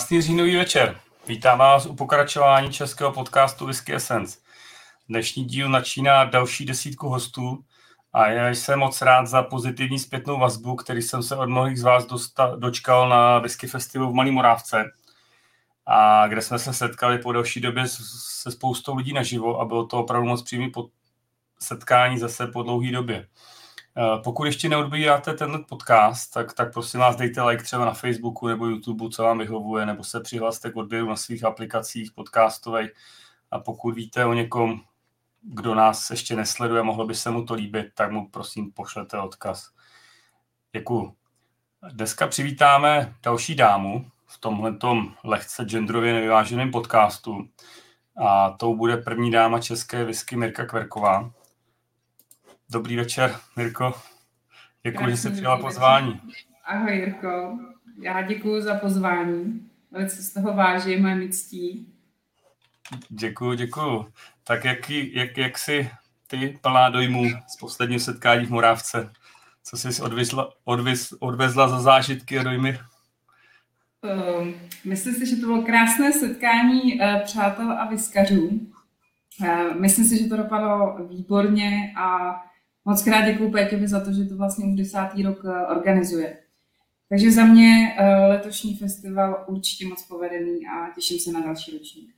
Krásný 0.00 0.22
říjnový 0.22 0.56
večer. 0.56 1.00
Vítám 1.26 1.58
vás 1.58 1.86
u 1.86 1.94
pokračování 1.94 2.72
českého 2.72 3.12
podcastu 3.12 3.66
Whisky 3.66 3.94
Essence. 3.94 4.38
Dnešní 5.08 5.44
díl 5.44 5.68
načíná 5.68 6.24
další 6.24 6.64
desítku 6.64 7.08
hostů 7.08 7.58
a 8.12 8.26
já 8.26 8.48
jsem 8.48 8.78
moc 8.78 9.02
rád 9.02 9.26
za 9.26 9.42
pozitivní 9.42 9.98
zpětnou 9.98 10.38
vazbu, 10.38 10.76
který 10.76 11.02
jsem 11.02 11.22
se 11.22 11.36
od 11.36 11.48
mnohých 11.48 11.78
z 11.78 11.82
vás 11.82 12.06
dosta- 12.06 12.56
dočkal 12.56 13.08
na 13.08 13.38
Whisky 13.38 13.66
Festivalu 13.66 14.10
v 14.10 14.14
Malý 14.14 14.30
Morávce, 14.30 14.84
a 15.86 16.26
kde 16.28 16.42
jsme 16.42 16.58
se 16.58 16.72
setkali 16.72 17.18
po 17.18 17.32
další 17.32 17.60
době 17.60 17.88
se 17.88 18.50
spoustou 18.50 18.96
lidí 18.96 19.12
naživo 19.12 19.60
a 19.60 19.64
bylo 19.64 19.86
to 19.86 19.98
opravdu 19.98 20.28
moc 20.28 20.42
přímý 20.42 20.72
setkání 21.60 22.18
zase 22.18 22.46
po 22.46 22.62
dlouhé 22.62 22.92
době. 22.92 23.26
Eh, 24.00 24.18
pokud 24.24 24.44
ještě 24.44 24.68
neodbíráte 24.68 25.34
ten 25.34 25.64
podcast, 25.68 26.32
tak, 26.32 26.52
tak 26.52 26.72
prosím 26.72 27.00
vás 27.00 27.16
dejte 27.16 27.42
like 27.42 27.64
třeba 27.64 27.84
na 27.84 27.92
Facebooku 27.92 28.48
nebo 28.48 28.66
YouTube, 28.66 29.08
co 29.10 29.22
vám 29.22 29.38
vyhovuje, 29.38 29.86
nebo 29.86 30.04
se 30.04 30.20
přihlaste 30.20 30.70
k 30.70 30.76
odběru 30.76 31.08
na 31.08 31.16
svých 31.16 31.44
aplikacích 31.44 32.12
podcastových. 32.12 32.90
A 33.50 33.58
pokud 33.58 33.94
víte 33.94 34.24
o 34.24 34.32
někom, 34.32 34.80
kdo 35.42 35.74
nás 35.74 36.10
ještě 36.10 36.36
nesleduje, 36.36 36.82
mohlo 36.82 37.06
by 37.06 37.14
se 37.14 37.30
mu 37.30 37.44
to 37.44 37.54
líbit, 37.54 37.86
tak 37.94 38.12
mu 38.12 38.28
prosím 38.28 38.72
pošlete 38.72 39.18
odkaz. 39.18 39.70
Děkuju. 40.72 41.14
Dneska 41.92 42.26
přivítáme 42.26 43.14
další 43.22 43.54
dámu 43.54 44.10
v 44.26 44.38
tomhle 44.38 44.76
lehce 45.24 45.64
genderově 45.64 46.12
nevyváženém 46.12 46.70
podcastu. 46.70 47.48
A 48.16 48.50
tou 48.50 48.76
bude 48.76 48.96
první 48.96 49.30
dáma 49.30 49.60
české 49.60 50.04
whisky 50.04 50.36
Mirka 50.36 50.66
Kverková. 50.66 51.32
Dobrý 52.72 52.96
večer, 52.96 53.36
Mirko. 53.56 53.94
Děkuji, 54.82 55.10
že 55.10 55.16
jsi 55.16 55.30
přijala 55.30 55.58
pozvání. 55.58 56.20
Ahoj, 56.64 56.96
Jirko. 56.96 57.58
Já 58.02 58.22
děkuji 58.22 58.62
za 58.62 58.74
pozvání. 58.74 59.70
Velice 59.90 60.22
z 60.22 60.32
toho 60.32 60.54
vážím 60.54 61.06
a 61.06 61.14
mi 61.14 61.28
ctí. 61.28 61.94
Děkuji, 63.08 63.54
děkuji. 63.54 64.12
Tak 64.44 64.64
jak, 64.64 64.90
jak, 64.90 65.38
jak 65.38 65.58
jsi 65.58 65.90
ty 66.26 66.58
plná 66.60 66.88
dojmů 66.88 67.24
z 67.48 67.56
posledního 67.56 68.00
setkání 68.00 68.46
v 68.46 68.50
Morávce? 68.50 69.12
Co 69.64 69.76
jsi 69.76 70.02
odvezla, 70.02 70.52
odvez, 70.64 71.14
odvezla 71.20 71.68
za 71.68 71.80
zážitky 71.80 72.38
a 72.38 72.42
dojmy? 72.42 72.78
Um, 74.40 74.54
myslím 74.84 75.14
si, 75.14 75.26
že 75.26 75.36
to 75.36 75.46
bylo 75.46 75.62
krásné 75.62 76.12
setkání 76.12 77.00
uh, 77.00 77.20
přátel 77.24 77.72
a 77.72 77.84
vyskařů. 77.84 78.60
Uh, 79.40 79.74
myslím 79.80 80.04
si, 80.04 80.22
že 80.22 80.28
to 80.28 80.36
dopadlo 80.36 80.96
výborně 81.08 81.92
a 81.96 82.40
Moc 82.84 83.02
krát 83.02 83.26
děkuji 83.26 83.50
Péťovi 83.50 83.88
za 83.88 84.04
to, 84.04 84.12
že 84.12 84.24
to 84.24 84.36
vlastně 84.36 84.64
už 84.64 84.74
desátý 84.74 85.22
rok 85.22 85.44
eh, 85.44 85.66
organizuje. 85.66 86.38
Takže 87.08 87.32
za 87.32 87.44
mě 87.44 87.96
eh, 87.98 88.26
letošní 88.26 88.76
festival 88.76 89.44
určitě 89.48 89.86
moc 89.86 90.02
povedený 90.02 90.66
a 90.66 90.94
těším 90.94 91.18
se 91.18 91.32
na 91.32 91.40
další 91.40 91.78
ročník. 91.78 92.14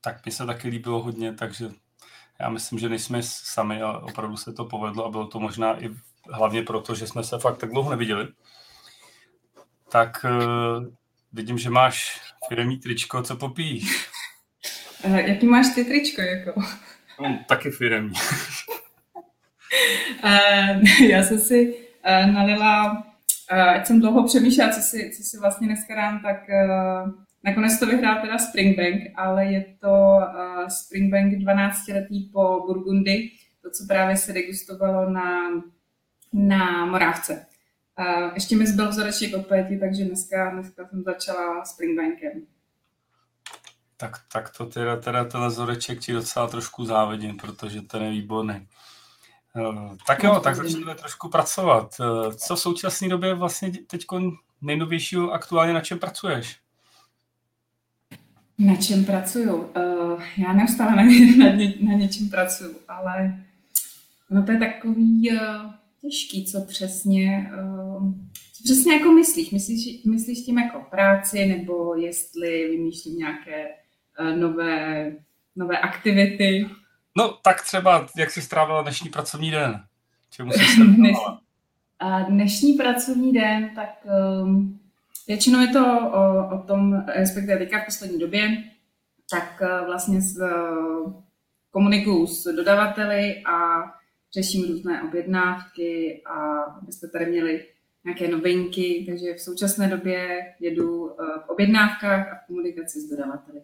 Tak 0.00 0.26
mi 0.26 0.32
se 0.32 0.46
taky 0.46 0.68
líbilo 0.68 1.02
hodně, 1.02 1.32
takže 1.32 1.70
já 2.40 2.50
myslím, 2.50 2.78
že 2.78 2.88
nejsme 2.88 3.22
sami 3.22 3.82
a 3.82 3.98
opravdu 3.98 4.36
se 4.36 4.52
to 4.52 4.64
povedlo 4.64 5.06
a 5.06 5.10
bylo 5.10 5.26
to 5.26 5.40
možná 5.40 5.84
i 5.84 5.90
hlavně 6.30 6.62
proto, 6.62 6.94
že 6.94 7.06
jsme 7.06 7.24
se 7.24 7.38
fakt 7.38 7.58
tak 7.58 7.70
dlouho 7.70 7.90
neviděli. 7.90 8.28
Tak 9.90 10.24
uh, 10.24 10.86
vidím, 11.32 11.58
že 11.58 11.70
máš 11.70 12.20
firmní 12.48 12.78
tričko, 12.78 13.22
co 13.22 13.36
popíš? 13.36 14.10
Jaký 15.04 15.46
máš 15.46 15.66
ty 15.74 15.84
tričko, 15.84 16.20
jako? 16.20 16.62
No, 17.20 17.44
taky 17.48 17.70
firmní. 17.70 18.14
já 21.08 21.22
jsem 21.22 21.38
si 21.38 21.74
uh, 21.74 22.32
nalila, 22.32 22.92
uh, 23.52 23.58
ať 23.58 23.86
jsem 23.86 24.00
dlouho 24.00 24.26
přemýšlela, 24.26 24.72
co 24.72 24.80
si, 24.80 25.10
co 25.16 25.22
si 25.22 25.38
vlastně 25.38 25.66
dneska 25.66 25.94
dám, 25.94 26.20
tak 26.22 26.36
nakonec 27.44 27.78
to 27.78 27.86
vyhrál 27.86 28.20
teda 28.20 28.38
Springbank, 28.38 29.02
ale 29.16 29.44
je 29.46 29.64
to 29.80 30.20
Springbank 30.68 31.34
12 31.34 31.88
letý 31.88 32.28
po 32.32 32.64
Burgundy, 32.66 33.30
to, 33.62 33.70
co 33.70 33.84
právě 33.88 34.16
se 34.16 34.32
degustovalo 34.32 35.10
na, 35.10 35.50
na 36.32 36.86
Morávce. 36.86 37.46
Ještě 38.34 38.56
mi 38.56 38.66
zbyl 38.66 38.88
vzoreček 38.88 39.34
od 39.34 39.46
Péti, 39.46 39.78
takže 39.78 40.04
dneska, 40.04 40.50
dneska 40.50 40.88
jsem 40.88 41.02
začala 41.02 41.64
Springbankem. 41.64 42.46
Tak, 43.96 44.12
tak 44.32 44.56
to 44.56 44.66
teda, 44.66 44.96
teda 44.96 45.24
ten 45.24 45.46
vzoreček 45.46 46.00
ti 46.00 46.12
docela 46.12 46.46
trošku 46.46 46.84
závidím, 46.84 47.36
protože 47.36 47.82
ten 47.82 48.02
je 48.02 48.10
výborný. 48.10 48.68
Eh, 49.56 49.96
tak 50.06 50.22
jo, 50.22 50.40
tak 50.40 50.56
začneme 50.56 50.94
trošku 50.94 51.28
pracovat. 51.28 51.94
Eh, 52.00 52.34
co 52.34 52.56
v 52.56 52.60
současné 52.60 53.08
době 53.08 53.34
vlastně 53.34 53.72
teď 53.86 54.04
nejnovějšího 54.62 55.30
aktuálně 55.30 55.72
na 55.72 55.80
čem 55.80 55.98
pracuješ? 55.98 56.58
Na 58.58 58.76
čem 58.76 59.04
pracuju? 59.04 59.56
Uh, 59.56 60.22
já 60.36 60.52
neustále 60.52 60.96
na, 60.96 61.02
ně, 61.02 61.36
na, 61.36 61.48
ně, 61.48 61.74
na 61.80 61.92
něčem 61.92 62.28
pracuju, 62.28 62.76
ale 62.88 63.44
no 64.30 64.42
to 64.42 64.52
je 64.52 64.58
takový 64.58 65.30
těžký, 66.00 66.44
co 66.44 66.60
přesně, 66.60 67.50
co 68.52 68.64
přesně 68.64 68.94
jako 68.94 69.12
myslíš? 69.12 69.50
Myslíš, 69.50 70.04
myslíš 70.04 70.38
tím 70.38 70.58
jako 70.58 70.86
práci, 70.90 71.46
nebo 71.46 71.94
jestli 71.94 72.68
vymýšlím 72.70 73.18
nějaké 73.18 73.68
nové, 74.36 75.12
nové 75.56 75.78
aktivity? 75.78 76.66
No 77.16 77.38
tak 77.42 77.62
třeba, 77.62 78.06
jak 78.16 78.30
jsi 78.30 78.42
strávila 78.42 78.82
dnešní 78.82 79.10
pracovní 79.10 79.50
den? 79.50 79.84
Čemu 80.30 80.52
jsi 80.52 80.60
A 81.98 82.22
dnešní 82.22 82.72
pracovní 82.72 83.32
den, 83.32 83.70
tak 83.74 84.06
um, 84.42 84.80
většinou 85.28 85.60
je 85.60 85.68
to 85.68 86.10
o, 86.12 86.54
o 86.56 86.62
tom, 86.66 87.04
respektive 87.06 87.58
teďka 87.58 87.80
v 87.80 87.84
poslední 87.84 88.18
době, 88.18 88.64
tak 89.30 89.62
uh, 89.62 89.86
vlastně 89.86 90.20
s, 90.20 90.38
uh, 90.38 91.12
komunikuju 91.70 92.26
s 92.26 92.54
dodavateli 92.56 93.42
a 93.44 93.84
řeším 94.34 94.68
různé 94.68 95.02
objednávky 95.02 96.22
a 96.26 96.62
abyste 96.62 97.08
tady 97.08 97.26
měli 97.26 97.66
nějaké 98.04 98.28
novinky, 98.28 99.04
takže 99.08 99.34
v 99.34 99.40
současné 99.40 99.88
době 99.88 100.40
jedu 100.60 101.06
uh, 101.06 101.14
v 101.46 101.48
objednávkách 101.48 102.32
a 102.32 102.34
v 102.34 102.46
komunikaci 102.46 103.00
s 103.00 103.10
dodavateli. 103.10 103.62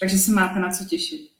Takže 0.00 0.18
se 0.18 0.32
máte 0.32 0.60
na 0.60 0.70
co 0.70 0.84
těšit. 0.84 1.33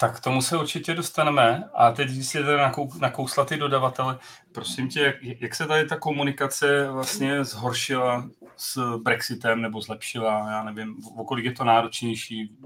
Tak 0.00 0.20
tomu 0.20 0.42
se 0.42 0.56
určitě 0.56 0.94
dostaneme. 0.94 1.64
A 1.74 1.90
teď, 1.92 2.08
když 2.08 2.26
si 2.26 2.38
teda 2.38 2.72
nakousla 3.00 3.44
ty 3.44 3.56
dodavatele, 3.56 4.18
prosím 4.52 4.88
tě, 4.88 5.00
jak, 5.00 5.40
jak 5.40 5.54
se 5.54 5.66
tady 5.66 5.86
ta 5.86 5.96
komunikace 5.96 6.90
vlastně 6.90 7.44
zhoršila 7.44 8.30
s 8.56 8.98
Brexitem 8.98 9.62
nebo 9.62 9.80
zlepšila? 9.80 10.50
Já 10.50 10.64
nevím, 10.64 10.96
o 11.16 11.24
kolik 11.24 11.44
je 11.44 11.52
to 11.52 11.64
náročnější? 11.64 12.56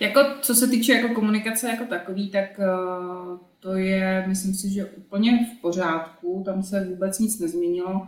Jako, 0.00 0.20
co 0.40 0.54
se 0.54 0.68
týče 0.68 0.92
jako 0.92 1.14
komunikace 1.14 1.68
jako 1.68 1.84
takový, 1.84 2.30
tak 2.30 2.58
uh, 2.58 3.38
to 3.60 3.74
je, 3.74 4.24
myslím 4.26 4.54
si, 4.54 4.70
že 4.70 4.84
úplně 4.84 5.46
v 5.46 5.60
pořádku. 5.60 6.42
Tam 6.46 6.62
se 6.62 6.84
vůbec 6.84 7.18
nic 7.18 7.40
nezměnilo. 7.40 8.06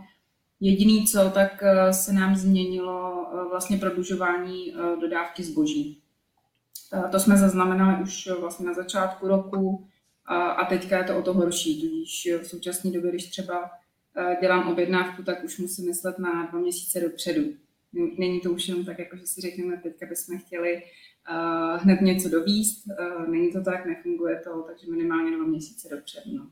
Jediný 0.60 1.06
co, 1.06 1.30
tak 1.30 1.62
uh, 1.62 1.90
se 1.90 2.12
nám 2.12 2.36
změnilo 2.36 3.26
uh, 3.32 3.50
vlastně 3.50 3.76
prodlužování 3.76 4.74
dodávky 5.00 5.44
zboží. 5.44 6.01
Eh, 6.92 7.08
to 7.10 7.20
jsme 7.20 7.36
zaznamenali 7.36 8.02
už 8.02 8.26
eh, 8.26 8.34
vlastně 8.40 8.66
na 8.66 8.74
začátku 8.74 9.28
roku 9.28 9.88
a 10.56 10.64
teďka 10.64 10.98
je 10.98 11.04
to 11.04 11.18
o 11.18 11.22
to 11.22 11.34
horší, 11.34 11.80
tudíž 11.80 12.28
v 12.42 12.46
současné 12.46 12.90
době, 12.90 13.10
když 13.10 13.30
třeba 13.30 13.70
eh, 14.16 14.36
dělám 14.40 14.68
objednávku, 14.68 15.22
tak 15.22 15.44
už 15.44 15.58
musím 15.58 15.86
myslet 15.86 16.18
na 16.18 16.46
dva 16.46 16.58
měsíce 16.58 17.00
dopředu. 17.00 17.42
Není 18.18 18.40
to 18.40 18.52
už 18.52 18.68
jenom 18.68 18.84
tak, 18.84 18.98
jako 18.98 19.16
že 19.16 19.26
si 19.26 19.40
řekneme, 19.40 19.76
teďka 19.76 20.06
bychom 20.06 20.38
chtěli 20.38 20.82
hned 21.76 22.00
něco 22.00 22.28
dovíst. 22.28 22.84
Není 23.28 23.52
to 23.52 23.62
tak, 23.62 23.86
nefunguje 23.86 24.40
to, 24.44 24.64
takže 24.66 24.90
minimálně 24.90 25.36
dva 25.36 25.44
měsíce 25.44 25.88
dopředu. 25.96 26.36
No. 26.36 26.46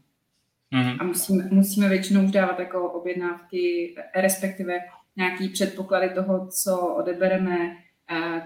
Mm-hmm. 0.73 0.97
A 1.01 1.05
musíme, 1.05 1.49
musíme 1.51 1.89
většinou 1.89 2.25
už 2.25 2.31
dávat 2.31 2.59
jako 2.59 2.93
objednávky, 2.93 3.95
respektive 4.17 4.81
nějaký 5.17 5.49
předpoklady 5.49 6.09
toho, 6.15 6.49
co 6.63 6.79
odebereme 6.79 7.77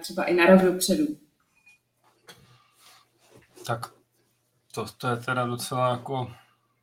třeba 0.01 0.25
i 0.25 0.35
na 0.35 0.47
rok 0.47 0.63
dopředu 0.63 1.07
tak 3.67 3.91
to, 4.75 4.87
to 4.99 5.09
je 5.09 5.17
teda 5.17 5.47
docela 5.47 5.91
jako 5.91 6.31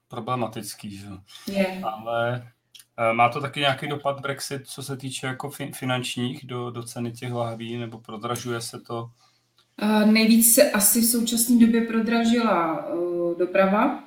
problematický, 0.07 0.97
že? 0.97 1.07
Je. 1.47 1.81
Ale 1.83 2.51
e, 2.97 3.13
má 3.13 3.29
to 3.29 3.41
taky 3.41 3.59
nějaký 3.59 3.87
dopad 3.87 4.19
Brexit, 4.19 4.67
co 4.67 4.83
se 4.83 4.97
týče 4.97 5.27
jako 5.27 5.49
fin, 5.49 5.73
finančních 5.73 6.45
do, 6.45 6.71
do 6.71 6.83
ceny 6.83 7.11
těch 7.11 7.31
lahví, 7.31 7.77
nebo 7.77 7.97
prodražuje 7.97 8.61
se 8.61 8.79
to? 8.79 9.09
Uh, 9.83 10.11
nejvíc 10.11 10.55
se 10.55 10.71
asi 10.71 11.01
v 11.01 11.05
současné 11.05 11.59
době 11.59 11.81
prodražila 11.81 12.87
uh, 12.87 13.37
doprava. 13.37 14.03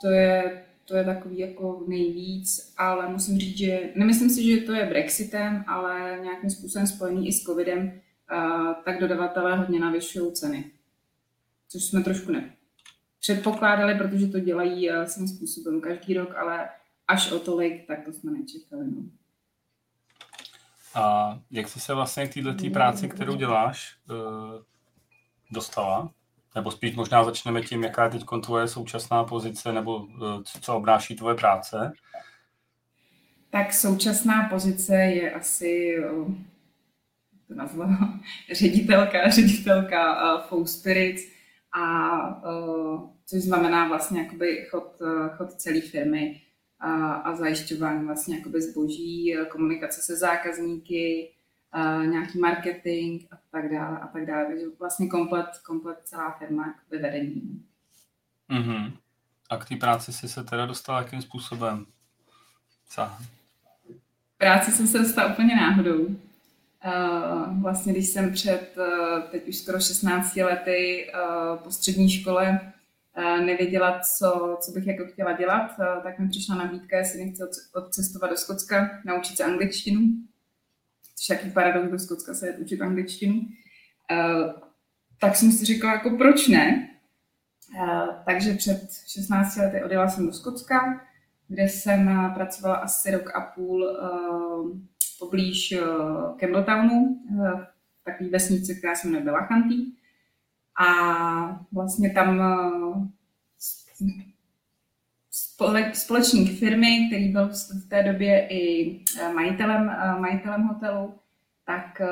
To 0.00 0.08
je, 0.08 0.64
to 0.84 0.96
je 0.96 1.04
takový 1.04 1.38
jako 1.38 1.84
nejvíc, 1.88 2.74
ale 2.78 3.08
musím 3.08 3.38
říct, 3.38 3.58
že 3.58 3.80
nemyslím 3.94 4.30
si, 4.30 4.44
že 4.44 4.66
to 4.66 4.72
je 4.72 4.86
Brexitem, 4.86 5.64
ale 5.68 6.18
nějakým 6.22 6.50
způsobem 6.50 6.86
spojený 6.86 7.28
i 7.28 7.32
s 7.32 7.42
covidem, 7.42 8.00
tak 8.84 9.00
dodavatelé 9.00 9.56
hodně 9.56 9.80
navyšují 9.80 10.32
ceny 10.32 10.64
což 11.68 11.84
jsme 11.84 12.00
trošku 12.00 12.32
ne 12.32 12.56
předpokládali, 13.20 13.94
protože 13.94 14.26
to 14.26 14.40
dělají 14.40 14.90
uh, 14.90 15.04
svým 15.04 15.28
způsobem 15.28 15.80
každý 15.80 16.14
rok, 16.14 16.34
ale 16.36 16.68
až 17.08 17.32
o 17.32 17.38
tolik, 17.38 17.86
tak 17.86 18.04
to 18.04 18.12
jsme 18.12 18.32
nečekali. 18.32 18.84
No. 18.84 19.02
A 20.94 21.38
jak 21.50 21.68
jsi 21.68 21.80
se 21.80 21.94
vlastně 21.94 22.28
k 22.28 22.34
této 22.34 22.70
práci, 22.72 23.08
kterou 23.08 23.36
děláš, 23.36 23.96
eh, 24.10 24.62
dostala? 25.50 26.10
Nebo 26.54 26.70
spíš 26.70 26.94
možná 26.94 27.24
začneme 27.24 27.62
tím, 27.62 27.84
jaká 27.84 28.04
je 28.04 28.10
teď 28.10 28.24
tvoje 28.44 28.68
současná 28.68 29.24
pozice, 29.24 29.72
nebo 29.72 30.06
eh, 30.08 30.42
co 30.60 30.76
obnáší 30.76 31.16
tvoje 31.16 31.34
práce? 31.34 31.92
Tak 33.50 33.72
současná 33.72 34.48
pozice 34.48 34.94
je 34.94 35.32
asi, 35.32 35.96
eh, 35.98 36.10
to 37.48 37.54
nazvala, 37.54 38.20
ředitelka, 38.52 39.30
ředitelka 39.30 40.34
uh, 40.52 40.64
Spirits, 40.64 41.35
a 41.76 42.44
uh, 42.50 43.10
což 43.26 43.42
znamená 43.42 43.88
vlastně 43.88 44.20
jakoby 44.20 44.66
chod, 44.70 45.00
chod 45.36 45.52
celé 45.52 45.80
firmy 45.80 46.42
a, 46.80 47.14
a 47.14 47.36
zajišťování 47.36 48.06
vlastně 48.06 48.36
jakoby 48.36 48.62
zboží, 48.62 49.36
komunikace 49.50 50.02
se 50.02 50.16
zákazníky, 50.16 51.32
a 51.72 52.04
nějaký 52.04 52.38
marketing 52.38 53.22
a 53.32 53.38
tak 53.50 53.72
dále 53.72 53.98
a 53.98 54.06
tak 54.06 54.26
dále. 54.26 54.46
Takže 54.46 54.64
vlastně 54.78 55.08
komplet, 55.08 55.46
komplet 55.66 55.98
celá 56.04 56.30
firma 56.30 56.66
jakoby 56.66 56.98
vedení. 56.98 57.64
Mm-hmm. 58.50 58.92
A 59.50 59.56
k 59.56 59.68
té 59.68 59.76
práci 59.76 60.12
jsi 60.12 60.28
se 60.28 60.44
teda 60.44 60.66
dostala 60.66 60.98
jakým 60.98 61.22
způsobem? 61.22 61.86
Co? 62.88 63.08
Práci 64.38 64.70
jsem 64.70 64.86
se 64.86 64.98
dostala 64.98 65.32
úplně 65.32 65.56
náhodou. 65.56 66.06
Vlastně 67.60 67.92
když 67.92 68.08
jsem 68.08 68.32
před 68.32 68.76
uh, 68.76 69.22
teď 69.22 69.48
už 69.48 69.56
skoro 69.56 69.80
16 69.80 70.36
lety 70.36 71.10
uh, 71.14 71.58
po 71.58 71.70
střední 71.70 72.10
škole 72.10 72.72
nevěděla, 73.46 74.00
co, 74.00 74.58
co 74.60 74.72
bych 74.72 74.86
jako 74.86 75.06
chtěla 75.06 75.32
dělat, 75.32 75.70
tak 76.02 76.18
mi 76.18 76.28
přišla 76.28 76.54
nabídka, 76.54 76.96
jestli 76.98 77.24
nechci 77.24 77.42
odcestovat 77.74 78.30
do 78.30 78.36
Skotska, 78.36 78.90
naučit 79.04 79.36
se 79.36 79.44
angličtinu. 79.44 80.00
Což 81.14 81.28
je 81.28 81.50
paradox, 81.50 81.90
do 81.90 81.98
Skotska 81.98 82.34
se 82.34 82.52
učit 82.52 82.82
angličtinu. 82.82 83.40
Tak 85.20 85.36
jsem 85.36 85.52
si 85.52 85.64
říkala, 85.64 85.92
jako 85.92 86.10
proč 86.10 86.48
ne? 86.48 86.88
Takže 88.24 88.54
před 88.54 88.92
16 89.06 89.56
lety 89.56 89.84
odjela 89.84 90.08
jsem 90.08 90.26
do 90.26 90.32
Skotska, 90.32 91.06
kde 91.48 91.68
jsem 91.68 92.30
pracovala 92.34 92.76
asi 92.76 93.10
rok 93.10 93.36
a 93.36 93.40
půl 93.40 93.98
poblíž 95.18 95.74
Campbelltownu, 96.40 97.20
v 98.00 98.04
takové 98.04 98.30
vesnici, 98.30 98.74
která 98.74 98.94
se 98.94 99.08
jmenuje 99.08 99.24
Belachanty. 99.24 99.74
A 100.76 101.66
vlastně 101.72 102.10
tam 102.10 102.40
eh, 102.40 103.08
společník 105.92 106.58
firmy, 106.58 107.06
který 107.08 107.28
byl 107.28 107.48
v 107.48 107.88
té 107.88 108.02
době 108.02 108.48
i 108.48 108.94
eh, 109.20 109.32
majitelem, 109.32 109.88
eh, 109.88 110.20
majitelem 110.20 110.62
hotelu, 110.62 111.14
tak 111.66 112.02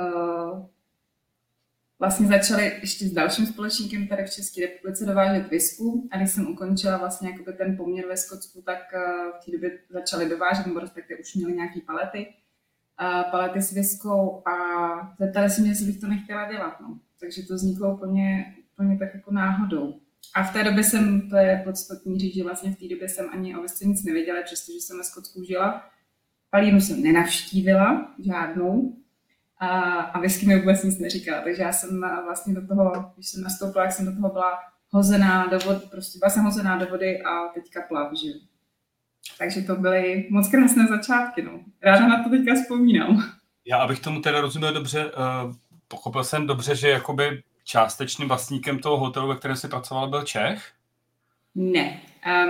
vlastně 1.98 2.26
začali 2.26 2.72
ještě 2.80 3.04
s 3.04 3.12
dalším 3.12 3.46
společníkem 3.46 4.08
tady 4.08 4.24
v 4.24 4.30
České 4.30 4.60
republice 4.60 5.06
dovážet 5.06 5.50
visku 5.50 6.08
a 6.10 6.16
když 6.16 6.30
jsem 6.30 6.48
ukončila 6.48 6.96
vlastně 6.96 7.38
ten 7.56 7.76
poměr 7.76 8.06
ve 8.06 8.16
Skotsku, 8.16 8.62
tak 8.62 8.78
v 9.40 9.44
té 9.44 9.52
době 9.52 9.78
začali 9.90 10.28
dovážet, 10.28 10.66
nebo 10.66 10.80
respektive 10.80 11.20
už 11.20 11.34
měli 11.34 11.52
nějaký 11.52 11.80
palety, 11.80 12.34
palety 13.30 13.62
s 13.62 13.72
viskou 13.72 14.42
a 14.48 14.54
zeptali 15.18 15.50
se 15.50 15.60
mě, 15.60 15.70
jestli 15.70 15.86
bych 15.86 16.00
to 16.00 16.06
nechtěla 16.06 16.52
dělat. 16.52 16.80
No 16.80 16.98
takže 17.24 17.42
to 17.42 17.54
vzniklo 17.54 17.94
úplně, 17.94 18.54
úplně 18.72 18.98
tak 18.98 19.14
jako 19.14 19.32
náhodou. 19.32 19.94
A 20.34 20.42
v 20.42 20.52
té 20.52 20.64
době 20.64 20.84
jsem, 20.84 21.30
to 21.30 21.36
je 21.36 21.62
podstatný 21.64 22.18
říct, 22.18 22.34
že 22.34 22.44
vlastně 22.44 22.72
v 22.72 22.78
té 22.78 22.88
době 22.88 23.08
jsem 23.08 23.26
ani 23.32 23.56
o 23.56 23.62
vesce 23.62 23.84
nic 23.84 24.04
nevěděla, 24.04 24.42
přestože 24.44 24.78
jsem 24.78 24.98
ve 24.98 25.04
Skotsku 25.04 25.44
žila. 25.44 25.90
Palínu 26.50 26.80
jsem 26.80 27.02
nenavštívila, 27.02 28.14
žádnou, 28.18 28.96
a, 29.58 29.68
a 30.00 30.20
whisky 30.20 30.46
mi 30.46 30.60
vůbec 30.60 30.82
nic 30.82 30.98
neříkala, 30.98 31.42
takže 31.42 31.62
já 31.62 31.72
jsem 31.72 32.00
vlastně 32.24 32.54
do 32.54 32.66
toho, 32.66 33.12
když 33.14 33.28
jsem 33.28 33.42
nastoupila, 33.42 33.84
jak 33.84 33.92
jsem 33.92 34.06
do 34.06 34.12
toho 34.12 34.28
byla 34.28 34.58
hozená 34.90 35.46
do 35.46 35.58
vody, 35.58 35.80
prostě 35.90 36.18
byla 36.18 36.30
jsem 36.30 36.44
hozená 36.44 36.76
do 36.76 36.86
vody 36.86 37.22
a 37.22 37.48
teďka 37.48 37.82
plav, 37.82 38.12
že 38.12 38.28
Takže 39.38 39.62
to 39.62 39.76
byly 39.76 40.26
moc 40.30 40.48
krásné 40.48 40.86
začátky, 40.86 41.42
no. 41.42 41.60
Ráda 41.82 42.08
na 42.08 42.22
to 42.24 42.30
teďka 42.30 42.54
vzpomínám. 42.54 43.32
Já, 43.64 43.78
abych 43.78 44.00
tomu 44.00 44.20
teda 44.20 44.40
rozuměl 44.40 44.72
dobře, 44.72 45.04
uh, 45.04 45.12
pochopil 45.88 46.24
jsem 46.24 46.46
dobře, 46.46 46.76
že 46.76 46.88
jakoby 46.88 47.42
částečným 47.64 48.28
vlastníkem 48.28 48.78
toho 48.78 48.96
hotelu, 48.96 49.28
ve 49.28 49.36
kterém 49.36 49.56
jsi 49.56 49.68
pracoval, 49.68 50.08
byl 50.08 50.22
Čech? 50.22 50.72
Ne. 51.54 52.00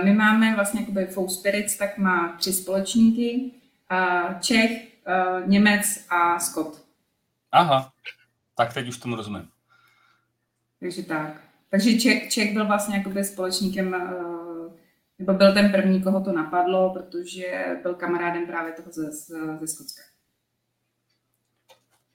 My 0.03 0.13
máme 0.13 0.55
vlastně 0.55 0.79
jakoby 0.79 1.05
Fou 1.05 1.29
Spirits, 1.29 1.77
tak 1.77 1.97
má 1.97 2.35
tři 2.39 2.53
společníky. 2.53 3.51
Čech, 4.41 4.87
Němec 5.45 6.05
a 6.09 6.39
Skot. 6.39 6.81
Aha, 7.51 7.91
tak 8.57 8.73
teď 8.73 8.87
už 8.87 8.97
tomu 8.97 9.15
rozumím. 9.15 9.47
Takže 10.79 11.03
tak. 11.03 11.41
Takže 11.69 11.99
Čech, 11.99 12.29
Čech 12.29 12.53
byl 12.53 12.67
vlastně 12.67 12.97
jakoby 12.97 13.23
společníkem, 13.23 13.95
nebo 15.19 15.33
byl 15.33 15.53
ten 15.53 15.71
první, 15.71 16.03
koho 16.03 16.21
to 16.21 16.31
napadlo, 16.31 16.93
protože 16.93 17.79
byl 17.81 17.95
kamarádem 17.95 18.47
právě 18.47 18.73
toho 18.73 18.91
ze, 18.91 19.11
ze 19.59 19.67
Skotska. 19.67 20.01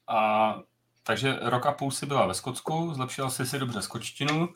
A 0.07 0.55
takže 1.03 1.39
rok 1.43 1.67
a 1.67 1.73
půl 1.73 1.91
si 1.91 2.07
byla 2.07 2.27
ve 2.27 2.35
Skotsku, 2.35 2.95
zlepšila 2.95 3.31
jsi 3.31 3.47
si 3.47 3.59
dobře 3.59 3.83
skočtinu. 3.83 4.49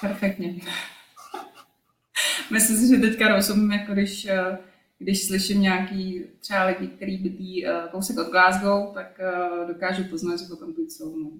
Perfektně. 0.00 0.54
Myslím 2.50 2.76
si, 2.76 2.88
že 2.88 3.00
teďka 3.00 3.28
rozumím, 3.28 3.72
jako 3.72 3.92
když, 3.92 4.26
eh, 4.26 4.58
když 4.98 5.26
slyším 5.26 5.60
nějaký 5.60 6.24
třeba 6.40 6.64
lidi, 6.64 6.86
který 6.88 7.18
bydlí 7.18 7.66
eh, 7.66 7.88
kousek 7.90 8.18
od 8.18 8.30
Glasgow, 8.30 8.94
tak 8.94 9.20
eh, 9.20 9.66
dokážu 9.66 10.04
poznat, 10.04 10.40
že 10.40 10.46
potom 10.48 10.74
tu 10.74 10.82
jsou. 10.82 11.16
No. 11.18 11.30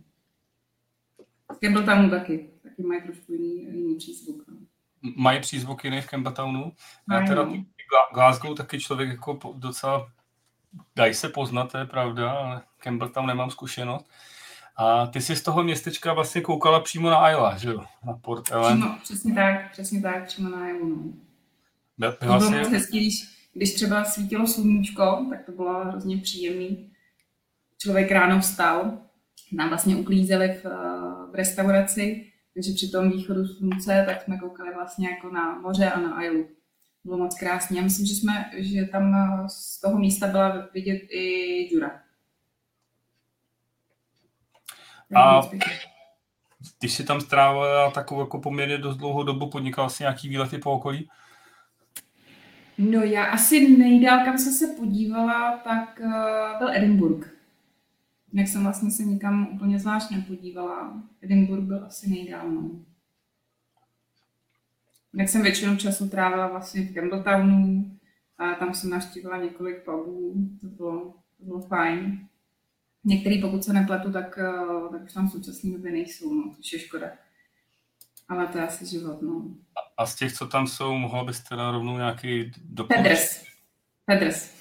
Campbelltownu 1.61 2.11
taky. 2.11 2.51
Taky 2.63 2.83
mají 2.83 3.03
trošku 3.03 3.33
jiný, 3.33 3.65
jiný 3.65 3.97
přízvuk. 3.97 4.45
No. 4.49 4.57
Mají 5.17 5.41
přízvuk 5.41 5.85
jiný 5.85 6.01
v 6.01 6.07
Campbelltownu? 6.07 6.73
Já 7.13 7.27
teda 7.27 7.45
no. 7.45 7.65
Glasgow 8.15 8.57
taky 8.57 8.81
člověk 8.81 9.09
jako 9.09 9.39
docela 9.55 10.09
dají 10.97 11.15
se 11.15 11.29
poznat, 11.29 11.73
to 11.73 11.79
je 11.79 11.85
pravda, 11.85 12.33
ale 12.33 12.63
Campbell 12.79 13.11
tam 13.11 13.27
nemám 13.27 13.51
zkušenost. 13.51 14.07
A 14.77 15.07
ty 15.07 15.21
jsi 15.21 15.37
z 15.37 15.43
toho 15.43 15.63
městečka 15.63 16.13
vlastně 16.13 16.41
koukala 16.41 16.81
přímo 16.81 17.11
na 17.11 17.31
Isla, 17.31 17.57
že 17.57 17.69
jo? 17.69 17.85
Na 18.07 18.13
Port 18.13 18.51
Ellen. 18.51 18.81
Přímo, 18.81 18.99
přesně 19.03 19.35
tak, 19.35 19.73
přesně 19.73 20.03
tak, 20.03 20.27
přímo 20.27 20.49
na 20.49 20.69
Isla, 20.69 20.89
no. 20.89 21.13
Byl, 21.99 22.17
bylo 22.21 22.51
moc 22.51 22.69
hezký, 22.69 23.01
když, 23.01 23.15
když 23.55 23.75
třeba 23.75 24.05
svítilo 24.05 24.47
sluníčko, 24.47 25.27
tak 25.31 25.47
to 25.47 25.53
bylo 25.53 25.85
hrozně 25.85 26.17
příjemný. 26.17 26.93
Člověk 27.79 28.11
ráno 28.11 28.41
vstal, 28.41 28.99
nám 29.53 29.69
vlastně 29.69 29.97
uklízeli 29.97 30.49
v, 30.49 30.65
v 31.31 31.35
restauraci, 31.35 32.30
takže 32.55 32.73
při 32.75 32.91
tom 32.91 33.11
východu 33.11 33.47
slunce, 33.47 34.05
tak 34.07 34.23
jsme 34.23 34.39
koukali 34.39 34.75
vlastně 34.75 35.09
jako 35.09 35.31
na 35.31 35.59
moře 35.59 35.91
a 35.91 36.01
na 36.01 36.25
Islu 36.25 36.49
bylo 37.05 37.19
moc 37.19 37.39
krásně. 37.39 37.79
Já 37.79 37.85
myslím, 37.85 38.07
že, 38.07 38.15
jsme, 38.15 38.51
že 38.57 38.85
tam 38.85 39.15
eh, 39.15 39.49
z 39.49 39.81
toho 39.81 39.99
místa 39.99 40.27
byla 40.27 40.69
vidět 40.75 41.03
i 41.11 41.75
Jura. 41.75 42.01
A 45.17 45.41
když 46.79 46.95
jsi 46.95 47.05
tam 47.05 47.21
strávila 47.21 47.91
takovou 47.91 48.21
jako 48.21 48.41
poměrně 48.41 48.79
dost 48.79 48.97
dlouhou 48.97 49.23
dobu, 49.23 49.51
podnikal 49.51 49.91
jsi 49.91 50.03
nějaký 50.03 50.29
výlety 50.29 50.59
po 50.59 50.73
okolí? 50.73 51.09
No 52.79 53.03
já 53.03 53.25
asi 53.25 53.77
nejdál, 53.77 54.25
kam 54.25 54.39
jsem 54.39 54.53
se 54.53 54.67
podívala, 54.67 55.57
tak 55.57 56.01
uh, 56.05 56.59
byl 56.59 56.71
Edinburgh. 56.71 57.40
Jak 58.33 58.49
jsem 58.49 58.63
vlastně 58.63 58.91
se 58.91 59.03
nikam 59.03 59.49
úplně 59.55 59.79
zvláštně 59.79 60.25
podívala. 60.29 61.03
Edinburgh 61.23 61.63
byl 61.63 61.85
asi 61.85 62.11
nejdál, 62.11 62.51
no. 62.51 62.71
Jak 65.15 65.29
jsem 65.29 65.43
většinu 65.43 65.77
času 65.77 66.09
trávila 66.09 66.49
vlastně 66.49 66.83
v 66.83 66.95
Campbelltownu, 66.95 67.91
a 68.41 68.55
tam 68.55 68.75
jsem 68.75 68.91
navštívila 68.91 69.37
několik 69.37 69.85
pubů, 69.85 70.35
to 70.61 70.67
bylo, 70.67 71.15
to 71.39 71.45
bylo 71.45 71.61
fajn. 71.61 72.29
Některý, 73.05 73.41
pokud 73.41 73.65
se 73.65 73.73
nepletu, 73.73 74.13
tak, 74.13 74.39
eh, 74.39 74.89
tak 74.93 75.03
už 75.03 75.13
tam 75.13 75.29
v 75.29 75.33
současné 75.33 75.71
době 75.71 75.93
nejsou, 75.93 76.35
no, 76.35 76.55
což 76.57 76.73
je 76.73 76.79
škoda. 76.79 77.07
Ale 78.29 78.47
to 78.47 78.59
je 78.59 78.67
asi 78.67 78.87
život, 78.87 79.23
no. 79.23 79.55
A 79.97 80.07
z 80.07 80.15
těch, 80.17 80.33
co 80.33 80.47
tam 80.47 80.67
jsou, 80.67 80.95
mohla 80.95 81.25
bys 81.25 81.41
teda 81.41 81.71
rovnou 81.71 81.97
nějaký 81.97 82.53
doporučit? 82.65 83.03
Pedres. 83.03 83.45
Pedres. 84.07 84.60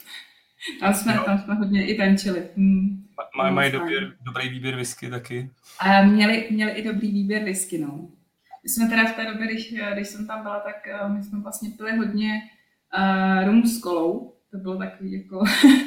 Tam 0.79 0.93
jsme, 0.93 1.15
no. 1.15 1.23
tam 1.23 1.39
jsme 1.39 1.53
hodně 1.53 1.87
i 1.87 1.97
tančili. 1.97 2.43
Hmm. 2.57 3.05
Mají 3.37 3.55
maj 3.55 3.71
dobrý, 3.71 3.95
dobrý 4.21 4.49
výběr 4.49 4.75
whisky 4.75 5.09
taky? 5.09 5.49
A 5.79 6.03
měli, 6.03 6.47
měli 6.51 6.71
i 6.71 6.83
dobrý 6.83 7.11
výběr 7.11 7.43
whisky, 7.43 7.77
no. 7.77 8.09
My 8.63 8.69
jsme 8.69 8.89
teda 8.89 9.05
v 9.05 9.15
té 9.15 9.25
době, 9.25 9.47
když, 9.47 9.73
když 9.93 10.07
jsem 10.07 10.27
tam 10.27 10.41
byla, 10.41 10.59
tak 10.59 10.87
eh, 10.87 11.09
my 11.09 11.23
jsme 11.23 11.39
vlastně 11.39 11.69
pili 11.77 11.97
hodně 11.97 12.41
uh, 12.97 13.47
rum 13.47 13.65
s 13.65 13.81
kolou. 13.81 14.35
To 14.51 14.57
bylo 14.57 14.77
takový 14.77 15.11
jako 15.11 15.43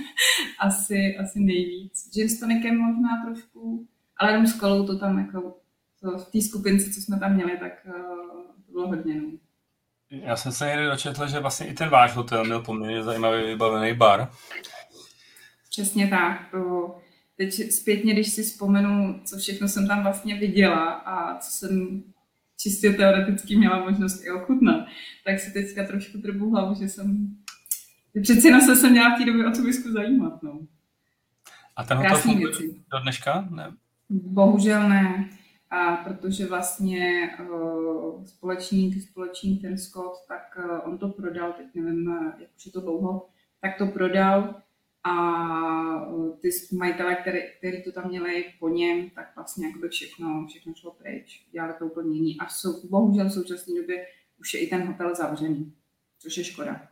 asi, 0.58 1.16
asi 1.16 1.40
nejvíc. 1.40 2.10
Gin 2.14 2.28
s 2.28 2.40
tonikem 2.40 2.78
možná 2.78 3.08
trošku, 3.24 3.86
ale 4.16 4.36
rum 4.36 4.46
s 4.46 4.60
kolou 4.60 4.86
to 4.86 4.98
tam 4.98 5.18
jako 5.18 5.56
to 6.00 6.18
v 6.18 6.30
té 6.30 6.40
skupince, 6.40 6.90
co 6.90 7.00
jsme 7.00 7.18
tam 7.18 7.34
měli, 7.34 7.58
tak 7.58 7.72
uh, 7.86 7.92
to 8.66 8.72
bylo 8.72 8.88
hodně. 8.88 9.14
No. 9.14 9.28
Já 10.12 10.36
jsem 10.36 10.52
se 10.52 10.66
někdy 10.66 10.86
dočetl, 10.86 11.28
že 11.28 11.40
vlastně 11.40 11.66
i 11.66 11.74
ten 11.74 11.88
váš 11.88 12.14
hotel 12.14 12.44
měl 12.44 12.62
poměrně 12.62 13.02
zajímavý 13.02 13.42
vybavený 13.42 13.94
bar. 13.94 14.30
Přesně 15.70 16.08
tak. 16.08 16.54
Teď 17.36 17.72
zpětně, 17.72 18.12
když 18.12 18.32
si 18.32 18.42
vzpomenu, 18.42 19.20
co 19.24 19.38
všechno 19.38 19.68
jsem 19.68 19.88
tam 19.88 20.02
vlastně 20.02 20.38
viděla 20.38 20.90
a 20.90 21.38
co 21.38 21.50
jsem 21.50 22.02
čistě 22.60 22.92
teoreticky 22.92 23.56
měla 23.56 23.90
možnost 23.90 24.24
i 24.24 24.30
ochutnat, 24.30 24.86
tak 25.24 25.40
si 25.40 25.50
teďka 25.50 25.86
trošku 25.86 26.18
trbu 26.18 26.50
hlavu, 26.50 26.74
že 26.74 26.88
jsem 26.88 27.36
přeci 28.22 28.50
na 28.50 28.60
se 28.60 28.76
jsem 28.76 28.90
měla 28.90 29.14
v 29.14 29.18
té 29.18 29.24
době 29.24 29.46
o 29.46 29.50
tu 29.50 29.62
visku 29.62 29.92
zajímat. 29.92 30.42
No. 30.42 30.60
A 31.76 31.84
ten 31.84 31.96
hotel 31.96 32.16
funguje 32.16 32.52
do 32.92 32.98
dneška? 33.02 33.48
Ne? 33.50 33.72
Bohužel 34.10 34.88
ne, 34.88 35.28
a 35.72 35.96
protože 35.96 36.46
vlastně 36.46 37.30
uh, 37.40 38.24
společník, 38.24 39.02
společník 39.02 39.62
ten 39.62 39.78
Scott, 39.78 40.12
tak 40.28 40.58
uh, 40.58 40.88
on 40.88 40.98
to 40.98 41.08
prodal, 41.08 41.52
teď 41.52 41.66
nevím, 41.74 42.10
jak 42.38 42.50
už 42.56 42.66
je 42.66 42.72
to 42.72 42.80
dlouho, 42.80 43.28
tak 43.60 43.78
to 43.78 43.86
prodal 43.86 44.54
a 45.04 45.14
ty 46.40 46.50
majitele, 46.72 47.14
který, 47.14 47.38
který 47.58 47.84
to 47.84 47.92
tam 47.92 48.08
měli 48.08 48.44
po 48.60 48.68
něm, 48.68 49.10
tak 49.10 49.32
vlastně 49.36 49.66
jakoby 49.66 49.88
všechno, 49.88 50.46
všechno 50.48 50.74
šlo 50.74 50.90
pryč. 50.90 51.46
Dělali 51.52 51.74
to 51.78 51.86
úplně 51.86 52.16
jiný. 52.16 52.38
A 52.40 52.48
jsou, 52.48 52.88
bohužel 52.88 53.28
v 53.28 53.32
současné 53.32 53.80
době 53.80 54.06
už 54.40 54.54
je 54.54 54.60
i 54.60 54.66
ten 54.66 54.86
hotel 54.86 55.14
zavřený, 55.14 55.72
což 56.18 56.36
je 56.36 56.44
škoda. 56.44 56.91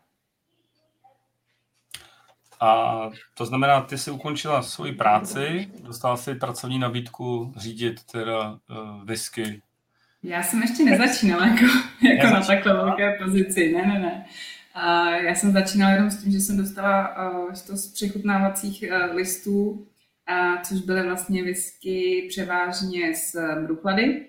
A 2.61 3.00
to 3.35 3.47
znamená, 3.47 3.81
ty 3.81 3.99
jsi 3.99 4.11
ukončila 4.11 4.62
svoji 4.62 4.93
práci, 4.93 5.71
dostala 5.83 6.17
si 6.17 6.35
pracovní 6.35 6.79
nabídku 6.79 7.55
řídit 7.57 8.05
teda 8.12 8.50
uh, 8.50 9.05
whisky. 9.05 9.62
Já 10.23 10.43
jsem 10.43 10.62
ještě 10.62 10.85
nezačínala 10.85 11.47
jako, 11.47 11.64
jako 12.02 12.35
na 12.35 12.40
takové 12.40 12.75
velké 12.75 13.19
pozici, 13.23 13.73
ne, 13.73 13.87
ne, 13.87 13.99
ne. 13.99 14.25
A 14.75 15.11
já 15.11 15.35
jsem 15.35 15.52
začínala 15.52 15.93
jenom 15.93 16.11
s 16.11 16.23
tím, 16.23 16.33
že 16.33 16.40
jsem 16.40 16.57
dostala 16.57 17.31
uh, 17.31 17.52
to 17.67 17.76
z 17.76 17.93
přechutnávacích 17.93 18.85
uh, 18.88 19.17
listů, 19.17 19.71
uh, 19.71 20.62
což 20.62 20.81
byly 20.81 21.02
vlastně 21.02 21.43
whisky 21.43 22.26
převážně 22.29 23.14
z 23.14 23.37
Bruchlady, 23.67 24.26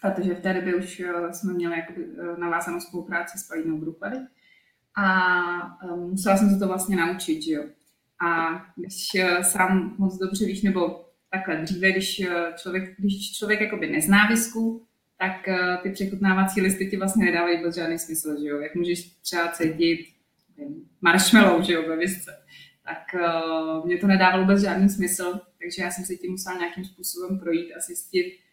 protože 0.00 0.34
v 0.34 0.40
té 0.40 0.54
době 0.54 0.74
už 0.74 1.00
uh, 1.00 1.30
jsme 1.30 1.52
měli 1.52 1.76
jakoby, 1.76 2.04
uh, 2.04 2.38
navázanou 2.38 2.80
spolupráci 2.80 3.38
s 3.38 3.48
Palinou 3.48 3.78
Bruchlady 3.78 4.16
a 4.96 5.84
um, 5.84 6.10
musela 6.10 6.36
jsem 6.36 6.50
se 6.50 6.58
to 6.58 6.66
vlastně 6.66 6.96
naučit, 6.96 7.42
že 7.42 7.52
jo. 7.52 7.64
A 8.26 8.62
když 8.76 9.08
uh, 9.14 9.42
sám 9.42 9.94
moc 9.98 10.18
dobře 10.18 10.46
víš, 10.46 10.62
nebo 10.62 11.04
takhle 11.30 11.56
dříve, 11.56 11.92
když 11.92 12.20
uh, 12.20 12.56
člověk, 12.56 12.94
když 12.98 13.32
člověk 13.32 13.60
jakoby 13.60 13.90
nezná 13.90 14.26
visku, 14.26 14.86
tak 15.18 15.48
uh, 15.48 15.82
ty 15.82 15.90
přechutnávací 15.90 16.60
listy 16.60 16.90
ti 16.90 16.96
vlastně 16.96 17.24
nedávají 17.24 17.56
vůbec 17.56 17.74
žádný 17.74 17.98
smysl, 17.98 18.40
že 18.40 18.48
jo. 18.48 18.60
Jak 18.60 18.74
můžeš 18.74 19.04
třeba 19.04 19.48
cítit 19.48 20.06
marshmallow, 21.00 21.62
že 21.62 21.72
jo, 21.72 21.88
ve 21.88 21.96
visce. 21.96 22.38
Tak 22.84 23.22
mě 23.84 23.98
to 23.98 24.06
nedávalo 24.06 24.42
vůbec 24.42 24.60
žádný 24.60 24.88
smysl, 24.88 25.40
takže 25.58 25.82
já 25.82 25.90
jsem 25.90 26.04
si 26.04 26.16
tím 26.16 26.30
musela 26.30 26.58
nějakým 26.58 26.84
způsobem 26.84 27.38
projít 27.38 27.72
a 27.76 27.80
zjistit, 27.80 28.26
Eh, 28.26 28.43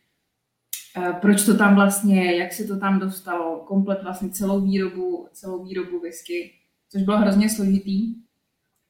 proč 1.22 1.46
to 1.46 1.58
tam 1.58 1.76
vlastně 1.76 2.26
je, 2.26 2.38
jak 2.38 2.54
se 2.54 2.64
to 2.64 2.80
tam 2.80 3.00
dostalo, 3.00 3.60
komplet 3.60 4.04
vlastně 4.04 4.30
celou 4.30 4.62
výrobu, 4.62 5.28
celou 5.32 5.64
výrobu 5.64 6.00
whisky, 6.00 6.54
což 6.90 7.04
bylo 7.04 7.18
hrozně 7.18 7.50
složitý, 7.50 8.16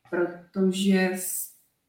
protože 0.09 1.11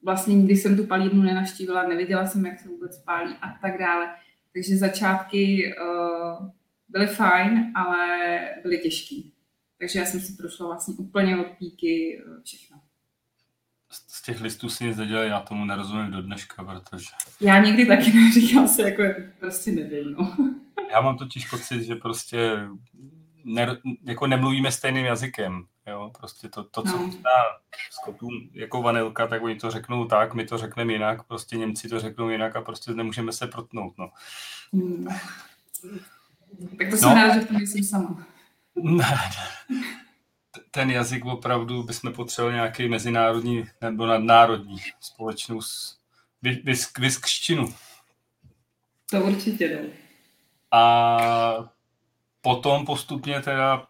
vlastně 0.03 0.35
nikdy 0.35 0.57
jsem 0.57 0.77
tu 0.77 0.87
palírnu 0.87 1.23
nenaštívila, 1.23 1.89
neviděla 1.89 2.27
jsem, 2.27 2.47
jak 2.47 2.59
se 2.59 2.69
vůbec 2.69 2.99
pálí 2.99 3.35
a 3.43 3.59
tak 3.63 3.79
dále. 3.79 4.15
Takže 4.53 4.77
začátky 4.77 5.75
uh, 5.81 6.49
byly 6.89 7.07
fajn, 7.07 7.73
ale 7.75 8.41
byly 8.63 8.79
těžký. 8.79 9.33
Takže 9.79 9.99
já 9.99 10.05
jsem 10.05 10.21
si 10.21 10.33
prošla 10.33 10.67
vlastně 10.67 10.95
úplně 10.95 11.37
od 11.37 11.47
píky 11.59 12.23
uh, 12.27 12.43
všechno 12.43 12.81
z 13.93 14.23
těch 14.23 14.41
listů 14.41 14.69
si 14.69 14.85
nic 14.85 14.97
nedělali, 14.97 15.29
já 15.29 15.41
tomu 15.41 15.65
nerozumím 15.65 16.11
do 16.11 16.23
dneška, 16.23 16.65
protože... 16.65 17.07
Já 17.41 17.59
nikdy 17.59 17.87
taky 17.87 18.13
neříkám 18.13 18.69
se, 18.69 18.83
jako 18.83 19.03
prostě 19.41 19.73
nevím, 19.73 20.13
no. 20.19 20.37
Já 20.93 21.01
mám 21.01 21.19
totiž 21.19 21.51
pocit, 21.51 21.85
že 21.85 21.95
prostě 21.95 22.69
ne, 23.45 23.77
jako 24.05 24.27
nemluvíme 24.27 24.73
stejným 24.73 25.05
jazykem, 25.05 25.67
jo, 25.87 26.11
prostě 26.19 26.49
to, 26.49 26.65
to 26.65 26.83
co 26.83 26.99
no. 26.99 27.11
skotům 27.91 28.51
jako 28.53 28.83
vanilka, 28.83 29.27
tak 29.27 29.43
oni 29.43 29.57
to 29.57 29.71
řeknou 29.71 30.05
tak, 30.05 30.35
my 30.35 30.45
to 30.45 30.59
řekneme 30.59 30.93
jinak, 30.93 31.23
prostě 31.23 31.57
Němci 31.57 31.89
to 31.89 32.01
řeknou 32.01 32.29
jinak 32.29 32.57
a 32.57 32.61
prostě 32.61 32.93
nemůžeme 32.93 33.33
se 33.33 33.47
protnout, 33.47 33.99
no. 33.99 34.11
Hmm. 34.73 35.07
Tak 36.79 36.91
to 36.91 36.97
jsem 36.97 37.09
no. 37.09 37.15
rád, 37.15 37.35
že 37.35 37.41
v 37.41 37.49
tom 37.49 37.57
jsem 37.57 37.85
sama. 37.85 38.27
Ten 40.71 40.91
jazyk 40.91 41.25
opravdu 41.25 41.83
bychom 41.83 42.13
potřebovali 42.13 42.55
nějaký 42.55 42.89
mezinárodní 42.89 43.65
nebo 43.81 44.07
nadnárodní 44.07 44.77
společnou 45.01 45.61
visk, 46.43 46.99
viskštinu. 46.99 47.75
To 49.11 49.21
určitě 49.21 49.69
ne. 49.69 49.89
A 50.71 51.73
potom 52.41 52.87
postupně 52.87 53.41
teda 53.41 53.87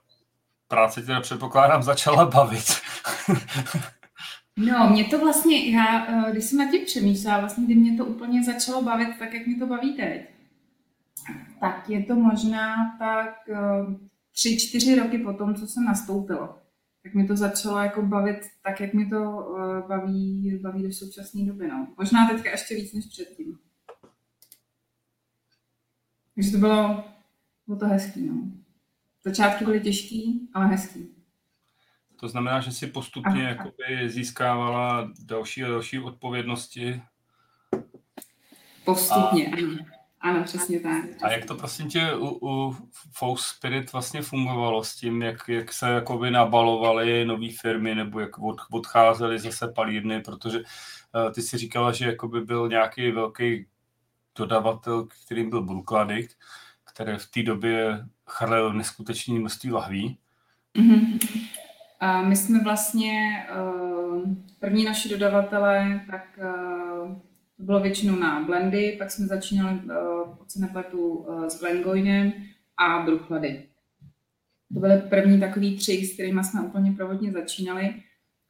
práce 0.69 1.03
teda 1.03 1.21
předpokládám 1.21 1.83
začala 1.83 2.25
bavit. 2.25 2.65
no, 4.57 4.91
mě 4.91 5.05
to 5.05 5.19
vlastně, 5.19 5.71
já, 5.71 6.07
eh, 6.07 6.33
když 6.33 6.45
jsem 6.45 6.59
na 6.59 6.71
tím 6.71 6.85
přemýšlela, 6.85 7.41
vlastně 7.41 7.65
kdy 7.65 7.75
mě 7.75 7.97
to 7.97 8.05
úplně 8.05 8.45
začalo 8.45 8.83
bavit, 8.83 9.19
tak 9.19 9.35
jak 9.35 9.47
mi 9.47 9.55
to 9.55 9.67
baví 9.67 9.97
teď, 9.97 10.23
tak 11.61 11.89
je 11.89 12.05
to 12.05 12.15
možná 12.15 12.97
tak 12.99 13.35
eh, 13.49 14.12
tři, 14.33 14.59
čtyři 14.59 15.01
roky 15.01 15.19
po 15.19 15.33
tom, 15.33 15.55
co 15.55 15.67
jsem 15.67 15.85
nastoupila 15.85 16.63
tak 17.03 17.15
mi 17.15 17.27
to 17.27 17.37
začalo 17.37 17.79
jako 17.79 18.03
bavit 18.03 18.39
tak, 18.63 18.81
jak 18.81 18.95
mi 18.95 19.07
to 19.07 19.17
uh, 19.17 19.89
baví, 19.89 20.59
baví 20.63 20.83
do 20.83 20.93
současné 20.93 21.45
doby. 21.45 21.69
No. 21.69 21.95
Možná 21.99 22.29
teďka 22.29 22.51
ještě 22.51 22.75
víc 22.75 22.93
než 22.93 23.07
předtím. 23.07 23.59
Takže 26.35 26.51
to 26.51 26.59
bylo, 26.59 27.05
bylo 27.67 27.79
to 27.79 27.87
hezký. 27.87 28.27
No. 28.27 28.35
Začátky 29.25 29.65
byly 29.65 29.81
těžký, 29.81 30.49
ale 30.55 30.67
hezký. 30.67 31.09
To 32.17 32.29
znamená, 32.29 32.61
že 32.61 32.73
si 32.73 32.87
postupně 32.87 33.43
jakoby 33.43 34.11
získávala 34.11 35.13
další 35.25 35.65
a 35.65 35.69
další 35.69 35.99
odpovědnosti. 35.99 37.03
Postupně, 38.85 39.47
a... 39.47 39.57
ano. 40.23 40.45
Přesně 40.45 40.81
tak. 40.81 41.05
A 41.23 41.31
jak 41.31 41.45
to 41.45 41.55
prosím 41.55 41.89
tě 41.89 42.15
u, 42.15 42.39
u 42.43 42.77
Fouse 43.13 43.45
Spirit 43.57 43.93
vlastně 43.93 44.23
fungovalo 44.23 44.85
s 44.85 44.97
tím, 44.97 45.23
jak, 45.23 45.49
jak 45.49 45.73
se 45.73 45.89
jakoby 45.89 46.31
nabalovaly 46.31 47.25
nové 47.25 47.49
firmy 47.61 47.95
nebo 47.95 48.21
jak 48.21 48.39
od, 48.39 48.57
odcházely 48.71 49.39
zase 49.39 49.69
palírny, 49.69 50.21
protože 50.21 50.59
uh, 50.59 51.33
ty 51.33 51.43
si 51.43 51.59
říkala, 51.59 51.93
že 51.93 52.07
jakoby 52.07 52.41
byl 52.41 52.69
nějaký 52.69 53.11
velký 53.11 53.67
dodavatel, 54.39 55.09
kterým 55.27 55.51
byl 55.51 55.63
Brookladict, 55.63 56.37
který 56.93 57.19
v 57.19 57.31
té 57.31 57.43
době 57.43 58.07
chrlil 58.27 58.73
neskutečné 58.73 59.39
množství 59.39 59.73
lahví. 59.73 60.19
Mm-hmm. 60.79 61.19
A 62.01 62.23
my 62.23 62.37
jsme 62.37 62.65
vlastně 62.65 63.47
uh, 63.57 64.23
první 64.61 64.85
naši 64.85 65.09
dodavatelé, 65.09 66.01
tak 66.11 66.25
uh, 66.39 67.17
to 67.63 67.67
bylo 67.67 67.81
většinou 67.81 68.17
na 68.17 68.41
blendy, 68.41 68.97
pak 68.99 69.11
jsme 69.11 69.27
začínali, 69.27 69.79
uh, 69.85 70.37
se 70.49 70.61
nepletu, 70.61 71.09
uh, 71.09 71.47
s 71.47 71.61
Glengoynem 71.61 72.33
a 72.77 72.99
Bruchlady. 72.99 73.63
To 74.75 74.81
byly 74.81 75.01
první 75.01 75.41
takový 75.41 75.77
tři, 75.77 76.07
s 76.07 76.15
kterými 76.15 76.45
jsme 76.45 76.61
úplně 76.61 76.93
provodně 76.93 77.33
začínali. 77.33 77.95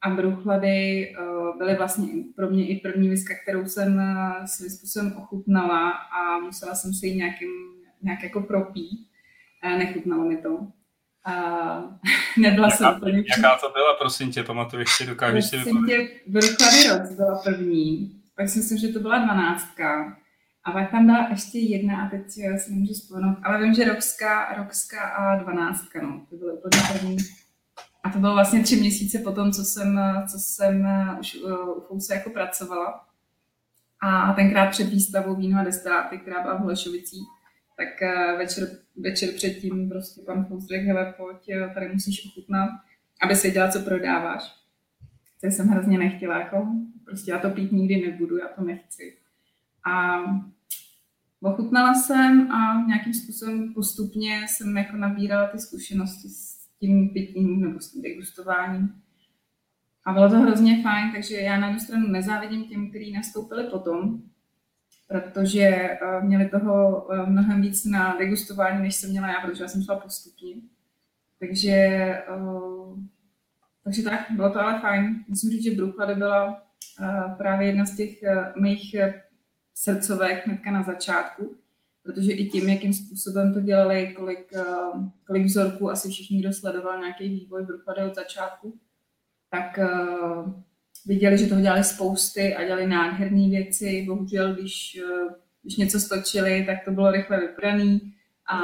A 0.01 0.09
Bruchlady 0.09 1.09
uh, 1.19 1.57
byly 1.57 1.75
vlastně 1.75 2.07
pro 2.35 2.49
mě 2.49 2.67
i 2.67 2.79
první 2.79 3.09
viska, 3.09 3.33
kterou 3.43 3.65
jsem 3.65 4.01
svým 4.45 4.69
způsobem 4.69 5.13
ochutnala 5.17 5.91
a 5.91 6.39
musela 6.39 6.75
jsem 6.75 6.93
si 6.93 7.07
ji 7.07 7.15
nějakým, 7.15 7.49
nějak 8.01 8.23
jako 8.23 8.41
propít. 8.41 9.07
Nechutnalo 9.63 10.25
mi 10.25 10.37
to. 10.37 10.49
Uh, 10.49 10.67
nebyla 12.37 12.67
jaká, 12.67 12.77
jsem 12.77 12.97
úplně... 12.97 13.17
Jaká 13.17 13.57
to 13.57 13.69
byla, 13.69 13.93
prosím 13.99 14.31
tě, 14.31 14.43
pamatuješ 14.43 14.89
si, 14.89 15.05
dokážeš 15.05 15.45
si 15.45 15.57
tě, 15.87 16.09
Bruchlady 16.27 16.87
Roc 16.87 17.15
byla 17.15 17.41
první 17.43 18.22
pak 18.35 18.49
si 18.49 18.59
myslím, 18.59 18.77
že 18.77 18.87
to 18.87 18.99
byla 18.99 19.17
dvanáctka. 19.17 20.17
A 20.65 20.71
pak 20.71 20.91
tam 20.91 21.05
byla 21.05 21.27
ještě 21.29 21.59
jedna 21.59 22.05
a 22.05 22.09
teď 22.09 22.29
si 22.29 22.71
nemůžu 22.71 22.93
vzpomenout, 22.93 23.37
ale 23.43 23.63
vím, 23.63 23.73
že 23.73 23.93
rokská, 23.93 24.53
rokská 24.53 25.01
a 25.01 25.35
dvanáctka, 25.35 26.01
no, 26.01 26.25
to 26.29 26.35
byly 26.35 26.53
úplně 26.53 26.81
první. 26.93 27.17
A 28.03 28.09
to 28.09 28.19
bylo 28.19 28.33
vlastně 28.33 28.63
tři 28.63 28.75
měsíce 28.75 29.19
po 29.19 29.31
tom, 29.31 29.51
co 29.51 29.63
jsem, 29.63 29.99
co 30.31 30.39
jsem 30.39 30.81
uh, 30.81 31.19
už 31.19 31.35
uh, 31.35 31.77
u 31.77 31.81
Fouse 31.81 32.13
jako 32.13 32.29
pracovala. 32.29 33.05
A 34.01 34.33
tenkrát 34.33 34.69
před 34.69 34.83
výstavou 34.83 35.35
víno 35.35 35.59
a 35.59 35.63
destiláty, 35.63 36.17
která 36.17 36.41
byla 36.41 36.57
v 36.57 36.59
Holešovicích, 36.59 37.27
tak 37.77 37.87
uh, 38.01 38.37
večer, 38.37 38.67
večer 38.95 39.29
předtím 39.35 39.89
prostě 39.89 40.21
pan 40.21 40.45
Fous 40.45 40.67
řekl, 40.67 40.87
hele, 40.87 41.13
pojď, 41.17 41.49
tady 41.73 41.93
musíš 41.93 42.25
ochutnat, 42.25 42.69
aby 43.21 43.35
si 43.35 43.47
věděla, 43.47 43.71
co 43.71 43.79
prodáváš. 43.79 44.53
To 45.41 45.47
jsem 45.47 45.67
hrozně 45.67 45.97
nechtěla, 45.97 46.39
jako 46.39 46.67
prostě 47.05 47.31
já 47.31 47.39
to 47.39 47.49
pít 47.49 47.71
nikdy 47.71 48.09
nebudu, 48.09 48.37
já 48.37 48.47
to 48.47 48.63
nechci. 48.63 49.17
A 49.91 50.19
ochutnala 51.41 51.93
jsem 51.93 52.51
a 52.51 52.85
nějakým 52.87 53.13
způsobem 53.13 53.73
postupně 53.73 54.45
jsem 54.47 54.77
jako 54.77 54.97
nabírala 54.97 55.47
ty 55.47 55.59
zkušenosti 55.59 56.29
s 56.29 56.67
tím 56.79 57.09
pitím 57.09 57.61
nebo 57.61 57.79
s 57.79 57.91
tím 57.91 58.01
degustováním. 58.01 59.03
A 60.05 60.13
bylo 60.13 60.29
to 60.29 60.39
hrozně 60.39 60.83
fajn, 60.83 61.11
takže 61.11 61.35
já 61.35 61.59
na 61.59 61.67
jednu 61.67 61.79
stranu 61.79 62.07
nezávidím 62.07 62.63
těm, 62.63 62.89
kteří 62.89 63.13
nastoupili 63.13 63.63
potom, 63.63 64.21
protože 65.07 65.89
uh, 66.01 66.25
měli 66.27 66.49
toho 66.49 67.05
uh, 67.05 67.29
mnohem 67.29 67.61
víc 67.61 67.85
na 67.85 68.17
degustování, 68.17 68.81
než 68.81 68.95
jsem 68.95 69.09
měla 69.09 69.27
já, 69.27 69.41
protože 69.41 69.63
já 69.63 69.67
jsem 69.67 69.83
šla 69.83 69.99
postupně. 69.99 70.55
Takže, 71.39 72.17
uh, 72.37 72.99
takže 73.83 74.03
tak, 74.03 74.19
bylo 74.31 74.49
to 74.49 74.59
ale 74.59 74.81
fajn. 74.81 75.25
Musím 75.27 75.49
říct, 75.49 75.63
že 75.63 75.75
Bruchlady 75.75 76.15
byla 76.15 76.62
právě 77.37 77.67
jedna 77.67 77.85
z 77.85 77.95
těch 77.95 78.09
uh, 78.23 78.61
mých 78.61 78.95
srdcovek 79.73 80.45
hnedka 80.47 80.71
na 80.71 80.83
začátku, 80.83 81.55
protože 82.03 82.31
i 82.31 82.45
tím, 82.45 82.69
jakým 82.69 82.93
způsobem 82.93 83.53
to 83.53 83.61
dělali, 83.61 84.13
kolik, 84.15 84.51
uh, 84.55 85.07
kolik 85.27 85.45
vzorků, 85.45 85.91
asi 85.91 86.09
všichni, 86.09 86.39
kdo 86.39 86.53
sledoval 86.53 86.99
nějaký 86.99 87.29
vývoj 87.29 87.65
Bruchlady 87.65 88.03
od 88.03 88.15
začátku, 88.15 88.79
tak 89.49 89.79
viděli, 91.05 91.37
že 91.37 91.47
toho 91.47 91.61
dělali 91.61 91.83
spousty 91.83 92.55
a 92.55 92.63
dělali 92.63 92.87
nádherné 92.87 93.49
věci. 93.49 94.05
Bohužel, 94.07 94.53
když, 94.53 95.01
když 95.61 95.77
něco 95.77 95.99
stočili, 95.99 96.63
tak 96.65 96.85
to 96.85 96.91
bylo 96.91 97.11
rychle 97.11 97.39
vypraný 97.39 98.13
a 98.53 98.57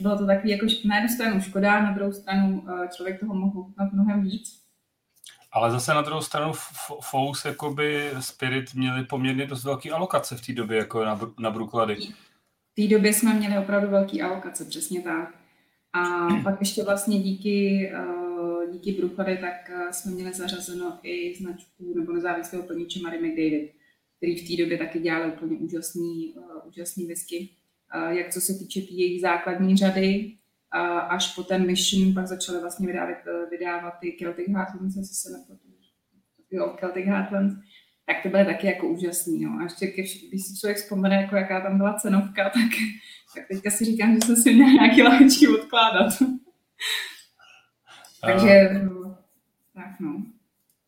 bylo 0.00 0.18
to 0.18 0.26
takový 0.26 0.50
jako 0.50 0.66
na 0.88 0.96
jednu 0.96 1.08
stranu 1.08 1.40
škoda, 1.40 1.82
na 1.82 1.92
druhou 1.92 2.12
stranu 2.12 2.64
člověk 2.96 3.20
toho 3.20 3.34
mohl 3.34 3.62
chutnat 3.62 3.92
mnohem 3.92 4.22
víc. 4.22 4.59
Ale 5.52 5.70
zase 5.70 5.94
na 5.94 6.02
druhou 6.02 6.22
stranu 6.22 6.52
Fous 7.00 7.44
jakoby 7.44 8.10
Spirit 8.20 8.74
měli 8.74 9.04
poměrně 9.04 9.46
dost 9.46 9.64
velký 9.64 9.90
alokace 9.90 10.36
v 10.36 10.46
té 10.46 10.52
době, 10.52 10.78
jako 10.78 11.04
na, 11.04 11.20
na 11.38 11.50
Bruklady. 11.50 11.96
V 11.96 12.74
té 12.74 12.94
době 12.94 13.12
jsme 13.12 13.34
měli 13.34 13.58
opravdu 13.58 13.90
velký 13.90 14.22
alokace, 14.22 14.64
přesně 14.64 15.02
tak. 15.02 15.34
A 15.92 16.26
pak 16.44 16.60
ještě 16.60 16.84
vlastně 16.84 17.18
díky 17.18 17.90
uh, 17.98 18.72
díky 18.72 18.92
Bruchary, 18.92 19.38
tak 19.38 19.70
eh, 19.70 19.92
jsme 19.92 20.12
měli 20.12 20.32
zařazeno 20.32 20.98
i 21.02 21.34
značku 21.34 21.94
nebo 21.96 22.12
nezávislého 22.12 22.64
plniče 22.64 23.00
Mary 23.00 23.18
McDavid, 23.18 23.70
který 24.16 24.36
v 24.36 24.48
té 24.48 24.62
době 24.62 24.78
taky 24.78 25.00
dělal 25.00 25.28
úplně 25.28 25.56
úžasný, 25.56 26.34
uh, 26.36 26.68
úžasný 26.68 27.06
whisky. 27.06 27.48
Jak 28.08 28.32
co 28.32 28.40
se 28.40 28.54
týče 28.54 28.80
tý 28.80 28.98
jejich 28.98 29.20
základní 29.20 29.76
řady, 29.76 30.32
až 31.08 31.34
po 31.34 31.42
ten 31.42 31.66
Mission 31.66 32.14
pak 32.14 32.26
začaly 32.26 32.60
vlastně 32.60 32.86
vydávat, 32.86 33.16
vydávat 33.50 33.94
ty 34.00 34.16
Celtic 34.18 34.48
Heartlands, 34.48 34.96
jestli 34.96 35.14
se 35.14 35.38
nepletu. 35.38 35.68
Jo, 36.50 36.76
Celtic 36.80 37.06
Heartlands, 37.06 37.54
tak 38.06 38.22
to 38.22 38.28
byly 38.28 38.44
taky 38.44 38.66
jako 38.66 38.88
úžasný. 38.88 39.40
No. 39.40 39.58
A 39.60 39.62
ještě 39.62 39.86
když 39.86 40.46
si 40.46 40.60
člověk 40.60 40.76
vzpomene, 40.76 41.16
jako 41.16 41.36
jaká 41.36 41.60
tam 41.60 41.78
byla 41.78 41.94
cenovka, 41.94 42.44
tak, 42.44 42.70
tak 43.34 43.44
teďka 43.48 43.70
si 43.70 43.84
říkám, 43.84 44.14
že 44.14 44.20
jsem 44.20 44.36
si 44.36 44.54
měla 44.54 44.70
nějaký 44.70 45.02
lahečky 45.02 45.48
odkládat. 45.48 46.12
Takže 48.20 48.70
uh, 48.90 49.14
tak 49.74 50.00
no. 50.00 50.22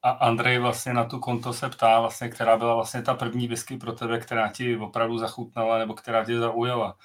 A 0.03 0.11
Andrej 0.11 0.59
vlastně 0.59 0.93
na 0.93 1.05
tu 1.05 1.19
konto 1.19 1.53
se 1.53 1.69
ptá, 1.69 2.01
vlastně, 2.01 2.29
která 2.29 2.57
byla 2.57 2.75
vlastně 2.75 3.03
ta 3.03 3.15
první 3.15 3.49
whisky 3.49 3.77
pro 3.77 3.93
tebe, 3.93 4.19
která 4.19 4.49
ti 4.49 4.77
opravdu 4.77 5.19
zachutnala 5.19 5.79
nebo 5.79 5.95
která 5.95 6.25
tě 6.25 6.39
zaujala, 6.39 6.97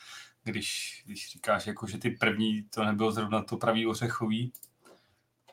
když, 0.48 1.02
když 1.06 1.32
říkáš, 1.32 1.68
jako, 1.68 1.88
že 1.88 1.98
ty 1.98 2.10
první 2.10 2.64
to 2.64 2.86
nebylo 2.86 3.12
zrovna 3.12 3.42
to 3.42 3.58
pravý 3.58 3.88
ořechový. 3.88 4.54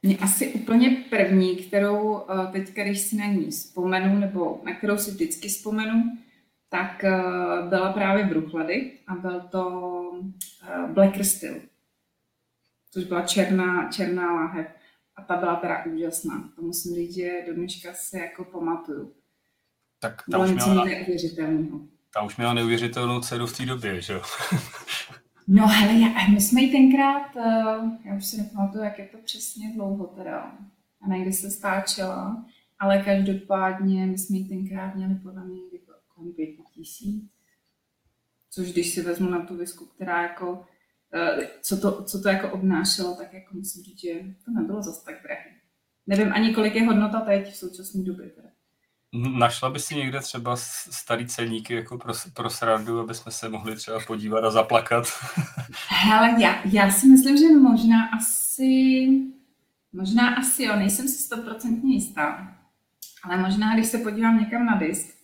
Mě 0.03 0.17
asi 0.17 0.49
úplně 0.49 1.05
první, 1.11 1.57
kterou 1.57 2.13
uh, 2.13 2.53
teď, 2.53 2.69
když 2.69 3.01
si 3.01 3.17
na 3.17 3.27
ní 3.27 3.51
vzpomenu, 3.51 4.19
nebo 4.19 4.63
na 4.65 4.75
kterou 4.75 4.99
si 4.99 5.11
vždycky 5.11 5.49
vzpomenu, 5.49 6.03
tak 6.69 7.05
uh, 7.05 7.69
byla 7.69 7.93
právě 7.93 8.25
Bruchlady 8.25 8.93
a 9.07 9.15
byl 9.15 9.41
to 9.41 9.71
uh, 9.71 10.91
Black 10.91 11.25
Still 11.25 11.61
což 12.95 13.05
byla 13.05 13.23
černá, 13.23 13.91
černá 13.91 14.35
láhev. 14.35 14.67
A 15.17 15.23
ta 15.23 15.37
byla 15.37 15.57
teda 15.57 15.85
úžasná. 15.85 16.51
To 16.57 16.63
musím 16.63 16.95
říct, 16.95 17.15
že 17.15 17.31
do 17.47 17.55
dneška 17.55 17.93
se 17.95 18.19
jako 18.19 18.45
pamatuju. 18.45 19.15
Tak 19.99 20.17
ta 20.17 20.39
Bylo 20.39 20.45
už 20.45 20.51
měla, 20.51 20.85
neuvěřitelného. 20.85 21.81
Ta 22.15 22.23
už 22.23 22.37
měla 22.37 22.55
neuvěřitelnou 22.55 23.21
cenu 23.21 23.47
v 23.47 23.57
té 23.57 23.67
době, 23.67 24.01
že 24.01 24.13
jo? 24.13 24.23
no 25.47 25.67
hele, 25.67 26.01
já, 26.01 26.29
my 26.33 26.41
jsme 26.41 26.61
ji 26.61 26.73
tenkrát, 26.73 27.37
uh, 27.37 27.93
já 28.05 28.17
už 28.17 28.27
si 28.27 28.37
nepamatuju, 28.37 28.85
jak 28.85 28.99
je 28.99 29.07
to 29.07 29.19
přesně 29.19 29.73
dlouho 29.75 30.07
teda, 30.07 30.59
a 31.01 31.09
někdy 31.09 31.33
se 31.33 31.51
stáčela, 31.51 32.45
ale 32.79 33.03
každopádně 33.03 34.07
my 34.07 34.19
jsme 34.19 34.37
ji 34.37 34.49
tenkrát 34.49 34.95
měli 34.95 35.15
podle 35.15 35.45
mě 35.45 35.55
někdy 35.55 35.81
kolem 36.15 36.33
pěti 36.33 36.63
tisíc. 36.75 37.31
Což 38.51 38.73
když 38.73 38.95
si 38.95 39.03
vezmu 39.03 39.31
na 39.31 39.47
tu 39.47 39.57
visku, 39.57 39.87
která 39.87 40.23
jako 40.23 40.67
Eh, 41.17 41.49
co 41.63 41.81
to, 41.81 42.05
co 42.05 42.23
to 42.23 42.29
jako 42.29 42.51
obnášelo, 42.51 43.17
tak 43.17 43.33
jako 43.33 43.57
musím 43.57 43.83
říct, 43.83 44.01
že 44.01 44.15
to 44.45 44.51
nebylo 44.51 44.83
zase 44.83 45.05
tak 45.05 45.23
drahé. 45.23 45.51
Nevím 46.07 46.33
ani, 46.33 46.55
kolik 46.55 46.75
je 46.75 46.87
hodnota 46.87 47.21
teď 47.21 47.53
v 47.53 47.57
současné 47.57 48.03
době. 48.03 48.31
Teda. 48.31 48.49
Našla 49.15 49.71
by 49.71 49.81
si 49.81 49.95
někde 49.95 50.21
třeba 50.21 50.57
starý 50.91 51.27
ceníky 51.27 51.75
jako 51.75 51.99
pro, 51.99 52.13
pro 52.35 52.51
srandu, 52.51 53.01
aby 53.01 53.15
jsme 53.15 53.33
se 53.33 53.49
mohli 53.49 53.77
třeba 53.77 54.01
podívat 54.07 54.45
a 54.45 54.51
zaplakat? 54.51 55.07
Hele, 55.89 56.35
já, 56.39 56.61
já 56.65 56.91
si 56.91 57.07
myslím, 57.07 57.37
že 57.37 57.59
možná 57.59 58.07
asi, 58.07 59.09
možná 59.93 60.35
asi 60.35 60.65
jo, 60.65 60.77
nejsem 60.77 61.09
si 61.09 61.15
stoprocentně 61.15 61.95
jistá. 61.95 62.55
Ale 63.25 63.37
možná, 63.37 63.75
když 63.75 63.87
se 63.87 63.99
podívám 63.99 64.41
někam 64.41 64.67
na 64.67 64.77
disk, 64.77 65.15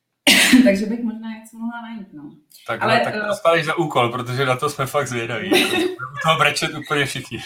takže 0.64 0.86
bych 0.86 1.02
možná 1.02 1.30
něco 1.30 1.58
mohla 1.58 1.80
najít. 1.82 2.08
No. 2.12 2.30
Tak, 2.66 2.82
Ale, 2.82 3.00
tak 3.00 3.14
to 3.14 3.26
dostaneš 3.26 3.64
za 3.64 3.78
úkol, 3.78 4.08
protože 4.08 4.46
na 4.46 4.56
to 4.56 4.70
jsme 4.70 4.86
fakt 4.86 5.08
zvědaví. 5.08 5.50
to 6.22 6.38
brečet 6.38 6.74
úplně 6.74 7.06
všichni. 7.06 7.42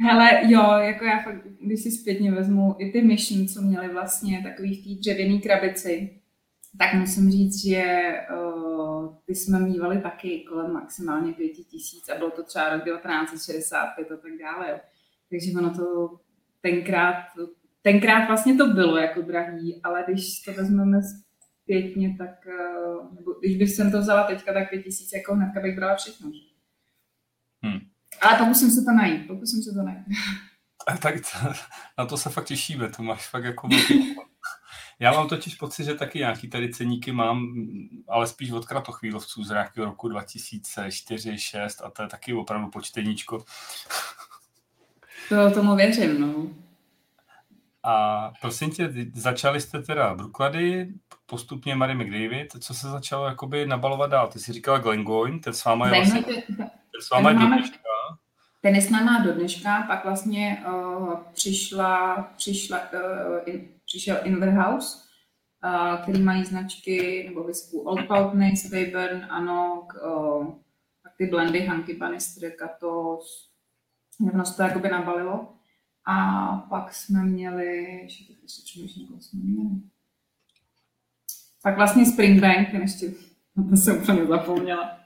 Hele, 0.00 0.40
jo, 0.46 0.72
jako 0.72 1.04
já 1.04 1.22
fakt, 1.22 1.46
když 1.60 1.82
si 1.82 1.90
zpětně 1.90 2.32
vezmu 2.32 2.76
i 2.78 2.92
ty 2.92 3.02
mission, 3.02 3.48
co 3.48 3.62
měly 3.62 3.88
vlastně 3.88 4.42
takový 4.42 4.74
v 4.74 4.84
té 4.84 5.00
dřevěné 5.00 5.38
krabici, 5.38 6.20
tak 6.78 6.94
musím 6.94 7.30
říct, 7.30 7.64
že 7.64 8.12
uh, 8.36 9.16
ty 9.26 9.34
jsme 9.34 9.60
mývali 9.60 10.02
taky 10.02 10.44
kolem 10.48 10.72
maximálně 10.72 11.32
pěti 11.32 11.64
tisíc 11.64 12.08
a 12.08 12.18
bylo 12.18 12.30
to 12.30 12.42
třeba 12.42 12.74
rok 12.74 12.84
1965 12.84 14.12
a 14.12 14.16
tak 14.16 14.32
dále. 14.40 14.80
Takže 15.30 15.50
ono 15.58 15.74
to 15.74 16.18
tenkrát, 16.60 17.24
tenkrát 17.82 18.26
vlastně 18.26 18.54
to 18.54 18.66
bylo 18.66 18.96
jako 18.96 19.22
drahý, 19.22 19.80
ale 19.82 20.04
když 20.08 20.40
to 20.40 20.52
vezmeme 20.52 21.00
zpětně, 21.62 22.14
tak 22.18 22.46
eh, 22.46 23.14
nebo 23.14 23.32
když 23.40 23.56
bych 23.56 23.70
jsem 23.70 23.92
to 23.92 23.98
vzala 23.98 24.26
teďka, 24.26 24.52
tak 24.52 24.70
pět 24.70 24.82
tisíc 24.82 25.12
jako 25.12 25.34
hnedka 25.34 25.60
bych 25.60 25.76
brala 25.76 25.96
všechno. 25.96 26.26
Hmm. 26.28 26.53
Ale 28.20 28.38
pokusím 28.38 28.70
se 28.70 28.82
to 28.82 28.92
najít, 28.96 29.26
pokusím 29.26 29.62
se 29.62 29.70
to 29.70 29.82
najít. 29.82 30.04
Tak 31.00 31.14
to, 31.14 31.52
na 31.98 32.06
to 32.06 32.16
se 32.16 32.30
fakt 32.30 32.46
těšíme, 32.46 32.88
to 32.88 33.02
máš 33.02 33.28
fakt 33.28 33.44
jako 33.44 33.68
Já 34.98 35.12
mám 35.12 35.28
totiž 35.28 35.54
pocit, 35.54 35.84
že 35.84 35.94
taky 35.94 36.18
nějaký 36.18 36.48
tady 36.48 36.72
ceníky 36.72 37.12
mám, 37.12 37.54
ale 38.08 38.26
spíš 38.26 38.50
od 38.50 38.66
kratochvílovců 38.66 39.44
z 39.44 39.50
nějakého 39.50 39.86
roku 39.86 40.08
2004, 40.08 41.38
6 41.38 41.82
a 41.82 41.90
to 41.90 42.02
je 42.02 42.08
taky 42.08 42.34
opravdu 42.34 42.70
počteníčko. 42.70 43.44
To 45.28 45.50
tomu 45.50 45.76
věřím, 45.76 46.20
no. 46.20 46.46
A 47.82 48.32
prosím 48.40 48.70
tě, 48.70 48.94
začali 49.14 49.60
jste 49.60 49.82
teda 49.82 50.14
Bruklady, 50.14 50.88
postupně 51.26 51.74
Mary 51.74 51.94
McDavid, 51.94 52.52
co 52.60 52.74
se 52.74 52.88
začalo 52.88 53.26
jakoby 53.26 53.66
nabalovat 53.66 54.10
dál? 54.10 54.28
Ty 54.28 54.38
jsi 54.38 54.52
říkala 54.52 54.78
Glengoyne, 54.78 55.38
ten 55.38 55.52
s 55.52 55.64
váma 55.64 55.86
je 55.86 55.94
vlastně, 55.94 56.22
ten 56.22 56.70
s 57.00 57.10
váma 57.10 57.30
je 57.30 57.36
do 57.36 57.46
dneška. 58.64 58.68
Ten 58.68 58.74
je 58.74 58.82
s 58.82 58.90
náma 58.90 59.24
do 59.24 59.32
dneška, 59.32 59.84
pak 59.86 60.04
vlastně 60.04 60.64
uh, 60.66 61.14
přišla, 61.32 62.22
přišla, 62.36 62.80
uh, 62.92 63.38
in, 63.46 63.68
přišel 63.84 64.16
Inverhouse, 64.24 64.98
uh, 65.64 66.02
který 66.02 66.22
mají 66.22 66.44
značky 66.44 67.24
nebo 67.28 67.44
vysku 67.44 67.80
Old 67.80 68.08
Poutney, 68.08 68.54
Weyburn, 68.70 69.26
Anok, 69.30 69.92
uh, 69.94 70.46
pak 71.02 71.12
ty 71.18 71.26
blendy, 71.26 71.66
Hanky, 71.66 71.94
Bannister, 71.96 72.50
Katos, 72.50 73.50
ono 74.32 74.44
se 74.44 74.56
to 74.56 74.62
jakoby 74.62 74.88
nabalilo. 74.88 75.48
A 76.06 76.66
pak 76.68 76.94
jsme 76.94 77.24
měli, 77.24 78.00
ještě 78.02 78.24
teď 78.24 78.42
ještě 78.42 78.62
přemýšlím, 78.64 79.06
koho 79.06 79.20
jsme 79.20 79.40
měli. 79.42 79.70
Pak 81.62 81.76
vlastně 81.76 82.06
Springbank, 82.06 82.70
ten 82.70 82.80
ještě, 82.80 83.06
to 83.70 83.76
jsem 83.76 83.96
úplně 83.96 84.26
zapomněla. 84.26 85.03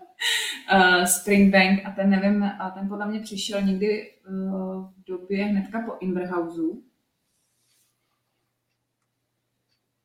Uh, 0.74 1.04
Springbank 1.04 1.87
a 1.87 1.90
ten 1.90 2.11
nevím, 2.11 2.42
a 2.42 2.70
ten 2.70 2.88
podle 2.88 3.07
mě 3.07 3.20
přišel 3.20 3.62
někdy 3.62 4.12
uh, 4.28 4.85
v 4.85 5.04
době 5.07 5.44
hnedka 5.44 5.81
po 5.81 5.96
Inverhouseu. 6.00 6.83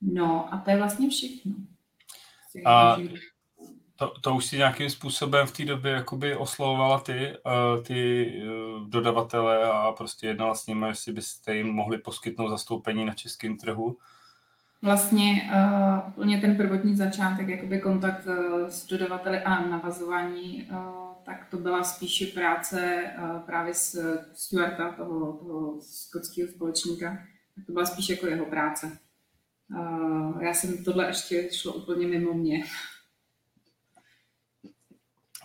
No 0.02 0.54
a 0.54 0.58
to 0.58 0.72
je 0.72 0.78
vlastně 0.78 1.10
všechno. 1.10 1.52
A 2.66 2.98
to, 3.96 4.14
to 4.22 4.36
už 4.36 4.46
si 4.46 4.58
nějakým 4.58 4.90
způsobem 4.90 5.48
v 5.48 5.52
té 5.52 5.66
době 5.66 5.92
jakoby 5.92 6.36
oslovovala 6.36 7.00
ty, 7.00 7.34
uh, 7.46 7.84
ty 7.84 8.32
uh, 8.42 8.90
dodavatele 8.90 9.72
a 9.72 9.92
prostě 9.92 10.28
jednala 10.28 10.56
s 10.56 10.68
nimi, 10.68 10.88
jestli 10.88 11.14
byste 11.14 11.56
jim 11.56 11.68
mohli 11.68 11.98
poskytnout 11.98 12.50
zastoupení 12.50 13.06
na 13.06 13.14
českém 13.14 13.58
trhu? 13.58 13.98
Vlastně 14.84 15.52
uh, 15.56 16.10
úplně 16.10 16.42
ten 16.42 16.58
prvotní 16.58 16.96
začátek, 16.96 17.48
jakoby 17.48 17.80
kontakt 17.80 18.28
uh, 18.28 18.68
s 18.68 18.88
dodavateli 18.88 19.40
a 19.40 19.68
navazování, 19.68 20.68
uh, 20.72 20.78
tak 21.26 21.48
to 21.50 21.58
byla 21.58 21.84
spíše 21.84 22.26
práce 22.26 23.04
uh, 23.18 23.40
právě 23.40 23.74
s 23.74 24.20
Stuarta, 24.34 24.92
toho, 24.92 25.34
toho 25.34 25.82
skotského 25.82 26.50
společníka, 26.52 27.18
To 27.66 27.72
byla 27.72 27.86
spíš 27.86 28.10
jako 28.10 28.28
jeho 28.28 28.46
práce. 28.46 28.98
Uh, 29.70 30.44
já 30.44 30.54
jsem 30.54 30.84
tohle 30.84 31.08
ještě 31.08 31.50
šlo 31.52 31.74
úplně 31.74 32.08
mimo 32.08 32.34
mě. 32.34 32.64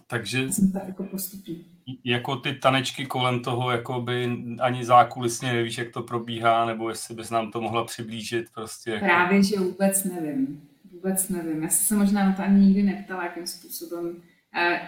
Takže 0.07 0.53
jsem 0.53 0.73
tak 0.73 0.89
jako 0.89 1.05
postupný. 1.05 1.65
Jako 2.05 2.37
ty 2.37 2.55
tanečky 2.55 3.07
kolem 3.07 3.41
toho, 3.41 3.71
jako 3.71 4.01
by 4.01 4.39
ani 4.61 4.85
zákulisně 4.85 5.53
nevíš, 5.53 5.79
jak 5.79 5.91
to 5.91 6.03
probíhá, 6.03 6.67
nebo 6.67 6.89
jestli 6.89 7.15
bys 7.15 7.31
nám 7.31 7.51
to 7.51 7.61
mohla 7.61 7.85
přiblížit. 7.85 8.47
Prostě 8.55 8.91
jako... 8.91 9.05
Právě, 9.05 9.43
že 9.43 9.57
vůbec 9.57 10.05
nevím. 10.05 10.69
Vůbec 10.93 11.29
nevím. 11.29 11.63
Já 11.63 11.69
jsem 11.69 11.87
se 11.87 11.95
možná 11.95 12.25
na 12.25 12.33
to 12.33 12.43
ani 12.43 12.67
nikdy 12.67 12.83
neptala, 12.83 13.25
jakým 13.25 13.47
způsobem. 13.47 14.23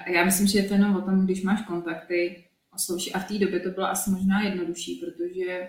Já 0.06 0.24
myslím, 0.24 0.46
že 0.46 0.58
je 0.58 0.68
to 0.68 0.74
jenom 0.74 0.96
o 0.96 1.02
tom, 1.02 1.24
když 1.24 1.42
máš 1.42 1.62
kontakty, 1.62 2.44
oslovíš. 2.74 3.14
A 3.14 3.18
v 3.18 3.28
té 3.28 3.38
době 3.38 3.60
to 3.60 3.70
bylo 3.70 3.86
asi 3.86 4.10
možná 4.10 4.40
jednodušší, 4.40 4.94
protože 5.04 5.68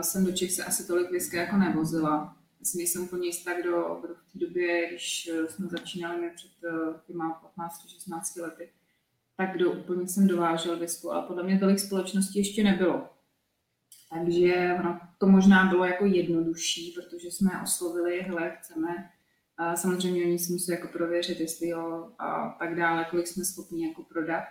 jsem 0.00 0.24
do 0.24 0.32
Čech 0.32 0.52
se 0.52 0.64
asi 0.64 0.86
tolik 0.86 1.10
whisky 1.10 1.36
jako 1.36 1.56
nevozila. 1.56 2.36
Myslím, 2.60 2.78
nejsem 2.78 3.02
úplně 3.02 3.26
jistá, 3.26 3.60
kdo, 3.60 3.98
kdo 4.04 4.14
v 4.14 4.32
té 4.32 4.38
době, 4.38 4.88
když 4.88 5.30
eh, 5.32 5.48
jsme 5.48 5.66
začínali 5.66 6.18
mě 6.18 6.30
před 6.34 6.50
uh, 6.64 6.94
těma 7.06 7.42
15-16 7.58 8.42
lety, 8.42 8.68
tak 9.36 9.52
kdo 9.52 9.72
úplně 9.72 10.08
jsem 10.08 10.26
dovážel 10.26 10.78
whisky, 10.78 11.08
ale 11.12 11.22
podle 11.22 11.42
mě 11.42 11.58
tolik 11.58 11.78
společností 11.78 12.38
ještě 12.38 12.64
nebylo. 12.64 13.08
Takže 14.10 14.76
ono 14.80 15.00
to 15.18 15.26
možná 15.26 15.64
bylo 15.64 15.84
jako 15.84 16.04
jednodušší, 16.04 16.94
protože 16.96 17.30
jsme 17.30 17.62
oslovili, 17.62 18.22
hele, 18.22 18.56
chceme, 18.58 19.10
a 19.56 19.76
samozřejmě 19.76 20.24
oni 20.24 20.38
si 20.38 20.52
musí 20.52 20.70
jako 20.70 20.88
prověřit, 20.88 21.40
jestli 21.40 21.68
jo 21.68 22.10
a 22.18 22.56
tak 22.58 22.76
dále, 22.76 23.06
kolik 23.10 23.26
jsme 23.26 23.44
schopni 23.44 23.88
jako 23.88 24.02
prodat 24.02 24.44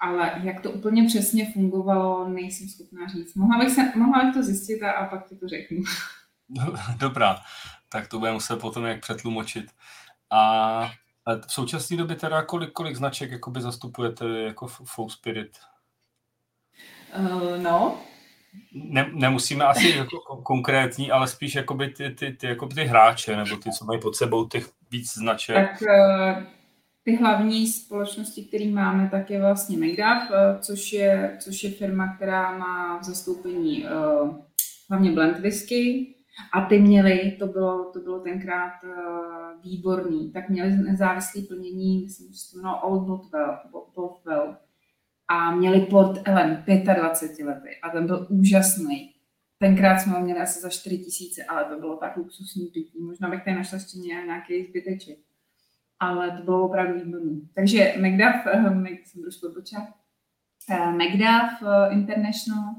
ale 0.00 0.32
jak 0.42 0.60
to 0.60 0.70
úplně 0.70 1.06
přesně 1.06 1.52
fungovalo, 1.52 2.28
nejsem 2.28 2.68
schopná 2.68 3.08
říct. 3.08 3.34
Mohla 3.34 3.58
bych, 3.58 3.70
se, 3.70 3.92
mohla 3.96 4.24
bych 4.24 4.34
to 4.34 4.42
zjistit 4.42 4.82
a, 4.82 4.90
a 4.90 5.06
pak 5.06 5.28
ti 5.28 5.36
to 5.36 5.48
řeknu. 5.48 5.82
Dobrá, 6.98 7.40
tak 7.88 8.08
to 8.08 8.18
budeme 8.18 8.34
muset 8.34 8.60
potom 8.60 8.84
jak 8.84 9.00
přetlumočit. 9.00 9.70
A 10.30 10.90
v 11.36 11.52
současné 11.52 11.96
době 11.96 12.16
teda 12.16 12.42
kolik, 12.42 12.72
kolik 12.72 12.96
značek 12.96 13.30
jakoby 13.30 13.60
zastupujete 13.60 14.24
jako 14.26 14.66
Full 14.66 15.10
Spirit? 15.10 15.50
Uh, 17.18 17.62
no. 17.62 17.98
Ne, 18.72 19.10
nemusíme 19.12 19.64
asi 19.64 19.88
jako 19.88 20.36
konkrétní, 20.42 21.10
ale 21.10 21.28
spíš 21.28 21.54
jakoby 21.54 21.88
ty, 21.88 22.10
ty, 22.10 22.32
ty, 22.32 22.46
jakoby 22.46 22.74
ty 22.74 22.84
hráče, 22.84 23.36
nebo 23.36 23.56
ty, 23.56 23.70
co 23.70 23.84
mají 23.84 24.00
pod 24.00 24.16
sebou 24.16 24.48
těch 24.48 24.70
víc 24.90 25.14
značek. 25.14 25.56
Tak 25.56 25.82
uh, 25.82 26.42
ty 27.08 27.16
hlavní 27.16 27.66
společnosti, 27.66 28.44
které 28.44 28.66
máme, 28.66 29.08
tak 29.10 29.30
je 29.30 29.40
vlastně 29.40 29.78
Megdav, 29.78 30.30
eh, 30.30 30.58
což 30.60 30.92
je, 30.92 31.36
což 31.40 31.64
je 31.64 31.70
firma, 31.70 32.16
která 32.16 32.58
má 32.58 32.98
v 32.98 33.04
zastoupení 33.04 33.84
uh, 33.84 34.36
hlavně 34.88 35.12
blend 35.12 35.38
whisky. 35.38 36.14
A 36.52 36.60
ty 36.60 36.78
měli, 36.78 37.36
to 37.38 37.46
bylo, 37.46 37.90
to 37.92 38.00
bylo 38.00 38.20
tenkrát 38.20 38.72
uh, 38.84 39.62
výborný, 39.62 40.32
tak 40.32 40.48
měli 40.48 40.76
nezávislé 40.76 41.42
plnění, 41.42 42.02
myslím, 42.02 42.32
že 42.32 42.38
to 42.52 42.60
bylo 42.60 42.80
Old 42.80 43.06
Bothwell, 43.06 43.58
Bothwell. 43.94 44.56
A 45.28 45.54
měli 45.54 45.80
Port 45.80 46.20
Ellen 46.24 46.64
25 46.66 47.46
lety 47.46 47.70
a 47.82 47.88
ten 47.88 48.06
byl 48.06 48.26
úžasný. 48.30 49.14
Tenkrát 49.58 49.98
jsme 49.98 50.12
ho 50.12 50.20
měli 50.20 50.40
asi 50.40 50.60
za 50.60 50.68
4 50.68 50.98
tisíce, 50.98 51.44
ale 51.44 51.64
to 51.64 51.80
bylo 51.80 51.96
tak 51.96 52.16
luxusní 52.16 52.66
pití. 52.66 53.02
Možná 53.02 53.30
bych 53.30 53.44
tady 53.44 53.56
našla 53.56 53.76
ještě 53.76 53.98
nějaký 53.98 54.66
zbyteček 54.66 55.18
ale 56.00 56.30
to 56.30 56.42
bylo 56.42 56.64
opravdu 56.64 57.04
výborný. 57.04 57.48
Takže 57.54 57.94
Macduff, 58.00 58.46
uh, 58.46 58.86
jsem 59.04 59.22
trošku 59.22 59.46
odbočila, 59.46 59.94
uh, 60.70 60.96
Macduff 60.96 61.62
uh, 61.62 61.92
International, 61.92 62.74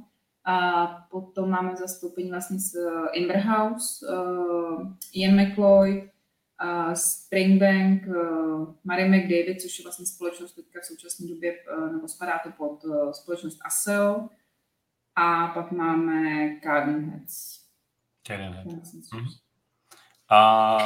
a 0.46 0.88
potom 1.12 1.50
máme 1.50 1.76
zastoupení 1.76 2.30
vlastně 2.30 2.60
s 2.60 2.74
Inverhouse, 3.14 4.06
uh, 4.08 4.94
Ian 5.14 5.36
McLeod, 5.36 6.04
uh, 6.64 6.94
Springbank, 6.94 8.08
uh, 8.08 8.74
Mary 8.84 9.10
McDavid, 9.10 9.62
což 9.62 9.80
je 9.80 9.84
vlastně 9.84 10.06
společnost 10.06 10.54
teďka 10.54 10.80
v 10.84 10.86
současné 10.86 11.28
době, 11.28 11.54
uh, 11.78 11.92
nebo 11.92 12.08
spadá 12.08 12.40
to 12.44 12.52
pod 12.52 12.84
uh, 12.84 13.12
společnost 13.12 13.60
ASEO. 13.66 14.30
A 15.16 15.48
pak 15.48 15.72
máme 15.72 16.50
Garden 16.50 17.10
Heads. 17.10 17.60
Garden 18.28 18.54
Heads. 18.54 18.94
Mm-hmm. 18.94 19.38
A 20.30 20.80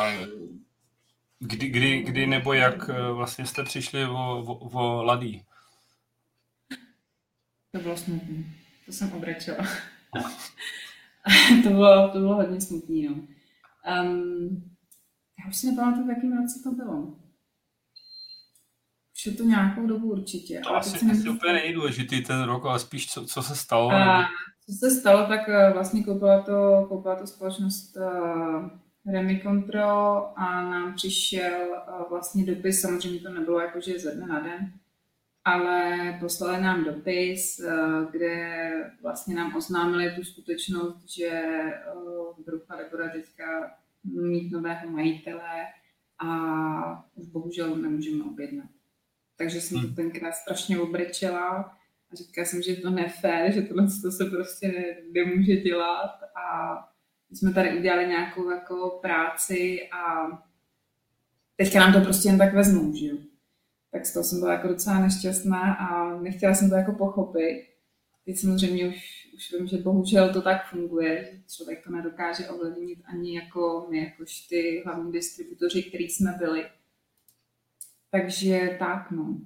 Kdy, 1.45 1.69
kdy, 1.69 2.03
kdy 2.03 2.27
nebo 2.27 2.53
jak 2.53 2.89
eh, 2.89 3.11
vlastně 3.11 3.45
jste 3.45 3.63
přišli 3.63 4.05
o, 4.05 4.43
o, 4.43 4.69
o 4.69 5.03
Ladí? 5.03 5.45
To 7.71 7.79
bylo 7.79 7.97
smutné. 7.97 8.43
To 8.85 8.91
jsem 8.91 9.11
obrečela. 9.11 9.57
to, 11.63 11.69
bylo, 11.69 12.09
to 12.09 12.19
bylo 12.19 12.35
hodně 12.35 12.61
smutný, 12.61 13.07
no. 13.07 13.15
Um, 14.03 14.73
já 15.39 15.49
už 15.49 15.55
si 15.55 15.67
nepamatuju, 15.67 16.05
v 16.05 16.09
jakém 16.09 16.37
roce 16.37 16.59
to 16.63 16.71
bylo. 16.71 17.23
Už 19.15 19.25
je 19.25 19.31
to 19.31 19.43
nějakou 19.43 19.87
dobu 19.87 20.11
určitě. 20.11 20.61
To 20.63 20.75
asi, 20.75 21.11
asi 21.11 21.29
úplně 21.29 21.53
nejdůležitý 21.53 22.23
ten 22.23 22.43
rok, 22.43 22.65
ale 22.65 22.79
spíš 22.79 23.07
co, 23.07 23.25
co 23.25 23.43
se 23.43 23.55
stalo. 23.55 23.91
A, 23.91 24.25
co 24.65 24.71
se 24.71 24.91
stalo, 24.91 25.27
tak 25.27 25.49
eh, 25.49 25.73
vlastně 25.73 26.03
koupila 26.03 26.41
to, 26.41 26.85
koupila 26.89 27.15
to 27.15 27.27
společnost 27.27 27.97
uh, 27.97 28.69
Remy 29.13 29.41
Control 29.43 30.33
a 30.35 30.61
nám 30.61 30.95
přišel 30.95 31.75
eh, 31.75 32.03
vlastně 32.09 32.45
dopis, 32.45 32.81
samozřejmě 32.81 33.19
to 33.19 33.29
nebylo 33.29 33.59
jako, 33.59 33.81
že 33.81 33.99
ze 33.99 34.15
dne 34.15 34.27
na 34.27 34.39
den, 34.39 34.73
ale 35.45 36.17
poslali 36.19 36.61
nám 36.61 36.83
dopis, 36.83 37.59
eh, 37.59 37.71
kde 38.11 38.71
vlastně 39.01 39.35
nám 39.35 39.55
oznámili 39.55 40.15
tu 40.15 40.23
skutečnost, 40.23 41.09
že 41.17 41.27
eh, 41.27 41.83
Brucha 42.45 42.77
bude 42.91 43.09
teďka 43.09 43.71
mít 44.03 44.51
nového 44.51 44.89
majitele 44.89 45.65
a 46.19 47.05
už 47.15 47.27
bohužel 47.27 47.75
nemůžeme 47.75 48.23
objednat. 48.23 48.69
Takže 49.37 49.61
jsem 49.61 49.81
to 49.81 49.87
hmm. 49.87 49.95
tenkrát 49.95 50.31
strašně 50.31 50.79
obrečela 50.79 51.49
a 52.11 52.15
říkala 52.15 52.45
jsem, 52.45 52.61
že 52.61 52.71
je 52.71 52.77
to 52.77 52.89
nefér, 52.89 53.53
že 53.53 53.61
tohle 53.61 53.89
se 53.89 54.25
prostě 54.25 54.97
nemůže 55.11 55.55
dělat 55.55 56.19
a 56.35 56.77
jsme 57.31 57.53
tady 57.53 57.77
udělali 57.77 58.07
nějakou 58.07 58.49
jako 58.49 58.99
práci 59.01 59.89
a 59.91 60.27
teďka 61.55 61.79
nám 61.79 61.93
to 61.93 62.01
prostě 62.01 62.29
jen 62.29 62.37
tak 62.37 62.53
vezmou, 62.53 62.95
že 62.95 63.05
jo. 63.05 63.17
Tak 63.93 64.05
z 64.05 64.13
toho 64.13 64.23
jsem 64.23 64.39
byla 64.39 64.53
jako 64.53 64.67
docela 64.67 64.99
nešťastná 64.99 65.73
a 65.73 66.17
nechtěla 66.21 66.53
jsem 66.53 66.69
to 66.69 66.75
jako 66.75 66.91
pochopit. 66.91 67.67
Teď 68.25 68.37
samozřejmě 68.37 68.87
už, 68.87 69.29
už 69.35 69.53
vím, 69.53 69.67
že 69.67 69.77
bohužel 69.77 70.33
to 70.33 70.41
tak 70.41 70.69
funguje, 70.69 71.29
že 71.31 71.55
člověk 71.55 71.83
to 71.83 71.91
nedokáže 71.91 72.49
ovlivnit 72.49 72.99
ani 73.05 73.35
jako 73.35 73.87
my, 73.89 73.97
jakož 73.97 74.39
ty 74.39 74.83
hlavní 74.85 75.11
distributoři, 75.11 75.83
který 75.83 76.09
jsme 76.09 76.35
byli. 76.39 76.65
Takže 78.11 78.75
tak, 78.79 79.11
no. 79.11 79.37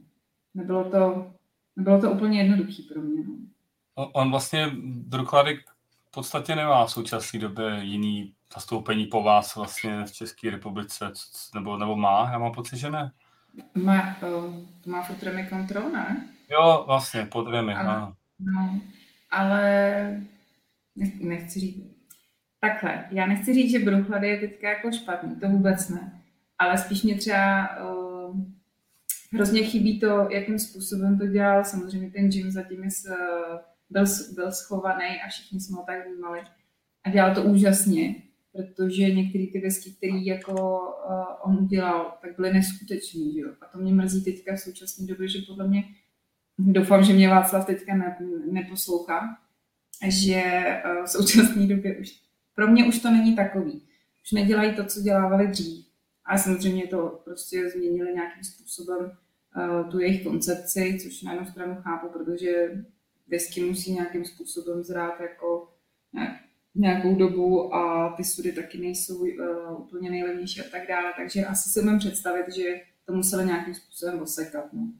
Nebylo 0.53 0.89
to, 0.89 1.33
nebylo 1.75 2.01
to 2.01 2.11
úplně 2.11 2.41
jednoduché 2.41 2.83
pro 2.93 3.01
mě. 3.01 3.23
No. 3.23 4.11
On 4.11 4.31
vlastně 4.31 4.71
doklady 5.07 5.59
podstatě 6.17 6.55
nemá 6.55 6.85
v 6.85 6.91
současné 6.91 7.39
době 7.39 7.79
jiný 7.81 8.33
zastoupení 8.53 9.05
po 9.05 9.23
vás 9.23 9.55
vlastně 9.55 10.05
v 10.05 10.11
České 10.11 10.49
republice, 10.49 11.11
nebo, 11.55 11.77
nebo 11.77 11.95
má? 11.95 12.29
Já 12.31 12.39
mám 12.39 12.51
pocit, 12.51 12.77
že 12.77 12.89
ne. 12.89 13.11
Má, 13.73 14.17
to, 14.19 14.53
to 14.83 14.89
má 14.89 15.01
furt 15.01 15.23
Remy 15.23 15.47
Control, 15.49 15.89
ne? 15.89 16.27
Jo, 16.49 16.83
vlastně, 16.87 17.25
pod 17.25 17.47
Remy, 17.47 17.73
ano. 17.73 18.13
No, 18.39 18.81
ale 19.31 20.21
nechci 21.19 21.59
říct, 21.59 21.97
takhle, 22.59 23.05
já 23.11 23.25
nechci 23.25 23.53
říct, 23.53 23.71
že 23.71 23.79
Bruchlady 23.79 24.27
je 24.27 24.39
teďka 24.39 24.69
jako 24.69 24.91
špatný, 24.91 25.35
to 25.35 25.49
vůbec 25.49 25.89
ne, 25.89 26.21
ale 26.59 26.77
spíš 26.77 27.03
mě 27.03 27.15
třeba 27.15 27.69
uh, 27.77 28.41
hrozně 29.33 29.63
chybí 29.63 29.99
to, 29.99 30.27
jakým 30.31 30.59
způsobem 30.59 31.17
to 31.17 31.27
dělal, 31.27 31.63
samozřejmě 31.63 32.11
ten 32.11 32.25
Jim 32.25 32.51
zatím 32.51 32.83
je 32.83 32.91
s, 32.91 33.03
byl, 33.89 34.05
byl 34.35 34.51
schovaný 34.51 35.21
a 35.25 35.29
všichni 35.29 35.59
jsme 35.59 35.77
ho 35.77 35.83
tak 35.83 36.07
vnímali. 36.07 36.43
A 37.03 37.09
dělal 37.09 37.35
to 37.35 37.43
úžasně, 37.43 38.15
protože 38.57 39.03
některé 39.03 39.45
ty 39.51 39.59
vesky, 39.59 39.91
které 39.91 40.17
jako 40.17 40.53
uh, 40.53 41.51
on 41.51 41.63
udělal, 41.63 42.17
tak 42.21 42.35
byly 42.35 42.53
neskutečné. 42.53 43.31
Že 43.33 43.39
jo? 43.39 43.49
A 43.61 43.65
to 43.65 43.77
mě 43.77 43.93
mrzí 43.93 44.23
teďka 44.23 44.55
v 44.55 44.59
současné 44.59 45.07
době, 45.07 45.27
že 45.27 45.39
podle 45.47 45.67
mě, 45.67 45.83
doufám, 46.57 47.03
že 47.03 47.13
mě 47.13 47.29
Václav 47.29 47.65
teďka 47.65 47.95
ne, 47.95 48.17
neposlouchá, 48.51 49.37
že 50.07 50.43
uh, 50.85 51.05
v 51.05 51.09
současné 51.09 51.67
době 51.67 51.97
už, 51.97 52.21
pro 52.55 52.67
mě 52.67 52.87
už 52.87 52.99
to 52.99 53.11
není 53.11 53.35
takový. 53.35 53.81
Už 54.23 54.31
nedělají 54.31 54.75
to, 54.75 54.85
co 54.85 55.01
dělávali 55.01 55.47
dřív. 55.47 55.85
A 56.25 56.37
samozřejmě 56.37 56.87
to 56.87 57.21
prostě 57.25 57.69
změnili 57.69 58.13
nějakým 58.13 58.43
způsobem 58.43 58.99
uh, 58.99 59.91
tu 59.91 59.99
jejich 59.99 60.23
koncepci, 60.23 60.97
což 61.03 61.21
na 61.21 61.33
jednu 61.33 61.47
stranu 61.47 61.75
chápu, 61.81 62.09
protože 62.09 62.83
whisky 63.27 63.61
musí 63.61 63.93
nějakým 63.93 64.25
způsobem 64.25 64.83
zrát 64.83 65.19
jako 65.19 65.73
nějakou 66.77 67.15
dobu 67.15 67.75
a 67.75 68.13
ty 68.17 68.23
sudy 68.23 68.51
taky 68.51 68.77
nejsou 68.77 69.17
uh, 69.17 69.27
úplně 69.77 70.09
nejlevnější 70.09 70.61
a 70.61 70.69
tak 70.71 70.87
dále, 70.87 71.13
takže 71.17 71.45
asi 71.45 71.69
si 71.69 71.79
umím 71.81 71.99
představit, 71.99 72.55
že 72.55 72.63
to 73.05 73.13
museli 73.13 73.45
nějakým 73.45 73.73
způsobem 73.73 74.21
osekat. 74.21 74.73
No. 74.73 74.91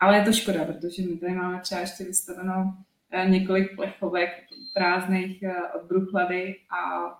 Ale 0.00 0.18
je 0.18 0.24
to 0.24 0.32
škoda, 0.32 0.64
protože 0.64 1.02
my 1.02 1.16
tady 1.16 1.32
máme 1.32 1.60
třeba 1.60 1.80
ještě 1.80 2.04
vystaveno 2.04 2.76
uh, 3.14 3.30
několik 3.30 3.76
plechovek, 3.76 4.30
prázdných 4.74 5.44
od 5.74 5.82
Bruchlady 5.88 6.56
a 6.70 7.10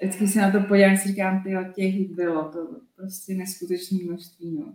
vždycky 0.00 0.28
se 0.28 0.40
na 0.40 0.50
to 0.50 0.60
podívám, 0.60 0.96
si 0.96 1.08
říkám, 1.08 1.42
ty 1.42 1.56
těch 1.74 2.10
bylo, 2.10 2.48
to 2.48 2.68
prostě 2.96 3.34
neskutečné 3.34 3.98
množství, 4.04 4.58
no. 4.58 4.72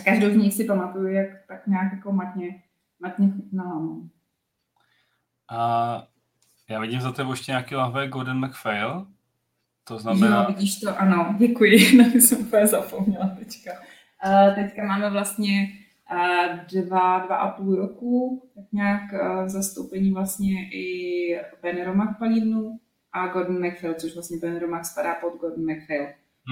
A 0.00 0.02
každou 0.02 0.30
z 0.30 0.36
nich 0.36 0.54
si 0.54 0.64
pamatuju, 0.64 1.06
jak 1.06 1.28
tak 1.48 1.66
nějak 1.66 1.92
jako 1.92 2.12
matně, 2.12 2.62
matně 3.00 3.30
chutnala, 3.30 3.78
no. 3.80 4.08
A 5.50 6.08
já 6.68 6.80
vidím 6.80 7.00
za 7.00 7.12
tebou 7.12 7.30
ještě 7.30 7.52
nějaký 7.52 7.74
lahve 7.74 8.08
Gordon 8.08 8.46
McPhail. 8.46 9.06
To 9.84 9.98
znamená... 9.98 10.42
Jo, 10.42 10.48
vidíš 10.48 10.80
to, 10.80 11.00
ano, 11.00 11.34
děkuji, 11.38 11.96
na 11.98 12.04
to 12.10 12.18
jsem 12.18 12.38
úplně 12.38 12.66
zapomněla 12.66 13.28
teďka. 13.38 13.70
Uh, 14.26 14.54
teďka 14.54 14.84
máme 14.84 15.10
vlastně 15.10 15.68
uh, 16.12 16.82
dva, 16.82 17.18
dva 17.18 17.36
a 17.36 17.50
půl 17.50 17.76
roku, 17.76 18.42
tak 18.54 18.64
nějak 18.72 19.02
uh, 19.12 19.48
zastoupení 19.48 20.10
vlastně 20.10 20.68
i 20.72 21.40
Ben 21.62 21.84
Romach 21.84 22.18
Palínu 22.18 22.80
a 23.12 23.26
Gordon 23.26 23.66
McPhail, 23.66 23.94
což 23.94 24.14
vlastně 24.14 24.38
Ben 24.42 24.58
Romach 24.60 24.84
spadá 24.84 25.14
pod 25.14 25.40
Gordon 25.40 25.64
McPhail. 25.64 26.06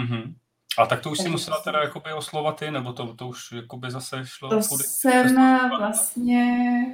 Mm-hmm. 0.05 0.35
A 0.79 0.87
tak 0.87 1.01
to 1.01 1.11
už 1.11 1.19
si 1.19 1.29
musela 1.29 1.61
teda 1.61 1.83
jakoby 1.83 2.13
oslovat 2.13 2.59
ty, 2.59 2.71
nebo 2.71 2.93
to, 2.93 3.15
to 3.15 3.29
už 3.29 3.53
jakoby 3.53 3.91
zase 3.91 4.21
šlo? 4.25 4.49
To 4.49 4.61
kudy? 4.69 4.85
jsem 4.85 5.37
vlastně 5.79 6.87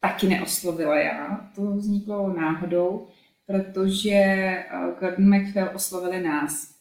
taky 0.00 0.28
neoslovila 0.28 0.98
já. 0.98 1.50
To 1.54 1.62
vzniklo 1.62 2.32
náhodou, 2.32 3.08
protože 3.46 4.10
eh, 4.10 4.66
Gordon 5.00 5.34
McPhail 5.34 5.70
oslovili 5.74 6.22
nás. 6.22 6.76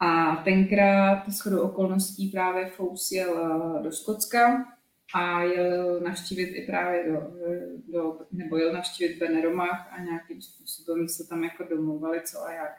A 0.00 0.36
tenkrát 0.36 1.28
shodou 1.28 1.60
okolností 1.60 2.28
právě 2.28 2.66
Fous 2.66 3.12
jel 3.12 3.38
eh, 3.78 3.82
do 3.82 3.92
Skotska 3.92 4.66
a 5.14 5.42
jel 5.42 6.00
navštívit 6.00 6.46
i 6.46 6.66
právě 6.66 7.12
do, 7.12 7.32
do 7.92 8.18
nebo 8.32 8.56
jel 8.56 8.72
navštívit 8.72 9.18
Beneromach 9.18 9.92
a 9.92 10.02
nějakým 10.02 10.42
způsobem 10.42 11.08
se 11.08 11.28
tam 11.28 11.44
jako 11.44 11.64
domluvali 11.64 12.20
co 12.24 12.42
a 12.42 12.52
jak. 12.52 12.72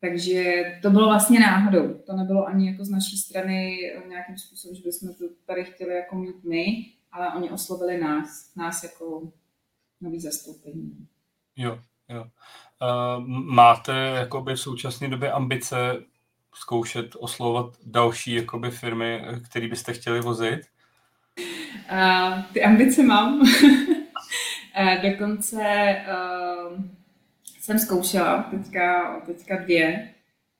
Takže 0.00 0.64
to 0.82 0.90
bylo 0.90 1.06
vlastně 1.06 1.40
náhodou. 1.40 1.94
To 1.94 2.12
nebylo 2.12 2.46
ani 2.46 2.70
jako 2.70 2.84
z 2.84 2.90
naší 2.90 3.16
strany 3.16 3.78
nějakým 4.08 4.38
způsobem, 4.38 4.76
že 4.76 4.82
bychom 4.84 5.14
to 5.14 5.24
tady 5.46 5.64
chtěli 5.64 5.94
jako 5.94 6.16
mít 6.16 6.44
my, 6.44 6.66
ale 7.12 7.34
oni 7.34 7.50
oslovili 7.50 8.00
nás, 8.00 8.54
nás 8.56 8.82
jako 8.82 9.32
nový 10.00 10.20
zastoupení. 10.20 11.08
Jo, 11.56 11.78
jo. 12.08 12.24
Uh, 12.82 13.26
máte 13.54 13.92
jakoby 13.92 14.52
v 14.52 14.60
současné 14.60 15.08
době 15.08 15.32
ambice 15.32 16.02
zkoušet 16.54 17.16
oslovovat 17.18 17.76
další 17.86 18.34
jakoby 18.34 18.70
firmy, 18.70 19.24
které 19.50 19.68
byste 19.68 19.92
chtěli 19.92 20.20
vozit? 20.20 20.60
Uh, 21.92 22.42
ty 22.52 22.64
ambice 22.64 23.02
mám. 23.02 23.40
uh, 23.40 23.48
dokonce 25.10 25.96
uh, 26.08 26.84
jsem 27.60 27.78
zkoušela 27.78 28.42
teďka, 28.42 29.20
teďka 29.26 29.56
dvě. 29.56 30.14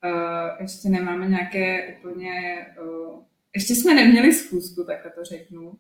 Uh, 0.04 0.62
ještě 0.62 0.88
nemáme 0.88 1.28
nějaké 1.28 1.96
úplně... 1.98 2.66
Uh, 2.82 3.22
ještě 3.54 3.74
jsme 3.74 3.94
neměli 3.94 4.34
schůzku, 4.34 4.84
takhle 4.84 5.10
to 5.10 5.24
řeknu 5.24 5.78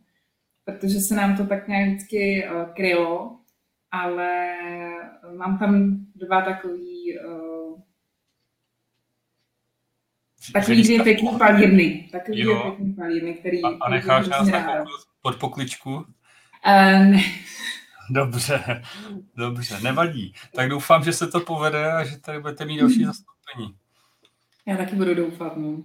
protože 0.66 1.00
se 1.00 1.14
nám 1.14 1.36
to 1.36 1.46
tak 1.46 1.68
nějak 1.68 1.88
vždycky 1.88 2.48
uh, 2.48 2.74
krylo, 2.74 3.38
ale 3.90 4.54
mám 5.36 5.58
tam 5.58 5.96
dva 6.14 6.42
takový 6.42 7.18
uh, 7.26 7.80
takový 10.52 10.82
dvě 10.82 11.02
pěkný 11.02 11.38
palírny. 11.38 12.08
Takový 12.12 12.42
dvě 12.42 12.56
pěkný 12.62 12.92
palírny, 12.92 13.34
který... 13.34 13.62
A, 13.62 13.68
a 13.80 13.90
necháš 13.90 14.28
nás 14.28 14.48
na 14.48 14.84
pod 15.22 15.36
pokličku? 15.36 15.94
Uh, 15.94 16.04
ne. 17.06 17.22
Dobře, 18.10 18.82
dobře, 19.36 19.80
nevadí. 19.80 20.34
Tak 20.54 20.68
doufám, 20.68 21.04
že 21.04 21.12
se 21.12 21.26
to 21.26 21.40
povede 21.40 21.92
a 21.92 22.04
že 22.04 22.18
tady 22.18 22.40
budete 22.40 22.64
mít 22.64 22.80
další 22.80 23.04
zastoupení. 23.04 23.76
Já 24.66 24.76
taky 24.76 24.96
budu 24.96 25.14
doufat, 25.14 25.56
no. 25.56 25.82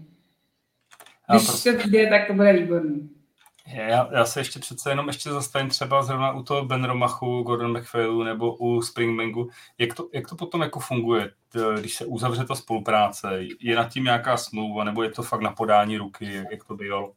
Když 1.31 1.45
prostě... 1.45 1.73
to 1.73 1.87
vyjde, 1.87 2.09
tak 2.09 2.27
to 2.27 2.33
bude 2.33 2.53
výborný. 2.53 3.09
Já, 3.67 4.09
já 4.13 4.25
se 4.25 4.39
ještě 4.39 4.59
přece 4.59 4.89
jenom 4.89 5.07
ještě 5.07 5.29
zastavím 5.29 5.69
třeba 5.69 6.03
zrovna 6.03 6.31
u 6.31 6.43
toho 6.43 6.65
Ben 6.65 6.83
Romachu, 6.83 7.43
Gordon 7.43 7.77
McPhailu 7.77 8.23
nebo 8.23 8.55
u 8.55 8.81
Springbangu. 8.81 9.49
Jak 9.77 9.93
to, 9.93 10.09
jak 10.13 10.27
to 10.27 10.35
potom 10.35 10.61
jako 10.61 10.79
funguje, 10.79 11.31
když 11.79 11.95
se 11.95 12.05
uzavře 12.05 12.45
ta 12.45 12.55
spolupráce? 12.55 13.39
Je 13.59 13.75
nad 13.75 13.89
tím 13.89 14.03
nějaká 14.03 14.37
smlouva 14.37 14.83
nebo 14.83 15.03
je 15.03 15.09
to 15.09 15.23
fakt 15.23 15.41
na 15.41 15.51
podání 15.51 15.97
ruky, 15.97 16.45
jak 16.51 16.63
to 16.63 16.75
bylo? 16.75 17.13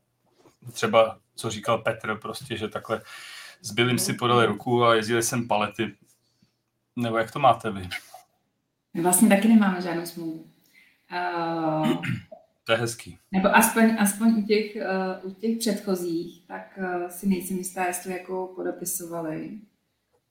Třeba, 0.72 1.18
co 1.34 1.50
říkal 1.50 1.78
Petr, 1.78 2.18
prostě, 2.18 2.56
že 2.56 2.68
takhle 2.68 3.02
s 3.60 3.72
Billym 3.72 3.98
si 3.98 4.14
podali 4.14 4.46
ruku 4.46 4.84
a 4.84 4.94
jezdili 4.94 5.22
sem 5.22 5.48
palety. 5.48 5.94
Nebo 6.96 7.18
jak 7.18 7.32
to 7.32 7.38
máte 7.38 7.70
vy? 7.70 7.88
Vlastně 9.02 9.28
taky 9.28 9.48
nemáme 9.48 9.80
žádnou 9.80 10.06
smlouvu. 10.06 10.46
Uh, 11.12 11.96
to 12.64 12.72
je 12.72 12.78
hezký. 12.78 13.18
Nebo 13.32 13.56
aspoň, 13.56 13.96
aspoň 13.98 14.38
u, 14.38 14.46
těch, 14.46 14.76
uh, 15.22 15.30
u 15.30 15.34
těch 15.34 15.58
předchozích, 15.58 16.46
tak 16.46 16.78
uh, 16.78 17.08
si 17.08 17.28
nejsem 17.28 17.56
jistá, 17.56 17.86
jestli 17.86 18.12
jako 18.12 18.52
podepisovali. 18.56 19.60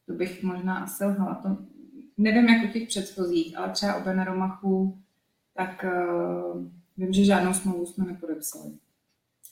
To 0.05 0.13
bych 0.13 0.43
možná 0.43 0.77
asi 0.77 1.05
lhala. 1.05 1.35
To, 1.35 1.57
nevím, 2.17 2.49
jak 2.49 2.69
u 2.69 2.73
těch 2.73 2.87
předchozích, 2.87 3.57
ale 3.57 3.69
třeba 3.69 3.95
u 3.95 4.03
Beneromachu, 4.03 5.01
tak 5.53 5.85
uh, 5.85 6.65
vím, 6.97 7.13
že 7.13 7.25
žádnou 7.25 7.53
smlouvu 7.53 7.85
jsme 7.85 8.05
nepodepsali. 8.05 8.71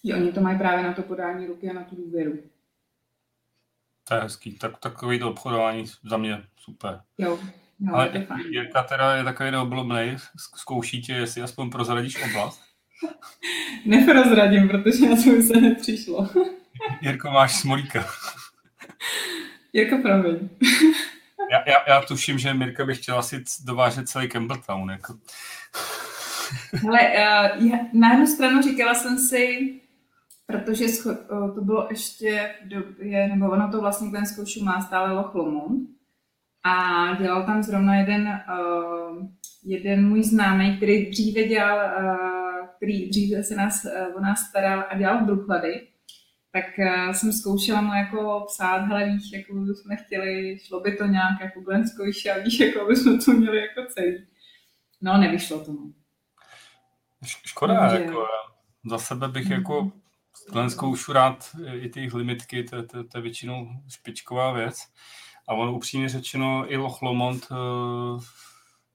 Že 0.04 0.16
oni 0.16 0.32
to 0.32 0.42
mají 0.42 0.58
právě 0.58 0.84
na 0.84 0.94
to 0.94 1.02
podání 1.02 1.48
ruky 1.48 1.70
a 1.70 1.74
na 1.74 1.84
tu 1.84 1.96
důvěru. 1.96 2.40
To 4.08 4.16
je 4.16 4.22
hezký. 4.22 4.58
Tak, 4.58 4.80
takový 4.80 5.20
to 5.20 5.30
obchodování 5.30 5.86
za 6.10 6.18
mě 6.18 6.44
super. 6.56 7.02
Jo, 7.18 7.40
jo 7.80 7.96
Ale 7.96 8.10
je 8.14 8.28
Jirka 8.50 8.84
teda 8.84 9.16
je 9.16 9.24
takový 9.24 9.52
neoblobný, 9.52 10.16
zkouší 10.38 11.02
tě, 11.02 11.14
jestli 11.14 11.42
aspoň 11.42 11.70
prozradíš 11.70 12.24
oblast. 12.24 12.71
Neprozradím, 13.86 14.70
protože 14.70 15.10
na 15.10 15.16
to 15.16 15.22
se 15.22 15.62
nepřišlo. 15.62 16.30
Jirko, 17.02 17.32
máš 17.32 17.56
smolíka. 17.56 18.06
Jirko, 19.74 19.98
promiň. 19.98 20.50
já, 21.52 21.64
já, 21.68 21.76
já, 21.88 22.02
tuším, 22.02 22.38
že 22.38 22.54
Mirka 22.54 22.86
by 22.86 22.96
chtěla 22.96 23.22
si 23.22 23.44
dovážet 23.66 24.10
celý 24.10 24.30
Campbelltown. 24.30 24.90
Jako. 24.90 25.18
Hele, 26.74 27.00
uh, 27.00 27.68
já, 27.68 27.78
na 27.94 28.12
jednu 28.12 28.28
stranu 28.28 28.62
říkala 28.62 28.94
jsem 28.94 29.18
si, 29.18 29.74
protože 30.46 30.86
uh, 31.06 31.56
to 31.56 31.62
bylo 31.62 31.88
ještě 31.90 32.56
v 32.66 32.68
době, 32.68 33.28
nebo 33.28 33.52
ono 33.52 33.72
to 33.72 33.82
vlastně 33.82 34.12
ten 34.12 34.26
zkoušu 34.26 34.64
má 34.64 34.82
stále 34.82 35.14
Loch 35.14 35.36
Lomond 35.36 35.90
a 36.64 37.16
dělal 37.16 37.46
tam 37.46 37.64
zrovna 37.64 37.96
jeden, 37.96 38.28
uh, 38.28 39.28
jeden 39.64 40.10
můj 40.10 40.24
známý, 40.24 40.78
který 40.78 41.10
dříve 41.10 41.44
dělal 41.44 41.78
uh, 41.78 42.41
který 42.82 43.10
dříve 43.10 43.44
se 43.44 43.56
nás, 43.56 43.86
eh, 43.86 44.08
o 44.08 44.20
nás 44.20 44.40
staral 44.40 44.86
a 44.90 44.98
dělal 44.98 45.26
bruchlady, 45.26 45.88
tak 46.52 46.66
uh, 46.80 47.14
jsem 47.14 47.34
zkoušela 47.34 47.82
mu 47.82 47.94
jako 47.94 48.46
psát, 48.48 48.78
hele 48.78 49.10
víš, 49.10 49.32
jako 49.32 49.54
jsme 49.76 49.96
chtěli, 49.96 50.60
šlo 50.60 50.80
by 50.80 50.96
to 50.96 51.06
nějak 51.06 51.42
jako 51.42 51.62
Glenn 51.62 51.84
a 52.36 52.40
víš, 52.44 52.60
jako 52.60 52.86
by 52.86 52.96
jsme 52.96 53.18
to 53.18 53.32
měli 53.32 53.58
jako 53.58 53.94
celý. 53.94 54.28
No, 55.02 55.18
nevyšlo 55.18 55.66
to. 55.66 55.72
No. 55.72 55.92
Škoda, 57.26 57.80
Takže... 57.80 58.04
jako 58.04 58.26
za 58.90 58.98
sebe 58.98 59.28
bych 59.28 59.46
mm-hmm. 59.46 59.54
jako 59.54 59.92
Glenn 60.52 60.70
zkoušu 60.70 61.14
rád 61.14 61.56
i 61.74 61.90
ty 61.90 62.10
limitky, 62.14 62.64
to, 62.64 62.84
to, 62.84 63.04
to 63.04 63.18
je 63.18 63.22
většinou 63.22 63.70
špičková 63.90 64.54
věc. 64.54 64.88
A 65.48 65.54
on 65.54 65.70
upřímně 65.70 66.10
řečeno 66.10 66.74
i 66.74 66.78
Loch 66.78 67.02
Lomond 67.02 67.48
uh, 67.52 68.24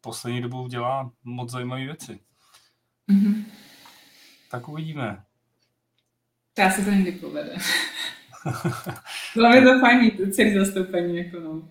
poslední 0.01 0.41
dobou 0.41 0.69
dělá 0.69 1.11
moc 1.25 1.51
zajímavé 1.51 1.85
věci. 1.85 2.21
Mm-hmm. 3.11 3.45
Tak 4.51 4.69
uvidíme. 4.69 5.25
Já 6.59 6.71
se 6.71 6.85
to 6.85 6.91
někdy 6.91 7.13
povede. 7.13 7.57
Bylo 9.35 9.53
by 9.53 9.63
to 9.63 9.81
fajn 9.81 10.01
mít 10.01 10.35
celý 10.35 10.55
zastoupení, 10.55 11.17
jako 11.17 11.41
no. 11.41 11.69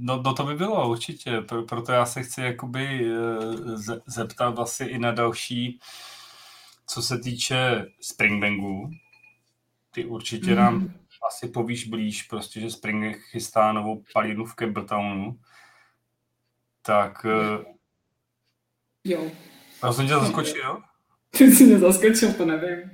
No, 0.00 0.22
no 0.22 0.34
to 0.34 0.44
by 0.44 0.54
bylo 0.54 0.90
určitě, 0.90 1.40
proto 1.68 1.92
já 1.92 2.06
se 2.06 2.22
chci 2.22 2.40
jakoby 2.40 3.12
eh, 3.12 4.00
zeptat 4.06 4.54
vlastně 4.54 4.88
i 4.88 4.98
na 4.98 5.12
další, 5.12 5.80
co 6.86 7.02
se 7.02 7.18
týče 7.18 7.86
Springbangu. 8.00 8.90
Ty 9.90 10.04
určitě 10.04 10.50
mm. 10.50 10.56
nám 10.56 10.94
asi 11.28 11.48
povíš 11.48 11.88
blíž, 11.88 12.22
prostě, 12.22 12.60
že 12.60 12.70
Spring 12.70 13.16
chystá 13.16 13.72
novou 13.72 14.02
palinu 14.12 14.44
v 14.44 14.54
Campbelltownu. 14.54 15.40
Tak... 16.82 17.26
Eh, 17.26 17.64
jo. 19.04 19.30
Já 19.82 19.92
jsem 19.92 20.06
tě 20.06 20.14
zaskočil? 20.14 20.82
Ty 21.38 21.52
jsi 21.52 21.64
mě 21.64 21.78
zaskočil, 21.78 22.32
to 22.32 22.44
nevím. 22.44 22.90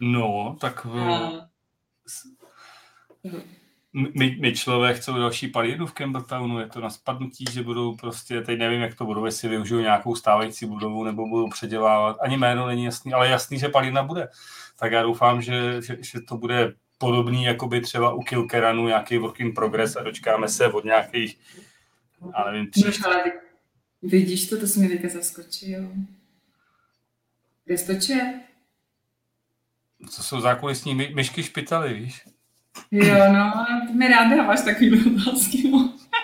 No, 0.00 0.56
tak... 0.60 0.86
A... 0.86 1.48
My, 4.14 4.36
my 4.40 4.54
člověk 4.54 4.96
chcou 4.96 5.14
další 5.14 5.48
palínu 5.48 5.86
v 5.86 5.92
Campbelltownu, 5.92 6.60
je 6.60 6.66
to 6.66 6.80
na 6.80 6.90
spadnutí, 6.90 7.44
že 7.52 7.62
budou 7.62 7.96
prostě, 7.96 8.40
teď 8.40 8.58
nevím, 8.58 8.80
jak 8.80 8.94
to 8.94 9.04
budou, 9.04 9.24
jestli 9.24 9.48
využijou 9.48 9.80
nějakou 9.80 10.14
stávající 10.14 10.66
budovu 10.66 11.04
nebo 11.04 11.28
budou 11.28 11.48
předělávat. 11.48 12.16
Ani 12.20 12.36
jméno 12.36 12.66
není 12.66 12.84
jasný, 12.84 13.12
ale 13.12 13.28
jasný, 13.28 13.58
že 13.58 13.68
palína 13.68 14.02
bude. 14.02 14.28
Tak 14.78 14.92
já 14.92 15.02
doufám, 15.02 15.42
že, 15.42 15.82
že, 15.82 15.96
že 16.00 16.20
to 16.20 16.36
bude 16.36 16.74
podobný, 16.98 17.44
jako 17.44 17.68
by 17.68 17.80
třeba 17.80 18.12
u 18.12 18.22
Kilkeranu 18.22 18.86
nějaký 18.86 19.18
work 19.18 19.40
in 19.40 19.54
progress 19.54 19.96
a 19.96 20.02
dočkáme 20.02 20.48
se 20.48 20.72
od 20.72 20.84
nějakých, 20.84 21.38
já 22.38 22.50
nevím, 22.50 22.70
tří, 22.70 22.84
No, 22.84 23.10
ale 23.10 23.32
vidíš 24.02 24.48
to, 24.48 24.60
to 24.60 24.66
jsi 24.66 24.80
mě 24.80 24.88
teďka 24.88 25.08
zaskočil. 25.08 25.88
Kde 27.66 27.78
jsi 27.78 27.86
to 27.86 28.00
čet? 28.00 28.46
co 30.10 30.22
jsou 30.22 30.40
zákulisní 30.40 30.94
my, 30.94 31.12
myšky 31.14 31.42
špitaly, 31.42 31.94
víš? 31.94 32.24
Jo, 32.90 33.32
no, 33.32 33.66
ty 33.86 33.92
mi 33.92 34.08
rád 34.08 34.36
dáváš 34.36 34.60
takový 34.60 35.16
otázky. 35.16 35.72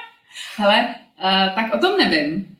Hele, 0.57 0.95
uh, 1.25 1.55
tak 1.55 1.75
o 1.75 1.79
tom 1.79 1.97
nevím, 1.97 2.57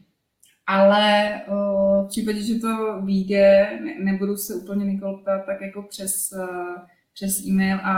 ale 0.67 1.33
uh, 1.49 2.07
v 2.07 2.09
případě, 2.09 2.43
že 2.43 2.55
to 2.55 3.03
vyjde, 3.05 3.79
ne, 3.83 4.13
nebudu 4.13 4.37
se 4.37 4.55
úplně 4.55 4.85
Nikol 4.85 5.19
ptát 5.19 5.47
tak 5.47 5.61
jako 5.61 5.83
přes, 5.83 6.33
uh, 6.33 6.77
přes 7.15 7.47
e-mail 7.47 7.77
a 7.77 7.97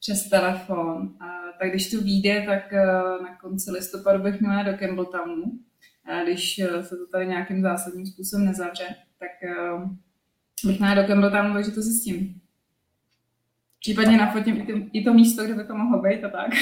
přes 0.00 0.28
telefon. 0.28 1.02
Uh, 1.20 1.28
tak 1.58 1.70
když 1.70 1.90
to 1.90 2.00
vyjde, 2.00 2.42
tak 2.46 2.72
uh, 2.72 3.22
na 3.22 3.36
konci 3.36 3.70
listopadu 3.70 4.22
bych 4.22 4.40
měla 4.40 4.62
do 4.62 4.78
Campbelltownu. 4.78 5.44
Uh, 5.44 6.22
když 6.24 6.60
uh, 6.60 6.82
se 6.82 6.96
to 6.96 7.06
tady 7.12 7.26
nějakým 7.26 7.62
zásadním 7.62 8.06
způsobem 8.06 8.46
nezavře, 8.46 8.86
tak 9.18 9.30
uh, 9.74 9.90
bych 10.64 10.78
měla 10.80 10.94
do 10.94 11.06
Campbelltownu, 11.06 11.54
takže 11.54 11.70
to 11.70 11.82
zjistím. 11.82 12.40
Případně 13.80 14.16
nafotím 14.16 14.56
i 14.60 14.66
to, 14.66 14.72
i 14.92 15.04
to 15.04 15.14
místo, 15.14 15.44
kde 15.44 15.54
by 15.54 15.64
to 15.64 15.74
mohlo 15.74 16.02
být 16.02 16.24
a 16.24 16.28
tak. 16.30 16.50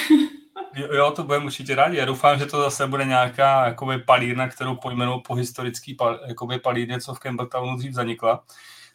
Jo, 0.75 0.89
jo, 0.95 1.11
to 1.11 1.23
budeme 1.25 1.45
určitě 1.45 1.75
rádi. 1.75 1.97
Já 1.97 2.05
doufám, 2.05 2.39
že 2.39 2.47
to 2.47 2.61
zase 2.63 2.87
bude 2.87 3.05
nějaká 3.05 3.67
jakoby, 3.67 3.99
palírna, 3.99 4.49
kterou 4.49 4.77
pojmenou 4.77 5.21
po 5.21 5.35
historický 5.35 5.95
pal, 5.95 6.21
jakoby, 6.29 6.59
palírně, 6.59 7.01
co 7.01 7.15
v 7.15 7.19
Campbelltownu 7.19 7.77
dřív 7.77 7.93
zanikla. 7.93 8.45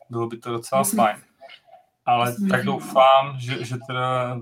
Bylo 0.09 0.27
by 0.27 0.37
to 0.37 0.51
docela 0.51 0.81
Myslím- 0.81 0.97
fajn. 0.97 1.15
Ale 2.05 2.29
myslím, 2.29 2.49
tak 2.49 2.59
že- 2.59 2.65
doufám, 2.65 3.39
že, 3.39 3.65
že 3.65 3.75
teda 3.87 4.37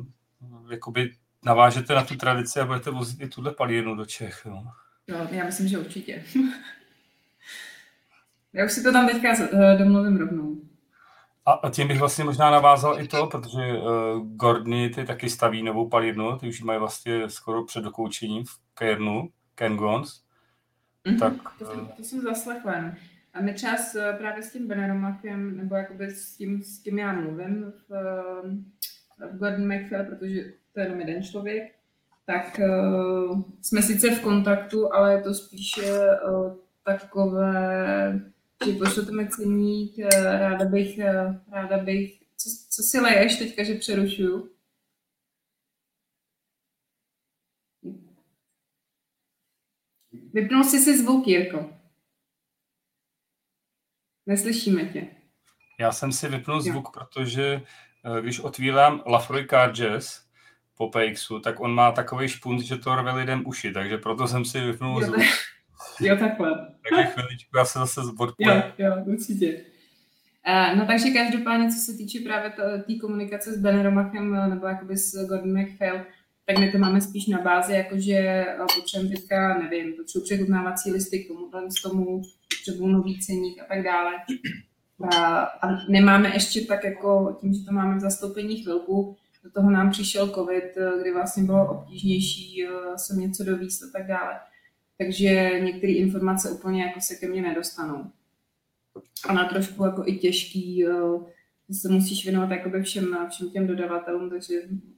jakoby 0.71 1.11
navážete 1.45 1.95
na 1.95 2.03
tu 2.03 2.15
tradici 2.15 2.59
a 2.59 2.65
budete 2.65 2.89
vozit 2.91 3.21
i 3.21 3.27
tuhle 3.27 3.51
palírnu 3.53 3.95
do 3.95 4.05
Čech. 4.05 4.45
No. 4.45 4.63
Jo, 5.07 5.27
já 5.31 5.45
myslím, 5.45 5.67
že 5.67 5.77
určitě. 5.77 6.23
já 8.55 8.65
už 8.65 8.71
si 8.71 8.83
to 8.83 8.91
tam 8.91 9.07
teďka 9.07 9.29
eh, 9.29 9.77
domluvím 9.77 10.17
rovnou. 10.17 10.55
A, 11.45 11.51
a 11.51 11.69
tím 11.69 11.87
bych 11.87 11.99
vlastně 11.99 12.23
možná 12.23 12.51
navázal 12.51 13.01
i 13.01 13.07
to, 13.07 13.27
protože 13.27 13.73
uh, 13.73 14.27
Gordony 14.35 14.89
ty 14.89 15.05
taky 15.05 15.29
staví 15.29 15.63
novou 15.63 15.89
palírnu, 15.89 16.37
ty 16.37 16.47
už 16.47 16.59
ji 16.59 16.65
mají 16.65 16.79
vlastně 16.79 17.29
skoro 17.29 17.65
před 17.65 17.83
dokoučením 17.83 18.43
v 18.43 18.59
Cairnu, 18.79 19.29
Cairngons. 19.55 20.21
Mhm, 21.07 21.17
Tak, 21.19 21.33
to, 21.59 21.65
eh, 21.65 21.75
jsem, 21.75 21.87
to 21.97 22.03
jsem 22.03 22.21
zaslechla. 22.21 22.73
A 23.33 23.41
my 23.41 23.53
třeba 23.53 23.77
s, 23.77 24.17
právě 24.17 24.43
s 24.43 24.51
tím 24.51 24.67
Beneromakem, 24.67 25.57
nebo 25.57 25.75
jakoby 25.75 26.11
s 26.11 26.37
tím, 26.37 26.63
s 26.63 26.79
tím 26.79 26.99
já 26.99 27.13
mluvím 27.13 27.73
v, 27.89 27.93
eh, 27.93 29.27
v 29.27 29.37
Gordon 29.37 29.73
McPhail, 29.73 30.05
protože 30.05 30.41
to 30.73 30.79
je 30.79 30.85
jenom 30.85 30.99
jeden 30.99 31.23
člověk, 31.23 31.75
tak 32.25 32.59
uh, 32.59 33.41
jsme 33.61 33.81
sice 33.81 34.09
v 34.09 34.21
kontaktu, 34.21 34.93
ale 34.93 35.13
je 35.13 35.21
to 35.21 35.33
spíše 35.33 35.91
uh, 36.29 36.55
takové, 36.83 38.19
že 38.63 38.71
pošlete 38.73 39.27
ceník, 39.27 39.99
eh, 39.99 40.39
ráda 40.39 40.65
bych, 40.65 40.99
eh, 40.99 41.41
ráda 41.51 41.77
bych, 41.77 42.19
co, 42.37 42.49
co 42.69 42.83
si 42.83 42.99
leješ 42.99 43.37
teďka, 43.37 43.63
že 43.63 43.75
přerušuju? 43.75 44.49
Vypnul 50.33 50.63
jsi 50.63 50.79
si 50.79 50.97
zvuk, 50.97 51.27
Jirko. 51.27 51.69
Neslyšíme 54.25 54.85
tě. 54.85 55.07
Já 55.79 55.91
jsem 55.91 56.11
si 56.11 56.27
vypnul 56.29 56.57
Jo. 56.57 56.61
zvuk, 56.61 56.93
protože 56.93 57.61
eh, 58.05 58.21
když 58.21 58.39
otvírám 58.39 59.03
Lafroy 59.05 59.47
Car 59.47 59.71
Jazz 59.71 60.25
po 60.77 60.89
PXu, 60.89 61.39
tak 61.39 61.59
on 61.59 61.73
má 61.73 61.91
takový 61.91 62.27
špunt, 62.29 62.61
že 62.61 62.77
to 62.77 62.95
rve 62.95 63.11
lidem 63.11 63.43
uši, 63.47 63.71
takže 63.71 63.97
proto 63.97 64.27
jsem 64.27 64.45
si 64.45 64.59
vypnul 64.59 65.01
Jo, 65.01 65.07
zvuk. 65.07 65.23
Jo, 66.01 66.17
takhle. 66.19 66.67
Takže 66.89 67.03
chviličku, 67.05 67.57
já 67.57 67.65
se 67.65 67.79
zase 67.79 68.01
Jo, 68.01 68.11
odpojím. 68.19 68.63
jo, 68.77 68.95
určitě. 69.05 69.61
Eh, 70.47 70.75
No 70.75 70.85
takže 70.85 71.09
každopádně, 71.09 71.69
co 71.69 71.77
se 71.91 71.97
týče 71.97 72.19
právě 72.19 72.49
té 72.87 72.95
komunikace 73.01 73.53
s 73.53 73.57
Beneromachem 73.61 74.35
eh, 74.35 74.47
nebo 74.47 74.67
jakoby 74.67 74.97
s 74.97 75.27
Gordon 75.27 75.61
McPhail, 75.61 76.01
tak 76.45 76.59
my 76.59 76.71
to 76.71 76.77
máme 76.77 77.01
spíš 77.01 77.27
na 77.27 77.41
bázi, 77.41 77.73
jakože 77.73 78.13
eh, 78.13 78.57
potřebujeme 78.75 79.15
teďka, 79.15 79.57
nevím, 79.59 79.93
potřebuji 79.93 80.23
přechutnávací 80.25 80.91
listy 80.91 81.19
k 81.19 81.27
tomu, 81.27 81.69
z 81.71 81.81
tomu, 81.81 82.21
potřebuji 82.57 82.87
nový 82.87 83.19
ceník 83.19 83.61
a 83.61 83.65
tak 83.65 83.83
dále. 83.83 84.11
A, 85.11 85.41
a 85.43 85.67
nemáme 85.89 86.33
ještě 86.33 86.61
tak 86.61 86.83
jako, 86.83 87.37
tím, 87.41 87.53
že 87.53 87.65
to 87.65 87.71
máme 87.71 87.95
v 87.95 87.99
zastoupení 87.99 88.63
chvilku, 88.63 89.17
do 89.43 89.51
toho 89.51 89.71
nám 89.71 89.91
přišel 89.91 90.27
covid, 90.29 90.63
eh, 90.77 91.01
kdy 91.01 91.13
vlastně 91.13 91.43
bylo 91.43 91.67
obtížnější 91.71 92.63
eh, 92.65 92.97
sem 92.97 93.19
něco 93.19 93.43
dovíst 93.43 93.83
a 93.83 93.87
tak 93.99 94.07
dále. 94.07 94.39
Takže 94.97 95.59
některé 95.63 95.93
informace 95.93 96.51
úplně 96.51 96.83
jako 96.83 97.01
se 97.01 97.15
ke 97.15 97.27
mně 97.27 97.41
nedostanou. 97.41 98.11
A 99.27 99.33
na 99.33 99.45
trošku 99.45 99.83
jako 99.83 100.03
i 100.07 100.17
těžký, 100.17 100.85
se 101.71 101.89
musíš 101.89 102.23
věnovat 102.23 102.51
jakoby 102.51 102.83
všem, 102.83 103.17
všem 103.29 103.49
těm 103.49 103.67
dodavatelům, 103.67 104.29
takže 104.29 104.55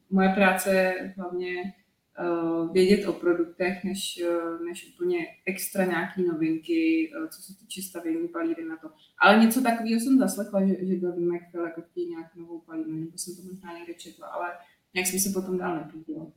moje 0.10 0.30
práce 0.30 0.76
je 0.76 1.14
hlavně 1.18 1.74
eh, 2.20 2.74
vědět 2.74 3.08
o 3.08 3.14
produktech, 3.14 3.84
než, 3.84 4.22
eh, 4.26 4.64
než 4.66 4.94
úplně 4.94 5.28
extra 5.46 5.86
nějaký 5.86 6.24
novinky, 6.28 7.12
eh, 7.16 7.28
co 7.28 7.42
se 7.42 7.58
týče 7.60 7.82
stavění 7.82 8.28
palíry 8.28 8.66
na 8.66 8.78
to. 8.78 8.90
Ale 9.20 9.40
něco 9.40 9.62
takového 9.62 10.00
jsem 10.00 10.20
zaslechla, 10.20 10.66
že, 10.66 10.86
že 10.86 10.96
Gordon 10.96 11.34
McPhail 11.34 11.66
jako 11.66 11.82
chtějí 11.82 12.10
nějakou 12.10 12.40
novou 12.40 12.60
palíru, 12.60 12.92
nebo 12.92 13.18
jsem 13.18 13.36
to 13.36 13.42
možná 13.54 13.78
někde 13.78 13.94
četla, 13.94 14.28
ale 14.28 14.50
nějak 14.94 15.08
jsem 15.08 15.20
se 15.20 15.30
potom 15.30 15.58
dál 15.58 15.76
nepůjděla. 15.76 16.28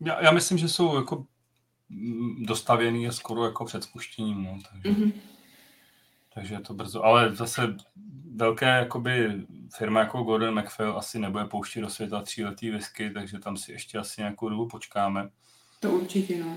Já, 0.00 0.24
já 0.24 0.30
myslím, 0.30 0.58
že 0.58 0.68
jsou 0.68 0.96
jako 0.96 1.26
dostavěný 2.38 3.08
a 3.08 3.12
skoro 3.12 3.44
jako 3.44 3.64
před 3.64 3.84
spuštěním, 3.84 4.42
no, 4.44 4.58
takže, 4.72 4.90
Mhm. 4.90 5.12
takže 6.34 6.54
je 6.54 6.60
to 6.60 6.74
brzo. 6.74 7.02
Ale 7.04 7.34
zase 7.36 7.76
velké 8.34 8.66
jakoby, 8.66 9.46
firma 9.76 10.00
jako 10.00 10.22
Gordon 10.22 10.60
McPhail 10.60 10.98
asi 10.98 11.18
nebude 11.18 11.44
pouštět 11.44 11.80
do 11.80 11.90
světa 11.90 12.22
tříletý 12.22 12.70
whisky, 12.70 13.10
takže 13.10 13.38
tam 13.38 13.56
si 13.56 13.72
ještě 13.72 13.98
asi 13.98 14.20
nějakou 14.20 14.48
dobu 14.48 14.68
počkáme. 14.68 15.28
To 15.80 15.90
určitě, 15.90 16.44
no. 16.44 16.56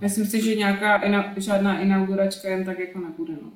Myslím 0.00 0.26
si, 0.26 0.42
že 0.44 0.54
nějaká 0.54 0.96
ina, 0.96 1.34
žádná 1.36 1.78
inauguračka 1.78 2.48
jen 2.48 2.64
tak 2.64 2.78
jako 2.78 2.98
nebude, 2.98 3.32
no. 3.32 3.52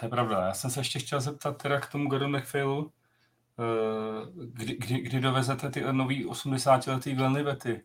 To 0.00 0.06
je 0.06 0.10
pravda. 0.10 0.46
Já 0.46 0.54
jsem 0.54 0.70
se 0.70 0.80
ještě 0.80 0.98
chtěl 0.98 1.20
zeptat 1.20 1.62
teda 1.62 1.80
k 1.80 1.92
tomu 1.92 2.08
Gordon 2.08 2.36
McPhailu, 2.36 2.92
eh, 3.58 4.42
kdy, 4.54 4.76
kdy, 4.76 5.00
kdy 5.00 5.20
dovezete 5.20 5.70
ty 5.70 5.84
nový 5.92 6.26
80-letý 6.26 7.14
Glenlivety? 7.14 7.82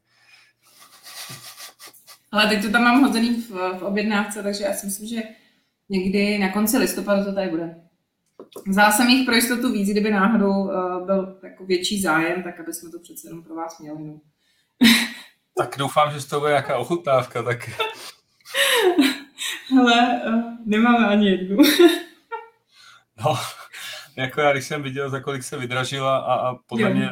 Ale 2.32 2.48
teď 2.48 2.62
to 2.62 2.72
tam 2.72 2.84
mám 2.84 3.02
hozený 3.04 3.42
v, 3.42 3.50
v 3.80 3.84
objednávce, 3.84 4.44
takže 4.44 4.64
já 4.64 4.74
si 4.74 4.86
myslím, 4.86 5.08
že 5.08 5.22
někdy 5.90 6.38
na 6.38 6.52
konci 6.52 6.78
listopadu 6.78 7.26
to 7.26 7.34
tady 7.34 7.50
bude. 7.50 7.76
Vzala 8.68 8.92
jsem 8.92 9.10
jich 9.10 9.26
pro 9.26 9.36
jistotu 9.36 9.72
víc, 9.72 9.90
kdyby 9.90 10.12
náhodou 10.12 10.64
uh, 10.64 11.06
byl 11.06 11.40
jako 11.44 11.66
větší 11.66 12.02
zájem, 12.02 12.44
tak 12.44 12.60
aby 12.60 12.74
jsme 12.74 12.90
to 12.92 13.00
přece 13.00 13.28
jenom 13.28 13.44
pro 13.44 13.56
vás 13.56 13.80
měli. 13.80 14.04
No. 14.04 14.20
Tak 15.58 15.76
doufám, 15.78 16.12
že 16.14 16.22
z 16.22 16.26
toho 16.26 16.40
bude 16.40 16.52
nějaká 16.52 16.78
ochutnávka, 16.78 17.44
tak 17.44 17.70
Hele, 19.70 20.22
uh, 20.28 20.44
nemáme 20.66 21.08
ani 21.08 21.30
jednu. 21.30 21.58
no, 23.26 23.36
jako 24.18 24.42
já, 24.42 24.52
když 24.52 24.66
jsem 24.66 24.84
viděl, 24.84 25.10
za 25.10 25.20
kolik 25.20 25.44
se 25.44 25.58
vydražila 25.58 26.18
a, 26.18 26.34
a 26.34 26.56
podle 26.56 26.90
Jo. 26.90 26.96
mě 26.96 27.10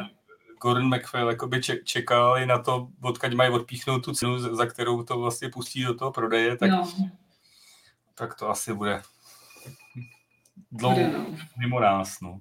Gordon 0.64 0.94
McPhail 0.96 1.28
jakoby 1.28 1.62
ček, 1.62 1.84
čekal 1.84 2.38
i 2.38 2.46
na 2.46 2.58
to, 2.58 2.88
odkud 3.02 3.34
mají 3.34 3.50
odpíchnout 3.50 4.04
tu 4.04 4.12
cenu, 4.12 4.38
za 4.38 4.66
kterou 4.66 5.02
to 5.02 5.18
vlastně 5.18 5.48
pustí 5.48 5.84
do 5.84 5.94
toho 5.94 6.12
prodeje, 6.12 6.56
tak, 6.56 6.70
No, 6.70 6.92
tak 8.14 8.34
to 8.34 8.50
asi 8.50 8.74
bude 8.74 9.02
dlouho 10.72 10.96
bude, 10.96 11.18
no. 11.18 11.26
mimo 11.58 11.80
nás. 11.80 12.20
No. 12.20 12.40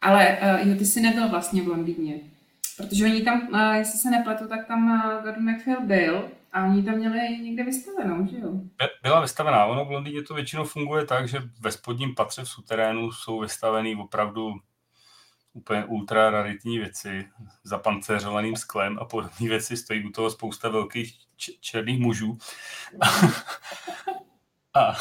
Ale 0.00 0.38
uh, 0.42 0.68
jo, 0.68 0.78
ty 0.78 0.84
jsi 0.84 1.00
nebyl 1.00 1.28
vlastně 1.28 1.62
v 1.62 1.68
Londýně. 1.68 2.20
Protože 2.76 3.04
oni 3.04 3.22
tam, 3.22 3.48
uh, 3.52 3.74
jestli 3.74 3.98
se 3.98 4.10
nepletu, 4.10 4.48
tak 4.48 4.66
tam 4.66 4.90
uh, 4.90 5.22
Gordon 5.22 5.50
McPhail 5.50 5.86
byl 5.86 6.30
a 6.52 6.64
oni 6.64 6.82
tam 6.82 6.94
měli 6.94 7.38
někde 7.38 7.64
vystavenou, 7.64 8.26
že 8.26 8.38
jo? 8.38 8.52
Byla 9.02 9.20
vystavená. 9.20 9.66
Ono 9.66 9.84
v 9.84 9.90
Londýně 9.90 10.22
to 10.22 10.34
většinou 10.34 10.64
funguje 10.64 11.04
tak, 11.04 11.28
že 11.28 11.38
ve 11.60 11.72
spodním 11.72 12.14
patře 12.14 12.42
v 12.42 12.48
suterénu 12.48 13.12
jsou 13.12 13.40
vystavený 13.40 13.96
opravdu 13.96 14.54
úplně 15.58 15.84
ultra 15.84 16.30
raritní 16.30 16.78
věci 16.78 17.28
zapancéřovaným 17.64 18.56
sklem 18.56 18.98
a 18.98 19.04
podobné 19.04 19.48
věci. 19.48 19.76
Stojí 19.76 20.04
u 20.06 20.10
toho 20.10 20.30
spousta 20.30 20.68
velkých 20.68 21.14
černých 21.60 22.00
mužů. 22.00 22.38
a, 24.74 24.96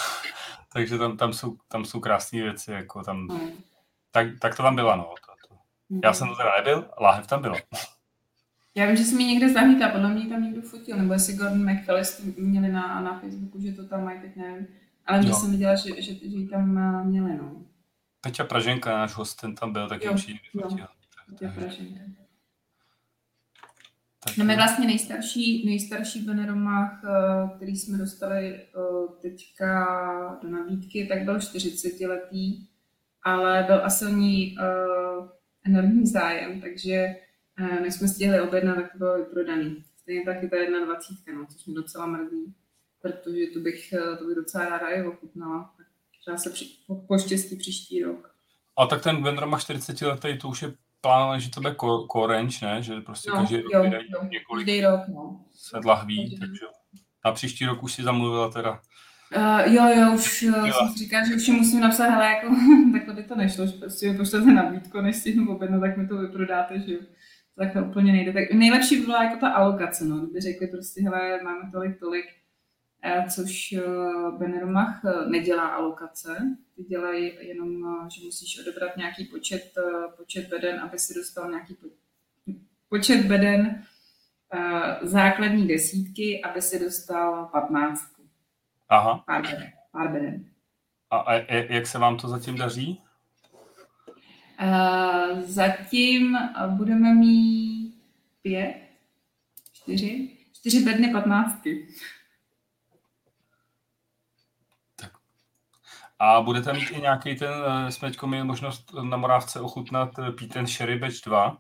takže 0.73 0.97
tam, 0.97 1.17
tam, 1.17 1.33
jsou, 1.33 1.57
tam 1.67 1.85
jsou 1.85 1.99
krásné 1.99 2.41
věci. 2.43 2.71
Jako 2.71 3.03
tam, 3.03 3.27
No. 3.27 3.39
tak, 4.11 4.27
tak 4.39 4.57
to 4.57 4.63
tam 4.63 4.75
byla. 4.75 4.95
No. 4.95 5.03
To, 5.03 5.47
to. 5.47 5.55
Já 6.03 6.13
jsem 6.13 6.27
to 6.27 6.35
teda 6.35 6.51
nebyl, 6.57 6.89
láhev 7.01 7.27
tam 7.27 7.41
byla. 7.41 7.55
Já 8.75 8.85
vím, 8.85 8.95
že 8.95 9.03
jsem 9.03 9.19
ji 9.19 9.27
někde 9.27 9.53
zahlídla, 9.53 9.89
podle 9.89 10.09
mě 10.09 10.29
tam 10.29 10.43
někdo 10.43 10.61
fotil, 10.61 10.97
nebo 10.97 11.13
jestli 11.13 11.33
Gordon 11.33 11.69
jestli 11.97 12.33
měli 12.37 12.67
na, 12.71 13.01
na 13.01 13.19
Facebooku, 13.19 13.61
že 13.61 13.71
to 13.71 13.87
tam 13.87 14.03
mají, 14.03 14.21
teď 14.21 14.35
nevím. 14.35 14.67
Ale 15.05 15.19
mě 15.19 15.29
Jo. 15.29 15.35
jsem 15.35 15.51
viděla, 15.51 15.75
že, 15.75 16.01
že, 16.01 16.13
že 16.13 16.25
ji 16.25 16.47
tam 16.47 16.77
eh, 16.77 17.03
měli, 17.03 17.37
no. 17.37 17.51
Peťa 18.21 18.43
Praženka, 18.43 18.97
náš 18.97 19.13
host, 19.13 19.41
ten 19.41 19.55
tam 19.55 19.73
byl, 19.73 19.89
tak 19.89 20.03
jo, 20.03 20.15
jo, 20.53 20.87
Peťa 21.29 21.51
Praženka. 21.51 21.99
Tak 24.23 24.37
no 24.37 24.45
my 24.45 24.55
vlastně 24.55 24.87
nejstarší, 24.87 25.65
nejstarší 25.65 26.21
Beneromach, 26.21 27.03
eh, 27.03 27.55
který 27.55 27.75
jsme 27.75 27.97
dostali 27.97 28.55
eh, 28.55 28.61
teďka 29.21 30.39
do 30.43 30.49
nabídky, 30.49 31.07
tak 31.07 31.23
byl 31.23 31.39
40 31.39 32.07
letý, 32.07 32.67
ale 33.23 33.63
byl 33.63 33.85
asi 33.85 34.05
o 34.05 34.09
ní 34.09 34.55
uh, 34.57 35.27
enormní 35.65 36.07
zájem, 36.07 36.61
takže 36.61 37.15
uh, 37.59 37.81
než 37.81 37.93
jsme 37.93 38.07
stihli 38.07 38.41
objednat, 38.41 38.75
tak 38.75 38.91
to 38.91 38.97
bylo 38.97 39.17
vyprodaný. 39.17 39.83
Stejně 39.97 40.25
tak 40.25 40.43
je 40.43 40.49
to 40.49 40.55
jedna 40.55 40.85
dvacítka, 40.85 41.31
no, 41.33 41.45
což 41.45 41.65
mi 41.65 41.73
docela 41.73 42.05
mrzí, 42.05 42.55
protože 43.01 43.47
to 43.53 43.59
bych, 43.59 43.93
to 44.19 44.25
bych 44.25 44.35
docela 44.35 44.65
ráda 44.69 44.87
i 44.89 45.03
ochutnala. 45.03 45.73
Třeba 46.27 46.37
se 46.37 46.49
při, 46.49 46.65
po, 46.87 46.95
po 46.95 47.19
štěstí 47.19 47.55
příští 47.55 48.03
rok. 48.03 48.35
A 48.77 48.85
tak 48.85 49.03
ten 49.03 49.23
Beneromach 49.23 49.61
40 49.61 50.01
letý, 50.01 50.37
to 50.37 50.47
už 50.47 50.61
je 50.61 50.73
plánované, 51.01 51.39
že 51.39 51.49
to 51.49 51.61
bude 51.61 51.75
korenč, 52.09 52.61
ne? 52.61 52.83
Že 52.83 53.01
prostě 53.01 53.29
no, 53.29 53.35
každý 53.35 53.55
rok 53.55 53.73
jo, 53.73 53.83
jo, 53.83 54.27
několik 54.31 54.67
každý 54.67 54.81
rok, 54.81 55.01
no. 55.07 55.45
set 55.53 55.85
lahví, 55.85 56.37
takže 56.39 56.65
na 57.25 57.31
příští 57.31 57.65
rok 57.65 57.83
už 57.83 57.93
si 57.93 58.03
zamluvila 58.03 58.51
teda. 58.51 58.81
Uh, 59.37 59.73
jo, 59.73 59.83
jo, 59.95 60.13
už 60.15 60.43
uh, 60.43 60.69
jsem 60.69 60.89
si 60.89 60.99
říkala, 60.99 61.27
že 61.27 61.35
už 61.35 61.47
musím 61.47 61.79
napsat, 61.79 62.09
hele, 62.09 62.25
jako, 62.25 62.47
takhle 62.91 63.13
by 63.13 63.23
to 63.23 63.35
nešlo, 63.35 63.67
že 63.67 63.73
prostě 63.73 64.13
pošlete 64.13 64.53
nabídku, 64.53 65.01
než 65.01 65.15
si 65.15 65.35
objednu, 65.49 65.79
tak 65.79 65.97
mi 65.97 66.07
to 66.07 66.17
vyprodáte, 66.17 66.79
že 66.79 66.93
jo. 66.93 66.99
Takhle 67.57 67.81
úplně 67.81 68.11
nejde. 68.11 68.33
Tak 68.33 68.51
nejlepší 68.53 68.99
by 68.99 69.05
byla 69.05 69.23
jako 69.23 69.39
ta 69.39 69.49
alokace, 69.49 70.05
no, 70.05 70.17
kdyby 70.17 70.41
řekli 70.41 70.67
prostě, 70.67 71.01
hele, 71.01 71.43
máme 71.43 71.71
tolik, 71.71 71.99
tolik, 71.99 72.25
což 73.29 73.75
uh, 73.77 74.39
Beneromach 74.39 75.01
nedělá 75.27 75.67
alokace, 75.67 76.57
ty 76.75 76.83
dělají 76.83 77.31
jenom, 77.41 77.69
že 78.09 78.25
musíš 78.25 78.59
odebrat 78.59 78.97
nějaký 78.97 79.25
počet, 79.25 79.73
počet 80.17 80.49
beden, 80.49 80.79
aby 80.79 80.99
si 80.99 81.13
dostal 81.13 81.49
nějaký 81.49 81.77
počet 82.89 83.25
beden 83.25 83.83
základní 85.01 85.67
desítky, 85.67 86.41
aby 86.41 86.61
si 86.61 86.79
dostal 86.79 87.45
patnáctku. 87.45 88.21
Aha. 88.89 89.23
Pár 89.25 89.41
beden. 89.41 89.71
Pár 89.91 90.11
beden. 90.11 90.45
A, 91.09 91.17
a 91.17 91.33
jak 91.53 91.87
se 91.87 91.97
vám 91.97 92.17
to 92.17 92.27
zatím 92.27 92.57
daří? 92.57 93.01
Uh, 94.61 95.39
zatím 95.39 96.37
budeme 96.67 97.13
mít 97.13 97.95
pět, 98.41 98.75
čtyři, 99.73 100.37
čtyři 100.53 100.83
bedny 100.85 101.11
patnáctky. 101.11 101.87
A 106.19 106.41
budete 106.41 106.73
mít 106.73 106.89
i 106.91 107.01
nějaký 107.01 107.35
ten, 107.35 107.49
eh, 107.87 107.91
jsme 107.91 108.09
teď 108.09 108.23
měli 108.23 108.43
možnost 108.43 108.93
na 109.01 109.17
Morávce 109.17 109.59
ochutnat 109.59 110.19
eh, 110.19 110.31
Píten 110.31 110.67
Sherry 110.67 110.99
Batch 110.99 111.21
2. 111.25 111.57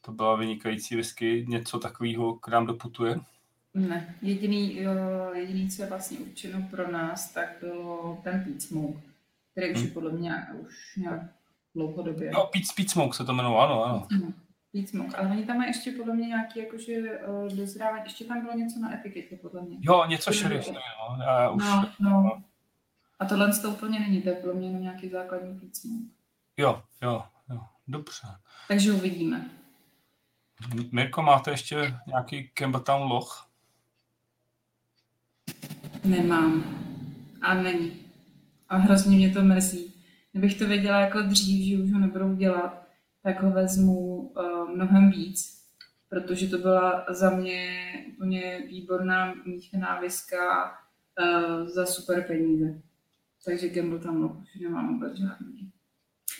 To 0.00 0.12
byla 0.12 0.36
vynikající 0.36 0.96
whisky. 0.96 1.44
Něco 1.48 1.78
takového 1.78 2.34
k 2.34 2.48
nám 2.48 2.66
doputuje? 2.66 3.20
Ne. 3.74 4.14
Jediný, 4.22 4.76
jo, 4.76 4.92
jediný, 5.34 5.70
co 5.70 5.82
je 5.82 5.88
vlastně 5.88 6.18
určeno 6.18 6.68
pro 6.70 6.92
nás, 6.92 7.32
tak 7.32 7.48
bylo 7.60 8.18
ten 8.24 8.44
Pete 8.44 8.60
Smoke, 8.60 9.00
který 9.52 9.72
už 9.72 9.76
hmm. 9.76 9.86
je 9.86 9.92
podle 9.92 10.12
mě 10.12 10.46
už 10.60 10.96
nějak 10.96 11.20
dlouhodobě. 11.74 12.30
No, 12.30 12.46
Pete, 12.52 12.64
Pete 12.76 12.88
Smoke 12.88 13.16
se 13.16 13.24
to 13.24 13.32
jmenovalo, 13.32 13.84
ano, 13.84 13.84
ano. 13.84 14.06
Hmm. 14.10 14.34
Smoke, 14.86 15.16
ale 15.16 15.30
oni 15.30 15.46
tam 15.46 15.56
mají 15.56 15.68
ještě 15.68 15.90
podle 15.90 16.14
mě 16.14 16.26
nějaký 16.26 16.58
jakože 16.60 17.20
dozrávání, 17.56 18.02
ještě 18.04 18.24
tam 18.24 18.40
bylo 18.40 18.54
něco 18.54 18.80
na 18.80 18.94
etiketě 18.94 19.36
podle 19.36 19.62
mě. 19.62 19.76
Jo, 19.80 20.04
něco 20.08 20.32
sherry, 20.32 20.60
no, 20.72 21.24
já 21.24 21.50
už, 21.50 21.64
no, 21.64 21.90
no. 22.00 22.42
A 23.18 23.24
tohle 23.24 23.58
to 23.62 23.70
úplně 23.70 24.00
není, 24.00 24.22
to 24.22 24.28
je 24.28 24.34
pro 24.34 24.54
mě 24.54 24.72
nějaký 24.72 25.08
základní 25.08 25.60
písmo. 25.60 25.96
Jo, 26.56 26.82
jo, 27.02 27.24
jo, 27.50 27.60
dobře. 27.88 28.28
Takže 28.68 28.92
uvidíme. 28.92 29.50
Mirko, 30.92 31.22
máte 31.22 31.50
ještě 31.50 31.94
nějaký 32.06 32.50
Campbelltown 32.54 33.02
loch? 33.02 33.50
Nemám. 36.04 36.64
A 37.42 37.54
není. 37.54 37.92
A 38.68 38.76
hrozně 38.76 39.16
mě 39.16 39.30
to 39.30 39.42
mrzí. 39.42 39.94
Kdybych 40.32 40.58
to 40.58 40.66
věděla 40.66 41.00
jako 41.00 41.22
dřív, 41.22 41.66
že 41.66 41.84
už 41.84 41.92
ho 41.92 41.98
nebudou 41.98 42.34
dělat, 42.34 42.86
tak 43.22 43.42
ho 43.42 43.50
vezmu 43.50 44.18
uh, 44.18 44.70
mnohem 44.70 45.10
víc, 45.10 45.66
protože 46.08 46.48
to 46.48 46.58
byla 46.58 47.06
za 47.08 47.30
mě 47.30 47.82
úplně 48.14 48.62
výborná 48.66 49.34
míchená 49.46 50.00
viska 50.00 50.70
uh, 51.20 51.68
za 51.68 51.86
super 51.86 52.24
peníze 52.26 52.85
takže 53.46 53.68
Gamble 53.68 53.98
tam 53.98 54.20
no, 54.20 54.28
už 54.28 54.60
nemám 54.60 54.94
vůbec 54.94 55.18
žádný. 55.18 55.72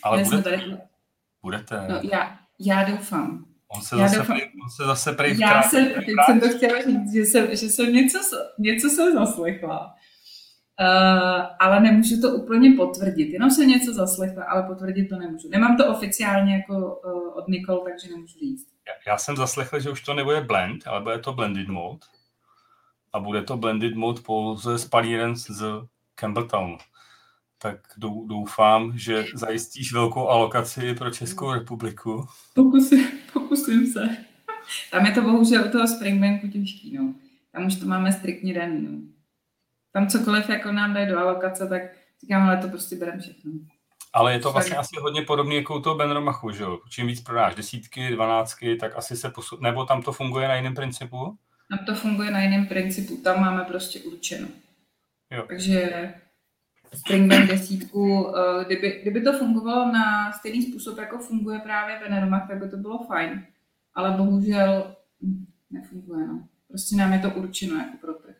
Ale 0.03 0.23
budete, 0.23 0.43
tady... 0.43 0.77
budete. 1.41 1.87
No, 1.89 1.99
já, 2.11 2.39
já 2.59 2.83
doufám. 2.83 3.45
On 3.67 3.81
se, 3.81 3.95
já 3.95 4.07
zase, 4.07 4.17
doufám. 4.17 4.37
on 4.63 4.69
se 4.69 4.83
zase 4.85 5.13
prej 5.13 5.39
Já 5.39 5.63
jsem, 5.63 5.85
teď 5.85 6.15
jsem 6.25 6.39
to 6.39 6.49
chtěla 6.49 6.81
říct, 6.81 7.13
že 7.13 7.21
jsem, 7.21 7.47
že 7.49 7.69
jsem 7.69 7.93
něco, 7.93 8.19
něco 8.59 8.89
jsem 8.89 9.13
zaslechla. 9.13 9.93
Uh, 10.81 11.45
ale 11.59 11.79
nemůžu 11.79 12.21
to 12.21 12.29
úplně 12.29 12.73
potvrdit. 12.77 13.33
Jenom 13.33 13.51
jsem 13.51 13.67
něco 13.67 13.93
zaslechla, 13.93 14.43
ale 14.43 14.63
potvrdit 14.63 15.07
to 15.07 15.15
nemůžu. 15.15 15.49
Nemám 15.49 15.77
to 15.77 15.91
oficiálně 15.91 16.55
jako 16.55 16.73
uh, 16.95 17.37
od 17.37 17.47
Nikol, 17.47 17.77
takže 17.77 18.09
nemůžu 18.09 18.39
říct. 18.39 18.67
Já, 18.87 19.11
já 19.11 19.17
jsem 19.17 19.35
zaslechl, 19.35 19.79
že 19.79 19.89
už 19.89 20.01
to 20.01 20.13
nebude 20.13 20.41
blend, 20.41 20.87
ale 20.87 21.01
bude 21.01 21.19
to 21.19 21.33
blended 21.33 21.67
mode. 21.67 21.99
A 23.13 23.19
bude 23.19 23.41
to 23.41 23.57
blended 23.57 23.95
mode 23.95 24.21
pouze 24.21 24.77
s 24.77 24.85
palíren 24.85 25.35
z 25.35 25.63
Campbelltownu 26.15 26.77
tak 27.57 27.79
doufám, 28.25 28.97
že 28.97 29.25
zajistíš 29.33 29.93
velkou 29.93 30.27
alokaci 30.27 30.93
pro 30.93 31.11
Českou 31.11 31.51
republiku. 31.51 32.27
Pokusím, 32.55 33.07
pokusím 33.33 33.87
se. 33.87 34.17
Tam 34.91 35.05
je 35.05 35.11
to 35.11 35.21
bohužel 35.21 35.65
u 35.65 35.71
toho 35.71 35.87
Springbanku 35.87 36.47
těžký, 36.47 36.97
no. 36.97 37.13
Tam 37.51 37.65
už 37.65 37.75
to 37.75 37.85
máme 37.85 38.11
striktně 38.11 38.53
daný, 38.53 38.81
no. 38.81 38.99
Tam 39.91 40.07
cokoliv 40.07 40.49
jako 40.49 40.71
nám 40.71 40.93
dají 40.93 41.07
do 41.07 41.19
alokace, 41.19 41.67
tak 41.67 41.81
říkám, 42.21 42.41
ale 42.41 42.57
to 42.57 42.67
prostě 42.67 42.95
bereme 42.95 43.19
všechno. 43.19 43.51
Ale 44.13 44.33
je 44.33 44.39
to 44.39 44.51
vlastně 44.51 44.75
asi 44.75 44.95
hodně 45.01 45.21
podobné 45.21 45.55
jako 45.55 45.77
u 45.77 45.81
toho 45.81 45.95
Benromachu, 45.95 46.51
že 46.51 46.63
jo? 46.63 46.79
Čím 46.89 47.07
víc 47.07 47.21
prodáš 47.21 47.55
desítky, 47.55 48.11
dvanáctky, 48.11 48.75
tak 48.75 48.97
asi 48.97 49.17
se 49.17 49.29
posu... 49.29 49.57
Nebo 49.61 49.85
tam 49.85 50.01
to 50.01 50.11
funguje 50.11 50.47
na 50.47 50.55
jiném 50.55 50.75
principu? 50.75 51.37
Tam 51.69 51.85
to 51.85 51.95
funguje 51.95 52.31
na 52.31 52.41
jiném 52.41 52.67
principu, 52.67 53.17
tam 53.17 53.41
máme 53.41 53.63
prostě 53.63 53.99
určeno. 53.99 54.47
Jo. 55.31 55.45
Takže 55.47 56.13
Springbank 56.93 57.49
desítku, 57.49 58.33
eh, 58.37 58.65
kdyby, 58.65 58.99
kdyby 59.01 59.21
to 59.21 59.33
fungovalo 59.33 59.91
na 59.91 60.31
stejný 60.31 60.61
způsob, 60.61 60.97
jako 60.97 61.17
funguje 61.17 61.59
právě 61.59 61.99
Veneromach, 61.99 62.47
tak 62.47 62.57
by 62.59 62.69
to 62.69 62.77
bylo 62.77 63.03
fajn. 63.03 63.45
Ale 63.93 64.17
bohužel 64.17 64.95
nefunguje. 65.69 66.27
No. 66.27 66.47
Prostě 66.67 66.95
nám 66.95 67.13
je 67.13 67.19
to 67.19 67.29
určeno 67.29 67.75
jako 67.75 67.97
pro 68.01 68.13
trh. 68.13 68.35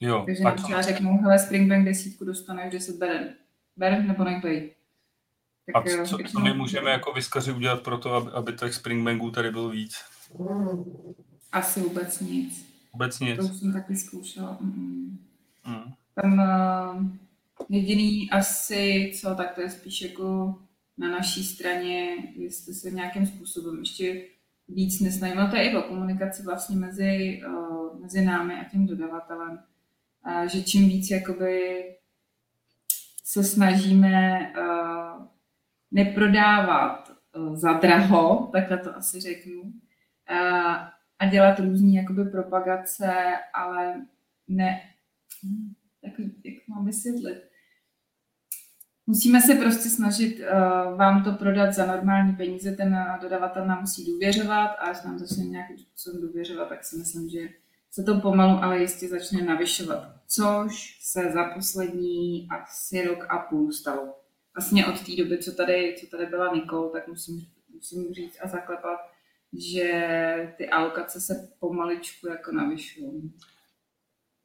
Jo, 0.00 0.22
Takže 0.26 0.42
tak 0.42 0.68
já 0.68 0.82
řeknu, 0.82 1.18
hele, 1.22 1.38
Springbank 1.38 1.84
desítku 1.84 2.24
dostaneš 2.24 2.72
10 2.72 2.96
beren. 2.96 3.34
Ber 3.76 4.04
nebo. 4.04 4.24
Tak, 4.24 5.86
a 5.86 6.04
co, 6.04 6.18
co 6.30 6.40
my 6.40 6.54
můžeme 6.54 6.90
jako 6.90 7.12
vyskaři 7.12 7.52
udělat 7.52 7.82
pro 7.82 7.98
to, 7.98 8.12
aby, 8.14 8.30
aby 8.30 8.52
těch 8.52 8.74
Springbanků 8.74 9.30
tady 9.30 9.50
bylo 9.50 9.68
víc? 9.68 9.96
Asi 11.52 11.80
vůbec 11.80 12.20
nic. 12.20 12.66
Vůbec 12.92 13.20
nic? 13.20 13.36
To 13.36 13.44
už 13.44 13.56
jsem 13.56 13.72
taky 13.72 13.96
zkoušela. 13.96 14.58
Mm. 14.60 15.18
Mm. 15.66 15.92
Tam 16.14 16.32
uh, 16.32 17.06
Jediný 17.68 18.30
asi, 18.30 19.12
co, 19.20 19.34
tak 19.34 19.54
to 19.54 19.60
je 19.60 19.70
spíš 19.70 20.02
jako 20.02 20.54
na 20.98 21.08
naší 21.08 21.44
straně, 21.44 22.16
jestli 22.36 22.74
se 22.74 22.90
nějakým 22.90 23.26
způsobem 23.26 23.78
ještě 23.78 24.24
víc 24.68 25.00
nesnažíme. 25.00 25.48
To 25.50 25.56
je 25.56 25.70
i 25.70 25.76
o 25.76 25.82
komunikaci 25.82 26.42
vlastně 26.42 26.76
mezi, 26.76 27.42
uh, 27.46 28.00
mezi 28.00 28.24
námi 28.24 28.54
a 28.54 28.64
tím 28.64 28.86
dodavatelem. 28.86 29.58
Uh, 30.26 30.42
že 30.42 30.62
čím 30.62 30.88
víc 30.88 31.10
jakoby 31.10 31.84
se 33.24 33.44
snažíme 33.44 34.52
uh, 34.58 35.26
neprodávat 35.90 37.12
uh, 37.36 37.56
za 37.56 37.72
draho, 37.72 38.48
takhle 38.52 38.78
to 38.78 38.96
asi 38.96 39.20
řeknu, 39.20 39.72
a 41.18 41.26
dělat 41.26 41.58
různý 41.58 41.94
jakoby 41.94 42.24
propagace, 42.24 43.14
ale 43.54 44.06
ne, 44.48 44.80
hm, 45.44 45.74
takový, 46.04 46.34
jak 46.44 46.68
mám 46.68 46.84
vysvětlit. 46.84 47.45
Musíme 49.06 49.40
se 49.40 49.54
prostě 49.54 49.88
snažit 49.88 50.40
uh, 50.40 50.98
vám 50.98 51.24
to 51.24 51.32
prodat 51.32 51.72
za 51.72 51.86
normální 51.86 52.36
peníze, 52.36 52.72
ten 52.72 53.06
dodavatel 53.22 53.66
nám 53.66 53.80
musí 53.80 54.06
důvěřovat 54.06 54.70
a 54.78 54.90
až 54.90 55.04
nám 55.04 55.18
začne 55.18 55.44
nějakým 55.44 55.78
způsobem 55.78 56.20
důvěřovat, 56.20 56.68
tak 56.68 56.84
si 56.84 56.96
myslím, 56.96 57.28
že 57.28 57.38
se 57.90 58.02
to 58.02 58.20
pomalu, 58.20 58.64
ale 58.64 58.80
jistě 58.80 59.08
začne 59.08 59.42
navyšovat. 59.42 60.08
Což 60.26 60.98
se 61.02 61.32
za 61.32 61.44
poslední 61.54 62.48
asi 62.50 63.06
rok 63.06 63.26
a 63.28 63.38
půl 63.38 63.72
stalo. 63.72 64.14
Vlastně 64.56 64.86
od 64.86 65.06
té 65.06 65.16
doby, 65.22 65.38
co 65.38 65.52
tady, 65.52 65.96
co 66.00 66.06
tady 66.16 66.26
byla 66.26 66.54
Nikol, 66.54 66.88
tak 66.88 67.08
musím, 67.08 67.46
musím 67.74 68.14
říct 68.14 68.36
a 68.44 68.48
zaklepat, 68.48 68.98
že 69.52 70.54
ty 70.58 70.68
alokace 70.68 71.20
se 71.20 71.48
pomaličku 71.58 72.28
jako 72.28 72.52
navyšují. 72.52 73.32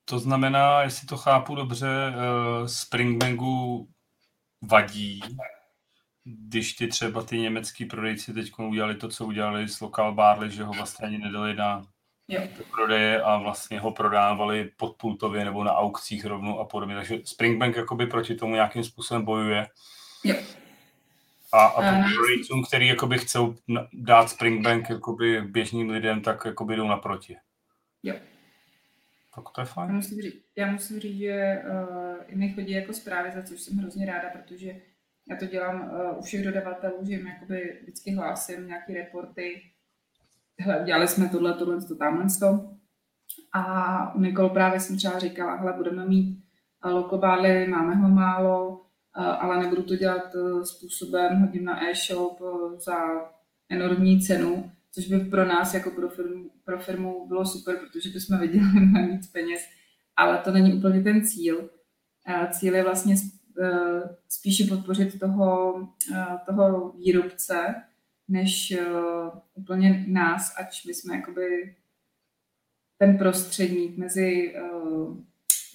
To 0.05 0.20
znamená, 0.20 0.84
jestli 0.84 1.07
to 1.07 1.18
chápu 1.18 1.55
dobře, 1.55 1.88
uh, 1.88 2.68
Springbangu 2.68 3.88
vadí, 4.62 5.22
když 6.24 6.74
ty 6.74 6.88
třeba 6.88 7.24
ty 7.24 7.39
německý 7.39 7.86
prodejci 7.86 8.34
teď 8.34 8.51
udělali 8.59 8.95
to, 8.95 9.09
co 9.09 9.26
udělali 9.26 9.68
s 9.68 9.82
Local 9.82 10.14
Barley, 10.14 10.49
že 10.49 10.64
ho 10.64 10.74
vlastně 10.74 11.07
ani 11.07 11.18
nedali 11.18 11.55
na 11.55 11.88
Jo. 12.28 12.41
prodeje 12.72 13.22
a 13.22 13.38
vlastně 13.38 13.80
ho 13.80 13.91
prodávali 13.91 14.72
podpultově 14.78 15.45
nebo 15.45 15.64
na 15.64 15.76
aukcích 15.76 16.26
rovnou 16.26 16.59
a 16.59 16.66
podobně. 16.66 16.95
Takže 16.95 17.20
Springbank 17.24 17.76
jakoby 17.76 18.07
proti 18.07 18.36
tomu 18.36 18.53
nějakým 18.55 18.84
způsobem 18.84 19.26
bojuje. 19.26 19.68
Jo. 20.24 20.36
A, 21.53 21.66
a 21.66 21.82
A- 21.82 22.03
prodejcům, 22.16 22.64
který 22.66 22.88
jakoby 22.88 23.18
chcou 23.18 23.55
dát 23.93 24.30
Springbank 24.30 24.89
jakoby 24.89 25.41
běžným 25.41 25.89
lidem, 25.89 26.22
tak 26.22 26.45
jakoby 26.45 26.76
jdou 26.76 26.88
naproti. 26.88 27.38
Jo. 28.03 28.16
Tak 29.36 29.44
to 29.56 29.62
je 29.62 29.66
Já 29.66 29.74
fajn. 29.74 29.96
musím 29.96 30.22
říct, 30.22 30.44
já 30.56 30.72
musím 30.72 31.00
říct 31.00 31.18
že 31.18 31.64
uh, 31.70 32.16
i 32.28 32.36
mi 32.36 32.54
chodí 32.54 32.72
jako 32.72 32.94
zprávy, 32.94 33.32
za 33.32 33.44
což 33.44 33.62
jsem 33.62 33.78
hrozně 33.78 34.06
ráda, 34.06 34.30
protože 34.30 34.82
já 35.30 35.36
to 35.36 35.46
dělám 35.46 35.82
uh, 35.82 36.18
u 36.18 36.22
všech 36.22 36.44
dodavatelů, 36.44 37.06
že 37.06 37.12
jim 37.12 37.28
jakoby 37.28 37.78
vždycky 37.82 38.12
hlásím 38.12 38.68
nějaké 38.68 38.94
reporty. 38.94 39.62
Hele, 40.60 40.82
udělali 40.82 41.08
jsme 41.08 41.30
tohle, 41.30 41.54
tohle, 41.54 41.82
to, 41.82 41.96
tamhle, 41.96 42.26
to. 42.40 42.70
A 43.54 44.16
u 44.16 44.20
Nikol 44.20 44.50
právě 44.50 44.80
jsem 44.80 44.98
třeba 44.98 45.20
říkala, 45.20 45.56
hele, 45.56 45.74
budeme 45.74 46.06
mít 46.06 46.44
uh, 46.86 46.92
lokobály, 46.92 47.68
máme 47.68 47.96
ho 47.96 48.10
málo, 48.10 48.86
ale 49.14 49.60
nebudu 49.60 49.84
to 49.84 49.96
dělat 49.96 50.36
způsobem, 50.64 51.40
hodím 51.40 51.66
na 51.66 51.90
e-shop 51.90 52.42
za 52.78 52.98
enormní 53.70 54.22
cenu, 54.22 54.72
což 54.92 55.08
by 55.08 55.20
pro 55.20 55.46
nás 55.46 55.74
jako 55.74 55.92
pro 55.92 56.10
firmu, 56.10 56.52
pro 56.66 56.80
firmu 56.80 57.28
bylo 57.28 57.46
super, 57.46 57.78
protože 57.78 58.10
bychom 58.10 58.39
vydělali 58.39 58.80
mnohem 58.80 59.12
víc 59.12 59.28
peněz, 59.28 59.62
ale 60.16 60.38
to 60.38 60.52
není 60.52 60.74
úplně 60.74 61.04
ten 61.04 61.26
cíl. 61.26 61.70
Cíl 62.52 62.76
je 62.76 62.84
vlastně 62.84 63.16
eh, 63.62 64.18
spíše 64.30 64.64
podpořit 64.64 65.20
toho, 65.20 65.80
eh, 66.16 66.26
toho 66.46 66.92
výrobce, 66.92 67.76
než 68.28 68.72
eh, 68.72 68.86
úplně 69.54 70.06
nás, 70.08 70.56
ač 70.58 70.86
my 70.86 70.94
jsme 70.94 71.16
jakoby 71.16 71.76
ten 72.98 73.18
prostředník 73.18 73.98
mezi, 73.98 74.56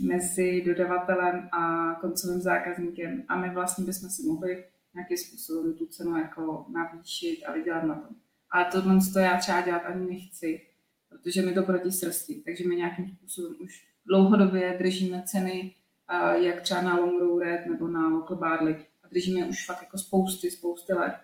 mezi 0.01 0.63
dodavatelem 0.67 1.49
a 1.53 1.95
koncovým 2.01 2.41
zákazníkem 2.41 3.25
a 3.29 3.37
my 3.37 3.51
vlastně 3.51 3.85
bychom 3.85 4.11
si 4.11 4.23
mohli 4.23 4.65
nějakým 4.95 5.17
způsobem 5.17 5.75
tu 5.75 5.87
cenu 5.87 6.17
jako 6.17 6.67
navýšit 6.73 7.45
a 7.45 7.53
vydělat 7.53 7.85
na 7.85 7.95
tom. 7.95 8.17
Ale 8.51 8.65
tohle 8.73 8.99
to 9.13 9.19
já 9.19 9.37
třeba 9.37 9.61
dělat 9.61 9.83
ani 9.85 10.11
nechci, 10.11 10.61
protože 11.09 11.43
mi 11.43 11.53
to 11.53 11.63
proti 11.63 11.93
srsti. 11.93 12.35
Takže 12.35 12.69
my 12.69 12.77
nějakým 12.77 13.09
způsobem 13.09 13.57
už 13.61 13.87
dlouhodobě 14.07 14.77
držíme 14.79 15.23
ceny, 15.27 15.75
a 16.09 16.33
jak 16.33 16.61
třeba 16.61 16.83
na 16.83 16.97
Long 16.97 17.21
Row 17.21 17.39
Red 17.39 17.67
nebo 17.67 17.89
na 17.89 18.09
Local 18.09 18.37
Barley. 18.37 18.77
A 19.03 19.09
držíme 19.09 19.47
už 19.47 19.67
fakt 19.67 19.83
jako 19.83 19.99
spousty, 19.99 20.51
spousty 20.51 20.93
let. 20.93 21.15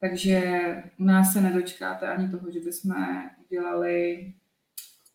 Takže 0.00 0.42
u 0.98 1.04
nás 1.04 1.32
se 1.32 1.40
nedočkáte 1.40 2.08
ani 2.08 2.30
toho, 2.30 2.50
že 2.50 2.60
bychom 2.60 2.94
udělali... 3.46 4.32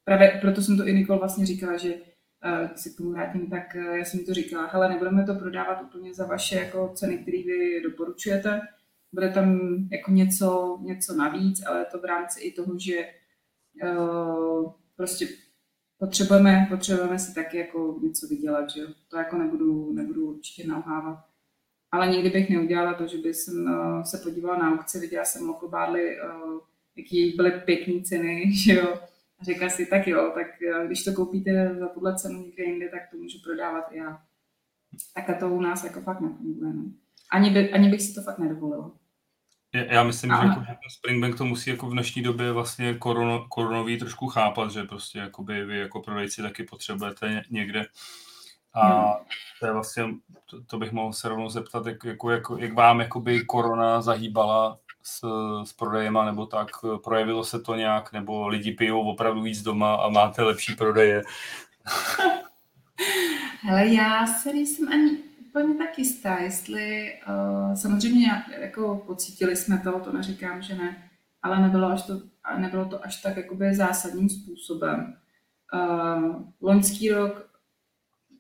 Právě 0.04 0.38
proto 0.42 0.62
jsem 0.62 0.78
to 0.78 0.88
i 0.88 0.94
Nikol 0.94 1.20
vlastně 1.20 1.46
říkala, 1.46 1.78
že 1.78 1.94
když 2.68 2.82
se 2.82 2.90
k 2.90 2.98
tomu 2.98 3.12
vrátím, 3.12 3.50
tak 3.50 3.76
já 3.76 4.06
jsem 4.06 4.20
jí 4.20 4.26
to 4.26 4.34
říkala, 4.34 4.68
hele, 4.68 4.90
nebudeme 4.90 5.26
to 5.26 5.36
prodávat 5.36 5.82
úplně 5.82 6.14
za 6.14 6.26
vaše 6.26 6.56
jako 6.56 6.92
ceny, 6.96 7.18
které 7.18 7.38
vy 7.38 7.82
doporučujete, 7.84 8.62
bude 9.14 9.30
tam 9.30 9.60
jako 9.92 10.12
něco, 10.12 10.80
něco 10.82 11.14
navíc, 11.14 11.66
ale 11.66 11.86
to 11.86 12.00
v 12.00 12.06
rámci 12.06 12.42
i 12.42 12.52
toho, 12.52 12.80
že 12.80 13.10
uh, 13.84 14.72
prostě 14.96 15.28
potřebujeme, 15.98 16.68
potřebujeme 16.70 17.20
si 17.20 17.36
taky 17.36 17.58
jako 17.58 18.00
něco 18.04 18.28
vydělat, 18.28 18.70
že? 18.70 18.82
To 19.08 19.18
jako 19.18 19.38
nebudu, 19.38 19.94
nebudu 19.94 20.30
určitě 20.30 20.68
nalhávat. 20.68 21.20
Ale 21.92 22.08
nikdy 22.08 22.30
bych 22.30 22.50
neudělala 22.50 22.94
to, 22.94 23.08
že 23.08 23.18
bych 23.18 23.36
jsem, 23.36 23.64
uh, 23.64 24.04
se 24.04 24.18
podívala 24.18 24.58
na 24.58 24.72
aukci, 24.72 25.00
viděla 25.00 25.26
jsem 25.26 25.48
Local 25.50 25.70
Barley, 25.70 26.18
uh, 26.22 26.60
jaký 26.96 27.34
byly 27.36 27.52
pěkné 27.52 28.02
ceny, 28.02 28.54
že 28.66 28.74
jo? 28.74 29.00
A 29.40 29.44
řekla 29.44 29.70
si, 29.70 29.86
tak 29.86 30.08
jo, 30.08 30.32
tak 30.36 30.48
když 30.86 31.04
to 31.04 31.14
koupíte 31.14 31.76
za 31.80 31.88
tuhle 31.88 32.16
cenu 32.16 32.42
někde 32.42 32.64
jinde, 32.64 32.90
tak 32.90 33.02
to 33.12 33.18
můžu 33.18 33.38
prodávat 33.44 33.92
i 33.92 33.98
já. 33.98 34.22
Takhle 35.16 35.36
to 35.36 35.50
u 35.50 35.62
nás 35.62 35.84
jako 35.84 36.02
fakt 36.02 36.22
nefunguje. 36.22 36.74
No. 36.74 36.84
Ani, 37.32 37.50
by, 37.50 37.72
ani 37.72 37.90
bych 37.90 38.02
si 38.02 38.14
to 38.14 38.22
fakt 38.22 38.40
nedovolila. 38.40 38.92
Já 39.74 40.04
myslím, 40.04 40.32
že 40.42 40.48
jako, 40.48 40.60
že 40.60 40.66
ten 40.66 40.90
Springbank 40.90 41.38
to 41.38 41.46
musí 41.46 41.70
jako 41.70 41.88
v 41.88 41.92
dnešní 41.92 42.22
době 42.22 42.52
vlastně 42.52 42.94
korono, 42.94 43.46
koronový 43.50 43.98
trošku 43.98 44.28
chápat, 44.28 44.72
že 44.72 44.84
prostě 44.84 45.20
jakoby 45.20 45.66
vy 45.66 45.78
jako 45.80 46.02
prodejci 46.02 46.42
taky 46.42 46.64
potřebujete 46.64 47.30
ně- 47.30 47.44
někde. 47.50 47.86
A 48.74 48.88
Hmm. 48.88 49.14
to 49.60 49.66
je 49.66 49.74
vlastně, 49.74 50.04
to, 50.50 50.64
to 50.64 50.78
bych 50.78 50.92
mohl 50.92 51.14
se 51.14 51.30
rovnou 51.30 51.50
zeptat, 51.50 51.86
jak, 51.86 52.04
jako, 52.04 52.32
jako, 52.32 52.58
jak 52.58 52.74
vám 52.74 53.00
jakoby 53.00 53.46
korona 53.46 54.02
zahýbala 54.02 54.78
s, 55.04 55.20
s 55.64 55.74
prodejema, 55.74 56.26
nebo 56.26 56.46
tak, 56.46 56.68
projevilo 57.04 57.44
se 57.44 57.60
to 57.60 57.76
nějak, 57.76 58.14
nebo 58.14 58.48
lidi 58.48 58.72
pijou 58.72 59.02
opravdu 59.10 59.42
víc 59.42 59.62
doma 59.62 59.96
a 59.96 60.10
máte 60.10 60.44
lepší 60.44 60.76
prodeje. 60.76 61.24
Hele, 63.62 63.88
já 63.88 64.26
se 64.28 64.54
nejsem 64.54 64.90
ani 64.92 65.18
úplně 65.48 65.76
tak 65.76 66.00
jistá, 66.00 66.38
jestli 66.40 67.14
uh, 67.28 67.74
samozřejmě 67.76 68.28
jako 68.60 69.04
pocítili 69.08 69.56
jsme 69.56 69.78
to, 69.78 70.00
to 70.00 70.14
neříkám, 70.14 70.62
že 70.62 70.76
ne, 70.76 71.10
ale 71.42 71.62
nebylo, 71.62 71.88
až 71.88 72.02
to, 72.02 72.22
nebylo 72.58 72.86
to 72.86 73.06
až 73.06 73.22
tak 73.22 73.38
jakoby 73.38 73.76
zásadním 73.76 74.30
způsobem. 74.30 75.18
Uh, 75.74 76.42
loňský 76.62 77.10
rok 77.10 77.50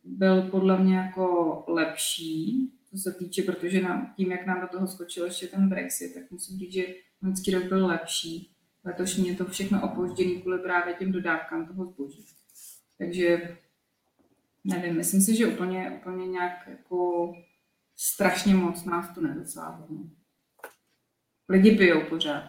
byl 0.03 0.41
podle 0.41 0.79
mě 0.79 0.97
jako 0.97 1.63
lepší, 1.67 2.71
co 2.89 2.97
se 2.97 3.13
týče, 3.13 3.41
protože 3.43 3.81
nám, 3.81 4.13
tím, 4.15 4.31
jak 4.31 4.45
nám 4.45 4.61
do 4.61 4.67
toho 4.67 4.87
skočil 4.87 5.25
ještě 5.25 5.47
ten 5.47 5.69
Brexit, 5.69 6.13
tak 6.13 6.31
musím 6.31 6.59
říct, 6.59 6.73
že 6.73 6.85
loňský 7.23 7.51
rok 7.51 7.63
byl 7.63 7.85
lepší. 7.85 8.51
Letošní 8.83 9.27
je 9.27 9.35
to 9.35 9.45
všechno 9.45 9.91
opožděný 9.91 10.41
kvůli 10.41 10.59
právě 10.59 10.93
těm 10.93 11.11
dodávkám 11.11 11.67
toho 11.67 11.85
zboží. 11.85 12.25
Takže 12.97 13.57
nevím, 14.67 14.95
myslím 14.97 15.21
si, 15.21 15.35
že 15.35 15.47
úplně, 15.47 15.91
úplně 15.99 16.27
nějak 16.27 16.67
jako 16.67 17.33
strašně 17.95 18.55
moc 18.55 18.85
nás 18.85 19.15
to 19.15 19.21
nedosáhlo. 19.21 19.87
Lidi 21.49 21.71
pijou 21.71 22.01
pořád. 22.09 22.43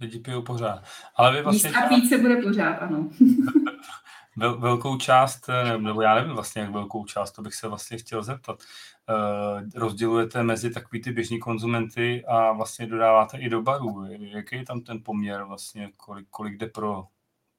Lidi 0.00 0.18
pijou 0.18 0.42
pořád. 0.42 0.84
Ale 1.16 1.30
vy 1.32 1.38
Jíst 1.38 1.44
vlastně 1.44 1.70
a 1.70 1.88
pít 1.88 2.08
se 2.08 2.18
bude 2.18 2.36
pořád, 2.36 2.72
ano. 2.72 3.10
vel, 4.36 4.58
velkou 4.58 4.96
část, 4.96 5.48
eh, 5.48 5.78
nebo 5.78 6.02
já 6.02 6.14
nevím 6.14 6.32
vlastně, 6.32 6.62
jak 6.62 6.70
velkou 6.70 7.04
část, 7.04 7.32
to 7.32 7.42
bych 7.42 7.54
se 7.54 7.68
vlastně 7.68 7.98
chtěl 7.98 8.22
zeptat, 8.22 8.62
uh, 9.08 9.68
rozdělujete 9.74 10.42
mezi 10.42 10.70
takový 10.70 11.02
ty 11.02 11.12
běžní 11.12 11.38
konzumenty 11.38 12.24
a 12.24 12.52
vlastně 12.52 12.86
dodáváte 12.86 13.38
i 13.38 13.48
do 13.48 13.62
barů. 13.62 14.04
Jaký 14.10 14.56
je 14.56 14.64
tam 14.64 14.80
ten 14.80 15.02
poměr 15.02 15.44
vlastně, 15.44 15.90
kolik, 15.96 16.26
kolik 16.30 16.58
jde 16.58 16.66
pro 16.66 17.06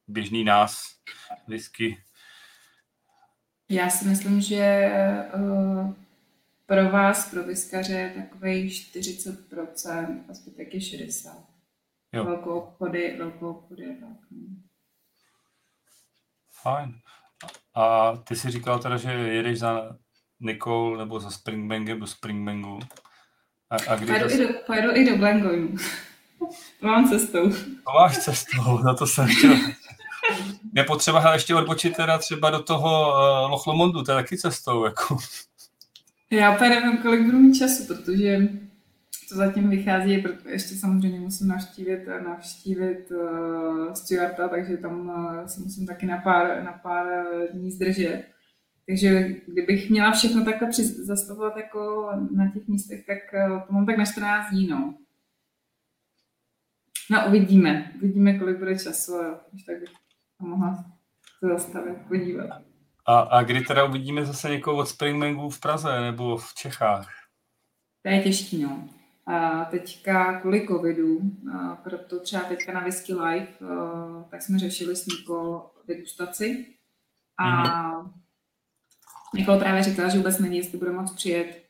běžný 0.07 0.43
nás, 0.43 0.95
whisky? 1.47 2.03
Já 3.71 3.89
si 3.89 4.07
myslím, 4.07 4.41
že 4.41 4.91
uh, 5.35 5.93
pro 6.65 6.89
vás, 6.89 7.29
pro 7.31 7.43
vyskaře, 7.43 7.93
je 7.93 8.09
takových 8.09 8.71
40% 8.95 10.23
a 10.29 10.33
zbytek 10.33 10.73
je 10.73 10.79
60%. 10.79 11.31
Jo. 12.13 12.25
Velkou 12.25 12.59
obchody, 12.59 13.15
velkou 13.17 13.49
obchody 13.49 13.83
je 13.83 13.95
tak. 13.95 14.17
no. 14.31 14.55
Fajn. 16.61 16.93
A 17.75 18.15
ty 18.15 18.35
si 18.35 18.51
říkal 18.51 18.79
teda, 18.79 18.97
že 18.97 19.11
jedeš 19.11 19.59
za 19.59 19.97
Nicole 20.39 20.97
nebo 20.97 21.19
za 21.19 21.29
Springbangem 21.29 21.99
do 21.99 22.07
Springbangu. 22.07 22.79
A, 23.69 23.75
a 23.87 23.95
kdy 23.95 24.05
Pojedu, 24.05 24.29
i 24.29 24.47
do, 24.47 24.53
pojedu 24.65 24.95
i 24.95 25.09
do 25.09 25.17
Blangoinu. 25.17 25.75
Mám 26.81 27.09
cestou. 27.09 27.49
to 27.49 27.91
máš 27.99 28.17
cestou, 28.17 28.77
na 28.77 28.93
to 28.93 29.07
jsem 29.07 29.27
chtěl. 29.27 29.53
Je 30.75 30.83
potřeba 30.83 31.19
hele, 31.19 31.35
ještě 31.35 31.55
odbočit 31.55 31.95
teda 31.95 32.17
třeba 32.17 32.49
do 32.49 32.63
toho 32.63 33.09
uh, 33.09 33.51
Lochlomondu, 33.51 34.03
to 34.03 34.11
je 34.11 34.15
taky 34.15 34.37
cestou, 34.37 34.85
jako. 34.85 35.17
Já 36.31 36.55
úplně 36.55 36.69
nevím, 36.69 36.97
kolik 36.97 37.21
budu 37.21 37.39
mít 37.39 37.53
času, 37.53 37.85
protože 37.87 38.49
to 39.29 39.35
zatím 39.35 39.69
vychází, 39.69 40.23
ještě 40.45 40.75
samozřejmě 40.75 41.19
musím 41.19 41.47
navštívit, 41.47 42.07
navštívit 42.23 43.11
uh, 43.11 43.93
Stuarta, 43.93 44.47
takže 44.47 44.77
tam 44.77 45.09
uh, 45.09 45.45
se 45.45 45.61
musím 45.61 45.87
taky 45.87 46.05
na 46.05 46.17
pár, 46.17 46.63
na 46.63 46.71
pár 46.71 47.07
eh, 47.07 47.47
dní 47.53 47.71
zdržet. 47.71 48.23
Takže 48.87 49.29
kdybych 49.47 49.89
měla 49.89 50.11
všechno 50.11 50.45
takhle 50.45 50.69
při, 50.69 50.83
zastavovat 50.83 51.57
jako 51.57 52.09
na 52.31 52.51
těch 52.51 52.67
místech, 52.67 53.05
tak 53.05 53.17
uh, 53.51 53.61
to 53.61 53.73
mám 53.73 53.85
tak 53.85 53.97
na 53.97 54.05
14 54.05 54.49
dní, 54.49 54.67
no. 54.67 54.95
No, 57.11 57.27
uvidíme. 57.27 57.91
Uvidíme, 57.95 58.39
kolik 58.39 58.57
bude 58.57 58.79
času 58.79 59.15
a 59.15 59.45
už 59.53 59.63
tak 59.63 59.79
bych 59.79 59.89
to 60.41 60.47
mohla 60.47 60.85
se 61.39 61.47
zastavit, 61.47 61.97
podívat. 62.07 62.61
A, 63.05 63.19
a 63.19 63.43
kdy 63.43 63.61
teda 63.61 63.83
uvidíme 63.83 64.25
zase 64.25 64.49
někoho 64.49 64.77
od 64.77 64.85
Springbangu 64.85 65.49
v 65.49 65.59
Praze 65.59 66.01
nebo 66.01 66.37
v 66.37 66.53
Čechách? 66.53 67.09
To 68.03 68.09
je 68.09 68.21
těžký, 68.23 68.63
no. 68.63 68.89
A 69.25 69.65
teďka 69.65 70.39
kvůli 70.39 70.67
covidu, 70.67 71.21
a 71.53 71.75
proto 71.75 72.19
třeba 72.19 72.43
teďka 72.43 72.73
na 72.73 72.79
Whisky 72.79 73.13
Live, 73.13 73.47
a, 73.47 74.23
tak 74.31 74.41
jsme 74.41 74.59
řešili 74.59 74.95
s 74.95 75.05
Nikol 75.05 75.71
degustaci. 75.87 76.65
A 77.39 77.63
Nikol 79.35 79.57
právě 79.57 79.83
říkala, 79.83 80.09
že 80.09 80.17
vůbec 80.17 80.39
neví, 80.39 80.57
jestli 80.57 80.77
bude 80.77 80.91
moc 80.91 81.11
přijet 81.15 81.61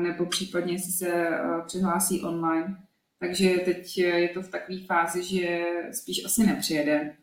nebo 0.00 0.26
případně 0.26 0.78
si 0.78 0.92
se 0.92 1.40
přihlásí 1.66 2.22
online. 2.22 2.76
Takže 3.18 3.50
teď 3.50 3.98
je 3.98 4.28
to 4.28 4.42
v 4.42 4.48
takové 4.48 4.78
fázi, 4.86 5.24
že 5.24 5.64
spíš 5.92 6.24
asi 6.24 6.46
nepřijede. 6.46 7.16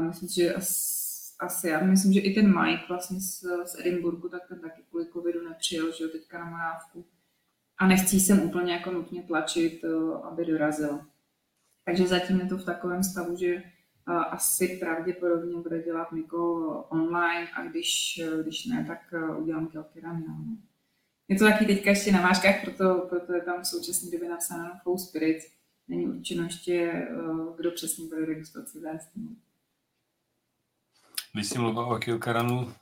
Myslím, 0.00 0.28
že 0.28 0.54
asi, 1.38 1.68
já 1.68 1.80
myslím, 1.80 2.12
že 2.12 2.20
i 2.20 2.34
ten 2.34 2.62
Mike 2.62 2.82
vlastně 2.88 3.20
z, 3.20 3.40
z 3.64 3.80
Edinburgu, 3.80 4.28
tak 4.28 4.48
ten 4.48 4.60
taky 4.60 4.82
kvůli 4.90 5.06
covidu 5.06 5.48
nepřijel, 5.48 5.92
že 5.92 6.04
jo, 6.04 6.10
teďka 6.10 6.38
na 6.38 6.50
Morávku. 6.50 7.04
A 7.78 7.86
nechci 7.86 8.20
sem 8.20 8.42
úplně 8.42 8.72
jako 8.72 8.90
nutně 8.90 9.22
tlačit, 9.22 9.84
aby 10.22 10.44
dorazil. 10.44 11.00
Takže 11.84 12.06
zatím 12.06 12.40
je 12.40 12.46
to 12.46 12.56
v 12.56 12.64
takovém 12.64 13.02
stavu, 13.02 13.36
že 13.36 13.62
asi 14.30 14.76
pravděpodobně 14.80 15.56
bude 15.56 15.82
dělat 15.82 16.12
Miko 16.12 16.64
online 16.88 17.48
a 17.54 17.64
když, 17.64 18.20
když 18.42 18.66
ne, 18.66 18.84
tak 18.88 19.14
udělám 19.38 19.66
Kelkiran 19.66 20.16
já. 20.16 20.28
No. 20.28 20.56
Je 21.28 21.38
to 21.38 21.44
taky 21.44 21.66
teďka 21.66 21.90
ještě 21.90 22.12
na 22.12 22.22
vážkách, 22.22 22.64
proto, 22.64 23.06
proto 23.08 23.32
je 23.32 23.40
tam 23.40 23.62
v 23.62 23.66
současné 23.66 24.10
době 24.10 24.28
napsáno 24.28 24.70
Flow 24.82 24.98
Spirit. 24.98 25.38
Není 25.88 26.06
určeno 26.08 26.44
ještě, 26.44 27.08
kdo 27.56 27.70
přesně 27.70 28.08
bude 28.08 28.24
registraci 28.24 28.80
vést. 28.80 29.08
Když 31.32 31.46
jsi 31.46 31.58
mluvil 31.58 31.82
o 31.82 31.98
Kilkaranu, 31.98 32.74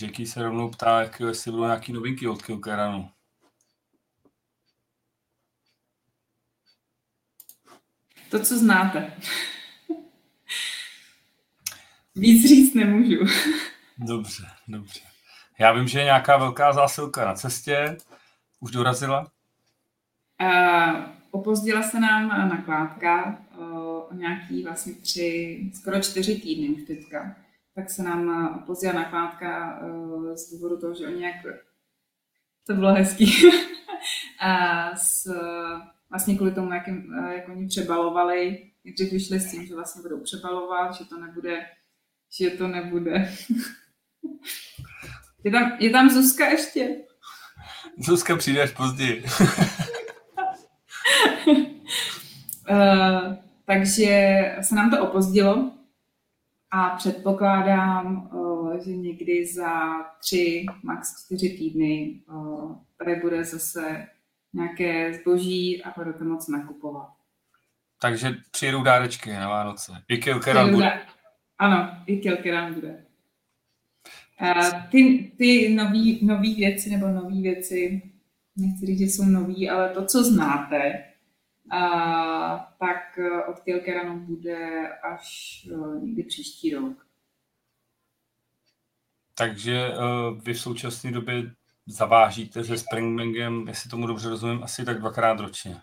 Jackie 0.00 0.26
se 0.26 0.42
rovnou 0.42 0.70
ptá, 0.70 1.00
jak, 1.00 1.20
jestli 1.20 1.50
budou 1.50 1.64
nějaké 1.64 1.92
novinky 1.92 2.28
od 2.28 2.42
Kilkaranu. 2.42 3.10
To, 8.30 8.40
co 8.40 8.58
znáte. 8.58 9.12
Víc 12.14 12.48
říct 12.48 12.74
nemůžu. 12.74 13.24
Dobře, 13.98 14.46
dobře. 14.68 15.00
Já 15.58 15.72
vím, 15.72 15.88
že 15.88 15.98
je 15.98 16.04
nějaká 16.04 16.36
velká 16.36 16.72
zásilka 16.72 17.24
na 17.24 17.34
cestě. 17.34 17.96
Už 18.60 18.70
dorazila? 18.70 19.32
Uh, 20.40 21.02
opozdila 21.30 21.82
se 21.82 22.00
nám 22.00 22.28
nakládka 22.48 23.38
uh, 23.58 23.66
o 23.76 24.14
nějaký 24.14 24.62
vlastně 24.64 24.94
tři, 24.94 25.60
skoro 25.74 26.02
čtyři 26.02 26.40
týdny 26.40 26.68
už 26.68 26.82
teďka. 26.82 27.36
Tak 27.74 27.90
se 27.90 28.02
nám 28.02 28.54
opozdila 28.62 28.92
nakládka 28.92 29.80
uh, 29.82 30.34
z 30.34 30.50
důvodu 30.50 30.80
toho, 30.80 30.94
že 30.94 31.06
oni 31.06 31.22
jak... 31.22 31.36
To 32.66 32.74
bylo 32.74 32.94
hezký. 32.94 33.32
a 34.40 34.96
s, 34.96 35.30
vlastně 36.10 36.36
kvůli 36.36 36.52
tomu, 36.52 36.72
jak, 36.72 36.86
jim, 36.86 37.14
jak 37.32 37.48
oni 37.48 37.66
přebalovali, 37.66 38.70
nejdřív 38.84 39.12
vyšli 39.12 39.40
s 39.40 39.50
tím, 39.50 39.66
že 39.66 39.74
vlastně 39.74 40.02
budou 40.02 40.20
přebalovat, 40.20 40.94
že 40.94 41.04
to 41.04 41.20
nebude, 41.20 41.66
že 42.38 42.50
to 42.50 42.68
nebude. 42.68 43.12
je, 45.44 45.50
tam, 45.50 45.76
je 45.80 45.90
tam 45.90 46.10
Zuzka 46.10 46.48
ještě? 46.48 46.96
Zuzka 47.98 48.36
přijde 48.36 48.62
až 48.62 48.70
později. 48.70 49.24
uh, 52.70 53.34
takže 53.66 54.42
se 54.60 54.74
nám 54.74 54.90
to 54.90 55.08
opozdilo 55.08 55.72
a 56.74 56.90
předpokládám, 56.96 58.30
uh, 58.32 58.84
že 58.84 58.90
někdy 58.96 59.46
za 59.46 60.02
tři, 60.20 60.66
max 60.82 61.24
čtyři 61.24 61.48
týdny 61.48 62.20
uh, 62.28 62.76
tady 62.98 63.16
bude 63.16 63.44
zase 63.44 64.06
nějaké 64.52 65.14
zboží 65.14 65.82
a 65.84 65.92
budete 65.96 66.24
moc 66.24 66.48
nakupovat. 66.48 67.08
Takže 68.00 68.34
přijedou 68.50 68.82
dárečky 68.82 69.32
na 69.32 69.48
Vánoce. 69.48 69.92
I 70.08 70.18
Kilkeran 70.18 70.74
bude. 70.74 71.00
Ano, 71.58 71.90
i 72.06 72.16
Kilkeran 72.16 72.74
bude. 72.74 73.04
Uh, 74.42 74.82
ty 74.90 75.32
ty 75.38 75.74
nové 76.22 76.54
věci 76.54 76.90
nebo 76.90 77.08
nové 77.08 77.40
věci, 77.42 78.02
nechci 78.56 78.86
říct, 78.86 78.98
že 78.98 79.04
jsou 79.04 79.24
nový, 79.24 79.70
ale 79.70 79.88
to, 79.88 80.04
co 80.04 80.24
znáte, 80.24 81.04
uh, 81.72 82.60
tak 82.78 83.18
od 83.48 83.60
Kilkeranu 83.60 84.20
bude 84.20 84.88
až 84.88 85.68
uh, 85.72 86.02
někdy 86.02 86.22
příští 86.22 86.74
rok. 86.74 87.06
Takže 89.34 89.88
uh, 89.88 90.42
vy 90.42 90.54
v 90.54 90.60
současné 90.60 91.10
době 91.12 91.54
zavážíte 91.86 92.64
se 92.64 92.78
Springbankem, 92.78 93.68
jestli 93.68 93.90
tomu 93.90 94.06
dobře 94.06 94.28
rozumím, 94.28 94.62
asi 94.62 94.84
tak 94.84 94.98
dvakrát 94.98 95.40
ročně. 95.40 95.76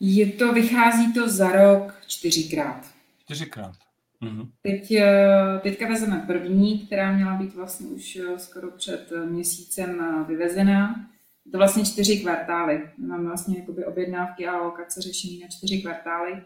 Je 0.00 0.32
to, 0.32 0.52
vychází 0.52 1.12
to 1.12 1.28
za 1.28 1.52
rok 1.52 1.94
čtyřikrát. 2.06 2.86
Čtyřikrát. 3.18 3.74
Mhm. 4.20 4.50
Teď, 4.62 4.90
eh, 4.90 5.60
teďka 5.62 5.88
vezeme 5.88 6.24
první, 6.26 6.86
která 6.86 7.12
měla 7.12 7.34
být 7.34 7.54
vlastně 7.54 7.86
už 7.86 8.16
eh, 8.16 8.38
skoro 8.38 8.70
před 8.70 9.12
eh, 9.12 9.26
měsícem 9.26 10.24
vyvezená. 10.28 11.10
To 11.52 11.58
vlastně 11.58 11.84
čtyři 11.84 12.20
kvartály. 12.20 12.90
Máme 12.98 13.24
vlastně 13.24 13.58
jakoby 13.58 13.84
objednávky 13.84 14.46
a 14.48 14.52
alokace 14.52 15.00
řešení 15.00 15.40
na 15.40 15.48
čtyři 15.48 15.82
kvartály 15.82 16.42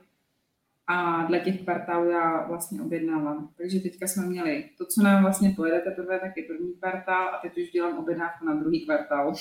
a 0.86 1.24
dle 1.26 1.40
těch 1.40 1.62
kvartálů 1.62 2.11
já 2.11 2.46
vlastně 2.46 2.82
objednávám. 2.82 3.48
Takže 3.57 3.80
teďka 3.80 4.07
jsme 4.07 4.26
měli 4.26 4.70
to, 4.78 4.86
co 4.86 5.03
nám 5.03 5.22
vlastně 5.22 5.50
pojede 5.57 5.80
teprve, 5.80 6.20
tak 6.20 6.36
je 6.36 6.42
první 6.42 6.72
kvartál 6.72 7.28
a 7.28 7.38
teď 7.42 7.59
už 7.59 7.70
dělám 7.70 7.98
objednávku 7.98 8.44
na 8.44 8.55
druhý 8.55 8.84
kvartál. 8.84 9.34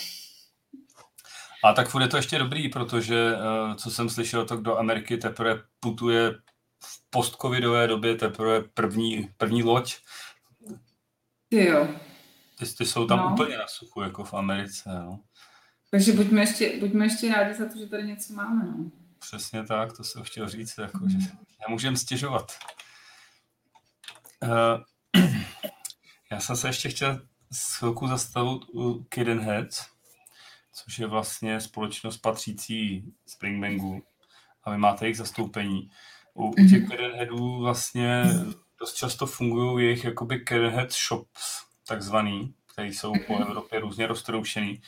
A 1.64 1.74
tak 1.74 1.90
furt 1.90 2.02
je 2.02 2.08
to 2.08 2.18
ještě 2.18 2.40
dobrý, 2.40 2.70
protože 2.70 3.36
eh, 3.36 3.76
co 3.76 3.92
jsem 3.92 4.10
slyšel, 4.10 4.46
tak 4.46 4.60
do 4.60 4.78
Ameriky 4.78 5.18
teprve 5.18 5.64
putuje 5.80 6.32
v 6.84 7.10
postcovidové 7.10 7.88
době 7.88 8.16
teprve 8.16 8.62
první, 8.62 9.30
první 9.38 9.64
loď. 9.64 9.96
Ty 11.50 11.66
jo. 11.66 11.88
Ty, 12.60 12.66
ty 12.78 12.86
jsou 12.86 13.08
tam 13.08 13.20
no. 13.20 13.34
úplně 13.34 13.58
na 13.58 13.68
suchu, 13.68 14.02
jako 14.02 14.24
v 14.24 14.34
Americe. 14.34 14.90
No. 14.90 15.20
Takže 15.92 16.14
buďme 16.14 16.42
ještě, 16.42 16.80
buďme 16.80 17.06
ještě 17.06 17.34
rádi 17.34 17.54
za 17.54 17.66
to, 17.66 17.80
že 17.80 17.88
tady 17.88 18.04
něco 18.04 18.34
máme. 18.34 18.66
No. 18.66 18.92
Přesně 19.20 19.64
tak, 19.64 19.98
to 19.98 20.04
jsem 20.04 20.24
chtěl 20.24 20.50
říct, 20.50 20.78
jako, 20.78 21.10
že 21.10 21.18
nemůžeme 21.68 21.98
stěžovat. 21.98 22.52
Uh, 24.44 25.24
já 26.32 26.40
jsem 26.40 26.56
se 26.56 26.68
ještě 26.68 26.90
chtěl 26.90 27.22
s 27.52 27.76
chvilku 27.78 28.08
zastavit 28.08 28.62
u 28.74 29.04
Kidden 29.04 29.40
Heads, 29.40 29.86
což 30.74 31.00
je 31.00 31.08
vlastně 31.08 31.62
společnost 31.62 32.18
patřící 32.18 33.14
Springbangu 33.28 34.04
a 34.64 34.72
vy 34.72 34.78
máte 34.78 35.06
jejich 35.06 35.18
zastoupení. 35.18 35.92
U, 36.34 36.50
u 36.50 36.68
těch 36.70 36.90
Kidden 36.90 37.12
Headů 37.12 37.60
vlastně 37.60 38.24
dost 38.80 38.94
často 38.94 39.26
fungují 39.26 39.86
jejich 39.86 40.04
jakoby 40.04 40.40
Kidden 40.40 40.72
Head 40.72 40.94
shops, 41.08 41.66
takzvaný, 41.88 42.54
které 42.74 42.88
jsou 42.88 43.14
po 43.28 43.38
Evropě 43.38 43.80
různě 43.80 44.08
roztroušený. 44.08 44.82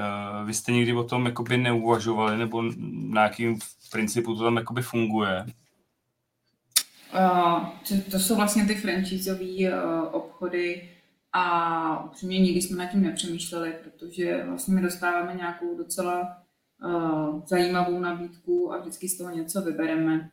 Uh, 0.00 0.46
vy 0.46 0.54
jste 0.54 0.72
někdy 0.72 0.92
o 0.92 1.04
tom 1.04 1.26
jakoby 1.26 1.56
neuvažovali, 1.56 2.38
nebo 2.38 2.62
na 2.90 3.22
jakým 3.22 3.58
principu 3.92 4.34
to 4.34 4.44
tam 4.44 4.56
jakoby 4.56 4.82
funguje? 4.82 5.46
Uh, 7.14 7.68
to, 7.88 8.10
to 8.10 8.18
jsou 8.18 8.36
vlastně 8.36 8.66
ty 8.66 8.74
franchiseové 8.74 9.44
uh, 9.44 10.08
obchody 10.12 10.88
a 11.32 12.04
upřímně 12.04 12.38
nikdy 12.38 12.62
jsme 12.62 12.76
nad 12.76 12.90
tím 12.90 13.02
nepřemýšleli, 13.02 13.72
protože 13.84 14.44
vlastně 14.44 14.74
my 14.74 14.82
dostáváme 14.82 15.34
nějakou 15.34 15.76
docela 15.76 16.42
uh, 16.84 17.42
zajímavou 17.46 18.00
nabídku 18.00 18.72
a 18.72 18.78
vždycky 18.78 19.08
z 19.08 19.18
toho 19.18 19.30
něco 19.30 19.62
vybereme. 19.62 20.30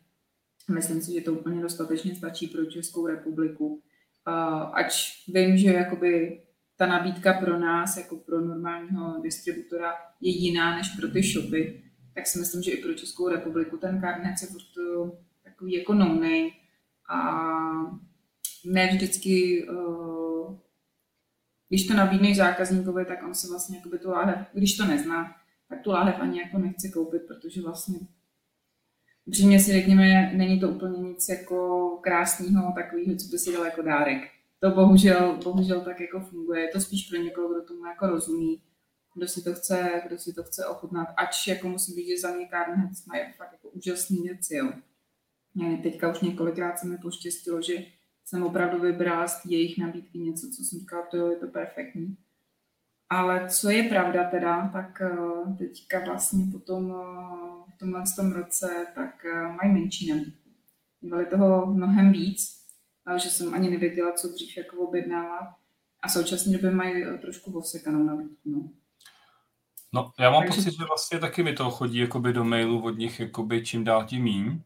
Myslím 0.70 1.02
si, 1.02 1.14
že 1.14 1.22
to 1.22 1.34
úplně 1.34 1.62
dostatečně 1.62 2.16
stačí 2.16 2.48
pro 2.48 2.66
Českou 2.66 3.08
republiku. 3.08 3.68
Uh, 3.68 4.70
ač 4.74 5.24
vím, 5.28 5.58
že 5.58 5.74
jakoby 5.74 6.42
ta 6.78 6.86
nabídka 6.86 7.34
pro 7.34 7.60
nás, 7.60 7.98
jako 7.98 8.16
pro 8.16 8.42
normálního 8.42 9.22
distributora, 9.22 9.94
je 10.22 10.32
jiná 10.32 10.78
než 10.78 10.90
pro 10.90 11.08
ty 11.08 11.24
shopy, 11.24 11.84
tak 12.14 12.28
si 12.28 12.40
myslím, 12.40 12.64
že 12.64 12.72
i 12.72 12.84
pro 12.84 12.94
Českou 12.94 13.30
republiku 13.30 13.78
ten 13.78 14.02
karnet 14.02 14.36
je 14.42 14.48
furt 14.48 14.64
takový 15.44 15.74
jako 15.74 15.94
no 15.94 16.22
a 17.10 17.42
ne 18.66 18.88
vždycky, 18.88 19.68
uh, 19.70 20.56
když 21.70 21.88
to 21.88 21.94
nabídneš 21.94 22.38
zákazníkovi, 22.38 23.06
tak 23.06 23.24
on 23.24 23.36
se 23.36 23.48
vlastně 23.48 23.78
jakoby 23.78 24.00
tu 24.00 24.10
láhev, 24.10 24.48
když 24.54 24.78
to 24.78 24.86
nezná, 24.86 25.36
tak 25.70 25.82
tu 25.82 25.92
láhev 25.92 26.16
ani 26.20 26.40
jako 26.40 26.58
nechce 26.58 26.90
koupit, 26.90 27.22
protože 27.28 27.62
vlastně 27.62 28.00
upřímně 29.26 29.60
si 29.60 29.72
řekněme, 29.72 30.34
není 30.34 30.60
to 30.60 30.70
úplně 30.70 31.00
nic 31.00 31.30
jako 31.30 31.88
krásného, 32.04 32.74
takového, 32.76 33.16
co 33.16 33.28
by 33.28 33.40
si 33.40 33.54
dal 33.54 33.66
jako 33.66 33.82
dárek 33.82 34.37
to 34.60 34.72
bohužel, 34.72 35.40
bohužel 35.44 35.82
tak 35.82 36.00
jako 36.00 36.20
funguje. 36.20 36.62
Je 36.62 36.68
to 36.68 36.80
spíš 36.82 37.10
pro 37.10 37.20
někoho, 37.20 37.50
kdo 37.50 37.66
tomu 37.66 37.86
jako 37.86 38.08
rozumí, 38.08 38.62
kdo 39.16 39.28
si 39.28 39.44
to 39.44 39.54
chce, 39.54 40.02
kdo 40.08 40.18
si 40.18 40.34
to 40.34 40.44
chce 40.44 40.66
ochutnat. 40.66 41.08
Ač 41.18 41.48
jako 41.48 41.70
musím 41.70 41.96
být, 41.96 42.08
že 42.08 42.22
za 42.22 42.32
mě 42.36 42.48
Carnheads 42.48 43.06
mají 43.06 43.22
fakt 43.38 43.52
jako 43.52 43.70
úžasný 43.70 44.22
věci, 44.22 44.56
jo. 44.56 44.74
Teďka 45.84 46.12
už 46.12 46.20
několikrát 46.20 46.80
se 46.80 46.88
mi 46.88 46.98
poštěstilo, 46.98 47.62
že 47.62 47.74
jsem 48.26 48.44
opravdu 48.44 48.80
vybrala 48.80 49.28
z 49.28 49.46
jejich 49.46 49.78
nabídky 49.78 50.20
něco, 50.20 50.48
co 50.50 50.64
jsem 50.64 50.80
říkala, 50.80 51.06
to 51.12 51.18
jo, 51.18 51.28
je 51.28 51.38
to 51.38 51.48
perfektní. 51.48 52.18
Ale 53.10 53.50
co 53.50 53.70
je 53.70 53.84
pravda 53.84 54.30
teda, 54.30 54.70
tak 54.74 55.02
eh, 55.02 55.56
teďka 55.58 56.00
vlastně 56.06 56.46
potom 56.52 56.92
eh, 56.92 57.74
v 57.76 57.78
tomhle 57.78 58.04
tom 58.16 58.32
roce 58.32 58.88
tak 58.96 59.26
eh, 59.26 59.48
mají 59.48 59.74
menší 59.74 60.10
nabídku. 60.10 60.50
Měli 61.02 61.26
toho 61.26 61.66
mnohem 61.66 62.12
víc, 62.12 62.57
že 63.16 63.30
jsem 63.30 63.54
ani 63.54 63.70
nevěděla, 63.70 64.12
co 64.12 64.28
dřív 64.28 64.58
jako 64.58 64.78
objednávat. 64.78 65.50
A 66.02 66.08
v 66.08 66.12
současné 66.12 66.54
době 66.54 66.72
mají 66.72 67.06
trošku 67.22 67.60
osekanou 67.60 68.04
nabídku. 68.04 68.36
No. 68.46 68.70
No, 69.94 70.12
já 70.20 70.30
mám 70.30 70.44
Takže... 70.44 70.56
pocit, 70.56 70.78
že 70.78 70.86
vlastně 70.86 71.20
taky 71.20 71.44
mi 71.44 71.54
to 71.54 71.72
chodí 71.72 71.98
jakoby 71.98 72.34
do 72.34 72.44
mailu 72.44 72.84
od 72.84 72.98
nich 72.98 73.20
jakoby 73.20 73.66
čím 73.66 73.84
dál 73.84 74.06
tím 74.06 74.24
míň. 74.24 74.62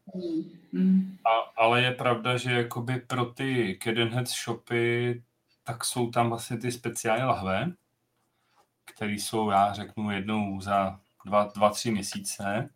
Mm. 0.72 1.16
A, 1.24 1.62
ale 1.62 1.82
je 1.82 1.90
pravda, 1.90 2.36
že 2.36 2.52
jakoby 2.52 3.00
pro 3.06 3.24
ty 3.24 3.78
Cadenhead 3.82 4.28
shopy 4.28 5.22
tak 5.64 5.84
jsou 5.84 6.10
tam 6.10 6.28
vlastně 6.28 6.56
ty 6.56 6.72
speciální 6.72 7.24
lahve, 7.24 7.72
které 8.84 9.12
jsou, 9.12 9.50
já 9.50 9.72
řeknu, 9.72 10.10
jednou 10.10 10.60
za 10.60 11.00
dva, 11.24 11.52
dva, 11.54 11.70
tři 11.70 11.90
měsíce. 11.90 12.70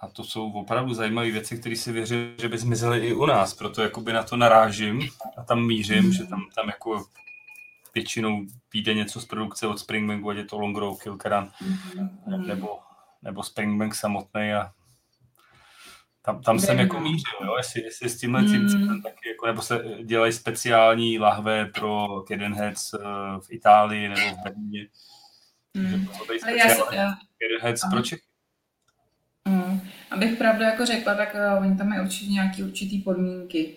A 0.00 0.08
to 0.08 0.24
jsou 0.24 0.52
opravdu 0.52 0.94
zajímavé 0.94 1.30
věci, 1.30 1.58
které 1.58 1.76
si 1.76 1.92
věřím, 1.92 2.34
že 2.38 2.48
by 2.48 2.58
zmizely 2.58 3.06
i 3.06 3.14
u 3.14 3.26
nás. 3.26 3.54
Proto 3.54 3.82
jakoby 3.82 4.12
na 4.12 4.22
to 4.22 4.36
narážím 4.36 5.08
a 5.36 5.42
tam 5.42 5.66
mířím, 5.66 6.12
že 6.12 6.24
tam, 6.24 6.46
tam 6.54 6.66
jako 6.66 7.04
většinou 7.94 8.46
vyjde 8.72 8.94
něco 8.94 9.20
z 9.20 9.26
produkce 9.26 9.66
od 9.66 9.78
Springbanku, 9.78 10.30
ať 10.30 10.36
je 10.36 10.44
to 10.44 10.58
Longrow, 10.58 10.98
Kilkeran, 10.98 11.50
mm-hmm. 11.62 12.46
nebo, 12.46 12.78
nebo 13.22 13.42
Springbank 13.42 13.94
samotný 13.94 14.52
a 14.52 14.72
tam, 16.22 16.42
tam 16.42 16.58
jsem 16.58 16.78
jako 16.78 17.00
mířil, 17.00 17.38
jo, 17.44 17.56
jestli, 17.56 17.82
jestli 17.82 18.08
s 18.08 18.20
tímhle 18.20 18.44
tím 18.44 18.62
mm. 18.62 19.02
taky, 19.02 19.28
jako, 19.28 19.46
nebo 19.46 19.62
se 19.62 19.84
dělají 20.04 20.32
speciální 20.32 21.18
lahve 21.18 21.64
pro 21.64 22.06
Cadenheads 22.28 22.94
uh, 22.94 23.00
v 23.40 23.46
Itálii 23.50 24.08
nebo 24.08 24.36
v 24.36 24.44
Berlíně. 24.44 24.88
Mm. 25.74 26.06
Cadenheads 27.38 27.82
pro 27.90 28.02
Čechy. 28.02 28.29
Abych 30.10 30.38
pravdu 30.38 30.62
jako 30.62 30.86
řekla, 30.86 31.14
tak 31.14 31.34
uh, 31.34 31.62
oni 31.62 31.76
tam 31.76 31.88
mají 31.88 32.00
určitě 32.00 32.32
nějaké 32.32 32.64
určitý 32.64 32.98
podmínky. 32.98 33.76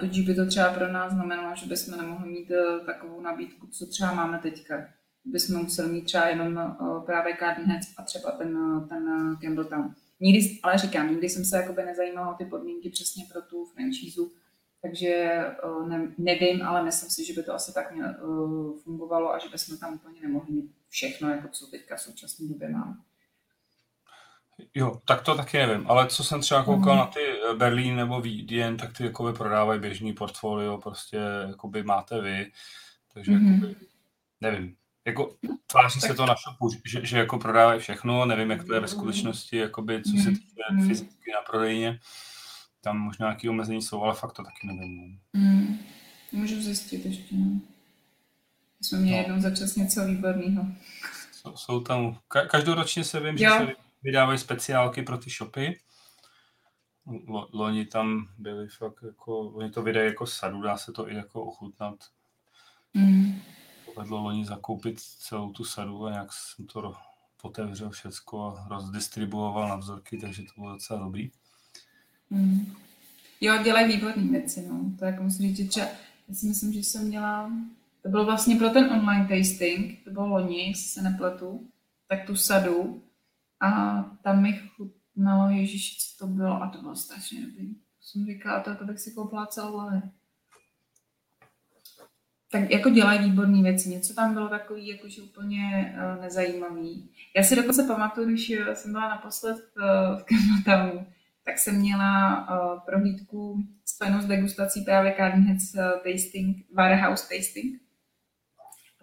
Tudíž 0.00 0.26
by 0.26 0.34
to 0.34 0.46
třeba 0.46 0.72
pro 0.72 0.92
nás 0.92 1.12
znamenalo, 1.12 1.56
že 1.56 1.66
bychom 1.66 1.96
nemohli 1.96 2.28
mít 2.30 2.50
uh, 2.50 2.86
takovou 2.86 3.20
nabídku, 3.20 3.66
co 3.66 3.86
třeba 3.86 4.14
máme 4.14 4.38
teďka. 4.38 4.88
Bychom 5.24 5.62
museli 5.62 5.92
mít 5.92 6.04
třeba 6.04 6.28
jenom 6.28 6.76
uh, 6.80 7.04
právě 7.04 7.36
Cadenheads 7.36 7.88
a 7.96 8.02
třeba 8.02 8.30
ten, 8.30 8.58
ten 8.88 9.36
Campbelltown. 9.42 9.94
Nikdy, 10.20 10.58
ale 10.62 10.78
říkám, 10.78 11.10
nikdy 11.10 11.28
jsem 11.28 11.44
se 11.44 11.56
jakoby 11.56 11.82
nezajímala 11.82 12.34
o 12.34 12.34
ty 12.34 12.44
podmínky 12.44 12.90
přesně 12.90 13.24
pro 13.32 13.42
tu 13.42 13.64
franšízu, 13.64 14.32
takže 14.82 15.40
ne, 15.88 16.12
nevím, 16.18 16.62
ale 16.62 16.84
myslím 16.84 17.10
si, 17.10 17.24
že 17.24 17.32
by 17.32 17.42
to 17.42 17.54
asi 17.54 17.74
tak 17.74 17.94
fungovalo 18.84 19.34
a 19.34 19.38
že 19.38 19.48
bychom 19.48 19.78
tam 19.78 19.94
úplně 19.94 20.20
nemohli 20.20 20.52
mít 20.52 20.70
všechno, 20.88 21.30
jako 21.30 21.48
co 21.48 21.66
teďka 21.66 21.96
v 21.96 22.00
současné 22.00 22.48
době 22.48 22.68
máme. 22.68 22.96
Jo, 24.74 25.00
tak 25.04 25.22
to 25.22 25.34
taky 25.34 25.58
nevím, 25.58 25.86
ale 25.90 26.06
co 26.06 26.24
jsem 26.24 26.40
třeba 26.40 26.64
koukal 26.64 26.94
mm. 26.94 26.98
na 26.98 27.06
ty 27.06 27.20
eh, 27.20 27.54
Berlín 27.54 27.96
nebo 27.96 28.20
Vídeň, 28.20 28.76
tak 28.76 28.96
ty 28.96 29.04
jakoby 29.04 29.32
prodávají 29.32 29.80
běžný 29.80 30.12
portfolio, 30.12 30.78
prostě 30.78 31.18
jakoby 31.48 31.82
máte 31.82 32.20
vy, 32.20 32.52
takže 33.14 33.32
mm. 33.32 33.54
jakoby, 33.54 33.76
nevím, 34.40 34.76
jako 35.04 35.36
tváří 35.66 36.00
se 36.00 36.14
to 36.14 36.26
na 36.26 36.34
shopu, 36.34 36.70
že, 36.84 37.06
že 37.06 37.18
jako 37.18 37.38
prodávají 37.38 37.80
všechno, 37.80 38.24
nevím, 38.26 38.50
jak 38.50 38.64
to 38.64 38.74
je 38.74 38.80
ve 38.80 38.88
skutečnosti, 38.88 39.56
jakoby, 39.56 40.02
co 40.02 40.22
se 40.22 40.30
týče 40.30 40.62
mm. 40.70 40.88
fyzicky 40.88 41.32
na 41.32 41.40
prodejně. 41.50 42.00
Tam 42.80 42.98
možná 42.98 43.26
nějaké 43.26 43.50
omezení 43.50 43.82
jsou, 43.82 44.02
ale 44.02 44.14
fakt 44.14 44.32
to 44.32 44.42
taky 44.42 44.66
nevím. 44.66 45.20
Mm. 45.32 45.78
Můžu 46.32 46.62
zjistit 46.62 47.06
ještě, 47.06 47.34
no. 47.36 47.60
Jsme 48.80 48.98
měli 48.98 49.16
no. 49.16 49.22
jednou 49.22 49.40
za 49.40 49.56
čas 49.56 49.76
něco 49.76 50.06
výborného. 50.06 50.66
Jsou, 51.32 51.56
jsou 51.56 51.80
tam, 51.80 52.18
ka- 52.30 52.46
každoročně 52.46 53.04
se 53.04 53.20
vím, 53.20 53.38
jo. 53.38 53.50
že 53.60 53.66
se 53.66 53.87
vydávají 54.02 54.38
speciálky 54.38 55.02
pro 55.02 55.18
ty 55.18 55.30
shopy. 55.30 55.80
L- 57.28 57.48
loni 57.52 57.86
tam 57.86 58.28
byli 58.38 58.68
fakt 58.68 59.02
jako, 59.02 59.40
oni 59.40 59.70
to 59.70 59.82
vydají 59.82 60.06
jako 60.06 60.26
sadu, 60.26 60.62
dá 60.62 60.76
se 60.76 60.92
to 60.92 61.10
i 61.10 61.14
jako 61.14 61.42
ochutnat. 61.42 61.94
Mm 62.94 63.40
povedlo 63.98 64.22
loni 64.22 64.44
zakoupit 64.44 65.00
celou 65.00 65.52
tu 65.52 65.64
sadu 65.64 66.06
a 66.06 66.10
nějak 66.10 66.32
jsem 66.32 66.66
to 66.66 66.94
otevřel 67.42 67.90
všecko 67.90 68.44
a 68.44 68.68
rozdistribuoval 68.68 69.68
na 69.68 69.76
vzorky, 69.76 70.18
takže 70.18 70.42
to 70.42 70.52
bylo 70.56 70.72
docela 70.72 71.00
dobrý. 71.00 71.30
Mm. 72.30 72.72
Jo, 73.40 73.62
dělají 73.62 73.96
výborné 73.96 74.22
věci, 74.22 74.66
no. 74.68 74.92
To 74.98 75.04
jako 75.04 75.22
musím 75.22 75.56
říct, 75.56 75.74
že 75.74 75.80
já 76.28 76.34
si 76.34 76.46
myslím, 76.46 76.72
že 76.72 76.78
jsem 76.78 77.06
měla, 77.06 77.50
to 78.02 78.08
bylo 78.08 78.24
vlastně 78.24 78.56
pro 78.56 78.70
ten 78.70 78.84
online 78.84 79.28
tasting, 79.28 80.04
to 80.04 80.10
bylo 80.10 80.26
loni, 80.26 80.68
jestli 80.68 80.84
se 80.84 81.02
nepletu, 81.02 81.68
tak 82.08 82.26
tu 82.26 82.36
sadu 82.36 83.02
a 83.60 84.02
tam 84.22 84.42
mi 84.42 84.60
chutnalo, 84.76 85.50
ježiši, 85.50 85.96
co 85.98 86.26
to 86.26 86.32
bylo 86.32 86.62
a 86.62 86.68
to 86.68 86.80
bylo 86.80 86.96
strašně 86.96 87.46
dobrý. 87.46 87.74
To 87.74 87.80
jsem 88.00 88.26
říkala, 88.26 88.60
to, 88.60 88.74
to 88.74 88.84
bych 88.84 89.00
si 89.00 89.12
koupila 89.12 89.46
celou 89.46 89.80
tak 92.50 92.70
jako 92.70 92.90
dělají 92.90 93.30
výborné 93.30 93.62
věci. 93.62 93.88
Něco 93.88 94.14
tam 94.14 94.34
bylo 94.34 94.48
takový 94.48 94.88
jakože 94.88 95.22
úplně 95.22 95.94
uh, 95.96 96.22
nezajímavý. 96.22 97.10
Já 97.36 97.42
si 97.42 97.56
dokonce 97.56 97.84
pamatuju, 97.84 98.28
když 98.28 98.52
jsem 98.74 98.92
byla 98.92 99.08
naposled 99.08 99.56
v, 99.56 99.80
v 100.20 100.24
Campbelltownu, 100.24 101.06
tak 101.44 101.58
jsem 101.58 101.76
měla 101.76 102.40
uh, 102.40 102.80
prohlídku 102.80 103.62
spojenou 103.84 104.20
s 104.20 104.26
degustací 104.26 104.80
právě 104.80 105.14
Cardinheads 105.16 105.74
uh, 105.74 105.80
tasting, 105.80 106.56
Warehouse 106.72 107.36
tasting. 107.36 107.80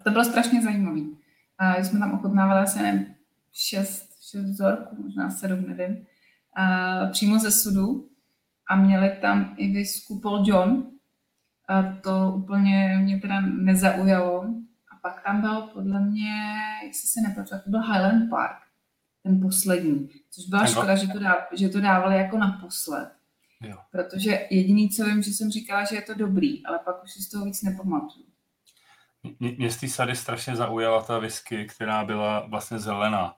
A 0.00 0.02
to 0.02 0.10
bylo 0.10 0.24
strašně 0.24 0.62
zajímavý. 0.62 1.02
Uh, 1.02 1.82
jsme 1.82 1.98
tam 1.98 2.12
ochutnávali 2.12 2.60
asi 2.60 2.82
nevím, 2.82 3.14
šest 3.52 4.05
vzorků, 4.34 5.02
možná 5.02 5.30
sedm, 5.30 5.64
nevím, 5.68 5.96
uh, 5.96 7.10
přímo 7.10 7.38
ze 7.38 7.50
sudu 7.50 8.08
a 8.70 8.76
měli 8.76 9.10
tam 9.20 9.54
i 9.56 9.72
whisky 9.72 10.14
Paul 10.22 10.44
John, 10.46 10.86
a 11.68 11.82
to 11.82 12.32
úplně 12.36 12.98
mě 13.02 13.20
teda 13.20 13.40
nezaujalo. 13.40 14.44
A 14.92 14.96
pak 15.02 15.22
tam 15.24 15.40
byl 15.40 15.62
podle 15.62 16.00
mě, 16.00 16.34
jestli 16.86 17.08
se 17.08 17.20
nepletu, 17.20 17.50
to 17.64 17.70
byl 17.70 17.80
Highland 17.80 18.30
Park, 18.30 18.56
ten 19.22 19.40
poslední. 19.40 20.08
Což 20.30 20.44
byla 20.44 20.66
škoda, 20.66 20.96
že 20.96 21.08
to, 21.08 21.18
dáv, 21.18 21.38
že 21.52 21.68
to 21.68 21.80
dávali 21.80 22.16
jako 22.16 22.38
naposled. 22.38 23.12
Jo. 23.60 23.76
Protože 23.90 24.46
jediný, 24.50 24.90
co 24.90 25.04
vím, 25.04 25.22
že 25.22 25.30
jsem 25.30 25.50
říkala, 25.50 25.84
že 25.84 25.96
je 25.96 26.02
to 26.02 26.14
dobrý, 26.14 26.66
ale 26.66 26.78
pak 26.78 27.04
už 27.04 27.12
si 27.12 27.22
z 27.22 27.28
toho 27.28 27.44
víc 27.44 27.62
nepamatuju. 27.62 28.26
Mě 29.40 29.70
z 29.70 29.76
té 29.76 29.88
sady 29.88 30.16
strašně 30.16 30.56
zaujala 30.56 31.02
ta 31.02 31.18
whisky, 31.18 31.66
která 31.66 32.04
byla 32.04 32.46
vlastně 32.46 32.78
zelená. 32.78 33.36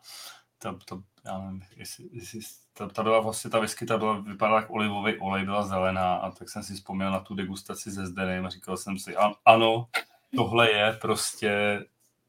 To, 0.58 0.78
to, 0.84 1.02
já 1.24 1.38
nevím, 1.38 1.62
jestli, 1.76 2.04
jestli 2.12 2.40
ta, 2.72 2.88
ta 2.88 3.02
byla 3.02 3.20
vlastně, 3.20 3.50
ta 3.50 3.58
whisky, 3.58 3.86
ta 3.86 3.98
byla, 3.98 4.20
vypadala 4.20 4.60
jak 4.60 4.70
olivový 4.70 5.18
olej, 5.18 5.44
byla 5.44 5.66
zelená 5.66 6.14
a 6.14 6.30
tak 6.30 6.48
jsem 6.48 6.62
si 6.62 6.74
vzpomněl 6.74 7.10
na 7.10 7.20
tu 7.20 7.34
degustaci 7.34 7.90
ze 7.90 8.06
Zdenem 8.06 8.46
a 8.46 8.48
říkal 8.48 8.76
jsem 8.76 8.98
si, 8.98 9.16
an, 9.16 9.32
ano, 9.44 9.88
tohle 10.36 10.70
je 10.70 10.92
prostě, 10.92 11.80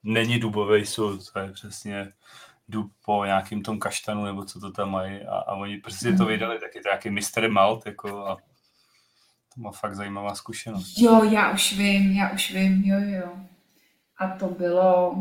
není 0.03 0.39
dubový 0.39 0.85
sud, 0.85 1.31
to 1.31 1.39
je 1.39 1.51
přesně 1.51 2.13
dub 2.67 2.91
po 3.05 3.25
nějakým 3.25 3.63
tom 3.63 3.79
kaštanu, 3.79 4.25
nebo 4.25 4.45
co 4.45 4.59
to 4.59 4.71
tam 4.71 4.91
mají 4.91 5.21
a, 5.21 5.35
a 5.35 5.53
oni 5.53 5.77
prostě 5.77 6.13
to 6.13 6.25
vydali, 6.25 6.59
taky 6.59 6.79
to 6.79 6.89
nějaký 6.89 7.09
mystery 7.09 7.49
malt, 7.49 7.85
jako 7.85 8.27
a 8.27 8.35
to 9.55 9.61
má 9.61 9.71
fakt 9.71 9.95
zajímavá 9.95 10.35
zkušenost. 10.35 10.97
Jo, 10.97 11.23
já 11.23 11.51
už 11.51 11.77
vím, 11.77 12.11
já 12.11 12.31
už 12.31 12.51
vím, 12.51 12.83
jo, 12.85 12.97
jo. 12.99 13.31
A 14.17 14.27
to 14.27 14.47
bylo, 14.47 15.15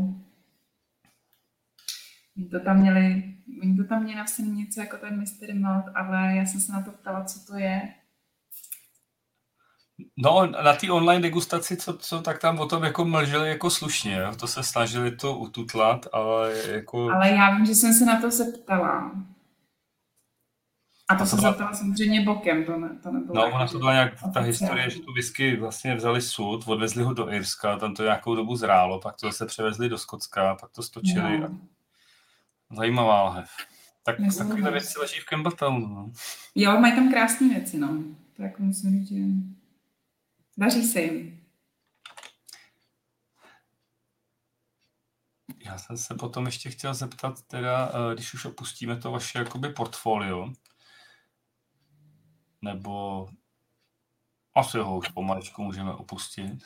to 2.45 2.61
tam 2.61 2.81
měli 2.81 3.39
oni 3.63 3.77
to 3.77 3.85
tam 3.85 4.03
měli 4.03 4.19
napsané 4.19 4.49
něco 4.49 4.81
jako 4.81 4.97
ten 4.97 5.19
Mystery 5.19 5.55
Malt, 5.55 5.85
ale 5.95 6.37
já 6.37 6.47
jsem 6.47 6.61
se 6.61 6.73
na 6.73 6.83
to 6.83 6.91
ptala, 6.91 7.25
co 7.25 7.47
to 7.47 7.59
je. 7.59 7.95
No, 10.17 10.47
na 10.47 10.73
té 10.73 10.91
online 10.91 11.23
degustaci, 11.23 11.77
co, 11.77 11.99
co, 11.99 12.23
tak 12.23 12.39
tam 12.39 12.59
o 12.59 12.67
tom 12.67 12.85
jako 12.85 13.05
mlžili 13.05 13.49
jako 13.49 13.71
slušně, 13.71 14.17
jo? 14.17 14.33
to 14.37 14.47
se 14.47 14.63
snažili 14.63 15.17
to 15.17 15.39
ututlat, 15.39 16.07
ale 16.13 16.55
jako... 16.69 17.11
Ale 17.11 17.31
já 17.31 17.57
vím, 17.57 17.67
že 17.67 17.75
jsem 17.75 17.95
se 17.95 18.05
na 18.05 18.21
to 18.21 18.31
zeptala. 18.31 19.13
A 21.09 21.15
to, 21.15 21.19
to 21.19 21.27
se 21.27 21.37
zeptala 21.37 21.73
samozřejmě 21.73 22.25
bokem, 22.25 22.65
to, 22.65 22.77
ne, 22.77 22.99
to 23.03 23.11
nebylo. 23.11 23.35
No, 23.35 23.55
ona 23.55 23.67
to 23.67 23.79
byla 23.79 23.93
nějak 23.93 24.13
ta 24.35 24.41
historie, 24.41 24.91
že 24.91 25.01
tu 25.01 25.13
whisky 25.13 25.57
vlastně 25.57 25.95
vzali 25.95 26.23
sud, 26.23 26.69
odvezli 26.69 27.03
ho 27.03 27.15
do 27.15 27.33
Irska, 27.33 27.77
tam 27.77 27.95
to 27.95 28.03
nějakou 28.03 28.35
dobu 28.35 28.57
zrálo, 28.57 29.01
pak 29.01 29.17
to 29.17 29.27
zase 29.27 29.47
převezli 29.47 29.89
do 29.89 29.99
Skotska, 29.99 30.55
pak 30.55 30.71
to 30.71 30.83
stočili 30.83 31.39
no. 31.39 31.47
a 31.47 31.78
Zajímavá 32.77 33.23
lahev. 33.23 33.51
Tak 34.03 34.17
takovýhle 34.39 34.71
věci 34.71 34.99
leží 34.99 35.21
v 35.21 35.25
Campbelltownu. 35.25 35.89
No. 35.89 36.13
Jo, 36.55 36.81
mají 36.81 36.95
tam 36.95 37.11
krásné 37.11 37.49
věci, 37.49 37.79
no. 37.79 38.05
To 38.37 38.43
jako 38.43 38.63
musím 38.63 38.91
říct, 38.91 39.09
že 39.09 39.15
daří 40.57 40.83
se 40.83 41.01
jim. 41.01 41.45
Já 45.65 45.79
jsem 45.79 45.99
se 45.99 46.15
potom 46.15 46.47
ještě 46.47 46.71
chtěl 46.71 46.95
zeptat, 46.95 47.43
teda, 47.43 47.89
eh, 47.89 48.15
když 48.15 48.35
už 48.35 48.45
opustíme 48.45 48.97
to 48.97 49.11
vaše 49.11 49.39
jakoby 49.39 49.69
portfolio, 49.69 50.53
nebo 52.63 53.27
asi 54.55 54.79
ho 54.79 54.99
už 54.99 55.09
pomaličku 55.09 55.63
můžeme 55.63 55.93
opustit. 55.93 56.65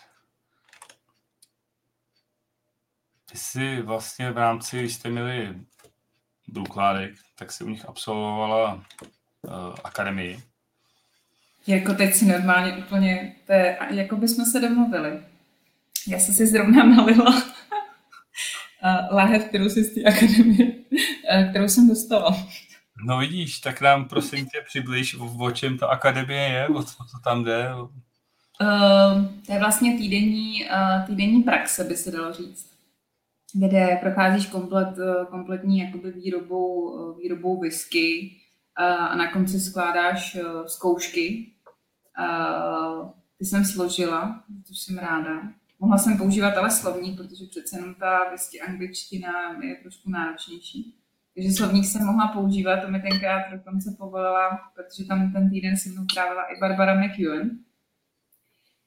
Ty 3.25 3.39
jsi 3.39 3.83
vlastně 3.83 4.33
v 4.33 4.39
rámci, 4.39 4.79
když 4.79 4.95
jste 4.95 5.11
měli 5.11 5.67
Brukládek, 6.49 7.15
tak 7.39 7.53
si 7.53 7.65
u 7.65 7.69
nich 7.69 7.89
absolvovala 7.89 8.75
uh, 8.75 9.75
akademii. 9.85 10.43
Jako 11.67 11.95
teď 11.95 12.15
si 12.15 12.25
normálně 12.25 12.73
úplně, 12.73 13.35
to 13.47 13.53
je, 13.53 13.79
jako 13.91 14.17
bychom 14.17 14.45
se 14.45 14.61
domluvili. 14.61 15.23
Já 16.09 16.19
jsem 16.19 16.35
si 16.35 16.47
zrovna 16.47 16.85
nalila 16.97 17.43
láhev, 19.13 19.45
kterou 19.45 19.69
si 19.69 19.85
z 19.85 19.95
té 19.95 20.03
akademie, 20.03 20.73
kterou 21.51 21.69
jsem 21.69 21.89
dostala. 21.89 22.47
No 23.05 23.19
vidíš, 23.19 23.59
tak 23.59 23.81
nám 23.81 24.09
prosím 24.09 24.47
tě 24.47 24.63
přibliž, 24.67 25.15
o, 25.15 25.37
o 25.39 25.51
čem 25.51 25.79
ta 25.79 25.87
akademie 25.87 26.43
je, 26.43 26.69
o 26.69 26.83
co 26.83 26.97
to 26.97 27.19
tam 27.25 27.45
jde. 27.45 27.75
Uh, 27.75 27.89
to 29.47 29.53
je 29.53 29.59
vlastně 29.59 29.99
týdenní, 29.99 30.65
uh, 30.65 31.07
týdenní 31.07 31.43
praxe, 31.43 31.85
by 31.85 31.97
se 31.97 32.11
dalo 32.11 32.33
říct, 32.33 32.72
kde 33.55 33.99
procházíš 34.01 34.47
komplet, 34.47 34.99
uh, 34.99 35.25
kompletní 35.25 35.79
jakoby 35.79 36.13
výrobou, 36.13 36.81
uh, 36.81 37.19
výrobou 37.19 37.61
whisky 37.61 38.31
uh, 38.81 38.87
a 38.87 39.17
na 39.17 39.33
konci 39.33 39.61
skládáš 39.61 40.39
zkoušky. 40.67 41.49
Ty 43.39 43.45
jsem 43.45 43.65
složila, 43.65 44.45
což 44.65 44.79
jsem 44.79 44.99
ráda. 44.99 45.43
Mohla 45.79 45.99
jsem 45.99 46.19
používat 46.19 46.57
ale 46.57 46.71
slovník, 46.71 47.17
protože 47.17 47.45
přece 47.51 47.77
jenom 47.77 47.95
ta 47.95 48.31
whisky 48.31 48.61
angličtina 48.61 49.63
je 49.63 49.75
trošku 49.75 50.11
náročnější. 50.11 50.99
Takže 51.35 51.53
slovník 51.53 51.85
jsem 51.85 52.07
mohla 52.07 52.29
používat, 52.29 52.77
to 52.77 52.91
mi 52.91 53.01
tenkrát 53.01 53.51
dokonce 53.53 53.97
povolila, 53.99 54.61
protože 54.75 55.09
tam 55.09 55.33
ten 55.33 55.51
týden 55.51 55.77
se 55.77 55.89
mnou 55.89 56.05
trávila 56.15 56.43
i 56.43 56.61
Barbara 56.61 56.95
McEwen. 56.95 57.59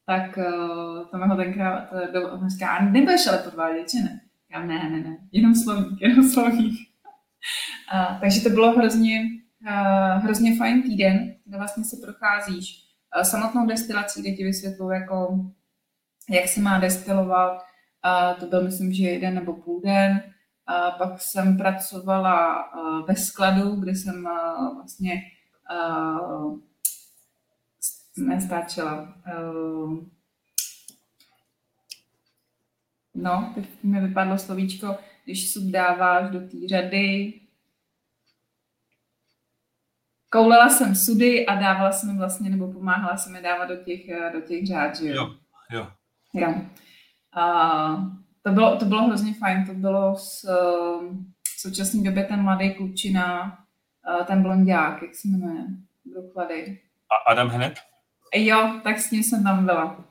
Tak 0.05 0.38
uh, 0.38 1.07
to 1.07 1.18
mi 1.18 1.28
ho 1.28 1.36
tenkrát 1.36 1.93
do, 2.13 2.47
říká, 2.47 2.82
nebudeš 2.82 3.28
ale 3.28 3.38
podvádět, 3.38 3.91
že 3.91 3.99
ne? 3.99 4.22
Já 4.52 4.66
ne, 4.66 4.89
ne, 4.89 5.00
ne, 5.00 5.18
jenom 5.32 5.56
slovník, 5.56 6.02
jenom 6.02 6.30
slovník. 6.30 6.74
uh, 7.93 8.20
takže 8.20 8.41
to 8.41 8.50
bylo 8.50 8.72
hrozně, 8.78 9.22
uh, 9.68 10.24
hrozně 10.24 10.58
fajn 10.58 10.84
týden, 10.84 11.36
kde 11.46 11.58
vlastně 11.58 11.84
se 11.84 11.98
procházíš 12.06 12.86
uh, 13.18 13.24
samotnou 13.24 13.66
destilací, 13.66 14.22
kde 14.22 14.32
ti 14.32 14.43
vysvětlují, 14.43 15.00
jako, 15.02 15.46
jak 16.30 16.48
se 16.48 16.62
má 16.62 16.80
destilovat. 16.80 17.62
Uh, 18.06 18.39
to 18.39 18.46
byl, 18.46 18.64
myslím, 18.64 18.93
že 18.93 19.04
jeden 19.04 19.36
nebo 19.36 19.54
půl 19.54 19.82
den 19.82 20.24
a 20.68 20.91
pak 20.91 21.22
jsem 21.22 21.58
pracovala 21.58 22.66
ve 23.08 23.16
skladu, 23.16 23.76
kde 23.76 23.91
jsem 23.91 24.28
vlastně 24.76 25.22
nestáčela. 28.18 29.14
No, 33.16 33.51
teď 33.55 33.66
mi 33.84 34.07
vypadlo 34.07 34.38
slovíčko, 34.38 34.97
když 35.24 35.53
sup 35.53 35.63
dáváš 35.63 36.32
do 36.32 36.39
té 36.39 36.68
řady. 36.68 37.34
Koulala 40.30 40.70
jsem 40.70 40.95
sudy 40.95 41.45
a 41.45 41.55
dávala 41.55 41.91
jsem 41.91 42.18
vlastně, 42.18 42.49
nebo 42.49 42.74
pomáhala 42.74 43.18
jsem 43.18 43.36
je 43.36 43.41
dávat 43.41 43.66
do 43.66 43.76
těch, 43.76 44.01
do 44.34 44.41
těch 44.41 44.68
řád, 44.68 44.95
že 44.95 45.07
jo? 45.07 45.16
Jo, 45.16 45.36
jo. 45.72 45.88
jo. 46.34 46.53
A, 47.38 47.95
to 48.41 48.51
bylo, 48.51 48.78
to 48.78 48.86
bylo 48.86 49.03
hrozně 49.03 49.34
fajn, 49.34 49.66
to 49.66 49.74
bylo 49.74 50.16
s, 50.16 50.43
v 51.55 51.59
současné 51.59 52.03
době 52.03 52.24
ten 52.24 52.43
mladý 52.43 52.74
klučina, 52.74 53.57
ten 54.26 54.41
blondiák, 54.41 55.01
jak 55.01 55.16
se 55.16 55.28
jmenuje, 55.28 55.63
Broklady. 56.05 56.82
A 57.11 57.32
Adam 57.32 57.47
hned? 57.47 57.74
Jo, 58.36 58.80
tak 58.84 58.99
s 58.99 59.11
ním 59.11 59.24
jsem 59.24 59.43
tam 59.43 59.66
byla. 59.66 60.05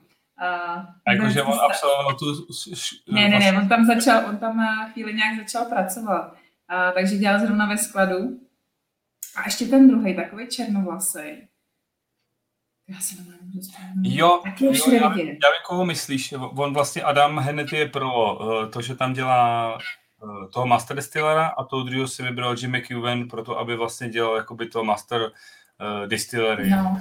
A 1.06 1.12
jakože 1.12 1.42
on 1.42 1.60
absolvoval 1.60 2.14
tu... 2.14 2.46
Ne, 3.12 3.28
ne, 3.28 3.38
ne, 3.38 3.58
on 3.58 3.68
tam 3.68 3.84
začal, 3.84 4.24
on 4.28 4.38
tam 4.38 4.66
chvíli 4.92 5.14
nějak 5.14 5.38
začal 5.38 5.64
pracovat. 5.64 6.34
A, 6.68 6.92
takže 6.92 7.16
dělal 7.16 7.40
zrovna 7.40 7.66
ve 7.66 7.78
skladu. 7.78 8.16
A 9.36 9.42
ještě 9.44 9.66
ten 9.66 9.88
druhý, 9.88 10.16
takový 10.16 10.48
černovlasý. 10.48 11.48
Já 12.88 13.00
se 13.00 13.16
Jo, 14.02 14.42
jo 14.60 14.72
já, 14.92 15.00
já 15.00 15.08
vím, 15.10 15.64
koho 15.66 15.84
myslíš. 15.84 16.34
On 16.56 16.74
vlastně 16.74 17.02
Adam 17.02 17.38
Hennet 17.38 17.72
je 17.72 17.88
pro 17.88 18.34
uh, 18.34 18.70
to, 18.70 18.82
že 18.82 18.94
tam 18.94 19.12
dělá 19.12 19.74
uh, 19.74 20.50
toho 20.50 20.66
master 20.66 20.96
distillera 20.96 21.46
a 21.46 21.64
toho 21.64 21.82
druhého 21.82 22.08
si 22.08 22.22
vybral 22.22 22.54
Jim 22.58 22.72
McEwen 22.72 23.28
pro 23.28 23.44
to, 23.44 23.58
aby 23.58 23.76
vlastně 23.76 24.08
dělal 24.08 24.36
jakoby 24.36 24.68
to 24.68 24.84
master 24.84 25.22
uh, 25.22 26.08
distillery. 26.08 26.70
No, 26.70 27.00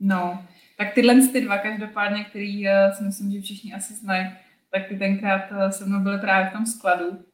no. 0.00 0.44
Tak 0.78 0.94
tyhle 0.94 1.28
ty 1.28 1.40
dva 1.40 1.58
každopádně, 1.58 2.24
který 2.24 2.66
uh, 2.66 2.72
si 2.92 3.04
myslím, 3.04 3.32
že 3.32 3.40
všichni 3.40 3.74
asi 3.74 3.94
znají, 3.94 4.26
tak 4.70 4.88
ty 4.88 4.96
tenkrát 4.96 5.50
uh, 5.50 5.68
se 5.68 5.86
mnou 5.86 6.00
byly 6.00 6.18
právě 6.18 6.50
v 6.50 6.52
tom 6.52 6.66
skladu. 6.66 7.24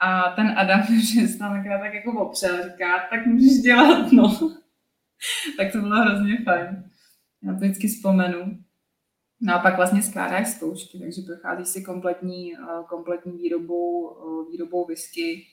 A 0.00 0.30
ten 0.30 0.54
Adam, 0.56 0.82
že 1.14 1.28
se 1.28 1.38
tam 1.38 1.64
tak 1.80 1.94
jako 1.94 2.28
opřel, 2.28 2.70
říká, 2.70 3.06
tak 3.10 3.26
můžeš 3.26 3.62
dělat, 3.62 4.12
no. 4.12 4.38
tak 5.56 5.72
to 5.72 5.80
bylo 5.80 5.96
hrozně 5.96 6.38
fajn. 6.44 6.90
Já 7.42 7.52
to 7.52 7.58
vždycky 7.58 7.88
vzpomenu. 7.88 8.58
No 9.40 9.54
a 9.54 9.58
pak 9.58 9.76
vlastně 9.76 10.02
skládáš 10.02 10.48
zkoušky, 10.48 10.98
takže 10.98 11.22
procházíš 11.22 11.68
si 11.68 11.82
kompletní, 11.82 12.54
eh, 12.54 12.58
kompletní 12.88 13.32
výrobou, 13.32 14.16
eh, 14.16 14.50
výrobou 14.50 14.86
whisky, 14.86 15.46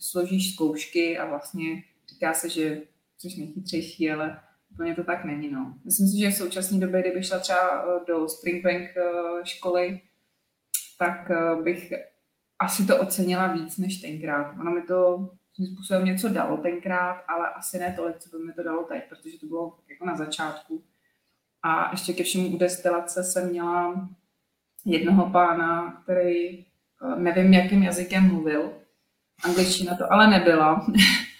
složíš 0.00 0.52
zkoušky 0.52 1.18
a 1.18 1.26
vlastně 1.26 1.82
říká 2.08 2.34
se, 2.34 2.48
že 2.48 2.82
což 3.18 3.36
nejchytřejší, 3.36 4.10
ale 4.10 4.40
úplně 4.74 4.94
to 4.94 5.04
tak 5.04 5.24
není. 5.24 5.50
No. 5.50 5.74
Myslím 5.84 6.08
si, 6.08 6.18
že 6.18 6.30
v 6.30 6.34
současné 6.34 6.78
době, 6.78 7.00
kdyby 7.00 7.22
šla 7.22 7.38
třeba 7.38 7.84
eh, 7.84 8.04
do 8.06 8.28
Springbank 8.28 8.90
školy, 9.44 10.00
tak 10.98 11.30
bych 11.62 11.92
asi 12.58 12.86
to 12.86 13.00
ocenila 13.00 13.52
víc 13.52 13.78
než 13.78 13.96
tenkrát. 13.96 14.54
Ono 14.60 14.70
mi 14.70 14.82
to 14.82 15.30
svým 15.54 15.66
způsobem 15.66 16.04
něco 16.04 16.28
dalo 16.28 16.56
tenkrát, 16.56 17.24
ale 17.28 17.48
asi 17.48 17.78
ne 17.78 17.92
tolik, 17.96 18.18
co 18.18 18.38
by 18.38 18.44
mi 18.44 18.52
to 18.52 18.62
dalo 18.62 18.84
teď, 18.84 19.02
protože 19.08 19.38
to 19.38 19.46
bylo 19.46 19.78
jako 19.88 20.06
na 20.06 20.16
začátku. 20.16 20.84
A 21.62 21.90
ještě 21.90 22.12
ke 22.12 22.22
všemu 22.22 22.48
u 22.48 22.58
destilace 22.58 23.24
jsem 23.24 23.50
měla 23.50 24.08
jednoho 24.84 25.30
pána, 25.30 26.00
který 26.02 26.58
eh, 26.58 26.64
nevím, 27.16 27.52
jakým 27.52 27.82
jazykem 27.82 28.28
mluvil. 28.28 28.72
Angličtina 29.44 29.96
to 29.96 30.12
ale 30.12 30.30
nebyla. 30.30 30.86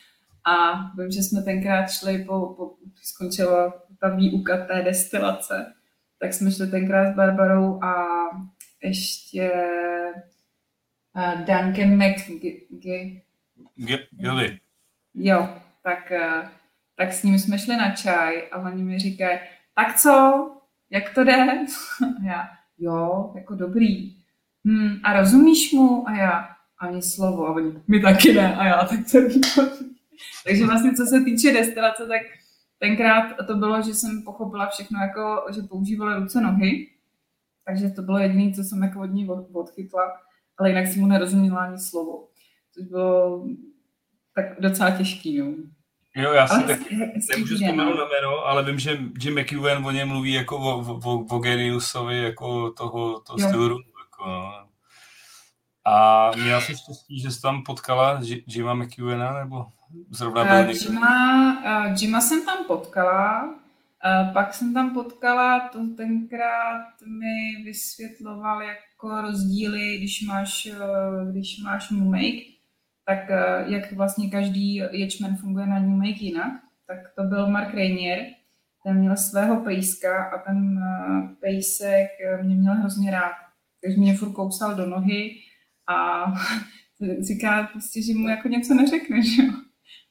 A 0.45 0.75
vím, 0.97 1.11
že 1.11 1.23
jsme 1.23 1.43
tenkrát 1.43 1.91
šli, 1.91 2.25
po, 2.25 2.47
po 2.47 2.77
skončila 3.03 3.83
ta 4.01 4.09
výuka 4.09 4.67
té 4.67 4.83
destilace, 4.83 5.75
tak 6.19 6.33
jsme 6.33 6.51
šli 6.51 6.67
tenkrát 6.67 7.13
s 7.13 7.17
Barbarou 7.17 7.83
a 7.85 8.07
ještě 8.83 9.53
uh, 11.17 11.39
Duncan 11.39 11.97
McGilly. 11.97 13.23
Jo, 15.15 15.49
tak, 15.83 16.13
uh, 16.13 16.49
tak 16.97 17.13
s 17.13 17.23
ním 17.23 17.39
jsme 17.39 17.59
šli 17.59 17.77
na 17.77 17.95
čaj 17.95 18.49
a 18.53 18.59
oni 18.59 18.83
mi 18.83 18.99
říkají, 18.99 19.39
tak 19.75 19.97
co, 19.97 20.51
jak 20.91 21.15
to 21.15 21.25
jde? 21.25 21.37
A 21.47 22.25
já, 22.25 22.49
jo, 22.79 23.33
jako 23.37 23.55
dobrý. 23.55 24.17
Hm, 24.67 25.01
a 25.03 25.13
rozumíš 25.13 25.73
mu? 25.73 26.09
A 26.09 26.17
já, 26.17 26.49
ani 26.79 27.03
slovo. 27.03 27.47
A 27.47 27.53
oni, 27.53 27.73
my 27.89 28.01
taky 28.01 28.33
ne. 28.33 28.57
A 28.57 28.65
já, 28.67 28.85
tak 28.85 28.99
to 29.13 29.85
Takže 30.47 30.67
vlastně, 30.67 30.95
co 30.95 31.07
se 31.07 31.21
týče 31.21 31.53
destilace, 31.53 32.07
tak 32.07 32.23
tenkrát 32.79 33.47
to 33.47 33.55
bylo, 33.55 33.83
že 33.83 33.95
jsem 33.95 34.23
pochopila 34.23 34.67
všechno, 34.67 35.01
jako, 35.01 35.47
že 35.55 35.63
používala 35.63 36.17
ruce, 36.17 36.41
nohy. 36.41 36.91
Takže 37.65 37.89
to 37.89 38.03
bylo 38.03 38.19
jediné, 38.19 38.53
co 38.53 38.65
jsem 38.65 38.83
jako 38.83 39.01
od 39.01 39.07
ní 39.07 39.29
odchytla, 39.53 40.13
ale 40.59 40.69
jinak 40.69 40.87
si 40.87 41.01
mu 41.01 41.07
nerozuměla 41.07 41.61
ani 41.61 41.79
slovo. 41.79 42.29
Což 42.75 42.85
bylo 42.85 43.47
tak 44.35 44.61
docela 44.61 44.91
těžký, 44.91 45.35
jo. 45.35 45.47
Jo, 46.17 46.33
já 46.33 46.47
si 46.47 46.63
tak 46.63 46.81
nemůžu 47.31 47.55
vzpomenout 47.55 47.97
na 47.97 48.05
jméno, 48.05 48.47
ale 48.47 48.65
vím, 48.65 48.79
že 48.79 48.99
Jim 49.21 49.41
McEwen 49.41 49.87
o 49.87 49.91
něm 49.91 50.09
mluví 50.09 50.33
jako 50.33 50.59
o, 50.59 50.99
o, 51.05 51.25
o 51.25 51.39
Geniusovi, 51.39 52.23
jako 52.23 52.71
toho, 52.71 53.21
toho 53.21 53.39
stylu. 53.39 53.79
Jako, 53.79 54.27
no. 54.27 54.64
A 55.85 56.31
měla 56.37 56.61
jsi 56.61 56.77
štěstí, 56.77 57.21
že 57.21 57.31
jsi 57.31 57.43
tam 57.43 57.63
potkala 57.63 58.21
Jima 58.47 58.75
McEwena, 58.75 59.45
nebo 59.45 59.67
zrovna 60.11 60.45
byl 60.45 60.65
uh, 60.65 60.71
Jima, 60.71 61.87
uh, 61.87 61.95
Jima 62.01 62.21
jsem 62.21 62.45
tam 62.45 62.65
potkala, 62.67 63.45
uh, 63.45 64.33
pak 64.33 64.55
jsem 64.55 64.75
tam 64.75 64.95
potkala, 64.95 65.69
to 65.69 65.79
tenkrát 65.97 66.87
mi 67.07 67.65
vysvětloval 67.65 68.63
jako 68.63 69.21
rozdíly, 69.21 69.99
když 69.99 70.27
máš, 70.27 70.69
uh, 70.71 71.31
když 71.31 71.63
máš 71.63 71.91
New 71.91 72.05
Make, 72.05 72.55
tak 73.05 73.31
eh, 73.31 73.65
jak 73.67 73.93
vlastně 73.93 74.31
každý 74.31 74.75
ječmen 74.91 75.37
funguje 75.37 75.67
na 75.67 75.79
New 75.79 75.97
Make 75.97 76.25
jinak, 76.25 76.53
tak 76.87 76.99
to 77.15 77.23
byl 77.23 77.51
Mark 77.51 77.75
Rainier, 77.75 78.27
ten 78.85 78.99
měl 78.99 79.17
svého 79.17 79.61
pejska 79.61 80.25
a 80.25 80.39
ten 80.39 80.79
eh, 80.79 81.29
pejsek 81.41 82.09
eh, 82.21 82.43
mě 82.43 82.55
měl 82.55 82.75
hrozně 82.75 83.11
rád. 83.11 83.33
Takže 83.83 83.99
mě 83.99 84.17
furt 84.17 84.33
kousal 84.33 84.75
do 84.75 84.87
nohy 84.87 85.37
a 85.87 86.25
říká 87.21 87.69
prostě, 87.73 88.03
že 88.03 88.15
mu 88.15 88.29
jako 88.29 88.49
něco 88.49 88.75
neřekne, 88.75 89.23
že 89.23 89.43
jo. 89.43 89.53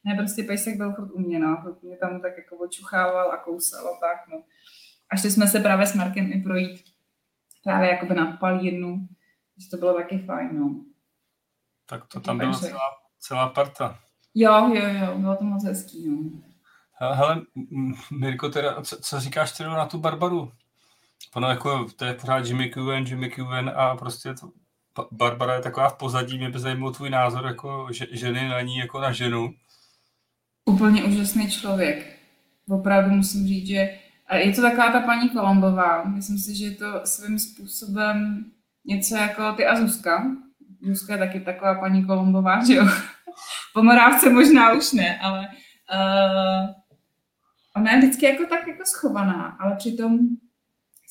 Ne, 0.05 0.15
prostě 0.15 0.43
pejsek 0.43 0.77
byl 0.77 0.93
furt 0.93 1.11
u 1.11 1.19
mě, 1.19 1.39
no. 1.39 1.57
Furt 1.63 1.83
mě 1.83 1.97
tam 1.97 2.21
tak 2.21 2.37
jako 2.37 2.57
očuchával 2.57 3.31
a 3.31 3.37
kousal 3.37 3.87
a 3.87 3.99
tak, 3.99 4.27
no. 4.31 4.43
A 5.09 5.15
šli 5.17 5.31
jsme 5.31 5.47
se 5.47 5.59
právě 5.59 5.85
s 5.85 5.95
Markem 5.95 6.31
i 6.31 6.41
projít 6.41 6.83
právě 7.63 7.89
jakoby 7.89 8.15
na 8.15 8.37
palírnu, 8.37 9.07
že 9.57 9.69
to 9.69 9.77
bylo 9.77 9.93
taky 9.93 10.19
fajn, 10.19 10.59
no. 10.59 10.85
Tak 11.89 12.07
to 12.07 12.19
tam 12.19 12.37
byla 12.37 12.53
celá, 12.53 12.79
celá 13.19 13.49
parta. 13.49 13.99
Jo, 14.35 14.71
jo, 14.73 14.87
jo, 14.87 15.17
bylo 15.17 15.35
to 15.35 15.43
moc 15.43 15.65
hezký, 15.65 16.09
no. 16.09 16.17
Hele, 17.11 17.41
Mirko, 18.11 18.49
teda, 18.49 18.81
co, 18.81 18.97
co 19.01 19.19
říkáš 19.19 19.51
teda 19.51 19.69
na 19.69 19.85
tu 19.85 19.97
Barbaru? 19.97 20.51
ono 21.35 21.49
jako, 21.49 21.87
to 21.95 22.05
je 22.05 22.13
pořád 22.13 22.45
Jimmy 22.45 22.69
Cuen, 22.69 23.05
Jimmy 23.05 23.31
Cuen 23.31 23.71
a 23.75 23.95
prostě 23.95 24.33
to, 24.33 24.51
Barbara 25.11 25.55
je 25.55 25.61
taková 25.61 25.89
v 25.89 25.97
pozadí, 25.97 26.37
mě 26.37 26.49
by 26.49 26.59
zajímal 26.59 26.91
tvůj 26.91 27.09
názor 27.09 27.45
jako 27.45 27.87
ženy 28.11 28.49
na 28.49 28.61
ní, 28.61 28.77
jako 28.77 29.01
na 29.01 29.11
ženu. 29.11 29.53
Úplně 30.65 31.03
úžasný 31.03 31.51
člověk. 31.51 32.19
Opravdu 32.69 33.15
musím 33.15 33.47
říct, 33.47 33.67
že 33.67 33.99
je 34.33 34.53
to 34.53 34.61
taková 34.61 34.91
ta 34.91 34.99
paní 34.99 35.29
Kolombová. 35.29 36.03
Myslím 36.03 36.37
si, 36.37 36.55
že 36.55 36.65
je 36.65 36.71
to 36.71 37.01
svým 37.05 37.39
způsobem 37.39 38.45
něco 38.85 39.15
jako 39.15 39.53
ty 39.53 39.65
a 39.65 39.75
Zuzka. 39.75 40.25
Zuzka 40.81 41.13
je 41.13 41.19
taky 41.19 41.39
taková 41.39 41.75
paní 41.75 42.05
Kolombová, 42.05 42.65
že 42.65 42.73
jo? 42.73 42.85
Po 43.73 43.83
Morávce 43.83 44.29
možná 44.29 44.73
už 44.73 44.91
ne, 44.91 45.19
ale 45.19 45.47
uh, 45.93 46.69
ona 47.75 47.91
je 47.91 47.97
vždycky 47.97 48.25
jako 48.25 48.43
tak 48.45 48.67
jako 48.67 48.85
schovaná, 48.85 49.57
ale 49.59 49.75
přitom 49.75 50.19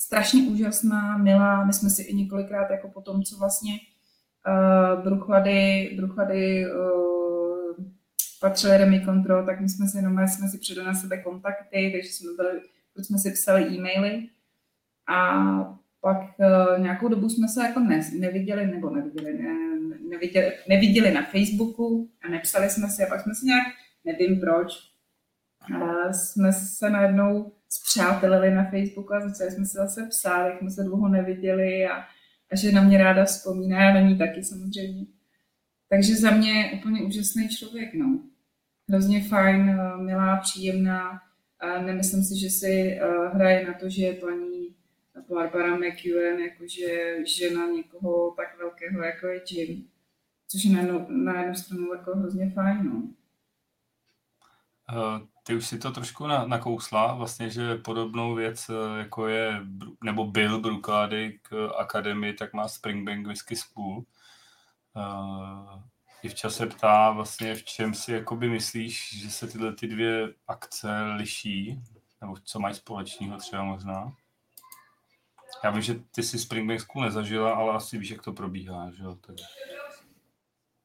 strašně 0.04 0.42
úžasná, 0.42 1.18
milá. 1.18 1.64
My 1.64 1.72
jsme 1.72 1.90
si 1.90 2.02
i 2.02 2.14
několikrát 2.14 2.70
jako 2.70 2.88
po 2.88 3.00
tom, 3.00 3.22
co 3.22 3.36
vlastně 3.36 3.72
uh, 3.72 5.04
Bruchlady, 5.04 5.90
Bruchlady 5.96 6.66
uh, 6.66 7.84
patřily 8.40 8.78
Remy 8.78 9.04
Control, 9.04 9.46
tak 9.46 9.60
my 9.60 9.68
jsme 9.68 9.88
si 9.88 9.98
jenom 9.98 10.28
jsme 10.28 10.48
si 10.48 10.58
předali 10.58 10.86
na 10.86 10.94
sebe 10.94 11.22
kontakty, 11.22 11.90
takže 11.92 12.12
jsme 12.12 12.30
byli, 12.36 12.60
jsme 12.96 13.18
si 13.18 13.30
psali 13.30 13.62
e-maily 13.62 14.28
a 15.08 15.44
pak 16.00 16.18
uh, 16.18 16.82
nějakou 16.82 17.08
dobu 17.08 17.28
jsme 17.28 17.48
se 17.48 17.62
jako 17.62 17.80
ne, 17.80 18.00
neviděli, 18.18 18.66
nebo 18.66 18.90
neviděli, 18.90 19.42
ne, 19.42 19.54
neviděli, 20.10 20.52
neviděli 20.68 21.10
na 21.10 21.22
Facebooku 21.22 22.10
a 22.24 22.28
nepsali 22.28 22.70
jsme 22.70 22.88
si 22.88 23.04
a 23.04 23.06
pak 23.06 23.20
jsme 23.20 23.34
si 23.34 23.46
nějak, 23.46 23.66
nevím 24.04 24.40
proč, 24.40 24.91
jsme 26.12 26.52
se 26.52 26.90
najednou 26.90 27.52
zpřátelili 27.68 28.54
na 28.54 28.70
Facebooku 28.70 29.14
a 29.14 29.28
začali 29.28 29.50
jsme 29.50 29.64
se 29.64 29.78
zase 29.78 30.06
psát, 30.06 30.46
jak 30.46 30.58
jsme 30.58 30.70
se 30.70 30.84
dlouho 30.84 31.08
neviděli 31.08 31.86
a, 31.86 31.98
a 32.52 32.56
že 32.56 32.72
na 32.72 32.82
mě 32.82 32.98
ráda 32.98 33.24
vzpomíná, 33.24 33.82
já 33.82 33.94
na 33.94 34.00
ní 34.00 34.18
taky 34.18 34.44
samozřejmě. 34.44 35.06
Takže 35.88 36.16
za 36.16 36.30
mě 36.30 36.72
úplně 36.74 37.02
úžasný 37.02 37.48
člověk, 37.48 37.94
no. 37.94 38.20
Hrozně 38.88 39.24
fajn, 39.24 39.68
eh, 39.70 40.02
milá, 40.02 40.36
příjemná. 40.36 41.20
A 41.60 41.82
nemyslím 41.82 42.24
si, 42.24 42.40
že 42.40 42.50
si 42.50 42.98
eh, 43.00 43.28
hraje 43.34 43.66
na 43.66 43.74
to, 43.74 43.88
že 43.88 44.04
je 44.04 44.12
paní 44.12 44.74
Barbara 45.28 45.76
McEwen, 45.76 46.38
jakože 46.40 47.16
žena 47.26 47.66
někoho 47.66 48.34
tak 48.36 48.58
velkého, 48.58 49.02
jako 49.02 49.26
je 49.26 49.40
Jim. 49.50 49.88
Což 50.48 50.64
je 50.64 50.70
na 50.70 50.80
jednu, 50.80 51.06
na 51.08 51.40
jednu 51.40 51.54
stranu 51.54 51.94
jako 51.94 52.16
hrozně 52.16 52.50
fajn, 52.50 52.84
no. 52.84 53.02
Uh, 54.92 55.26
ty 55.42 55.54
už 55.54 55.66
si 55.66 55.78
to 55.78 55.92
trošku 55.92 56.26
na, 56.26 56.46
nakousla, 56.46 57.14
vlastně, 57.14 57.50
že 57.50 57.76
podobnou 57.76 58.34
věc, 58.34 58.70
eh, 58.70 58.98
jako 58.98 59.26
je, 59.26 59.60
nebo 60.04 60.24
byl 60.24 60.60
Bruklady 60.60 61.38
k 61.42 61.70
akademii, 61.78 62.32
tak 62.32 62.52
má 62.52 62.68
Springbank 62.68 63.26
Whisky 63.26 63.56
School. 63.56 64.04
Uh, 64.94 65.82
I 66.22 66.28
v 66.28 66.34
čase 66.34 66.66
ptá 66.66 67.10
vlastně, 67.10 67.54
v 67.54 67.64
čem 67.64 67.94
si 67.94 68.12
jakoby 68.12 68.48
myslíš, 68.48 69.22
že 69.22 69.30
se 69.30 69.46
tyhle 69.46 69.74
ty 69.74 69.86
dvě 69.86 70.34
akce 70.48 71.02
liší, 71.02 71.80
nebo 72.20 72.36
co 72.44 72.60
mají 72.60 72.74
společného 72.74 73.38
třeba 73.38 73.64
možná? 73.64 74.12
Já 75.64 75.70
vím, 75.70 75.82
že 75.82 75.94
ty 76.14 76.22
si 76.22 76.38
Springbank 76.38 76.80
School 76.80 77.04
nezažila, 77.04 77.54
ale 77.54 77.74
asi 77.74 77.98
víš, 77.98 78.10
jak 78.10 78.22
to 78.22 78.32
probíhá, 78.32 78.90
že 78.90 79.02
jo? 79.02 79.14
Tak... 79.14 79.36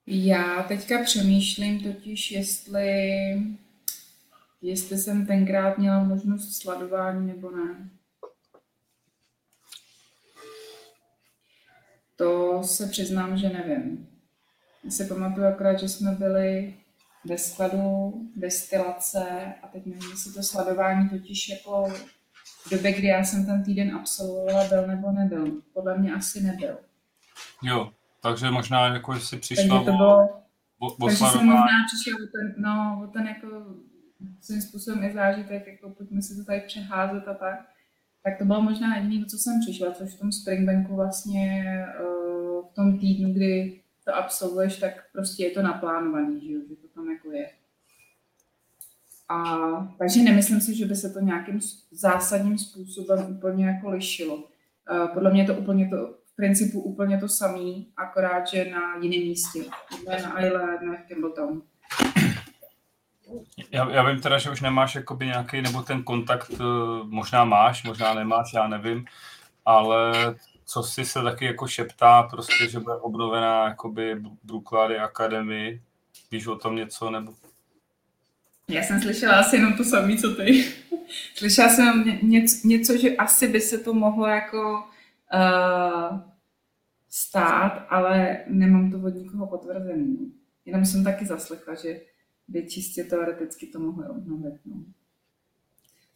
Já 0.08 0.64
teďka 0.64 1.04
přemýšlím 1.04 1.80
totiž, 1.80 2.32
jestli 2.32 2.88
jestli 4.62 4.98
jsem 4.98 5.26
tenkrát 5.26 5.78
měla 5.78 6.04
možnost 6.04 6.62
sledování 6.62 7.28
nebo 7.28 7.52
ne. 7.52 7.90
To 12.16 12.64
se 12.64 12.88
přiznám, 12.88 13.38
že 13.38 13.50
nevím. 13.50 14.08
Já 14.84 14.92
si 14.92 15.06
pamatuju 15.06 15.48
akorát, 15.48 15.80
že 15.80 15.90
jsme 15.90 16.12
byli 16.12 16.78
ve 17.26 17.38
skladu 17.38 18.14
destilace 18.36 19.54
a 19.64 19.68
teď 19.68 19.86
nevím, 19.86 20.10
jestli 20.10 20.34
to 20.34 20.44
sledování 20.44 21.10
totiž 21.10 21.50
jako 21.50 21.94
v 22.66 22.70
době, 22.72 22.94
kdy 22.94 23.08
já 23.08 23.24
jsem 23.24 23.46
ten 23.46 23.64
týden 23.64 23.96
absolvovala, 23.96 24.68
byl 24.68 24.88
nebo 24.88 25.12
nebyl. 25.12 25.62
Podle 25.74 25.98
mě 25.98 26.14
asi 26.14 26.44
nebyl. 26.44 26.78
Jo, 27.64 27.92
takže 28.22 28.52
možná 28.52 28.88
jako 28.88 29.20
si 29.20 29.38
přišla 29.38 29.76
takže 29.76 29.92
to 29.92 29.98
bylo, 29.98 30.30
o, 30.80 30.88
o 30.88 31.08
takže 31.08 31.26
jsem 31.26 31.46
možná 31.46 31.86
přišel 31.88 32.16
o 32.16 32.28
ten, 32.28 32.64
no, 32.64 33.02
o 33.04 33.08
ten 33.08 33.28
jako 33.28 33.48
svým 34.42 34.62
způsobem 34.62 35.04
i 35.04 35.14
zážitek, 35.14 35.68
jako 35.68 35.90
pojďme 35.90 36.22
si 36.22 36.36
to 36.36 36.44
tady 36.46 36.60
přeházet 36.60 37.28
a 37.28 37.34
tak, 37.34 37.66
tak 38.24 38.38
to 38.38 38.46
bylo 38.46 38.62
možná 38.62 38.98
jediné, 38.98 39.26
co 39.26 39.38
jsem 39.38 39.60
přišla, 39.60 39.92
což 39.92 40.14
v 40.14 40.20
tom 40.20 40.32
Springbanku 40.32 40.96
vlastně 40.96 41.66
uh, 42.02 42.68
v 42.68 42.76
tom 42.76 43.00
týdnu, 43.00 43.34
kdy 43.34 43.82
to 44.06 44.16
absolvuješ, 44.16 44.80
tak 44.80 44.94
prostě 45.14 45.44
je 45.44 45.52
to 45.52 45.62
naplánovaný, 45.62 46.48
že, 46.48 46.54
jo? 46.54 46.62
že 46.70 46.76
to 46.76 46.88
tam 46.88 47.12
jako 47.12 47.32
je. 47.32 47.50
A, 49.30 49.58
takže 50.00 50.24
nemyslím 50.24 50.62
si, 50.62 50.76
že 50.76 50.86
by 50.86 50.96
se 50.96 51.10
to 51.10 51.20
nějakým 51.20 51.60
zásadním 51.92 52.58
způsobem 52.58 53.26
úplně 53.30 53.66
jako 53.66 53.90
lišilo. 53.90 54.36
Uh, 54.36 55.08
podle 55.14 55.32
mě 55.32 55.42
je 55.42 55.48
to 55.48 55.54
úplně 55.56 55.90
to, 55.90 56.16
v 56.26 56.36
principu 56.36 56.82
úplně 56.82 57.18
to 57.18 57.28
samý, 57.28 57.88
akorát, 57.98 58.48
že 58.48 58.72
na 58.72 58.96
jiném 59.02 59.28
místě. 59.28 59.60
Ne 60.08 60.22
na 60.22 60.46
Isle, 60.46 60.80
ne 60.86 61.06
v. 61.10 61.62
Já, 63.72 63.92
já 63.92 64.10
vím 64.10 64.22
teda, 64.22 64.38
že 64.38 64.52
už 64.52 64.62
nemáš 64.62 64.96
jakoby 64.96 65.26
nějaký, 65.26 65.62
nebo 65.62 65.82
ten 65.82 66.04
kontakt 66.04 66.52
eh, 66.54 66.64
možná 67.04 67.46
máš, 67.46 67.84
možná 67.84 68.14
nemáš, 68.14 68.54
já 68.54 68.68
nevím, 68.68 69.06
ale 69.66 70.14
co 70.66 70.84
si 70.84 71.06
se 71.06 71.22
taky 71.22 71.46
jako 71.46 71.68
šeptá, 71.68 72.24
prostě, 72.24 72.70
že 72.70 72.80
bude 72.80 72.96
obnovená 72.96 73.68
jakoby 73.68 74.16
Brooklady 74.44 75.00
Academy, 75.00 75.82
víš 76.32 76.48
o 76.48 76.56
tom 76.56 76.76
něco, 76.76 77.10
nebo? 77.10 77.34
Já 78.70 78.84
jsem 78.84 79.02
slyšela 79.02 79.40
asi 79.40 79.56
jenom 79.56 79.74
to 79.74 79.84
samé, 79.84 80.18
co 80.18 80.36
ty. 80.36 80.66
slyšela 81.36 81.70
jsem 81.70 82.20
něco, 82.22 82.68
něco, 82.68 82.98
že 82.98 83.16
asi 83.16 83.48
by 83.48 83.62
se 83.62 83.78
to 83.78 83.94
mohlo 83.94 84.28
jako 84.28 84.84
uh, 85.34 86.20
stát, 87.10 87.86
ale 87.90 88.38
nemám 88.48 88.92
to 88.92 88.98
od 88.98 89.16
nikoho 89.16 89.48
potvrzený. 89.48 90.34
Jenom 90.66 90.86
jsem 90.86 91.04
taky 91.04 91.26
zaslechla, 91.26 91.76
že 91.76 92.00
by 92.48 92.68
čistě 92.70 93.04
teoreticky 93.04 93.68
to 93.68 93.80
mohlo 93.80 94.10
obnovit. 94.10 94.54
No. 94.66 94.76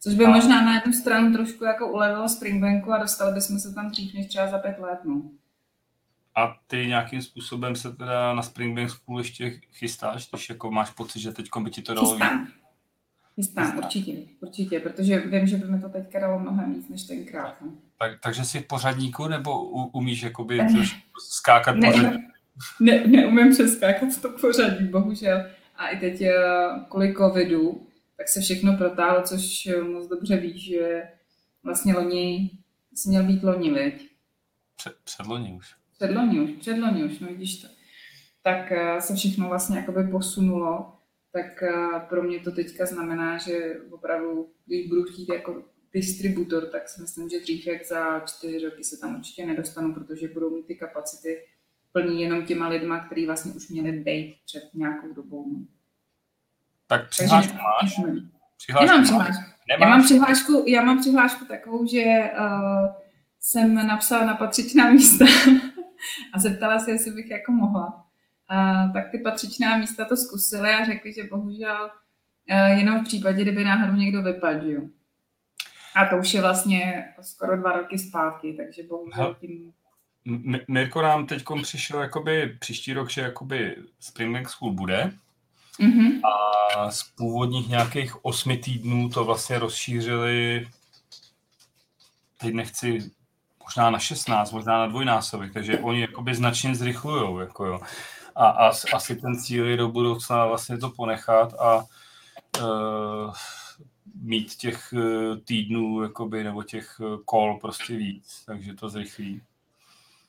Což 0.00 0.14
by 0.14 0.24
a... 0.24 0.30
možná 0.30 0.64
na 0.64 0.74
jednu 0.74 0.92
stranu 0.92 1.32
trošku 1.32 1.64
jako 1.64 1.92
ulevilo 1.92 2.28
Springbanku 2.28 2.92
a 2.92 2.98
dostali 2.98 3.34
bychom 3.34 3.58
se 3.58 3.74
tam 3.74 3.90
dřív 3.90 4.14
než 4.14 4.26
třeba 4.26 4.46
za 4.46 4.58
pět 4.58 4.78
let. 4.78 4.98
No. 5.04 5.22
A 6.34 6.56
ty 6.66 6.86
nějakým 6.86 7.22
způsobem 7.22 7.76
se 7.76 7.92
teda 7.92 8.34
na 8.34 8.42
Springbank 8.42 8.90
School 8.90 9.18
ještě 9.18 9.50
chystáš, 9.72 10.30
když 10.30 10.48
jako 10.48 10.70
máš 10.70 10.90
pocit, 10.90 11.20
že 11.20 11.32
teď 11.32 11.48
by 11.62 11.70
ti 11.70 11.82
to 11.82 11.94
dalo 11.94 12.10
Chystám. 12.10 12.48
Chystám, 13.34 13.78
určitě, 13.78 14.12
určitě, 14.40 14.80
protože 14.80 15.20
vím, 15.20 15.46
že 15.46 15.56
by 15.56 15.66
mi 15.68 15.80
to 15.80 15.88
teďka 15.88 16.20
dalo 16.20 16.38
mnohem 16.38 16.74
víc 16.74 16.88
než 16.88 17.02
tenkrát. 17.02 17.62
No. 17.62 17.72
Tak, 17.98 18.20
takže 18.22 18.44
jsi 18.44 18.60
v 18.60 18.66
pořadníku, 18.66 19.28
nebo 19.28 19.64
umíš 19.68 20.22
jakoby 20.22 20.60
skákat 21.28 21.76
ne, 21.76 21.92
pořadí? 21.92 22.18
Ne, 22.80 23.06
neumím 23.06 23.50
přeskákat 23.50 24.22
to 24.22 24.28
pořadí, 24.28 24.84
bohužel. 24.84 25.44
A 25.76 25.88
i 25.88 26.00
teď 26.00 26.20
eh, 26.20 26.34
kvůli 26.90 27.14
covidu, 27.14 27.86
tak 28.16 28.28
se 28.28 28.40
všechno 28.40 28.76
protáhlo, 28.76 29.22
což 29.22 29.66
eh, 29.66 29.82
moc 29.82 30.08
dobře 30.08 30.36
víš, 30.36 30.64
že 30.64 31.02
vlastně 31.62 31.94
loni, 31.94 32.50
jsi 32.94 33.08
měl 33.08 33.24
být 33.24 33.42
loni, 33.42 33.70
viď? 33.70 34.10
Před, 34.76 34.92
předloni 35.04 35.52
už. 35.52 35.74
Předloni 35.96 36.40
už, 36.40 36.50
předloni 36.50 37.04
už, 37.04 37.18
no 37.18 37.28
vidíš 37.28 37.56
to. 37.56 37.68
Tak 38.42 38.72
eh, 38.72 39.00
se 39.00 39.14
všechno 39.14 39.48
vlastně 39.48 39.78
jakoby 39.78 40.04
posunulo, 40.04 40.92
tak 41.32 41.62
pro 42.08 42.22
mě 42.22 42.40
to 42.40 42.52
teďka 42.52 42.86
znamená, 42.86 43.38
že 43.38 43.76
opravdu, 43.90 44.50
když 44.66 44.88
budu 44.88 45.02
chtít 45.02 45.28
jako 45.28 45.64
distributor, 45.92 46.66
tak 46.66 46.88
si 46.88 47.00
myslím, 47.00 47.28
že 47.28 47.40
dřív 47.40 47.66
jak 47.66 47.86
za 47.86 48.20
čtyři 48.20 48.64
roky 48.64 48.84
se 48.84 48.96
tam 49.00 49.16
určitě 49.16 49.46
nedostanu, 49.46 49.94
protože 49.94 50.28
budou 50.28 50.50
mít 50.50 50.66
ty 50.66 50.74
kapacity 50.74 51.38
plní 51.92 52.22
jenom 52.22 52.46
těma 52.46 52.68
lidma, 52.68 53.00
který 53.00 53.26
vlastně 53.26 53.52
už 53.52 53.68
měli 53.68 53.92
být 53.92 54.36
před 54.44 54.70
nějakou 54.74 55.12
dobou. 55.12 55.46
Tak 56.86 57.08
přihlášku 57.08 57.54
máš? 57.54 57.94
Přihlášku 58.56 58.88
Nemám 58.88 59.04
přihlášku. 59.04 59.42
Já 59.80 59.88
mám 59.88 60.04
přihlášku, 60.04 60.64
já 60.66 60.82
mám 60.82 61.00
přihlášku 61.00 61.44
takovou, 61.44 61.86
že 61.86 62.02
uh, 62.38 62.86
jsem 63.40 63.86
napsala 63.86 64.26
na 64.26 64.34
patřičná 64.34 64.90
místa 64.90 65.24
a 66.34 66.38
zeptala 66.38 66.78
se, 66.78 66.90
jestli 66.90 67.10
bych 67.10 67.30
jako 67.30 67.52
mohla. 67.52 68.06
Uh, 68.52 68.92
tak 68.92 69.10
ty 69.10 69.18
patřičná 69.18 69.76
místa 69.76 70.04
to 70.04 70.16
zkusily 70.16 70.70
a 70.70 70.84
řekli, 70.84 71.12
že 71.12 71.24
bohužel 71.30 71.90
uh, 72.50 72.78
jenom 72.78 73.00
v 73.00 73.04
případě, 73.04 73.42
kdyby 73.42 73.64
náhodou 73.64 73.94
někdo 73.94 74.22
vypadl. 74.22 74.88
A 75.96 76.06
to 76.06 76.16
už 76.16 76.34
je 76.34 76.40
vlastně 76.40 77.04
skoro 77.20 77.56
dva 77.56 77.72
roky 77.72 77.98
zpátky, 77.98 78.52
takže 78.52 78.82
bohužel 78.82 79.36
tím 79.40 79.72
Mirko 80.68 81.02
nám 81.02 81.26
teď 81.26 81.44
přišel 81.62 82.00
jakoby 82.00 82.56
příští 82.60 82.92
rok, 82.92 83.10
že 83.10 83.20
jakoby 83.20 83.76
Springbank 84.00 84.48
School 84.48 84.72
bude. 84.72 85.12
Mm-hmm. 85.80 86.20
A 86.24 86.90
z 86.90 87.02
původních 87.02 87.68
nějakých 87.68 88.24
osmi 88.24 88.56
týdnů 88.56 89.08
to 89.08 89.24
vlastně 89.24 89.58
rozšířili 89.58 90.66
teď 92.42 92.54
nechci 92.54 93.10
možná 93.62 93.90
na 93.90 93.98
16, 93.98 94.52
možná 94.52 94.78
na 94.78 94.86
dvojnásobek, 94.86 95.52
takže 95.52 95.78
oni 95.78 96.00
jakoby 96.00 96.34
značně 96.34 96.74
zrychlujou, 96.74 97.38
jako 97.38 97.64
jo. 97.66 97.80
A, 98.36 98.46
a 98.46 98.72
asi 98.92 99.16
ten 99.16 99.40
cíl 99.40 99.66
je 99.66 99.76
do 99.76 99.88
budoucna 99.88 100.46
vlastně 100.46 100.78
to 100.78 100.90
ponechat 100.90 101.54
a 101.54 101.84
uh, 102.60 103.34
mít 104.14 104.54
těch 104.54 104.92
uh, 104.92 105.36
týdnů, 105.44 106.02
jakoby, 106.02 106.44
nebo 106.44 106.62
těch 106.62 107.00
kol 107.24 107.58
prostě 107.60 107.96
víc, 107.96 108.42
takže 108.46 108.74
to 108.74 108.88
zrychlí. 108.88 109.40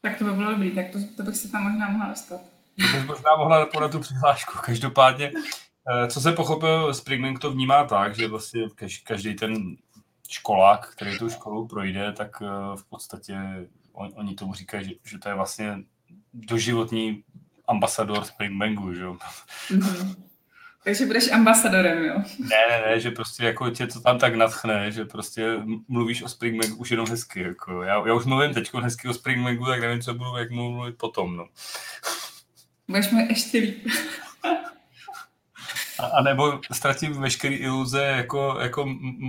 Tak 0.05 0.17
to 0.17 0.23
by 0.23 0.31
bylo 0.31 0.51
dobrý, 0.51 0.71
tak 0.71 0.89
to, 0.89 0.99
to 1.17 1.23
bych 1.23 1.35
se 1.35 1.51
tam 1.51 1.63
možná 1.63 1.89
mohla 1.89 2.09
dostat. 2.09 2.41
To 2.77 2.97
bys 2.97 3.05
možná 3.05 3.35
mohla 3.37 3.65
podat 3.65 3.91
tu 3.91 3.99
přihlášku. 3.99 4.59
Každopádně, 4.65 5.31
co 6.07 6.21
se 6.21 6.31
pochopil, 6.31 6.93
Springbank 6.93 7.39
to 7.39 7.51
vnímá 7.51 7.83
tak, 7.83 8.15
že 8.15 8.27
vlastně 8.27 8.61
každý 9.03 9.35
ten 9.35 9.75
školák, 10.29 10.89
který 10.91 11.17
tu 11.19 11.29
školu 11.29 11.67
projde, 11.67 12.11
tak 12.11 12.39
v 12.75 12.83
podstatě 12.89 13.35
on, 13.93 14.11
oni 14.15 14.35
tomu 14.35 14.53
říkají, 14.53 14.85
že, 14.85 14.91
že 15.03 15.19
to 15.19 15.29
je 15.29 15.35
vlastně 15.35 15.77
doživotní 16.33 17.23
ambasador 17.67 18.25
Springbanku, 18.25 18.93
že 18.93 19.01
jo. 19.01 19.17
Mm-hmm. 19.69 20.15
Takže 20.83 21.05
budeš 21.05 21.31
ambasadorem, 21.31 22.03
jo? 22.03 22.13
Ne, 22.39 22.57
ne, 22.69 22.81
ne, 22.87 22.99
že 22.99 23.11
prostě 23.11 23.45
jako 23.45 23.69
tě 23.69 23.87
to 23.87 23.99
tam 23.99 24.19
tak 24.19 24.35
nadchne, 24.35 24.91
že 24.91 25.05
prostě 25.05 25.57
mluvíš 25.87 26.23
o 26.23 26.29
Springbanku 26.29 26.75
už 26.75 26.91
jenom 26.91 27.07
hezky, 27.07 27.41
jako. 27.41 27.83
Já, 27.83 28.07
já 28.07 28.13
už 28.13 28.25
mluvím 28.25 28.53
teď 28.53 28.73
hezky 28.73 29.07
o 29.07 29.13
Springbanku, 29.13 29.65
tak 29.65 29.81
nevím, 29.81 30.01
co 30.01 30.13
budu, 30.13 30.37
jak 30.37 30.51
mluvit 30.51 30.97
potom, 30.97 31.37
no. 31.37 31.47
Budeš 32.87 33.11
mi 33.11 33.27
ještě 33.29 33.57
líp. 33.57 33.87
A, 35.99 36.05
a 36.05 36.21
nebo 36.21 36.61
ztratím 36.71 37.21
veškerý 37.21 37.55
iluze 37.55 38.03
jako, 38.03 38.57
jako 38.61 38.85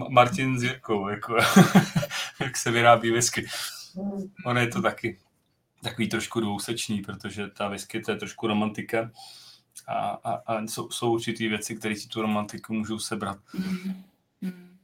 Martin 0.09 0.59
s 0.59 0.63
Jirkou, 0.63 1.09
jako, 1.09 1.37
jak 2.41 2.57
se 2.57 2.71
vyrábí 2.71 3.11
whisky. 3.11 3.47
Ono 4.47 4.61
je 4.61 4.67
to 4.67 4.83
taky 4.83 5.19
takový 5.85 6.09
trošku 6.09 6.41
dvousečný, 6.41 7.03
protože 7.03 7.49
ta 7.49 7.69
whisky 7.69 8.01
to 8.01 8.11
je 8.11 8.17
trošku 8.17 8.47
romantika 8.47 9.11
a, 9.87 10.09
a, 10.25 10.33
a 10.33 10.67
jsou, 10.67 10.91
jsou 10.91 11.13
určitý 11.13 11.49
věci, 11.49 11.77
které 11.77 11.97
si 11.97 12.09
tu 12.09 12.23
romantiku 12.23 12.75
můžou 12.75 12.99
sebrat. 12.99 13.39
Mm. 13.55 14.75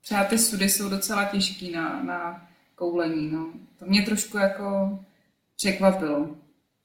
Třeba 0.00 0.24
ty 0.24 0.38
sudy 0.38 0.68
jsou 0.68 0.88
docela 0.88 1.24
těžký 1.24 1.72
na, 1.72 2.02
na 2.02 2.48
koulení, 2.74 3.30
no. 3.32 3.52
To 3.78 3.86
mě 3.86 4.02
trošku 4.02 4.38
jako 4.38 4.98
překvapilo. 5.56 6.36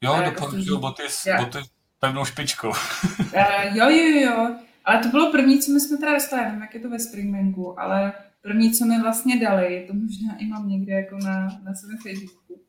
Jo, 0.01 0.21
doporučuju 0.25 0.79
boty, 0.79 1.03
s, 1.07 1.27
boty 1.39 1.57
s 1.57 1.69
pevnou 1.99 2.25
špičkou. 2.25 2.69
uh, 3.19 3.77
jo, 3.77 3.89
jo, 3.89 4.21
jo. 4.21 4.55
Ale 4.85 5.03
to 5.03 5.09
bylo 5.09 5.31
první, 5.31 5.59
co 5.59 5.71
my 5.71 5.79
jsme 5.79 5.97
teda 5.97 6.13
dostali, 6.13 6.45
nevím, 6.45 6.61
jak 6.61 6.73
je 6.73 6.79
to 6.79 6.89
ve 6.89 6.99
Springbanku, 6.99 7.79
ale 7.79 8.13
první, 8.41 8.71
co 8.73 8.85
mi 8.85 9.01
vlastně 9.01 9.39
dali, 9.39 9.85
to 9.87 9.93
možná 9.93 10.37
i 10.37 10.45
mám 10.45 10.69
někde 10.69 10.93
jako 10.93 11.17
na, 11.17 11.59
na 11.63 11.73
svém 11.73 11.97
Facebooku, 11.97 12.61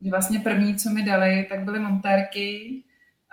že 0.00 0.10
vlastně 0.10 0.40
první, 0.40 0.76
co 0.76 0.90
mi 0.90 1.02
dali, 1.02 1.46
tak 1.48 1.64
byly 1.64 1.78
montérky 1.78 2.82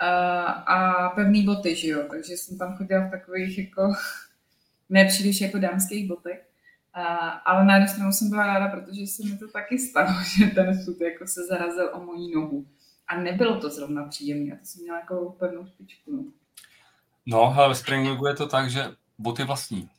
a, 0.01 0.43
a 0.51 1.09
pevné 1.09 1.43
boty, 1.43 1.75
že 1.75 1.87
jo, 1.87 2.03
takže 2.11 2.33
jsem 2.33 2.57
tam 2.57 2.77
chodila 2.77 3.07
v 3.07 3.11
takových 3.11 3.57
jako, 3.57 3.93
nepříliš 4.89 5.41
jako 5.41 5.57
dámských 5.57 6.07
botech. 6.07 6.47
A, 6.93 7.03
ale 7.27 7.65
na 7.65 7.73
jednu 7.73 7.87
stranu 7.87 8.11
jsem 8.11 8.29
byla 8.29 8.45
ráda, 8.45 8.67
protože 8.67 9.07
se 9.07 9.23
mi 9.23 9.37
to 9.37 9.47
taky 9.47 9.79
stalo, 9.79 10.09
že 10.37 10.47
ten 10.47 10.83
sud 10.83 11.01
jako 11.01 11.27
se 11.27 11.45
zarazil 11.45 11.89
o 11.93 12.03
mojí 12.03 12.35
nohu. 12.35 12.65
A 13.07 13.17
nebylo 13.17 13.59
to 13.59 13.69
zrovna 13.69 14.03
příjemné, 14.03 14.53
a 14.53 14.59
to 14.59 14.65
jsem 14.65 14.81
měla 14.81 14.99
jako 14.99 15.35
pevnou 15.39 15.67
špičku. 15.67 16.11
No, 16.11 16.23
no 17.25 17.55
ale 17.57 17.69
ve 17.69 17.75
Springbanku 17.75 18.27
je 18.27 18.33
to 18.33 18.47
tak, 18.47 18.69
že 18.69 18.85
boty 19.17 19.43
vlastní. 19.43 19.89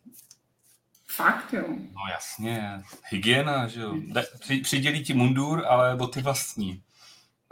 Fakt, 1.07 1.53
jo? 1.53 1.65
No 1.69 2.01
jasně, 2.13 2.83
hygiena, 3.09 3.69
že 3.69 3.81
jo. 3.81 3.95
Při, 4.41 4.57
přidělí 4.57 5.05
ti 5.05 5.15
mundur, 5.15 5.67
ale 5.67 5.97
boty 5.97 6.23
vlastní. 6.23 6.83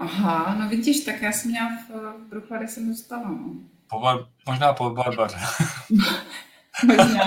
Aha, 0.01 0.55
no 0.59 0.69
vidíš, 0.69 1.05
tak 1.05 1.23
já 1.23 1.33
jsem 1.33 1.51
měla 1.51 1.69
v, 1.69 1.91
v 1.91 2.29
Bruchlady 2.29 2.69
jsem 2.69 2.89
dostala, 2.89 3.29
no. 3.29 3.55
Po 3.91 4.01
bar, 4.01 4.19
možná 4.47 4.73
po 4.73 4.91
Barbaře. 4.91 5.37
možná. 6.87 7.25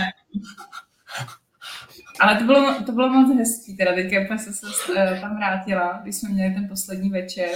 Ale 2.20 2.36
to 2.36 2.44
bylo, 2.44 2.84
to 2.86 2.92
bylo 2.92 3.10
moc 3.10 3.38
hezký, 3.38 3.78
teda 3.78 3.94
teďka 3.94 4.38
jsem 4.38 4.54
se 4.54 4.68
uh, 4.68 5.22
tam 5.22 5.38
vrátila, 5.38 6.00
když 6.04 6.16
jsme 6.16 6.30
měli 6.30 6.54
ten 6.54 6.68
poslední 6.68 7.10
večer, 7.10 7.50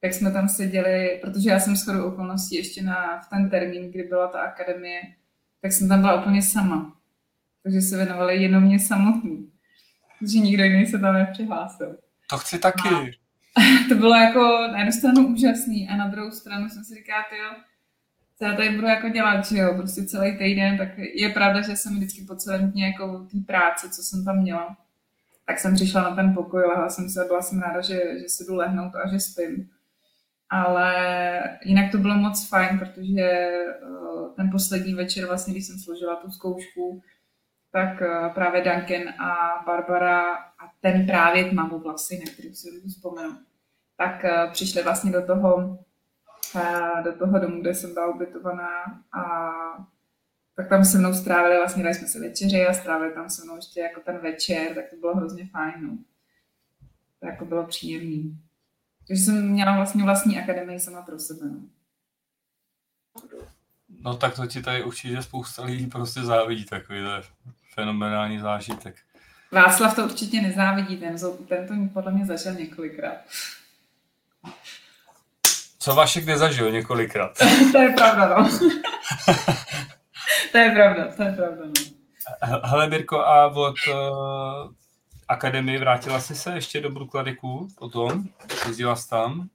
tak 0.00 0.14
jsme 0.14 0.32
tam 0.32 0.48
seděli, 0.48 1.18
protože 1.22 1.50
já 1.50 1.60
jsem 1.60 1.76
shodou 1.76 2.04
okolností 2.04 2.56
ještě 2.56 2.82
na, 2.82 3.20
v 3.20 3.30
ten 3.30 3.50
termín, 3.50 3.90
kdy 3.90 4.02
byla 4.02 4.28
ta 4.28 4.40
akademie, 4.40 5.00
tak 5.62 5.72
jsem 5.72 5.88
tam 5.88 6.00
byla 6.00 6.20
úplně 6.20 6.42
sama 6.42 7.00
takže 7.62 7.80
se 7.80 7.96
věnovali 7.96 8.42
jenom 8.42 8.62
mě 8.62 8.78
samotný. 8.78 9.50
Protože 10.18 10.38
nikdo 10.38 10.64
jiný 10.64 10.86
se 10.86 10.98
tam 10.98 11.14
nepřihlásil. 11.14 11.96
To 12.30 12.38
chci 12.38 12.58
taky. 12.58 12.88
A 12.88 13.06
to 13.88 13.94
bylo 13.94 14.14
jako 14.14 14.40
na 14.72 14.78
jednu 14.78 14.92
stranu 14.92 15.26
úžasný 15.26 15.88
a 15.88 15.96
na 15.96 16.08
druhou 16.08 16.30
stranu 16.30 16.68
jsem 16.68 16.84
si 16.84 16.94
říkala, 16.94 17.24
jo, 17.38 17.62
co 18.38 18.44
já 18.44 18.56
tady 18.56 18.70
budu 18.70 18.86
jako 18.86 19.08
dělat, 19.08 19.46
že 19.46 19.58
jo, 19.58 19.74
prostě 19.76 20.04
celý 20.04 20.38
týden, 20.38 20.78
tak 20.78 20.88
je 20.98 21.28
pravda, 21.28 21.60
že 21.60 21.76
jsem 21.76 21.96
vždycky 21.96 22.24
po 22.24 22.36
celém 22.36 22.70
dně 22.70 22.86
jako 22.86 23.26
té 23.32 23.38
práce, 23.46 23.90
co 23.90 24.02
jsem 24.02 24.24
tam 24.24 24.38
měla, 24.38 24.76
tak 25.46 25.58
jsem 25.58 25.74
přišla 25.74 26.02
na 26.02 26.16
ten 26.16 26.34
pokoj, 26.34 26.62
lehla 26.62 26.88
jsem 26.88 27.08
se 27.08 27.24
byla 27.24 27.42
jsem 27.42 27.60
ráda, 27.60 27.80
že, 27.80 28.00
že 28.18 28.28
si 28.28 28.44
jdu 28.44 28.54
lehnout 28.54 28.92
a 28.94 29.08
že 29.08 29.20
spím. 29.20 29.70
Ale 30.50 30.92
jinak 31.64 31.92
to 31.92 31.98
bylo 31.98 32.14
moc 32.14 32.48
fajn, 32.48 32.78
protože 32.78 33.50
uh, 33.88 34.34
ten 34.34 34.50
poslední 34.50 34.94
večer, 34.94 35.26
vlastně, 35.26 35.54
když 35.54 35.66
jsem 35.66 35.78
složila 35.78 36.16
tu 36.16 36.30
zkoušku, 36.30 37.02
tak 37.72 38.02
eh, 38.02 38.30
právě 38.34 38.62
Duncan 38.62 39.08
a 39.08 39.62
Barbara 39.66 40.34
a 40.34 40.72
ten 40.80 41.06
právě 41.06 41.44
tmavou 41.44 41.78
vlasy, 41.78 42.22
na 42.26 42.32
který 42.32 42.54
si 42.54 42.68
vzpomenu, 42.88 43.38
tak 44.00 44.24
eh, 44.24 44.48
přišli 44.52 44.82
vlastně 44.82 45.12
do 45.12 45.26
toho, 45.26 45.78
eh, 46.56 47.02
do 47.04 47.12
toho 47.18 47.38
domu, 47.38 47.60
kde 47.60 47.74
jsem 47.74 47.94
byla 47.94 48.14
ubytovaná 48.14 49.02
a 49.12 49.22
tak 50.56 50.68
tam 50.68 50.84
se 50.84 50.98
mnou 50.98 51.14
strávili, 51.14 51.56
vlastně 51.56 51.82
dali 51.82 51.94
jsme 51.94 52.08
se 52.08 52.20
večeři 52.20 52.66
a 52.66 52.72
strávili 52.72 53.14
tam 53.14 53.30
se 53.30 53.44
mnou 53.44 53.56
ještě 53.56 53.80
jako 53.80 54.00
ten 54.00 54.18
večer, 54.18 54.74
tak 54.74 54.90
to 54.90 54.96
bylo 54.96 55.16
hrozně 55.16 55.46
fajn. 55.46 55.74
No. 55.82 55.98
To 57.20 57.26
jako 57.26 57.44
bylo 57.44 57.66
příjemný. 57.66 58.38
Takže 59.08 59.22
jsem 59.22 59.48
měla 59.48 59.76
vlastně 59.76 60.04
vlastní 60.04 60.38
akademii 60.38 60.80
sama 60.80 61.02
pro 61.02 61.18
sebe. 61.18 61.46
No. 61.46 61.60
No 64.00 64.16
tak 64.16 64.36
to 64.36 64.46
ti 64.46 64.62
tady 64.62 64.84
určitě 64.84 65.22
spousta 65.22 65.64
lidí 65.64 65.86
prostě 65.86 66.20
závidí 66.20 66.64
takový 66.64 67.00
fenomenální 67.74 68.38
zážitek. 68.38 68.96
Václav 69.52 69.96
to 69.96 70.04
určitě 70.04 70.40
nezávidí, 70.40 70.96
ten, 70.96 71.16
ten 71.48 71.88
to 71.88 71.94
podle 71.94 72.12
mě 72.12 72.26
zažil 72.26 72.54
několikrát. 72.54 73.16
Co 75.78 75.94
Vašek 75.94 76.26
nezažil 76.26 76.70
několikrát? 76.70 77.38
to 77.72 77.78
je 77.78 77.88
pravda, 77.88 78.28
no. 78.28 78.48
to 80.52 80.58
je 80.58 80.70
pravda, 80.70 81.12
to 81.16 81.22
je 81.22 81.32
pravda, 81.32 81.64
no. 81.64 82.00
Hele, 82.64 82.88
Mirko, 82.88 83.18
a 83.18 83.46
od 83.46 83.74
uh, 83.88 83.94
akademie 85.28 85.78
vrátila 85.78 86.20
jsi 86.20 86.34
se 86.34 86.54
ještě 86.54 86.80
do 86.80 86.90
Brukladiku 86.90 87.68
potom? 87.78 88.24
Jezdila 88.66 88.96
jsi 88.96 89.08
tam? 89.08 89.48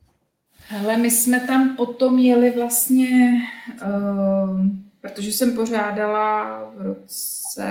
Hele, 0.68 0.98
my 0.98 1.12
jsme 1.12 1.40
tam 1.40 1.76
potom 1.76 2.20
jeli 2.20 2.52
vlastně, 2.52 3.42
uh, 3.86 4.60
protože 5.02 5.32
jsem 5.32 5.56
pořádala 5.56 6.60
v 6.76 6.82
roce 6.82 7.68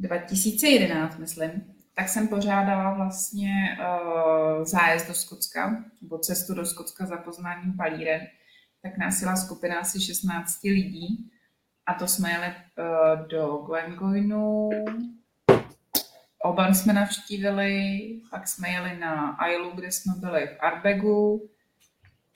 2011, 0.00 1.18
myslím, 1.18 1.50
tak 1.98 2.08
jsem 2.08 2.28
pořádala 2.28 2.94
vlastně 2.94 3.78
uh, 3.80 4.64
zájezd 4.64 5.08
do 5.08 5.14
Skotska, 5.14 5.84
nebo 6.02 6.18
cestu 6.18 6.54
do 6.54 6.66
Skotska 6.66 7.06
za 7.06 7.16
poznáním 7.16 7.76
palíren, 7.76 8.20
tak 8.82 8.98
nás 8.98 9.22
jela 9.22 9.36
skupina 9.36 9.78
asi 9.78 10.00
16 10.00 10.62
lidí 10.62 11.30
a 11.86 11.94
to 11.94 12.06
jsme 12.06 12.30
jeli 12.30 12.46
uh, 12.46 13.26
do 13.28 13.56
Glengoynu, 13.56 14.70
Oban 16.42 16.74
jsme 16.74 16.92
navštívili, 16.92 18.00
pak 18.30 18.48
jsme 18.48 18.68
jeli 18.68 18.98
na 18.98 19.30
Ailu, 19.30 19.70
kde 19.74 19.92
jsme 19.92 20.12
byli 20.16 20.46
v 20.46 20.60
Arbegu, 20.60 21.50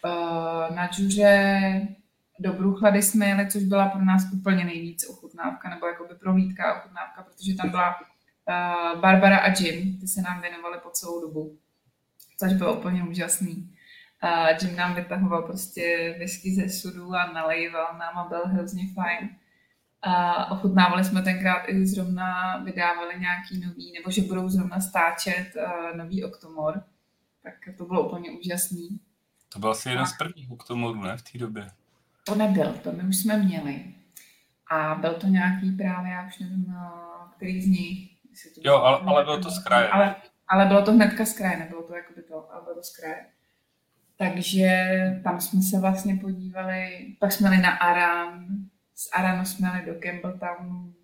eh, 0.06 0.74
na 0.74 0.86
Džuře, 0.86 1.88
do 2.38 2.52
Bruchlady 2.52 3.02
jsme 3.02 3.26
jeli, 3.26 3.50
což 3.50 3.62
byla 3.62 3.88
pro 3.88 4.04
nás 4.04 4.22
úplně 4.32 4.64
nejvíc 4.64 5.08
ochutnávka, 5.08 5.70
nebo 5.70 5.86
jakoby 5.86 6.14
prohlídka 6.14 6.74
ochutnávka, 6.80 7.22
protože 7.22 7.54
tam 7.54 7.70
byla 7.70 7.96
Barbara 9.00 9.38
a 9.38 9.60
Jim, 9.60 9.98
ty 10.00 10.08
se 10.08 10.22
nám 10.22 10.40
věnovali 10.40 10.78
po 10.82 10.90
celou 10.90 11.20
dobu, 11.20 11.58
což 12.38 12.52
bylo 12.52 12.78
úplně 12.78 13.04
úžasný. 13.04 13.76
Uh, 14.24 14.58
Jim 14.62 14.76
nám 14.76 14.94
vytahoval 14.94 15.42
prostě 15.42 16.14
whisky 16.18 16.54
ze 16.54 16.68
sudu 16.68 17.14
a 17.14 17.32
nalejval 17.32 17.98
nám 17.98 18.18
a 18.18 18.28
byl 18.28 18.42
hrozně 18.44 18.82
fajn. 18.94 19.28
A 20.02 20.50
ochutnávali 20.50 21.04
jsme 21.04 21.22
tenkrát 21.22 21.62
i 21.66 21.86
zrovna 21.86 22.56
vydávali 22.56 23.20
nějaký 23.20 23.60
nový, 23.66 23.92
nebo 23.92 24.10
že 24.10 24.22
budou 24.22 24.48
zrovna 24.48 24.80
stáčet 24.80 25.52
uh, 25.56 25.96
nový 25.96 26.24
Octomor. 26.24 26.82
Tak 27.42 27.54
to 27.78 27.84
bylo 27.84 28.06
úplně 28.06 28.30
úžasný. 28.30 29.00
To 29.52 29.58
byl 29.58 29.70
asi 29.70 29.88
jeden 29.88 30.06
z 30.06 30.16
prvních 30.18 30.50
Octomorů, 30.50 31.02
ne, 31.02 31.16
v 31.16 31.22
té 31.22 31.38
době? 31.38 31.70
To 32.24 32.34
nebyl, 32.34 32.72
to 32.72 32.92
my 32.92 33.02
už 33.02 33.16
jsme 33.16 33.36
měli. 33.36 33.84
A 34.70 34.94
byl 34.94 35.14
to 35.14 35.26
nějaký 35.26 35.72
právě, 35.72 36.12
já 36.12 36.26
už 36.26 36.38
nevím, 36.38 36.74
který 37.36 37.62
z 37.62 37.66
nich. 37.66 38.11
To 38.54 38.60
jo, 38.64 38.76
ale, 38.76 38.98
ale 38.98 39.24
bylo 39.24 39.40
to 39.40 39.50
z 39.50 39.64
kraje. 39.64 39.88
Ale, 39.88 40.16
ale 40.48 40.66
bylo 40.66 40.84
to 40.84 40.92
hnedka 40.92 41.24
z 41.24 41.32
kraje, 41.32 41.58
nebylo 41.58 41.82
to 41.82 41.96
jakoby 41.96 42.22
to, 42.22 42.52
ale 42.52 42.62
bylo 42.62 42.74
to 42.74 42.82
z 42.82 42.96
kraje. 42.96 43.26
Takže 44.16 44.70
tam 45.24 45.40
jsme 45.40 45.62
se 45.62 45.80
vlastně 45.80 46.16
podívali, 46.16 47.14
pak 47.18 47.32
jsme 47.32 47.50
jeli 47.50 47.62
na 47.62 47.70
Aran, 47.70 48.46
z 48.94 49.08
Aranu 49.12 49.44
jsme 49.44 49.68
jeli 49.68 49.86
do 49.86 50.00
Campbelltownu 50.00 50.94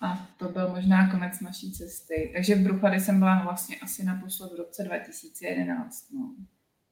a 0.00 0.26
to 0.36 0.48
byl 0.48 0.68
možná 0.68 1.10
konec 1.10 1.40
naší 1.40 1.72
cesty. 1.72 2.30
Takže 2.34 2.54
v 2.54 2.58
Bruchady 2.58 3.00
jsem 3.00 3.18
byla 3.18 3.42
vlastně 3.42 3.76
asi 3.76 4.04
naposled 4.04 4.52
v 4.52 4.56
roce 4.56 4.82
2011, 4.82 6.12
no. 6.12 6.34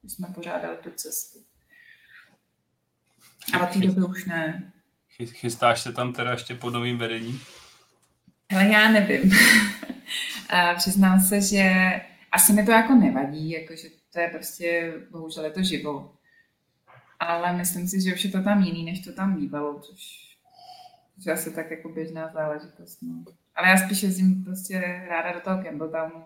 My 0.02 0.10
jsme 0.10 0.28
pořádali 0.34 0.76
tu 0.76 0.90
cestu. 0.90 1.38
Ale 3.54 3.66
té 3.66 3.78
doby 3.78 4.02
už 4.02 4.24
ne. 4.24 4.72
Chystáš 5.24 5.80
se 5.80 5.92
tam 5.92 6.12
teda 6.12 6.30
ještě 6.30 6.54
pod 6.54 6.70
novým 6.70 6.98
vedením? 6.98 7.40
Ale 8.50 8.68
já 8.68 8.90
nevím. 8.90 9.32
Přiznám 10.76 11.20
se, 11.20 11.40
že 11.40 11.72
asi 12.32 12.52
mi 12.52 12.64
to 12.64 12.70
jako 12.70 12.94
nevadí, 12.94 13.50
jakože 13.50 13.88
to 14.12 14.20
je 14.20 14.28
prostě, 14.28 14.94
bohužel 15.10 15.44
je 15.44 15.50
to 15.50 15.62
život. 15.62 16.10
Ale 17.20 17.52
myslím 17.52 17.88
si, 17.88 18.00
že 18.00 18.14
už 18.14 18.24
je 18.24 18.30
to 18.30 18.42
tam 18.42 18.62
jiný, 18.62 18.84
než 18.84 19.00
to 19.00 19.12
tam 19.12 19.36
bývalo, 19.36 19.80
což, 19.80 20.24
je 21.26 21.32
asi 21.32 21.54
tak 21.54 21.70
jako 21.70 21.88
běžná 21.88 22.28
záležitost. 22.28 23.02
No. 23.02 23.24
Ale 23.54 23.68
já 23.68 23.76
spíš 23.76 24.02
jezdím 24.02 24.44
prostě 24.44 25.06
ráda 25.08 25.32
do 25.32 25.40
toho 25.40 25.62
Campbelltownu 25.62 26.24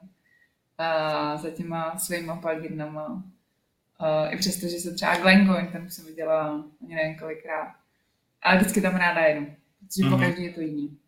a 0.79 1.37
za 1.37 1.51
těma 1.51 1.99
svýma 1.99 2.37
palírnama. 2.37 3.07
Uh, 3.09 4.33
I 4.33 4.39
přesto, 4.39 4.69
že 4.69 4.79
se 4.79 4.95
třeba 4.95 5.17
Glengoyne, 5.17 5.69
ten 5.69 5.91
jsem 5.91 6.07
viděla 6.07 6.65
ani 6.83 6.95
nevím 6.95 7.19
kolikrát. 7.19 7.75
Ale 8.43 8.57
vždycky 8.57 8.81
tam 8.81 8.97
ráda 8.97 9.21
jedu, 9.21 9.47
protože 9.81 10.03
mm-hmm. 10.03 10.11
po 10.11 10.19
každý 10.19 10.45
je 10.45 10.53
to 10.53 10.61
jiný. 10.61 10.99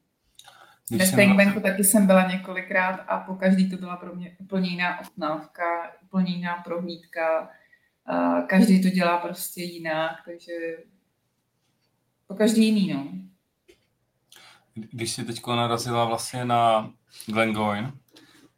Ve 0.90 1.06
Steinbanku 1.06 1.60
taky 1.60 1.84
jsem 1.84 2.06
byla 2.06 2.26
několikrát 2.26 3.04
a 3.08 3.18
po 3.18 3.34
každý 3.34 3.70
to 3.70 3.76
byla 3.76 3.96
pro 3.96 4.14
mě 4.14 4.36
úplně 4.38 4.70
jiná 4.70 5.00
ochutnávka, 5.00 5.92
úplně 6.02 6.32
jiná 6.32 6.54
prohlídka. 6.54 7.50
Každý 8.46 8.82
to 8.82 8.88
dělá 8.88 9.18
prostě 9.18 9.62
jinak, 9.62 10.16
takže 10.24 10.52
po 12.26 12.34
každý 12.34 12.64
jiný, 12.64 12.92
no. 12.94 13.06
Když 14.74 15.12
jsi 15.12 15.24
teď 15.24 15.46
narazila 15.46 16.04
vlastně 16.04 16.44
na 16.44 16.92
Glengoyne, 17.26 17.92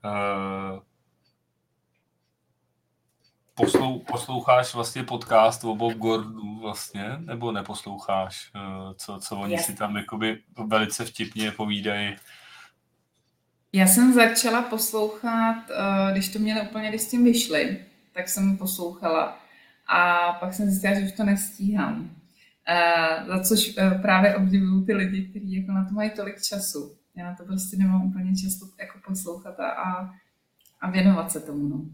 uh, 0.05 0.83
poslou, 3.63 3.99
posloucháš 3.99 4.75
vlastně 4.75 5.05
podcast 5.05 5.65
o 5.65 5.77
Bob 5.77 5.93
Gordu 5.93 6.59
vlastně, 6.61 7.05
nebo 7.19 7.53
neposloucháš, 7.53 8.51
uh, 8.55 8.93
co, 8.97 9.19
co 9.23 9.37
oni 9.37 9.53
yes. 9.53 9.67
si 9.67 9.75
tam 9.75 9.97
jakoby 9.97 10.39
velice 10.67 11.05
vtipně 11.05 11.51
povídají? 11.51 12.17
Já 13.73 13.87
jsem 13.87 14.13
začala 14.13 14.63
poslouchat, 14.63 15.57
uh, 15.57 16.13
když 16.13 16.29
to 16.29 16.39
měli 16.39 16.61
úplně, 16.61 16.89
když 16.89 17.03
s 17.03 17.11
tím 17.11 17.25
vyšli, 17.25 17.85
tak 18.13 18.29
jsem 18.29 18.57
poslouchala 18.57 19.39
a 19.87 20.33
pak 20.33 20.55
jsem 20.55 20.67
zjistila, 20.67 20.95
že 20.95 21.07
už 21.07 21.13
to 21.13 21.25
nestíhám. 21.25 22.01
Uh, 22.01 23.27
za 23.27 23.45
což 23.45 23.75
právě 24.03 24.37
obdivuju 24.37 24.85
ty 24.85 24.95
lidi, 24.95 25.29
kteří 25.29 25.55
jako 25.55 25.73
na 25.73 25.85
to 25.85 25.95
mají 25.95 26.11
tolik 26.11 26.43
času. 26.43 26.97
Já 27.17 27.25
na 27.25 27.35
to 27.35 27.45
prostě 27.45 27.77
nemám 27.77 28.03
úplně 28.03 28.37
často 28.37 28.67
jako 28.81 28.99
poslouchat 29.07 29.61
a, 29.61 29.71
a, 29.71 30.11
a 30.81 30.91
věnovat 30.91 31.33
se 31.33 31.41
tomu. 31.41 31.69
No. 31.69 31.85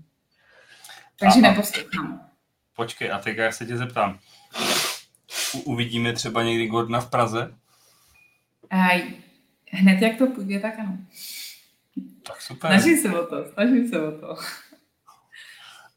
Takže 1.21 1.41
neposlouchám. 1.41 2.21
Počkej, 2.77 3.13
a 3.13 3.19
teď 3.19 3.37
já 3.37 3.53
se 3.53 3.67
tě 3.67 3.77
zeptám. 3.77 4.19
U, 5.55 5.59
uvidíme 5.59 6.13
třeba 6.13 6.43
někdy 6.43 6.67
Gordona 6.67 7.01
v 7.01 7.11
Praze? 7.11 7.55
A 8.71 9.03
hned 9.71 10.03
jak 10.03 10.19
to 10.19 10.27
půjde, 10.27 10.61
tak 10.61 10.79
ano. 10.79 10.99
Tak 12.23 12.43
super. 12.43 12.71
Snažím 12.71 12.99
se 12.99 13.21
o 13.21 13.27
to, 13.27 13.45
snažím 13.53 13.89
se 13.89 14.03
o 14.03 14.21
to. 14.21 14.37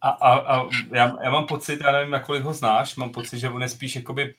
A, 0.02 0.10
a, 0.10 0.56
a 0.56 0.69
já, 0.91 1.18
já, 1.23 1.30
mám 1.31 1.48
pocit, 1.48 1.80
já 1.81 1.91
nevím, 1.91 2.11
nakolik 2.11 2.43
ho 2.43 2.53
znáš, 2.53 2.95
mám 2.95 3.10
pocit, 3.10 3.39
že 3.39 3.49
on 3.49 3.61
je 3.61 3.69
spíš 3.69 3.95
jakoby 3.95 4.35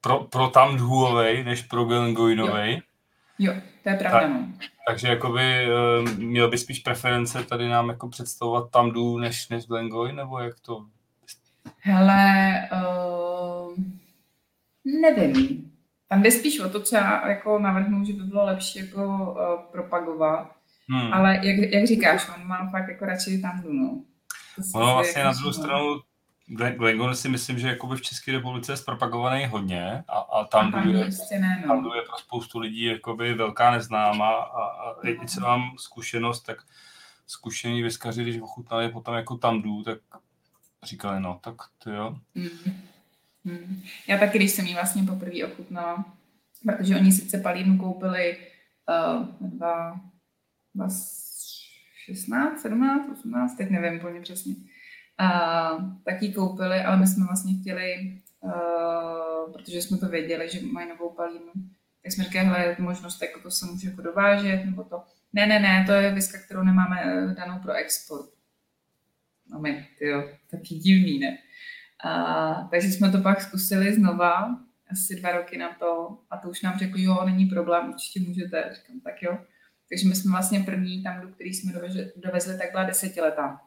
pro, 0.00 0.24
pro 0.24 0.48
tam 0.48 0.76
dhuovej, 0.76 1.44
než 1.44 1.62
pro 1.62 1.84
Glengoinovej. 1.84 2.82
Jo. 3.42 3.54
to 3.82 3.88
je 3.88 3.96
pravda, 3.96 4.20
tak, 4.20 4.30
no. 4.30 4.48
Takže 4.88 5.08
jakoby 5.08 5.66
uh, 6.02 6.10
měl 6.10 6.50
by 6.50 6.58
spíš 6.58 6.78
preference 6.78 7.44
tady 7.44 7.68
nám 7.68 7.88
jako 7.88 8.08
představovat 8.08 8.70
tam 8.70 8.90
jdu 8.90 9.18
než, 9.18 9.48
než 9.48 9.66
Glengoy, 9.66 10.12
nebo 10.12 10.38
jak 10.38 10.60
to? 10.60 10.86
Hele, 11.80 12.54
uh, 12.72 13.76
nevím. 15.00 15.72
Tam 16.08 16.22
jde 16.22 16.30
spíš 16.30 16.60
o 16.60 16.68
to, 16.68 16.82
co 16.82 16.96
já 16.96 17.28
jako 17.28 17.58
navrhnu, 17.58 18.04
že 18.04 18.12
by 18.12 18.22
bylo 18.22 18.44
lepší 18.44 18.78
jako 18.78 19.06
uh, 19.06 19.72
propagovat. 19.72 20.52
Hmm. 20.88 21.12
Ale 21.12 21.40
jak, 21.42 21.72
jak 21.72 21.86
říkáš, 21.86 22.28
on 22.36 22.46
má 22.46 22.70
fakt 22.70 22.88
jako 22.88 23.04
radši 23.04 23.42
tam 23.42 23.62
jdu, 23.62 23.72
no. 23.72 24.02
Ono 24.74 24.94
vlastně 24.94 25.24
na 25.24 25.32
druhou 25.32 25.52
stranu 25.52 26.00
Glengon 26.54 27.16
si 27.16 27.28
myslím, 27.28 27.58
že 27.58 27.68
jakoby 27.68 27.96
v 27.96 28.02
České 28.02 28.32
republice 28.32 28.72
je 28.72 28.76
zpropagovaný 28.76 29.46
hodně 29.46 30.04
a, 30.08 30.18
a 30.18 30.44
tam, 30.44 30.88
je, 30.88 31.10
ne, 31.40 31.64
no. 31.66 31.68
tam 31.68 31.84
je 31.96 32.02
pro 32.02 32.18
spoustu 32.18 32.58
lidí 32.58 32.84
jakoby 32.84 33.34
velká 33.34 33.70
neznáma 33.70 34.28
a, 34.28 34.62
a 34.62 35.08
i 35.08 35.26
co 35.26 35.40
mám 35.40 35.62
zkušenost, 35.78 36.40
tak 36.40 36.56
zkušení 37.26 37.82
vyskaři, 37.82 38.22
když 38.22 38.40
ochutnali 38.40 38.88
potom 38.88 39.14
jako 39.14 39.36
tam 39.36 39.62
jdu, 39.62 39.82
tak 39.82 39.98
říkali, 40.82 41.20
no, 41.20 41.40
tak 41.42 41.54
to 41.78 41.90
jo. 41.90 42.16
Mm. 42.34 42.48
Mm. 43.44 43.82
Já 44.08 44.18
taky, 44.18 44.38
když 44.38 44.50
jsem 44.50 44.66
ji 44.66 44.74
vlastně 44.74 45.02
poprvé 45.02 45.44
ochutnala, 45.44 46.04
protože 46.66 46.96
oni 46.96 47.12
sice 47.12 47.38
palínu 47.38 47.78
koupili 47.78 48.36
uh, 49.18 49.26
dva, 49.40 50.00
dva 50.74 50.88
16, 52.06 52.60
17, 52.60 53.08
18, 53.12 53.56
teď 53.56 53.70
nevím 53.70 53.98
úplně 53.98 54.20
přesně 54.20 54.54
a 55.18 55.70
tak 56.04 56.22
ji 56.22 56.32
koupili, 56.32 56.80
ale 56.80 56.96
my 56.96 57.06
jsme 57.06 57.26
vlastně 57.26 57.54
chtěli, 57.60 58.20
uh, 58.40 59.52
protože 59.52 59.82
jsme 59.82 59.98
to 59.98 60.08
věděli, 60.08 60.48
že 60.48 60.66
mají 60.66 60.88
novou 60.88 61.10
palínu, 61.10 61.52
tak 62.02 62.12
jsme 62.12 62.24
říkali, 62.24 62.46
hele, 62.46 62.76
možnost, 62.78 63.22
jako 63.22 63.40
to 63.40 63.50
se 63.50 63.66
může 63.66 63.88
jako 63.88 64.02
dovážet, 64.02 64.64
nebo 64.64 64.84
to. 64.84 65.02
Ne, 65.32 65.46
ne, 65.46 65.60
ne, 65.60 65.84
to 65.86 65.92
je 65.92 66.14
viska, 66.14 66.38
kterou 66.38 66.62
nemáme 66.62 67.02
eh, 67.04 67.34
danou 67.34 67.58
pro 67.62 67.72
export. 67.72 68.30
No 69.50 69.58
my, 69.58 69.88
jo, 70.00 70.28
taky 70.50 70.74
divný, 70.74 71.18
ne? 71.18 71.38
A, 72.04 72.68
takže 72.70 72.88
jsme 72.88 73.10
to 73.10 73.18
pak 73.20 73.40
zkusili 73.40 73.94
znova, 73.94 74.58
asi 74.90 75.16
dva 75.16 75.32
roky 75.32 75.58
na 75.58 75.74
to, 75.78 76.18
a 76.30 76.36
to 76.36 76.48
už 76.48 76.62
nám 76.62 76.78
řekli, 76.78 77.02
jo, 77.02 77.24
není 77.24 77.46
problém, 77.46 77.88
určitě 77.88 78.20
můžete. 78.20 78.70
Říkám, 78.74 79.00
tak 79.00 79.22
jo. 79.22 79.38
Takže 79.88 80.08
my 80.08 80.14
jsme 80.14 80.30
vlastně 80.30 80.60
první 80.60 81.02
tam, 81.02 81.20
do 81.20 81.28
který 81.28 81.54
jsme 81.54 81.72
dovezli, 81.72 82.12
dovezli 82.16 82.58
tak 82.58 82.70
byla 82.70 82.84
desetiletá. 82.84 83.60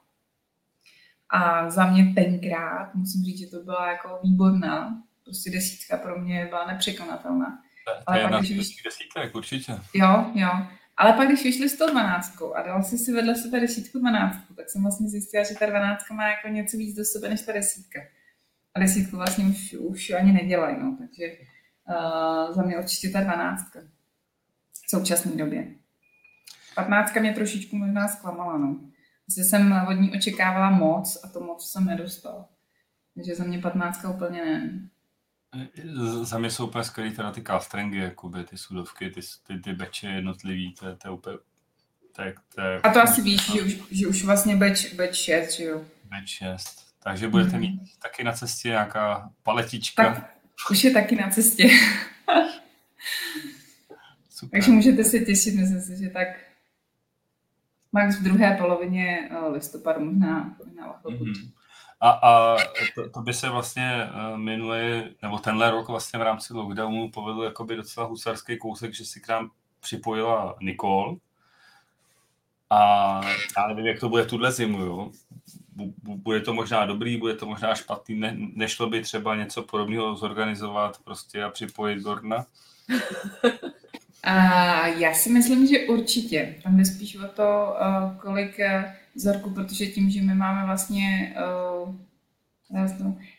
A 1.29 1.69
za 1.69 1.85
mě 1.85 2.13
tenkrát, 2.15 2.95
musím 2.95 3.23
říct, 3.23 3.39
že 3.39 3.47
to 3.47 3.63
byla 3.63 3.89
jako 3.91 4.19
výborná. 4.23 5.03
Prostě 5.23 5.51
desítka 5.51 5.97
pro 5.97 6.19
mě 6.19 6.45
byla 6.45 6.65
nepřekonatelná. 6.67 7.59
To 8.07 8.13
je 8.13 8.29
pak, 8.29 8.39
když 8.39 8.57
vyšli... 8.57 8.83
desítek, 8.85 9.35
určitě. 9.35 9.71
Jo, 9.93 10.31
jo. 10.33 10.49
Ale 10.97 11.13
pak, 11.13 11.27
když 11.27 11.43
vyšli 11.43 11.69
112 11.69 12.41
a 12.55 12.61
dal 12.61 12.83
si 12.83 12.97
si 12.97 13.13
vedle 13.13 13.35
sebe 13.35 13.59
desítku 13.59 13.99
12, 13.99 14.37
tak 14.55 14.69
jsem 14.69 14.81
vlastně 14.81 15.09
zjistila, 15.09 15.43
že 15.43 15.55
ta 15.55 15.65
12 15.65 16.09
má 16.09 16.27
jako 16.27 16.47
něco 16.47 16.77
víc 16.77 16.95
do 16.95 17.05
sebe 17.05 17.29
než 17.29 17.41
ta 17.41 17.51
desítka. 17.51 17.99
A 18.75 18.79
desítku 18.79 19.17
vlastně 19.17 19.45
už, 19.45 19.73
už 19.73 20.09
ani 20.09 20.31
nedělají, 20.31 20.77
no, 20.79 20.97
takže 20.99 21.25
uh, 21.89 22.55
za 22.55 22.61
mě 22.61 22.77
určitě 22.77 23.09
ta 23.09 23.21
12 23.21 23.61
v 24.85 24.89
současné 24.89 25.31
době. 25.31 25.75
15 26.75 27.15
mě 27.15 27.33
trošičku 27.33 27.75
možná 27.75 28.07
zklamala, 28.07 28.57
no. 28.57 28.79
Asi 29.27 29.43
jsem 29.43 29.85
od 29.89 29.93
ní 29.93 30.11
očekávala 30.11 30.69
moc 30.69 31.17
a 31.23 31.27
to 31.27 31.39
moc 31.39 31.71
jsem 31.71 31.85
nedostala. 31.85 32.49
Takže 33.15 33.35
za 33.35 33.43
mě 33.43 33.59
15 33.59 34.05
úplně 34.05 34.45
ne. 34.45 34.89
Za 36.21 36.37
mě 36.37 36.51
jsou 36.51 36.67
úplně 36.67 36.83
skvělý 36.83 37.11
teda 37.11 37.31
ty 37.31 37.43
castringy, 37.43 37.97
jakoby, 37.97 38.43
ty 38.43 38.57
sudovky, 38.57 39.09
ty, 39.09 39.21
ty, 39.47 39.59
ty 39.59 39.73
beče 39.73 40.07
jednotlivý, 40.07 40.73
to, 40.73 40.87
je, 40.87 40.95
to 40.95 41.07
je 41.07 41.11
úplně... 41.11 41.37
To 42.15 42.21
je, 42.21 42.33
to 42.55 42.61
je, 42.61 42.81
a 42.81 42.89
to 42.93 43.01
asi 43.01 43.21
víš, 43.21 43.51
že 43.53 43.61
už, 43.61 43.77
že 43.91 44.07
už 44.07 44.23
vlastně 44.23 44.55
beč, 44.55 44.93
beč 44.93 45.15
6, 45.15 45.51
že 45.51 45.63
jo? 45.63 45.85
Beč 46.03 46.29
6. 46.29 46.85
Takže 47.03 47.27
budete 47.27 47.57
mít 47.57 47.81
mm. 47.81 47.87
taky 48.01 48.23
na 48.23 48.31
cestě 48.31 48.69
nějaká 48.69 49.31
paletička. 49.43 50.13
Tak, 50.13 50.35
už 50.71 50.83
je 50.83 50.91
taky 50.91 51.15
na 51.15 51.29
cestě. 51.29 51.69
Super. 54.29 54.59
Takže 54.59 54.71
můžete 54.71 55.03
se 55.03 55.19
těšit, 55.19 55.55
myslím 55.55 55.81
si, 55.81 55.97
že 56.03 56.09
tak 56.09 56.27
max 57.95 58.19
v 58.19 58.23
druhé 58.23 58.57
polovině 58.59 59.29
eh, 59.31 59.47
listopadu 59.47 60.05
možná, 60.05 60.55
možná 60.65 61.01
mm-hmm. 61.03 61.51
A, 62.01 62.09
a 62.09 62.57
to, 62.95 63.09
to, 63.09 63.21
by 63.21 63.33
se 63.33 63.49
vlastně 63.49 64.09
uh, 64.09 64.37
minulý, 64.37 65.03
nebo 65.21 65.37
tenhle 65.37 65.71
rok 65.71 65.87
vlastně 65.87 66.19
v 66.19 66.21
rámci 66.21 66.53
lockdownu 66.53 67.11
povedl 67.11 67.43
jakoby 67.43 67.75
docela 67.75 68.05
husarský 68.05 68.57
kousek, 68.57 68.93
že 68.93 69.05
si 69.05 69.21
k 69.21 69.27
nám 69.27 69.51
připojila 69.79 70.55
Nikol. 70.61 71.17
A 72.69 73.21
já 73.57 73.67
nevím, 73.67 73.85
jak 73.85 73.99
to 73.99 74.09
bude 74.09 74.25
tuhle 74.25 74.51
zimu, 74.51 74.81
jo. 74.81 75.11
bude 76.03 76.41
to 76.41 76.53
možná 76.53 76.85
dobrý, 76.85 77.17
bude 77.17 77.35
to 77.35 77.45
možná 77.45 77.75
špatný, 77.75 78.15
ne, 78.15 78.35
nešlo 78.37 78.89
by 78.89 79.01
třeba 79.01 79.35
něco 79.35 79.63
podobného 79.63 80.15
zorganizovat 80.15 80.99
prostě 81.03 81.43
a 81.43 81.49
připojit 81.49 81.99
Gordona? 81.99 82.45
A 84.25 84.87
já 84.87 85.13
si 85.13 85.29
myslím, 85.29 85.67
že 85.67 85.79
určitě. 85.79 86.55
Tam 86.63 86.77
jde 86.77 86.85
spíš 86.85 87.15
o 87.15 87.27
to, 87.27 87.75
uh, 87.81 88.17
kolik 88.17 88.59
uh, 88.59 88.91
vzorků, 89.15 89.49
protože 89.49 89.85
tím, 89.85 90.09
že 90.09 90.21
my 90.21 90.35
máme 90.35 90.65
vlastně 90.65 91.35
uh, 91.85 91.95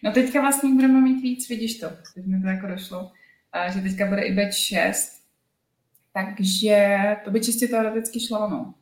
No 0.02 0.12
teďka 0.12 0.40
vlastně 0.40 0.74
budeme 0.74 1.00
mít 1.00 1.20
víc, 1.20 1.48
vidíš 1.48 1.78
to, 1.78 1.90
teď 2.14 2.26
mi 2.26 2.40
to 2.40 2.46
jako 2.46 2.66
došlo, 2.66 3.12
že 3.72 3.80
teďka 3.80 4.06
bude 4.06 4.22
i 4.22 4.34
batch 4.34 4.56
6, 4.56 5.22
takže 6.12 6.98
to 7.24 7.30
by 7.30 7.40
čistě 7.40 7.68
teoreticky 7.68 8.20
šlo, 8.20 8.50
no. 8.50 8.74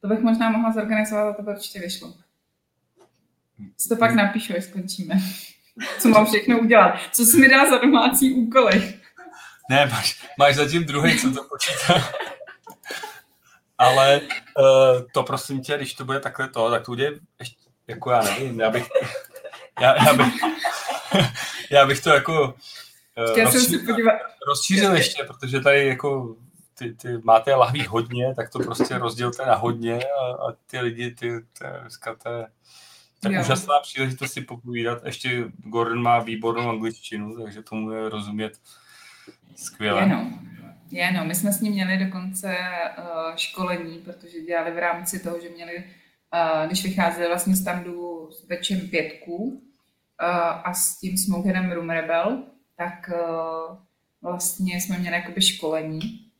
To 0.00 0.08
bych 0.08 0.20
možná 0.20 0.50
mohla 0.50 0.72
zorganizovat 0.72 1.26
a 1.28 1.32
to 1.32 1.42
by 1.42 1.50
určitě 1.50 1.80
vyšlo. 1.80 2.14
Si 3.76 3.88
to 3.88 3.96
pak 3.96 4.14
napíšu, 4.14 4.52
až 4.56 4.64
skončíme. 4.64 5.14
Co 5.98 6.08
mám 6.08 6.26
všechno 6.26 6.60
udělat? 6.60 7.00
Co 7.12 7.26
jsi 7.26 7.36
mi 7.36 7.48
dá 7.48 7.70
za 7.70 7.78
domácí 7.78 8.32
úkoly? 8.32 8.99
Ne, 9.70 9.86
máš, 9.86 10.26
máš 10.38 10.54
zatím 10.54 10.84
druhý, 10.84 11.18
co 11.18 11.32
to 11.32 11.44
počítá. 11.44 12.12
Ale 13.78 14.20
uh, 14.20 15.02
to 15.12 15.22
prosím 15.22 15.60
tě, 15.60 15.76
když 15.76 15.94
to 15.94 16.04
bude 16.04 16.20
takhle 16.20 16.48
to, 16.48 16.70
tak 16.70 16.84
to 16.84 16.92
udělej 16.92 17.20
ještě, 17.38 17.56
jako 17.86 18.10
já 18.10 18.22
nevím, 18.22 18.60
já 18.60 18.70
bych, 18.70 18.88
já, 19.80 20.04
já, 20.06 20.14
bych, 20.14 20.34
já 21.70 21.86
bych 21.86 22.00
to 22.00 22.10
jako 22.10 22.54
uh, 23.36 23.44
rozšířil, 23.44 23.80
rozšířil 24.48 24.94
ještě, 24.94 25.24
protože 25.24 25.60
tady 25.60 25.86
jako 25.86 26.36
ty, 26.78 26.94
ty 26.94 27.08
máte 27.24 27.54
lahví 27.54 27.86
hodně, 27.86 28.34
tak 28.34 28.50
to 28.50 28.58
prostě 28.58 28.98
rozdělte 28.98 29.46
na 29.46 29.54
hodně 29.54 30.04
a, 30.04 30.24
a 30.24 30.52
ty 30.66 30.80
lidi, 30.80 31.10
ty, 31.10 31.40
ty 31.40 31.64
dneska 31.80 32.14
to 32.14 32.28
je 32.28 32.46
tak 33.22 33.32
jo. 33.32 33.40
úžasná 33.40 33.80
příležitost 33.82 34.32
si 34.32 34.40
popovídat. 34.40 35.04
Ještě 35.04 35.44
Gordon 35.58 36.02
má 36.02 36.18
výbornou 36.18 36.70
angličtinu, 36.70 37.42
takže 37.42 37.62
tomu 37.62 37.92
je 37.92 38.08
rozumět 38.08 38.58
skvěle. 39.56 40.00
Ano. 40.00 40.38
Je, 40.90 41.12
no, 41.12 41.24
my 41.24 41.34
jsme 41.34 41.52
s 41.52 41.60
ním 41.60 41.72
měli 41.72 42.04
dokonce 42.04 42.56
uh, 42.98 43.36
školení, 43.36 43.98
protože 43.98 44.40
dělali 44.40 44.70
v 44.70 44.78
rámci 44.78 45.18
toho, 45.20 45.40
že 45.40 45.48
měli, 45.48 45.76
uh, 45.76 46.66
když 46.66 46.84
vycházeli 46.84 47.26
vlastně 47.26 47.56
z 47.56 47.64
tandu 47.64 48.28
s 48.32 48.48
večem 48.48 48.80
pětku 48.80 49.36
uh, 49.36 49.58
a 50.64 50.74
s 50.74 50.98
tím 50.98 51.16
Smokeheadem 51.16 51.72
Room 51.72 51.90
Rebel, 51.90 52.42
tak 52.76 53.10
uh, 53.12 53.76
vlastně 54.22 54.80
jsme 54.80 54.98
měli 54.98 55.16
jakoby 55.16 55.42
školení 55.42 56.30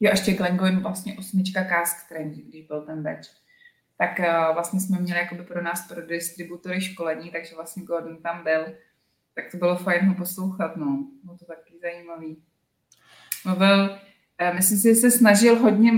Jo, 0.00 0.10
ještě 0.10 0.32
Glengoyne 0.32 0.80
vlastně 0.80 1.16
osmička 1.18 1.64
Cask 1.64 2.08
Trendy, 2.08 2.42
když 2.42 2.66
byl 2.66 2.82
ten 2.86 3.02
batch. 3.02 3.28
Tak 3.98 4.18
vlastně 4.54 4.80
jsme 4.80 4.98
měli 4.98 5.20
jakoby 5.20 5.42
pro 5.42 5.62
nás, 5.62 5.88
pro 5.88 6.06
distributory 6.06 6.80
školení, 6.80 7.30
takže 7.30 7.54
vlastně 7.54 7.84
Gordon 7.84 8.22
tam 8.22 8.44
byl. 8.44 8.66
Tak 9.36 9.44
to 9.50 9.56
bylo 9.56 9.76
fajn 9.76 10.06
ho 10.06 10.14
poslouchat, 10.14 10.76
no. 10.76 11.06
Bylo 11.22 11.38
to 11.38 11.44
taky 11.44 11.78
zajímavý. 11.82 12.42
Mluvil, 13.44 13.90
uh, 13.90 14.54
myslím 14.54 14.78
si, 14.78 14.88
že 14.88 14.94
se 14.94 15.10
snažil 15.10 15.58
hodně, 15.58 15.92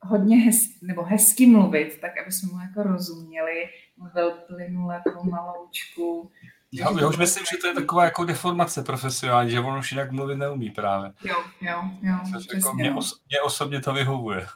hodně 0.00 0.36
hez, 0.36 0.80
nebo 0.82 1.02
hezky 1.02 1.46
mluvit, 1.46 1.98
tak 2.00 2.10
aby 2.22 2.32
jsme 2.32 2.52
mu 2.52 2.60
jako 2.60 2.82
rozuměli. 2.82 3.68
Mluvil 3.96 4.30
plynule, 4.30 5.02
pomaloučku. 5.12 6.30
Já, 6.72 7.00
já 7.00 7.08
už 7.08 7.16
myslím, 7.16 7.44
že 7.52 7.56
to 7.56 7.66
je 7.66 7.74
taková 7.74 8.04
jako 8.04 8.24
deformace 8.24 8.82
profesionální, 8.82 9.50
že 9.50 9.60
on 9.60 9.78
už 9.78 9.92
jinak 9.92 10.12
mluvit 10.12 10.36
neumí 10.36 10.70
právě. 10.70 11.12
Jo, 11.24 11.36
jo, 11.60 11.82
jo. 12.02 12.16
jako 12.54 12.74
mě, 12.74 12.94
os, 12.94 13.22
mě 13.28 13.40
osobně 13.40 13.80
to 13.80 13.92
vyhovuje. 13.92 14.46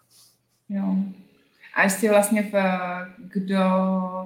Jo. 0.68 0.96
A 1.78 1.82
ještě 1.82 2.10
vlastně, 2.10 2.42
v, 2.42 2.54
kdo 3.18 3.58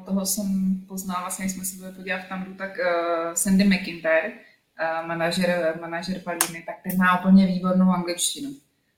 toho 0.04 0.26
jsem 0.26 0.80
poznal, 0.88 1.20
vlastně 1.20 1.48
jsme 1.48 1.64
se 1.64 1.76
byli 1.76 1.92
podívat 1.92 2.20
tam, 2.28 2.54
tak 2.58 2.70
uh, 2.70 3.34
Sandy 3.34 3.64
McIntyre, 3.64 4.28
uh, 4.28 5.06
manažer, 5.06 5.74
manažer 5.80 6.20
Palíny, 6.20 6.62
tak 6.66 6.74
ten 6.82 6.98
má 6.98 7.20
úplně 7.20 7.46
výbornou 7.46 7.90
angličtinu. 7.90 8.50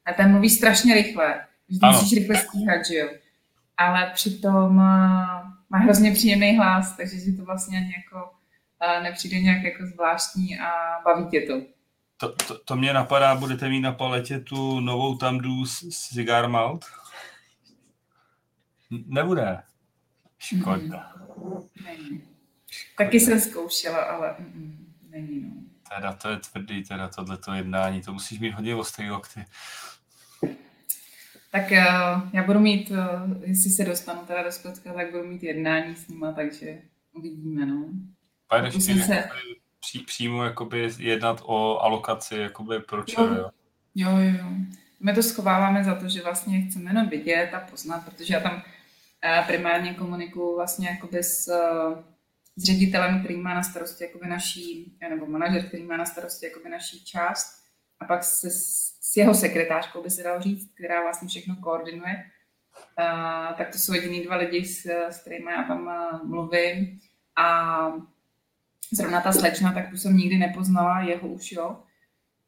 A 0.06 0.12
ten 0.12 0.30
mluví 0.30 0.50
strašně 0.50 0.94
rychle. 0.94 1.44
Vždy 1.68 1.86
musíš 1.86 2.18
rychle 2.18 2.36
stíhat, 2.36 2.86
že 2.86 2.94
jo. 2.94 3.08
Ale 3.76 4.10
přitom 4.14 4.76
uh, 4.76 4.82
má 5.70 5.78
hrozně 5.78 6.12
příjemný 6.12 6.56
hlas, 6.56 6.96
takže 6.96 7.16
si 7.16 7.36
to 7.36 7.44
vlastně 7.44 7.78
ani 7.78 7.94
jako 7.96 8.30
nepřijde 9.02 9.38
nějak 9.40 9.62
jako 9.62 9.86
zvláštní 9.86 10.58
a 10.58 10.70
baví 11.04 11.26
tě 11.30 11.40
to. 11.40 11.60
To, 12.16 12.32
to, 12.32 12.58
to 12.58 12.76
mě 12.76 12.92
napadá, 12.92 13.34
budete 13.34 13.68
mít 13.68 13.80
na 13.80 13.92
paletě 13.92 14.38
tu 14.38 14.80
novou 14.80 15.16
tamdu 15.16 15.64
Cigar 15.90 16.48
Malt? 16.48 16.84
Nebude. 19.06 19.62
Škoda. 20.38 21.12
Není. 21.84 22.22
Taky 22.98 23.20
jsem 23.20 23.40
zkoušela, 23.40 23.98
ale 23.98 24.34
mm, 24.38 24.94
není. 25.08 25.40
No. 25.40 25.50
Teda 25.96 26.12
to 26.12 26.28
je 26.28 26.36
tvrdý, 26.36 26.84
teda 26.84 27.08
tohleto 27.08 27.52
jednání, 27.52 28.02
to 28.02 28.12
musíš 28.12 28.38
mít 28.38 28.50
hodně 28.50 28.74
ostrý 28.74 29.10
lokty. 29.10 29.44
Tak 31.50 31.70
uh, 31.70 32.28
já 32.32 32.42
budu 32.46 32.60
mít, 32.60 32.90
uh, 32.90 32.96
jestli 33.42 33.70
se 33.70 33.84
dostanu 33.84 34.20
teda 34.26 34.42
do 34.42 34.52
Skotska, 34.52 34.92
tak 34.92 35.10
budu 35.10 35.24
mít 35.24 35.42
jednání 35.42 35.96
s 35.96 36.08
nima, 36.08 36.32
takže 36.32 36.78
uvidíme, 37.12 37.66
no. 37.66 37.88
Pojedeš 38.48 38.84
se... 38.84 39.28
pří, 39.80 39.98
přímo 39.98 40.44
jakoby 40.44 40.90
jednat 40.98 41.42
o 41.44 41.78
alokaci 41.78 42.36
jakoby 42.36 42.80
pro 42.80 42.98
jo. 42.98 43.34
jo? 43.34 43.50
Jo, 43.94 44.10
jo, 44.18 44.44
My 45.00 45.14
to 45.14 45.22
schováváme 45.22 45.84
za 45.84 45.94
to, 45.94 46.08
že 46.08 46.22
vlastně 46.22 46.60
chceme 46.60 46.90
jenom 46.90 47.08
vidět 47.08 47.50
a 47.54 47.60
poznat, 47.60 48.04
protože 48.04 48.34
já 48.34 48.40
tam 48.40 48.52
eh, 48.56 48.62
primárně 49.46 49.94
komunikuju 49.94 50.56
vlastně 50.56 50.88
jakoby 50.88 51.22
s, 51.22 51.48
eh, 51.48 52.02
s 52.56 52.64
ředitelem, 52.64 53.18
který 53.18 53.36
má 53.36 53.54
na 53.54 53.62
starosti 53.62 54.04
jakoby 54.04 54.26
naší, 54.26 54.98
eh, 55.00 55.08
nebo 55.08 55.26
manažer, 55.26 55.68
který 55.68 55.82
má 55.82 55.96
na 55.96 56.04
starosti 56.04 56.46
jakoby 56.46 56.68
naší 56.68 57.04
část 57.04 57.64
a 58.00 58.04
pak 58.04 58.24
se, 58.24 58.50
s 58.50 59.16
jeho 59.16 59.34
sekretářkou 59.34 60.02
by 60.02 60.10
se 60.10 60.22
dalo 60.22 60.40
říct, 60.40 60.74
která 60.74 61.02
vlastně 61.02 61.28
všechno 61.28 61.56
koordinuje. 61.56 62.24
Uh, 62.98 63.56
tak 63.56 63.72
to 63.72 63.78
jsou 63.78 63.94
jediný 63.94 64.24
dva 64.24 64.36
lidi, 64.36 64.64
s, 64.64 64.86
s 64.86 65.20
kterými 65.20 65.52
já 65.52 65.62
tam 65.62 65.86
uh, 65.86 66.28
mluvím. 66.28 67.00
A 67.36 67.92
zrovna 68.92 69.20
ta 69.20 69.32
slečna, 69.32 69.72
tak 69.72 69.90
tu 69.90 69.96
jsem 69.96 70.16
nikdy 70.16 70.38
nepoznala, 70.38 71.00
jeho 71.00 71.28
už 71.28 71.52
jo. 71.52 71.82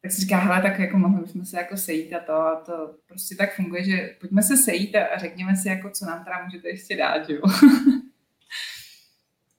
Tak 0.07 0.13
si 0.13 0.21
říká, 0.21 0.39
hele, 0.39 0.63
tak 0.63 0.79
jako 0.79 0.99
mohli 0.99 1.23
bychom 1.23 1.45
se 1.45 1.57
jako 1.57 1.77
sejít 1.77 2.13
a 2.13 2.19
to, 2.19 2.33
a 2.33 2.61
to 2.61 2.95
prostě 3.07 3.37
tak 3.37 3.57
funguje, 3.57 3.85
že 3.85 4.17
pojďme 4.21 4.43
se 4.43 4.57
sejít 4.57 4.97
a 4.97 5.19
řekněme 5.19 5.57
si, 5.57 5.69
jako, 5.69 5.91
co 5.91 6.07
nám 6.07 6.25
teda 6.25 6.45
můžete 6.45 6.69
ještě 6.69 6.97
dát, 6.97 7.31
jo. 7.31 7.41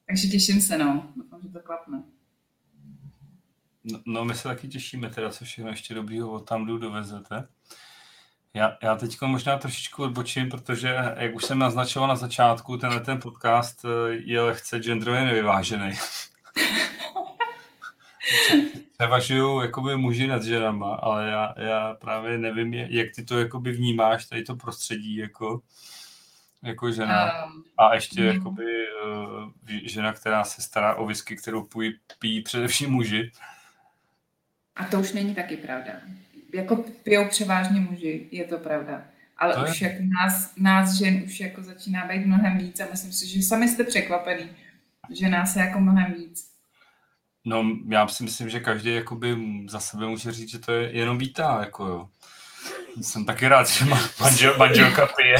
Takže 0.08 0.28
těším 0.28 0.62
se, 0.62 0.78
no. 0.78 1.14
Doufám, 1.16 1.42
že 1.44 1.50
to 1.50 1.60
klapne. 1.60 2.04
No, 3.84 4.00
no, 4.06 4.26
my 4.26 4.36
se 4.36 4.44
taky 4.44 4.68
těšíme 4.68 5.10
teda, 5.10 5.30
co 5.30 5.46
všechno 5.46 5.70
ještě 5.70 5.94
dobrýho 5.94 6.32
od 6.32 6.50
tam 6.50 6.66
dovezete. 6.66 7.48
Já, 8.54 8.78
já 8.84 8.96
teď 8.96 9.22
možná 9.22 9.58
trošičku 9.58 10.04
odbočím, 10.04 10.50
protože, 10.50 10.96
jak 11.18 11.36
už 11.36 11.46
jsem 11.46 11.60
naznačoval 11.60 12.10
na 12.10 12.16
začátku, 12.16 12.78
tenhle 12.78 13.00
ten 13.00 13.20
podcast 13.20 13.86
eh, 13.86 14.14
je 14.14 14.42
lehce 14.42 14.80
genderově 14.80 15.26
nevyvážený. 15.26 15.92
Převažují 18.98 19.62
jakoby 19.62 19.98
muži 19.98 20.28
nad 20.28 20.44
ženama, 20.44 20.96
ale 20.96 21.30
já, 21.30 21.54
já 21.58 21.94
právě 21.94 22.38
nevím, 22.38 22.74
jak 22.74 23.08
ty 23.16 23.24
to 23.24 23.40
jakoby 23.40 23.72
vnímáš, 23.72 24.26
tady 24.26 24.44
to 24.44 24.56
prostředí 24.56 25.16
jako, 25.16 25.62
jako 26.64 26.92
žena. 26.92 27.46
Um, 27.46 27.64
a 27.78 27.96
ještě 27.96 28.22
mm. 28.22 28.28
jakoby 28.28 28.66
uh, 29.06 29.52
žena, 29.84 30.14
která 30.14 30.44
se 30.44 30.62
stará 30.62 30.96
o 30.96 31.06
whisky, 31.06 31.36
kterou 31.36 31.64
půj, 31.64 31.94
pijí 32.20 32.42
především 32.42 32.90
muži. 32.90 33.32
A 34.76 34.86
to 34.86 35.00
už 35.00 35.14
není 35.14 35.36
taky 35.36 35.58
pravda. 35.58 35.94
Jako 36.54 36.76
pijou 37.04 37.28
převážně 37.28 37.80
muži, 37.80 38.28
je 38.32 38.46
to 38.46 38.58
pravda. 38.58 39.04
Ale 39.38 39.56
to 39.56 39.72
už 39.72 39.82
je... 39.82 39.90
jako 39.90 40.04
nás, 40.04 40.56
nás 40.56 40.94
žen 40.94 41.24
už 41.26 41.40
jako 41.40 41.64
začíná 41.64 42.06
být 42.06 42.26
mnohem 42.26 42.58
víc 42.58 42.80
a 42.80 42.86
myslím 42.92 43.12
si, 43.12 43.28
že 43.28 43.42
sami 43.42 43.68
jste 43.68 43.84
překvapený, 43.84 44.50
že 45.10 45.30
nás 45.30 45.56
je 45.56 45.62
jako 45.62 45.80
mnohem 45.80 46.14
víc. 46.14 46.57
No, 47.48 47.66
já 47.90 48.08
si 48.08 48.24
myslím, 48.24 48.50
že 48.50 48.60
každý 48.60 48.94
jakoby 48.94 49.38
za 49.68 49.80
sebe 49.80 50.08
může 50.08 50.32
říct, 50.32 50.52
že 50.52 50.60
to 50.60 50.72
je 50.72 50.92
jenom 50.98 51.18
vítá, 51.18 51.58
jako 51.60 51.86
jo. 51.86 52.10
Jsem 53.02 53.26
taky 53.26 53.48
rád, 53.48 53.68
že 53.70 53.86
má 53.86 54.00
manžel, 54.22 54.58
manželka 54.58 55.08
pije. 55.18 55.38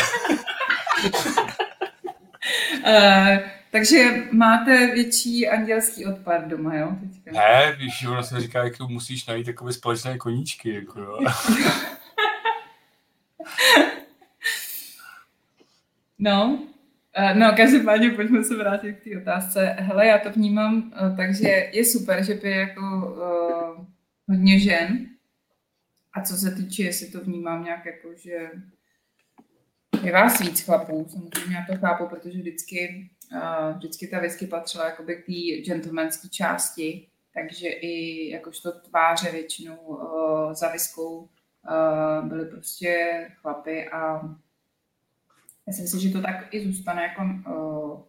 uh, 2.78 3.38
takže 3.72 4.24
máte 4.32 4.88
větší 4.88 5.48
andělský 5.48 6.06
odpad 6.06 6.46
doma, 6.46 6.76
jo? 6.76 6.92
Teďka. 7.00 7.32
Ne, 7.32 7.76
víš, 7.80 8.06
ono 8.06 8.24
se 8.24 8.42
říká, 8.42 8.64
jak 8.64 8.80
musíš 8.80 9.26
najít 9.26 9.46
takové 9.46 9.74
společné 9.74 10.18
koníčky, 10.18 10.74
jako 10.74 11.00
jo. 11.00 11.20
no, 16.20 16.60
no, 17.34 17.54
každopádně 17.58 18.10
pojďme 18.10 18.44
se 18.44 18.56
vrátit 18.56 18.94
k 18.94 19.04
té 19.04 19.22
otázce. 19.22 19.76
Hele, 19.80 20.08
já 20.08 20.18
to 20.18 20.32
vnímám, 20.32 20.94
eh, 20.96 21.16
takže 21.18 21.70
je 21.74 21.86
super, 21.86 22.24
že 22.24 22.34
by 22.34 22.52
jako 22.52 22.82
uh, 22.82 23.86
hodně 24.28 24.60
žen. 24.60 25.08
A 26.14 26.22
co 26.22 26.36
se 26.36 26.52
týče, 26.52 26.84
jestli 26.84 27.08
to 27.08 27.22
vnímám 27.22 27.64
nějak 27.64 27.86
jako, 27.86 28.10
že 28.16 28.52
je 30.04 30.12
vás 30.12 30.40
víc 30.40 30.62
chlapů, 30.62 31.06
samozřejmě 31.10 31.56
já 31.56 31.66
to 31.70 31.80
chápu, 31.80 32.08
protože 32.08 32.38
vždycky 32.38 33.10
uh, 33.34 33.78
vždycky 33.78 34.08
ta 34.08 34.20
whisky 34.20 34.48
patřila 34.48 34.86
jakoby 34.86 35.16
k 35.16 35.26
té 35.26 35.72
gentlemanské 35.72 36.30
části, 36.30 37.08
takže 37.34 37.68
i 37.68 38.30
jakožto 38.30 38.72
tváře 38.72 39.32
většinou 39.32 39.76
uh, 39.76 40.54
za 40.54 40.72
viskou 40.72 41.18
uh, 41.20 42.28
byly 42.28 42.46
prostě 42.46 43.28
chlapy 43.42 43.90
a 43.90 44.22
myslím 45.68 45.88
si, 45.88 46.00
že 46.00 46.14
to 46.14 46.22
tak 46.22 46.54
i 46.54 46.66
zůstane 46.66 47.04
jako 47.04 47.24
uh, 47.24 48.04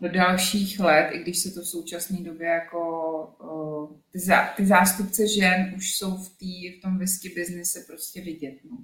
do 0.00 0.08
dalších 0.08 0.80
let, 0.80 1.10
i 1.12 1.18
když 1.18 1.38
se 1.38 1.50
to 1.50 1.60
v 1.60 1.68
současné 1.68 2.18
době 2.20 2.46
jako 2.46 2.80
uh, 3.26 3.96
ty, 4.12 4.18
zá, 4.18 4.46
ty 4.46 4.66
zástupce 4.66 5.28
žen 5.28 5.72
už 5.76 5.96
jsou 5.96 6.16
v, 6.16 6.38
tý, 6.38 6.78
v 6.78 6.82
tom 6.82 6.98
whisky 6.98 7.28
biznise 7.28 7.84
prostě 7.86 8.20
vidět. 8.20 8.54
No. 8.70 8.78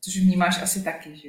Což 0.00 0.18
vnímáš 0.18 0.62
asi 0.62 0.82
taky, 0.82 1.16
že 1.16 1.28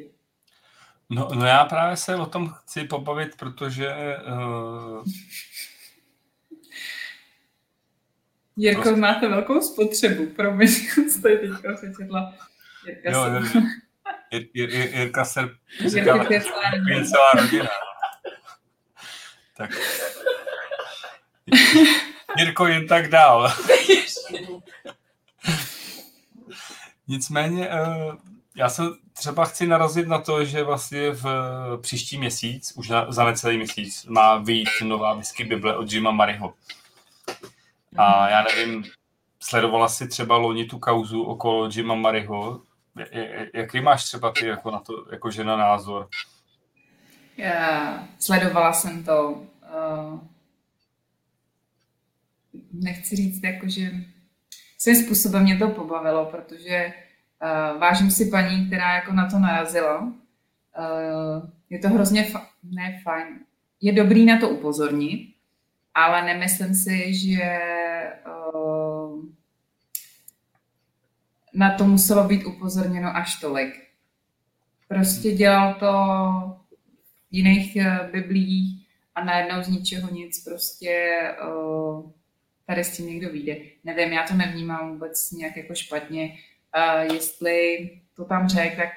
No, 1.10 1.30
no 1.36 1.46
já 1.46 1.66
právě 1.66 1.98
se 1.98 2.16
o 2.16 2.26
tom 2.26 2.50
chci 2.50 2.84
pobavit, 2.84 3.36
protože 3.36 3.88
uh, 4.28 5.04
Jirko, 8.56 8.82
prostě... 8.82 9.00
máte 9.00 9.28
velkou 9.28 9.62
spotřebu, 9.62 10.26
promiň, 10.26 10.68
jste 11.10 11.38
teďka 11.38 11.74
přečetla. 11.74 12.36
Jirka 12.88 13.12
jo, 13.12 13.42
se... 13.52 13.60
Jir, 14.34 14.48
Jir, 14.54 14.70
Jir, 14.70 14.96
Jirka 14.96 15.26
se 15.26 15.50
říká, 15.88 16.26
celá 17.12 17.32
rodina. 17.36 17.70
Tak. 19.58 19.72
Jirko, 22.38 22.68
jen 22.68 22.88
tak 22.88 23.08
dál. 23.08 23.54
Nicméně, 27.08 27.70
uh, 27.70 28.16
já 28.56 28.70
se 28.70 28.84
třeba 29.14 29.46
chci 29.46 29.68
narazit 29.68 30.08
na 30.08 30.22
to, 30.22 30.46
že 30.46 30.64
vlastně 30.64 31.12
v 31.12 31.26
příští 31.82 32.18
měsíc, 32.18 32.74
už 32.76 32.90
na, 32.90 33.12
za 33.12 33.26
necelý 33.26 33.58
měsíc, 33.58 34.06
má 34.06 34.38
vyjít 34.38 34.70
nová 34.84 35.14
whisky 35.14 35.44
Bible 35.44 35.78
od 35.78 35.92
Jima 35.92 36.12
Mariho. 36.12 36.54
A 37.98 38.30
já 38.30 38.44
nevím, 38.44 38.84
sledovala 39.40 39.90
si 39.90 40.08
třeba 40.08 40.38
loni 40.38 40.66
tu 40.66 40.80
kauzu 40.80 41.24
okolo 41.24 41.70
Jima 41.72 41.96
Mariho. 41.96 42.62
Jaký 43.54 43.82
máš 43.82 44.04
třeba 44.04 44.32
ty 44.32 44.46
jako 44.48 44.72
na 44.72 44.80
to, 44.80 44.94
jako 45.12 45.32
žena 45.32 45.58
názor? 45.58 46.08
Já, 47.38 48.08
sledovala 48.20 48.74
jsem 48.74 49.04
to. 49.04 49.32
Uh, 49.32 50.20
nechci 52.74 53.16
říct, 53.16 53.44
jako, 53.44 53.70
že 53.70 53.92
svým 54.78 54.96
způsobem 54.96 55.44
mě 55.44 55.58
to 55.58 55.68
pobavilo, 55.68 56.26
protože 56.26 56.94
uh, 57.44 57.80
vážím 57.80 58.12
si 58.12 58.26
paní, 58.26 58.68
která 58.68 58.96
jako 58.96 59.14
na 59.14 59.30
to 59.30 59.40
narazila. 59.40 60.00
Uh, 60.00 60.14
je 61.70 61.80
to 61.80 61.90
hrozně, 61.90 62.24
fa- 62.24 62.48
ne 62.64 63.02
fajn, 63.04 63.40
je 63.82 63.94
dobrý 63.94 64.26
na 64.26 64.40
to 64.40 64.50
upozornit, 64.50 65.36
ale 65.94 66.26
nemyslím 66.26 66.76
si, 66.76 67.14
že 67.14 67.60
uh, 68.54 69.26
na 71.54 71.78
to 71.78 71.84
muselo 71.84 72.24
být 72.24 72.46
upozorněno 72.46 73.16
až 73.16 73.40
tolik. 73.40 73.74
Prostě 74.88 75.32
dělal 75.32 75.74
to 75.74 75.88
v 77.32 77.36
jiných 77.36 77.76
uh, 77.76 78.12
biblích 78.12 78.88
a 79.16 79.24
najednou 79.24 79.64
z 79.64 79.68
ničeho 79.68 80.14
nic 80.14 80.44
prostě 80.44 81.22
uh, 81.48 82.12
tady 82.68 82.84
s 82.84 82.98
tím 82.98 83.08
někdo 83.08 83.30
vyjde. 83.30 83.58
Nevím, 83.84 84.14
já 84.14 84.28
to 84.28 84.34
nevnímám 84.34 84.92
vůbec 84.92 85.32
nějak 85.32 85.58
jako 85.58 85.76
špatně. 85.76 86.38
Uh, 86.78 87.14
jestli 87.14 87.90
to 88.16 88.26
tam 88.26 88.48
řekl, 88.48 88.76
tak 88.76 88.90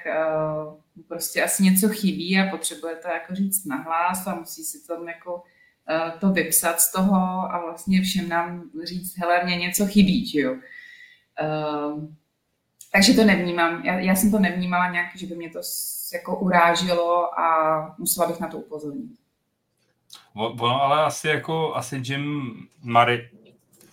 prostě 1.09 1.43
asi 1.43 1.62
něco 1.62 1.89
chybí 1.89 2.39
a 2.39 2.51
potřebuje 2.51 2.97
to 2.97 3.09
jako 3.09 3.35
říct 3.35 3.65
nahlas 3.65 4.27
a 4.27 4.35
musí 4.35 4.65
si 4.65 4.87
to 4.87 5.05
jako 5.05 5.43
Eh, 5.89 6.12
to 6.20 6.33
vypsat 6.33 6.81
z 6.81 6.93
toho 6.93 7.16
a 7.53 7.61
vlastně 7.65 8.03
všem 8.03 8.28
nám 8.28 8.70
říct, 8.85 9.19
hele, 9.19 9.45
mě 9.45 9.57
něco 9.57 9.87
chybí, 9.87 10.27
že 10.27 10.41
jo. 10.41 10.53
Uh, 10.53 12.05
takže 12.97 13.14
to 13.14 13.24
nevnímám. 13.24 13.85
Já, 13.85 13.98
já 13.98 14.14
jsem 14.14 14.31
to 14.31 14.39
nevnímala 14.39 14.90
nějak, 14.90 15.16
že 15.16 15.27
by 15.27 15.35
mě 15.35 15.51
to 15.51 15.60
jako 16.12 16.39
urážilo 16.39 17.40
a 17.40 17.94
musela 17.98 18.28
bych 18.28 18.40
na 18.40 18.48
to 18.48 18.59
upozornit. 18.59 19.10
Ono 20.35 20.82
ale 20.82 21.05
asi 21.05 21.28
jako, 21.28 21.74
asi 21.74 22.02
Jim 22.05 22.55
Murray 22.82 23.31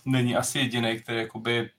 není 0.04 0.36
asi 0.36 0.58
jediný, 0.58 1.00
který 1.00 1.18
jakoby 1.18 1.70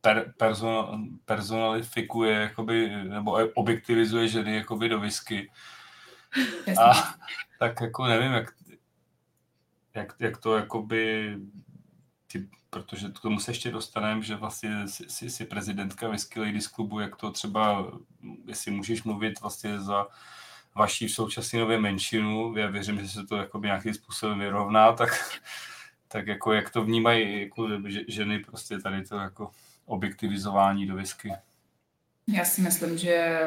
per, 0.00 0.32
person, 0.36 1.08
personalifikuje 1.24 2.34
jakoby, 2.34 2.90
nebo 3.04 3.32
objektivizuje 3.54 4.28
ženy 4.28 4.56
jakoby 4.56 4.88
do 4.88 5.00
whisky. 5.00 5.50
A 6.82 7.14
tak 7.58 7.80
jako 7.80 8.06
nevím, 8.06 8.32
jak 8.32 8.54
jak, 9.94 10.14
jak 10.18 10.38
to 10.38 10.56
jakoby, 10.56 11.36
ty, 12.32 12.48
protože 12.70 13.08
k 13.08 13.20
tomu 13.20 13.40
se 13.40 13.50
ještě 13.50 13.70
dostaneme, 13.70 14.22
že 14.22 14.36
vlastně 14.36 14.88
jsi, 14.88 15.30
jsi 15.30 15.44
prezidentka 15.44 16.08
Whisky 16.08 16.40
Ladies 16.40 16.68
klubu, 16.68 17.00
jak 17.00 17.16
to 17.16 17.30
třeba, 17.30 17.92
jestli 18.46 18.70
můžeš 18.70 19.02
mluvit 19.02 19.40
vlastně 19.40 19.80
za 19.80 20.06
vaší 20.74 21.06
v 21.06 21.12
současné 21.12 21.58
nově 21.58 21.80
menšinu, 21.80 22.56
já 22.56 22.66
věřím, 22.66 23.00
že 23.00 23.08
se 23.08 23.26
to 23.26 23.36
jako 23.36 23.58
nějakým 23.58 23.94
způsobem 23.94 24.38
vyrovná, 24.38 24.92
tak, 24.92 25.40
tak 26.08 26.26
jako 26.26 26.52
jak 26.52 26.70
to 26.70 26.84
vnímají 26.84 27.42
jako 27.42 27.68
ženy 28.08 28.38
prostě 28.38 28.78
tady 28.78 29.04
to 29.04 29.16
jako 29.16 29.50
objektivizování 29.86 30.86
do 30.86 30.94
whisky. 30.94 31.32
Já 32.26 32.44
si 32.44 32.60
myslím, 32.60 32.98
že 32.98 33.40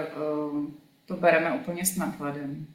uh, 0.51 0.65
to 1.05 1.17
bereme 1.17 1.51
úplně 1.51 1.85
s 1.85 1.97
nadhledem. 1.97 2.67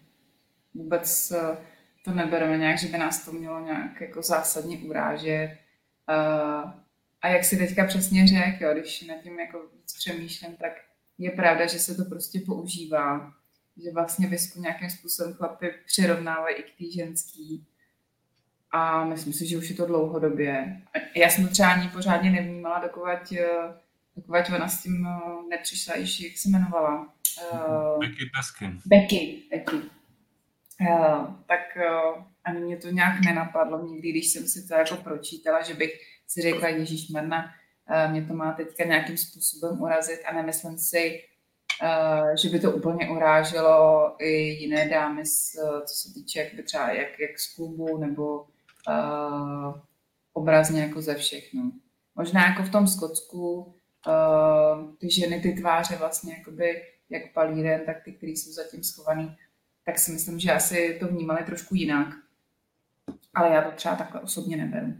Vůbec 0.75 1.33
uh, 1.37 1.57
to 2.05 2.11
nebereme 2.11 2.59
nějak, 2.59 2.79
že 2.79 2.89
by 2.89 2.99
nás 2.99 3.25
to 3.25 3.33
mělo 3.33 3.61
nějak 3.61 4.01
jako 4.01 4.23
zásadně 4.23 4.79
urážet. 4.79 5.59
Uh, 6.09 6.71
a 7.23 7.29
jak 7.29 7.45
si 7.45 7.57
teďka 7.57 7.85
přesně 7.85 8.27
řekl, 8.27 8.65
jo, 8.65 8.73
když 8.73 9.03
nad 9.03 9.23
tím 9.23 9.41
jako 9.41 9.59
víc 9.73 9.93
přemýšlím, 9.97 10.57
tak 10.57 10.73
je 11.19 11.31
pravda, 11.31 11.67
že 11.67 11.79
se 11.79 11.95
to 11.95 12.05
prostě 12.05 12.41
používá, 12.47 13.33
že 13.85 13.91
vlastně 13.95 14.27
visku 14.27 14.61
nějakým 14.61 14.91
způsobem 14.91 15.35
chlapy 15.35 15.75
přirovnávají 15.87 16.57
i 16.57 16.63
k 16.63 16.79
té 16.79 16.93
ženský. 16.93 17.67
A 18.71 19.05
myslím 19.05 19.33
si, 19.33 19.47
že 19.47 19.59
už 19.59 19.71
je 19.71 19.77
to 19.77 19.87
dlouhodobě. 19.87 20.83
Já 21.17 21.31
jsem 21.31 21.47
to 21.47 21.51
třeba 21.51 21.73
ani 21.73 21.89
pořádně 21.89 22.31
nevnímala, 22.31 22.79
dokud, 22.79 23.03
dokud 24.17 24.55
ona 24.57 24.69
s 24.69 24.83
tím 24.83 25.09
nepřišla, 25.51 25.97
již 25.97 26.21
jak 26.21 26.37
se 26.37 26.49
jmenovala. 26.49 27.15
Becky 28.01 28.31
Peskin. 28.37 28.81
Becky, 28.87 29.43
Becky. 29.51 29.77
Uh, 30.81 31.35
tak 31.47 31.61
uh, 31.77 32.23
ani 32.49 32.61
mě 32.61 32.77
to 32.77 32.89
nějak 32.89 33.25
nenapadlo 33.25 33.87
nikdy, 33.87 34.11
když 34.11 34.29
jsem 34.29 34.49
si 34.49 34.69
to 34.69 34.75
jako 34.75 34.97
pročítala, 34.97 35.63
že 35.63 35.75
bych 35.75 36.01
si 36.27 36.43
řekla, 36.43 36.69
Ježíš 36.69 37.09
Marna, 37.09 37.45
uh, 37.45 38.13
mě 38.13 38.25
to 38.25 38.35
má 38.35 38.53
teďka 38.53 38.85
nějakým 38.85 39.17
způsobem 39.17 39.83
urazit 39.83 40.21
a 40.27 40.35
nemyslím 40.35 40.79
si, 40.79 41.21
uh, 41.83 42.35
že 42.43 42.49
by 42.49 42.61
to 42.61 42.73
úplně 42.73 43.11
uráželo 43.11 44.15
i 44.19 44.31
jiné 44.33 44.89
dámy, 44.89 45.27
z, 45.27 45.57
co 45.87 45.95
se 45.95 46.15
týče 46.15 46.39
jak 46.41 46.65
třeba 46.65 46.91
jak, 46.91 47.21
jak 47.21 47.39
z 47.39 47.55
klubu 47.55 47.99
nebo 47.99 48.41
uh, 48.41 49.75
obrazně 50.33 50.83
jako 50.83 51.03
ze 51.03 51.15
všechno. 51.15 51.73
Možná 52.15 52.47
jako 52.47 52.63
v 52.63 52.71
tom 52.71 52.89
Skotsku 52.89 53.75
uh, 54.07 54.95
ty 54.99 55.11
ženy, 55.11 55.41
ty 55.41 55.53
tváře 55.53 55.97
vlastně 55.97 56.35
jakoby 56.39 56.83
jak 57.11 57.33
palíren, 57.33 57.81
tak 57.87 58.03
ty, 58.05 58.13
které 58.13 58.33
jsou 58.33 58.53
zatím 58.53 58.83
schovaný, 58.85 59.37
tak 59.85 59.99
si 59.99 60.13
myslím, 60.13 60.41
že 60.41 60.53
asi 60.53 60.97
to 61.01 61.09
vnímali 61.09 61.45
trošku 61.45 61.75
jinak. 61.75 62.09
Ale 63.39 63.55
já 63.55 63.63
to 63.63 63.71
třeba 63.71 63.97
takhle 63.97 64.21
osobně 64.21 64.57
neberu. 64.57 64.95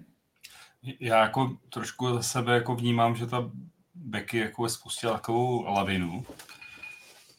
Já 1.01 1.23
jako 1.23 1.57
trošku 1.69 2.15
za 2.15 2.23
sebe 2.23 2.55
jako 2.55 2.75
vnímám, 2.75 3.17
že 3.17 3.27
ta 3.27 3.51
Becky 3.95 4.39
jako 4.39 4.69
spustila 4.69 5.13
takovou 5.13 5.65
lavinu. 5.65 6.25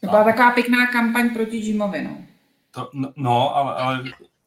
To 0.02 0.08
byla 0.08 0.22
a... 0.22 0.24
taková 0.24 0.52
pěkná 0.52 0.88
kampaň 0.88 1.30
proti 1.30 1.58
Jimovi, 1.58 2.04
no. 2.04 2.18
To, 2.72 2.90
no, 2.94 3.14
no 3.16 3.56
ale, 3.56 3.76
ale 3.76 4.04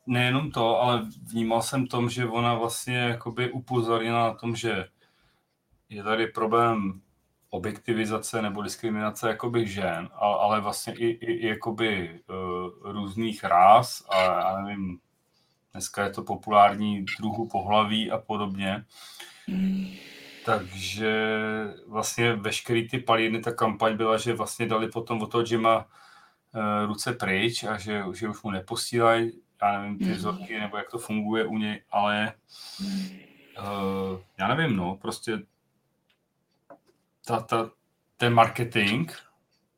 nejenom 0.06 0.50
to, 0.50 0.80
ale 0.80 1.08
vnímal 1.32 1.62
jsem 1.62 1.86
tom, 1.86 2.10
že 2.10 2.26
ona 2.26 2.54
vlastně 2.54 2.96
jakoby 2.96 3.50
upozornila 3.50 4.28
na 4.28 4.34
tom, 4.34 4.56
že 4.56 4.88
je 5.88 6.02
tady 6.02 6.26
problém 6.26 7.00
objektivizace 7.50 8.42
nebo 8.42 8.62
diskriminace 8.62 9.28
jakoby 9.28 9.66
žen, 9.66 10.08
ale, 10.14 10.36
ale 10.40 10.60
vlastně 10.60 10.94
i, 10.94 11.06
i, 11.06 11.46
jakoby 11.46 12.20
uh, 12.28 12.92
různých 12.92 13.44
rás 13.44 14.06
a 14.08 14.22
já 14.22 14.62
nevím, 14.62 14.98
dneska 15.72 16.04
je 16.04 16.10
to 16.10 16.22
populární 16.22 17.04
druhu 17.18 17.48
pohlaví 17.48 18.10
a 18.10 18.18
podobně. 18.18 18.84
Takže 20.44 21.14
vlastně 21.86 22.32
veškerý 22.32 22.88
ty 22.88 22.98
paliny, 22.98 23.40
ta 23.40 23.52
kampaň 23.52 23.96
byla, 23.96 24.16
že 24.16 24.34
vlastně 24.34 24.66
dali 24.66 24.88
potom 24.88 25.22
od 25.22 25.30
toho 25.30 25.44
Jima 25.46 25.78
uh, 25.78 26.86
ruce 26.86 27.12
pryč 27.12 27.64
a 27.64 27.78
že, 27.78 28.04
že 28.14 28.28
už 28.28 28.42
mu 28.42 28.50
neposílají, 28.50 29.32
já 29.62 29.80
nevím, 29.80 29.98
ty 29.98 30.12
vzorky, 30.12 30.60
nebo 30.60 30.76
jak 30.76 30.90
to 30.90 30.98
funguje 30.98 31.46
u 31.46 31.58
něj, 31.58 31.82
ale 31.90 32.32
uh, 33.58 34.20
já 34.38 34.54
nevím, 34.54 34.76
no, 34.76 34.96
prostě 34.96 35.38
ta, 37.26 37.40
ta, 37.40 37.70
ten 38.16 38.34
marketing, 38.34 39.12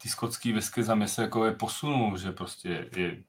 ty 0.03 0.09
skotský 0.09 0.53
whisky 0.53 0.83
za 0.83 0.95
mě 0.95 1.09
se 1.09 1.23
jako 1.23 1.45
je 1.45 1.53
posunul, 1.53 2.19
že 2.19 2.33
prostě 2.33 2.91
je 2.97 3.23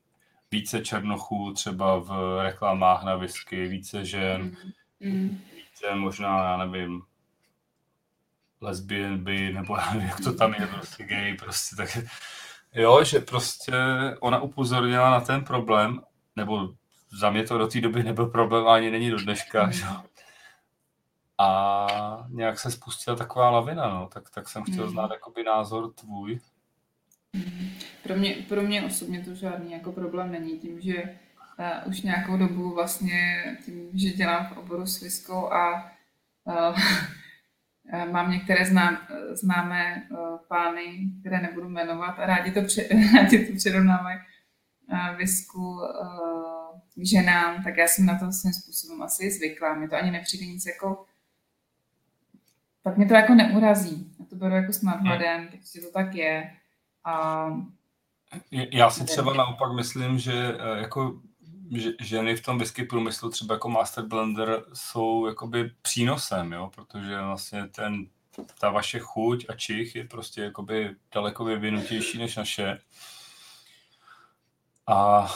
více 0.52 0.82
černochů 0.82 1.54
třeba 1.54 2.00
v 2.00 2.40
reklamách 2.44 3.04
na 3.04 3.16
whisky, 3.16 3.68
více 3.68 4.06
žen, 4.06 4.58
mm. 5.00 5.42
více 5.56 5.96
možná, 5.96 6.44
já 6.44 6.58
nevím, 6.58 7.02
lesbian 8.62 9.24
by, 9.24 9.54
nebo 9.54 9.78
já 9.78 9.94
nevím, 9.94 10.08
jak 10.08 10.20
to 10.20 10.34
tam 10.34 10.54
je, 10.54 10.68
prostě 10.68 11.04
gay, 11.04 11.38
prostě 11.38 11.76
tak. 11.76 11.98
Jo, 12.74 13.04
že 13.04 13.20
prostě 13.20 13.74
ona 14.20 14.42
upozornila 14.42 15.10
na 15.10 15.22
ten 15.22 15.44
problém, 15.44 16.02
nebo 16.36 16.74
za 17.20 17.30
mě 17.30 17.44
to 17.44 17.58
do 17.58 17.68
té 17.68 17.82
doby 17.82 18.04
nebyl 18.04 18.26
problém, 18.26 18.68
ani 18.68 18.92
není 18.92 19.10
do 19.10 19.18
dneška, 19.18 19.66
mm. 19.66 19.72
že? 19.72 19.86
A 21.38 21.88
nějak 22.30 22.60
se 22.60 22.72
spustila 22.72 23.16
taková 23.16 23.50
lavina, 23.50 23.90
no, 23.90 24.10
tak, 24.14 24.30
tak 24.30 24.50
jsem 24.50 24.64
chtěl 24.64 24.86
mm. 24.86 24.92
znát 24.92 25.12
jakoby 25.12 25.44
názor 25.44 25.94
tvůj. 25.94 26.40
Pro 28.04 28.16
mě, 28.16 28.36
pro 28.50 28.62
mě 28.62 28.86
osobně 28.86 29.20
to 29.20 29.36
žádný 29.36 29.72
jako 29.72 29.92
problém 29.92 30.32
není 30.32 30.60
tím, 30.60 30.82
že 30.82 31.04
uh, 31.04 31.90
už 31.90 32.02
nějakou 32.02 32.38
dobu 32.38 32.74
vlastně 32.74 33.44
tím, 33.66 33.90
že 33.94 34.10
dělám 34.10 34.46
v 34.46 34.58
oboru 34.58 34.86
s 34.86 35.02
viskou 35.02 35.54
a 35.54 35.92
uh, 36.44 36.78
mám 38.12 38.32
některé 38.32 38.66
znám, 38.66 38.98
známé 39.32 40.04
uh, 40.12 40.18
pány, 40.48 41.12
které 41.20 41.42
nebudu 41.42 41.70
jmenovat 41.70 42.20
a 42.20 42.26
rádi 42.26 42.52
to, 42.52 42.62
pře, 42.62 42.88
rádi 43.16 43.46
to 43.46 43.56
přirovnávají 43.56 44.20
uh, 44.92 45.18
visku 45.18 45.72
uh, 45.72 46.80
k 46.96 47.08
ženám, 47.08 47.64
tak 47.64 47.78
já 47.78 47.88
jsem 47.88 48.06
na 48.06 48.20
to 48.20 48.32
svým 48.32 48.54
způsobem 48.54 49.02
asi 49.02 49.32
zvyklá. 49.32 49.76
Mě 49.76 49.90
to 49.90 49.96
ani 49.96 50.12
nepřijde 50.12 50.46
nic 50.46 50.66
jako 50.66 51.06
pak 52.86 52.98
mě 52.98 53.06
to 53.06 53.14
jako 53.14 53.34
neurazí. 53.36 54.16
Já 54.20 54.26
to 54.26 54.36
beru 54.36 54.56
jako 54.56 54.74
s 54.74 54.82
nadhledem, 54.82 55.48
takže 55.48 55.88
to 55.88 55.92
tak 55.92 56.16
je. 56.16 56.52
A... 57.06 57.48
Já 58.52 58.90
si 58.90 59.06
třeba 59.06 59.34
naopak 59.34 59.72
myslím, 59.72 60.20
že 60.20 60.58
eh, 60.60 60.78
jako 60.78 61.20
že 61.72 61.92
ženy 62.00 62.36
v 62.36 62.44
tom 62.44 62.58
whisky 62.58 62.84
průmyslu 62.84 63.30
třeba 63.30 63.56
jako 63.56 63.70
Master 63.70 64.06
Blender 64.06 64.64
jsou 64.74 65.28
jakoby 65.28 65.72
přínosem, 65.82 66.54
jo? 66.54 66.72
protože 66.76 67.22
vlastně 67.22 67.68
ten, 67.68 68.08
ta 68.60 68.70
vaše 68.70 69.00
chuť 69.00 69.46
a 69.50 69.54
čich 69.54 69.96
je 69.96 70.06
prostě 70.06 70.42
jakoby 70.42 70.96
daleko 71.14 71.46
vyvinutější 71.46 72.18
než 72.18 72.36
naše. 72.36 72.80
A 74.88 75.28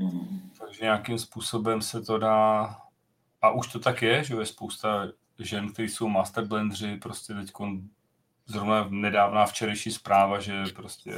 no. 0.00 0.28
takže 0.58 0.82
nějakým 0.82 1.18
způsobem 1.18 1.82
se 1.82 2.02
to 2.02 2.18
dá, 2.18 2.76
a 3.42 3.50
už 3.50 3.66
to 3.66 3.78
tak 3.78 4.02
je, 4.02 4.24
že 4.24 4.34
je 4.34 4.46
spousta 4.46 5.08
žen, 5.38 5.72
kteří 5.72 5.88
jsou 5.88 6.08
master 6.08 6.44
blendři, 6.44 6.96
prostě 6.96 7.34
teď 7.34 7.52
zrovna 8.46 8.86
nedávná 8.90 9.46
včerejší 9.46 9.90
zpráva, 9.92 10.40
že 10.40 10.52
prostě 10.76 11.12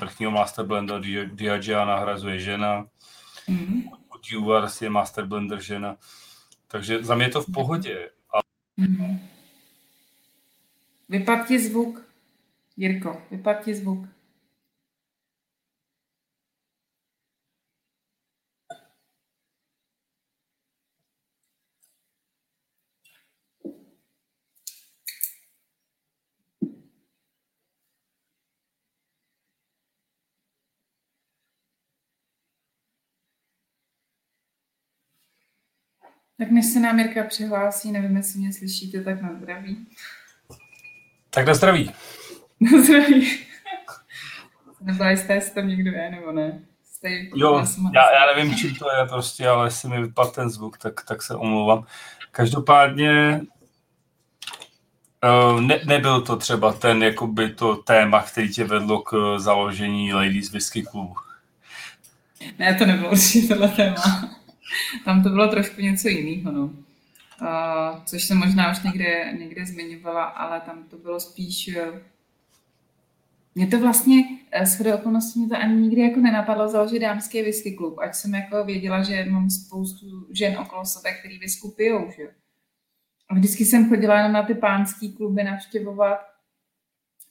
vrchního 0.00 0.30
master 0.30 0.64
blender 0.64 1.00
Diagea 1.32 1.84
nahrazuje 1.84 2.38
žena, 2.38 2.86
mm-hmm. 3.48 3.90
od 4.08 4.20
je 4.82 4.90
master 4.90 5.26
blender 5.26 5.60
žena, 5.60 5.96
takže 6.68 7.04
za 7.04 7.14
mě 7.14 7.24
je 7.24 7.30
to 7.30 7.42
v 7.42 7.52
pohodě. 7.54 8.10
A... 8.34 8.40
Mm-hmm. 8.82 9.18
Vypad 11.08 11.46
ti 11.48 11.58
zvuk, 11.58 12.04
Jirko, 12.76 13.22
vypad 13.30 13.64
ti 13.64 13.74
zvuk. 13.74 14.08
Tak 36.42 36.50
než 36.50 36.66
se 36.66 36.80
nám 36.80 36.98
Jirka 36.98 37.24
přihlásí, 37.24 37.92
nevím, 37.92 38.16
jestli 38.16 38.40
mě 38.40 38.52
slyšíte, 38.52 39.04
tak 39.04 39.22
na 39.22 39.34
zdraví. 39.34 39.86
Tak 41.30 41.46
na 41.46 41.54
zdraví. 41.54 41.92
Na 42.60 42.82
zdraví. 42.82 43.38
Nebyla 44.80 45.10
jistá, 45.10 45.34
jestli 45.34 45.54
tam 45.54 45.68
někdo 45.68 45.90
je, 45.90 46.10
nebo 46.10 46.32
ne. 46.32 46.62
Stej, 46.84 47.30
jo, 47.34 47.64
já, 47.94 48.12
já 48.12 48.34
nevím, 48.34 48.54
čím 48.54 48.74
to 48.74 48.84
je 48.98 49.08
prostě, 49.08 49.48
ale 49.48 49.66
jestli 49.66 49.88
mi 49.88 50.02
vypadl 50.02 50.30
ten 50.30 50.50
zvuk, 50.50 50.78
tak, 50.78 51.04
tak 51.04 51.22
se 51.22 51.34
omlouvám. 51.34 51.86
Každopádně 52.30 53.40
uh, 55.24 55.60
ne, 55.60 55.80
nebyl 55.86 56.20
to 56.20 56.36
třeba 56.36 56.72
ten, 56.72 57.02
jakoby 57.02 57.50
to 57.50 57.76
téma, 57.76 58.22
který 58.22 58.52
tě 58.52 58.64
vedlo 58.64 59.02
k 59.02 59.38
založení 59.38 60.14
Ladies 60.14 60.52
Whisky 60.52 60.82
Clubu. 60.82 61.14
Ne, 62.58 62.74
to 62.74 62.86
nebylo 62.86 63.10
určitě 63.10 63.48
tohle 63.48 63.68
téma. 63.68 64.02
Tam 65.04 65.22
to 65.22 65.28
bylo 65.28 65.48
trošku 65.48 65.80
něco 65.80 66.08
jiného, 66.08 66.52
no. 66.52 66.64
Uh, 66.64 68.04
což 68.04 68.24
jsem 68.24 68.38
možná 68.38 68.70
už 68.70 68.82
někde, 68.82 69.32
někde 69.38 69.66
zmiňovala, 69.66 70.24
ale 70.24 70.60
tam 70.60 70.84
to 70.84 70.98
bylo 70.98 71.20
spíš... 71.20 71.76
Uh, 71.76 71.98
mě 73.54 73.66
to 73.66 73.80
vlastně, 73.80 74.24
eh, 74.52 74.66
s 74.66 74.78
chodou 74.78 74.94
okolností, 74.94 75.40
mě 75.40 75.48
to 75.48 75.56
ani 75.56 75.74
nikdy 75.74 76.00
jako 76.00 76.20
nenapadlo 76.20 76.68
založit 76.68 76.98
dámský 76.98 77.42
whisky 77.42 77.72
klub, 77.72 77.98
ať 77.98 78.14
jsem 78.14 78.34
jako 78.34 78.64
věděla, 78.64 79.02
že 79.02 79.24
mám 79.24 79.50
spoustu 79.50 80.26
žen 80.30 80.58
okolo 80.58 80.84
sebe, 80.84 81.14
který 81.18 81.38
whisky 81.38 81.68
pijou, 81.76 82.10
že 82.16 82.22
A 83.28 83.34
vždycky 83.34 83.64
jsem 83.64 83.88
chodila 83.88 84.16
jenom 84.16 84.32
na 84.32 84.42
ty 84.42 84.54
pánský 84.54 85.12
kluby 85.12 85.44
navštěvovat. 85.44 86.18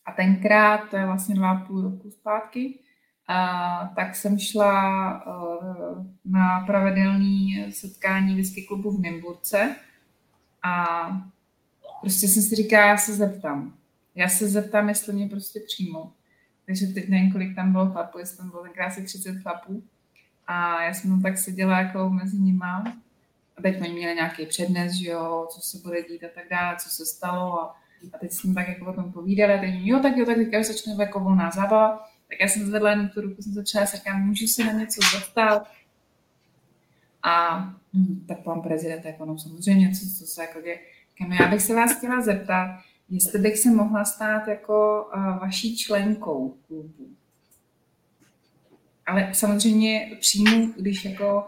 A 0.05 0.11
tenkrát, 0.11 0.89
to 0.89 0.97
je 0.97 1.05
vlastně 1.05 1.35
dva 1.35 1.55
půl 1.55 1.81
roku 1.81 2.11
zpátky, 2.11 2.79
tak 3.95 4.15
jsem 4.15 4.39
šla 4.39 5.25
uh, 5.25 6.05
na 6.25 6.59
pravidelné 6.65 7.71
setkání 7.71 8.35
whisky 8.35 8.61
klubu 8.61 8.91
v 8.91 8.99
Nymburce 8.99 9.75
a 10.63 11.07
prostě 12.01 12.27
jsem 12.27 12.43
si 12.43 12.55
říkala, 12.55 12.85
já 12.85 12.97
se 12.97 13.13
zeptám. 13.13 13.73
Já 14.15 14.29
se 14.29 14.47
zeptám, 14.47 14.89
jestli 14.89 15.13
mě 15.13 15.27
prostě 15.27 15.59
přijmou. 15.59 16.11
Takže 16.65 16.87
teď 16.87 17.09
nevím, 17.09 17.31
kolik 17.31 17.55
tam 17.55 17.71
bylo 17.71 17.91
chlapů, 17.91 18.19
jestli 18.19 18.37
tam 18.37 18.49
bylo 18.49 18.63
tenkrát 18.63 18.85
asi 18.85 19.03
30 19.03 19.41
chlapů. 19.41 19.83
A 20.47 20.83
já 20.83 20.93
jsem 20.93 21.09
tam 21.11 21.21
tak 21.21 21.37
seděla 21.37 21.79
jako 21.79 22.09
mezi 22.09 22.39
nima. 22.39 22.83
A 23.57 23.61
teď 23.61 23.81
oni 23.81 23.93
měli 23.93 24.15
nějaký 24.15 24.45
přednes, 24.45 24.93
že 24.93 25.09
jo, 25.09 25.47
co 25.51 25.61
se 25.61 25.77
bude 25.77 26.03
dít 26.03 26.23
a 26.23 26.27
tak 26.35 26.43
dále, 26.51 26.77
co 26.79 26.89
se 26.89 27.05
stalo. 27.05 27.61
A, 27.61 27.75
a 28.13 28.17
teď 28.17 28.31
jsme 28.31 28.53
tak 28.53 28.67
jako 28.67 28.85
o 28.85 28.93
tom 28.93 29.11
povídali. 29.11 29.53
A 29.53 29.57
teď 29.57 29.75
jo, 29.75 29.99
tak 29.99 30.17
jo, 30.17 30.25
tak 30.25 30.35
teďka 30.35 30.63
začne 30.63 30.95
jako 30.99 31.19
volná 31.19 31.51
zábava 31.51 32.10
tak 32.31 32.39
já 32.39 32.47
jsem 32.47 32.65
zvedla 32.65 32.89
jenom 32.89 33.09
tu 33.09 33.21
ruku, 33.21 33.41
jsem 33.41 33.53
začala 33.53 33.85
se 33.85 33.97
říkám, 33.97 34.27
můžu 34.27 34.47
se 34.47 34.63
na 34.63 34.71
něco 34.71 35.01
zeptat? 35.19 35.71
A 37.23 37.59
hm, 37.93 38.25
tak 38.27 38.39
pan 38.39 38.61
prezident, 38.61 39.05
jako 39.05 39.25
no 39.25 39.39
samozřejmě, 39.39 39.91
co, 39.91 40.05
co 40.17 40.25
se 40.25 40.41
jako 40.41 40.61
děje. 40.61 40.79
No, 41.27 41.35
já 41.41 41.47
bych 41.47 41.61
se 41.61 41.75
vás 41.75 41.97
chtěla 41.97 42.21
zeptat, 42.21 42.79
jestli 43.09 43.39
bych 43.39 43.57
se 43.57 43.71
mohla 43.71 44.05
stát 44.05 44.47
jako 44.47 45.05
uh, 45.15 45.39
vaší 45.39 45.77
členkou 45.77 46.57
klubu. 46.67 47.09
Ale 49.05 49.29
samozřejmě 49.33 50.11
přijmu, 50.19 50.73
když 50.77 51.05
jako 51.05 51.45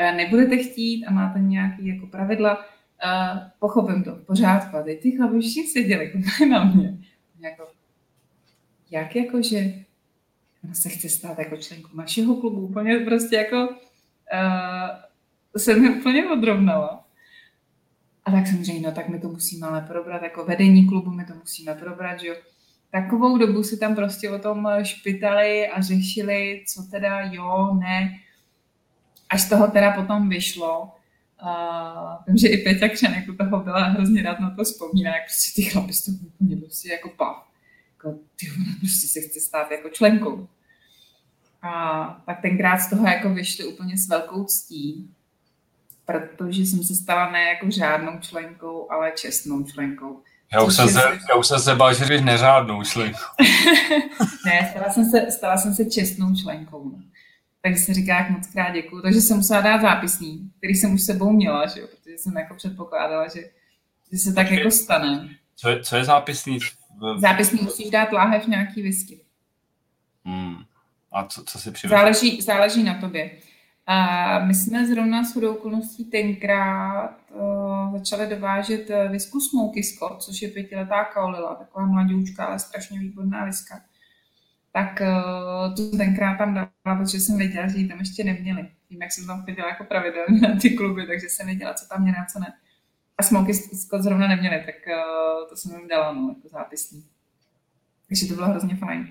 uh, 0.00 0.16
nebudete 0.16 0.56
chtít 0.56 1.06
a 1.06 1.12
máte 1.12 1.38
nějaké 1.38 1.82
jako 1.82 2.06
pravidla, 2.06 2.58
uh, 2.58 3.38
pochopím 3.58 4.04
to, 4.04 4.16
v 4.16 4.26
pořádku. 4.26 4.76
A 4.76 4.82
teď 4.82 5.00
ty 5.00 5.10
chlapi 5.10 5.40
všichni 5.40 5.66
seděli 5.66 6.04
jako 6.04 6.18
na 6.50 6.64
mě. 6.64 6.98
Jako, 7.40 7.68
jak 8.90 9.16
jako, 9.16 9.42
že 9.42 9.83
ona 10.64 10.74
se 10.74 10.88
chce 10.88 11.08
stát 11.08 11.38
jako 11.38 11.56
členkou 11.56 11.96
našeho 11.96 12.36
klubu, 12.36 12.60
úplně 12.60 12.98
prostě 12.98 13.36
jako 13.36 13.68
uh, 13.68 14.88
se 15.56 15.74
mi 15.74 15.90
úplně 15.90 16.30
odrovnala. 16.30 17.04
A 18.24 18.30
tak 18.30 18.46
samozřejmě, 18.46 18.88
no 18.88 18.94
tak 18.94 19.08
my 19.08 19.20
to 19.20 19.28
musíme 19.28 19.66
ale 19.66 19.80
probrat, 19.80 20.22
jako 20.22 20.44
vedení 20.44 20.88
klubu 20.88 21.10
my 21.10 21.24
to 21.24 21.34
musíme 21.34 21.74
probrat, 21.74 22.20
že 22.20 22.26
jo. 22.26 22.34
Takovou 22.90 23.38
dobu 23.38 23.62
si 23.62 23.78
tam 23.78 23.94
prostě 23.94 24.30
o 24.30 24.38
tom 24.38 24.68
špitali 24.82 25.68
a 25.68 25.82
řešili, 25.82 26.64
co 26.68 26.82
teda 26.82 27.20
jo, 27.20 27.74
ne. 27.80 28.18
Až 29.28 29.42
z 29.42 29.48
toho 29.48 29.66
teda 29.66 29.92
potom 29.92 30.28
vyšlo, 30.28 30.92
Uh, 31.42 32.24
vím, 32.26 32.36
že 32.36 32.48
i 32.48 32.56
Peťa 32.64 32.88
Křenek 32.88 33.24
toho 33.38 33.62
byla 33.62 33.84
hrozně 33.84 34.22
rád 34.22 34.40
na 34.40 34.50
to 34.50 34.64
vzpomíná, 34.64 35.14
jak 35.14 35.24
prostě 35.24 35.62
ty 35.62 35.70
chlapi 35.70 35.92
to 36.04 36.12
úplně 36.26 36.56
prostě 36.56 36.88
jako 36.88 37.08
pav. 37.08 37.48
Jako, 37.92 38.18
ty 38.36 38.50
ona 38.50 38.76
prostě 38.80 39.08
se 39.08 39.20
chce 39.20 39.40
stát 39.40 39.70
jako 39.70 39.88
členkou. 39.88 40.48
A 41.64 42.22
tak 42.26 42.40
tenkrát 42.40 42.78
z 42.78 42.90
toho 42.90 43.06
jako 43.06 43.34
vyšli 43.34 43.64
úplně 43.64 43.98
s 43.98 44.08
velkou 44.08 44.44
ctí, 44.44 45.10
protože 46.04 46.62
jsem 46.62 46.84
se 46.84 46.94
stala 46.94 47.30
ne 47.30 47.44
jako 47.44 47.70
žádnou 47.70 48.18
členkou, 48.20 48.92
ale 48.92 49.12
čestnou 49.16 49.64
členkou. 49.64 50.22
Já 50.52 50.62
už, 50.62 50.74
jsem 50.74 50.88
se, 50.88 51.00
já 51.30 51.36
už 51.36 51.46
jsem 51.46 51.58
se 51.58 51.74
bál, 51.74 51.94
že 51.94 52.04
jsi 52.04 52.20
neřádnou 52.20 52.82
členkou. 52.84 53.18
ne, 54.46 54.68
stala 54.70 54.92
jsem, 54.92 55.04
se, 55.04 55.30
stala 55.30 55.56
jsem 55.56 55.74
se 55.74 55.84
čestnou 55.84 56.34
členkou. 56.34 56.84
No. 56.84 56.98
Takže 57.62 57.78
se 57.82 57.94
říká, 57.94 58.18
jak 58.18 58.30
moc 58.30 58.46
krát 58.46 58.70
děkuju. 58.70 59.02
Takže 59.02 59.20
jsem 59.20 59.36
musela 59.36 59.60
dát 59.60 59.80
zápisní, 59.80 60.50
který 60.58 60.74
jsem 60.74 60.94
už 60.94 61.02
sebou 61.02 61.32
měla, 61.32 61.66
že 61.66 61.80
jo? 61.80 61.86
protože 61.86 62.18
jsem 62.18 62.36
jako 62.36 62.54
předpokládala, 62.54 63.28
že, 63.28 63.40
že 64.12 64.18
se 64.18 64.32
tak 64.32 64.50
jako 64.50 64.70
stane. 64.70 65.28
Co 65.56 65.68
je, 65.68 65.82
co 65.82 65.96
je 65.96 66.04
zápisní? 66.04 66.58
Zápisní 67.18 67.62
musíš 67.62 67.90
dát 67.90 68.12
láhev 68.12 68.46
nějaký 68.46 68.82
whisky. 68.82 69.20
Hmm. 70.24 70.56
A 71.14 71.24
co, 71.24 71.44
co 71.44 71.58
si 71.58 71.70
přivedl? 71.70 71.98
Záleží, 71.98 72.40
záleží 72.40 72.82
na 72.82 72.94
tobě. 73.00 73.30
A 73.86 74.38
my 74.38 74.54
jsme 74.54 74.86
zrovna 74.86 75.24
s 75.24 75.34
hodou 75.34 75.54
okolností 75.54 76.04
tenkrát 76.04 77.16
uh, 77.30 77.98
začali 77.98 78.26
dovážet 78.26 78.90
visku 79.10 79.40
Smoky 79.40 79.82
Scott, 79.82 80.22
což 80.22 80.42
je 80.42 80.48
pětiletá 80.48 81.04
kaolila, 81.04 81.54
taková 81.54 81.86
mladoučka, 81.86 82.44
ale 82.44 82.58
strašně 82.58 82.98
výborná 82.98 83.44
viska. 83.44 83.80
Tak 84.72 85.00
uh, 85.00 85.74
to 85.74 85.96
tenkrát 85.96 86.36
tam 86.36 86.54
dala, 86.54 86.70
protože 86.98 87.20
jsem 87.20 87.38
věděla, 87.38 87.68
že 87.68 87.78
ji 87.78 87.88
tam 87.88 87.98
ještě 87.98 88.24
neměli. 88.24 88.68
Tím, 88.88 89.02
jak 89.02 89.12
jsem 89.12 89.26
tam 89.26 89.42
chodila 89.42 89.68
jako 89.68 89.84
pravidelně 89.84 90.40
na 90.40 90.60
ty 90.60 90.70
kluby, 90.70 91.06
takže 91.06 91.26
jsem 91.28 91.46
věděla, 91.46 91.74
co 91.74 91.86
tam 91.88 92.02
měla, 92.02 92.26
co 92.32 92.38
ne. 92.38 92.52
A 93.18 93.22
Smoky 93.22 93.54
Scott 93.54 94.02
zrovna 94.02 94.28
neměli, 94.28 94.62
tak 94.66 94.74
uh, 94.86 95.48
to 95.48 95.56
jsem 95.56 95.72
jim 95.72 95.88
dala, 95.88 96.12
no, 96.12 96.34
jako 96.36 96.48
zápisní. 96.48 97.04
Takže 98.08 98.26
to 98.26 98.34
bylo 98.34 98.48
hrozně 98.48 98.76
fajn. 98.76 99.08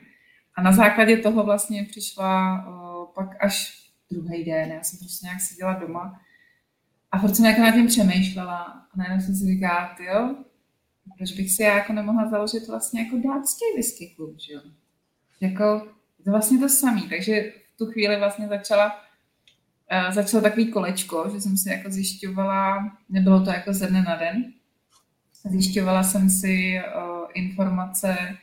A 0.55 0.61
na 0.61 0.71
základě 0.71 1.17
toho 1.17 1.43
vlastně 1.43 1.85
přišla 1.89 2.65
uh, 2.67 3.13
pak 3.13 3.43
až 3.43 3.83
druhý 4.11 4.43
den, 4.43 4.71
já 4.71 4.83
jsem 4.83 4.99
prostě 4.99 5.25
nějak 5.25 5.41
seděla 5.41 5.73
doma 5.73 6.19
a 7.11 7.19
furt 7.19 7.35
jsem 7.35 7.45
jako 7.45 7.61
nad 7.61 7.71
tím 7.71 7.87
přemýšlela 7.87 8.57
a 8.63 8.97
najednou 8.97 9.21
jsem 9.25 9.35
si 9.35 9.45
říkala, 9.45 9.95
jo, 9.99 10.35
proč 11.17 11.31
bych 11.31 11.51
si 11.51 11.63
já 11.63 11.77
jako 11.77 11.93
nemohla 11.93 12.29
založit 12.29 12.67
vlastně 12.67 13.01
jako 13.01 13.17
dámský 13.27 13.65
whisky 13.75 14.13
klub, 14.15 14.39
že 14.39 14.53
jo? 14.53 14.61
Jako, 15.41 15.87
to 16.23 16.31
vlastně 16.31 16.59
to 16.59 16.69
samé, 16.69 17.01
takže 17.09 17.53
v 17.73 17.77
tu 17.77 17.85
chvíli 17.85 18.19
vlastně 18.19 18.47
začala 18.47 18.95
uh, 19.91 20.13
začalo 20.13 20.43
takový 20.43 20.71
kolečko, 20.71 21.29
že 21.33 21.41
jsem 21.41 21.57
si 21.57 21.69
jako 21.69 21.89
zjišťovala, 21.89 22.91
nebylo 23.09 23.43
to 23.45 23.49
jako 23.49 23.73
ze 23.73 23.87
dne 23.87 24.01
na 24.01 24.15
den, 24.15 24.53
zjišťovala 25.49 26.03
jsem 26.03 26.29
si 26.29 26.79
uh, 26.79 27.27
informace, 27.33 28.37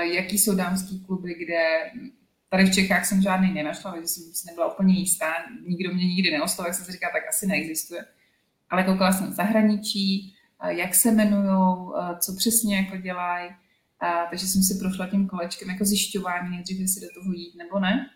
jaký 0.00 0.38
jsou 0.38 0.54
dámský 0.56 1.04
kluby, 1.04 1.34
kde 1.34 1.90
Tady 2.52 2.64
v 2.64 2.74
Čechách 2.74 3.06
jsem 3.06 3.22
žádný 3.22 3.52
nenašla, 3.52 3.90
takže 3.90 4.08
jsem 4.08 4.22
si 4.32 4.46
nebyla 4.46 4.72
úplně 4.72 4.94
jistá. 4.94 5.26
Nikdo 5.66 5.94
mě 5.94 6.04
nikdy 6.04 6.30
neoslovil, 6.30 6.68
jak 6.68 6.74
jsem 6.74 6.84
si 6.84 6.92
říkala, 6.92 7.12
tak 7.12 7.28
asi 7.28 7.46
neexistuje. 7.46 8.04
Ale 8.70 8.82
koukala 8.82 9.12
jsem 9.12 9.30
v 9.30 9.34
zahraničí, 9.34 10.34
jak 10.68 10.94
se 10.94 11.08
jmenují, 11.08 11.92
co 12.18 12.36
přesně 12.36 12.76
jako 12.76 12.96
dělají. 12.96 13.50
Takže 14.30 14.46
jsem 14.46 14.62
si 14.62 14.78
prošla 14.78 15.06
tím 15.06 15.28
kolečkem 15.28 15.70
jako 15.70 15.84
zjišťování, 15.84 16.50
nejdřív, 16.50 16.80
jestli 16.80 17.00
do 17.00 17.20
toho 17.20 17.32
jít 17.32 17.54
nebo 17.56 17.78
ne. 17.78 18.10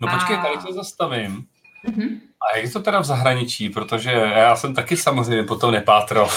No 0.00 0.08
počkej, 0.08 0.36
tady 0.36 0.60
se 0.66 0.72
zastavím. 0.72 1.46
Uh-huh. 1.88 2.20
A 2.40 2.56
jak 2.56 2.64
je 2.64 2.70
to 2.70 2.82
teda 2.82 3.00
v 3.00 3.04
zahraničí? 3.04 3.70
Protože 3.70 4.10
já 4.10 4.56
jsem 4.56 4.74
taky 4.74 4.96
samozřejmě 4.96 5.42
potom 5.42 5.72
nepátral. 5.72 6.30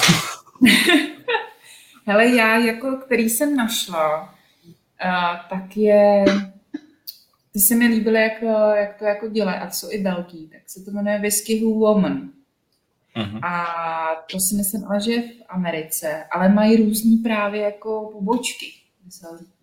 Hele, 2.05 2.35
já 2.35 2.57
jako, 2.57 2.95
který 3.05 3.29
jsem 3.29 3.55
našla, 3.55 4.35
tak 5.49 5.77
je 5.77 6.25
ty 7.53 7.59
se 7.59 7.75
mi 7.75 7.87
líbily, 7.87 8.21
jak, 8.21 8.41
jak 8.75 8.97
to 8.97 9.05
jako 9.05 9.27
dělají 9.27 9.57
a 9.57 9.69
jsou 9.69 9.91
i 9.91 10.03
velký, 10.03 10.47
tak 10.47 10.61
se 10.69 10.83
to 10.83 10.91
jmenuje 10.91 11.19
Whisky 11.19 11.61
Who 11.61 11.73
Woman. 11.73 12.29
Uh-huh. 13.15 13.45
A 13.45 13.65
to 14.31 14.39
si 14.39 14.55
myslím 14.55 14.85
ale, 14.85 15.01
že 15.01 15.11
je 15.11 15.21
v 15.21 15.43
Americe, 15.49 16.23
ale 16.31 16.49
mají 16.49 16.83
různý 16.83 17.17
právě 17.17 17.61
jako 17.61 18.09
pobočky, 18.13 18.65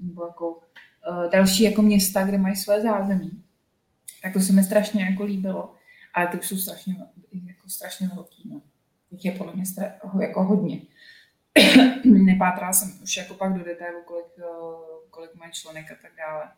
nebo 0.01 0.27
jako 0.27 0.51
uh, 0.51 1.31
další 1.31 1.63
jako 1.63 1.83
města, 1.83 2.25
kde 2.25 2.39
mají 2.39 2.57
své 2.57 2.81
zázemí. 2.81 3.43
Tak 4.23 4.33
to 4.33 4.41
se 4.41 4.53
mi 4.53 4.65
strašně 4.65 5.05
jako 5.05 5.25
líbilo. 5.25 5.75
Ale 6.15 6.27
ty 6.27 6.39
už 6.39 6.49
jsou 6.49 6.57
strašně, 6.57 6.97
jako 7.33 7.69
strašně 7.69 8.11
velký. 8.15 8.51
No. 8.51 8.61
Těch 9.11 9.25
je 9.25 9.33
podle 9.33 9.53
mě 9.55 9.65
stra- 9.65 10.21
jako 10.21 10.45
hodně. 10.45 10.81
Nepátrala 12.05 12.73
jsem 12.73 13.03
už 13.03 13.17
jako 13.17 13.35
pak 13.35 13.59
do 13.59 13.65
detailu, 13.65 14.03
kolik, 14.05 14.27
eh, 14.39 14.90
kolik 15.21 15.35
mají 15.35 15.53
členek 15.53 15.91
a 15.91 15.95
tak 16.03 16.13
dále 16.17 16.51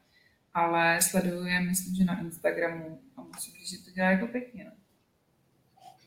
ale 0.55 1.03
sleduju 1.03 1.47
je, 1.47 1.61
myslím, 1.61 1.95
že 1.95 2.05
na 2.05 2.21
Instagramu 2.21 3.01
a 3.17 3.23
musím 3.23 3.55
říct, 3.55 3.71
že 3.71 3.85
to 3.85 3.91
dělá 3.91 4.11
jako 4.11 4.27
pěkně. 4.27 4.65
No. 4.65 4.73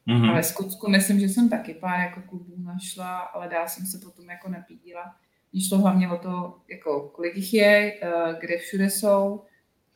Mm-hmm. 0.08 0.32
Ale 0.32 0.42
v 0.42 0.46
Skotsku 0.46 0.90
myslím, 0.90 1.20
že 1.20 1.30
jsem 1.30 1.50
taky 1.50 1.74
pár 1.74 2.00
jako 2.00 2.22
klubů 2.22 2.54
našla, 2.58 3.18
ale 3.18 3.50
dál 3.50 3.68
jsem 3.68 3.86
se 3.86 3.98
potom 3.98 4.30
jako 4.30 4.50
nepídila. 4.50 5.16
Mně 5.54 5.62
šlo 5.68 5.78
hlavně 5.78 6.10
o 6.10 6.18
to, 6.18 6.58
jako, 6.70 7.10
kolik 7.16 7.36
jich 7.36 7.54
je, 7.54 8.00
eh, 8.02 8.10
kde 8.40 8.58
všude 8.58 8.90
jsou, 8.90 9.44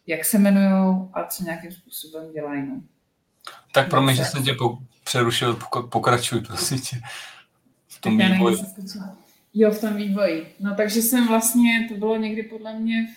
jak 0.07 0.25
se 0.25 0.37
jmenují 0.37 1.09
a 1.13 1.25
co 1.25 1.43
nějakým 1.43 1.71
způsobem 1.71 2.31
dělají. 2.31 2.67
No. 2.69 2.81
Tak 3.73 3.89
pro 3.89 4.01
mě, 4.01 4.15
že 4.15 4.25
jsem 4.25 4.43
tě 4.43 4.55
přerušil, 5.03 5.59
pokračuj, 5.89 6.41
prosím 6.41 6.79
tě. 6.79 7.01
V 7.87 8.01
tom 8.01 8.17
vývoji. 8.17 8.57
Jo, 9.53 9.71
v 9.71 9.81
tom 9.81 9.95
vývoji. 9.95 10.55
No 10.59 10.75
takže 10.75 11.01
jsem 11.01 11.27
vlastně, 11.27 11.87
to 11.89 11.95
bylo 11.95 12.17
někdy 12.17 12.43
podle 12.43 12.79
mě 12.79 13.07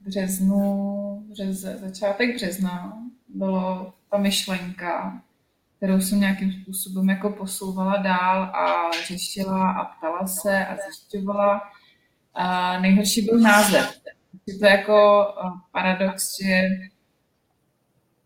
v 0.00 0.04
březnu, 0.04 1.26
břez, 1.30 1.56
začátek 1.56 2.34
března 2.34 3.02
bylo 3.28 3.92
ta 4.10 4.18
myšlenka, 4.18 5.22
kterou 5.76 6.00
jsem 6.00 6.20
nějakým 6.20 6.52
způsobem 6.52 7.08
jako 7.08 7.30
posouvala 7.30 7.96
dál 7.96 8.42
a 8.42 8.90
řešila 9.06 9.70
a 9.70 9.84
ptala 9.84 10.26
se 10.26 10.66
a 10.66 10.76
zjišťovala. 10.76 11.62
A 12.34 12.80
nejhorší 12.80 13.22
byl 13.22 13.40
název. 13.40 14.00
Je 14.46 14.58
to 14.58 14.66
jako 14.66 15.26
paradox, 15.72 16.36
že 16.42 16.62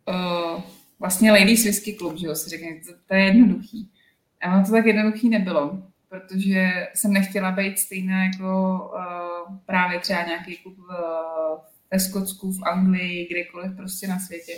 uh, 0.08 0.62
vlastně 0.98 1.32
Ladies 1.32 1.64
Whisky 1.64 1.94
Club, 1.94 2.16
že 2.16 2.26
jo, 2.26 2.34
si 2.34 2.50
řekne, 2.50 2.68
to, 2.86 2.92
to 3.08 3.14
je 3.14 3.24
jednoduchý. 3.24 3.90
A 4.42 4.54
ono 4.54 4.64
to 4.64 4.72
tak 4.72 4.86
jednoduchý 4.86 5.28
nebylo, 5.28 5.82
protože 6.10 6.88
jsem 6.94 7.12
nechtěla 7.12 7.50
být 7.50 7.78
stejná 7.78 8.24
jako 8.24 8.80
uh, 8.94 9.56
právě 9.66 10.00
třeba 10.00 10.22
nějaký 10.22 10.56
klub 10.56 10.78
v, 10.78 10.90
ve 11.90 12.00
Skotsku, 12.00 12.52
v 12.52 12.62
Anglii, 12.62 13.28
kdekoliv 13.30 13.76
prostě 13.76 14.08
na 14.08 14.18
světě. 14.18 14.52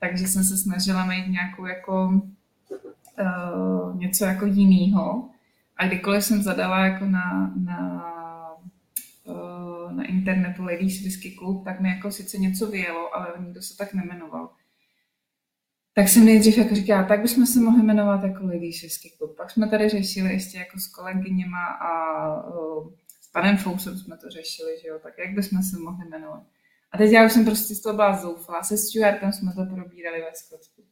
Takže 0.00 0.26
jsem 0.26 0.44
se 0.44 0.56
snažila 0.56 1.06
mít 1.06 1.28
nějakou 1.28 1.66
jako 1.66 2.20
uh, 3.20 3.98
něco 3.98 4.24
jako 4.24 4.46
jinýho. 4.46 5.28
A 5.76 5.86
kdykoliv 5.86 6.24
jsem 6.24 6.42
zadala 6.42 6.86
jako 6.86 7.04
na, 7.04 7.54
na, 7.56 8.04
uh, 9.24 9.92
na 9.92 10.04
internetu 10.04 10.62
Ladies 10.62 11.02
Whisky 11.02 11.36
Club, 11.38 11.64
tak 11.64 11.80
mi 11.80 11.88
jako 11.88 12.10
sice 12.10 12.38
něco 12.38 12.66
vyjelo, 12.66 13.16
ale 13.16 13.28
nikdo 13.38 13.62
se 13.62 13.76
tak 13.76 13.94
nemenoval. 13.94 14.50
Tak 15.98 16.08
jsem 16.08 16.24
nejdřív 16.24 16.58
jako 16.58 16.74
říkala, 16.74 17.04
tak 17.04 17.22
bychom 17.22 17.46
se 17.46 17.60
mohli 17.60 17.82
jmenovat 17.82 18.22
jako 18.22 18.44
Ladies 18.44 18.82
Whisky 18.82 19.12
Club. 19.16 19.36
Pak 19.36 19.50
jsme 19.50 19.68
tady 19.68 19.88
řešili 19.88 20.32
ještě 20.32 20.58
jako 20.58 20.78
s 20.78 20.86
kolegyněma 20.86 21.66
a 21.66 21.90
uh, 22.48 22.92
panem 23.32 23.56
Fousem 23.56 23.98
jsme 23.98 24.16
to 24.16 24.30
řešili, 24.30 24.70
že 24.82 24.88
jo, 24.88 24.98
tak 25.02 25.18
jak 25.18 25.34
bychom 25.34 25.62
se 25.62 25.78
mohli 25.78 26.08
jmenovat. 26.08 26.42
A 26.92 26.98
teď 26.98 27.10
já 27.10 27.26
už 27.26 27.32
jsem 27.32 27.44
prostě 27.44 27.74
z 27.74 27.80
toho 27.80 27.94
byla 27.94 28.16
zoufalá. 28.16 28.62
Se 28.62 28.78
Stuartem 28.78 29.32
jsme 29.32 29.52
to 29.52 29.74
probírali 29.74 30.20
ve 30.20 30.34
Skotsku. 30.34 30.82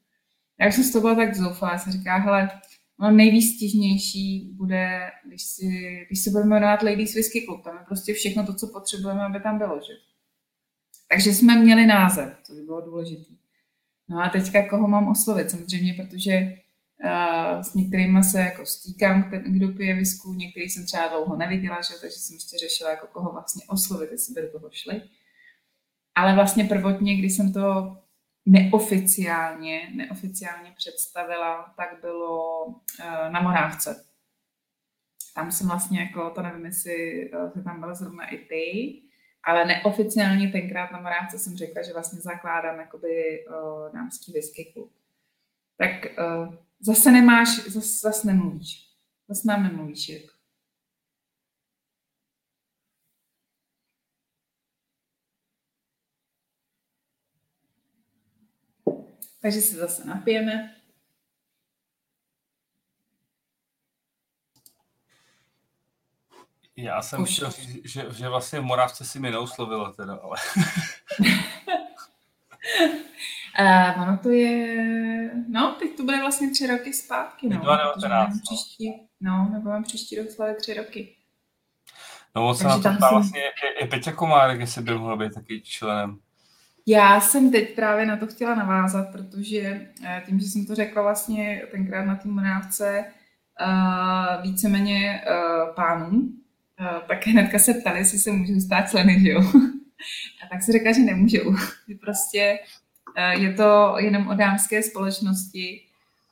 Já 0.61 0.69
už 0.69 0.75
jsem 0.75 0.85
z 0.85 0.93
toho 0.93 1.01
byla 1.01 1.15
tak 1.15 1.35
zoufalá, 1.35 1.79
jsem 1.79 1.93
říkala, 1.93 2.19
hele, 2.19 2.51
no 2.99 3.11
nejvýstižnější 3.11 4.53
bude, 4.57 5.11
když, 5.27 5.43
si, 5.43 5.67
když 6.07 6.23
se 6.23 6.31
budeme 6.31 6.51
jmenovat 6.51 6.83
Ladies 6.83 7.15
Whisky 7.15 7.45
Club, 7.45 7.65
tam 7.65 7.79
je 7.79 7.85
prostě 7.85 8.15
všechno 8.15 8.47
to, 8.47 8.55
co 8.55 8.67
potřebujeme, 8.67 9.25
aby 9.25 9.41
tam 9.41 9.59
bylo, 9.59 9.81
že? 9.87 9.93
Takže 11.11 11.35
jsme 11.35 11.59
měli 11.59 11.87
název, 11.87 12.39
to 12.47 12.55
by 12.55 12.63
bylo 12.63 12.81
důležité. 12.81 13.44
No 14.09 14.21
a 14.21 14.29
teďka 14.29 14.69
koho 14.69 14.89
mám 14.89 15.09
oslovit, 15.09 15.51
samozřejmě, 15.51 15.95
protože 15.95 16.57
s 17.63 17.75
některými 17.75 18.25
se 18.25 18.41
jako 18.41 18.67
stýkám, 18.67 19.31
kdo 19.47 19.69
pije 19.69 19.95
visku, 19.95 20.35
některý 20.35 20.69
jsem 20.69 20.87
třeba 20.87 21.09
dlouho 21.09 21.37
neviděla, 21.37 21.81
že? 21.83 21.95
takže 22.01 22.17
jsem 22.17 22.35
ještě 22.35 22.59
řešila, 22.59 22.91
jako 22.91 23.07
koho 23.07 23.33
vlastně 23.33 23.65
oslovit, 23.69 24.11
jestli 24.11 24.35
by 24.35 24.43
do 24.43 24.59
toho 24.59 24.71
šli. 24.73 25.03
Ale 26.15 26.35
vlastně 26.35 26.65
prvotně, 26.65 27.17
když 27.17 27.37
jsem 27.37 27.53
to 27.53 27.97
neoficiálně, 28.47 29.91
neoficiálně 29.95 30.75
představila, 30.77 31.75
tak 31.77 32.01
bylo 32.01 32.67
uh, 32.67 32.75
na 33.31 33.41
Morávce. 33.41 34.05
Tam 35.35 35.53
jsem 35.53 35.69
vlastně 35.69 36.01
jako, 36.01 36.31
to 36.31 36.43
nevím, 36.43 36.65
jestli 36.65 37.31
uh, 37.31 37.65
tam 37.65 37.81
byla 37.81 37.95
zrovna 37.95 38.27
i 38.27 38.39
ty, 38.39 39.01
ale 39.47 39.65
neoficiálně 39.65 40.49
tenkrát 40.49 40.91
na 40.91 41.01
Morávce 41.01 41.39
jsem 41.39 41.57
řekla, 41.57 41.83
že 41.83 41.93
vlastně 41.93 42.21
zakládám 42.21 42.79
jakoby 42.79 43.45
uh, 43.47 43.93
dámský 43.95 44.33
whisky 44.33 44.65
klub. 44.65 44.93
Tak 45.79 45.91
uh, 46.19 46.55
Zase 46.87 47.11
nemáš, 47.11 47.49
zase, 47.69 47.99
zase 48.01 48.27
nemluvíš. 48.27 48.91
Zase 49.29 49.49
nám 49.49 49.63
nemluvíš, 49.63 50.09
Jirko. 50.09 50.35
Takže 59.41 59.61
se 59.61 59.77
zase 59.77 60.05
napijeme. 60.05 60.74
Já 66.77 67.03
jsem 67.03 67.25
chtěl 67.25 67.51
říct, 67.51 67.81
že, 67.85 68.07
že 68.17 68.29
vlastně 68.29 68.61
v 68.61 68.65
Moravce 68.65 69.05
si 69.05 69.21
mi 69.21 69.31
neuslovila 69.31 69.93
teda, 69.93 70.19
ale... 70.23 70.37
Uh, 73.61 74.03
ono 74.03 74.19
to 74.19 74.31
je, 74.31 75.31
no, 75.49 75.77
teď 75.79 75.97
to 75.97 76.03
bude 76.03 76.21
vlastně 76.21 76.51
tři 76.51 76.67
roky 76.67 76.93
zpátky, 76.93 77.49
no. 77.49 77.61
2019, 77.61 78.35
no. 78.35 78.41
Příští, 78.43 78.93
no, 79.21 79.49
nebo 79.53 79.69
mám 79.71 79.83
příští 79.83 80.17
rok 80.17 80.31
slavit 80.31 80.57
tři 80.57 80.75
roky. 80.75 81.17
No, 82.37 82.49
on 82.49 82.55
se 82.55 82.65
na 82.65 82.75
to 82.75 82.81
ptá 82.81 82.91
jsem... 82.91 83.09
vlastně 83.11 83.41
i, 83.41 83.85
i 83.85 83.87
Peťa 83.87 84.13
Komárek, 84.13 84.61
jestli 84.61 84.83
by 84.83 84.95
mohl 84.95 85.17
být 85.17 85.35
taky 85.35 85.61
členem. 85.61 86.19
Já 86.87 87.21
jsem 87.21 87.53
teď 87.53 87.75
právě 87.75 88.07
na 88.07 88.17
to 88.17 88.27
chtěla 88.27 88.55
navázat, 88.55 89.13
protože 89.13 89.89
eh, 90.05 90.23
tím, 90.27 90.41
že 90.41 90.47
jsem 90.47 90.67
to 90.67 90.75
řekla 90.75 91.03
vlastně 91.03 91.63
tenkrát 91.71 92.05
na 92.05 92.17
té 92.17 92.29
monávce 92.29 93.05
uh, 93.61 94.43
víceméně 94.43 95.25
uh, 95.27 95.75
pánům, 95.75 96.44
tak 97.09 97.27
hnedka 97.27 97.59
se 97.59 97.75
ptali, 97.75 97.99
jestli 97.99 98.19
se 98.19 98.31
můžou 98.33 98.61
stát 98.61 98.91
členy, 98.91 99.21
že 99.21 99.29
jo? 99.31 99.41
A 100.45 100.47
tak 100.51 100.63
se 100.63 100.73
řekla, 100.73 100.93
že 100.93 101.01
nemůžou. 101.01 101.57
Že 101.89 101.95
prostě 102.01 102.59
uh, 103.19 103.43
je 103.43 103.55
to 103.55 103.95
jenom 103.99 104.29
o 104.29 104.35
dámské 104.35 104.83
společnosti 104.83 105.87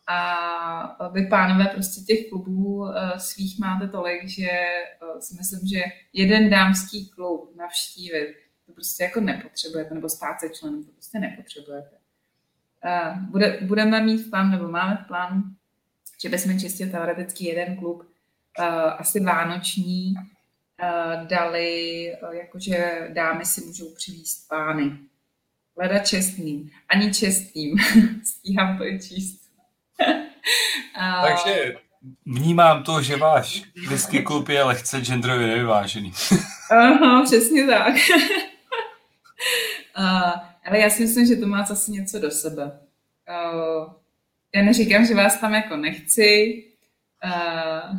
a 0.09 1.09
vy 1.13 1.27
pánové 1.27 1.65
prostě 1.65 2.01
těch 2.01 2.29
klubů 2.29 2.77
uh, 2.77 2.91
svých 3.17 3.59
máte 3.59 3.89
tolik, 3.89 4.29
že 4.29 4.49
si 5.21 5.35
myslím, 5.35 5.69
že 5.69 5.83
jeden 6.13 6.51
dámský 6.51 7.11
klub 7.11 7.57
navštívit 7.57 8.43
to 8.67 8.73
prostě 8.73 9.05
jako 9.05 9.21
nepotřebujete, 9.21 9.95
nebo 9.95 10.09
stát 10.09 10.41
se 10.41 10.49
členem, 10.49 10.85
to 10.85 10.91
prostě 10.93 11.19
nepotřebujete. 11.19 11.97
Bude, 13.31 13.59
budeme 13.63 14.01
mít 14.01 14.27
v 14.27 14.51
nebo 14.51 14.69
máme 14.69 15.07
v 15.09 15.13
že 16.23 16.29
bychom 16.29 16.59
čistě 16.61 16.87
teoreticky 16.87 17.45
jeden 17.45 17.77
klub, 17.77 18.09
asi 18.99 19.21
vánoční, 19.21 20.15
dali, 21.25 22.13
uh, 22.23 22.35
jakože 22.35 23.09
dámy 23.13 23.45
si 23.45 23.65
můžou 23.65 23.95
přivízt 23.95 24.49
pány. 24.49 24.99
Leda 25.77 25.99
čestným, 25.99 26.71
ani 26.89 27.15
čestným. 27.15 27.79
Stíhám 28.25 28.79
to 28.79 28.87
i 28.87 28.99
číst. 29.01 29.43
Takže 31.23 31.75
vnímám 32.27 32.83
to, 32.83 33.03
že 33.03 33.17
váš 33.17 33.63
whisky 33.89 34.23
klub 34.23 34.49
je 34.49 34.63
lehce 34.63 35.01
genderově 35.01 35.47
nevyvážený. 35.47 36.13
Aha, 36.71 37.23
přesně 37.25 37.67
tak. 37.67 37.95
Uh, 39.99 40.33
ale 40.67 40.79
já 40.79 40.91
si 40.91 41.03
myslím, 41.03 41.27
že 41.27 41.37
to 41.37 41.47
má 41.47 41.65
zase 41.65 41.91
něco 41.91 42.19
do 42.19 42.31
sebe. 42.31 42.65
Uh, 42.65 43.93
já 44.55 44.63
neříkám, 44.63 45.07
že 45.07 45.15
vás 45.15 45.37
tam 45.37 45.55
jako 45.55 45.77
nechci. 45.77 46.65
Uh, 47.25 47.99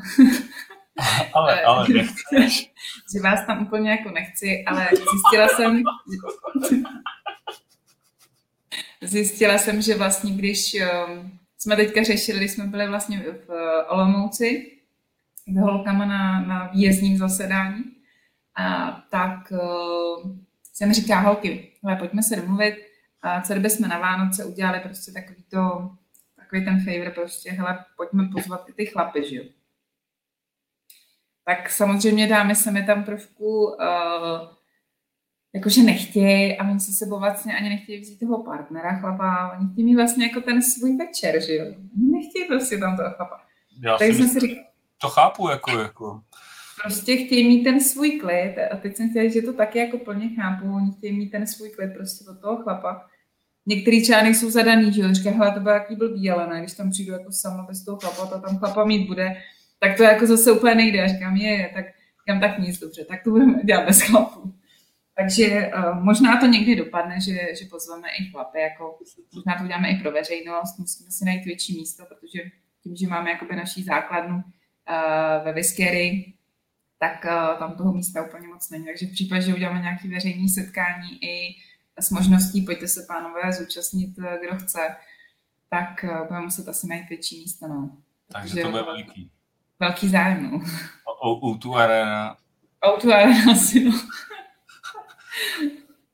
ale, 1.33 1.61
ale 1.61 1.87
nechceš. 1.89 2.71
že 3.13 3.21
vás 3.21 3.45
tam 3.45 3.63
úplně 3.63 3.91
jako 3.91 4.11
nechci, 4.11 4.63
ale 4.67 4.89
zjistila 4.91 5.47
jsem, 5.47 5.83
zjistila 9.01 9.57
jsem, 9.57 9.81
že 9.81 9.95
vlastně, 9.95 10.33
když 10.33 10.75
um, 11.07 11.39
jsme 11.57 11.75
teďka 11.75 12.03
řešili, 12.03 12.39
když 12.39 12.51
jsme 12.51 12.65
byli 12.65 12.87
vlastně 12.87 13.19
v 13.19 13.49
Olomouci 13.89 14.71
s 15.47 15.59
holkama 15.59 16.05
na, 16.05 16.41
na 16.41 16.67
výjezdním 16.67 17.17
zasedání, 17.17 17.83
a, 18.55 18.91
tak 19.09 19.51
uh, 19.51 20.31
jsem 20.73 20.93
říká, 20.93 21.19
holky, 21.19 21.71
ale 21.83 21.95
pojďme 21.95 22.23
se 22.23 22.35
domluvit, 22.35 22.75
a 23.21 23.41
co 23.41 23.53
kdyby 23.53 23.69
jsme 23.69 23.87
na 23.87 23.99
Vánoce 23.99 24.45
udělali 24.45 24.79
prostě 24.79 25.11
takový 25.11 25.43
to, 25.49 25.91
takový 26.35 26.65
ten 26.65 26.85
favor 26.85 27.11
prostě, 27.13 27.51
hele, 27.51 27.85
pojďme 27.97 28.29
pozvat 28.33 28.69
i 28.69 28.73
ty 28.73 28.85
chlapy, 28.85 29.29
že 29.29 29.35
jo. 29.35 29.43
Tak 31.45 31.69
samozřejmě 31.69 32.27
dámy 32.27 32.55
se 32.55 32.71
mi 32.71 32.85
tam 32.85 33.03
trošku 33.03 33.65
uh, 33.65 33.75
jakože 35.53 35.83
nechtějí 35.83 36.57
a 36.57 36.69
oni 36.69 36.79
se 36.79 36.91
sebou 36.91 37.19
vlastně 37.19 37.57
ani 37.57 37.69
nechtějí 37.69 38.01
vzít 38.01 38.19
toho 38.19 38.43
partnera 38.43 38.99
chlapa, 38.99 39.57
oni 39.59 39.69
chtějí 39.71 39.85
mít 39.85 39.95
vlastně 39.95 40.25
jako 40.25 40.41
ten 40.41 40.61
svůj 40.61 40.97
večer, 40.97 41.41
že 41.45 41.55
jo. 41.55 41.65
Oni 41.65 42.11
nechtějí 42.11 42.47
prostě 42.47 42.77
tam 42.77 42.97
toho 42.97 43.09
chlapa. 43.09 43.41
Já 43.81 43.97
tak 43.97 44.07
jsem 44.07 44.27
si 44.27 44.39
říkal, 44.39 44.63
to 45.01 45.09
chápu, 45.09 45.49
jako, 45.49 45.79
jako 45.79 46.21
prostě 46.83 47.17
chtějí 47.17 47.47
mít 47.47 47.63
ten 47.63 47.81
svůj 47.81 48.19
klid 48.19 48.55
a 48.71 48.77
teď 48.77 48.95
jsem 48.95 49.09
chtěla, 49.09 49.29
že 49.29 49.41
to 49.41 49.53
taky 49.53 49.79
jako 49.79 49.97
plně 49.97 50.29
chápu, 50.35 50.75
oni 50.75 50.91
chtějí 50.91 51.17
mít 51.17 51.29
ten 51.29 51.47
svůj 51.47 51.69
klid 51.69 51.93
prostě 51.93 52.25
od 52.29 52.41
toho 52.41 52.63
chlapa. 52.63 53.07
Některý 53.65 54.05
člány 54.05 54.35
jsou 54.35 54.49
zadaný, 54.49 54.93
že 54.93 55.01
jo, 55.01 55.13
říká, 55.13 55.31
hele, 55.31 55.51
to 55.51 55.59
byl 55.59 55.71
jaký 55.71 55.95
blbý, 55.95 56.29
ale 56.29 56.47
ne, 56.47 56.59
když 56.59 56.73
tam 56.73 56.89
přijdu 56.89 57.13
jako 57.13 57.31
sama 57.31 57.63
bez 57.63 57.85
toho 57.85 57.97
chlapa, 57.97 58.25
to 58.25 58.41
tam 58.41 58.57
chlapa 58.57 58.85
mít 58.85 59.07
bude, 59.07 59.35
tak 59.84 59.97
to 59.97 60.03
jako 60.03 60.26
zase 60.26 60.51
úplně 60.51 60.76
nejde. 60.76 61.03
A 61.03 61.07
říkám, 61.07 61.35
je, 61.35 61.72
tak 61.73 61.85
říkám, 62.19 62.39
tak 62.39 62.60
nic, 62.60 62.80
dobře, 62.80 63.05
tak 63.05 63.23
to 63.23 63.30
budeme 63.30 63.64
dělat 63.64 63.85
bez 63.85 64.01
chlapů. 64.01 64.53
Takže 65.18 65.72
uh, 65.77 66.03
možná 66.03 66.39
to 66.39 66.45
někdy 66.45 66.76
dopadne, 66.76 67.22
že, 67.22 67.55
že 67.60 67.65
pozveme 67.69 68.07
i 68.19 68.26
chlapy, 68.31 68.60
jako 68.60 68.99
možná 69.35 69.57
to 69.57 69.64
uděláme 69.64 69.89
i 69.89 69.95
pro 69.95 70.11
veřejnost, 70.11 70.80
musíme 70.80 71.11
si 71.11 71.26
najít 71.26 71.45
větší 71.45 71.77
místo, 71.77 72.05
protože 72.05 72.39
tím, 72.84 72.95
že 72.95 73.07
máme 73.07 73.30
jakoby 73.31 73.55
naší 73.55 73.84
základnu 73.84 74.35
uh, 74.35 75.45
ve 75.45 75.53
Viskery, 75.53 76.34
tak 76.99 77.26
uh, 77.26 77.60
tam 77.60 77.76
toho 77.76 77.93
místa 77.93 78.26
úplně 78.26 78.47
moc 78.47 78.69
není. 78.69 78.85
Takže 78.85 79.05
v 79.05 79.11
případě, 79.11 79.41
že 79.41 79.53
uděláme 79.53 79.81
nějaké 79.81 80.07
veřejné 80.07 80.47
setkání 80.49 81.23
i 81.23 81.55
s 81.99 82.10
možností, 82.10 82.61
pojďte 82.61 82.88
se 82.88 83.05
pánové 83.07 83.53
zúčastnit, 83.53 84.15
kdo 84.41 84.57
chce, 84.57 84.95
tak 85.69 86.03
uh, 86.03 86.27
budeme 86.27 86.45
muset 86.45 86.68
asi 86.68 86.88
najít 86.88 87.10
větší 87.10 87.39
místo. 87.39 87.68
No. 87.68 87.97
Takže, 88.31 88.53
Takže 88.53 88.61
to 88.61 88.72
bude 88.72 88.84
veliký. 88.84 89.31
Velký 89.79 90.09
zájem, 90.09 90.51
no. 90.51 90.61
O, 91.21 91.57
tu 91.57 91.75
Arena. 91.75 92.37
tu 93.01 93.13
Arena 93.13 93.51
asi, 93.51 93.83
no. 93.83 93.91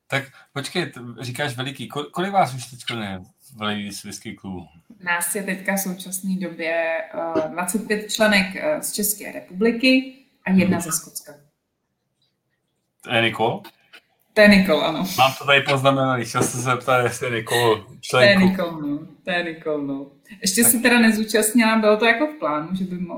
tak 0.07 0.23
počkej, 0.53 0.91
říkáš 1.19 1.57
veliký. 1.57 1.87
Kolik 1.87 2.31
vás 2.31 2.53
už 2.53 2.65
teď 2.65 2.79
je 3.01 3.19
v 3.55 3.61
Ladies 3.61 4.03
Whisky 4.03 4.33
klubu? 4.33 4.67
Nás 4.99 5.35
je 5.35 5.43
teďka 5.43 5.75
v 5.75 5.79
současné 5.79 6.35
době 6.35 6.97
uh, 7.35 7.51
25 7.51 8.11
členek 8.11 8.47
uh, 8.55 8.81
z 8.81 8.93
České 8.93 9.31
republiky 9.31 10.15
a 10.45 10.51
jedna 10.51 10.79
ze 10.79 10.91
Skotska. 10.91 11.33
To 13.01 13.13
je 13.13 13.21
Nikol? 13.21 13.61
To 14.33 14.41
je 14.41 14.47
Nikol, 14.47 14.85
ano. 14.85 15.05
Mám 15.17 15.33
to 15.39 15.45
tady 15.45 15.61
poznamenaný, 15.61 16.25
chtěl 16.25 16.43
jsem 16.43 16.51
se 16.51 16.57
zeptat, 16.57 17.03
jestli 17.03 17.27
je 17.27 17.35
Nikol 17.35 17.85
členku. 18.01 18.09
To 18.11 18.19
je 18.19 18.35
Nikol, 18.35 18.81
no. 18.81 19.07
To 19.23 19.31
je 19.31 19.43
Nikol, 19.43 19.81
no. 19.81 20.11
Ještě 20.41 20.63
tak. 20.63 20.71
se 20.71 20.79
teda 20.79 20.99
nezúčastnila, 20.99 21.77
bylo 21.77 21.97
to 21.97 22.05
jako 22.05 22.27
v 22.27 22.39
plánu, 22.39 22.75
že 22.75 22.85
by 22.85 22.97
uh, 22.97 23.15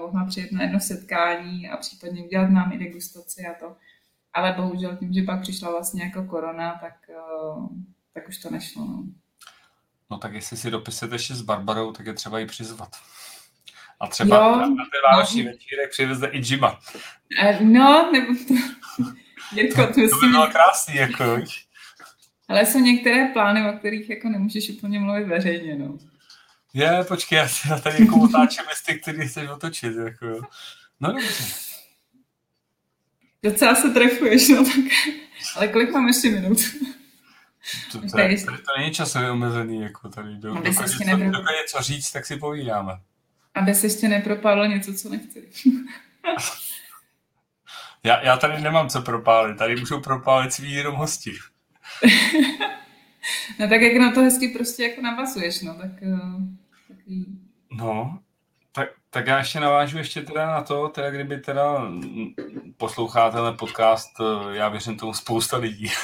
mohla 0.00 0.26
přijet 0.28 0.52
na 0.52 0.62
jedno 0.62 0.80
setkání 0.80 1.68
a 1.68 1.76
případně 1.76 2.22
udělat 2.22 2.50
nám 2.50 2.72
i 2.72 2.78
degustaci 2.78 3.46
a 3.46 3.54
to. 3.60 3.76
Ale 4.32 4.52
bohužel 4.52 4.96
tím, 4.96 5.12
že 5.12 5.22
pak 5.22 5.42
přišla 5.42 5.70
vlastně 5.70 6.02
jako 6.02 6.22
korona, 6.22 6.78
tak, 6.80 6.94
uh, 7.54 7.68
tak 8.14 8.28
už 8.28 8.38
to 8.38 8.50
nešlo, 8.50 8.84
no. 8.84 9.04
No 10.10 10.18
tak 10.18 10.34
jestli 10.34 10.56
si 10.56 10.70
dopisujete 10.70 11.14
ještě 11.14 11.34
s 11.34 11.42
Barbarou, 11.42 11.92
tak 11.92 12.06
je 12.06 12.14
třeba 12.14 12.38
ji 12.38 12.46
přizvat. 12.46 12.96
A 14.00 14.06
třeba 14.06 14.36
jo, 14.36 14.56
na 14.56 14.66
ten 14.66 15.00
vánoční 15.12 15.42
no. 15.44 15.50
večírek 15.50 15.90
přiveze 15.90 16.26
i 16.26 16.38
Jima. 16.44 16.80
No, 17.60 18.12
nebo 18.12 18.34
to... 18.48 18.54
Jirko, 19.52 19.86
to, 19.86 19.92
to 19.92 20.16
by 20.20 20.28
bylo 20.28 20.46
krásný, 20.46 20.96
jako? 20.96 21.24
Ale 22.48 22.66
jsou 22.66 22.78
některé 22.78 23.28
plány, 23.32 23.70
o 23.70 23.78
kterých 23.78 24.10
jako 24.10 24.28
nemůžeš 24.28 24.70
úplně 24.70 25.00
mluvit 25.00 25.24
veřejně, 25.24 25.76
no. 25.76 25.98
Je, 26.74 27.04
počkej, 27.08 27.36
já 27.36 27.48
si 27.48 27.68
na 27.68 27.78
tady 27.78 28.04
jako 28.04 28.20
otáčím 28.20 28.64
listy, 28.68 28.98
který 28.98 29.28
chceš 29.28 29.48
otočit, 29.48 29.96
jako 29.96 30.26
jo. 30.26 30.40
No 31.00 31.12
dobře. 31.12 31.44
Docela 33.42 33.74
se 33.74 33.90
trefuješ, 33.90 34.48
no 34.48 34.64
tak. 34.64 34.74
Ale 35.56 35.68
kolik 35.68 35.90
mám 35.90 36.08
ještě 36.08 36.30
minut? 36.30 36.58
To, 37.92 38.00
to, 38.00 38.06
tady, 38.06 38.44
tady 38.44 38.58
to 38.58 38.78
není 38.78 38.94
časově 38.94 39.30
omezený, 39.30 39.82
jako 39.82 40.08
tady. 40.08 40.36
Do, 40.36 40.54
dokud, 40.54 40.64
něco, 40.64 41.16
něco 41.62 41.80
říct, 41.80 42.12
tak 42.12 42.26
si 42.26 42.36
povídáme. 42.36 42.92
Aby 43.54 43.74
se 43.74 43.86
ještě 43.86 44.08
nepropadlo 44.08 44.64
něco, 44.64 44.94
co 44.94 45.08
nechci. 45.08 45.48
já, 48.02 48.20
já 48.20 48.36
tady 48.36 48.60
nemám 48.60 48.88
co 48.88 49.02
propálit, 49.02 49.58
tady 49.58 49.76
můžu 49.76 50.00
propálit 50.00 50.52
svý 50.52 50.72
jenom 50.72 50.94
hosti. 50.94 51.32
no 53.58 53.68
tak 53.68 53.80
jak 53.80 53.96
na 53.96 54.12
to 54.12 54.20
hezky 54.20 54.48
prostě 54.48 54.82
jako 54.82 55.02
navazuješ, 55.02 55.62
no 55.62 55.74
tak... 55.74 55.90
Uh, 56.02 56.42
takový... 56.88 57.26
No, 57.72 58.18
tak, 58.72 58.88
tak 59.10 59.26
já 59.26 59.38
ještě 59.38 59.60
navážu 59.60 59.98
ještě 59.98 60.22
teda 60.22 60.46
na 60.46 60.62
to, 60.62 60.88
teda 60.88 61.10
kdyby 61.10 61.38
teda 61.38 61.92
posloucháte 62.76 63.36
ten 63.36 63.56
podcast, 63.58 64.10
eh, 64.20 64.56
já 64.56 64.68
věřím 64.68 64.96
tomu 64.96 65.14
spousta 65.14 65.56
lidí. 65.56 65.90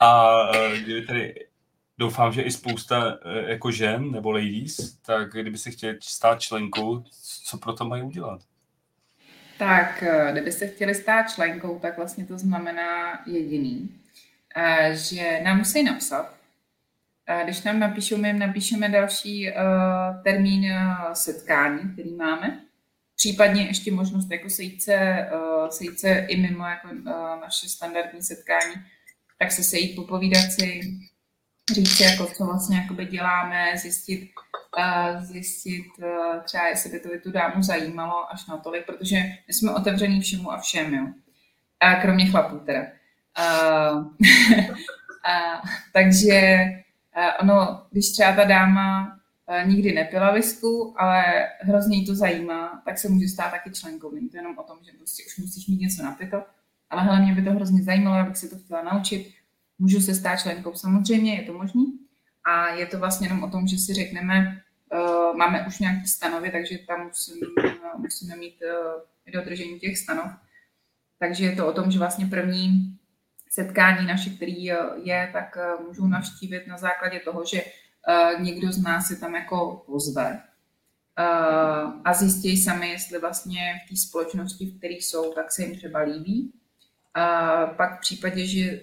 A 0.00 0.38
eh, 0.54 0.78
kdyby 0.78 1.02
tedy 1.02 1.34
doufám, 2.00 2.32
že 2.32 2.42
i 2.42 2.50
spousta 2.50 3.18
eh, 3.24 3.50
jako 3.50 3.70
žen 3.70 4.10
nebo 4.10 4.32
ladies, 4.32 4.96
tak 5.06 5.32
kdyby 5.32 5.58
se 5.58 5.70
chtěli 5.70 5.98
stát 6.02 6.40
členkou, 6.40 7.04
co 7.44 7.58
pro 7.58 7.72
to 7.72 7.84
mají 7.84 8.02
udělat? 8.02 8.40
Tak, 9.58 10.02
eh, 10.02 10.32
kdybyste 10.32 10.66
chtěli 10.66 10.94
stát 10.94 11.22
členkou, 11.22 11.78
tak 11.78 11.96
vlastně 11.96 12.26
to 12.26 12.38
znamená 12.38 13.22
jediný, 13.26 13.90
eh, 13.94 13.99
že 14.92 15.40
nám 15.44 15.58
musí 15.58 15.82
napsat. 15.82 16.34
Když 17.44 17.62
nám 17.62 17.78
napíšou, 17.78 18.16
my 18.16 18.28
jim 18.28 18.38
napíšeme 18.38 18.88
další 18.88 19.52
termín 20.24 20.72
setkání, 21.12 21.92
který 21.92 22.14
máme. 22.14 22.60
Případně 23.16 23.62
ještě 23.62 23.92
možnost 23.92 24.30
jako 24.30 24.50
sejít 24.50 24.82
se, 24.82 25.28
sejít 25.70 26.00
se 26.00 26.10
i 26.10 26.36
mimo 26.36 26.64
jako 26.64 26.88
naše 27.40 27.68
standardní 27.68 28.22
setkání, 28.22 28.74
tak 29.38 29.52
se 29.52 29.62
sejít, 29.62 29.96
popovídat 29.96 30.52
si, 30.52 30.80
říct, 31.72 32.00
jako, 32.00 32.26
co 32.26 32.44
vlastně 32.44 32.88
děláme, 33.10 33.72
zjistit, 33.76 34.30
zjistit 35.18 35.86
třeba, 36.44 36.68
jestli 36.68 36.90
by 36.90 37.00
to 37.00 37.08
by 37.08 37.20
tu 37.20 37.30
dámu 37.30 37.62
zajímalo 37.62 38.32
až 38.32 38.46
natolik, 38.46 38.86
protože 38.86 39.16
my 39.48 39.54
jsme 39.54 39.74
otevření 39.74 40.20
všemu 40.20 40.52
a 40.52 40.60
všem, 40.60 40.94
jo. 40.94 41.06
A 41.80 41.94
kromě 41.94 42.26
chlapů 42.26 42.58
teda. 42.58 42.86
Uh, 43.38 43.98
uh, 44.66 45.60
takže 45.92 46.64
uh, 47.16 47.30
ono, 47.40 47.86
když 47.90 48.12
třeba 48.12 48.32
ta 48.32 48.44
dáma 48.44 49.16
nikdy 49.64 49.92
nepila 49.92 50.32
visku, 50.32 50.94
ale 50.98 51.24
hrozně 51.60 51.96
jí 51.96 52.06
to 52.06 52.14
zajímá, 52.14 52.82
tak 52.84 52.98
se 52.98 53.08
může 53.08 53.28
stát 53.28 53.50
taky 53.50 53.70
členkou. 53.70 54.14
Není 54.14 54.28
to 54.28 54.36
jenom 54.36 54.58
o 54.58 54.62
tom, 54.62 54.78
že 54.82 54.92
prostě 54.98 55.22
už 55.26 55.38
musíš 55.38 55.66
mít 55.66 55.80
něco 55.80 56.02
napito, 56.02 56.42
ale 56.90 57.02
hlavně 57.02 57.32
mě 57.32 57.42
by 57.42 57.48
to 57.48 57.54
hrozně 57.54 57.82
zajímalo, 57.82 58.16
abych 58.16 58.36
si 58.36 58.50
to 58.50 58.56
chtěla 58.58 58.82
naučit. 58.82 59.34
Můžu 59.78 60.00
se 60.00 60.14
stát 60.14 60.36
členkou, 60.36 60.74
samozřejmě 60.74 61.34
je 61.34 61.42
to 61.42 61.52
možný. 61.52 61.98
A 62.44 62.68
je 62.68 62.86
to 62.86 62.98
vlastně 62.98 63.26
jenom 63.26 63.42
o 63.42 63.50
tom, 63.50 63.68
že 63.68 63.78
si 63.78 63.94
řekneme, 63.94 64.62
uh, 64.92 65.36
máme 65.36 65.66
už 65.66 65.78
nějaký 65.78 66.06
stanovy, 66.06 66.50
takže 66.50 66.78
tam 66.78 67.06
musím, 67.06 67.36
uh, 67.58 68.00
musíme 68.00 68.36
mít 68.36 68.56
uh, 68.62 69.32
dodržení 69.32 69.78
těch 69.78 69.98
stanov. 69.98 70.30
Takže 71.18 71.44
je 71.44 71.56
to 71.56 71.66
o 71.66 71.72
tom, 71.72 71.90
že 71.90 71.98
vlastně 71.98 72.26
první 72.26 72.98
setkání 73.50 74.06
naše, 74.06 74.30
který 74.30 74.64
je, 75.02 75.30
tak 75.32 75.58
můžu 75.86 76.06
navštívit 76.06 76.66
na 76.66 76.78
základě 76.78 77.20
toho, 77.20 77.44
že 77.44 77.62
někdo 78.40 78.72
z 78.72 78.82
nás 78.82 79.06
se 79.06 79.16
tam 79.16 79.34
jako 79.34 79.82
pozve 79.86 80.42
a 82.04 82.14
zjistí 82.14 82.62
sami, 82.62 82.88
jestli 82.88 83.18
vlastně 83.18 83.74
v 83.86 83.88
té 83.90 83.96
společnosti, 83.96 84.66
v 84.66 84.78
které 84.78 84.94
jsou, 84.94 85.32
tak 85.34 85.52
se 85.52 85.62
jim 85.62 85.76
třeba 85.76 86.00
líbí. 86.00 86.52
A 87.14 87.66
pak 87.66 87.96
v 87.96 88.00
případě, 88.00 88.46
že 88.46 88.80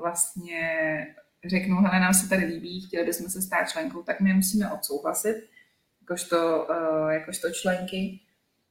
vlastně 0.00 1.06
řeknou, 1.44 1.76
hele, 1.76 2.00
nám 2.00 2.14
se 2.14 2.28
tady 2.28 2.44
líbí, 2.44 2.80
chtěli 2.80 3.06
bychom 3.06 3.28
se 3.28 3.42
stát 3.42 3.70
členkou, 3.70 4.02
tak 4.02 4.20
my 4.20 4.34
musíme 4.34 4.70
odsouhlasit, 4.70 5.36
jakožto, 6.00 6.68
jakožto 7.10 7.50
členky. 7.50 8.20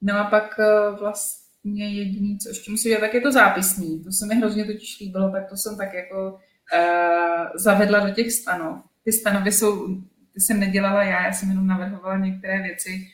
No 0.02 0.20
a 0.20 0.24
pak 0.24 0.60
vlastně 1.00 1.45
mě 1.66 1.94
jediný, 1.94 2.40
co 2.40 2.50
ještě 2.50 2.72
musím 2.72 2.90
dělat, 2.90 3.02
tak 3.02 3.14
je 3.14 3.22
to 3.22 3.32
zápisní. 3.32 4.04
To 4.04 4.12
se 4.12 4.26
mi 4.26 4.36
hrozně 4.36 4.66
totiž 4.66 5.00
líbilo, 5.00 5.32
tak 5.32 5.50
to 5.50 5.58
jsem 5.58 5.78
tak 5.78 5.94
jako 5.94 6.34
uh, 6.34 7.46
zavedla 7.56 8.00
do 8.00 8.14
těch 8.14 8.32
stanov. 8.32 8.78
Ty 9.04 9.12
stanovy 9.12 9.52
jsou, 9.52 9.88
ty 10.34 10.42
jsem 10.42 10.60
nedělala 10.60 11.04
já, 11.04 11.26
já 11.26 11.34
jsem 11.34 11.50
jenom 11.50 11.68
navrhovala 11.68 12.18
některé 12.18 12.62
věci, 12.62 13.08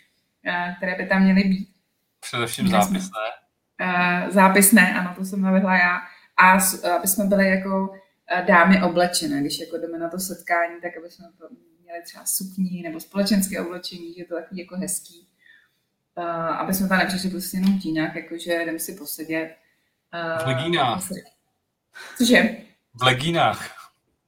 uh, 0.48 0.76
které 0.78 0.96
by 0.96 1.06
tam 1.06 1.24
měly 1.24 1.44
být. 1.44 1.70
Především 2.20 2.68
zápisné. 2.68 3.28
Uh, 3.82 4.30
zápisné, 4.30 4.94
ano, 4.94 5.14
to 5.18 5.26
jsem 5.26 5.42
navrhla 5.42 5.78
já. 5.78 5.98
A 6.38 6.52
aby 6.96 7.08
jsme 7.08 7.26
byli 7.26 7.50
jako 7.50 7.90
dámy 8.48 8.84
oblečené, 8.84 9.42
když 9.42 9.60
jako 9.60 9.78
jdeme 9.78 9.98
na 9.98 10.10
to 10.10 10.20
setkání, 10.20 10.82
tak 10.82 10.98
aby 10.98 11.10
jsme 11.10 11.26
měli 11.84 12.04
třeba 12.04 12.26
sukní 12.26 12.82
nebo 12.82 13.00
společenské 13.00 13.62
oblečení, 13.62 14.14
že 14.14 14.22
je 14.22 14.26
to 14.26 14.36
takový 14.36 14.62
jako 14.62 14.76
hezký 14.76 15.28
uh, 16.18 16.24
aby 16.34 16.74
jsme 16.74 16.88
tam 16.88 16.98
nepřišli 16.98 17.30
prostě 17.30 17.58
jenom 17.58 17.80
tíňák, 17.80 18.16
jakože 18.16 18.66
jdeme 18.66 18.80
si 18.80 18.94
posedět. 18.94 19.56
Uh, 20.38 20.44
v 20.44 20.48
legínách. 20.48 21.04
Cože? 22.18 22.58
V 22.94 23.04
legínách. 23.04 23.76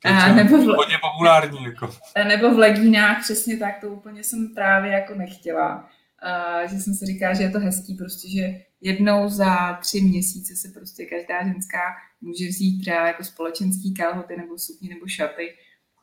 Uh, 0.06 0.36
nebo 0.36 0.58
v, 0.58 0.66
hodně 0.66 0.98
populární. 1.02 1.64
Jako. 1.64 1.96
Nebo 2.28 2.54
v 2.56 2.58
legínách, 2.58 3.22
přesně 3.22 3.58
tak, 3.58 3.80
to 3.82 3.88
úplně 3.88 4.24
jsem 4.24 4.54
právě 4.56 4.92
jako 4.92 5.16
nechtěla. 5.16 5.90
Uh, 6.24 6.70
že 6.70 6.80
jsem 6.80 6.94
si 6.94 7.06
říkala, 7.06 7.34
že 7.34 7.44
je 7.44 7.52
to 7.52 7.60
hezký, 7.60 7.96
prostě, 7.96 8.30
že 8.30 8.62
jednou 8.82 9.30
za 9.30 9.74
tři 9.74 10.02
měsíce 10.02 10.56
se 10.56 10.68
prostě 10.68 11.06
každá 11.06 11.44
ženská 11.44 11.80
může 12.22 12.48
vzít 12.48 12.82
třeba 12.82 13.08
jako 13.08 13.24
společenský 13.24 13.94
kalhoty 13.94 14.38
nebo 14.38 14.58
sukni 14.58 14.90
nebo 14.90 15.08
šaty 15.08 15.54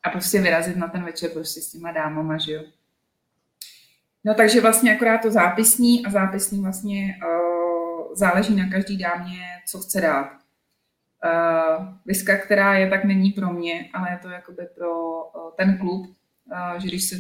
a 0.03 0.11
prostě 0.11 0.41
vyrazit 0.41 0.77
na 0.77 0.89
ten 0.89 1.05
večer 1.05 1.31
prostě 1.31 1.61
s 1.61 1.73
těma 1.73 1.93
dámama, 1.93 2.39
že 2.39 2.53
jo. 2.53 2.63
No 4.25 4.35
takže 4.35 4.61
vlastně 4.61 4.97
akorát 4.97 5.19
to 5.19 5.31
zápisní 5.31 6.07
a 6.07 6.11
zápisní 6.11 6.63
vlastně 6.63 7.19
uh, 7.27 8.15
záleží 8.15 8.57
na 8.57 8.69
každý 8.69 8.97
dámě, 8.97 9.41
co 9.67 9.79
chce 9.79 10.01
dát. 10.01 10.31
Uh, 11.25 11.87
viska, 12.07 12.37
která 12.37 12.75
je, 12.75 12.91
tak 12.91 13.05
není 13.05 13.31
pro 13.31 13.53
mě, 13.53 13.89
ale 13.95 14.11
je 14.11 14.19
to 14.19 14.29
jakoby 14.29 14.67
pro 14.75 15.25
uh, 15.25 15.51
ten 15.57 15.79
klub, 15.79 16.07
uh, 16.07 16.81
že 16.81 16.89
když 16.89 17.05
se 17.09 17.17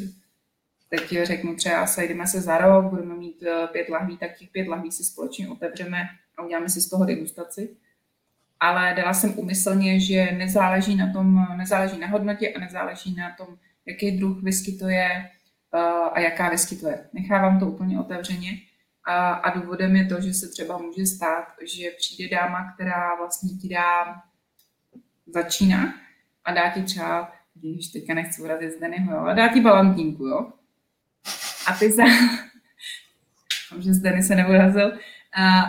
teď 0.89 1.17
řeknu 1.23 1.57
třeba, 1.57 1.87
sejdeme 1.87 2.27
se 2.27 2.41
za 2.41 2.59
rok, 2.59 2.85
budeme 2.85 3.15
mít 3.15 3.43
uh, 3.43 3.67
pět 3.73 3.89
lahví, 3.89 4.17
tak 4.17 4.39
těch 4.39 4.51
pět 4.51 4.69
lahví 4.69 4.93
si 4.93 5.05
společně 5.05 5.49
otevřeme 5.49 6.03
a 6.37 6.43
uděláme 6.43 6.69
si 6.69 6.81
z 6.81 6.89
toho 6.89 7.05
degustaci. 7.05 7.77
Ale 8.61 8.95
dala 8.97 9.15
jsem 9.15 9.39
umyslně, 9.39 10.01
že 10.01 10.33
nezáleží 10.33 10.97
na 10.97 11.13
tom, 11.13 11.47
nezáleží 11.57 11.99
na 11.99 12.07
hodnotě 12.07 12.53
a 12.53 12.61
nezáleží 12.61 13.15
na 13.15 13.35
tom, 13.39 13.47
jaký 13.87 14.11
druh 14.11 14.43
whisky 14.43 14.73
to 14.73 14.89
je, 14.89 15.31
a 16.13 16.21
jaká 16.21 16.51
vyskytuje. 16.51 17.09
Nechávám 17.13 17.61
to 17.61 17.67
úplně 17.67 18.01
otevřeně. 18.01 18.51
A, 19.05 19.33
a 19.33 19.59
důvodem 19.59 19.97
je 19.97 20.05
to, 20.05 20.21
že 20.21 20.35
se 20.35 20.49
třeba 20.49 20.79
může 20.79 21.07
stát, 21.07 21.45
že 21.63 21.91
přijde 21.97 22.37
dáma, 22.37 22.73
která 22.73 23.15
vlastně 23.15 23.51
ti 23.51 23.69
dá, 23.69 24.23
začíná 25.27 25.95
a 26.45 26.53
dá 26.53 26.71
ti 26.71 26.83
třeba, 26.83 27.33
když 27.55 27.89
teďka 27.89 28.15
nechci 28.15 28.43
urazit 28.43 28.73
z 28.73 28.81
Dennyho, 28.81 29.15
jo, 29.15 29.21
a 29.21 29.35
dá 29.35 29.49
ti 29.49 29.61
balantínku, 29.61 30.27
jo. 30.27 30.53
A 31.67 31.73
ty 31.79 31.93
za... 31.93 32.05
že 33.79 33.95
z 33.95 34.01
Denny 34.01 34.23
se 34.23 34.35
neurazil, 34.35 34.99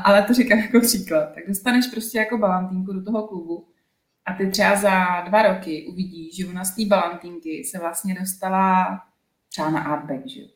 ale 0.04 0.24
to 0.24 0.34
říkám 0.34 0.60
jako 0.60 0.80
příklad. 0.80 1.34
Tak 1.36 1.48
dostaneš 1.48 1.88
prostě 1.88 2.18
jako 2.18 2.38
balantínku 2.38 2.94
do 2.94 3.04
toho 3.04 3.28
klubu 3.28 3.68
a 4.26 4.34
ty 4.34 4.48
třeba 4.48 4.76
za 4.76 5.22
dva 5.22 5.42
roky 5.42 5.88
uvidíš, 5.92 6.36
že 6.36 6.48
ona 6.48 6.64
z 6.64 6.76
té 6.76 6.86
balantínky 6.86 7.64
se 7.64 7.80
vlastně 7.80 8.16
dostala 8.20 9.02
třeba 9.52 9.70
na 9.70 9.82
Artback, 9.82 10.28
že 10.28 10.42
jo. 10.42 10.48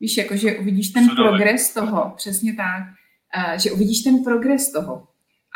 Víš, 0.00 0.16
jako, 0.16 0.36
že 0.36 0.58
uvidíš 0.58 0.90
ten 0.90 1.08
Co 1.08 1.14
progres 1.14 1.74
toho, 1.74 2.12
přesně 2.16 2.54
tak, 2.54 2.82
že 3.60 3.72
uvidíš 3.72 4.02
ten 4.02 4.24
progres 4.24 4.72
toho. 4.72 5.08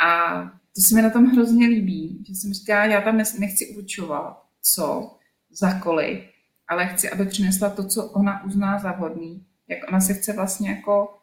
A 0.07 0.43
to 0.75 0.81
se 0.81 0.95
mi 0.95 1.03
na 1.03 1.11
tom 1.11 1.27
hrozně 1.27 1.67
líbí, 1.67 2.25
že 2.29 2.35
jsem 2.35 2.53
říká, 2.53 2.85
já 2.85 3.01
tam 3.01 3.17
nechci 3.17 3.77
určovat, 3.79 4.43
co, 4.63 5.17
za 5.51 5.81
kolik, 5.81 6.31
ale 6.69 6.87
chci, 6.87 7.11
aby 7.11 7.27
přinesla 7.27 7.71
to, 7.71 7.89
co 7.89 8.11
ona 8.11 8.45
uzná 8.45 8.79
za 8.79 8.93
vhodný, 8.93 9.47
jak 9.69 9.79
ona 9.89 10.01
se 10.01 10.15
chce 10.15 10.33
vlastně 10.33 10.71
jako, 10.71 11.19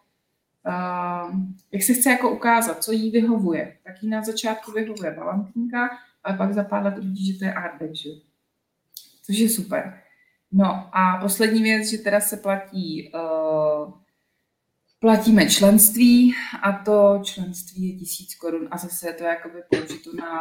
uh, 0.67 1.39
jak 1.71 1.83
se 1.83 1.93
chce 1.93 2.09
jako 2.09 2.31
ukázat, 2.31 2.83
co 2.83 2.91
jí 2.91 3.11
vyhovuje. 3.11 3.77
Tak 3.83 4.03
jí 4.03 4.09
na 4.09 4.23
začátku 4.23 4.71
vyhovuje 4.71 5.15
Valentínka, 5.15 5.89
ale 6.23 6.37
pak 6.37 6.53
za 6.53 6.63
pár 6.63 6.83
let 6.83 6.97
uvidí, 6.97 7.33
že 7.33 7.39
to 7.39 7.45
je 7.45 7.53
artback, 7.53 7.95
že? 7.95 8.09
Což 9.23 9.37
je 9.37 9.49
super. 9.49 10.00
No 10.51 10.89
a 10.91 11.17
poslední 11.21 11.63
věc, 11.63 11.89
že 11.89 11.97
teda 11.97 12.19
se 12.19 12.37
platí, 12.37 13.11
uh, 13.13 13.93
platíme 14.99 15.49
členství 15.49 16.35
a 16.61 16.71
to 16.71 17.19
členství 17.23 17.89
je 17.89 17.99
tisíc 17.99 18.35
korun 18.35 18.67
a 18.71 18.77
zase 18.77 19.07
je 19.07 19.13
to 19.13 19.23
jakoby 19.23 19.63
použito 19.69 20.15
na, 20.15 20.39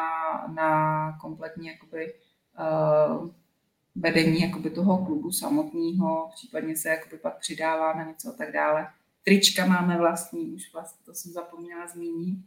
na 0.55 1.12
kompletní 1.20 1.66
jakoby, 1.66 2.15
uh, 2.59 3.28
vedení 3.95 4.41
jakoby 4.41 4.70
toho 4.70 5.07
klubu 5.07 5.32
samotného, 5.32 6.31
případně 6.35 6.77
se 6.77 6.89
jakoby 6.89 7.19
pak 7.19 7.39
přidává 7.39 7.93
na 7.93 8.05
něco 8.05 8.28
a 8.28 8.32
tak 8.32 8.53
dále. 8.53 8.89
Trička 9.24 9.66
máme 9.66 9.99
vlastní, 9.99 10.53
už 10.53 10.73
vlastně 10.73 11.05
to 11.05 11.15
jsem 11.15 11.32
zapomněla 11.32 11.87
zmínit. 11.87 12.39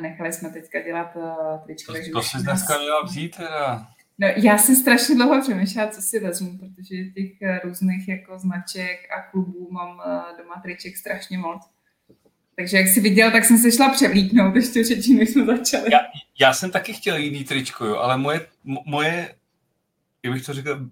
Nechali 0.00 0.32
jsme 0.32 0.50
teďka 0.50 0.80
dělat 0.82 1.16
trička. 1.64 1.92
To, 1.92 1.98
to 2.12 2.22
si 2.22 2.38
dneska 2.38 2.78
měla 2.78 3.02
vzít 3.02 3.36
teda. 3.36 3.88
No, 4.20 4.28
já 4.36 4.58
jsem 4.58 4.76
strašně 4.76 5.14
dlouho 5.14 5.40
přemýšlela, 5.42 5.90
co 5.90 6.02
si 6.02 6.20
vezmu, 6.20 6.58
protože 6.58 7.04
těch 7.04 7.42
eh, 7.42 7.60
různých 7.64 8.08
jako 8.08 8.38
značek 8.38 9.08
a 9.18 9.30
klubů 9.30 9.68
mám 9.70 10.00
eh, 10.06 10.42
doma 10.42 10.60
triček 10.62 10.96
strašně 10.96 11.38
moc. 11.38 11.62
Takže 12.56 12.76
jak 12.76 12.88
jsi 12.88 13.00
viděl, 13.00 13.30
tak 13.30 13.44
jsem 13.44 13.58
se 13.58 13.72
šla 13.72 13.88
převlíknout 13.88 14.56
ještě 14.56 14.84
řečí, 14.84 15.14
než 15.14 15.30
jsme 15.30 15.46
začali. 15.46 15.92
Já, 15.92 15.98
já 16.40 16.52
jsem 16.52 16.70
taky 16.70 16.92
chtěl 16.92 17.16
jiný 17.16 17.44
tričko, 17.44 17.86
jo, 17.86 17.96
ale 17.96 18.16
moje, 18.16 18.46
moje, 18.64 19.34
jak 20.22 20.32
bych 20.32 20.46
to 20.46 20.52
řekl, 20.52 20.90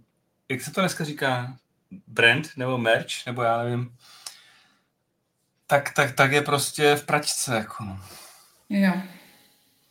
jak 0.48 0.60
se 0.60 0.70
to 0.70 0.80
dneska 0.80 1.04
říká, 1.04 1.56
brand 2.06 2.48
nebo 2.56 2.78
merch, 2.78 3.26
nebo 3.26 3.42
já 3.42 3.62
nevím, 3.62 3.96
tak, 5.66 5.94
tak, 5.94 6.12
tak 6.12 6.32
je 6.32 6.42
prostě 6.42 6.96
v 6.96 7.06
pračce. 7.06 7.54
Jako 7.54 7.84
no. 7.84 8.00
Jo. 8.68 8.92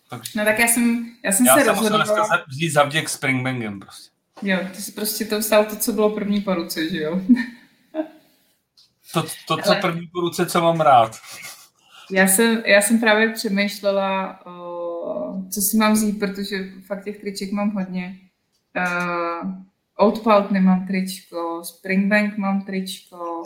Takže... 0.09 0.31
No 0.35 0.45
tak 0.45 0.59
já 0.59 0.67
jsem, 0.67 1.15
já 1.23 1.31
jsem 1.31 1.45
já 1.45 1.53
se 1.53 1.59
jsem 1.59 1.69
rozhodovala... 1.69 2.05
dneska 2.05 2.45
vzít 2.47 2.69
zavděk 2.69 3.09
Springbangem 3.09 3.79
prostě. 3.79 4.09
Jo, 4.41 4.59
ty 4.75 4.81
jsi 4.81 4.91
prostě 4.91 5.25
to 5.25 5.39
vstal 5.39 5.65
to, 5.65 5.75
co 5.75 5.93
bylo 5.93 6.09
první 6.09 6.41
po 6.41 6.53
ruce, 6.53 6.89
že 6.89 7.01
jo? 7.01 7.21
to, 9.13 9.23
to, 9.47 9.57
co 9.57 9.71
Ale... 9.71 9.81
první 9.81 10.07
po 10.07 10.19
ruce, 10.19 10.45
co 10.45 10.61
mám 10.61 10.81
rád. 10.81 11.19
Já 12.11 12.27
jsem, 12.27 12.63
já 12.65 12.81
jsem 12.81 12.99
právě 12.99 13.33
přemýšlela, 13.33 14.39
o, 14.45 15.43
co 15.51 15.61
si 15.61 15.77
mám 15.77 15.93
vzít, 15.93 16.19
protože 16.19 16.57
fakt 16.85 17.03
těch 17.03 17.21
triček 17.21 17.51
mám 17.51 17.69
hodně. 17.71 18.19
Uh, 18.77 19.51
Outpalt 20.05 20.51
nemám 20.51 20.87
tričko, 20.87 21.61
Springbank 21.63 22.37
mám 22.37 22.61
tričko, 22.61 23.43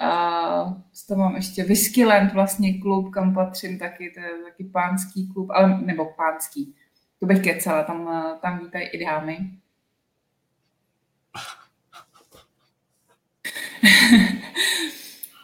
a 0.00 0.82
to 1.08 1.16
mám 1.16 1.36
ještě 1.36 1.64
Whiskyland, 1.64 2.32
vlastně 2.32 2.78
klub, 2.78 3.10
kam 3.14 3.34
patřím 3.34 3.78
taky, 3.78 4.10
to 4.10 4.20
je 4.20 4.30
taky 4.44 4.64
pánský 4.64 5.28
klub, 5.32 5.50
ale, 5.50 5.80
nebo 5.80 6.04
pánský, 6.16 6.74
to 7.20 7.26
bych 7.26 7.42
kecala, 7.42 7.82
tam, 7.82 8.08
tam 8.42 8.58
vítají 8.58 8.88
i 8.88 9.04
dámy. 9.04 9.38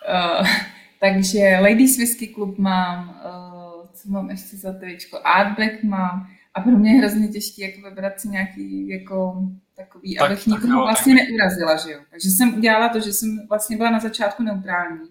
uh, 0.08 0.46
takže 1.00 1.58
Ladies 1.60 1.96
Whisky 1.96 2.28
Club 2.34 2.58
mám, 2.58 3.08
uh, 3.08 3.86
co 3.92 4.08
mám 4.08 4.30
ještě 4.30 4.56
za 4.56 4.72
tričko, 4.72 5.20
Artback 5.24 5.82
mám, 5.82 6.28
a 6.58 6.60
pro 6.60 6.72
mě 6.72 6.92
je 6.92 6.98
hrozně 6.98 7.28
těžké 7.28 7.62
jako 7.62 7.88
vybrat 7.88 8.20
si 8.20 8.28
nějaký 8.28 8.88
jako 8.88 9.42
takový, 9.76 10.16
tak, 10.16 10.30
abych 10.30 10.44
tak, 10.44 10.64
vlastně 10.64 11.14
tak. 11.14 11.28
neurazila, 11.28 11.76
že 11.76 11.92
jo. 11.92 12.00
Takže 12.10 12.28
jsem 12.28 12.54
udělala 12.54 12.88
to, 12.88 13.00
že 13.00 13.12
jsem 13.12 13.46
vlastně 13.48 13.76
byla 13.76 13.90
na 13.90 14.00
začátku 14.00 14.42
neutrální. 14.42 15.08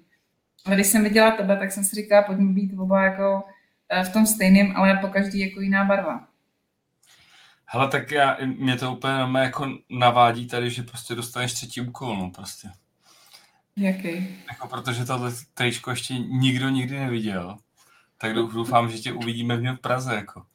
Ale 0.66 0.76
když 0.76 0.88
jsem 0.88 1.04
viděla 1.04 1.32
tebe, 1.32 1.58
tak 1.58 1.72
jsem 1.72 1.84
si 1.84 1.96
říkala, 1.96 2.22
pojďme 2.22 2.54
být 2.54 2.74
oba 2.80 3.04
jako 3.04 3.44
eh, 3.90 4.04
v 4.04 4.14
tom 4.14 4.26
stejném, 4.26 4.74
ale 4.76 4.98
po 5.02 5.08
každý 5.08 5.40
jako 5.40 5.62
jiná 5.62 5.84
barva. 5.84 6.28
Hele, 7.66 7.88
tak 7.88 8.12
já, 8.12 8.38
mě 8.46 8.76
to 8.76 8.92
úplně 8.92 9.40
jako 9.40 9.78
navádí 9.90 10.48
tady, 10.48 10.70
že 10.70 10.84
prostě 10.84 11.16
dostaneš 11.16 11.54
třetí 11.54 11.82
úkol, 11.82 12.18
no 12.18 12.32
prostě. 12.36 12.70
Jaký? 13.76 14.38
Jako 14.50 14.68
protože 14.68 15.06
tohle 15.06 15.32
tričko 15.54 15.90
ještě 15.90 16.14
nikdo 16.20 16.70
nikdy 16.70 17.00
neviděl. 17.00 17.58
Tak 18.18 18.34
doufám, 18.34 18.90
že 18.90 18.98
tě 18.98 19.14
uvidíme 19.14 19.58
v 19.58 19.62
něm 19.62 19.78
v 19.78 19.80
Praze, 19.80 20.16
jako. 20.16 20.46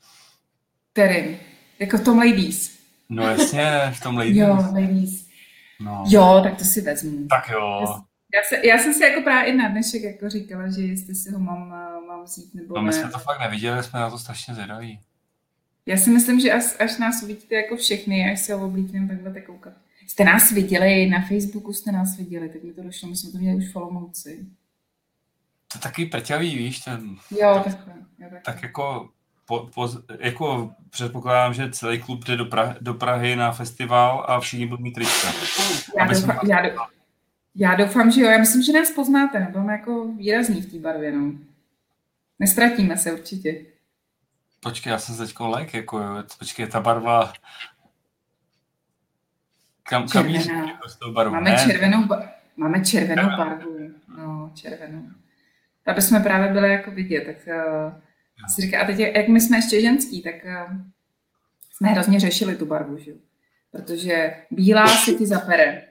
Kterým? 0.93 1.39
Jako 1.79 1.99
v 1.99 2.05
tom 2.05 2.19
Ladies. 2.19 2.79
No 3.09 3.23
jasně, 3.23 3.93
v 3.93 4.01
tom 4.01 4.17
Ladies. 4.19 4.37
Jo, 4.37 4.57
Ladies. 4.73 5.27
No. 5.81 6.05
Jo, 6.09 6.41
tak 6.43 6.57
to 6.59 6.65
si 6.65 6.81
vezmu. 6.81 7.27
Tak 7.27 7.49
jo. 7.49 7.87
Já, 8.35 8.41
se, 8.49 8.67
já 8.69 8.79
jsem 8.79 8.95
si 8.95 9.05
jako 9.05 9.23
právě 9.23 9.53
i 9.53 9.57
na 9.57 9.69
dnešek 9.69 10.03
jako 10.03 10.29
říkala, 10.29 10.71
že 10.71 10.83
jestli 10.83 11.15
si 11.15 11.31
ho 11.31 11.39
mám, 11.39 11.69
mám 12.09 12.25
vzít 12.25 12.55
nebo 12.55 12.77
no, 12.77 12.83
my 12.83 12.87
ne. 12.87 12.93
jsme 12.93 13.11
to 13.11 13.19
fakt 13.19 13.41
neviděli, 13.41 13.83
jsme 13.83 14.01
na 14.01 14.11
to 14.11 14.19
strašně 14.19 14.55
zvědaví. 14.55 15.01
Já 15.87 15.97
si 15.97 16.11
myslím, 16.11 16.41
že 16.41 16.53
až, 16.53 16.65
až 16.79 16.99
nás 16.99 17.23
uvidíte 17.23 17.55
jako 17.55 17.77
všechny, 17.77 18.33
až 18.33 18.41
se 18.41 18.55
ho 18.55 18.67
oblíkneme, 18.67 19.09
tak 19.09 19.19
budete 19.19 19.41
koukat. 19.41 19.73
Jste 20.07 20.25
nás 20.25 20.51
viděli, 20.51 21.07
na 21.07 21.21
Facebooku 21.21 21.73
jste 21.73 21.93
nás 21.93 22.17
viděli, 22.17 22.49
tak 22.49 22.63
mi 22.63 22.73
to 22.73 22.83
došlo, 22.83 23.09
my 23.09 23.17
jsme 23.17 23.33
to 23.33 23.39
měli 23.39 23.57
už 23.57 23.73
v 23.73 23.77
Olomouci. 23.77 24.47
To 25.73 25.79
je 25.79 25.83
taky 25.83 26.07
prťavý, 26.07 26.57
víš, 26.57 26.79
ten... 26.81 27.17
Jo, 27.31 27.61
tak, 27.65 27.65
takhle. 27.65 27.95
Jo, 27.99 28.05
takhle. 28.21 28.41
Tak 28.45 28.63
jako, 28.63 29.11
po, 29.53 29.71
po, 29.75 29.89
jako 30.19 30.75
předpokládám, 30.91 31.55
že 31.55 31.71
celý 31.71 32.03
klub 32.03 32.25
jde 32.25 32.37
do, 32.37 32.45
Prahy, 32.45 32.75
do 32.81 32.95
Prahy 32.95 33.37
na 33.37 33.53
festival 33.53 34.25
a 34.29 34.41
všichni 34.41 34.67
budou 34.67 34.83
mít 34.83 34.93
trička. 34.93 35.29
Já, 35.99 36.07
doufám, 36.07 36.39
jsme... 36.39 36.51
já, 36.51 36.63
do, 36.63 36.69
já 37.55 37.75
doufám, 37.75 38.11
že 38.11 38.21
jo. 38.21 38.31
Já 38.31 38.39
myslím, 38.39 38.63
že 38.63 38.73
nás 38.73 38.91
poznáte. 38.91 39.49
Budeme 39.51 39.73
jako 39.73 40.09
výrazný 40.09 40.63
v 40.63 40.73
té 40.73 40.79
barvě, 40.79 41.13
no. 41.13 41.33
Nestratíme 42.39 42.97
se 42.97 43.13
určitě. 43.13 43.65
Počkej, 44.61 44.91
já 44.91 44.99
jsem 44.99 45.17
teď 45.17 45.35
like, 45.57 45.77
jako 45.77 45.99
jo. 45.99 46.23
Počkej, 46.39 46.67
ta 46.67 46.81
barva... 46.81 47.33
Kam, 49.83 50.09
kam 50.09 50.29
jako 50.29 50.89
s 50.89 50.97
tou 50.97 51.13
barvou? 51.13 51.35
Máme 51.35 51.51
ne? 51.51 51.65
červenou, 51.67 52.09
máme 52.57 52.85
červenou 52.85 53.37
barvu. 53.37 53.91
No, 54.19 54.53
červenou. 54.55 55.03
Aby 55.87 56.03
jsme 56.03 56.21
právě 56.21 56.53
byli 56.53 56.73
jako 56.73 56.91
vidět, 56.91 57.25
tak 57.25 57.57
uh, 57.57 57.93
si 58.55 58.63
říká, 58.63 58.83
a 58.83 58.87
teď, 58.87 58.99
jak 58.99 59.29
my 59.29 59.41
jsme 59.41 59.59
ještě 59.59 59.81
ženský, 59.81 60.23
tak 60.23 60.35
uh, 60.45 60.77
jsme 61.71 61.89
hrozně 61.89 62.21
řešili 62.21 62.57
tu 62.57 62.67
barvu, 62.67 62.99
že? 62.99 63.13
Protože 63.71 64.35
bílá 64.51 64.87
se 64.87 65.13
ti 65.13 65.27
zapere. 65.27 65.83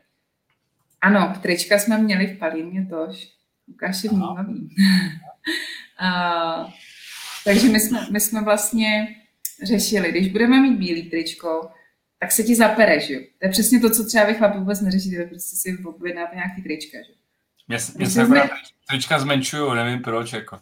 Ano, 1.01 1.33
trička 1.41 1.79
jsme 1.79 1.97
měli 1.97 2.27
v 2.27 2.39
Palíně 2.39 2.87
tož. 2.89 3.29
Lukáš 3.67 4.03
je 4.03 4.09
vnímavý. 4.09 4.69
uh, 6.01 6.69
takže 7.45 7.69
my 7.69 7.79
jsme, 7.79 8.07
my 8.11 8.19
jsme 8.19 8.41
vlastně 8.41 9.15
řešili, 9.63 10.11
když 10.11 10.27
budeme 10.31 10.61
mít 10.61 10.77
bílý 10.77 11.09
tričko, 11.09 11.71
tak 12.19 12.31
se 12.31 12.43
ti 12.43 12.55
zapere, 12.55 12.99
že 12.99 13.13
jo? 13.13 13.19
To 13.39 13.47
je 13.47 13.51
přesně 13.51 13.79
to, 13.79 13.89
co 13.89 14.05
třeba 14.05 14.25
vy 14.25 14.33
chlapi 14.33 14.57
vůbec 14.57 14.81
neřešíte, 14.81 15.25
prostě 15.25 15.55
si 15.55 15.77
objednáte 15.83 16.35
nějaký 16.35 16.61
trička, 16.61 16.97
že 16.97 17.13
Mě, 17.67 17.77
mě 17.95 18.09
se 18.09 18.25
jsme... 18.25 18.49
trička 18.89 19.19
zmenšují, 19.19 19.75
nevím 19.75 20.01
proč, 20.01 20.33
jako. 20.33 20.59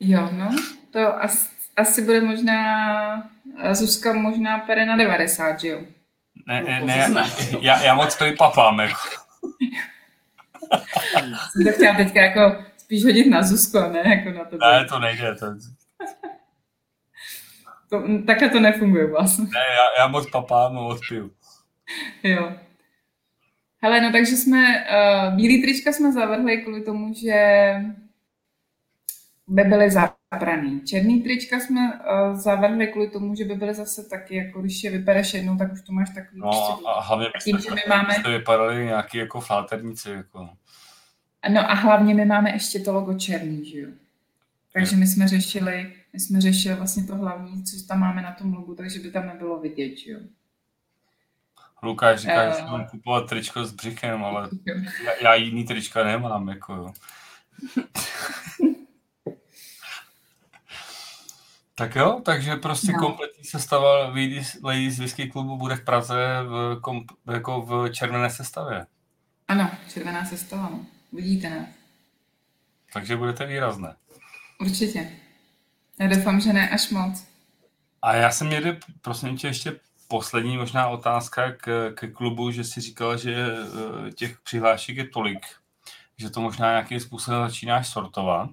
Jo, 0.00 0.28
no, 0.32 0.50
to 0.90 1.22
asi, 1.22 1.48
asi 1.76 2.02
bude 2.02 2.20
možná, 2.20 3.30
Zuzka 3.72 4.12
možná 4.12 4.58
pere 4.58 4.86
na 4.86 4.96
90, 4.96 5.60
že 5.60 5.68
jo? 5.68 5.80
Ne, 6.46 6.62
ne, 6.62 7.08
ne 7.08 7.30
já, 7.60 7.82
já 7.82 7.94
moc 7.94 8.16
to 8.16 8.26
i 8.26 8.36
papám, 8.36 8.80
jako. 8.80 9.00
Jsem 11.52 11.64
to 11.64 11.72
chtěla 11.72 11.94
teďka 11.94 12.20
jako 12.20 12.64
spíš 12.76 13.04
hodit 13.04 13.26
na 13.26 13.42
Zuzku, 13.42 13.78
ne 13.78 14.02
jako 14.06 14.38
na 14.38 14.44
to. 14.44 14.56
Ne, 14.56 14.84
to 14.84 14.98
nejde. 14.98 15.34
To... 15.34 15.46
to 17.90 18.02
takhle 18.26 18.48
to 18.48 18.60
nefunguje 18.60 19.06
vlastně. 19.06 19.44
Ne, 19.44 19.60
já, 19.74 20.02
já 20.02 20.08
moc 20.08 20.30
papám 20.30 20.78
a 20.78 20.80
moc 20.80 21.00
piju. 21.08 21.30
Jo. 22.22 22.52
Hele, 23.82 24.00
no 24.00 24.12
takže 24.12 24.36
jsme, 24.36 24.86
uh, 24.86 25.34
bílý 25.34 25.62
trička 25.62 25.92
jsme 25.92 26.12
zavrhli 26.12 26.62
kvůli 26.62 26.82
tomu, 26.82 27.14
že 27.14 27.74
by 29.50 29.64
byly 29.64 29.90
zapraný. 29.90 30.80
Černý 30.80 31.22
trička 31.22 31.60
jsme 31.60 31.80
uh, 31.80 32.36
zavrhli 32.36 32.86
kvůli 32.86 33.10
tomu, 33.10 33.34
že 33.34 33.44
by 33.44 33.54
byly 33.54 33.74
zase 33.74 34.04
taky, 34.04 34.36
jako 34.36 34.60
když 34.60 34.84
je 34.84 34.90
vypereš 34.90 35.34
jednou, 35.34 35.56
tak 35.56 35.72
už 35.72 35.82
to 35.82 35.92
máš 35.92 36.10
takový. 36.14 36.40
No 36.40 36.50
prostě, 36.50 36.84
a 36.86 37.00
hlavně 37.00 37.26
tím, 37.44 37.58
že 37.58 37.70
my 37.70 37.80
máme... 37.88 38.14
jste 38.14 38.30
vypadali 38.30 38.84
nějaký 38.84 39.18
jako 39.18 39.40
fláterníci. 39.40 40.10
Jako. 40.10 40.50
No 41.48 41.70
a 41.70 41.74
hlavně 41.74 42.14
my 42.14 42.24
máme 42.24 42.50
ještě 42.50 42.78
to 42.78 42.92
logo 42.92 43.14
černý, 43.14 43.64
že 43.64 43.78
jo. 43.78 43.88
Takže 44.72 44.96
my 44.96 45.06
jsme 45.06 45.28
řešili, 45.28 45.92
my 46.12 46.20
jsme 46.20 46.40
řešili 46.40 46.74
vlastně 46.74 47.04
to 47.04 47.16
hlavní, 47.16 47.64
co 47.64 47.86
tam 47.86 48.00
máme 48.00 48.22
na 48.22 48.32
tom 48.32 48.54
logu, 48.54 48.74
takže 48.74 49.00
by 49.00 49.10
tam 49.10 49.26
nebylo 49.26 49.60
vidět, 49.60 49.96
že 49.96 50.10
jo. 50.10 50.20
Lukáš 51.82 52.20
říká, 52.20 52.48
uh, 52.48 52.56
že 52.56 52.62
mám 52.62 52.86
kupovat 52.86 53.28
tričko 53.28 53.64
s 53.64 53.72
břichem, 53.72 54.24
ale 54.24 54.48
já, 55.04 55.12
já 55.22 55.34
jiný 55.34 55.64
trička 55.64 56.04
nemám, 56.04 56.48
jako 56.48 56.74
jo. 56.74 56.92
Tak 61.80 61.96
jo, 61.96 62.20
takže 62.24 62.56
prostě 62.56 62.92
no. 62.92 62.98
kompletní 62.98 63.44
sestava 63.44 64.12
Ladies 64.62 64.98
Whisky 64.98 65.26
klubu 65.26 65.56
bude 65.56 65.76
v 65.76 65.84
Praze 65.84 66.42
v, 66.42 66.80
komp, 66.80 67.12
jako 67.32 67.62
v 67.62 67.90
červené 67.90 68.30
sestavě. 68.30 68.86
Ano, 69.48 69.70
červená 69.88 70.24
sestava, 70.24 70.68
no. 70.72 70.86
Vidíte 71.12 71.50
nás. 71.50 71.66
Takže 72.92 73.16
budete 73.16 73.46
výrazné. 73.46 73.96
Určitě. 74.60 75.10
Já 76.00 76.06
doufám, 76.06 76.40
že 76.40 76.52
ne 76.52 76.68
až 76.68 76.90
moc. 76.90 77.24
A 78.02 78.14
já 78.14 78.30
jsem 78.30 78.46
měl, 78.46 78.76
prosím 79.00 79.36
tě, 79.36 79.46
ještě 79.46 79.80
poslední 80.08 80.56
možná 80.56 80.88
otázka 80.88 81.52
k, 81.52 81.92
k 81.94 82.12
klubu, 82.12 82.50
že 82.50 82.64
si 82.64 82.80
říkala, 82.80 83.16
že 83.16 83.46
eh, 83.46 84.12
těch 84.12 84.40
přihlášek 84.40 84.96
je 84.96 85.08
tolik, 85.08 85.46
že 86.16 86.30
to 86.30 86.40
možná 86.40 86.70
nějakým 86.70 87.00
způsobem 87.00 87.48
začínáš 87.48 87.88
sortovat. 87.88 88.50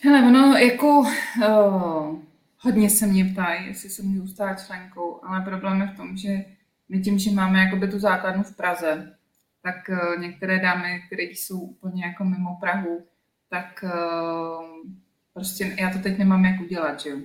Hele, 0.00 0.28
ono 0.28 0.56
jako 0.56 0.98
uh, 0.98 2.18
hodně 2.58 2.90
se 2.90 3.06
mě 3.06 3.24
ptají, 3.24 3.66
jestli 3.66 3.90
se 3.90 4.02
můžu 4.02 4.26
stát 4.28 4.66
členkou, 4.66 5.20
ale 5.24 5.40
problém 5.40 5.80
je 5.80 5.86
v 5.86 5.96
tom, 5.96 6.16
že 6.16 6.44
my 6.88 7.00
tím, 7.00 7.18
že 7.18 7.30
máme 7.30 7.60
jakoby 7.60 7.88
tu 7.88 7.98
základnu 7.98 8.42
v 8.42 8.56
Praze, 8.56 9.16
tak 9.62 9.76
uh, 9.88 10.20
některé 10.20 10.58
dámy, 10.58 11.02
které 11.06 11.22
jsou 11.22 11.60
úplně 11.60 12.04
jako 12.04 12.24
mimo 12.24 12.56
Prahu, 12.60 13.06
tak 13.50 13.84
uh, 13.84 14.90
prostě 15.34 15.76
já 15.78 15.90
to 15.90 15.98
teď 15.98 16.18
nemám 16.18 16.44
jak 16.44 16.60
udělat, 16.60 17.00
že 17.00 17.10
jo. 17.10 17.18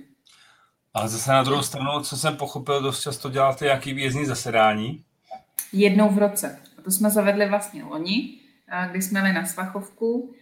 Ale 0.94 1.08
zase 1.08 1.32
na 1.32 1.42
druhou 1.42 1.62
stranu, 1.62 2.00
co 2.00 2.16
jsem 2.16 2.36
pochopil, 2.36 2.82
dost 2.82 3.00
často 3.00 3.30
děláte 3.30 3.66
jaký 3.66 3.94
výjezdní 3.94 4.26
zasedání? 4.26 5.04
Jednou 5.72 6.08
v 6.08 6.18
roce. 6.18 6.58
A 6.78 6.82
to 6.82 6.90
jsme 6.90 7.10
zavedli 7.10 7.48
vlastně 7.48 7.84
loni, 7.84 8.38
kdy 8.90 9.02
jsme 9.02 9.20
jeli 9.20 9.32
na 9.32 9.46
Svachovku 9.46 10.34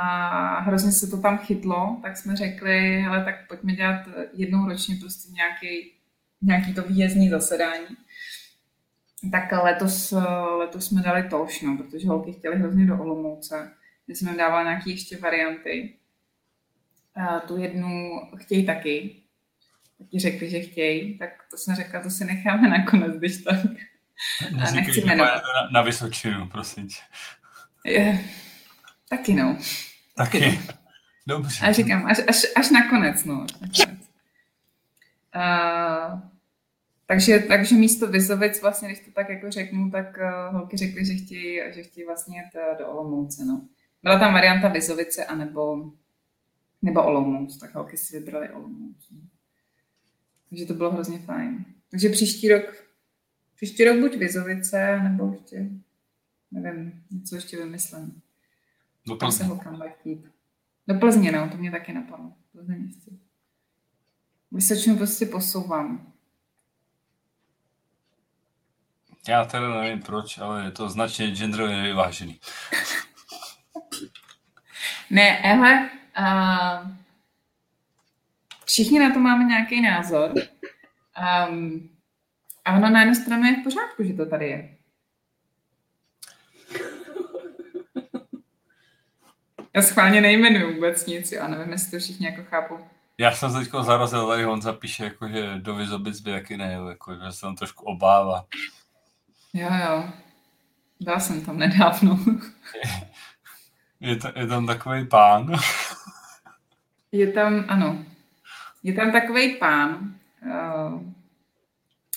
a 0.00 0.60
hrozně 0.60 0.92
se 0.92 1.06
to 1.06 1.20
tam 1.20 1.38
chytlo, 1.38 1.96
tak 2.02 2.16
jsme 2.16 2.36
řekli, 2.36 3.00
hele, 3.00 3.24
tak 3.24 3.48
pojďme 3.48 3.72
dělat 3.72 4.08
jednou 4.32 4.68
ročně 4.68 4.96
prostě 5.00 5.32
nějaký, 5.32 5.92
nějaký 6.42 6.74
to 6.74 6.82
výjezdní 6.82 7.28
zasedání. 7.28 7.86
Tak 9.32 9.52
letos, 9.52 10.14
letos 10.58 10.86
jsme 10.86 11.02
dali 11.02 11.22
tož, 11.22 11.62
no, 11.62 11.76
protože 11.76 12.08
holky 12.08 12.32
chtěly 12.32 12.56
hrozně 12.56 12.86
do 12.86 12.98
Olomouce. 12.98 13.72
My 14.08 14.14
jsme 14.14 14.30
jim 14.30 14.38
dávali 14.38 14.64
nějaké 14.64 14.90
ještě 14.90 15.16
varianty. 15.16 15.94
A 17.14 17.40
tu 17.40 17.56
jednu 17.56 18.10
chtějí 18.36 18.66
taky. 18.66 19.16
Taky 19.98 20.18
řekli, 20.18 20.50
že 20.50 20.60
chtějí, 20.60 21.18
tak 21.18 21.30
to 21.50 21.56
jsem 21.56 21.74
řekla, 21.74 22.02
to 22.02 22.10
si 22.10 22.24
necháme 22.24 22.68
nakonec, 22.68 23.16
když 23.16 23.36
tak. 23.36 23.56
Nechci 24.74 25.04
Na, 25.04 25.40
na 25.72 25.82
Vysočinu, 25.82 26.48
prosím 26.48 26.88
tě. 26.88 26.96
Taky 29.12 29.34
no. 29.34 29.58
Taky. 30.16 30.60
Dobře. 31.26 31.66
A 31.66 31.72
říkám, 31.72 32.06
až, 32.06 32.20
až, 32.28 32.46
až 32.56 32.70
nakonec, 32.70 33.24
no. 33.24 33.46
Nakonec. 33.60 34.08
Uh, 35.36 36.20
takže, 37.06 37.38
takže 37.38 37.74
místo 37.74 38.06
Vizovic, 38.06 38.62
vlastně, 38.62 38.88
když 38.88 39.00
to 39.00 39.10
tak 39.10 39.28
jako 39.28 39.50
řeknu, 39.50 39.90
tak 39.90 40.16
uh, 40.16 40.54
holky 40.56 40.76
řekly, 40.76 41.04
že 41.04 41.14
chtějí, 41.14 41.60
že 41.74 41.82
chtějí 41.82 42.06
vlastně 42.06 42.38
jet 42.38 42.48
uh, 42.54 42.78
do 42.78 42.88
Olomouce, 42.88 43.44
no. 43.44 43.68
Byla 44.02 44.18
tam 44.18 44.32
varianta 44.32 44.68
Vizovice 44.68 45.24
anebo 45.24 45.92
nebo 46.82 47.04
Olomouc, 47.04 47.58
tak 47.58 47.74
holky 47.74 47.96
si 47.96 48.18
vybrali 48.18 48.50
Olomouc. 48.50 49.10
No. 49.10 49.20
Takže 50.50 50.66
to 50.66 50.74
bylo 50.74 50.92
hrozně 50.92 51.18
fajn. 51.18 51.64
Takže 51.90 52.08
příští 52.08 52.52
rok, 52.52 52.86
příští 53.56 53.84
rok 53.84 53.98
buď 54.00 54.16
Vizovice, 54.16 55.00
nebo 55.02 55.32
ještě, 55.32 55.66
nevím, 56.50 57.04
něco 57.10 57.34
ještě 57.34 57.56
vymyslím. 57.56 58.22
Do 59.06 59.16
Plzně. 59.16 59.48
Do 60.86 60.94
Plzně, 61.00 61.32
no, 61.32 61.50
to 61.50 61.56
mě 61.56 61.70
taky 61.70 61.92
napadlo. 61.92 62.32
Plzeň 62.52 62.92
Vysočinu 64.52 64.96
prostě 64.96 65.26
posouvám. 65.26 66.12
Já 69.28 69.44
teda 69.44 69.80
nevím 69.80 70.02
proč, 70.02 70.38
ale 70.38 70.64
je 70.64 70.70
to 70.70 70.88
značně 70.88 71.30
genderově 71.30 71.76
nevyvážený. 71.76 72.40
ne, 75.10 75.38
ale 75.38 75.90
uh, 76.18 76.90
všichni 78.64 78.98
na 78.98 79.12
to 79.12 79.18
máme 79.18 79.44
nějaký 79.44 79.80
názor. 79.80 80.32
Um, 81.48 81.90
a 82.64 82.72
ono 82.72 82.90
na 82.90 83.00
jednu 83.00 83.14
stranu 83.14 83.44
je 83.44 83.60
v 83.60 83.64
pořádku, 83.64 84.04
že 84.04 84.14
to 84.14 84.26
tady 84.26 84.48
je. 84.48 84.76
Já 89.74 89.82
schválně 89.82 90.20
nejmenuji 90.20 90.74
vůbec 90.74 91.06
nic, 91.06 91.32
já 91.32 91.48
nevím, 91.48 91.72
jestli 91.72 91.90
to 91.90 91.98
všichni 91.98 92.26
jako 92.26 92.42
chápu. 92.44 92.78
Já 93.18 93.32
jsem 93.32 93.52
se 93.52 93.58
teď 93.58 93.68
zarazil, 93.80 94.26
tady 94.26 94.44
Honza 94.44 94.72
píše, 94.72 95.04
jako, 95.04 95.28
že 95.28 95.58
do 95.58 95.74
Vizobic 95.74 96.20
by 96.20 96.32
taky 96.32 96.56
nejel, 96.56 96.88
jako, 96.88 97.14
že 97.14 97.32
se 97.32 97.40
tam 97.40 97.56
trošku 97.56 97.84
obává. 97.84 98.44
Jo, 99.54 99.68
jo. 99.84 100.04
Byla 101.00 101.20
jsem 101.20 101.44
tam 101.44 101.58
nedávno. 101.58 102.18
je, 104.00 104.16
to, 104.16 104.28
je 104.36 104.46
tam 104.46 104.66
takový 104.66 105.06
pán. 105.06 105.52
je 107.12 107.32
tam, 107.32 107.64
ano. 107.68 108.04
Je 108.82 108.92
tam 108.92 109.12
takový 109.12 109.56
pán, 109.56 110.14
uh, 110.46 111.02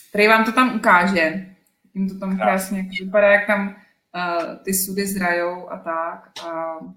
který 0.10 0.28
vám 0.28 0.46
to 0.46 0.52
tam 0.52 0.76
ukáže. 0.76 1.46
Jim 1.94 2.10
to 2.10 2.20
tam 2.20 2.38
krásně 2.38 2.90
vypadá, 3.00 3.28
jak 3.28 3.48
tam 3.48 3.68
uh, 3.68 4.56
ty 4.64 4.74
sudy 4.74 5.08
zrajou 5.08 5.72
a 5.72 5.78
tak. 5.78 6.32
Uh, 6.46 6.92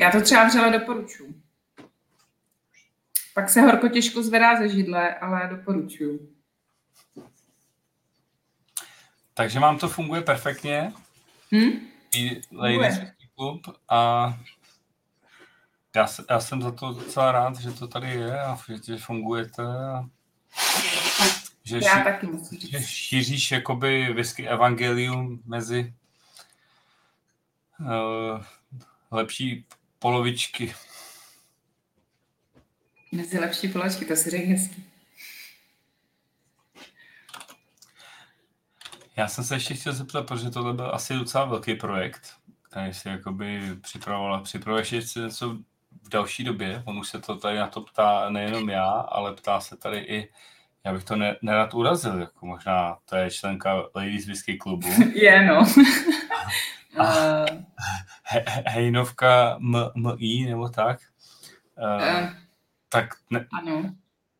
já 0.00 0.10
to 0.10 0.20
třeba 0.20 0.44
vřele 0.44 0.78
doporučuji. 0.78 1.34
Pak 3.34 3.50
se 3.50 3.60
horko 3.60 3.88
těžko 3.88 4.22
zvedá 4.22 4.56
ze 4.58 4.68
židle, 4.68 5.14
ale 5.14 5.48
doporučuji. 5.56 6.34
Takže 9.34 9.60
vám 9.60 9.78
to 9.78 9.88
funguje 9.88 10.22
perfektně. 10.22 10.92
Hmm? 11.52 11.70
Ladies 12.52 13.00
Club 13.34 13.62
a 13.88 14.38
já, 15.96 16.06
já 16.30 16.40
jsem 16.40 16.62
za 16.62 16.72
to 16.72 16.92
docela 16.92 17.32
rád, 17.32 17.58
že 17.58 17.70
to 17.70 17.88
tady 17.88 18.10
je 18.10 18.40
a 18.40 18.58
že 18.84 18.96
fungujete. 18.96 19.62
A 19.62 20.08
že, 21.64 21.76
já 21.76 21.98
ší, 21.98 22.04
taky 22.04 22.28
že 22.70 22.82
šíříš 22.82 23.50
jakoby 23.50 24.12
whisky 24.12 24.48
evangelium 24.48 25.42
mezi 25.44 25.94
uh, 27.80 28.44
lepší 29.10 29.66
polovičky. 30.00 30.74
Mezi 33.12 33.38
lepší 33.38 33.68
polovičky, 33.68 34.04
to 34.04 34.16
si 34.16 34.30
řekl 34.30 34.48
hezky. 34.48 34.82
Já 39.16 39.28
jsem 39.28 39.44
se 39.44 39.54
ještě 39.54 39.74
chtěl 39.74 39.92
zeptat, 39.92 40.26
protože 40.26 40.50
tohle 40.50 40.72
byl 40.72 40.94
asi 40.94 41.14
docela 41.14 41.44
velký 41.44 41.74
projekt, 41.74 42.34
který 42.62 42.94
si 42.94 43.08
jakoby 43.08 43.60
připravovala. 43.80 44.42
Připravuješ 44.42 44.92
ještě 44.92 45.20
něco 45.20 45.56
v 46.02 46.08
další 46.08 46.44
době? 46.44 46.82
On 46.86 46.98
už 46.98 47.08
se 47.08 47.20
to 47.20 47.36
tady 47.36 47.58
na 47.58 47.66
to 47.66 47.80
ptá 47.80 48.30
nejenom 48.30 48.70
já, 48.70 48.90
ale 48.90 49.34
ptá 49.34 49.60
se 49.60 49.76
tady 49.76 49.98
i, 49.98 50.32
já 50.84 50.92
bych 50.92 51.04
to 51.04 51.16
ne, 51.16 51.36
nerad 51.42 51.74
urazil, 51.74 52.20
jako 52.20 52.46
možná 52.46 52.98
to 53.04 53.16
je 53.16 53.30
členka 53.30 53.74
Ladies 53.94 54.26
Whisky 54.26 54.56
klubu. 54.56 54.88
Je, 55.14 55.46
no. 55.46 55.66
uh... 56.98 57.62
He, 58.22 58.44
hejnovka 58.66 59.58
MI 59.94 60.46
nebo 60.48 60.68
tak. 60.68 61.00
Uh, 61.78 62.28
tak, 62.88 63.14
ne, 63.30 63.46
ano. 63.52 63.94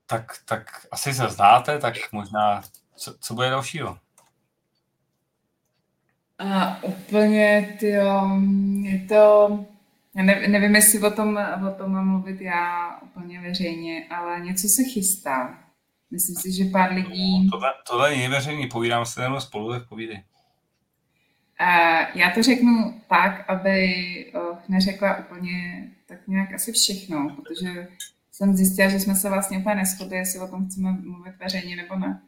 tak, 0.06 0.32
tak 0.44 0.86
asi 0.90 1.14
se 1.14 1.28
znáte, 1.28 1.78
tak 1.78 1.94
možná, 2.12 2.62
co, 2.96 3.14
co 3.20 3.34
bude 3.34 3.50
dalšího? 3.50 3.98
A 6.38 6.82
úplně, 6.82 7.76
tyjo, 7.80 8.30
je 8.82 8.98
to, 9.08 9.48
já 10.16 10.22
ne, 10.22 10.48
nevím, 10.48 10.74
jestli 10.74 11.02
o 11.02 11.10
tom, 11.10 11.38
o 11.68 11.74
tom 11.78 11.92
mám 11.92 12.08
mluvit 12.08 12.40
já 12.40 12.98
úplně 13.00 13.40
veřejně, 13.40 14.06
ale 14.10 14.40
něco 14.40 14.68
se 14.68 14.82
chystá. 14.84 15.58
Myslím 16.10 16.36
si, 16.36 16.52
že 16.52 16.70
pár 16.72 16.92
lidí... 16.92 17.44
No, 17.44 17.50
tohle, 17.50 17.72
tohle 17.88 18.10
není 18.10 18.28
veřejný, 18.28 18.66
povídám 18.66 19.06
se 19.06 19.22
jenom 19.22 19.40
spolu, 19.40 19.72
tak 19.72 19.88
povídej. 19.88 20.22
Já 22.14 22.30
to 22.34 22.42
řeknu 22.42 23.00
tak, 23.08 23.44
aby 23.50 23.86
uh, 24.34 24.58
neřekla 24.68 25.18
úplně 25.18 25.88
tak 26.06 26.18
nějak 26.28 26.54
asi 26.54 26.72
všechno, 26.72 27.36
protože 27.36 27.88
jsem 28.32 28.56
zjistila, 28.56 28.88
že 28.88 29.00
jsme 29.00 29.14
se 29.14 29.28
vlastně 29.30 29.58
úplně 29.58 29.74
neschodli, 29.74 30.16
jestli 30.16 30.40
o 30.40 30.48
tom 30.48 30.66
chceme 30.66 30.92
mluvit 30.92 31.34
veřejně 31.40 31.76
nebo 31.76 31.96
ne. 31.96 32.22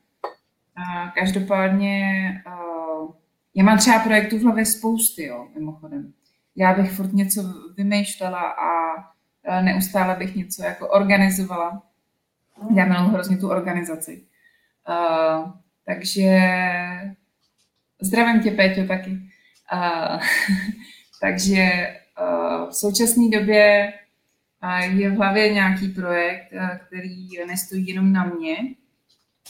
Každopádně 1.15 2.43
uh, 2.47 3.11
já 3.55 3.65
mám 3.65 3.79
třeba 3.79 3.99
projektů 3.99 4.39
v 4.39 4.43
hlavě 4.43 4.67
spousty, 4.67 5.25
jo, 5.25 5.49
mimochodem. 5.55 6.13
Já 6.57 6.75
bych 6.75 6.93
furt 6.93 7.13
něco 7.13 7.43
vymýšlela 7.77 8.41
a 8.41 8.97
uh, 8.99 9.65
neustále 9.65 10.17
bych 10.17 10.37
něco 10.37 10.63
jako 10.63 10.89
organizovala. 10.89 11.83
Já 12.75 12.85
miluji 12.85 13.11
hrozně 13.11 13.37
tu 13.37 13.49
organizaci. 13.49 14.23
Takže 15.87 16.41
zdravím 18.03 18.43
tě, 18.43 18.51
Péťo, 18.51 18.87
taky. 18.87 19.11
Uh, 19.73 20.21
takže 21.21 21.97
uh, 22.21 22.69
v 22.71 22.75
současné 22.75 23.29
době 23.29 23.93
uh, 24.63 24.99
je 24.99 25.11
v 25.11 25.17
hlavě 25.17 25.53
nějaký 25.53 25.89
projekt, 25.89 26.53
uh, 26.53 26.77
který 26.87 27.29
nestojí 27.47 27.89
jenom 27.89 28.13
na 28.13 28.25
mě. 28.25 28.57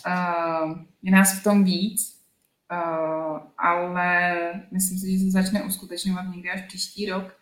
Uh, 0.06 0.78
je 1.02 1.12
nás 1.12 1.40
v 1.40 1.42
tom 1.42 1.64
víc, 1.64 2.20
uh, 2.72 3.38
ale 3.58 4.34
myslím 4.70 4.98
si, 4.98 5.12
že 5.12 5.18
se 5.18 5.30
začne 5.30 5.62
uskutečňovat 5.62 6.26
někdy 6.34 6.50
až 6.50 6.62
příští 6.62 7.06
rok. 7.06 7.36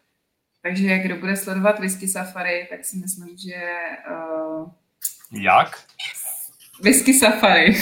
Takže 0.62 0.98
kdo 0.98 1.16
bude 1.16 1.36
sledovat 1.36 1.78
Whisky 1.78 2.08
Safari, 2.08 2.66
tak 2.70 2.84
si 2.84 2.96
myslím, 2.96 3.36
že... 3.36 3.54
Uh, 4.10 4.70
Jak? 5.32 5.84
Whisky 6.82 7.14
Safari. 7.14 7.76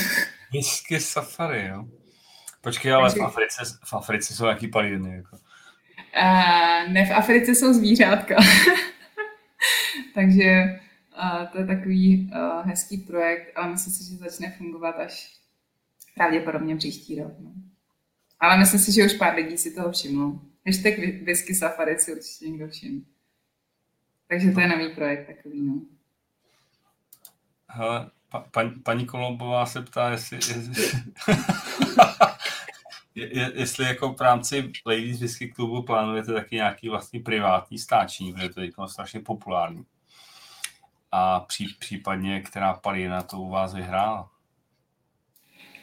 Whisky 0.52 1.00
Safari, 1.00 1.66
jo. 1.66 1.84
Počkej, 2.68 2.92
ale 2.92 3.08
Takže... 3.08 3.20
v, 3.20 3.24
Africe, 3.24 3.62
v 3.84 3.94
Africe 3.94 4.34
jsou 4.34 4.46
jaký 4.46 4.68
paliny? 4.68 5.16
Jako. 5.16 5.36
Uh, 5.36 6.92
ne, 6.92 7.06
v 7.06 7.10
Africe 7.10 7.54
jsou 7.54 7.72
zvířátka. 7.72 8.36
Takže 10.14 10.64
uh, 11.22 11.46
to 11.46 11.58
je 11.58 11.66
takový 11.66 12.30
uh, 12.34 12.66
hezký 12.66 12.98
projekt, 12.98 13.52
ale 13.56 13.68
myslím 13.70 13.92
si, 13.92 14.10
že 14.10 14.16
začne 14.16 14.54
fungovat 14.58 14.96
až 14.96 15.36
pravděpodobně 16.14 16.76
příští 16.76 17.20
rok. 17.20 17.32
No. 17.40 17.52
Ale 18.40 18.58
myslím 18.58 18.80
si, 18.80 18.92
že 18.92 19.04
už 19.04 19.12
pár 19.12 19.34
lidí 19.34 19.58
si 19.58 19.74
toho 19.74 19.92
všimlo. 19.92 20.40
Hashtag 20.66 20.98
whisky 21.22 21.54
safari 21.54 21.98
si 21.98 22.14
určitě 22.14 22.48
někdo 22.48 22.68
všiml. 22.68 23.00
Takže 24.28 24.52
to 24.52 24.60
je 24.60 24.68
nový 24.68 24.88
projekt 24.88 25.26
takový, 25.26 25.62
no. 25.62 25.80
Hele, 27.68 28.10
pa, 28.28 28.40
pa, 28.40 28.70
paní 28.82 29.06
Kolombová 29.06 29.66
se 29.66 29.82
ptá, 29.82 30.10
jestli... 30.10 30.36
jestli... 30.36 31.00
je, 33.14 33.52
jestli 33.54 33.84
jako 33.84 34.12
v 34.12 34.20
rámci 34.20 34.72
Ladies 34.86 35.20
Whisky 35.20 35.48
klubu 35.48 35.82
plánujete 35.82 36.32
taky 36.32 36.56
nějaký 36.56 36.88
vlastní 36.88 37.20
privátní 37.20 37.78
stáčení, 37.78 38.32
protože 38.32 38.48
to 38.48 38.60
je 38.60 38.70
strašně 38.86 39.20
populární. 39.20 39.86
A 41.12 41.40
pří, 41.40 41.76
případně, 41.78 42.40
která 42.40 42.74
palina 42.74 43.22
to 43.22 43.36
u 43.36 43.48
vás 43.50 43.74
vyhrála? 43.74 44.30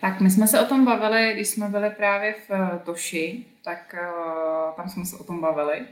Tak 0.02 0.22
my 0.22 0.32
jsme 0.32 0.48
se 0.48 0.62
o 0.62 0.66
tom 0.66 0.86
bavili, 0.86 1.34
když 1.34 1.48
jsme 1.48 1.70
byli 1.70 1.90
právě 1.90 2.34
v 2.34 2.52
eh, 2.52 2.80
Toši, 2.86 3.46
tak 3.64 3.96
uh, 3.96 4.76
tam 4.76 4.90
jsme 4.90 5.06
se 5.06 5.18
o 5.18 5.24
tom 5.24 5.42
bavili, 5.42 5.88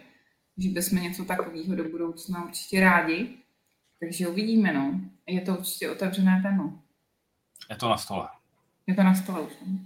že 0.58 0.70
bychom 0.70 1.02
něco 1.02 1.26
takového 1.26 1.76
do 1.76 1.84
budoucna 1.84 2.46
určitě 2.46 2.80
rádi. 2.80 3.38
Takže 4.00 4.28
uvidíme, 4.28 4.74
no. 4.74 5.00
Je 5.28 5.42
to 5.42 5.56
určitě 5.56 5.92
otevřené 5.92 6.42
téma. 6.42 6.74
Je 7.70 7.76
to 7.76 7.90
na 7.90 7.98
stole. 7.98 8.28
Je 8.88 8.96
to 8.96 9.04
na 9.04 9.16
stole 9.16 9.42
už. 9.42 9.54
No. 9.66 9.78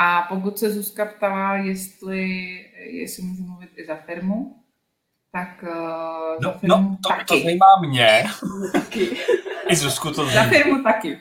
A 0.00 0.22
pokud 0.28 0.58
se 0.58 0.70
Zuzka 0.70 1.04
ptala, 1.04 1.56
jestli, 1.56 2.28
jestli 2.76 3.22
můžu 3.22 3.42
mluvit 3.42 3.70
i 3.76 3.86
za 3.86 3.96
firmu, 3.96 4.62
tak 5.32 5.62
uh, 5.62 6.42
no, 6.42 6.50
za 6.50 6.58
firmu 6.58 6.76
no, 6.76 6.98
to, 7.02 7.08
taky. 7.08 7.24
to 7.24 7.40
zajímá 7.40 7.66
mě. 7.88 8.24
taky. 8.72 9.16
I 9.68 9.76
Zuzku 9.76 10.12
to 10.12 10.24
zajímá. 10.26 10.44
Za 10.44 10.50
firmu 10.50 10.82
taky. 10.82 11.20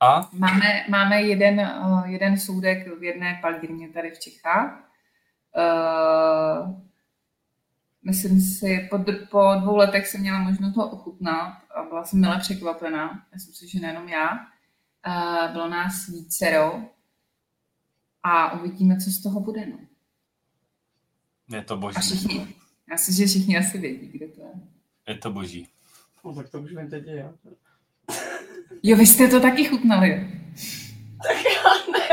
A? 0.00 0.28
Máme, 0.32 0.84
máme 0.88 1.22
jeden, 1.22 1.60
uh, 1.60 2.06
jeden 2.06 2.38
soudek 2.38 2.98
v 2.98 3.02
jedné 3.02 3.38
palírně 3.42 3.88
tady 3.88 4.10
v 4.10 4.18
Čechách. 4.18 4.90
Uh, 5.56 6.74
myslím 8.02 8.40
si, 8.40 8.88
po, 8.90 8.98
po 9.30 9.54
dvou 9.60 9.76
letech 9.76 10.06
jsem 10.06 10.20
měla 10.20 10.38
možnost 10.38 10.76
ho 10.76 10.90
ochutnat 10.90 11.52
a 11.74 11.82
byla 11.82 12.04
jsem 12.04 12.20
milé 12.20 12.38
překvapená. 12.38 13.22
Myslím 13.34 13.54
si, 13.54 13.68
že 13.68 13.80
nejenom 13.80 14.08
já 14.08 14.38
bylo 15.52 15.68
nás 15.68 16.06
vícero 16.08 16.82
a 18.22 18.52
uvidíme, 18.52 19.00
co 19.00 19.10
z 19.10 19.22
toho 19.22 19.40
bude. 19.40 19.66
No. 19.66 19.78
Je 21.56 21.62
to 21.62 21.76
boží. 21.76 21.96
A 21.96 22.00
všichni, 22.00 22.54
já 22.90 22.96
si, 22.96 23.12
že 23.12 23.26
všichni 23.26 23.58
asi 23.58 23.78
vědí, 23.78 24.08
kde 24.08 24.28
to 24.28 24.40
je. 24.40 24.50
Je 25.08 25.14
to 25.18 25.30
boží. 25.30 25.68
No, 26.24 26.34
tak 26.34 26.48
to 26.48 26.60
už 26.60 26.72
vím 26.74 26.90
teď 26.90 27.04
já. 27.06 27.32
Jo, 28.82 28.96
vy 28.96 29.06
jste 29.06 29.28
to 29.28 29.40
taky 29.40 29.64
chutnali. 29.64 30.30
Tak 31.22 31.36
já 31.44 31.92
ne. 31.92 32.08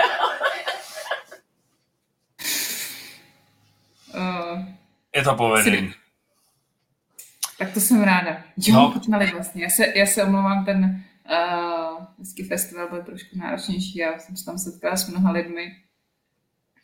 Uh, 4.16 4.66
Je 5.16 5.24
to 5.24 5.36
povedený. 5.36 5.94
tak 7.58 7.74
to 7.74 7.80
jsem 7.80 8.04
ráda. 8.04 8.44
Jo, 8.58 8.76
no. 8.76 8.92
chutnali 8.92 9.32
vlastně. 9.32 9.64
Já 9.64 9.70
se, 9.70 9.94
já 10.00 10.06
se 10.06 10.24
omlouvám, 10.24 10.66
ten 10.66 11.04
uh, 11.32 12.06
whisky 12.18 12.44
festival 12.44 12.90
byl 12.90 13.04
trošku 13.04 13.38
náročnější. 13.38 13.98
Já 13.98 14.20
jsem 14.20 14.38
se 14.38 14.46
tam 14.46 14.58
setkala 14.58 14.98
s 14.98 15.10
mnoha 15.10 15.32
lidmi, 15.32 15.76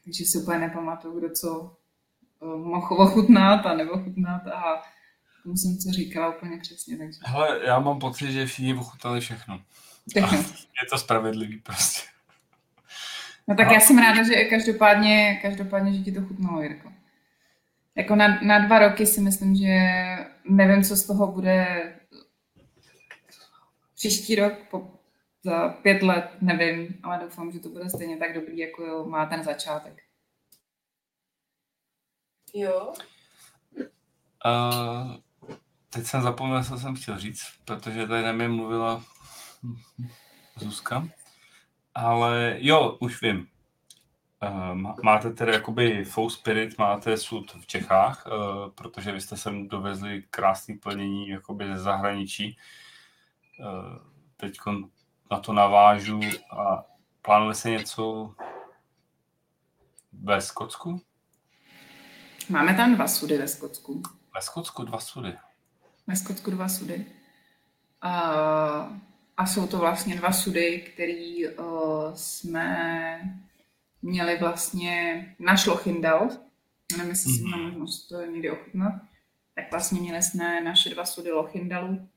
takže 0.03 0.23
si 0.25 0.37
úplně 0.37 0.59
nepamatuju, 0.59 1.19
kdo 1.19 1.29
co 1.29 1.77
uh, 2.39 2.65
mohl 2.65 3.01
ochutnat 3.01 3.65
a 3.65 3.73
nebo 3.75 3.97
chutnat 3.97 4.47
a 4.47 4.81
tomu 5.43 5.57
jsem 5.57 5.77
co 5.77 5.91
říkala 5.91 6.35
úplně 6.35 6.57
přesně, 6.57 6.97
takže 6.97 7.19
Hele, 7.25 7.59
já 7.65 7.79
mám 7.79 7.99
pocit, 7.99 8.31
že 8.31 8.45
všichni 8.45 8.73
ochutnali 8.73 9.19
všechno. 9.19 9.61
Je 10.15 10.89
to 10.89 10.97
spravedlivý 10.97 11.57
prostě. 11.57 12.01
No 13.47 13.55
tak 13.55 13.71
já 13.71 13.79
jsem 13.79 13.97
ráda, 13.97 14.23
že 14.23 14.43
každopádně, 14.43 15.39
každopádně, 15.41 15.93
že 15.93 16.03
ti 16.03 16.11
to 16.11 16.21
chutnalo, 16.21 16.61
Jirko. 16.61 16.91
Jako 17.95 18.15
na, 18.15 18.39
na 18.41 18.59
dva 18.59 18.79
roky 18.79 19.05
si 19.05 19.21
myslím, 19.21 19.55
že 19.55 19.95
nevím, 20.49 20.83
co 20.83 20.95
z 20.95 21.07
toho 21.07 21.31
bude 21.31 21.93
příští 24.01 24.35
rok, 24.35 24.53
po, 24.71 24.91
za 25.43 25.69
pět 25.69 26.03
let, 26.03 26.29
nevím, 26.41 26.99
ale 27.03 27.19
doufám, 27.19 27.51
že 27.51 27.59
to 27.59 27.69
bude 27.69 27.89
stejně 27.89 28.17
tak 28.17 28.33
dobrý, 28.33 28.57
jako 28.57 29.05
má 29.09 29.25
ten 29.25 29.43
začátek. 29.43 30.03
Jo. 32.53 32.93
Uh, 34.45 35.15
teď 35.89 36.05
jsem 36.05 36.21
zapomněl, 36.21 36.63
co 36.63 36.77
jsem 36.77 36.95
chtěl 36.95 37.17
říct, 37.17 37.41
protože 37.65 38.07
tady 38.07 38.23
na 38.23 38.31
mě 38.31 38.47
mluvila 38.47 39.03
Zuzka. 40.55 41.07
Ale 41.95 42.55
jo, 42.59 42.97
už 43.01 43.21
vím. 43.21 43.47
Uh, 44.43 44.93
máte 45.03 45.29
tedy 45.29 45.51
jakoby 45.51 46.05
Fou 46.05 46.29
Spirit, 46.29 46.77
máte 46.77 47.17
sud 47.17 47.51
v 47.51 47.67
Čechách, 47.67 48.25
uh, 48.25 48.69
protože 48.69 49.11
vy 49.11 49.21
jste 49.21 49.37
sem 49.37 49.67
dovezli 49.67 50.23
krásné 50.29 50.75
plnění 50.77 51.29
jakoby 51.29 51.67
ze 51.67 51.79
zahraničí. 51.79 52.57
Uh, 52.57 52.90
teď 54.37 54.57
na 55.31 55.39
to 55.39 55.53
navážu 55.53 56.19
a 56.51 56.85
plánuje 57.21 57.53
se 57.53 57.69
něco 57.69 58.35
ve 60.13 60.41
Skotsku? 60.41 61.01
Máme 62.49 62.73
tam 62.73 62.95
dva 62.95 63.07
sudy 63.07 63.37
ve 63.37 63.47
Skotsku. 63.47 64.01
Ve 64.35 64.41
Skotsku 64.41 64.83
dva 64.83 64.99
sudy. 64.99 65.37
Ve 66.07 66.15
Skotsku 66.15 66.51
dva 66.51 66.69
sudy. 66.69 67.05
A, 68.01 68.11
a 69.37 69.45
jsou 69.45 69.67
to 69.67 69.77
vlastně 69.77 70.15
dva 70.15 70.31
sudy, 70.31 70.81
který 70.81 71.47
uh, 71.47 72.13
jsme 72.13 73.37
měli 74.01 74.37
vlastně 74.39 75.25
na 75.39 75.57
Šlochyndal. 75.57 76.29
Nevím, 76.97 77.09
jestli 77.09 77.33
jsem 77.33 77.43
měla 77.43 77.57
možnost 77.57 78.07
to 78.07 78.21
někdy 78.25 78.51
ochutnat. 78.51 78.93
Tak 79.55 79.71
vlastně 79.71 80.01
měli 80.01 80.23
jsme 80.23 80.61
naše 80.61 80.89
dva 80.89 81.05
sudy 81.05 81.31
Lochindalu 81.31 82.09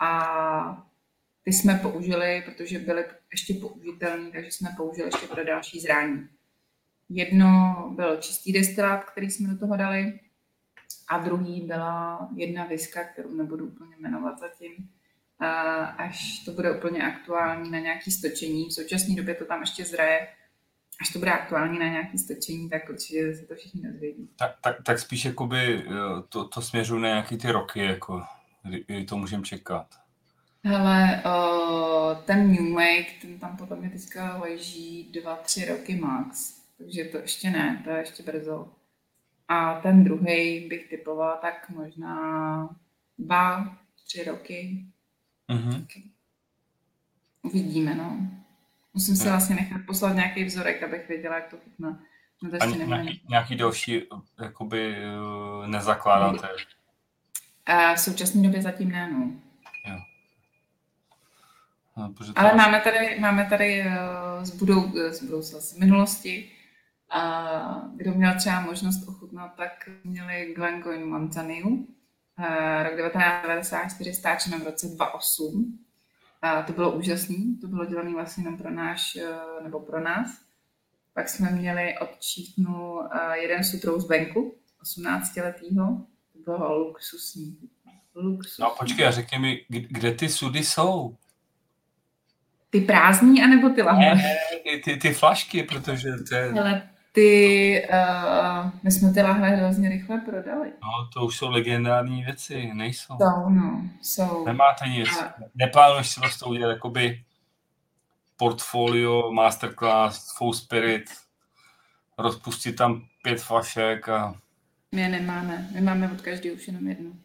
a 0.00 0.86
ty 1.44 1.52
jsme 1.52 1.74
použili, 1.74 2.42
protože 2.46 2.78
byly 2.78 3.04
ještě 3.32 3.54
použitelné, 3.54 4.30
takže 4.30 4.50
jsme 4.50 4.68
použili 4.76 5.08
ještě 5.08 5.26
pro 5.26 5.44
další 5.44 5.80
zrání. 5.80 6.28
Jedno 7.08 7.74
byl 7.96 8.16
čistý 8.16 8.52
destilát, 8.52 9.04
který 9.04 9.30
jsme 9.30 9.48
do 9.48 9.58
toho 9.58 9.76
dali, 9.76 10.20
a 11.08 11.18
druhý 11.18 11.60
byla 11.60 12.28
jedna 12.34 12.64
viska, 12.64 13.04
kterou 13.04 13.34
nebudu 13.34 13.66
úplně 13.66 13.96
jmenovat 13.98 14.38
zatím, 14.38 14.90
až 15.96 16.38
to 16.44 16.52
bude 16.52 16.76
úplně 16.76 17.02
aktuální 17.02 17.70
na 17.70 17.78
nějaké 17.78 18.10
stočení. 18.10 18.68
V 18.68 18.72
současné 18.72 19.14
době 19.14 19.34
to 19.34 19.44
tam 19.44 19.60
ještě 19.60 19.84
zraje. 19.84 20.28
Až 21.00 21.12
to 21.12 21.18
bude 21.18 21.32
aktuální 21.32 21.78
na 21.78 21.86
nějaké 21.86 22.18
stočení, 22.18 22.70
tak 22.70 22.88
určitě 22.88 23.34
se 23.34 23.46
to 23.46 23.54
všichni 23.54 23.82
dozvědí. 23.82 24.30
Tak, 24.38 24.56
tak, 24.62 24.76
tak 24.84 24.98
spíš 24.98 25.24
jakoby 25.24 25.84
to, 26.28 26.48
to 26.48 26.62
směřuje 26.62 27.00
na 27.00 27.08
nějaký 27.08 27.38
ty 27.38 27.50
roky, 27.52 27.80
jako, 27.80 28.22
kdy, 28.62 29.04
to 29.04 29.16
můžeme 29.16 29.42
čekat. 29.42 29.86
Hele, 30.64 31.22
ten 32.24 32.52
New 32.52 32.72
Make, 32.72 33.20
ten 33.20 33.38
tam 33.38 33.56
podle 33.56 33.76
mě 33.76 33.90
teďka 33.90 34.36
leží 34.36 35.12
dva, 35.12 35.36
tři 35.36 35.64
roky 35.64 35.96
max. 35.96 36.60
Takže 36.78 37.04
to 37.04 37.18
ještě 37.18 37.50
ne, 37.50 37.80
to 37.84 37.90
je 37.90 37.98
ještě 37.98 38.22
brzo. 38.22 38.68
A 39.48 39.80
ten 39.80 40.04
druhý 40.04 40.68
bych 40.68 40.88
typovala 40.88 41.36
tak 41.36 41.70
možná 41.70 42.76
dva, 43.18 43.76
tři 44.04 44.24
roky. 44.24 44.84
Mm-hmm. 45.48 45.86
Uvidíme, 47.42 47.94
no. 47.94 48.18
Musím 48.94 49.16
se 49.16 49.30
vlastně 49.30 49.56
nechat 49.56 49.80
poslat 49.86 50.12
nějaký 50.12 50.44
vzorek, 50.44 50.82
abych 50.82 51.08
věděla, 51.08 51.34
jak 51.34 51.48
to 51.48 51.56
chutná. 51.56 52.00
No 52.42 52.50
to 52.50 52.56
ještě 52.64 52.84
nějaký, 52.84 53.22
nějaký 53.28 53.56
další 53.56 54.02
jakoby 54.42 54.96
nezakládáte? 55.66 56.48
A 57.66 57.94
v 57.94 58.00
současné 58.00 58.42
době 58.42 58.62
zatím 58.62 58.90
ne, 58.90 59.10
no. 59.12 59.32
Jo. 59.86 59.98
No, 61.96 62.14
Ale 62.36 62.54
máme 62.54 62.80
tady, 62.80 63.20
máme 63.20 63.46
tady 63.50 63.84
uh, 63.86 64.44
z, 64.44 64.50
budou, 64.50 64.92
z 65.10 65.22
budoucnosti, 65.22 65.76
z 65.76 65.78
minulosti, 65.78 66.52
a 67.10 67.82
kdo 67.96 68.14
měl 68.14 68.34
třeba 68.38 68.60
možnost 68.60 69.08
ochutnat, 69.08 69.54
tak 69.56 69.90
měli 70.04 70.52
Glengoyne 70.56 71.04
Montaniu, 71.04 71.68
uh, 71.68 71.84
rok 72.82 72.96
1994, 72.96 74.14
stáčeno 74.14 74.58
v 74.58 74.62
roce 74.62 74.86
2008. 74.86 75.78
A 76.42 76.62
to 76.62 76.72
bylo 76.72 76.92
úžasné, 76.92 77.36
to 77.60 77.66
bylo 77.66 77.84
dělané 77.84 78.10
vlastně 78.10 78.44
jenom 78.44 78.58
pro 78.58 78.70
náš, 78.70 79.18
nebo 79.62 79.80
pro 79.80 80.00
nás. 80.00 80.30
Pak 81.14 81.28
jsme 81.28 81.50
měli 81.50 81.94
od 81.98 82.10
uh, 82.58 83.32
jeden 83.32 83.64
sutrou 83.64 84.00
z 84.00 84.08
venku, 84.08 84.54
18 84.82 85.36
letýho. 85.36 86.06
To 86.50 86.58
bylo 86.58 86.78
luxusní. 86.78 87.56
luxusní. 88.14 88.62
No 88.62 88.74
počkej, 88.78 89.06
a 89.06 89.10
řekni 89.10 89.38
mi, 89.38 89.64
kde 89.68 90.12
ty 90.12 90.28
sudy 90.28 90.64
jsou? 90.64 91.16
Ty 92.70 92.80
prázdní, 92.80 93.42
anebo 93.42 93.68
ty 93.68 93.82
lahve? 93.82 94.14
Ne, 94.14 94.36
ty, 94.64 94.80
ty, 94.84 94.96
ty 94.96 95.14
flašky, 95.14 95.62
protože 95.62 96.10
to 96.28 96.34
je... 96.34 96.52
Hele, 96.52 96.90
ty, 97.12 97.88
uh, 97.92 98.70
my 98.82 98.90
jsme 98.90 99.12
ty 99.12 99.22
lahve 99.22 99.48
hrozně 99.48 99.88
rychle 99.88 100.18
prodali. 100.18 100.72
No, 100.82 101.08
to 101.14 101.24
už 101.24 101.36
jsou 101.36 101.50
legendární 101.50 102.24
věci, 102.24 102.70
nejsou. 102.74 103.14
Jsou, 103.18 103.48
no, 103.48 103.82
jsou. 104.02 104.44
Nemáte 104.46 104.88
nic. 104.88 105.08
A... 105.22 105.34
Neplánuješ 105.54 106.08
si 106.08 106.20
vlastně 106.20 106.50
udělat 106.50 106.72
jakoby 106.72 107.24
portfolio, 108.36 109.32
masterclass, 109.32 110.36
full 110.36 110.52
spirit, 110.52 111.04
rozpustit 112.18 112.76
tam 112.76 113.06
pět 113.22 113.40
flašek 113.40 114.08
a... 114.08 114.34
My 114.94 115.00
je 115.00 115.08
nemáme, 115.08 115.68
my 115.74 115.80
máme 115.80 116.12
od 116.12 116.20
každého 116.20 116.56
už 116.56 116.66
jenom 116.66 116.88
jednu. 116.88 117.16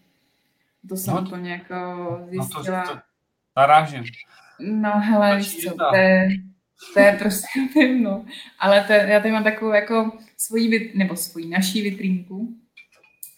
To 0.90 0.98
jsem 0.98 1.14
no, 1.14 1.22
úplně 1.22 1.52
jako 1.52 1.76
zjistila. 2.30 2.84
No 2.84 2.88
to, 2.88 2.94
to 2.94 3.02
narážím. 3.58 4.04
No 4.60 5.00
hele, 5.00 5.38
víš 5.38 5.64
co, 5.64 5.76
to 5.90 5.96
je, 5.96 6.30
to 6.94 7.00
je 7.00 7.16
prostě, 7.20 7.48
nevím, 7.76 8.04
no. 8.04 8.26
Ale 8.60 8.84
to, 8.84 8.94
já 8.94 9.20
tady 9.20 9.32
mám 9.32 9.44
takovou 9.44 9.72
jako 9.72 10.12
svoji, 10.38 10.94
nebo 10.96 11.16
svoji 11.16 11.48
naší 11.48 11.82
vitrínku. 11.82 12.58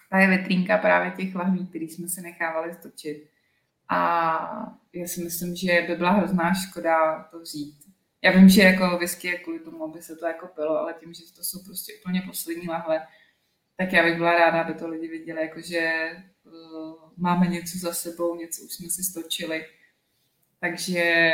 Ta 0.10 0.20
je 0.20 0.28
vitrínka 0.28 0.78
právě 0.78 1.12
těch 1.12 1.36
lahví, 1.36 1.68
které 1.68 1.86
jsme 1.86 2.10
si 2.10 2.22
nechávali 2.22 2.74
stočit. 2.74 3.30
A 3.90 4.76
já 4.94 5.08
si 5.08 5.24
myslím, 5.24 5.56
že 5.56 5.86
by 5.88 5.96
byla 5.96 6.12
hrozná 6.12 6.54
škoda 6.54 7.24
to 7.24 7.40
vzít. 7.40 7.76
Já 8.22 8.32
vím, 8.32 8.50
že 8.50 8.62
jako 8.62 8.98
whisky 8.98 9.28
je 9.28 9.38
kvůli 9.38 9.60
tomu, 9.60 9.84
aby 9.84 10.02
se 10.02 10.16
to 10.16 10.26
jako 10.26 10.48
pilo, 10.48 10.80
ale 10.80 10.96
tím, 11.00 11.14
že 11.14 11.34
to 11.36 11.44
jsou 11.44 11.64
prostě 11.64 11.94
úplně 12.00 12.22
poslední 12.22 12.68
lahve, 12.68 13.08
tak 13.78 13.94
já 13.94 14.04
bych 14.04 14.18
byla 14.18 14.34
ráda, 14.34 14.62
aby 14.62 14.74
to 14.74 14.88
lidi 14.88 15.08
viděli, 15.08 15.42
jako 15.42 15.62
že 15.62 16.12
uh, 16.44 16.54
máme 17.18 17.48
něco 17.48 17.78
za 17.78 17.94
sebou, 17.94 18.36
něco 18.36 18.62
už 18.62 18.74
jsme 18.74 18.90
si 18.90 19.04
stočili 19.04 19.66
takže 20.60 21.32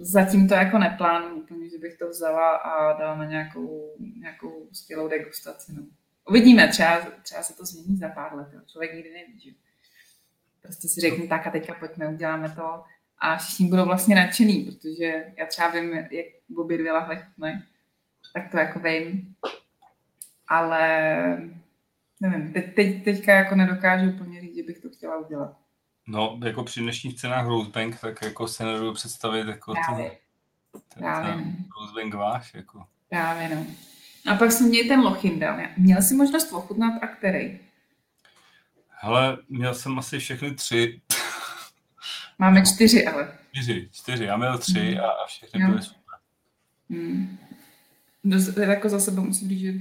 zatím 0.00 0.48
to 0.48 0.54
jako 0.54 0.78
neplánuju 0.78 1.42
úplně, 1.42 1.70
že 1.70 1.78
bych 1.78 1.98
to 1.98 2.08
vzala 2.08 2.56
a 2.56 2.98
dala 2.98 3.16
na 3.16 3.24
nějakou, 3.24 3.94
nějakou 4.20 4.68
skvělou 4.72 5.08
degustaci. 5.08 5.72
No. 5.72 5.82
Uvidíme, 6.28 6.68
třeba, 6.68 7.00
třeba 7.22 7.42
se 7.42 7.56
to 7.56 7.64
změní 7.64 7.96
za 7.96 8.08
pár 8.08 8.36
let. 8.36 8.48
Jo. 8.52 8.60
Člověk 8.66 8.94
nikdy 8.94 9.12
neví, 9.12 9.40
že 9.40 9.50
prostě 10.62 10.88
si 10.88 11.00
řekne 11.00 11.26
tak 11.26 11.46
a 11.46 11.50
teďka 11.50 11.74
pojďme, 11.74 12.08
uděláme 12.08 12.50
to 12.50 12.84
a 13.18 13.36
všichni 13.36 13.68
budou 13.68 13.84
vlastně 13.84 14.16
nadšený, 14.16 14.64
protože 14.64 15.32
já 15.36 15.46
třeba 15.46 15.70
vím, 15.70 15.92
jak 15.92 16.26
obě 16.56 16.78
dvě 16.78 16.92
lahve 16.92 17.16
chutnají, 17.16 17.62
tak 18.34 18.50
to 18.50 18.58
jako 18.58 18.78
vím. 18.78 19.34
Ale 20.48 20.88
nevím, 22.20 22.52
teď, 22.52 22.74
teď, 22.74 23.04
teďka 23.04 23.32
jako 23.34 23.54
nedokážu 23.54 24.10
úplně 24.10 24.40
říct, 24.40 24.56
že 24.56 24.62
bych 24.62 24.78
to 24.78 24.88
chtěla 24.90 25.16
udělat. 25.18 25.56
No, 26.06 26.38
jako 26.44 26.64
při 26.64 26.80
dnešních 26.80 27.14
cenách 27.16 27.46
Rosebank, 27.46 28.00
tak 28.00 28.22
jako 28.22 28.48
se 28.48 28.64
nedovedu 28.64 28.92
představit 28.94 29.48
jako 29.48 29.72
Právě. 29.72 30.10
ten, 30.72 30.80
Právě. 30.98 31.32
ten 31.34 31.56
Rosebank 31.80 32.14
váš, 32.14 32.54
jako. 32.54 32.86
Právě, 33.10 33.48
no. 33.56 33.66
A 34.32 34.34
pak 34.36 34.52
jsme 34.52 34.66
měli 34.68 34.88
ten 34.88 35.00
Lochindal. 35.00 35.58
Měl 35.76 36.02
jsi 36.02 36.14
možnost 36.14 36.52
ochutnat 36.52 37.02
a 37.02 37.06
který? 37.06 37.58
Hele, 38.88 39.38
měl 39.48 39.74
jsem 39.74 39.98
asi 39.98 40.18
všechny 40.18 40.54
tři. 40.54 41.00
Máme 42.38 42.62
čtyři, 42.66 43.06
ale. 43.06 43.38
Čtyři, 43.52 43.88
čtyři. 43.92 44.24
Já 44.24 44.36
měl 44.36 44.58
tři 44.58 44.90
Mhm. 44.94 45.00
a, 45.04 45.08
a 45.08 45.26
všechny 45.26 45.66
byly 45.66 45.82
super. 45.82 46.18
Hmm. 46.90 47.38
Dost, 48.24 48.56
jako 48.56 48.88
za 48.88 49.00
sebe 49.00 49.20
musím 49.20 49.48
říct, 49.48 49.60
že 49.60 49.72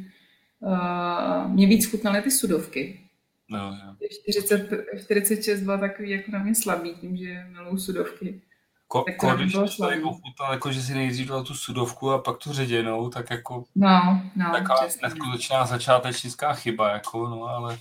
uh, 0.60 1.52
mě 1.52 1.68
víc 1.68 1.92
chutnaly 1.92 2.22
ty 2.22 2.32
sudovky. 2.32 3.10
No, 3.50 3.60
jo. 3.60 4.08
40, 4.22 4.70
46 5.04 5.62
byla 5.62 5.78
takový 5.78 6.10
jako 6.10 6.32
na 6.32 6.44
mě 6.44 6.56
slabý, 6.56 6.96
tím, 6.96 7.18
že 7.18 7.46
miluju 7.50 7.78
sudovky. 7.78 8.42
Ko, 8.88 9.02
Tak 9.02 9.16
to 9.16 9.28
ko, 9.28 9.36
když 9.36 9.54
to 9.54 9.88
ochutnal, 10.04 10.52
jako 10.52 10.72
že 10.72 10.82
si 10.82 10.94
nejdřív 10.94 11.28
dal 11.28 11.44
tu 11.44 11.54
sudovku 11.54 12.12
a 12.12 12.22
pak 12.22 12.38
tu 12.38 12.54
ředěnou, 12.54 13.10
tak 13.10 13.30
jako 13.30 13.64
No, 13.76 14.22
no, 14.36 14.52
taková 14.52 14.88
neskutečná 15.04 15.66
začátečnická 15.66 16.54
chyba, 16.54 16.92
jako, 16.92 17.28
no, 17.28 17.44
ale 17.44 17.78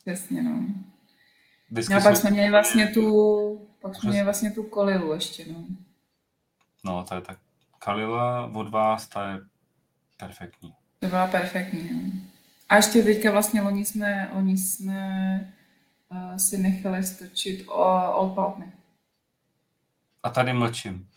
přesně, 0.00 0.42
no. 0.42 0.66
vždycky 1.70 1.92
No 1.94 2.00
a 2.00 2.02
pak 2.02 2.16
jsme 2.16 2.30
měli 2.30 2.50
vlastně 2.50 2.86
tu, 2.86 3.68
pak 3.80 3.94
jsme 3.94 4.10
měli 4.10 4.24
vlastně 4.24 4.50
tu 4.50 4.62
kolilu 4.62 5.12
ještě, 5.12 5.44
no. 5.52 5.64
No, 6.84 7.04
to 7.08 7.14
je 7.14 7.20
tak. 7.20 7.38
Kalila 7.78 8.50
od 8.54 8.70
vás, 8.70 9.08
ta 9.08 9.30
je 9.30 9.40
perfektní. 10.16 10.72
To 11.04 11.10
byla 11.10 11.26
perfektní, 11.26 11.90
no. 11.92 11.98
A 12.68 12.76
ještě 12.76 13.02
teďka 13.02 13.30
vlastně 13.30 13.62
loni 13.62 13.84
jsme, 13.84 14.30
loni 14.34 14.58
jsme 14.58 15.54
uh, 16.08 16.36
si 16.36 16.58
nechali 16.58 17.04
stočit 17.04 17.64
o 17.68 18.12
Old 18.12 18.34
Paltney. 18.34 18.68
A 20.22 20.30
tady 20.30 20.52
mlčím. 20.52 21.08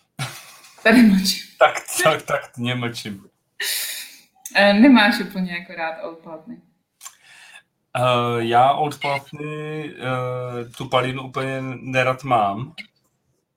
Tady 0.83 1.01
mlčím. 1.01 1.47
Tak, 1.59 1.73
tak, 2.03 2.21
tak, 2.21 2.57
mě 2.57 2.75
mlčím. 2.75 3.15
Uh, 3.19 4.79
nemáš 4.79 5.19
úplně 5.19 5.51
jako 5.51 5.73
rád 5.73 6.03
Old 6.03 6.19
Paltney. 6.19 6.57
Uh, 6.57 8.37
já 8.37 8.71
od 8.71 8.99
Platny 8.99 9.89
uh, 9.93 10.71
tu 10.77 10.89
palinu 10.89 11.23
úplně 11.23 11.61
nerad 11.81 12.23
mám, 12.23 12.73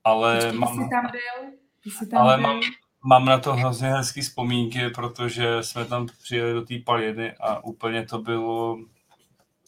ale 0.05 0.35
Počkej, 0.35 0.53
ty 0.53 0.59
mám, 0.59 0.75
jsi 0.75 0.91
tam 0.91 1.11
byl? 1.11 1.51
Ty 1.83 1.91
jsi 1.91 2.07
tam 2.07 2.21
ale 2.21 2.37
byl? 2.37 2.43
mám, 2.43 2.61
mám 3.05 3.25
na 3.25 3.39
to 3.39 3.55
hrozně 3.55 3.89
hezký 3.89 4.21
vzpomínky, 4.21 4.91
protože 4.91 5.63
jsme 5.63 5.85
tam 5.85 6.07
přijeli 6.23 6.53
do 6.53 6.63
té 6.63 6.75
paliny 6.85 7.33
a 7.41 7.65
úplně 7.65 8.07
to 8.07 8.19
bylo 8.19 8.79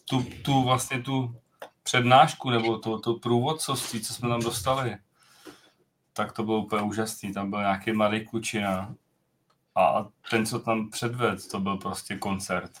tu, 0.09 0.23
tu 0.41 0.63
vlastně 0.63 1.01
tu 1.01 1.35
přednášku 1.83 2.49
nebo 2.49 2.77
to, 2.77 2.99
to 2.99 3.13
průvodcovství, 3.13 4.01
co 4.01 4.13
jsme 4.13 4.29
tam 4.29 4.41
dostali, 4.41 4.97
tak 6.13 6.31
to 6.31 6.43
bylo 6.43 6.57
úplně 6.57 6.81
úžasný. 6.81 7.33
Tam 7.33 7.49
byl 7.49 7.59
nějaký 7.59 7.91
mladý 7.91 8.25
klučina 8.25 8.95
a 9.75 10.07
ten, 10.29 10.45
co 10.45 10.59
tam 10.59 10.89
předved, 10.89 11.47
to 11.51 11.59
byl 11.59 11.77
prostě 11.77 12.17
koncert. 12.17 12.71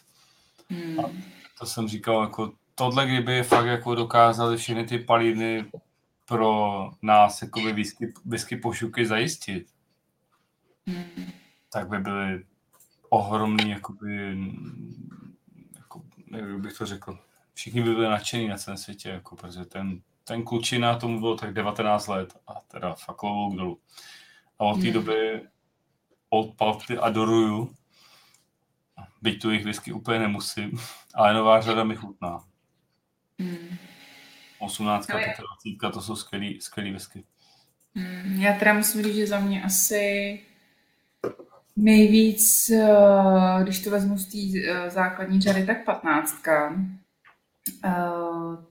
Hmm. 0.69 1.23
To 1.59 1.65
jsem 1.65 1.87
říkal, 1.87 2.21
jako 2.21 2.51
tohle, 2.75 3.07
kdyby 3.07 3.43
fakt 3.43 3.65
jako 3.65 3.95
dokázali 3.95 4.57
všechny 4.57 4.85
ty 4.85 4.99
paliny 4.99 5.65
pro 6.25 6.91
nás 7.01 7.41
jakoby 7.41 7.73
whisky, 7.73 8.13
whisky 8.25 8.57
pošuky 8.57 9.05
zajistit. 9.05 9.72
Tak 11.69 11.87
by 11.89 11.97
byly 11.99 12.45
ohromný, 13.09 13.69
jakoby, 13.69 14.37
jako, 15.75 16.01
jak 16.31 16.59
bych 16.59 16.73
to 16.77 16.85
řekl, 16.85 17.19
všichni 17.53 17.81
by 17.83 17.93
byli 17.95 18.07
nadšení 18.09 18.47
na 18.47 18.57
celém 18.57 18.77
světě, 18.77 19.09
jako, 19.09 19.35
protože 19.35 19.65
ten, 19.65 20.01
ten 20.23 20.43
klučina, 20.43 20.95
tomu 20.99 21.19
bylo 21.19 21.37
tak 21.37 21.53
19 21.53 22.07
let 22.07 22.33
a 22.47 22.53
teda 22.67 22.93
fakt 22.93 23.15
klobouk 23.17 23.55
dolů. 23.55 23.79
A 24.59 24.63
od 24.63 24.75
té 24.75 24.81
Hmm. 24.83 24.93
doby 24.93 25.41
Old 26.29 26.55
Palty 26.57 26.97
adoruju, 26.97 27.75
byť 29.21 29.41
tu 29.41 29.49
jejich 29.51 29.65
whisky 29.65 29.93
úplně 29.93 30.19
nemusím, 30.19 30.71
ale 31.13 31.33
nová 31.33 31.61
řada 31.61 31.83
mi 31.83 31.95
chutná. 31.95 32.43
Hmm. 33.39 33.77
18 34.59 35.09
a 35.09 35.13
Ale- 35.13 35.23
25, 35.63 35.91
to 35.91 36.01
jsou 36.01 36.15
skvělý, 36.15 36.61
skvělý 36.61 36.91
whisky. 36.91 37.23
Hmm. 37.95 38.41
Já 38.41 38.59
teda 38.59 38.73
musím 38.73 39.03
říct, 39.03 39.15
že 39.15 39.27
za 39.27 39.39
mě 39.39 39.63
asi 39.63 40.39
nejvíc, 41.75 42.69
eh, 42.69 43.63
když 43.63 43.83
to 43.83 43.89
vezmu 43.89 44.17
z 44.17 44.25
té 44.25 44.59
eh, 44.69 44.89
základní 44.89 45.41
řady, 45.41 45.65
tak 45.65 45.85
patnáctka. 45.85 46.75
Eh, 47.85 47.91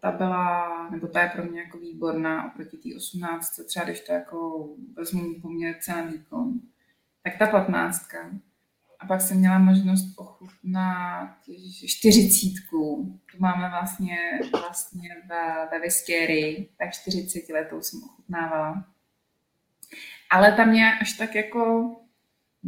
Ta 0.00 0.10
byla, 0.10 0.88
nebo 0.90 1.06
ta 1.06 1.22
je 1.22 1.28
pro 1.28 1.44
mě 1.44 1.60
jako 1.60 1.78
výborná 1.78 2.46
oproti 2.46 2.76
té 2.76 2.96
osmnáctce, 2.96 3.64
třeba 3.64 3.84
když 3.84 4.00
to 4.00 4.12
jako 4.12 4.68
vezmu 4.96 5.40
poměr 5.40 5.76
cena 5.80 6.02
výkon, 6.02 6.60
tak 7.22 7.38
ta 7.38 7.46
patnáctka. 7.46 8.30
A 9.00 9.06
pak 9.06 9.20
jsem 9.20 9.36
měla 9.36 9.58
možnost 9.58 10.18
ochutnat 10.18 11.36
čtyřicítku. 11.86 13.12
Tu 13.32 13.36
máme 13.38 13.68
vlastně, 13.68 14.16
vlastně 14.52 15.08
ve, 15.28 15.68
ve 15.70 15.80
Viskéry, 15.80 16.68
tak 16.78 16.92
40 16.92 17.52
letou 17.52 17.80
jsem 17.80 18.02
ochutnávala. 18.04 18.84
Ale 20.30 20.52
ta 20.52 20.64
mě 20.64 20.92
až 21.00 21.12
tak 21.12 21.34
jako, 21.34 21.90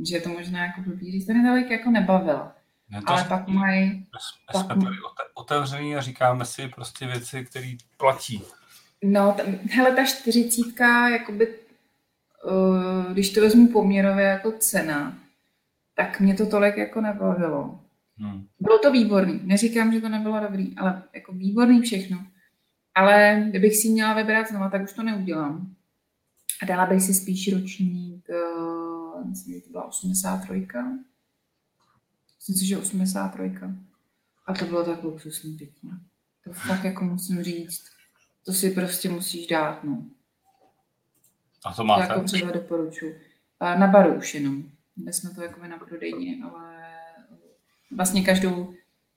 že 0.08 0.16
je 0.16 0.20
to 0.20 0.28
možná 0.28 0.64
jako 0.66 0.80
blbý 0.80 1.12
říct, 1.12 1.26
to 1.26 1.32
mě 1.34 1.48
tolik 1.50 1.70
jako 1.70 1.90
nebavila. 1.90 2.52
Ne, 2.90 3.00
to 3.00 3.10
Ale 3.10 3.20
jsme- 3.20 3.28
pak 3.28 3.48
mají, 3.48 3.90
jsme, 3.90 4.04
pak- 4.52 4.64
jsme 4.64 4.84
tady 4.84 4.96
ote- 4.96 5.30
otevření 5.34 5.96
a 5.96 6.00
říkáme 6.00 6.44
si 6.44 6.68
prostě 6.68 7.06
věci, 7.06 7.44
které 7.44 7.72
platí. 7.96 8.42
no, 9.04 9.32
tam, 9.36 9.46
hele, 9.70 9.92
ta 9.96 10.04
čtyřicítka, 10.04 11.08
jakoby, 11.08 11.48
uh, 12.44 13.12
když 13.12 13.32
to 13.32 13.40
vezmu 13.40 13.68
poměrově 13.68 14.24
jako 14.24 14.52
cena, 14.52 15.18
tak 15.94 16.20
mě 16.20 16.34
to 16.34 16.46
tolik 16.46 16.76
jako 16.76 17.00
nebavilo. 17.00 17.80
Hmm. 18.18 18.46
Bylo 18.60 18.78
to 18.78 18.92
výborný, 18.92 19.40
neříkám, 19.42 19.92
že 19.92 20.00
to 20.00 20.08
nebylo 20.08 20.40
dobrý, 20.40 20.78
ale 20.78 21.02
jako 21.14 21.32
výborný 21.32 21.80
všechno. 21.80 22.24
Ale 22.94 23.44
kdybych 23.48 23.76
si 23.76 23.88
měla 23.88 24.14
vybrat 24.14 24.48
znova, 24.48 24.68
tak 24.70 24.82
už 24.82 24.92
to 24.92 25.02
neudělám. 25.02 25.74
A 26.62 26.66
dala 26.66 26.86
bych 26.86 27.02
si 27.02 27.14
spíš 27.14 27.52
ročník, 27.54 28.24
uh, 28.28 28.93
myslím, 29.24 29.54
že 29.54 29.60
to 29.60 29.70
byla 29.70 29.84
83. 29.84 30.68
Myslím 32.36 32.56
si, 32.56 32.66
že 32.66 32.78
83. 32.78 33.58
A 34.46 34.54
to 34.54 34.64
bylo 34.64 34.84
tak 34.84 35.02
luxusní 35.02 35.56
pití. 35.56 35.90
To 36.44 36.52
fakt 36.52 36.84
jako 36.84 37.04
musím 37.04 37.42
říct. 37.42 37.84
To 38.44 38.52
si 38.52 38.70
prostě 38.70 39.08
musíš 39.08 39.46
dát, 39.46 39.84
no. 39.84 40.04
A 41.64 41.74
to 41.74 41.84
máte? 41.84 42.02
jako 42.02 42.22
třeba 42.22 42.50
doporučuji. 42.50 43.20
A 43.60 43.74
na 43.74 43.86
baru 43.86 44.14
už 44.14 44.34
jenom. 44.34 44.62
Měli 44.96 45.12
jsme 45.12 45.30
to 45.30 45.42
jako 45.42 45.66
na 45.66 45.78
prodejně, 45.78 46.44
ale 46.44 46.94
vlastně 47.96 48.22
každou, 48.22 48.74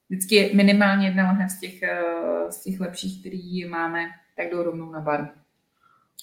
vždycky 0.09 0.35
je 0.35 0.55
minimálně 0.55 1.07
jedna 1.07 1.23
lahev 1.23 1.51
z 1.51 1.59
těch, 1.59 1.83
eh, 1.83 2.51
z 2.51 2.63
těch 2.63 2.79
lepších, 2.79 3.19
který 3.19 3.65
máme, 3.65 4.05
tak 4.37 4.49
jdou 4.51 4.63
rovnou 4.63 4.91
na 4.91 4.99
bar. 4.99 5.29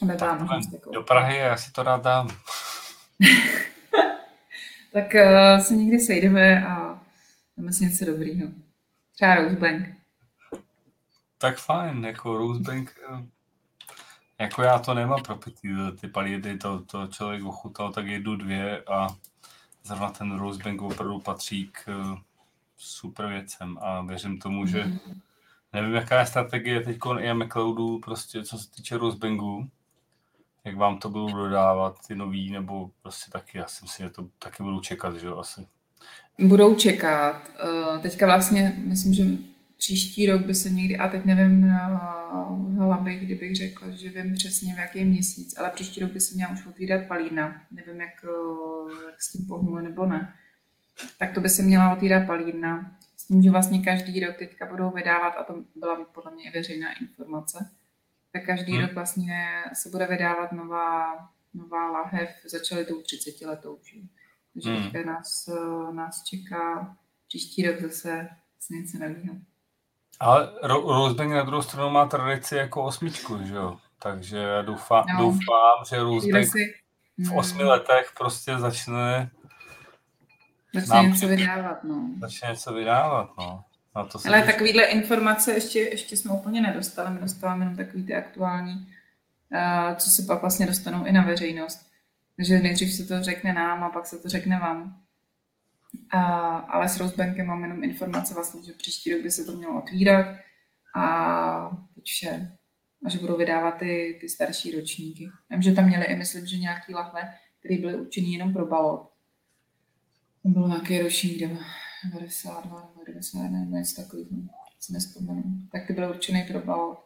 Aby 0.02 0.12
byla 0.12 0.30
Tak 0.30 0.40
možnost 0.40 0.72
jako... 0.72 0.90
do 0.90 1.02
Prahy, 1.02 1.36
já 1.36 1.56
si 1.56 1.72
to 1.72 1.82
rád 1.82 2.02
dám. 2.02 2.28
Tak 4.94 5.14
uh, 5.14 5.62
se 5.62 5.76
někdy 5.76 6.00
sejdeme 6.00 6.66
a 6.66 7.00
dáme 7.56 7.72
si 7.72 7.84
něco 7.84 8.04
dobrýho. 8.04 8.48
Třeba 9.14 9.34
Rosebank. 9.34 9.88
Tak 11.38 11.58
fajn, 11.58 12.04
jako 12.04 12.38
Rosebank, 12.38 12.96
eh, 13.12 13.24
jako 14.38 14.62
já 14.62 14.78
to 14.78 14.94
nemám 14.94 15.22
propitý, 15.22 15.68
ty 16.00 16.08
paliny, 16.08 16.58
to, 16.58 16.80
to 16.80 17.06
člověk 17.06 17.44
ochutal 17.44 17.92
tak 17.92 18.06
jednu, 18.06 18.36
dvě 18.36 18.82
a 18.82 19.08
zrovna 19.82 20.10
ten 20.10 20.38
Rosebank 20.38 20.82
opravdu 20.82 21.20
patří 21.20 21.70
k 21.72 21.88
eh, 21.88 22.20
super 22.76 23.26
věcem 23.26 23.78
a 23.80 24.02
věřím 24.02 24.38
tomu, 24.38 24.66
že 24.66 24.92
nevím, 25.72 25.94
jaká 25.94 26.20
je 26.20 26.26
strategie 26.26 26.80
teď 26.80 26.98
i 27.18 27.34
McLeodu, 27.34 27.98
prostě 27.98 28.44
co 28.44 28.58
se 28.58 28.70
týče 28.70 28.98
Rosebanku, 28.98 29.70
jak 30.64 30.76
vám 30.76 30.98
to 30.98 31.10
budou 31.10 31.32
dodávat 31.32 32.06
ty 32.06 32.14
nový, 32.14 32.50
nebo 32.50 32.90
prostě 33.02 33.30
taky, 33.30 33.58
já 33.58 33.66
si 33.66 33.84
myslím, 33.84 34.06
že 34.06 34.12
to 34.12 34.28
taky 34.38 34.62
budou 34.62 34.80
čekat, 34.80 35.16
že 35.16 35.26
jo, 35.26 35.36
asi. 35.36 35.66
Budou 36.38 36.74
čekat. 36.74 37.42
Uh, 37.64 37.98
teďka 37.98 38.26
vlastně, 38.26 38.74
myslím, 38.76 39.14
že 39.14 39.24
příští 39.76 40.26
rok 40.26 40.42
by 40.42 40.54
se 40.54 40.70
někdy, 40.70 40.96
a 40.98 41.08
teď 41.08 41.24
nevím 41.24 41.64
uh, 41.64 42.78
hlavě, 42.78 43.18
kdybych 43.18 43.56
řekla, 43.56 43.90
že 43.90 44.08
vím 44.08 44.34
přesně 44.34 44.74
v 44.74 44.78
jaký 44.78 45.04
měsíc, 45.04 45.58
ale 45.58 45.70
příští 45.70 46.00
rok 46.00 46.12
by 46.12 46.20
se 46.20 46.34
měla 46.34 46.52
už 46.52 46.66
otvírat 46.66 47.06
palírna. 47.08 47.62
Nevím, 47.70 48.00
jak, 48.00 48.24
uh, 48.24 48.90
jak 49.10 49.22
s 49.22 49.32
tím 49.32 49.46
pohnuli 49.46 49.82
nebo 49.82 50.06
ne. 50.06 50.34
Tak 51.18 51.32
to 51.32 51.40
by 51.40 51.48
se 51.48 51.62
měla 51.62 51.92
otvírat 51.92 52.26
palírna. 52.26 52.96
S 53.16 53.26
tím, 53.26 53.42
že 53.42 53.50
vlastně 53.50 53.78
každý 53.78 54.20
rok 54.20 54.36
teďka 54.36 54.66
budou 54.66 54.90
vydávat, 54.90 55.30
a 55.30 55.44
to 55.44 55.54
byla 55.74 56.04
podle 56.04 56.34
mě 56.34 56.44
i 56.44 56.50
veřejná 56.50 56.88
informace, 57.00 57.70
tak 58.34 58.46
každý 58.46 58.72
Hmm. 58.72 58.82
rok 58.82 58.92
vlastně 58.92 59.64
se 59.72 59.88
bude 59.88 60.06
vydávat 60.06 60.52
nová, 60.52 61.14
nová 61.54 61.90
lahev, 61.90 62.30
začaly 62.44 62.84
tou 62.86 63.02
30 63.02 63.46
letou. 63.46 63.78
Že? 63.84 64.00
Takže 64.54 64.70
Hmm. 64.74 64.82
teďka 64.82 65.10
nás, 65.12 65.48
nás 65.92 66.22
čeká 66.24 66.96
příští 67.28 67.66
rok 67.66 67.80
zase, 67.80 68.28
zase 68.60 68.74
něco 68.74 68.98
nového. 68.98 69.34
Ale 70.20 70.52
Ro- 70.62 70.94
Rosebank 70.94 71.32
na 71.32 71.42
druhou 71.42 71.62
stranu 71.62 71.90
má 71.90 72.06
tradici 72.06 72.56
jako 72.56 72.82
osmičku, 72.84 73.38
že 73.44 73.54
jo? 73.54 73.76
Takže 74.02 74.38
já 74.38 74.62
doufám, 74.62 75.04
No. 75.14 75.18
doufám 75.18 75.84
že 75.90 75.98
Rosebank 76.02 76.46
si 76.46 76.74
v 77.18 77.28
hmm, 77.28 77.36
osmi 77.38 77.64
letech 77.64 78.12
prostě 78.18 78.58
začne, 78.58 79.30
začne 80.74 81.08
něco 81.08 81.28
vydávat. 81.28 81.84
No. 81.84 82.08
začne 82.20 82.48
něco 82.48 82.72
vydávat, 82.74 83.30
no. 83.38 83.64
Na 83.96 84.04
to 84.04 84.18
se 84.18 84.28
Ale 84.28 84.42
takovýhle 84.42 84.84
informace 84.84 85.54
ještě, 85.54 85.78
ještě 85.78 86.16
jsme 86.16 86.30
úplně 86.30 86.60
nedostali. 86.60 87.10
My 87.10 87.20
dostáváme 87.20 87.64
jenom 87.64 87.76
takový 87.76 88.06
ty 88.06 88.14
aktuální 88.14 88.86
co 89.96 90.10
se 90.10 90.22
pak 90.22 90.40
vlastně 90.40 90.66
dostanou 90.66 91.04
i 91.04 91.12
na 91.12 91.22
veřejnost. 91.22 91.90
Takže 92.36 92.58
nejdřív 92.58 92.92
se 92.92 93.04
to 93.06 93.22
řekne 93.22 93.52
nám 93.52 93.84
a 93.84 93.90
pak 93.90 94.06
se 94.06 94.18
to 94.18 94.28
řekne 94.28 94.58
vám. 94.58 95.00
A, 96.10 96.20
ale 96.56 96.88
s 96.88 97.00
Rosebankem 97.00 97.46
mám 97.46 97.62
jenom 97.62 97.84
informace 97.84 98.34
vlastně, 98.34 98.62
že 98.62 98.72
příští 98.72 99.12
rok 99.12 99.22
by 99.22 99.30
se 99.30 99.44
to 99.44 99.52
mělo 99.52 99.78
otvírat 99.78 100.26
a 100.96 101.76
teď 101.94 102.04
vše. 102.04 102.56
A 103.06 103.08
že 103.08 103.18
budou 103.18 103.36
vydávat 103.36 103.78
ty, 103.78 104.18
ty 104.20 104.28
starší 104.28 104.80
ročníky. 104.80 105.28
Vím, 105.50 105.62
že 105.62 105.72
tam 105.72 105.86
měli 105.86 106.04
i, 106.04 106.16
myslím, 106.16 106.46
že 106.46 106.56
nějaký 106.56 106.94
lahve, 106.94 107.34
které 107.58 107.78
byly 107.78 107.94
určený 107.94 108.32
jenom 108.32 108.52
pro 108.52 108.66
balot. 108.66 109.10
To 110.42 110.48
byl 110.48 110.68
nějaký 110.68 110.98
ročník 110.98 111.38
92 112.10 112.80
nebo 112.80 113.04
91 113.06 113.58
nebo 113.60 113.76
něco 113.76 114.02
takového, 114.02 114.28
si 114.80 114.92
nespomenu. 114.92 115.42
Tak 115.72 115.86
ty 115.86 115.92
byly 115.92 116.08
určený 116.08 116.44
pro 116.44 116.60
balot. 116.60 117.04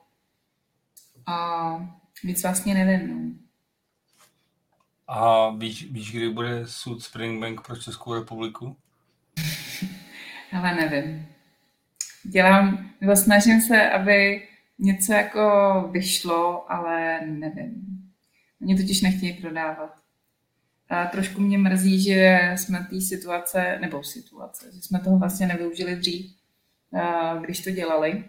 A 1.27 1.99
víc 2.25 2.43
vlastně 2.43 2.75
nevím. 2.75 3.09
No. 3.09 3.35
A 5.07 5.51
víš, 5.51 5.93
víš, 5.93 6.13
kdy 6.13 6.31
bude 6.31 6.67
soud 6.67 7.03
Springbank 7.03 7.67
pro 7.67 7.77
Českou 7.77 8.15
republiku? 8.15 8.77
Ale 10.53 10.75
nevím. 10.75 11.27
Dělám, 12.23 12.91
nebo 13.01 13.17
snažím 13.17 13.61
se, 13.61 13.91
aby 13.91 14.49
něco 14.79 15.13
jako 15.13 15.41
vyšlo, 15.93 16.73
ale 16.73 17.21
nevím. 17.27 17.99
Oni 18.63 18.77
totiž 18.77 19.01
nechtějí 19.01 19.33
prodávat. 19.33 20.08
A 20.91 21.07
trošku 21.07 21.41
mě 21.41 21.59
mrzí, 21.59 22.03
že 22.03 22.39
jsme 22.57 22.87
té 22.91 23.01
situace, 23.01 23.79
nebo 23.81 24.05
situace, 24.05 24.73
že 24.75 24.83
jsme 24.83 25.01
toho 25.01 25.19
vlastně 25.19 25.47
nevyužili 25.47 25.97
dřív, 25.97 26.37
když 27.41 27.65
to 27.65 27.71
dělali. 27.71 28.25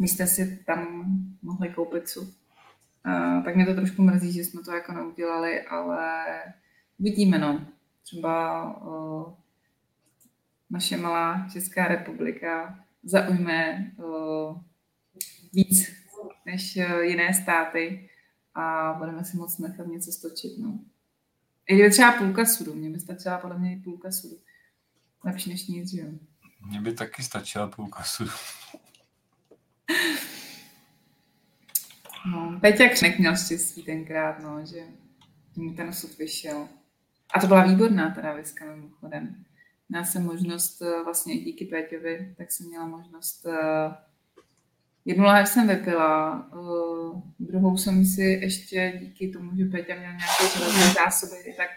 Vy 0.00 0.08
jste 0.08 0.26
si 0.26 0.64
tam 0.66 1.04
mohli 1.42 1.68
koupit 1.68 2.08
sud. 2.08 2.28
Tak 3.44 3.56
mě 3.56 3.66
to 3.66 3.74
trošku 3.74 4.02
mrzí, 4.02 4.32
že 4.32 4.44
jsme 4.44 4.62
to 4.62 4.72
jako 4.72 4.92
neudělali, 4.92 5.62
ale 5.62 6.24
vidíme, 6.98 7.38
no. 7.38 7.66
Třeba 8.02 8.64
naše 10.70 10.96
malá 10.96 11.48
Česká 11.52 11.88
republika 11.88 12.78
zaujme 13.02 13.90
víc 15.52 15.92
než 16.46 16.78
jiné 17.02 17.34
státy 17.34 18.08
a 18.54 18.94
budeme 18.98 19.24
si 19.24 19.36
moc 19.36 19.58
nechat 19.58 19.86
něco 19.86 20.12
stočit, 20.12 20.58
no. 20.58 20.78
I 21.68 21.74
kdyby 21.74 21.90
třeba 21.90 22.12
půlka 22.12 22.44
sudu, 22.44 22.74
mě 22.74 22.90
by 22.90 23.00
stačila 23.00 23.38
podle 23.38 23.58
mě 23.58 23.72
i 23.72 23.80
půlka 23.80 24.12
sudu. 24.12 24.36
Lepší 25.24 25.50
než 25.50 25.66
nic, 25.66 25.92
jo. 25.92 26.06
Mně 26.66 26.80
by 26.80 26.92
taky 26.92 27.22
stačila 27.22 27.68
půlka 27.68 28.02
sudu. 28.02 28.30
No, 32.26 32.58
Peťa 32.60 32.88
Křenek 32.88 33.18
měl 33.18 33.36
štěstí 33.36 33.82
tenkrát, 33.82 34.38
no, 34.38 34.66
že 34.66 34.86
mu 35.56 35.74
ten 35.74 35.92
sud 35.92 36.18
vyšel. 36.18 36.68
A 37.34 37.40
to 37.40 37.46
byla 37.46 37.66
výborná 37.66 38.10
teda 38.10 38.32
viska 38.34 38.64
mimochodem. 38.64 39.44
Měla 39.88 40.04
jsem 40.04 40.24
možnost, 40.24 40.82
eh, 40.82 41.04
vlastně 41.04 41.38
díky 41.38 41.64
Péťovi, 41.64 42.34
tak 42.38 42.52
jsem 42.52 42.66
měla 42.66 42.86
možnost, 42.86 43.46
uh, 43.46 43.52
jednu 45.04 45.24
láhev 45.24 45.48
jsem 45.48 45.68
vypila, 45.68 46.46
uh, 46.52 47.22
druhou 47.38 47.76
jsem 47.76 48.04
si 48.04 48.22
ještě 48.22 48.98
díky 49.00 49.28
tomu, 49.28 49.56
že 49.56 49.64
Péťa 49.64 49.94
měl 49.94 50.12
nějaké 50.12 50.58
železné 50.58 50.92
zásoby, 51.04 51.54
tak, 51.56 51.68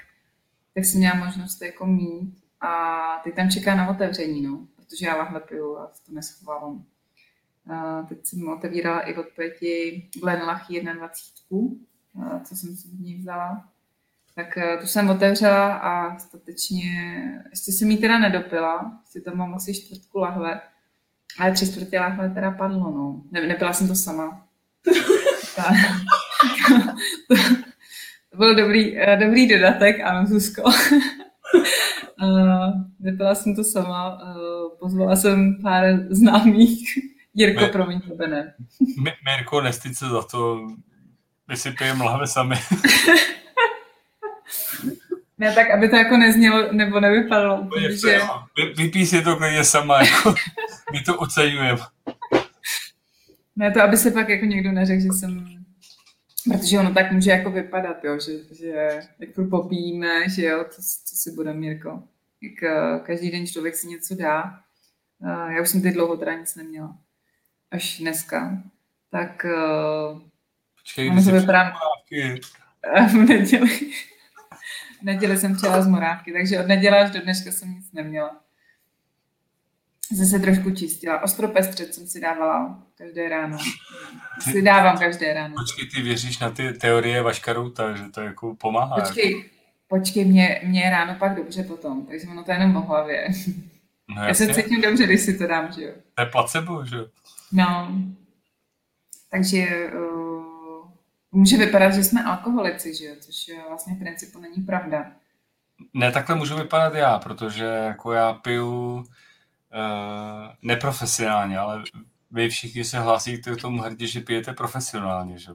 tak 0.74 0.86
jsem 0.86 1.00
měla 1.00 1.16
možnost 1.16 1.56
to 1.56 1.66
jako 1.66 1.86
mít. 1.86 2.44
A 2.62 3.22
teď 3.24 3.36
tam 3.36 3.50
čeká 3.50 3.76
na 3.76 3.90
otevření, 3.90 4.42
no, 4.42 4.68
protože 4.76 5.06
já 5.06 5.16
lahve 5.16 5.40
piju 5.40 5.78
a 5.78 5.92
to 6.06 6.12
neschovávám. 6.12 6.86
Uh, 7.70 8.08
teď 8.08 8.26
jsem 8.26 8.50
otevírala 8.50 9.02
i 9.02 9.16
od 9.16 9.26
Peti 9.36 10.10
Glenlach 10.22 10.68
21, 10.70 11.10
co 12.44 12.56
jsem 12.56 12.76
si 12.76 12.88
od 12.88 13.00
ní 13.00 13.16
vzala. 13.16 13.70
Tak 14.36 14.58
uh, 14.58 14.82
tu 14.82 14.88
jsem 14.88 15.10
otevřela 15.10 15.74
a 15.74 16.18
statečně, 16.18 16.92
ještě 17.50 17.72
jsem 17.72 17.92
jí 17.92 17.98
teda 17.98 18.20
nedopila, 18.20 19.00
ještě 19.02 19.22
tam 19.22 19.38
mám 19.38 19.54
asi 19.54 19.74
čtvrtku 19.74 20.20
lahve, 20.20 20.62
ale 21.40 21.52
tři 21.52 21.72
čtvrtě 21.72 22.00
lahve 22.00 22.30
teda 22.30 22.52
padlo, 22.52 22.92
no. 22.92 23.22
Ne, 23.32 23.48
nebyla 23.48 23.74
jsem 23.74 23.88
to 23.88 23.96
sama. 23.96 24.46
to 28.32 28.38
byl 28.38 28.56
dobrý, 28.56 28.98
uh, 28.98 29.20
dobrý 29.20 29.48
dodatek, 29.48 30.00
ano, 30.00 30.28
Zuzko. 30.28 30.62
uh, 30.64 30.74
nebyla 33.00 33.36
jsem 33.36 33.56
to 33.56 33.64
sama, 33.64 34.24
uh, 34.24 34.78
pozvala 34.80 35.16
jsem 35.16 35.62
pár 35.62 35.86
známých 36.10 36.98
Jirko, 37.34 37.68
promiň, 37.68 38.02
tebe 38.02 38.28
ne. 38.28 38.54
Mirko, 39.26 39.62
nestyď 39.62 39.96
se 39.96 40.10
za 40.10 40.22
to, 40.22 40.68
my 41.48 41.58
si 41.58 41.72
pijeme 41.72 42.04
lahve 42.04 42.28
sami. 42.28 42.56
ne, 45.38 45.54
tak 45.56 45.72
aby 45.72 45.90
to 45.90 45.96
jako 45.96 46.18
neznělo, 46.18 46.72
nebo 46.72 47.00
nevypadalo. 47.00 47.70
že... 47.90 48.20
Vypí 48.78 49.06
si 49.06 49.22
to 49.22 49.36
klidně 49.36 49.64
sama, 49.64 50.02
jako, 50.02 50.36
my 50.92 51.02
to 51.02 51.18
oceňujeme. 51.18 51.82
Ne, 53.56 53.72
to 53.72 53.82
aby 53.82 53.98
se 53.98 54.12
pak 54.12 54.30
jako 54.30 54.46
někdo 54.46 54.72
neřekl, 54.72 55.02
že 55.02 55.10
jsem 55.10 55.56
Protože 56.52 56.80
ono 56.80 56.94
tak 56.94 57.12
může 57.12 57.32
jako 57.32 57.52
vypadat, 57.52 58.04
jo, 58.04 58.20
že, 58.20 58.56
že 58.56 59.00
jak 59.20 59.50
popíme, 59.50 60.30
že 60.30 60.46
jo, 60.46 60.66
co, 60.70 60.82
co 61.06 61.16
si 61.16 61.32
bude 61.32 61.54
Mirko. 61.54 62.04
Jak 62.42 62.74
uh, 62.74 63.06
každý 63.06 63.32
den 63.32 63.48
člověk 63.48 63.76
si 63.76 63.88
něco 63.88 64.16
dá. 64.16 64.60
Uh, 65.20 65.52
já 65.52 65.62
už 65.62 65.70
jsem 65.70 65.82
teď 65.82 65.94
dlouho 65.94 66.18
teda 66.18 66.34
nic 66.34 66.56
neměla 66.56 66.98
až 67.72 68.00
dneska, 68.00 68.64
tak 69.10 69.46
uh, 69.46 70.22
Počkej, 70.82 71.10
ono 71.10 71.24
to 71.24 71.32
vypadá... 71.32 71.74
v 73.08 73.14
neděli. 73.14 73.80
V 75.06 75.08
neděli 75.08 75.38
jsem 75.38 75.56
přijela 75.56 75.82
z 75.82 75.88
morávky, 75.88 76.34
takže 76.34 76.60
od 76.60 76.68
neděle 76.68 77.04
až 77.04 77.12
do 77.12 77.22
dneška 77.22 77.52
jsem 77.52 77.72
nic 77.72 77.92
neměla. 77.94 78.42
Zase 80.12 80.40
trošku 80.40 80.72
čistila. 80.72 81.24
Ostropestřed 81.24 81.94
jsem 81.94 82.08
si 82.08 82.22
dávala 82.22 82.84
každé 82.98 83.30
ráno. 83.30 83.58
Ty, 84.44 84.52
si 84.52 84.62
dávám 84.62 84.98
každé 84.98 85.34
ráno. 85.34 85.56
Počkej, 85.56 85.90
ty 85.90 86.02
věříš 86.02 86.40
na 86.40 86.50
ty 86.50 86.74
teorie 86.74 87.22
Vaškaruta, 87.22 87.96
že 87.96 88.04
to 88.04 88.22
jako 88.22 88.56
pomáhá? 88.56 88.96
Počkej, 88.96 89.50
počkej, 89.88 90.26
mě, 90.26 90.62
mě 90.64 90.90
ráno 90.90 91.16
pak 91.20 91.36
dobře 91.36 91.64
potom, 91.64 92.06
takže 92.06 92.28
ono 92.28 92.44
to 92.44 92.52
je 92.52 92.58
jenom 92.58 92.76
o 92.76 92.82
hlavě. 92.82 93.28
No, 94.16 94.24
Já 94.24 94.34
se 94.34 94.54
cítím 94.54 94.82
dobře, 94.82 95.04
když 95.04 95.22
si 95.22 95.38
to 95.38 95.48
dám, 95.48 95.72
že 95.72 95.84
jo. 95.84 95.94
To 96.16 96.22
je 96.22 96.26
placebo, 96.26 96.86
že 96.86 96.96
jo? 96.96 97.06
No, 97.52 97.96
takže 99.32 99.92
uh, 100.00 100.35
může 101.36 101.58
vypadat, 101.58 101.94
že 101.94 102.04
jsme 102.04 102.24
alkoholici, 102.24 102.96
že 102.96 103.06
jo? 103.06 103.16
což 103.20 103.52
vlastně 103.68 103.96
v 103.96 104.00
principu 104.00 104.40
není 104.40 104.64
pravda. 104.66 105.12
Ne, 105.94 106.12
takhle 106.12 106.36
můžu 106.36 106.56
vypadat 106.56 106.94
já, 106.94 107.20
protože 107.20 107.66
jako 107.66 108.12
já 108.12 108.34
piju 108.34 108.96
uh, 108.96 109.06
neprofesionálně, 110.62 111.58
ale 111.58 111.84
vy 112.32 112.50
všichni 112.50 112.84
se 112.84 113.00
hlásíte 113.00 113.56
k 113.56 113.62
tomu 113.62 113.82
hrdě, 113.82 114.08
že 114.08 114.22
pijete 114.22 114.54
profesionálně, 114.54 115.40
že? 115.40 115.52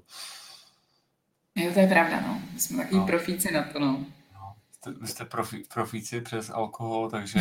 Jo, 1.55 1.73
to 1.75 1.81
je 1.81 1.87
pravda, 1.87 2.21
no. 2.21 2.43
My 2.53 2.61
jsme 2.61 2.83
takový 2.83 3.01
no. 3.01 3.07
profíci 3.07 3.53
na 3.53 3.63
to, 3.63 3.79
no. 3.79 4.05
no 4.35 4.55
jste, 4.73 4.91
vy 4.91 5.07
jste 5.07 5.25
profi, 5.25 5.65
profíci 5.75 6.21
přes 6.21 6.51
alkohol, 6.51 7.11
takže 7.11 7.41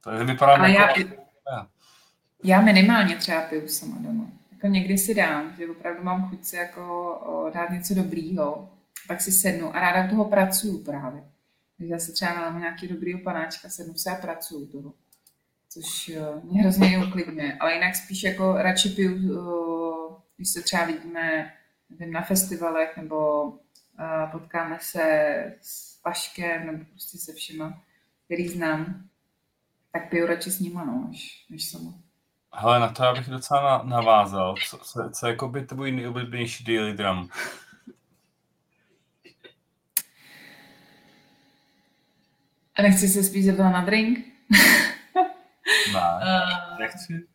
to 0.00 0.24
vypadá 0.24 0.56
Ale 0.56 0.70
jako... 0.70 1.00
Já, 1.00 1.66
já 2.44 2.60
minimálně 2.60 3.16
třeba 3.16 3.40
piju 3.40 3.68
sama 3.68 3.96
doma. 4.00 4.39
Jako 4.60 4.66
někdy 4.72 4.98
si 4.98 5.14
dám, 5.14 5.56
že 5.58 5.70
opravdu 5.70 6.04
mám 6.04 6.28
chuť 6.28 6.44
si 6.44 6.56
jako 6.56 7.50
dát 7.54 7.70
něco 7.70 7.94
dobrýho, 7.94 8.72
pak 9.06 9.20
si 9.20 9.32
sednu 9.32 9.76
a 9.76 9.80
ráda 9.80 10.08
toho 10.08 10.24
pracuju 10.24 10.84
právě. 10.84 11.24
Takže 11.76 11.92
já 11.92 11.98
se 11.98 12.12
třeba 12.12 12.34
nalám 12.34 12.60
nějaký 12.60 12.88
dobrý 12.88 13.18
panáčka, 13.18 13.68
sednu 13.68 13.94
se 13.94 14.10
a 14.10 14.14
pracuju 14.14 14.66
toho. 14.66 14.94
Což 15.68 16.12
mě 16.42 16.60
hrozně 16.60 17.06
uklidňuje. 17.08 17.56
Ale 17.60 17.74
jinak 17.74 17.96
spíš 17.96 18.22
jako 18.22 18.52
radši 18.52 18.88
piju, 18.88 19.14
když 20.36 20.48
se 20.48 20.62
třeba 20.62 20.84
vidíme 20.84 21.52
nevím, 21.90 22.12
na 22.12 22.22
festivalech 22.22 22.96
nebo 22.96 23.52
potkáme 24.32 24.78
se 24.80 25.04
s 25.60 26.00
Paškem 26.02 26.66
nebo 26.66 26.84
prostě 26.84 27.18
se 27.18 27.32
všema, 27.32 27.82
který 28.24 28.48
znám, 28.48 29.08
tak 29.92 30.10
piju 30.10 30.26
radši 30.26 30.50
s 30.50 30.60
nima, 30.60 30.84
no, 30.84 31.06
než, 31.08 31.46
než 31.50 31.70
sama. 31.70 31.94
Hele, 32.52 32.80
na 32.80 32.88
to 32.88 33.02
já 33.04 33.14
bych 33.14 33.28
docela 33.28 33.82
navázal. 33.84 34.54
Co, 34.68 34.78
co, 34.78 35.10
co 35.12 35.26
jako 35.26 35.48
by 35.48 35.66
tvůj 35.66 35.92
nejoblíbenější 35.92 36.64
daily 36.64 36.92
drum? 36.92 37.28
A 42.74 42.82
nechci 42.82 43.08
se 43.08 43.22
spíš 43.22 43.44
zeptat 43.44 43.70
na 43.70 43.84
drink? 43.84 44.18
ne, 45.92 46.00
uh, 46.00 46.78
nechci. 46.78 47.26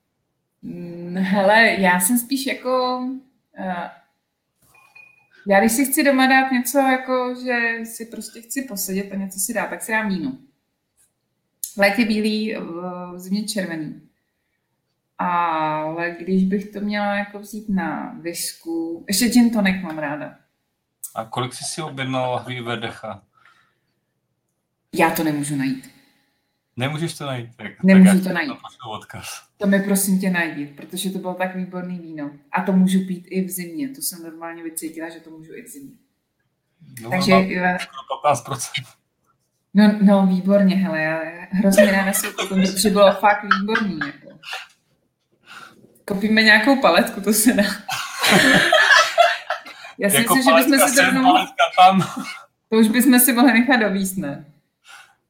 Hele, 1.20 1.76
já 1.80 2.00
jsem 2.00 2.20
spíš 2.20 2.46
jako... 2.46 3.00
Uh, 3.60 3.90
já 5.48 5.60
když 5.60 5.72
si 5.72 5.86
chci 5.86 6.04
doma 6.04 6.28
dát 6.28 6.52
něco, 6.52 6.80
jako 6.80 7.36
že 7.46 7.86
si 7.86 8.06
prostě 8.06 8.42
chci 8.42 8.62
posedět 8.62 9.12
a 9.12 9.16
něco 9.16 9.40
si 9.40 9.54
dát, 9.54 9.70
tak 9.70 9.82
si 9.82 9.92
dám 9.92 10.10
víno. 10.10 10.38
V 11.76 11.78
létě 11.78 12.06
bílý, 12.06 12.56
v 12.56 13.14
zimě 13.20 13.44
červený. 13.44 14.02
Ale 15.18 16.16
když 16.20 16.44
bych 16.44 16.70
to 16.72 16.80
měla 16.80 17.16
jako 17.16 17.40
vzít 17.40 17.70
na 17.70 18.16
visku, 18.22 19.06
ještě 19.08 19.28
gin 19.28 19.54
tonic 19.54 19.84
mám 19.84 19.98
ráda. 19.98 20.36
A 21.16 21.26
kolik 21.26 21.54
jsi 21.54 21.64
si 21.64 21.82
objednal 21.82 22.32
lahví 22.32 22.62
verdecha? 22.62 23.22
Já 24.94 25.12
to 25.12 25.24
nemůžu 25.24 25.56
najít. 25.56 25.90
Nemůžeš 26.78 27.14
to 27.18 27.26
najít? 27.26 27.50
Tak, 27.56 27.84
Nemůžu 27.84 28.14
tak 28.14 28.24
to 28.28 28.34
najít. 28.34 28.48
napošlu 28.50 28.92
odkaz. 28.92 29.28
To 29.58 29.68
mi 29.68 29.80
prosím 29.80 30.20
tě 30.20 30.30
najdi, 30.30 30.66
protože 30.66 31.10
to 31.10 31.20
bylo 31.20 31.34
tak 31.34 31.56
výborný 31.56 32.00
víno. 32.00 32.32
A 32.52 32.62
to 32.62 32.72
můžu 32.72 33.00
pít 33.08 33.28
i 33.30 33.42
v 33.46 33.50
zimě. 33.50 33.90
To 33.90 34.02
jsem 34.02 34.24
normálně 34.24 34.64
vycítila, 34.64 35.10
že 35.10 35.20
to 35.20 35.30
můžu 35.30 35.54
i 35.56 35.62
v 35.64 35.68
zimě. 35.68 35.96
No, 37.02 37.10
Takže, 37.10 37.32
mám 37.32 37.44
eh, 37.52 37.78
skoro 37.80 38.34
15%. 38.34 38.86
no, 39.74 40.00
no 40.02 40.28
výborně, 40.28 40.76
hele, 40.76 41.02
já 41.02 41.20
hrozně 41.52 41.92
ráda 41.92 42.14
se 42.14 42.28
koupím, 42.34 42.62
protože 42.62 42.90
bylo 42.90 43.14
fakt 43.14 43.44
výborný. 43.44 44.00
Jako. 44.06 44.40
Koupíme 46.06 46.44
nějakou 46.44 46.82
paletku, 46.82 47.22
to 47.22 47.34
se 47.34 47.54
dá. 47.54 47.64
Já 49.98 50.10
si 50.10 50.16
Jako 50.16 50.36
myslím, 50.36 50.58
že 50.58 50.64
bychom 50.70 50.90
si 50.90 50.96
to 50.96 51.02
rovnou, 51.06 51.36
tam. 51.80 52.02
to 52.70 52.76
už 52.78 52.88
bychom 52.88 53.20
si 53.20 53.34
mohli 53.34 53.54
nechat 53.54 53.78
dovíst, 53.80 54.18
ne? 54.18 54.46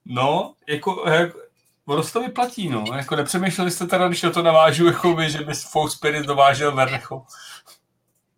No, 0.05 0.53
jako, 0.69 1.09
jako 1.09 1.39
ono 1.85 2.03
se 2.03 2.13
to 2.13 2.21
vyplatí, 2.21 2.69
no. 2.69 2.85
Jako 2.95 3.15
nepřemýšleli 3.15 3.71
jste 3.71 3.87
teda, 3.87 4.07
když 4.07 4.21
na 4.21 4.29
to 4.29 4.43
navážu, 4.43 4.85
jako 4.87 5.13
by, 5.13 5.29
že 5.29 5.39
bys 5.43 5.63
Folk 5.63 5.91
Spirit 5.91 6.25
dovážel 6.25 6.71
verdecho. 6.75 7.25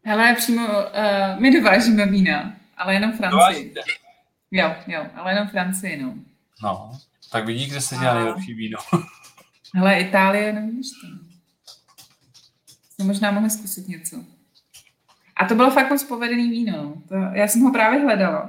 Hele, 0.04 0.34
přímo, 0.34 0.68
uh, 0.68 1.40
my 1.40 1.52
dovážíme 1.52 2.06
vína, 2.06 2.54
ale 2.78 2.94
jenom 2.94 3.12
Francii. 3.12 3.32
Dovážíte? 3.32 3.80
Jo, 4.52 4.76
jo, 4.88 5.06
ale 5.16 5.32
jenom 5.32 5.48
Francii, 5.48 6.02
no. 6.04 6.14
No, 6.64 6.92
tak 7.32 7.46
vidí, 7.46 7.66
kde 7.66 7.82
se 7.82 7.96
dělá 7.96 8.12
A- 8.12 8.16
nejlepší 8.16 8.54
víno. 8.54 8.78
Hele, 9.76 10.00
Itálie, 10.00 10.54
nevíš 10.54 10.88
to. 11.02 11.27
Jsme 12.98 13.08
možná 13.08 13.32
mohli 13.32 13.50
zkusit 13.50 13.88
něco. 13.88 14.24
A 15.36 15.46
to 15.46 15.56
bylo 15.56 15.72
fakt 15.72 15.90
moc 15.90 16.04
povedený 16.04 16.50
víno. 16.50 16.84
no. 16.84 17.04
To, 17.08 17.16
já 17.16 17.48
jsem 17.48 17.62
ho 17.62 17.72
právě 17.72 18.00
hledala. 18.00 18.40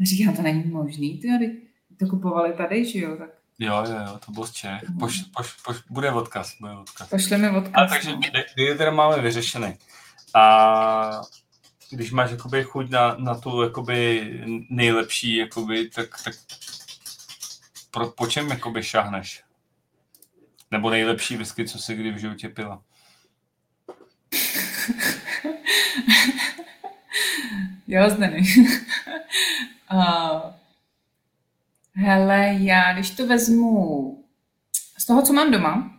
A 0.00 0.04
říkám, 0.04 0.36
to 0.36 0.42
není 0.42 0.64
možný, 0.64 1.18
ty 1.18 1.28
tady 1.28 1.56
to 1.98 2.06
kupovali 2.06 2.52
tady, 2.52 2.84
že 2.84 2.98
jo, 2.98 3.16
tak 3.16 3.30
Jo, 3.58 3.84
jo, 3.88 3.96
jo, 4.06 4.18
to 4.26 4.32
bylo 4.32 4.46
z 4.46 4.52
Čech. 4.52 4.82
Poš, 5.00 5.22
poš, 5.22 5.52
poš, 5.52 5.76
bude 5.90 6.12
odkaz, 6.12 6.56
bude 6.60 6.72
odkaz. 6.72 7.08
pošleme 7.08 7.48
A 7.48 7.56
odkaz. 7.56 7.90
takže 7.90 8.12
no. 8.12 8.20
deal 8.56 8.76
teda 8.76 8.90
máme 8.90 9.22
vyřešený. 9.22 9.74
A 10.34 11.20
když 11.90 12.12
máš 12.12 12.30
jakoby 12.30 12.64
chuť 12.64 12.90
na, 12.90 13.16
na 13.16 13.34
tu 13.34 13.62
jakoby 13.62 14.30
nejlepší, 14.70 15.36
jakoby, 15.36 15.88
tak, 15.88 16.08
tak 16.24 16.34
pro, 17.90 18.10
po 18.10 18.26
čem 18.26 18.50
jakoby 18.50 18.82
šáhneš? 18.82 19.42
Nebo 20.70 20.90
nejlepší 20.90 21.36
whisky, 21.36 21.68
co 21.68 21.78
jsi 21.78 21.94
kdy 21.94 22.12
v 22.12 22.18
životě 22.18 22.48
pila? 22.48 22.82
Jo, 27.88 28.10
Zdeny. 28.10 28.42
uh, 29.92 30.40
hele, 31.94 32.54
já 32.58 32.92
když 32.92 33.10
to 33.10 33.26
vezmu 33.26 34.24
z 34.98 35.06
toho, 35.06 35.22
co 35.22 35.32
mám 35.32 35.50
doma, 35.50 35.92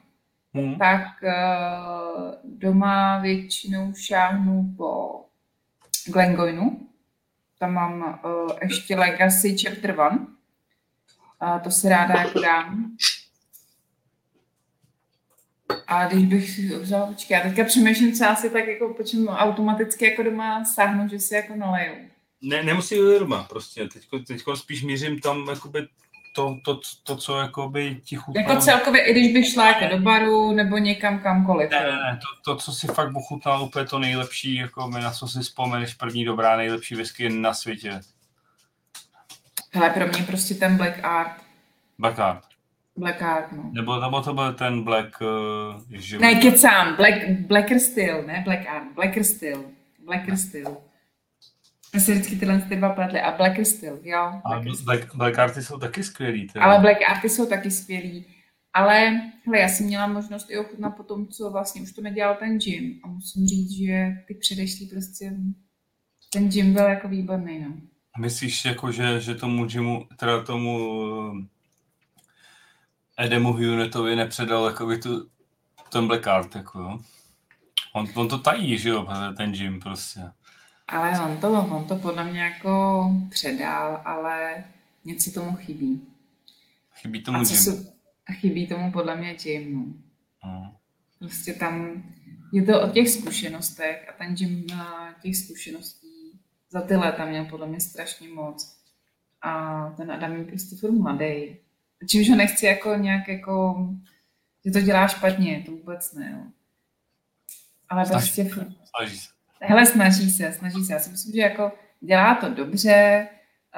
Hmm. 0.54 0.76
tak 0.78 1.02
uh, 1.24 2.32
doma 2.44 3.20
většinou 3.20 3.94
šáhnu 3.94 4.74
po 4.78 5.22
Glengoynu. 6.08 6.88
Tam 7.60 7.74
mám 7.74 8.20
uh, 8.26 8.52
ještě 8.62 8.96
Legacy 8.96 9.58
Chapter 9.58 9.90
1. 9.90 10.28
A 11.40 11.60
to 11.60 11.72
si 11.72 11.90
ráda 11.90 12.22
jako 12.22 12.40
dám. 12.40 12.96
A 15.88 16.08
když 16.08 16.26
bych 16.26 16.72
vzala, 16.72 17.08
počkej, 17.08 17.36
já 17.36 17.44
teďka 17.44 17.64
přemýšlím, 17.64 18.14
co 18.14 18.26
asi 18.26 18.50
tak 18.50 18.68
jako, 18.68 18.94
po 18.94 19.04
čem 19.04 19.28
automaticky 19.28 20.06
jako 20.06 20.24
doma 20.24 20.66
sáhnu, 20.66 21.10
že 21.10 21.20
si 21.20 21.36
jako 21.36 21.56
naleju. 21.56 21.94
Ne, 22.42 22.64
nemusí 22.64 22.96
být 22.96 23.20
doma, 23.20 23.44
prostě. 23.44 23.88
Teďko, 23.88 24.20
teďko 24.20 24.56
spíš 24.56 24.84
mířím 24.84 25.20
tam, 25.20 25.48
jakoby 25.50 25.88
to, 26.36 26.58
to, 26.66 26.80
to 27.04 27.16
co 27.16 27.40
jakoby 27.40 28.02
ti 28.04 28.16
chutnalo. 28.16 28.50
Jako 28.50 28.62
celkově, 28.62 29.06
i 29.06 29.12
když 29.12 29.34
bych 29.34 29.54
šla 29.54 29.68
jako 29.68 29.96
do 29.96 30.04
baru 30.04 30.52
nebo 30.52 30.78
někam 30.78 31.20
kamkoliv. 31.20 31.72
Ne, 31.72 31.80
ne, 31.80 31.92
ne, 31.92 32.20
to, 32.22 32.52
to, 32.52 32.62
co 32.62 32.72
si 32.72 32.88
fakt 32.88 33.16
ochutnal 33.16 33.64
úplně 33.64 33.86
to 33.86 34.00
nejlepší, 34.00 34.56
jako 34.56 34.88
na 34.88 35.12
co 35.12 35.28
si 35.28 35.40
vzpomeneš, 35.40 35.94
první 35.94 36.26
dobrá, 36.26 36.58
nejlepší 36.58 36.96
whisky 36.96 37.30
na 37.30 37.54
světě. 37.54 38.00
Hele, 39.72 39.90
pro 39.90 40.08
mě 40.08 40.24
prostě 40.24 40.56
ten 40.56 40.78
Black 40.78 41.04
Art. 41.04 41.42
Blackheart. 41.98 42.44
Black 42.98 43.22
Art, 43.22 43.52
no. 43.52 43.70
Nebo, 43.74 44.00
nebo 44.00 44.22
to 44.22 44.34
byl 44.34 44.54
ten 44.54 44.84
Black... 44.84 45.22
Uh, 45.22 46.20
Ne, 46.20 46.36
kecám, 46.36 46.96
Black, 46.96 47.30
Blacker 47.30 47.80
Steel, 47.80 48.24
ne 48.28 48.42
Black 48.46 48.68
Art, 48.68 48.94
Blacker 48.96 49.24
Steel, 49.24 49.64
Blacker 50.06 50.38
Steel. 50.38 50.78
Já 51.94 52.00
si 52.00 52.12
vždycky 52.12 52.36
tyhle 52.36 52.60
ty 52.60 52.76
dva 52.76 52.90
pletly. 52.90 53.22
A 53.22 53.38
Blacker 53.38 53.66
Steel, 53.66 54.00
jo. 54.04 54.20
A 54.20 54.42
Blacker 54.46 54.76
Steel. 54.76 54.86
Black, 54.86 55.16
Blackhearty 55.16 55.62
jsou 55.62 55.78
taky 55.80 56.04
skvělý. 56.04 56.48
Teda. 56.48 56.66
Ale 56.66 56.80
Black 56.80 56.98
Arty 57.10 57.30
jsou 57.30 57.46
taky 57.46 57.72
skvělý. 57.72 58.26
Ale 58.74 59.22
hele, 59.46 59.60
já 59.60 59.68
jsem 59.68 59.86
měla 59.86 60.08
možnost 60.08 60.52
i 60.52 60.58
ochutnat 60.58 60.98
po 60.98 61.04
tom, 61.04 61.28
co 61.28 61.52
vlastně 61.52 61.82
už 61.82 61.92
to 61.92 62.02
nedělal 62.02 62.36
ten 62.36 62.58
Jim. 62.62 63.00
A 63.04 63.08
musím 63.08 63.48
říct, 63.48 63.72
že 63.72 64.14
ty 64.28 64.34
předešlý 64.34 64.88
prostě, 64.88 65.34
ten 66.34 66.48
Jim 66.48 66.74
byl 66.74 66.84
jako 66.84 67.08
výborný, 67.08 67.60
no. 67.60 67.74
Myslíš, 68.20 68.66
jako, 68.66 68.92
že, 68.92 69.20
že 69.20 69.36
tomu 69.36 69.68
Jimu, 69.70 70.08
teda 70.20 70.44
tomu 70.44 70.90
Edemu 73.18 73.54
Hunetovi 73.54 74.16
nepředal 74.16 74.66
jakoby 74.66 74.98
tu, 74.98 75.30
ten 75.92 76.08
Blackheart, 76.08 76.56
jako 76.56 76.80
jo? 76.80 77.00
On, 77.94 78.08
on 78.16 78.28
to 78.28 78.38
tají, 78.38 78.78
že 78.78 78.90
jo, 78.90 79.08
ten 79.38 79.54
Jim 79.54 79.80
prostě. 79.80 80.22
Ale 80.88 81.20
on 81.20 81.38
to, 81.38 81.52
on 81.52 81.86
to 81.88 81.96
podle 81.96 82.24
mě 82.24 82.42
jako 82.42 83.04
předal, 83.30 84.02
ale 84.06 84.64
něco 85.06 85.32
tomu 85.32 85.56
chybí. 85.56 86.08
Chybí 86.96 87.24
tomu 87.24 87.38
A 87.38 87.42
Jim. 87.42 87.88
a 88.28 88.34
chybí 88.34 88.68
tomu 88.68 88.92
podle 88.92 89.16
mě 89.16 89.36
Jim, 89.46 89.74
no. 89.74 89.94
No. 90.50 90.76
Prostě 91.20 91.54
tam 91.54 92.04
je 92.54 92.66
to 92.66 92.82
o 92.82 92.90
těch 92.90 93.10
zkušenostech 93.10 94.10
a 94.10 94.14
ten 94.18 94.36
Jim 94.38 94.66
má 94.76 95.16
těch 95.22 95.36
zkušeností 95.38 96.08
za 96.70 96.82
ty 96.82 96.96
léta 96.96 97.26
měl 97.26 97.46
podle 97.46 97.68
mě 97.68 97.80
strašně 97.80 98.28
moc. 98.30 98.78
A 99.42 99.82
ten 99.98 100.12
Adam 100.12 100.36
je 100.36 100.44
prostě 100.46 100.76
furt 100.76 100.92
mladý. 100.92 101.58
Čímž 102.10 102.30
ho 102.30 102.36
nechci 102.36 102.66
jako 102.66 102.96
nějak 102.96 103.28
jako, 103.28 103.86
že 104.66 104.72
to 104.72 104.82
dělá 104.82 105.08
špatně, 105.08 105.64
to 105.66 105.72
vůbec 105.72 106.14
ne. 106.14 106.32
No. 106.34 106.52
Ale 107.90 108.06
Snaží 108.06 108.26
prostě 108.26 108.44
furt, 108.44 108.68
Snaží 108.98 109.18
se. 109.18 109.30
hele, 109.62 109.86
snaží 109.86 110.32
se, 110.32 110.54
snaží 110.54 110.86
se. 110.86 110.94
Já 110.94 111.00
si 111.00 111.10
myslím, 111.10 111.34
že 111.34 111.42
jako 111.42 111.72
dělá 112.02 112.36
to 112.36 112.54
dobře, 112.54 113.28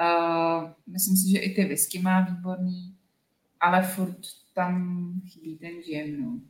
uh, 0.00 0.70
myslím 0.86 1.16
si, 1.16 1.30
že 1.30 1.38
i 1.38 1.54
ty 1.54 1.64
whisky 1.64 1.98
má 1.98 2.20
výborný, 2.20 2.96
ale 3.60 3.82
furt 3.82 4.16
tam 4.54 5.12
chybí 5.28 5.58
ten 5.58 5.70
Jim, 5.70 6.22
no. 6.24 6.40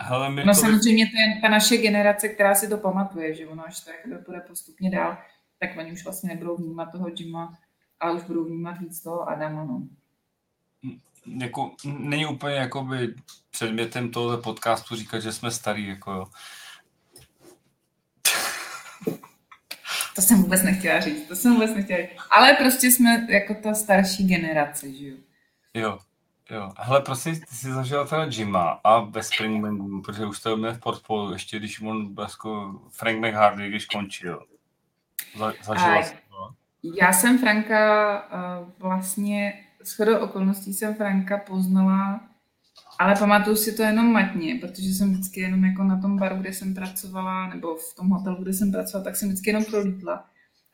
Hele, 0.00 0.28
No 0.28 0.34
Mirko, 0.34 0.54
samozřejmě 0.54 1.06
to 1.06 1.12
je 1.16 1.40
ta 1.40 1.48
naše 1.48 1.76
generace, 1.76 2.28
která 2.28 2.54
si 2.54 2.68
to 2.68 2.78
pamatuje, 2.78 3.34
že 3.34 3.46
ono 3.46 3.66
až 3.66 3.80
to 3.80 3.90
jako 3.90 4.24
bude 4.26 4.40
postupně 4.40 4.90
dál, 4.90 5.18
tak 5.58 5.70
oni 5.78 5.92
už 5.92 6.04
vlastně 6.04 6.28
nebudou 6.28 6.56
vnímat 6.56 6.86
toho 6.92 7.08
Jima, 7.18 7.58
ale 8.00 8.14
už 8.14 8.22
budou 8.22 8.44
vnímat 8.44 8.78
víc 8.78 9.02
toho 9.02 9.28
Adama, 9.28 9.64
no. 9.64 9.88
Jako, 11.26 11.70
není 11.84 12.26
úplně 12.26 12.54
jakoby 12.54 13.14
předmětem 13.50 14.10
tohoto 14.10 14.42
podcastu 14.42 14.96
říkat, 14.96 15.20
že 15.20 15.32
jsme 15.32 15.50
starý, 15.50 15.88
jako 15.88 16.12
jo. 16.12 16.26
To 20.14 20.22
jsem 20.22 20.42
vůbec 20.42 20.62
nechtěla 20.62 21.00
říct, 21.00 21.28
to 21.28 21.36
jsem 21.36 21.52
vůbec 21.52 21.74
nechtěla 21.74 22.00
říct. 22.00 22.10
Ale 22.30 22.54
prostě 22.54 22.90
jsme 22.90 23.26
jako 23.30 23.54
ta 23.54 23.74
starší 23.74 24.26
generace, 24.26 24.92
že 24.92 25.08
jo. 25.08 25.16
Jo, 25.74 25.98
jo. 26.50 26.72
Hele, 26.78 27.00
prosím, 27.00 27.40
ty 27.40 27.54
jsi 27.54 27.72
zažila 27.72 28.06
teda 28.06 28.24
Jima 28.30 28.80
a 28.84 29.00
ve 29.00 29.22
Springbangu, 29.22 30.02
protože 30.02 30.26
už 30.26 30.40
to 30.40 30.66
je 30.66 30.72
v 30.72 30.80
portfoliu, 30.80 31.32
ještě 31.32 31.58
když 31.58 31.80
on 31.80 32.14
jako 32.20 32.80
Frank 32.90 33.24
McHardy, 33.24 33.68
když 33.68 33.86
končil. 33.86 34.46
Za, 35.38 35.52
zažila 35.62 35.98
A- 35.98 36.02
jsi 36.02 36.14
to? 36.28 36.54
Já 37.00 37.12
jsem 37.12 37.38
Franka 37.38 38.22
uh, 38.22 38.68
vlastně, 38.78 39.63
shodou 39.86 40.18
okolností 40.18 40.74
jsem 40.74 40.94
Franka 40.94 41.38
poznala, 41.38 42.20
ale 42.98 43.14
pamatuju 43.18 43.56
si 43.56 43.72
to 43.72 43.82
jenom 43.82 44.12
matně, 44.12 44.54
protože 44.60 44.94
jsem 44.94 45.12
vždycky 45.12 45.40
jenom 45.40 45.64
jako 45.64 45.82
na 45.82 46.00
tom 46.00 46.16
baru, 46.18 46.36
kde 46.36 46.52
jsem 46.52 46.74
pracovala, 46.74 47.48
nebo 47.48 47.74
v 47.74 47.94
tom 47.96 48.08
hotelu, 48.08 48.42
kde 48.42 48.52
jsem 48.52 48.72
pracovala, 48.72 49.04
tak 49.04 49.16
jsem 49.16 49.28
vždycky 49.28 49.50
jenom 49.50 49.64
prolítla. 49.64 50.24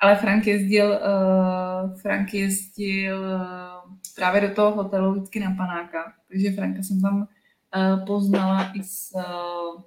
Ale 0.01 0.17
Frank 0.17 0.47
jezdil, 0.47 0.89
uh, 0.91 2.01
Frank 2.01 2.35
jezdil 2.35 3.21
uh, 3.21 3.95
právě 4.17 4.41
do 4.41 4.55
toho 4.55 4.71
hotelu 4.71 5.13
vždycky 5.13 5.41
na 5.41 5.55
panáka, 5.57 6.13
takže 6.29 6.53
Franka 6.53 6.83
jsem 6.83 7.01
tam 7.01 7.17
uh, 7.17 8.07
poznala 8.07 8.73
i 8.75 8.83
s, 8.83 9.15
uh, 9.15 9.83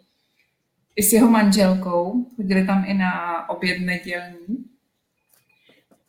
i 0.96 1.04
s 1.04 1.14
jeho 1.14 1.30
manželkou. 1.30 2.26
Chodili 2.36 2.66
tam 2.66 2.84
i 2.88 2.94
na 2.94 3.50
oběd 3.50 3.82
nedělní. 3.82 4.66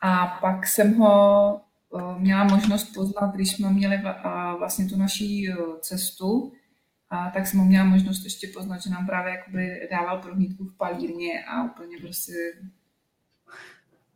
A 0.01 0.27
pak 0.27 0.67
jsem 0.67 0.97
ho 0.97 1.61
měla 2.17 2.43
možnost 2.43 2.93
poznat, 2.93 3.35
když 3.35 3.51
jsme 3.51 3.69
měli 3.69 3.97
vla- 3.97 4.57
vlastně 4.57 4.85
tu 4.85 4.97
naší 4.97 5.49
uh, 5.49 5.79
cestu 5.79 6.53
a 7.09 7.29
tak 7.29 7.47
jsem 7.47 7.67
měla 7.67 7.85
možnost 7.85 8.23
ještě 8.23 8.47
poznat, 8.47 8.81
že 8.81 8.89
nám 8.89 9.05
právě 9.05 9.33
jakoby 9.33 9.87
dával 9.91 10.21
prohlídku 10.21 10.65
v 10.65 10.77
palírně 10.77 11.45
a 11.45 11.63
úplně 11.63 11.97
prostě 11.97 12.33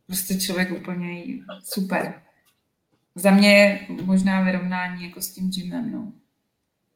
prostě 0.06 0.40
člověk 0.40 0.72
úplně 0.72 1.24
super. 1.64 2.22
Za 3.14 3.30
mě 3.30 3.56
je 3.56 3.86
možná 4.04 4.42
vyrovnání 4.42 5.04
jako 5.04 5.20
s 5.20 5.32
tím 5.32 5.50
gymem, 5.50 5.92
no. 5.92 6.12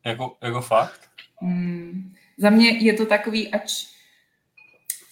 Jako, 0.04 0.36
jako 0.42 0.60
fakt? 0.60 1.00
Mm, 1.40 2.14
za 2.38 2.50
mě 2.50 2.68
je 2.68 2.92
to 2.92 3.06
takový, 3.06 3.54
ač 3.54 3.86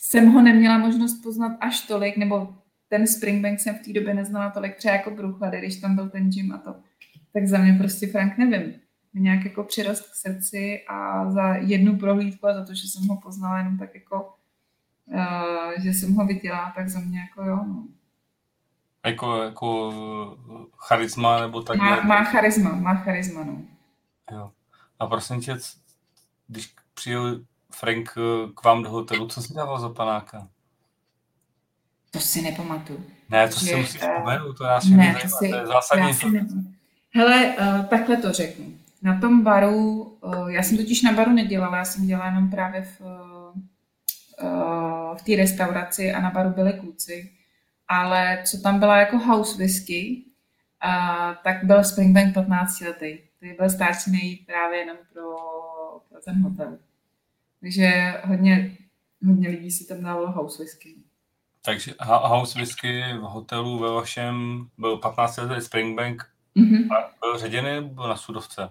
jsem 0.01 0.27
ho 0.27 0.43
neměla 0.43 0.79
možnost 0.79 1.23
poznat 1.23 1.53
až 1.61 1.81
tolik, 1.81 2.17
nebo 2.17 2.55
ten 2.93 3.07
Springbank 3.07 3.61
jsem 3.61 3.75
v 3.75 3.83
té 3.83 3.93
době 3.93 4.15
neznala 4.15 4.51
tolik, 4.51 4.77
třeba 4.77 4.95
jako 4.95 5.11
Bruchlady, 5.11 5.59
když 5.59 5.81
tam 5.81 5.95
byl 5.95 6.11
ten 6.11 6.31
gym 6.31 6.53
a 6.53 6.59
to. 6.59 6.75
Tak 7.33 7.47
za 7.47 7.59
mě 7.59 7.73
prostě 7.73 8.07
Frank 8.07 8.39
nevím. 8.39 8.75
Nějak 9.15 9.45
jako 9.45 9.65
přirost 9.65 10.11
k 10.11 10.15
srdci 10.15 10.85
a 10.89 11.31
za 11.31 11.55
jednu 11.55 11.99
prohlídku 11.99 12.47
a 12.47 12.55
za 12.55 12.65
to, 12.65 12.75
že 12.75 12.89
jsem 12.89 13.09
ho 13.09 13.17
poznala 13.17 13.59
jenom 13.59 13.79
tak 13.79 13.95
jako, 13.95 14.35
uh, 15.07 15.83
že 15.83 15.91
jsem 15.91 16.15
ho 16.15 16.27
viděla, 16.27 16.73
tak 16.77 16.89
za 16.89 17.01
mě 17.01 17.21
jako 17.21 17.43
jo. 17.43 17.57
No. 17.57 17.87
Jako, 19.07 19.43
jako 19.43 19.93
charisma 20.77 21.41
nebo 21.41 21.63
tak? 21.63 21.77
Má, 21.77 22.03
má 22.03 22.25
charisma, 22.25 22.75
má 22.75 22.95
charisma, 22.95 23.45
no. 23.45 23.63
Jo. 24.33 24.51
A 24.99 25.07
prosím 25.07 25.41
tě, 25.41 25.57
když 26.49 26.75
přijel 26.95 27.45
Frank 27.75 28.15
eh, 28.17 28.53
k 28.55 28.65
vám 28.65 28.83
do 28.83 28.91
hotelu, 28.91 29.29
co 29.29 29.43
si 29.43 29.55
dával 29.55 29.81
za 29.81 29.89
panáka? 29.89 30.49
To 32.13 32.21
si 32.21 32.43
nepamatuju. 32.43 33.05
Ne, 33.31 33.49
to 33.49 33.61
si 33.61 33.77
musíš 33.77 34.01
vzpomenout, 34.01 34.59
to 34.59 34.65
já 34.65 34.81
si 34.81 34.91
ne, 34.91 35.17
to, 35.23 35.29
si, 35.29 35.49
to 35.49 35.57
je 35.57 35.67
zásadní. 35.67 36.15
Si 36.15 36.27
Hele, 37.15 37.55
uh, 37.61 37.85
takhle 37.85 38.17
to 38.17 38.33
řeknu. 38.33 38.73
Na 39.03 39.21
tom 39.21 39.43
baru, 39.43 40.03
uh, 40.03 40.49
já 40.49 40.63
jsem 40.63 40.77
totiž 40.77 41.03
na 41.03 41.13
baru 41.13 41.33
nedělala, 41.33 41.77
já 41.77 41.85
jsem 41.85 42.07
dělala 42.07 42.27
jenom 42.27 42.51
právě 42.51 42.83
v, 42.83 43.01
uh, 43.01 43.59
v 45.17 45.23
té 45.23 45.37
restauraci 45.37 46.13
a 46.13 46.21
na 46.21 46.31
baru 46.31 46.51
byli 46.51 46.73
kluci. 46.73 47.33
Ale 47.89 48.43
co 48.45 48.61
tam 48.61 48.79
byla 48.79 48.97
jako 48.97 49.19
house 49.19 49.59
whisky, 49.59 50.25
uh, 50.85 51.35
tak 51.45 51.65
byl 51.65 51.85
Springbank 51.85 52.35
15 52.35 52.81
letý. 52.81 53.19
To 53.41 53.47
byl 53.59 53.71
stáčený 53.71 54.37
právě 54.47 54.79
jenom 54.79 54.97
pro, 55.13 55.37
pro 56.09 56.21
ten 56.25 56.43
hotel. 56.43 56.79
Takže 57.61 58.15
hodně, 58.25 58.77
hodně 59.27 59.49
lidí 59.49 59.71
si 59.71 59.87
tam 59.87 60.03
dávalo 60.03 60.33
house 60.33 60.63
whisky. 60.63 60.95
Takže 61.65 61.95
house 62.01 62.59
whisky 62.59 63.03
v 63.13 63.21
hotelu 63.21 63.79
ve 63.79 63.91
vašem 63.91 64.67
byl 64.79 64.97
15 64.97 65.37
letý 65.37 65.65
Springbank 65.65 66.31
mm-hmm. 66.57 66.97
a 66.97 67.11
byl 67.21 67.39
ředěný 67.39 67.69
nebo 67.69 68.09
na 68.09 68.17
sudovce? 68.17 68.71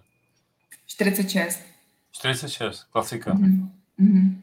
46. 0.85 1.65
46, 2.11 2.83
klasika. 2.83 3.33
Mm-hmm. 3.33 3.69
Mm-hmm. 3.99 4.35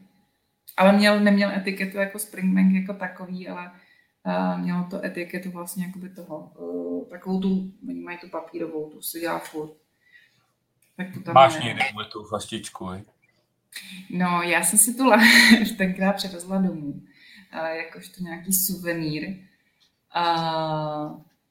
Ale 0.77 0.91
měl, 0.93 1.19
neměl 1.19 1.51
etiketu 1.51 1.97
jako 1.97 2.19
Springbank 2.19 2.73
jako 2.73 2.93
takový, 2.93 3.47
ale 3.47 3.71
uh, 4.25 4.59
mělo 4.59 4.87
to 4.89 5.05
etiketu 5.05 5.51
vlastně 5.51 5.85
jakoby 5.85 6.09
toho, 6.09 6.51
uh, 6.57 7.09
takovou 7.09 7.39
tu, 7.39 7.71
oni 7.87 8.01
mají 8.01 8.17
tu 8.17 8.29
papírovou, 8.29 8.89
tu 8.89 9.01
se 9.01 9.19
dělá 9.19 9.39
furt. 9.39 9.71
Tak 10.97 11.13
to 11.13 11.21
tam 11.21 11.33
Máš 11.33 11.63
někde 11.63 11.83
tu 12.11 12.23
flaštičku, 12.23 12.91
je? 12.91 13.03
No, 14.09 14.41
já 14.41 14.63
jsem 14.63 14.79
si 14.79 14.93
tu 14.93 15.05
lahev 15.05 15.71
tenkrát 15.77 16.13
převezla 16.13 16.57
domů, 16.57 17.01
jakožto 17.51 18.23
nějaký 18.23 18.53
suvenýr. 18.53 19.37
A, 20.11 20.23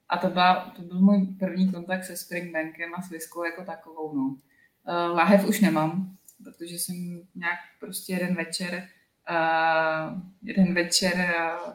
a 0.09 0.19
to, 0.19 0.29
byla, 0.29 0.73
to 0.77 0.83
byl 0.83 1.01
můj 1.01 1.27
první 1.39 1.73
kontakt 1.73 2.05
se 2.05 2.17
Springbankem 2.17 2.95
a 2.95 3.03
s 3.03 3.11
Viskou 3.11 3.45
jako 3.45 3.65
takovou. 3.65 4.17
No. 4.17 4.37
Lahev 5.13 5.49
už 5.49 5.61
nemám, 5.61 6.17
protože 6.45 6.79
jsem 6.79 6.97
nějak 7.35 7.59
prostě 7.81 8.13
jeden 8.13 8.35
večer, 8.35 8.89
uh, 9.31 10.23
jeden 10.43 10.75
večer 10.75 11.15
uh, 11.15 11.73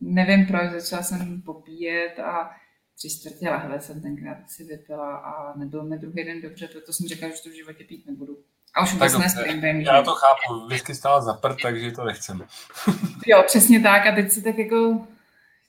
nevím 0.00 0.46
proč, 0.46 0.70
začala 0.70 1.02
jsem 1.02 1.42
popíjet 1.42 2.18
a 2.18 2.56
tři 2.96 3.10
čtvrtě 3.10 3.50
lahve 3.50 3.80
jsem 3.80 4.02
tenkrát 4.02 4.50
si 4.50 4.64
vypila 4.64 5.16
a 5.16 5.58
nebyl 5.58 5.84
mi 5.84 5.98
druhý 5.98 6.24
den 6.24 6.40
dobře, 6.40 6.68
proto 6.68 6.92
jsem 6.92 7.08
řekla, 7.08 7.28
že 7.28 7.42
to 7.42 7.48
v 7.48 7.56
životě 7.56 7.84
pít 7.84 8.06
nebudu. 8.06 8.38
A 8.74 8.82
už 8.82 8.92
vůbec 8.92 9.18
ne 9.18 9.82
Já 9.82 10.02
to 10.02 10.14
chápu, 10.14 10.66
whisky 10.68 10.94
stála 10.94 11.20
za 11.20 11.34
prd, 11.34 11.56
takže 11.62 11.92
to 11.92 12.04
nechcem. 12.04 12.46
jo, 13.26 13.42
přesně 13.46 13.80
tak 13.80 14.06
a 14.06 14.14
teď 14.14 14.30
si 14.30 14.42
tak 14.42 14.58
jako 14.58 15.06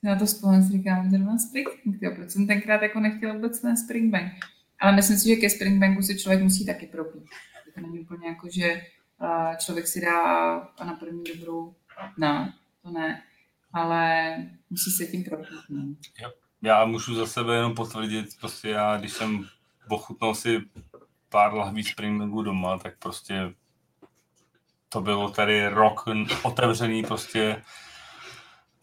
na 0.04 0.16
to 0.16 0.28
spolu 0.28 0.62
si 0.62 0.72
říkám, 0.72 1.10
že 1.12 1.18
má 1.18 1.38
Springbank, 1.38 2.02
jo, 2.02 2.12
proč 2.16 2.30
jsem 2.30 2.48
tenkrát 2.48 2.82
jako 2.82 3.00
nechtěla 3.00 3.34
vůbec 3.34 3.62
ten 3.62 3.78
Springbank. 3.78 4.32
Ale 4.80 4.92
myslím 4.96 5.18
si, 5.18 5.30
že 5.30 5.36
ke 5.36 5.50
Springbanku 5.50 6.02
si 6.02 6.20
člověk 6.20 6.44
musí 6.44 6.66
taky 6.66 6.88
propít. 6.88 7.24
To 7.76 7.82
není 7.82 8.00
úplně 8.00 8.28
jako, 8.28 8.48
že 8.52 8.82
člověk 9.58 9.88
si 9.88 10.02
dá 10.02 10.54
a 10.56 10.86
na 10.86 10.94
první 10.94 11.24
dobrou, 11.36 11.76
ne, 12.18 12.54
to 12.84 12.92
ne, 12.92 13.22
ale 13.74 14.36
musí 14.70 14.92
se 14.92 15.06
tím 15.06 15.24
propít. 15.24 15.60
Ne. 15.70 15.84
Jo. 16.22 16.32
Já 16.62 16.86
můžu 16.86 17.16
za 17.16 17.26
sebe 17.26 17.56
jenom 17.56 17.76
potvrdit, 17.76 18.26
prostě 18.40 18.70
já, 18.70 18.98
když 18.98 19.14
jsem 19.14 19.46
ochutnal 19.90 20.36
si 20.36 20.62
pár 21.32 21.54
lahví 21.54 21.84
Springbanku 21.84 22.42
doma, 22.42 22.78
tak 22.78 22.98
prostě 23.00 23.54
to 24.90 25.02
bylo 25.02 25.32
tady 25.32 25.68
rok 25.68 26.06
otevřený 26.44 27.04
prostě 27.04 27.62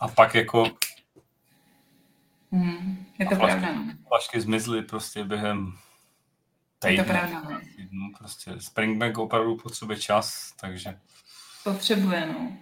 a 0.01 0.09
pak 0.09 0.35
jako 0.35 0.65
hmm, 2.52 3.07
je 3.18 3.27
to 3.27 3.36
flašky, 3.36 3.60
pravda. 3.60 3.73
No. 3.73 3.93
Flašky 4.09 4.41
zmizly 4.41 4.83
prostě 4.83 5.25
během 5.25 5.78
týdne. 6.78 6.94
Je 6.94 7.05
to 7.05 7.10
pravda. 7.10 7.41
No. 7.41 7.60
no 7.91 8.10
prostě 8.18 8.52
Springbank 8.59 9.18
opravdu 9.18 9.57
potřebuje 9.57 9.99
čas, 9.99 10.55
takže... 10.60 10.99
Potřebuje, 11.65 12.27
no. 12.27 12.57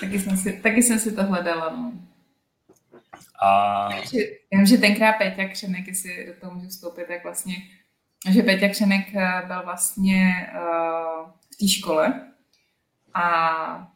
Taky 0.00 0.20
jsem 0.20 0.36
si, 0.36 0.60
taky 0.62 0.82
jsem 0.82 0.98
si 0.98 1.16
to 1.16 1.24
hledala, 1.24 1.76
no. 1.76 1.92
A... 3.42 3.88
Já 3.94 4.00
vím, 4.52 4.66
že 4.66 4.78
tenkrát 4.78 5.12
Peťa 5.12 5.48
Křenek, 5.48 5.86
jestli 5.86 6.26
do 6.26 6.40
toho 6.40 6.54
můžu 6.54 6.68
vstoupit, 6.68 7.04
tak 7.08 7.24
vlastně 7.24 7.56
že 8.30 8.42
Peťa 8.42 8.68
Křenek 8.68 9.14
eh, 9.14 9.42
byl 9.46 9.62
vlastně 9.64 10.50
uh, 10.54 11.30
v 11.50 11.56
té 11.60 11.68
škole 11.68 12.30
a 13.14 13.88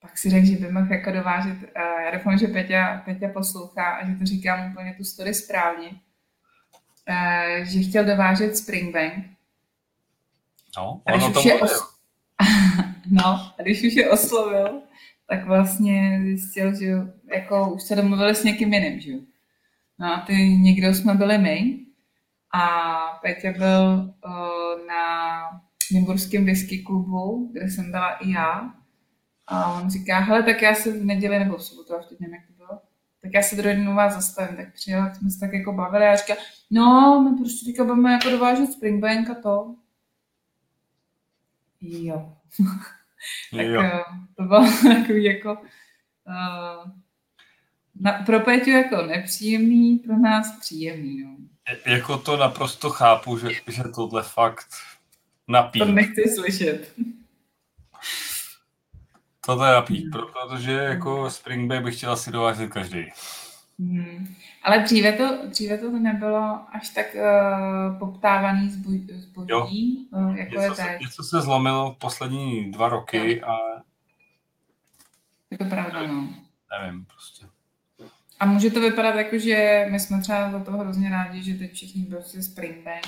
pak 0.00 0.18
si 0.18 0.30
řekl, 0.30 0.46
že 0.46 0.56
by 0.56 0.72
mohl 0.72 0.92
jako 0.92 1.10
dovážet, 1.10 1.56
uh, 1.62 2.00
já 2.04 2.10
doufám, 2.10 2.38
že 2.38 2.46
Peťa, 2.46 3.02
Peťa 3.04 3.28
poslouchá 3.28 3.90
a 3.90 4.06
že 4.06 4.14
to 4.14 4.26
říkám 4.26 4.70
úplně 4.70 4.94
tu 4.96 5.04
story 5.04 5.34
správně, 5.34 5.90
že 7.62 7.80
chtěl 7.80 8.04
dovážet 8.04 8.56
Springbank. 8.56 9.24
No, 10.76 11.02
ono 11.14 11.32
to 11.32 11.48
je 11.48 11.60
os... 11.60 11.94
No, 13.10 13.26
a 13.58 13.62
když 13.62 13.84
už 13.84 13.94
je 13.94 14.10
oslovil, 14.10 14.82
tak 15.28 15.44
vlastně 15.44 16.20
zjistil, 16.22 16.74
že 16.78 16.86
jako 17.34 17.74
už 17.74 17.82
se 17.82 17.96
domluvili 17.96 18.34
s 18.34 18.44
někým 18.44 18.72
jiným, 18.72 19.00
že 19.00 19.12
No 19.98 20.14
a 20.14 20.20
ty 20.20 20.32
někdo 20.48 20.94
jsme 20.94 21.14
byli 21.14 21.38
my, 21.38 21.83
a 22.54 23.18
Petě 23.22 23.52
byl 23.52 24.14
uh, 24.26 24.86
na 24.86 25.42
Nymburském 25.92 26.44
whisky 26.44 26.78
klubu, 26.78 27.50
kde 27.52 27.70
jsem 27.70 27.90
byla 27.90 28.16
i 28.16 28.30
já. 28.30 28.74
A 29.46 29.72
on 29.72 29.90
říká, 29.90 30.18
hele, 30.18 30.42
tak 30.42 30.62
já 30.62 30.74
se 30.74 30.92
v 30.92 31.04
neděli 31.04 31.38
nebo 31.38 31.56
v 31.56 31.64
sobotu, 31.64 31.92
já 31.92 31.98
teď 31.98 32.20
nevím, 32.20 32.34
jak 32.34 32.46
to 32.46 32.52
bylo, 32.52 32.80
tak 33.22 33.30
já 33.34 33.42
se 33.42 33.56
druhý 33.56 33.76
den 33.76 33.88
u 33.88 33.94
vás 33.94 34.14
zastavím. 34.14 34.56
Tak 34.56 34.72
přijela, 34.72 35.14
jsme 35.14 35.30
se 35.30 35.40
tak 35.40 35.52
jako 35.52 35.72
bavili 35.72 36.04
a 36.04 36.08
já 36.08 36.16
říkám, 36.16 36.36
no, 36.70 37.20
my 37.30 37.38
prostě 37.38 37.66
teďka 37.66 37.84
budeme 37.84 38.12
jako 38.12 38.30
dovážet 38.30 38.72
Springbank 38.72 39.30
a 39.30 39.34
to. 39.34 39.74
Jo. 41.80 42.36
tak 43.56 43.66
jo. 43.66 43.80
Uh, 43.80 43.88
to 44.36 44.42
bylo 44.42 44.64
takový 45.00 45.24
jako 45.24 45.52
uh, 45.52 46.90
na, 48.00 48.12
pro 48.12 48.40
Peťu 48.40 48.70
jako 48.70 49.02
nepříjemný, 49.02 49.98
pro 49.98 50.18
nás 50.18 50.60
příjemný. 50.60 51.22
No. 51.22 51.36
Jako 51.86 52.18
to 52.18 52.36
naprosto 52.36 52.90
chápu, 52.90 53.38
že, 53.38 53.48
že 53.68 53.82
tohle 53.94 54.22
fakt 54.22 54.66
napít. 55.48 55.82
To 55.82 55.92
nechci 55.92 56.22
slyšet. 56.34 56.94
Tohle 59.46 59.72
napít, 59.72 60.10
protože 60.12 60.72
jako 60.72 61.30
Spring 61.30 61.72
bych 61.72 61.96
chtěla 61.96 62.16
si 62.16 62.30
dovážet 62.30 62.72
každý. 62.72 63.06
Hmm. 63.78 64.34
Ale 64.62 64.78
dříve 64.78 65.12
to, 65.12 65.46
dříve 65.48 65.78
to 65.78 65.90
nebylo 65.90 66.60
až 66.72 66.88
tak 66.88 67.06
uh, 67.14 67.98
poptávaný 67.98 68.70
zboží, 68.70 70.08
uh, 70.10 70.36
jako 70.36 70.54
něco 70.54 70.62
je 70.62 70.68
teď. 70.68 70.76
Se, 70.76 70.98
něco 71.00 71.22
se 71.22 71.40
zlomilo 71.40 71.92
v 71.92 71.98
poslední 71.98 72.72
dva 72.72 72.88
roky 72.88 73.38
jo. 73.38 73.48
a... 73.48 73.82
Je 75.50 75.58
to 75.58 75.64
pravda, 75.64 76.06
no. 76.06 76.28
Nevím, 76.80 77.04
prostě. 77.04 77.46
A 78.44 78.46
může 78.46 78.70
to 78.70 78.80
vypadat 78.80 79.14
jako, 79.14 79.38
že 79.38 79.86
my 79.90 80.00
jsme 80.00 80.20
třeba 80.20 80.50
za 80.50 80.60
toho 80.60 80.78
hrozně 80.78 81.10
rádi, 81.10 81.42
že 81.42 81.54
teď 81.54 81.72
všichni 81.72 82.04
prostě 82.04 82.42
Springbank. 82.42 83.06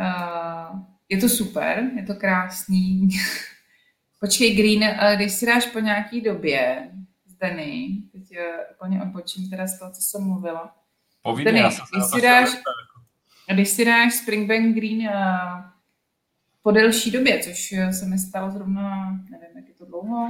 Uh, 0.00 0.80
je 1.08 1.18
to 1.18 1.28
super, 1.28 1.90
je 1.96 2.02
to 2.02 2.14
krásný. 2.14 3.08
Počkej, 4.20 4.56
Green, 4.56 4.96
když 5.16 5.32
si 5.32 5.46
dáš 5.46 5.66
po 5.66 5.78
nějaký 5.78 6.20
době, 6.20 6.90
Zdeny, 7.26 7.88
teď 8.12 8.22
úplně 8.74 9.02
odpočím 9.02 9.50
teda 9.50 9.66
z 9.66 9.78
toho, 9.78 9.90
co 9.92 10.02
jsem 10.02 10.24
mluvila. 10.24 10.76
Povídej, 11.22 11.52
Zdeny, 11.52 11.76
když, 11.92 12.04
si 12.14 12.20
dáš, 12.20 12.48
když 13.52 13.68
si 13.68 13.84
dáš 13.84 14.14
Springbank 14.14 14.76
Green 14.76 15.08
uh, 15.08 15.62
po 16.62 16.70
delší 16.70 17.10
době, 17.10 17.40
což 17.42 17.74
se 17.90 18.06
mi 18.06 18.18
stalo 18.18 18.50
zrovna, 18.50 19.10
nevím, 19.30 19.56
jak 19.56 19.68
je 19.68 19.74
to 19.74 19.86
dlouho, 19.86 20.28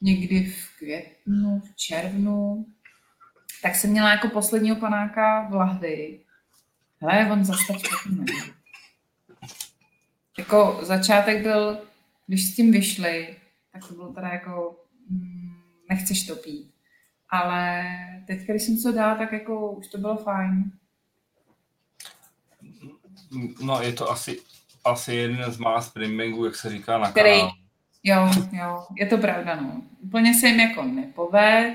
někdy 0.00 0.44
v 0.44 0.78
květnu, 0.78 1.60
v 1.60 1.76
červnu, 1.76 2.66
tak 3.62 3.74
jsem 3.74 3.90
měla 3.90 4.10
jako 4.10 4.28
posledního 4.28 4.76
panáka 4.76 5.46
v 5.50 5.54
lahvi. 5.54 6.20
Hele, 7.00 7.32
on 7.32 7.44
zase 7.44 7.60
tak. 7.68 7.76
Jako 10.38 10.78
začátek 10.82 11.42
byl, 11.42 11.78
když 12.26 12.44
s 12.46 12.56
tím 12.56 12.72
vyšli, 12.72 13.36
tak 13.72 13.88
to 13.88 13.94
bylo 13.94 14.12
teda 14.12 14.28
jako, 14.28 14.76
mm, 15.10 15.52
nechceš 15.90 16.26
to 16.26 16.36
pít. 16.36 16.74
Ale 17.30 17.84
teď, 18.26 18.40
když 18.40 18.62
jsem 18.62 18.82
to 18.82 18.92
dala, 18.92 19.14
tak 19.14 19.32
jako 19.32 19.70
už 19.72 19.86
to 19.88 19.98
bylo 19.98 20.16
fajn. 20.16 20.72
No, 23.62 23.82
je 23.82 23.92
to 23.92 24.10
asi, 24.10 24.40
asi 24.84 25.14
jeden 25.14 25.52
z 25.52 25.58
mála 25.58 25.82
springbangů, 25.82 26.44
jak 26.44 26.54
se 26.56 26.70
říká 26.70 26.98
na 26.98 27.10
Který, 27.10 27.40
kanál. 27.40 27.52
jo, 28.02 28.30
jo, 28.52 28.86
je 28.96 29.06
to 29.06 29.18
pravda, 29.18 29.54
no. 29.56 29.82
Úplně 30.00 30.34
se 30.34 30.46
jim 30.48 30.60
jako 30.60 30.82
nepoved, 30.82 31.74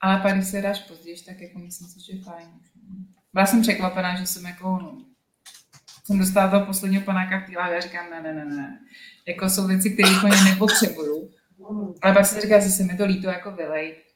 ale 0.00 0.20
pak, 0.20 0.34
když 0.34 0.48
se 0.48 0.62
dáš 0.62 0.78
později, 0.78 1.16
tak 1.26 1.40
jako 1.40 1.58
myslím 1.58 1.88
si, 1.88 2.00
že 2.00 2.12
je 2.12 2.22
fajn. 2.22 2.48
Byla 3.32 3.46
jsem 3.46 3.62
překvapená, 3.62 4.16
že 4.16 4.26
jsem 4.26 4.46
jako, 4.46 4.68
no, 4.68 4.98
jsem 6.04 6.18
dostala 6.18 6.50
toho 6.50 6.66
posledního 6.66 7.02
panáka 7.02 7.40
v 7.40 7.56
a 7.58 7.80
říkám, 7.80 8.10
ne, 8.10 8.22
ne, 8.22 8.34
ne, 8.34 8.44
ne. 8.44 8.80
Jako 9.26 9.48
jsou 9.48 9.66
věci, 9.66 9.90
které 9.90 10.16
úplně 10.16 10.44
nepotřebuju. 10.44 11.30
Ale 12.02 12.14
pak 12.14 12.26
jsem 12.26 12.40
říkala, 12.40 12.60
že 12.60 12.70
se 12.70 12.84
mi 12.84 12.96
to 12.96 13.04
líto 13.04 13.28
jako 13.28 13.50
vylejt. 13.50 14.06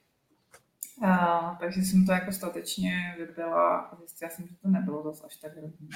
A, 1.03 1.57
takže 1.61 1.81
jsem 1.83 2.07
to 2.07 2.13
jako 2.13 2.33
statečně 2.33 3.15
vypila 3.19 3.79
a 3.79 3.97
zjistila 3.97 4.31
jsem, 4.31 4.47
že 4.49 4.55
to 4.63 4.69
nebylo 4.69 5.03
zase 5.03 5.27
až 5.27 5.37
tak 5.37 5.57
hrozný. 5.57 5.89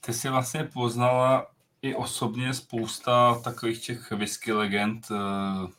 Ty 0.00 0.12
jsi 0.12 0.28
vlastně 0.28 0.64
poznala 0.64 1.50
i 1.82 1.94
osobně 1.94 2.54
spousta 2.54 3.40
takových 3.44 3.86
těch 3.86 4.10
whisky 4.10 4.52
legend, 4.52 5.10
uh, 5.10 5.70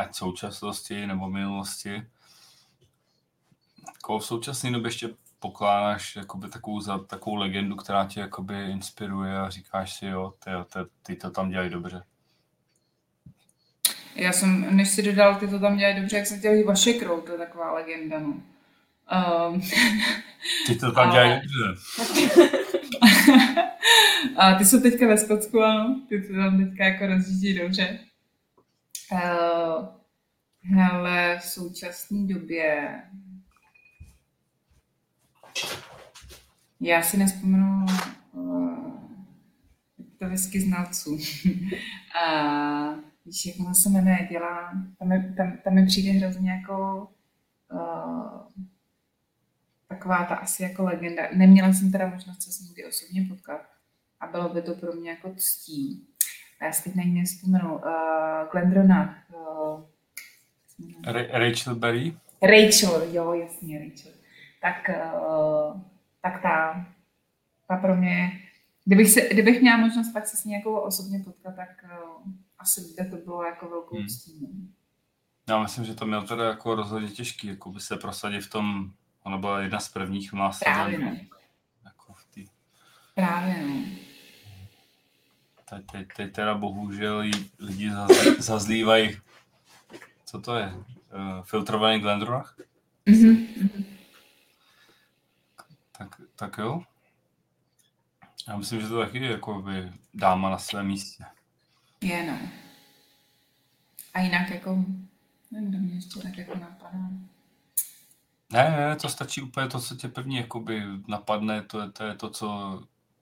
ať 0.00 0.14
současnosti 0.14 1.06
nebo 1.06 1.30
minulosti. 1.30 2.02
Koho 4.02 4.18
v 4.18 4.26
současné 4.26 4.70
době 4.70 4.88
ještě 4.88 5.08
pokládáš 5.40 6.16
jakoby 6.16 6.48
takovou, 6.48 6.80
za, 6.80 6.98
takovou 6.98 7.36
legendu, 7.36 7.76
která 7.76 8.06
tě 8.06 8.20
jakoby 8.20 8.70
inspiruje 8.70 9.38
a 9.38 9.50
říkáš 9.50 9.98
si, 9.98 10.06
jo, 10.06 10.34
ty, 10.44 10.50
ty, 10.72 10.78
ty 11.02 11.16
to 11.16 11.30
tam 11.30 11.50
dělají 11.50 11.70
dobře. 11.70 12.02
Já 14.14 14.32
jsem, 14.32 14.76
než 14.76 14.88
si 14.88 15.02
dodal, 15.02 15.34
ty 15.34 15.48
to 15.48 15.58
tam 15.58 15.76
dělají 15.76 16.00
dobře, 16.00 16.16
jak 16.16 16.26
jsem 16.26 16.38
chtěl 16.38 16.64
vaše 16.64 16.92
krou, 16.92 17.20
to 17.20 17.32
je 17.32 17.38
taková 17.38 17.72
legenda, 17.72 18.18
no. 18.18 18.42
Um, 19.48 19.60
ty 20.66 20.76
to 20.76 20.92
tam 20.92 21.10
dělají 21.10 21.40
dobře. 21.40 21.82
a 24.36 24.54
ty 24.54 24.64
jsou 24.64 24.80
teďka 24.80 25.06
ve 25.06 25.18
Skotsku, 25.18 25.62
ano, 25.62 26.00
ty 26.08 26.22
to 26.22 26.34
tam 26.34 26.64
teďka 26.64 26.84
jako 26.84 27.06
rozjíždí 27.06 27.58
dobře. 27.58 28.09
Uh, 29.12 29.88
hele, 30.62 31.38
v 31.38 31.42
současné 31.42 32.26
době 32.26 33.02
já 36.80 37.02
si 37.02 37.16
nespomenu 37.16 37.86
uh, 38.32 38.92
to 40.18 40.28
whisky 40.28 40.60
znalců. 40.60 41.10
uh, 41.10 41.20
víš, 43.24 43.46
jak 43.46 43.56
ona 43.60 43.74
se 43.74 43.88
jmenuje, 43.88 44.28
dělá, 44.30 44.72
tam 44.98 45.08
mi, 45.08 45.34
tam, 45.36 45.58
tam 45.64 45.74
mi 45.74 45.86
přijde 45.86 46.10
hrozně 46.10 46.50
jako 46.50 47.08
uh, 47.72 48.40
taková 49.88 50.24
ta 50.24 50.34
asi 50.34 50.62
jako 50.62 50.82
legenda. 50.82 51.22
Neměla 51.34 51.72
jsem 51.72 51.92
teda 51.92 52.06
možnost 52.06 52.42
se 52.42 52.52
s 52.52 52.60
nikdy 52.60 52.86
osobně 52.86 53.26
potkat 53.28 53.60
a 54.20 54.26
bylo 54.26 54.48
by 54.48 54.62
to 54.62 54.74
pro 54.74 54.92
mě 54.92 55.10
jako 55.10 55.34
ctí. 55.36 56.09
A 56.60 56.64
já 56.64 56.72
si 56.72 56.82
teď 56.82 56.94
na 56.94 57.02
ní 57.02 57.20
nespomenu. 57.20 57.74
Uh, 57.74 58.50
Glendrona. 58.52 59.18
Uh, 59.32 59.84
Rachel 61.32 61.74
Berry? 61.74 62.16
Rachel, 62.42 63.02
jo, 63.10 63.32
jasně, 63.32 63.78
Rachel. 63.78 64.12
Tak, 64.62 64.90
uh, 64.90 65.80
tak 66.22 66.42
ta, 66.42 66.86
ta 67.68 67.76
pro 67.76 67.96
mě, 67.96 68.30
kdybych, 68.84 69.10
se, 69.10 69.20
kdybych 69.20 69.60
měla 69.60 69.76
možnost 69.76 70.12
pak 70.12 70.26
se 70.26 70.36
s 70.36 70.44
ní 70.44 70.52
jako 70.52 70.82
osobně 70.82 71.18
potkat, 71.18 71.56
tak 71.56 71.84
uh, 71.84 72.32
asi 72.58 72.80
by 72.80 73.10
to 73.10 73.16
bylo 73.16 73.44
jako 73.44 73.68
velkou 73.68 73.96
hmm. 73.96 74.06
ctí. 74.06 74.48
Já 75.48 75.62
myslím, 75.62 75.84
že 75.84 75.94
to 75.94 76.06
měl 76.06 76.22
teda 76.22 76.44
jako 76.44 76.74
rozhodně 76.74 77.08
těžký, 77.08 77.46
jako 77.46 77.70
by 77.70 77.80
se 77.80 77.96
prosadit 77.96 78.40
v 78.40 78.50
tom, 78.50 78.90
ona 79.22 79.38
byla 79.38 79.60
jedna 79.60 79.80
z 79.80 79.88
prvních 79.88 80.32
má 80.32 80.50
Právě 80.64 80.98
no. 80.98 81.16
Jako 81.84 82.12
v 82.12 82.24
tý... 82.30 82.46
Právě 83.14 83.66
no. 83.66 84.09
Teď, 85.70 85.86
teď, 85.92 86.08
teď 86.16 86.32
teda 86.32 86.54
bohužel 86.54 87.22
lidi 87.58 87.90
zazlívají, 88.38 89.20
co 90.24 90.40
to 90.40 90.56
je, 90.56 90.74
uh, 90.74 91.42
filtrovaný 91.42 92.00
Glendronach? 92.00 92.56
Mm-hmm. 93.06 93.84
Tak, 95.98 96.20
tak 96.36 96.58
jo. 96.58 96.82
Já 98.48 98.56
myslím, 98.56 98.80
že 98.80 98.88
to 98.88 98.98
taky 98.98 99.18
je 99.18 99.30
jako 99.30 99.62
by 99.62 99.92
dáma 100.14 100.50
na 100.50 100.58
svém 100.58 100.86
místě. 100.86 101.24
Je, 102.00 102.26
no. 102.26 102.38
A 104.14 104.20
jinak 104.20 104.50
jako, 104.50 104.84
nevím, 105.50 105.70
kdo 105.70 105.78
mě 105.78 105.94
ještě 105.94 106.20
tak 106.20 106.38
jako 106.38 106.58
napadá. 106.58 106.98
Ne, 108.52 108.70
ne, 108.70 108.96
to 108.96 109.08
stačí 109.08 109.42
úplně 109.42 109.68
to, 109.68 109.80
co 109.80 109.96
tě 109.96 110.08
první 110.08 110.36
jakoby 110.36 110.82
napadne, 111.08 111.62
to 111.62 111.80
je, 111.80 111.90
to 111.90 112.04
je 112.04 112.14
to, 112.14 112.30
co 112.30 112.80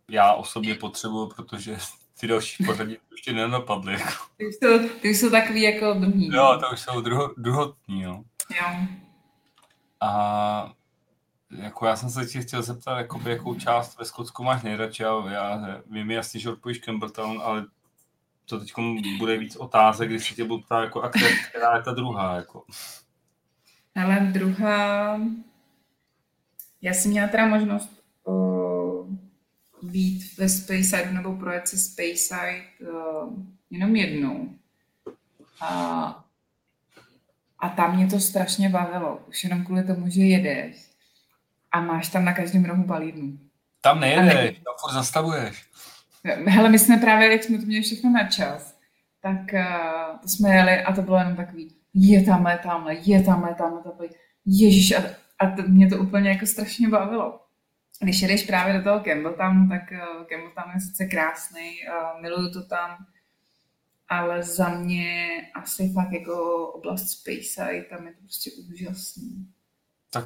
já 0.09 0.35
osobně 0.35 0.75
potřebuju, 0.75 1.29
protože 1.29 1.79
ty 2.21 2.27
další 2.27 2.65
pořadí 2.65 2.97
ještě 3.13 3.33
nenapadly. 3.33 3.93
Jako. 3.93 4.13
Ty, 4.37 4.47
už 4.47 4.55
jsou, 4.55 4.89
ty 5.01 5.11
už 5.11 5.17
jsou 5.17 5.31
takový 5.31 5.63
jako 5.63 5.95
druhý. 5.95 6.31
Jo, 6.33 6.59
to 6.61 6.73
už 6.73 6.81
jsou 6.81 7.01
druho, 7.01 7.35
druhotní, 7.37 8.03
jo. 8.03 8.23
Jo. 8.61 8.67
A 10.01 10.73
jako 11.51 11.87
já 11.87 11.97
jsem 11.97 12.11
se 12.11 12.27
tě 12.27 12.41
chtěl 12.41 12.63
zeptat, 12.63 12.99
jakoby, 12.99 13.31
jakou 13.31 13.55
část 13.55 13.99
ve 13.99 14.05
Skotsku 14.05 14.45
máš 14.45 14.63
nejradši. 14.63 15.03
Já, 15.03 15.31
já 15.31 15.81
vím 15.91 16.11
jasně, 16.11 16.41
že 16.41 16.51
odpojíš 16.51 16.79
Campbelltown, 16.79 17.41
ale 17.45 17.65
to 18.45 18.61
teď 18.61 18.73
bude 19.19 19.39
víc 19.39 19.57
otázek, 19.57 20.09
když 20.09 20.29
se 20.29 20.35
tě 20.35 20.45
budu 20.45 20.63
ptát, 20.63 20.81
jako, 20.81 21.03
a 21.03 21.09
která 21.49 21.77
je 21.77 21.83
ta 21.83 21.93
druhá. 21.93 22.37
Jako. 22.37 22.65
Ale 23.97 24.21
druhá, 24.21 25.21
já 26.83 26.93
jsem 26.93 27.11
měla 27.11 27.29
teda 27.29 27.47
možnost 27.47 28.03
uh, 28.25 28.58
být 29.83 30.39
ve 30.39 30.49
Speyside 30.49 31.13
nebo 31.13 31.37
projet 31.37 31.69
si 31.69 31.79
Speyside 31.79 32.63
uh, 32.81 33.33
jenom 33.71 33.97
jednou. 33.97 34.49
A, 35.61 36.25
a 37.59 37.69
tam 37.69 37.97
mě 37.97 38.07
to 38.07 38.21
strašně 38.21 38.69
bavilo. 38.69 39.21
Už 39.29 39.45
jenom 39.45 39.65
kvůli 39.65 39.85
tomu, 39.85 40.11
že 40.11 40.23
jedeš 40.23 40.91
a 41.73 41.81
máš 41.81 42.09
tam 42.09 42.25
na 42.25 42.33
každém 42.33 42.65
rohu 42.65 42.85
balídnu. 42.85 43.39
Tam 43.81 44.01
nejedeš, 44.01 44.59
tam 44.59 44.75
furt 44.81 44.93
zastavuješ. 44.93 45.65
Hele, 46.47 46.69
my 46.69 46.79
jsme 46.79 46.97
právě, 46.97 47.33
jak 47.33 47.45
jsme 47.45 47.59
to 47.59 47.67
měli 47.67 47.83
všechno 47.83 48.11
na 48.11 48.29
čas, 48.29 48.79
tak 49.23 49.41
uh, 49.53 50.19
to 50.23 50.29
jsme 50.29 50.55
jeli 50.55 50.83
a 50.83 50.93
to 50.95 51.03
bylo 51.03 51.19
jenom 51.19 51.37
takový, 51.37 51.75
je 51.95 52.25
tamhle, 52.25 52.59
tamhle, 52.59 52.95
je 52.95 53.23
tamhle, 53.23 53.55
tamhle, 53.55 53.83
tamhle. 53.83 54.09
Ježíš, 54.47 54.93
a, 54.93 55.03
a 55.39 55.51
to, 55.57 55.63
mě 55.63 55.89
to 55.89 55.99
úplně 55.99 56.31
jako 56.31 56.47
strašně 56.47 56.89
bavilo. 56.89 57.41
Když 58.01 58.23
jedeš 58.23 58.43
právě 58.43 58.79
do 58.79 58.85
toho 58.85 59.01
Campbelltownu, 59.01 59.69
tak 59.69 59.83
uh, 59.93 60.25
Campbelltown 60.27 60.75
je 60.75 60.81
sice 60.81 61.07
krásný, 61.07 61.71
uh, 61.89 62.23
miluju 62.23 62.53
to 62.53 62.63
tam, 62.67 62.97
ale 64.09 64.43
za 64.43 64.69
mě 64.69 65.29
asi 65.55 65.93
fakt 65.93 66.13
jako 66.13 66.67
oblast 66.67 67.09
Speyside, 67.09 67.87
tam 67.91 68.07
je 68.07 68.13
to 68.13 68.21
prostě 68.23 68.51
úžasný. 68.73 69.47
Tak, 70.11 70.25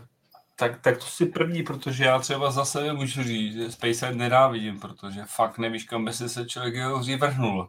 tak, 0.57 0.81
tak 0.81 0.99
to 0.99 1.05
si 1.05 1.27
první, 1.27 1.63
protože 1.63 2.05
já 2.05 2.19
třeba 2.19 2.51
za 2.51 2.65
sebe 2.65 2.93
můžu 2.93 3.23
říct, 3.23 3.55
že 3.55 3.73
Speyside 3.73 4.15
nenávidím, 4.15 4.81
protože 4.81 5.25
fakt 5.27 5.59
nevíš, 5.59 5.85
kam 5.85 6.05
by 6.05 6.13
si 6.13 6.29
se 6.29 6.47
člověk 6.47 6.75
jeho 6.75 6.99
dřív 6.99 7.21
vrhnul. 7.21 7.69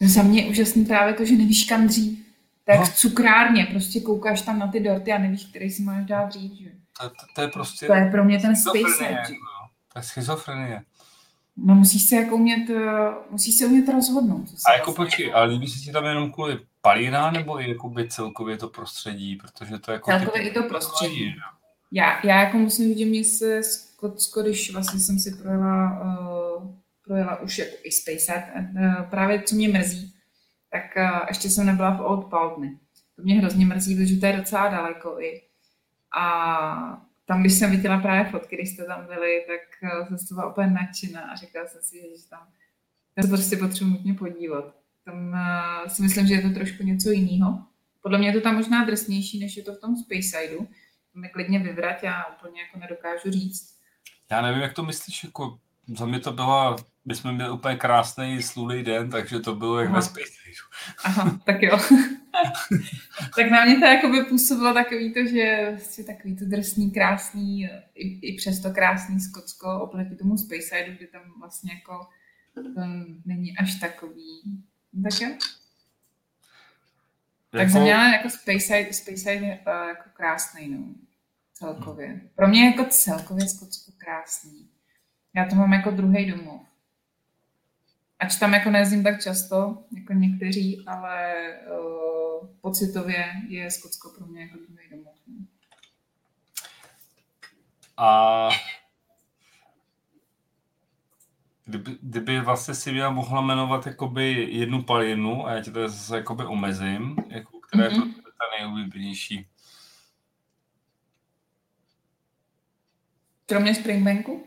No 0.00 0.08
za 0.08 0.22
mě 0.22 0.42
je 0.42 0.50
úžasný 0.50 0.84
právě 0.84 1.14
to, 1.14 1.24
že 1.24 1.36
nevíš 1.36 1.64
kam 1.64 1.86
dřív. 1.86 2.26
Tak 2.64 2.78
no. 2.78 2.86
v 2.86 2.94
cukrárně, 2.94 3.66
prostě 3.66 4.00
koukáš 4.00 4.42
tam 4.42 4.58
na 4.58 4.68
ty 4.68 4.80
dorty 4.80 5.12
a 5.12 5.18
nevíš, 5.18 5.44
který 5.44 5.70
si 5.70 5.82
máš 5.82 6.04
dát 6.04 6.24
dřív, 6.24 6.52
že? 6.52 6.70
To, 7.00 7.08
to, 7.08 7.26
to 7.34 7.40
je 7.40 7.48
prostě... 7.48 7.86
To 7.86 7.94
je 7.94 8.10
pro 8.10 8.24
mě 8.24 8.40
ten 8.40 8.56
space 8.56 9.04
jako, 9.04 9.32
To 9.92 9.98
je 9.98 10.02
schizofrenie. 10.02 10.82
No 11.56 11.74
musíš 11.74 12.02
se 12.02 12.16
jako 12.16 12.34
umět, 12.34 12.70
eh, 12.70 13.14
musíš 13.30 13.54
se 13.54 13.66
umět 13.66 13.92
rozhodnout. 13.92 14.44
A 14.66 14.72
jako 14.72 14.92
počkej, 14.92 15.32
ale 15.34 15.46
líbí 15.46 15.68
se 15.68 15.78
ti 15.78 15.92
tam 15.92 16.04
jenom 16.04 16.32
kvůli 16.32 16.58
palína, 16.80 17.30
nebo 17.30 17.60
i 17.60 17.68
jakoby 17.68 18.08
celkově 18.08 18.56
to 18.56 18.68
prostředí, 18.68 19.36
protože 19.36 19.78
to 19.78 19.90
je 19.90 19.94
jako... 19.94 20.10
Celkově 20.10 20.48
i 20.48 20.54
to 20.54 20.62
prostředí. 20.62 21.34
Já, 21.92 22.26
já 22.26 22.40
jako 22.40 22.56
musím 22.56 22.84
říct, 22.88 22.98
že 22.98 23.04
mě 23.04 23.24
se 23.24 23.62
Skotsko, 23.62 24.42
když 24.42 24.72
vlastně 24.72 25.00
jsem 25.00 25.18
si 25.18 25.34
projela, 25.34 26.00
uh, 26.00 26.70
projela 27.04 27.40
už 27.40 27.58
jako 27.58 27.76
i 27.84 27.92
SpaceX, 27.92 28.48
uh, 28.54 29.02
právě 29.10 29.42
co 29.42 29.54
mě 29.54 29.68
mrzí, 29.68 30.14
tak 30.70 30.82
uh, 30.96 31.20
ještě 31.28 31.50
jsem 31.50 31.66
nebyla 31.66 31.90
v 31.90 32.00
Old 32.00 32.30
Paltny. 32.30 32.78
To 33.16 33.22
mě 33.22 33.34
hrozně 33.34 33.66
mrzí, 33.66 33.96
protože 33.96 34.16
to 34.16 34.26
je 34.26 34.36
docela 34.36 34.68
daleko 34.68 35.20
i. 35.20 35.42
A 36.12 37.06
tam, 37.24 37.40
když 37.40 37.52
jsem 37.52 37.70
viděla 37.70 38.00
právě 38.00 38.30
fotky, 38.30 38.56
když 38.56 38.70
jste 38.70 38.84
tam 38.84 39.06
byli, 39.06 39.44
tak 39.46 39.90
uh, 39.92 40.08
jsem 40.08 40.18
z 40.18 40.28
toho 40.28 40.50
úplně 40.50 40.70
nadšená 40.70 41.20
a 41.20 41.36
říkala 41.36 41.66
jsem 41.66 41.82
si, 41.82 41.96
že 41.96 42.28
tam 42.30 42.48
já 43.16 43.22
se 43.22 43.28
prostě 43.28 43.56
potřebuji 43.56 43.90
nutně 43.90 44.14
podívat. 44.14 44.74
Tam 45.04 45.28
uh, 45.28 45.88
si 45.88 46.02
myslím, 46.02 46.26
že 46.26 46.34
je 46.34 46.42
to 46.42 46.50
trošku 46.50 46.82
něco 46.82 47.10
jiného. 47.10 47.58
Podle 48.02 48.18
mě 48.18 48.28
je 48.28 48.32
to 48.32 48.40
tam 48.40 48.54
možná 48.54 48.84
drsnější, 48.84 49.40
než 49.40 49.56
je 49.56 49.62
to 49.62 49.74
v 49.74 49.80
tom 49.80 49.96
Spaceidu. 49.96 50.68
To 51.12 51.18
mi 51.20 51.28
klidně 51.28 51.58
vyvrať, 51.58 52.02
já 52.02 52.24
úplně 52.24 52.60
jako 52.60 52.78
nedokážu 52.78 53.30
říct. 53.30 53.76
Já 54.30 54.42
nevím, 54.42 54.62
jak 54.62 54.74
to 54.74 54.82
myslíš, 54.82 55.24
jako 55.24 55.58
za 55.98 56.06
mě 56.06 56.20
to 56.20 56.32
byla, 56.32 56.76
my 57.06 57.14
jsme 57.14 57.32
měli 57.32 57.50
úplně 57.50 57.76
krásný 57.76 58.42
slulý 58.42 58.82
den, 58.82 59.10
takže 59.10 59.40
to 59.40 59.54
bylo 59.54 59.80
jak 59.80 59.88
Aha. 59.88 59.96
ve 59.96 60.02
Space 60.02 60.32
Aha, 61.04 61.40
tak 61.44 61.62
jo. 61.62 61.78
tak 63.36 63.50
na 63.50 63.64
mě 63.64 63.78
to 63.78 63.84
jako 63.84 64.08
by 64.08 64.22
působilo 64.22 64.74
takový 64.74 65.14
to, 65.14 65.26
že 65.26 65.68
vlastně 65.70 66.04
takový 66.04 66.36
to 66.36 66.44
drsný, 66.44 66.90
krásný, 66.90 67.68
i, 67.94 68.28
i 68.28 68.36
přesto 68.36 68.70
krásný 68.70 69.20
Skotsko 69.20 69.80
oproti 69.80 70.16
tomu 70.16 70.36
Spaceidu, 70.36 70.92
kde 70.96 71.06
tam 71.06 71.22
vlastně 71.40 71.72
jako 71.72 72.06
to 72.54 72.80
není 73.24 73.58
až 73.58 73.74
takový. 73.74 74.62
Tak 75.02 75.20
jo? 75.20 75.28
Tak 77.50 77.60
jako... 77.60 77.72
za 77.72 77.80
mě 77.80 77.90
jako 77.90 78.30
Speyside, 78.30 78.92
Speyside 78.92 79.46
je 79.46 79.60
uh, 79.66 79.88
jako 79.88 80.10
krásný, 80.12 80.68
no, 80.68 80.78
celkově. 81.54 82.20
Pro 82.34 82.48
mě 82.48 82.66
jako 82.66 82.84
celkově 82.84 83.48
Skotsko 83.48 83.92
krásný. 83.98 84.68
Já 85.34 85.44
to 85.44 85.54
mám 85.54 85.72
jako 85.72 85.90
druhý 85.90 86.30
domov. 86.30 86.60
Ač 88.18 88.36
tam 88.36 88.54
jako 88.54 88.70
nejezdím 88.70 89.02
tak 89.02 89.22
často, 89.22 89.84
jako 89.96 90.12
někteří, 90.12 90.84
ale 90.86 91.34
uh, 91.80 92.48
pocitově 92.60 93.26
je 93.48 93.70
Skotsko 93.70 94.10
pro 94.18 94.26
mě 94.26 94.42
jako 94.42 94.58
druhý 94.68 94.88
domov. 94.90 95.14
No. 95.26 95.46
A 97.96 98.48
kdyby, 101.64 101.98
kdyby 102.02 102.40
vlastně 102.40 102.74
si 102.74 102.92
měla 102.92 103.10
mohla 103.10 103.40
jmenovat 103.40 103.86
jakoby 103.86 104.46
jednu 104.50 104.82
palinu, 104.82 105.46
a 105.46 105.52
já 105.52 105.62
ti 105.62 105.70
to 105.70 105.88
zase 105.88 106.16
jakoby 106.16 106.44
omezím, 106.44 107.16
jako, 107.28 107.60
která 107.60 107.88
mm-hmm. 107.88 107.92
je 107.92 107.98
mhm. 107.98 108.14
ta 108.14 108.58
nejoblíbenější. 108.58 109.46
Kromě 113.46 113.74
Springbanku? 113.74 114.46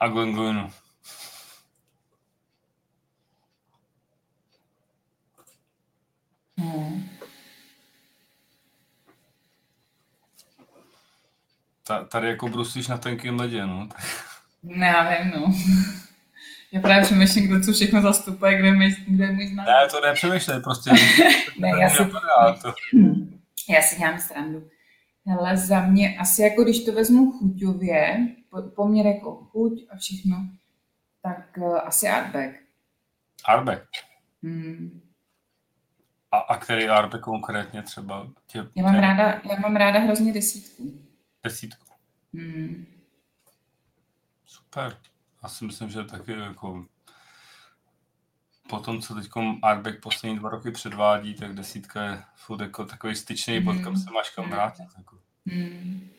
A 0.00 0.08
Glenglenu. 0.08 0.70
Ta, 11.90 12.04
tady 12.04 12.28
jako 12.28 12.48
bruslíš 12.48 12.88
na 12.88 12.98
tenkým 12.98 13.38
ledě, 13.38 13.66
no. 13.66 13.88
Ne, 14.62 14.86
já 14.86 15.10
vím, 15.10 15.32
no. 15.36 15.54
Já 16.72 16.80
právě 16.80 17.04
přemýšlím, 17.04 17.46
kdo 17.46 17.60
co 17.60 17.72
všechno 17.72 18.02
zastupuje, 18.02 18.58
kde, 18.58 18.72
my, 18.72 18.96
kde 19.08 19.24
je 19.24 19.32
můj 19.32 19.46
znak. 19.46 19.66
Ne, 19.66 19.88
to 19.90 20.00
nepřemýšlej, 20.06 20.60
prostě. 20.60 20.90
ne, 21.58 21.68
já 21.80 21.90
si, 21.90 21.96
to. 22.62 22.74
já 23.68 23.82
si 23.82 23.98
dělám 23.98 24.18
srandu. 24.18 24.68
Ale 25.38 25.56
za 25.56 25.80
mě, 25.80 26.18
asi 26.18 26.42
jako 26.42 26.64
když 26.64 26.84
to 26.84 26.92
vezmu 26.92 27.32
chuťově, 27.32 28.28
poměr 28.76 29.06
jako 29.06 29.36
chuť 29.36 29.72
a 29.90 29.96
všechno, 29.96 30.36
tak 31.22 31.56
uh, 31.56 31.78
asi 31.84 32.08
Artback. 32.08 32.54
Artback? 33.44 33.82
Hmm. 34.42 35.00
A, 36.32 36.38
a 36.38 36.56
který 36.56 36.88
Artback 36.88 37.24
konkrétně 37.24 37.82
třeba? 37.82 38.26
Tě, 38.46 38.66
já, 38.74 38.82
mám 38.82 39.00
ráda, 39.00 39.40
já 39.50 39.60
mám 39.60 39.76
ráda 39.76 39.98
hrozně 39.98 40.32
desítku. 40.32 41.09
Desítku? 41.42 41.94
Hmm. 42.34 42.86
Super. 44.44 44.98
Já 45.42 45.48
si 45.48 45.64
myslím, 45.64 45.90
že 45.90 46.04
taky 46.04 46.32
jako 46.32 46.86
po 48.68 48.80
tom, 48.80 49.00
co 49.00 49.14
teď 49.14 49.28
Artback 49.62 50.00
poslední 50.02 50.38
dva 50.38 50.50
roky 50.50 50.70
předvádí, 50.70 51.34
tak 51.34 51.54
desítka 51.54 52.02
je 52.02 52.24
furt 52.34 52.60
jako 52.60 52.84
takový 52.84 53.16
styčný 53.16 53.58
mm. 53.58 53.64
bod, 53.64 53.76
kam 53.84 53.96
se 53.96 54.10
máš 54.10 54.30
kam 54.30 54.50
vrátit. 54.50 54.86
Jako. 54.98 55.18
Mm. 55.44 56.10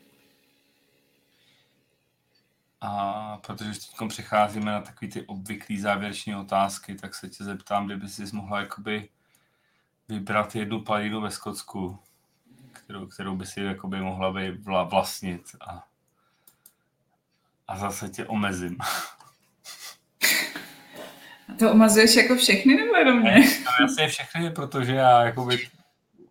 A 2.80 3.36
protože 3.36 3.70
teď 3.70 4.08
přecházíme 4.08 4.72
na 4.72 4.80
takové 4.80 5.10
ty 5.10 5.26
obvyklé 5.26 5.78
závěreční 5.80 6.36
otázky, 6.36 6.94
tak 6.94 7.14
se 7.14 7.28
tě 7.28 7.44
zeptám, 7.44 7.86
kdyby 7.86 8.08
jsi 8.08 8.24
mohla 8.32 8.60
jakoby 8.60 9.08
vybrat 10.08 10.54
jednu 10.54 10.84
palinu 10.84 11.20
ve 11.20 11.30
Skotsku, 11.30 11.98
kterou, 12.84 13.06
kterou 13.06 13.36
by 13.36 13.46
si 13.46 13.60
jakoby 13.60 14.00
mohla 14.00 14.32
by 14.32 14.58
vlastnit 14.84 15.42
a, 15.60 15.84
a 17.68 17.78
zase 17.78 18.08
tě 18.08 18.26
omezím. 18.26 18.78
A 21.48 21.54
to 21.58 21.72
omazuješ 21.72 22.16
jako 22.16 22.36
všechny 22.36 22.76
nebo 22.76 22.96
jenom 22.96 23.20
mě? 23.20 23.34
No, 23.64 23.70
jasně 23.80 24.08
všechny, 24.08 24.50
protože 24.50 24.92
já 24.92 25.24
jakoby, 25.24 25.68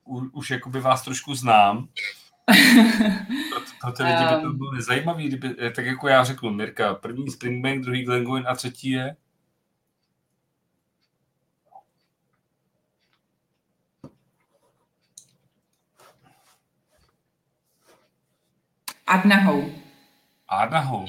u, 0.05 0.19
už 0.33 0.49
jakoby 0.49 0.80
vás 0.80 1.01
trošku 1.01 1.35
znám 1.35 1.88
pro, 3.49 3.61
pro 3.81 3.91
ty 3.91 4.03
lidi 4.03 4.23
by 4.35 4.41
to 4.41 4.53
bylo 4.53 4.71
nezajímavý, 4.71 5.27
kdyby, 5.27 5.71
tak 5.75 5.85
jako 5.85 6.07
já 6.07 6.23
řeknu, 6.23 6.49
Mirka, 6.49 6.93
první 6.93 7.31
Springbank, 7.31 7.81
druhý 7.81 8.03
Glengoyne 8.03 8.47
a 8.47 8.55
třetí 8.55 8.89
je? 8.89 9.15
Adnahou. 19.11 19.72
Adnahou? 20.48 21.06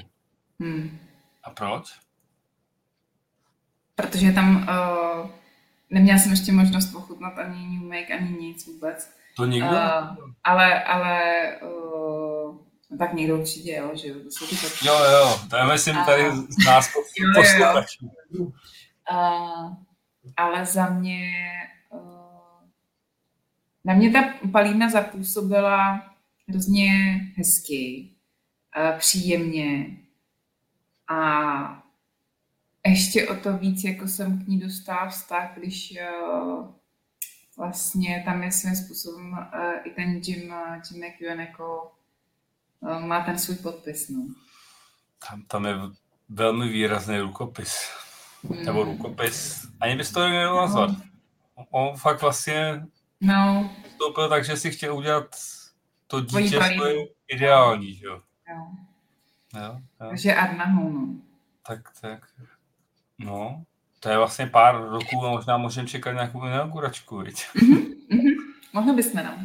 Hmm. 0.61 0.99
A 1.45 1.51
proč? 1.51 1.99
Protože 3.95 4.33
tam 4.33 4.57
uh, 4.57 5.31
neměla 5.91 6.19
jsem 6.19 6.31
ještě 6.31 6.53
možnost 6.53 6.95
ochutnat 6.95 7.39
ani 7.39 7.67
New 7.67 7.89
Make, 7.89 8.15
ani 8.15 8.31
nic 8.39 8.67
vůbec. 8.67 9.11
To 9.37 9.45
nikdo? 9.45 9.69
Uh, 9.69 10.17
ale, 10.45 10.85
ale 10.85 11.23
uh, 11.59 12.57
tak 12.99 13.13
někdo 13.13 13.39
určitě, 13.39 13.75
jo, 13.75 13.91
že 13.95 14.09
jo. 14.09 14.15
To 14.25 14.31
jsou 14.31 14.47
ty 14.47 14.87
jo, 14.87 14.95
jo, 15.05 15.41
to 15.51 15.57
je 15.57 15.65
myslím 15.65 15.97
tady 16.07 16.31
z 16.37 16.67
nás 16.67 16.91
posluchačů. 17.37 18.13
Uh, 19.11 19.75
ale 20.37 20.65
za 20.67 20.89
mě, 20.89 21.33
uh, 21.91 22.69
na 23.85 23.95
mě 23.95 24.11
ta 24.11 24.25
palína 24.53 24.91
zapůsobila 24.91 26.12
hrozně 26.53 26.91
hezky, 27.37 28.11
uh, 28.77 28.99
příjemně 28.99 29.99
a 31.09 31.83
ještě 32.87 33.29
o 33.29 33.37
to 33.37 33.59
víc, 33.59 33.85
jako 33.85 34.09
jsem 34.09 34.45
k 34.45 34.49
ní 34.49 34.61
dostala 34.61 35.09
vztah, 35.09 35.51
když 35.57 35.95
uh, 36.23 36.67
vlastně 37.57 38.23
tam 38.25 38.43
je 38.43 38.53
svým 38.53 38.77
způsobem 38.77 39.33
uh, 39.33 39.39
i 39.85 39.91
ten 39.91 40.21
Jim, 40.25 40.55
Jim 40.91 41.05
McEwen 41.05 41.41
jako 41.41 41.93
uh, 42.81 43.01
má 43.01 43.25
ten 43.25 43.39
svůj 43.39 43.57
podpis. 43.57 44.09
No. 44.09 44.27
Tam, 45.29 45.43
tam 45.43 45.67
je 45.67 45.75
velmi 46.29 46.69
výrazný 46.69 47.19
rukopis. 47.19 47.89
Hmm. 48.45 48.65
Nebo 48.65 48.85
rukopis. 48.85 49.67
Ani 49.81 49.97
bys 49.97 50.11
to 50.11 50.21
neměl 50.21 50.57
nazvat. 50.57 50.91
No. 50.91 51.67
On 51.71 51.97
fakt 51.97 52.23
vlastně 52.23 52.87
no. 53.21 53.71
vstoupil 53.89 54.29
tak, 54.29 54.45
že 54.45 54.57
si 54.57 54.71
chtěl 54.71 54.97
udělat 54.97 55.37
to 56.13 56.21
dítě 56.21 56.61
svoje 56.75 57.07
ideální, 57.29 57.95
že 57.95 58.07
jo? 58.07 58.21
Jo. 58.49 58.67
jo, 59.55 59.81
jo. 60.01 60.09
Takže 60.09 60.35
Arnahu, 60.35 60.93
no. 60.93 61.15
Tak, 61.67 61.81
tak. 62.01 62.27
No, 63.19 63.65
to 64.01 64.09
je 64.09 64.19
vlastně 64.19 64.47
pár 64.47 64.89
roků 64.89 65.27
a 65.27 65.31
možná 65.31 65.57
můžeme 65.57 65.89
čekat 65.89 66.13
nějakou 66.13 66.47
inauguračku, 66.47 67.19
viď? 67.19 67.45
Mm-hmm, 67.55 68.35
Mohli 68.73 68.93
bychom, 68.93 69.25
no. 69.25 69.39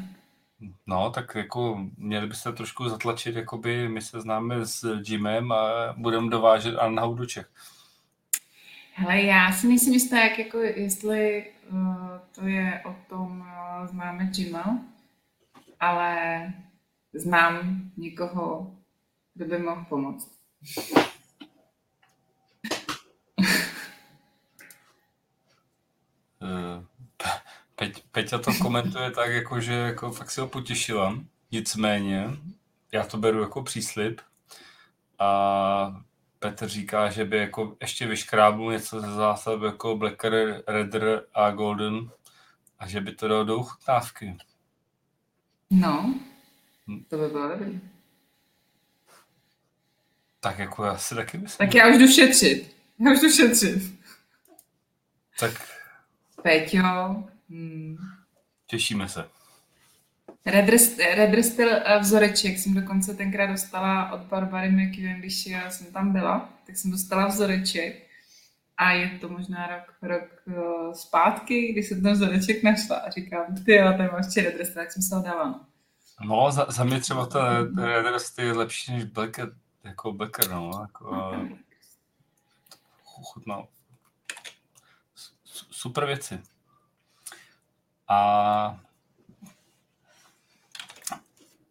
No, 0.87 1.09
tak 1.09 1.35
jako 1.35 1.85
měli 1.97 2.27
byste 2.27 2.51
trošku 2.51 2.89
zatlačit, 2.89 3.35
jakoby 3.35 3.89
my 3.89 4.01
se 4.01 4.21
známe 4.21 4.65
s 4.65 4.99
Jimem 5.07 5.51
a 5.51 5.93
budeme 5.97 6.29
dovážet 6.29 6.75
Arnau 6.75 7.13
do 7.13 7.25
Čech. 7.25 7.49
Hele, 8.93 9.21
já 9.21 9.51
si 9.51 9.67
nejsem 9.67 9.93
jistá, 9.93 10.17
jak 10.17 10.39
jako, 10.39 10.57
jestli 10.59 11.45
uh, 11.69 12.07
to 12.35 12.47
je 12.47 12.81
o 12.85 12.95
tom 13.09 13.39
uh, 13.39 13.87
známe 13.87 14.31
Jima, 14.33 14.79
ale 15.79 16.53
znám 17.13 17.81
někoho, 17.97 18.75
kdo 19.33 19.45
by 19.45 19.57
mohl 19.57 19.85
pomoct. 19.89 20.39
Peť, 27.75 28.03
Peťa 28.11 28.37
to 28.37 28.51
komentuje 28.61 29.11
tak, 29.11 29.31
jako, 29.31 29.61
že 29.61 29.73
jako 29.73 30.11
fakt 30.11 30.31
si 30.31 30.41
ho 30.41 30.47
potěšila. 30.47 31.19
Nicméně, 31.51 32.29
já 32.91 33.03
to 33.03 33.17
beru 33.17 33.41
jako 33.41 33.63
příslip. 33.63 34.21
A 35.19 36.01
Petr 36.39 36.67
říká, 36.67 37.09
že 37.09 37.25
by 37.25 37.37
jako 37.37 37.77
ještě 37.81 38.07
vyškrábnul 38.07 38.71
něco 38.71 39.01
ze 39.01 39.11
zásad 39.11 39.61
jako 39.61 39.97
Blacker, 39.97 40.63
Redder 40.67 41.23
a 41.33 41.51
Golden 41.51 42.11
a 42.79 42.87
že 42.87 43.01
by 43.01 43.15
to 43.15 43.27
dalo 43.27 43.43
do 43.43 43.57
uchutnávky. 43.57 44.37
No, 45.69 46.19
to 47.07 47.17
by 47.17 47.27
bylo 47.27 47.49
dobrý. 47.49 47.79
Tak 50.39 50.59
jako 50.59 50.83
já 50.83 50.97
si 50.97 51.15
taky 51.15 51.37
myslím. 51.37 51.67
Tak 51.67 51.75
já 51.75 51.87
už 51.87 51.97
jdu 51.97 52.07
šetřit. 52.07 52.75
Já 52.99 53.11
už 53.11 53.21
jdu 53.21 53.31
šetřit. 53.31 53.99
Tak 55.39 55.51
Peťo. 56.43 57.23
Hmm. 57.49 57.97
těšíme 58.67 59.09
se. 59.09 59.29
Redr, 60.45 60.77
Redr 61.15 61.43
styl 61.43 61.69
eh, 61.73 61.99
vzoreček 61.99 62.57
jsem 62.57 62.73
dokonce 62.73 63.13
tenkrát 63.13 63.47
dostala 63.47 64.11
od 64.11 64.21
Barbary 64.21 64.71
McEwen, 64.71 65.19
když 65.19 65.45
já 65.45 65.69
jsem 65.69 65.87
tam 65.87 66.11
byla, 66.11 66.49
tak 66.65 66.77
jsem 66.77 66.91
dostala 66.91 67.27
vzoreček. 67.27 68.06
A 68.77 68.91
je 68.91 69.19
to 69.19 69.29
možná 69.29 69.67
rok, 69.67 69.93
rok 70.01 70.29
uh, 70.45 70.93
zpátky, 70.93 71.71
kdy 71.71 71.83
jsem 71.83 72.03
ten 72.03 72.13
vzoreček 72.13 72.63
našla 72.63 72.97
a 72.97 73.09
říkám, 73.09 73.55
ty 73.65 73.75
jo, 73.75 73.93
tady 73.97 74.09
máš 74.11 74.35
Redr 74.35 74.65
styl, 74.65 74.73
tak 74.83 74.91
jsem 74.91 75.01
se 75.03 75.15
ho 75.15 75.21
dala. 75.21 75.45
no. 75.47 75.65
No, 76.25 76.51
za, 76.51 76.65
za 76.69 76.83
mě 76.83 76.99
třeba 76.99 77.25
ta 77.25 77.59
Redrest 77.77 78.39
je 78.39 78.53
lepší 78.53 78.91
než 78.91 79.03
Blacker, 79.03 79.51
jako 79.83 80.13
Blacker, 80.13 80.49
no, 80.49 80.71
jako 80.81 81.35
chutnal. 83.03 83.67
Su- 85.15 85.65
Super 85.71 86.05
věci. 86.05 86.41
A 88.07 88.79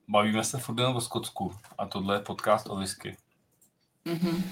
bavíme 0.08 0.44
se 0.44 0.58
furt 0.58 0.80
o 0.80 1.00
Skotsku 1.00 1.56
a 1.78 1.86
tohle 1.86 2.16
je 2.16 2.20
podcast 2.20 2.66
o 2.70 2.76
whisky. 2.76 3.16
Mhm. 4.04 4.44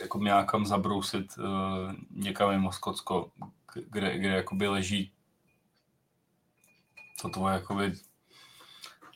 Jako 0.00 0.20
kam 0.46 0.66
zabrousit 0.66 1.38
uh, 1.38 1.44
někam 2.10 2.50
mimo 2.50 2.72
Skotsko, 2.72 3.32
kde, 3.90 4.18
kde 4.18 4.28
jakoby 4.28 4.68
leží 4.68 5.12
to 7.22 7.28
tvoje 7.28 7.54
jakoby 7.54 7.92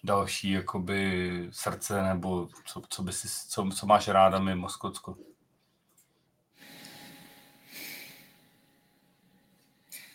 další 0.05 0.51
jakoby 0.51 1.49
srdce 1.53 2.03
nebo 2.03 2.49
co, 2.65 2.83
co, 2.89 3.03
by 3.03 3.13
si, 3.13 3.29
co, 3.49 3.69
co 3.77 3.87
máš 3.87 4.09
ráda 4.09 4.39
mimo 4.39 4.69
Skotsko. 4.69 5.17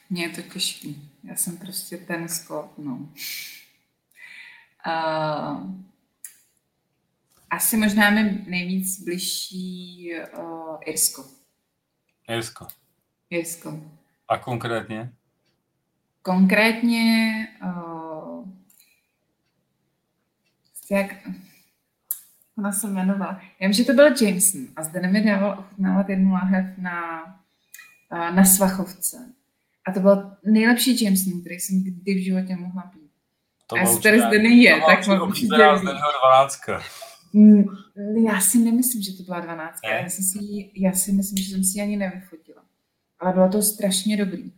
Mně 0.09 0.23
je 0.23 0.30
to 0.30 0.41
těžký. 0.41 1.11
Já 1.23 1.35
jsem 1.35 1.57
prostě 1.57 1.98
ten 1.98 2.30
skop, 2.30 2.77
no. 2.77 3.09
Uh, 4.88 5.72
asi 7.51 7.77
možná 7.77 8.09
mi 8.09 8.43
nejvíc 8.47 9.03
bližší 9.03 10.11
uh, 10.38 10.77
Irsko. 10.85 11.25
Irsko. 12.30 12.67
Irsko. 13.30 13.80
A 14.27 14.38
konkrétně? 14.38 15.13
Konkrétně 16.21 17.47
uh, 17.63 18.49
jak 20.91 21.11
ona 22.57 22.71
se 22.71 22.88
jmenovala. 22.88 23.41
Já 23.59 23.67
vím, 23.67 23.73
že 23.73 23.83
to 23.83 23.93
byl 23.93 24.05
Jameson 24.21 24.61
a 24.75 24.83
zde 24.83 25.07
mi 25.07 25.21
dával 25.21 25.59
ochutnávat 25.59 26.09
jednu 26.09 26.33
láhev 26.33 26.77
na, 26.77 27.23
uh, 28.11 28.35
na 28.35 28.45
Svachovce. 28.45 29.17
A 29.88 29.91
to 29.91 29.99
byl 29.99 30.38
nejlepší 30.45 31.03
Jameson, 31.03 31.41
který 31.41 31.55
jsem 31.55 31.83
kdy 31.83 32.13
v 32.13 32.23
životě 32.23 32.55
mohla 32.55 32.81
pít. 32.81 33.11
To 33.67 33.75
A 33.75 33.80
jestli 33.80 34.01
tady 34.01 34.19
zde 34.19 34.39
není 34.39 34.65
tak 34.88 35.07
mám 35.07 35.21
určitě- 35.21 35.47
z 35.47 35.57
Denního 35.57 36.11
12. 36.21 36.59
Mm, 37.34 37.64
Já 38.26 38.42
si 38.42 38.58
nemyslím, 38.58 39.01
že 39.01 39.18
to 39.18 39.24
byla 39.24 39.40
12. 39.40 39.80
Ne? 39.84 39.90
Já, 39.90 40.10
jsem 40.10 40.24
si, 40.26 40.72
já 40.76 40.92
si 40.93 41.11
myslím, 41.11 41.38
že 41.38 41.50
jsem 41.50 41.64
si 41.64 41.82
ani 41.82 41.98
nevyfotila. 41.98 42.61
Ale 43.19 43.34
bylo 43.34 43.50
to 43.50 43.61
strašně 43.61 44.18
dobrý. 44.18 44.51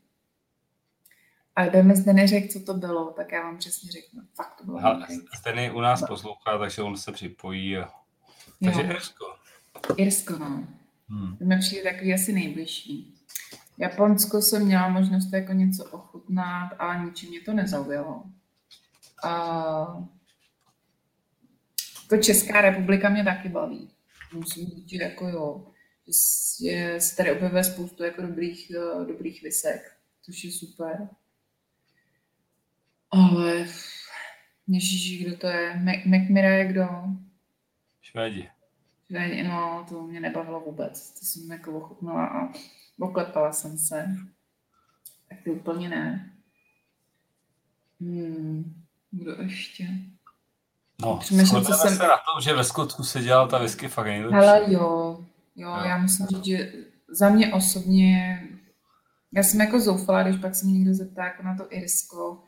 A 1.56 1.66
kdo 1.68 1.84
mi 1.84 1.96
zde 1.96 2.14
neřekl, 2.14 2.48
co 2.48 2.60
to 2.60 2.74
bylo, 2.74 3.06
tak 3.06 3.32
já 3.32 3.42
vám 3.44 3.58
přesně 3.58 3.92
řeknu. 3.92 4.22
Fakt 4.36 4.56
to 4.56 4.66
bylo. 4.66 4.80
Steny 5.40 5.72
u 5.72 5.82
nás 5.82 6.04
poslouchá, 6.08 6.58
takže 6.58 6.82
on 6.82 6.98
se 6.98 7.12
připojí. 7.12 7.78
A... 7.78 7.90
Takže 8.64 8.82
Jo, 8.82 8.90
Irsko. 8.90 9.26
Irsko, 9.98 10.38
no. 10.38 10.68
Hmm. 11.10 11.38
To 11.38 11.46
mi 11.46 11.60
přijde 11.60 11.92
takový 11.92 12.14
asi 12.14 12.34
nejbližší. 12.34 13.16
Japonsko 13.78 14.42
jsem 14.42 14.66
měla 14.66 14.90
možnost 14.90 15.34
jako 15.34 15.54
něco 15.54 15.86
ochutnat, 15.86 16.70
ale 16.80 17.06
ničím 17.06 17.30
mě 17.30 17.42
to 17.42 17.54
nezaujalo. 17.54 18.24
A 19.24 20.04
to 22.18 22.24
Česká 22.24 22.62
republika 22.62 23.10
mě 23.10 23.24
taky 23.24 23.50
baví. 23.50 23.90
Musím 24.34 24.66
říct, 24.68 24.90
že 24.90 25.04
jako 25.04 25.28
jo, 25.28 25.68
že 26.64 26.96
se 27.00 27.16
tady 27.16 27.32
objevuje 27.32 27.64
spoustu 27.64 28.04
jako 28.04 28.22
dobrých, 28.22 28.72
eh, 28.72 29.06
dobrých 29.06 29.44
visek, 29.44 29.98
což 30.22 30.44
je 30.44 30.52
super. 30.52 31.10
Ale 33.12 33.68
ježiši, 34.68 35.24
kdo 35.24 35.38
to 35.38 35.48
je? 35.48 35.74
Mac- 35.74 36.06
McMira 36.06 36.50
je 36.50 36.66
kdo? 36.68 36.88
Švédi. 38.02 38.50
Švédi, 39.08 39.44
no, 39.44 39.86
to 39.90 40.02
mě 40.04 40.20
nebavilo 40.20 40.60
vůbec. 40.60 41.20
To 41.20 41.26
jsem 41.26 41.52
jako 41.52 41.78
ochutnala 41.78 42.26
a 42.28 42.54
oklepala 43.00 43.54
jsem 43.54 43.78
se. 43.78 44.16
Tak 45.30 45.38
ty 45.44 45.52
úplně 45.52 45.90
ne. 45.90 46.34
Hmm, 48.02 48.84
kdo 49.12 49.42
ještě? 49.42 49.88
No, 51.06 51.18
Přemýšlím, 51.18 51.64
co 51.66 51.74
jsem- 51.74 51.96
se 51.98 52.04
na 52.04 52.18
tom, 52.18 52.42
že 52.42 52.54
ve 52.54 52.64
Skotsku 52.64 53.04
se 53.04 53.22
dělala 53.22 53.48
ta 53.48 53.58
whisky 53.60 53.88
fakt 53.88 54.06
nejlepší. 54.06 54.36
Hele, 54.36 54.62
jo. 54.74 55.18
Jo, 55.56 55.70
Jo. 55.70 55.84
já 55.86 55.98
musím 55.98 56.26
říct, 56.26 56.46
že 56.46 56.74
za 57.10 57.30
mě 57.30 57.54
osobně, 57.54 58.42
já 59.34 59.44
jsem 59.44 59.62
jako 59.62 59.80
zoufala, 59.80 60.24
když 60.24 60.42
pak 60.42 60.56
se 60.56 60.66
mě 60.66 60.74
někdo 60.80 60.94
zeptá 60.94 61.24
jako 61.24 61.44
na 61.44 61.56
to 61.58 61.64
Irsko. 61.70 62.44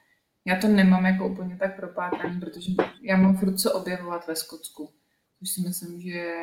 Já 0.46 0.60
to 0.60 0.68
nemám 0.68 1.06
jako 1.06 1.28
úplně 1.28 1.58
tak 1.58 1.76
propátraný, 1.76 2.40
protože 2.40 2.72
já 3.02 3.18
mám 3.18 3.38
furt 3.38 3.56
co 3.60 3.74
objevovat 3.74 4.28
ve 4.28 4.36
Skotsku. 4.36 4.94
Což 5.40 5.50
si 5.50 5.62
myslím, 5.62 6.02
že, 6.02 6.34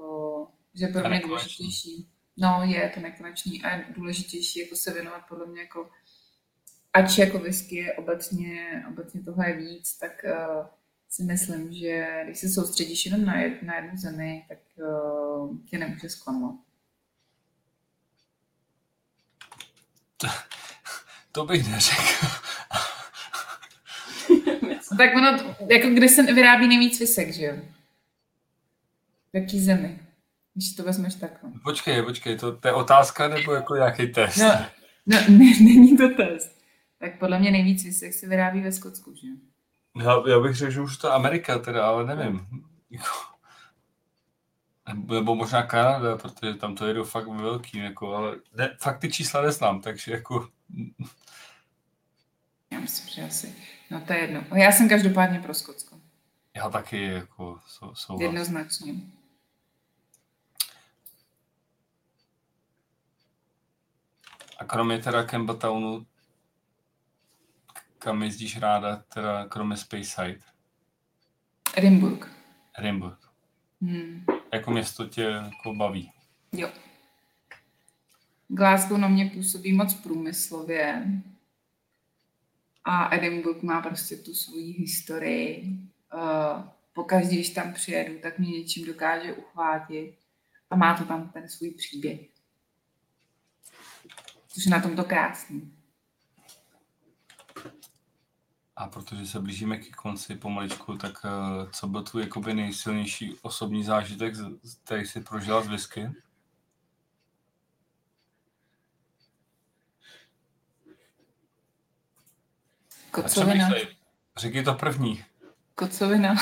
o, 0.00 0.46
že 0.74 0.86
pro 0.86 1.08
mě 1.08 1.20
důležitější. 1.20 2.08
No, 2.36 2.60
je 2.64 2.90
to 2.94 3.00
nekonečný 3.00 3.62
a 3.62 3.70
je 3.76 3.84
důležitější 3.96 4.60
jako 4.60 4.76
se 4.76 4.92
věnovat 4.92 5.20
podle 5.28 5.46
mě 5.46 5.60
jako 5.60 5.88
ač 6.92 7.18
jako 7.18 7.38
whisky 7.38 7.76
je 7.76 7.92
obecně, 7.94 8.84
obecně 8.88 9.22
toho 9.22 9.42
je 9.42 9.56
víc, 9.56 9.98
tak 9.98 10.12
uh, 10.24 10.66
si 11.14 11.22
myslím, 11.22 11.72
že 11.72 12.06
když 12.24 12.38
se 12.38 12.48
soustředíš 12.48 13.06
jenom 13.06 13.24
na, 13.24 13.40
jed, 13.40 13.62
na 13.62 13.76
jednu 13.76 13.96
zemi, 13.96 14.44
tak 14.48 14.58
uh, 14.76 15.58
tě 15.66 15.78
nemůže 15.78 16.08
zklamat. 16.08 16.54
To 21.32 21.44
bych 21.44 21.70
neřekl. 21.70 22.02
Tak 24.98 25.14
ono, 25.16 25.56
jako 25.70 25.88
kde 25.88 26.08
se 26.08 26.22
vyrábí 26.22 26.68
nejvíc 26.68 27.00
visek, 27.00 27.32
že 27.32 27.44
jo? 27.44 27.56
V 29.32 29.36
jaký 29.36 29.60
zemi? 29.60 29.98
Když 30.54 30.74
to 30.74 30.82
vezmeš 30.82 31.14
takhle. 31.14 31.50
Počkej, 31.64 32.02
počkej, 32.02 32.38
to, 32.38 32.56
to 32.56 32.68
je 32.68 32.74
otázka 32.74 33.28
nebo 33.28 33.52
jako 33.52 33.74
nějaký 33.74 34.06
test? 34.06 34.36
No, 34.36 34.66
no 35.06 35.16
ne, 35.28 35.52
není 35.60 35.96
to 35.96 36.08
test. 36.08 36.62
Tak 36.98 37.18
podle 37.18 37.38
mě 37.38 37.50
nejvíc 37.50 37.84
visek 37.84 38.14
se 38.14 38.28
vyrábí 38.28 38.60
ve 38.60 38.72
Skotsku, 38.72 39.14
že 39.14 39.26
jo? 39.26 39.34
Já, 40.02 40.22
já 40.28 40.40
bych 40.40 40.56
řekl, 40.56 40.72
že 40.72 40.80
už 40.80 40.96
to 40.96 41.12
Amerika 41.12 41.58
teda, 41.58 41.86
ale 41.86 42.16
nevím. 42.16 42.46
Jako, 42.90 43.08
nebo, 44.88 45.14
nebo 45.14 45.34
možná 45.34 45.62
Kanada, 45.62 46.16
protože 46.16 46.54
tam 46.54 46.74
to 46.74 46.86
jedou 46.86 47.04
fakt 47.04 47.26
velký, 47.28 47.78
jako, 47.78 48.14
ale 48.14 48.36
ne, 48.56 48.76
fakt 48.80 48.98
ty 48.98 49.12
čísla 49.12 49.42
neznám, 49.42 49.80
takže 49.80 50.12
jako 50.12 50.48
Já 52.70 52.80
myslím, 52.80 53.08
že 53.08 53.22
asi. 53.22 53.54
No 53.90 54.00
to 54.00 54.12
je 54.12 54.18
jedno. 54.18 54.44
Já 54.54 54.72
jsem 54.72 54.88
každopádně 54.88 55.40
pro 55.40 55.54
Skotsko. 55.54 56.00
já 56.54 56.68
taky 56.70 57.02
jako 57.04 57.60
sou, 57.66 57.94
souhlas. 57.94 58.22
Jednoznačně. 58.22 58.94
A 64.58 64.64
kromě 64.64 64.98
teda 64.98 65.24
Campbelltownu, 65.24 66.06
kam 68.04 68.22
jezdíš 68.22 68.58
ráda, 68.58 68.96
teda 68.96 69.48
kromě 69.48 69.76
Speyside, 69.76 70.40
Edinburgh. 71.76 72.30
Edinburgh. 72.78 73.32
Hmm. 73.82 74.24
Jako 74.52 74.70
město 74.70 75.06
tě 75.06 75.22
jako 75.22 75.74
baví. 75.74 76.12
Jo. 76.52 76.72
Glasgow 78.48 78.98
na 78.98 79.08
mě 79.08 79.30
působí 79.34 79.72
moc 79.72 79.94
průmyslově. 79.94 81.06
A 82.84 83.14
Edinburgh 83.14 83.62
má 83.62 83.80
prostě 83.80 84.16
tu 84.16 84.34
svoji 84.34 84.72
historii. 84.72 85.78
Uh, 86.14 86.68
pokaždé, 86.92 87.34
když 87.34 87.50
tam 87.50 87.72
přijedu, 87.72 88.18
tak 88.22 88.38
mě 88.38 88.50
něčím 88.50 88.86
dokáže 88.86 89.32
uchvátit. 89.32 90.18
A 90.70 90.76
má 90.76 90.98
to 90.98 91.04
tam 91.04 91.28
ten 91.28 91.48
svůj 91.48 91.70
příběh. 91.70 92.20
Což 94.48 94.64
je 94.64 94.70
na 94.70 94.80
tom 94.80 94.96
to 94.96 95.04
krásný. 95.04 95.73
A 98.76 98.88
protože 98.88 99.26
se 99.26 99.40
blížíme 99.40 99.78
ke 99.78 99.90
konci 99.90 100.34
pomaličku, 100.34 100.96
tak 100.96 101.12
eh, 101.24 101.70
co 101.72 101.86
byl 101.86 102.02
tvůj 102.02 102.22
jakoby 102.22 102.54
nejsilnější 102.54 103.34
osobní 103.42 103.84
zážitek, 103.84 104.34
který 104.84 105.06
jsi 105.06 105.20
prožila 105.20 105.62
z 105.62 105.66
whisky? 105.66 106.10
Kocovina. 113.10 113.70
Řekni 114.36 114.62
to 114.62 114.74
první. 114.74 115.24
Kocovina. 115.74 116.34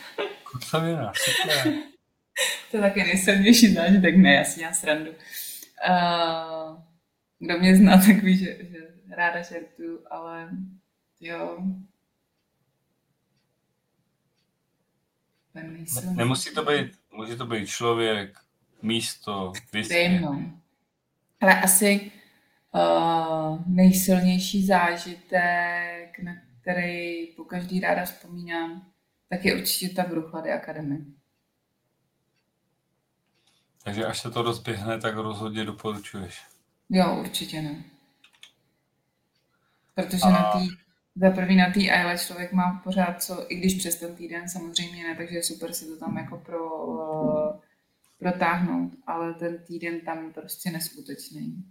Kocovina, 0.52 1.12
super. 1.14 1.74
to 2.70 2.76
je 2.76 2.80
taky 2.80 3.04
nejsilnější 3.04 3.74
zážitek, 3.74 4.16
ne, 4.16 4.34
já 4.34 4.44
si 4.44 4.60
dělám 4.60 4.74
srandu. 4.74 5.10
Uh, 5.10 6.78
kdo 7.38 7.58
mě 7.58 7.76
zná, 7.76 7.96
tak 7.96 8.22
ví, 8.22 8.38
že, 8.38 8.56
že 8.60 8.78
ráda 9.10 9.42
žertuju, 9.42 10.06
ale 10.10 10.50
jo. 11.20 11.64
Ne, 15.54 15.86
nemusí 16.14 16.54
to 16.54 16.64
být, 16.64 16.98
může 17.12 17.36
to 17.36 17.46
být 17.46 17.66
člověk, 17.66 18.38
místo, 18.82 19.52
jedno. 19.90 20.52
Ale 21.40 21.60
asi 21.60 22.12
uh, 22.74 23.66
nejsilnější 23.66 24.66
zážitek, 24.66 26.18
na 26.18 26.32
který 26.60 27.26
po 27.26 27.44
každý 27.44 27.80
ráda 27.80 28.04
vzpomínám, 28.04 28.92
tak 29.28 29.44
je 29.44 29.56
určitě 29.56 29.94
ta 29.94 30.02
Bruchlady 30.02 30.52
Academy. 30.52 30.98
Takže 33.84 34.06
až 34.06 34.20
se 34.20 34.30
to 34.30 34.42
rozběhne, 34.42 35.00
tak 35.00 35.14
rozhodně 35.14 35.64
doporučuješ. 35.64 36.42
Jo, 36.90 37.16
určitě 37.20 37.62
ne. 37.62 37.84
Protože 39.94 40.22
A- 40.22 40.30
na 40.30 40.52
tý, 40.52 40.68
za 41.20 41.30
prvý 41.30 41.56
na 41.56 41.70
té 41.70 41.80
Isle 41.80 42.18
člověk 42.18 42.52
má 42.52 42.80
pořád 42.84 43.22
co, 43.22 43.52
i 43.52 43.54
když 43.56 43.74
přes 43.74 43.96
ten 43.96 44.16
týden 44.16 44.48
samozřejmě 44.48 45.08
ne, 45.08 45.16
takže 45.16 45.36
je 45.36 45.42
super 45.42 45.72
si 45.72 45.86
to 45.86 45.96
tam 45.96 46.16
jako 46.16 46.36
pro, 46.38 46.86
uh, 46.86 47.60
protáhnout, 48.18 48.92
ale 49.06 49.34
ten 49.34 49.58
týden 49.58 50.00
tam 50.00 50.32
prostě 50.32 50.70
neskutečný. 50.70 51.64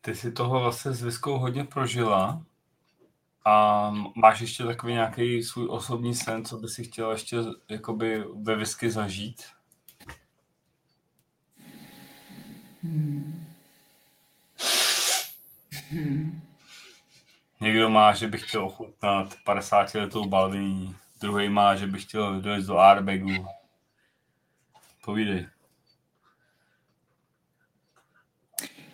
Ty 0.00 0.14
si 0.14 0.32
toho 0.32 0.60
vlastně 0.60 0.92
s 0.92 1.02
Viskou 1.02 1.38
hodně 1.38 1.64
prožila 1.64 2.44
a 3.44 3.90
máš 4.14 4.40
ještě 4.40 4.64
takový 4.64 4.92
nějaký 4.92 5.42
svůj 5.42 5.66
osobní 5.70 6.14
sen, 6.14 6.44
co 6.44 6.58
by 6.58 6.68
si 6.68 6.84
chtěla 6.84 7.12
ještě 7.12 7.36
jakoby 7.68 8.24
ve 8.34 8.56
Visky 8.56 8.90
zažít? 8.90 9.42
Hmm. 12.82 13.46
Hmm. 15.90 16.51
Někdo 17.62 17.90
má, 17.90 18.14
že 18.14 18.28
by 18.28 18.38
chtěl 18.38 18.64
ochutnat 18.64 19.34
50 19.44 19.94
letou 19.94 20.24
balviní, 20.24 20.96
druhý 21.20 21.48
má, 21.48 21.76
že 21.76 21.86
by 21.86 21.98
chtěl 21.98 22.40
dojít 22.40 22.66
do 22.66 22.78
Arbegu. 22.78 23.46
Povídej. 25.04 25.48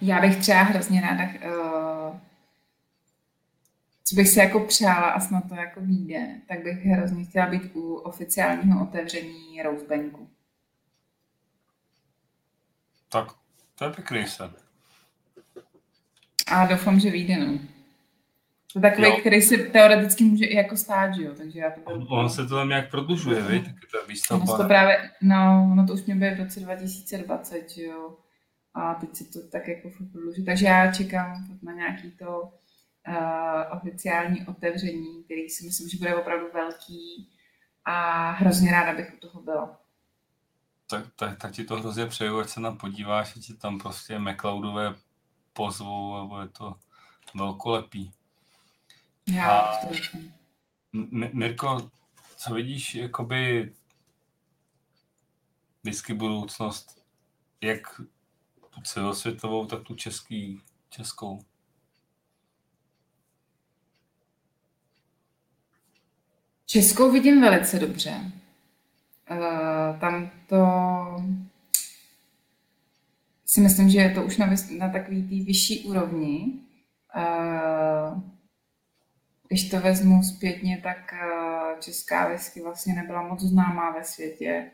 Já 0.01 0.21
bych 0.21 0.37
třeba 0.37 0.63
hrozně 0.63 1.01
ráda, 1.01 1.25
uh, 1.25 2.19
co 4.05 4.17
bych 4.17 4.29
si 4.29 4.39
jako 4.39 4.61
přála 4.61 5.11
a 5.11 5.21
snad 5.21 5.49
to 5.49 5.55
jako 5.55 5.81
vyjde, 5.81 6.41
tak 6.49 6.63
bych 6.63 6.85
hrozně 6.85 7.25
chtěla 7.25 7.47
být 7.47 7.63
u 7.75 7.95
oficiálního 7.95 8.83
otevření 8.83 9.63
Rosebanku. 9.63 10.31
Tak 13.09 13.29
to 13.75 13.85
je 13.85 13.91
pěkný 13.91 14.27
sen. 14.27 14.55
A 16.47 16.67
doufám, 16.67 17.01
že 17.01 17.11
vyjde, 17.11 17.37
no. 17.37 17.78
To 18.73 18.79
je 18.79 18.83
takový, 18.83 19.09
Jo. 19.09 19.17
který 19.21 19.43
se 19.43 19.57
teoreticky 19.57 20.25
může 20.25 20.45
i 20.45 20.57
jako 20.57 20.77
stát, 20.77 21.15
že 21.15 21.23
jo, 21.23 21.35
takže 21.37 21.59
já 21.61 21.71
to 21.71 21.81
On, 21.85 22.07
on 22.09 22.31
se 22.31 22.47
to 22.47 22.55
tam 22.55 22.69
nějak 22.69 22.91
prodlužuje, 22.91 23.43
viď? 23.43 23.65
Taky 23.65 23.87
ta 23.93 23.99
výstavba. 24.09 24.57
to 24.57 24.65
právě, 24.65 25.11
no, 25.23 25.69
ono 25.73 25.87
to 25.87 25.93
už 25.93 26.05
mě 26.05 26.15
bude 26.15 26.35
v 26.35 26.39
roce 26.39 26.61
2020, 26.61 27.71
že 27.71 27.83
jo. 27.83 28.17
A 28.75 28.95
teď 28.95 29.17
se 29.17 29.25
to 29.25 29.49
tak 29.49 29.69
jako 29.69 29.91
prodluží. 30.13 30.45
Takže 30.45 30.67
já 30.67 30.93
čekám 30.93 31.47
na 31.63 31.73
nějaký 31.73 32.11
to 32.11 32.41
uh, 33.09 33.77
oficiální 33.77 34.47
otevření, 34.47 35.25
který 35.25 35.49
si 35.49 35.65
myslím, 35.67 35.89
že 35.89 35.99
bude 35.99 36.17
opravdu 36.17 36.47
velký 36.55 37.31
a 37.85 38.31
hrozně 38.31 38.71
ráda 38.71 38.95
bych 38.95 39.15
u 39.15 39.17
toho 39.17 39.43
byla. 39.43 39.81
Tak, 40.91 41.05
tak, 41.17 41.39
tak 41.39 41.53
ti 41.53 41.65
to 41.65 41.77
hrozně 41.77 42.07
přeju, 42.07 42.39
ať 42.39 42.49
se 42.49 42.61
tam 42.61 42.77
podíváš, 42.79 43.35
že 43.35 43.41
ti 43.41 43.55
tam 43.55 43.79
prostě 43.79 44.19
McLeodové 44.19 44.95
pozvou 45.53 46.15
a 46.15 46.25
bude 46.25 46.49
to 46.49 46.75
velkolepý. 47.35 48.13
Já 49.33 49.51
A- 49.51 49.79
Mirko, 51.33 51.91
co 52.37 52.55
vidíš, 52.55 52.95
jakoby 52.95 53.73
vždycky 55.83 56.15
budoucnost, 56.15 57.05
jak 57.61 58.01
tu 58.71 58.81
celosvětovou, 58.81 59.67
tak 59.67 59.83
tu 59.83 59.95
český, 59.95 60.61
českou? 60.91 61.45
Českou 66.67 67.13
vidím 67.13 67.41
velice 67.41 67.79
dobře. 67.79 68.33
Uh, 69.31 69.99
tam 70.01 70.31
to 70.47 70.57
si 73.47 73.61
myslím, 73.61 73.91
že 73.91 73.99
je 73.99 74.15
to 74.15 74.25
už 74.25 74.37
na, 74.37 74.47
na 74.79 74.89
takový 74.93 75.23
té 75.23 75.45
vyšší 75.45 75.85
úrovni. 75.85 76.53
Uh, 77.17 78.23
když 79.49 79.71
to 79.71 79.81
vezmu 79.81 80.23
zpětně, 80.23 80.81
tak 80.83 81.13
uh, 81.13 81.81
česká 81.81 82.29
whisky 82.29 82.63
vlastně 82.63 82.95
nebyla 82.95 83.29
moc 83.29 83.41
známá 83.41 83.91
ve 83.91 84.05
světě. 84.05 84.71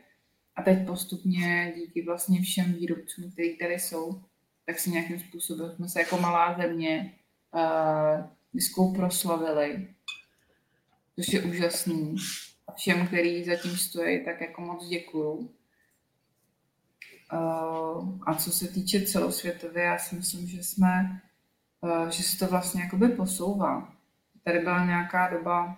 A 0.55 0.63
teď 0.63 0.87
postupně 0.87 1.73
díky 1.77 2.01
vlastně 2.05 2.41
všem 2.41 2.73
výrobcům, 2.73 3.31
kteří 3.31 3.57
tady 3.57 3.73
jsou, 3.73 4.21
tak 4.65 4.79
si 4.79 4.89
nějakým 4.89 5.19
způsobem 5.19 5.71
jsme 5.75 5.89
se 5.89 5.99
jako 5.99 6.17
malá 6.17 6.57
země 6.57 7.13
uh, 8.71 8.95
proslavili 8.95 9.87
což 11.15 11.33
je 11.33 11.41
úžasný. 11.41 12.15
A 12.67 12.71
všem, 12.71 13.07
který 13.07 13.43
zatím 13.43 13.77
stojí, 13.77 14.25
tak 14.25 14.41
jako 14.41 14.61
moc 14.61 14.87
děkuju. 14.87 15.51
Uh, 17.33 18.19
a 18.25 18.35
co 18.35 18.51
se 18.51 18.67
týče 18.67 19.01
celosvětově, 19.01 19.83
já 19.83 19.97
si 19.97 20.15
myslím, 20.15 20.47
že 20.47 20.63
jsme, 20.63 21.21
uh, 21.81 22.07
že 22.09 22.23
se 22.23 22.37
to 22.37 22.47
vlastně 22.47 22.83
jakoby 22.83 23.09
posouvá. 23.09 23.94
Tady 24.45 24.59
byla 24.59 24.85
nějaká 24.85 25.29
doba, 25.29 25.77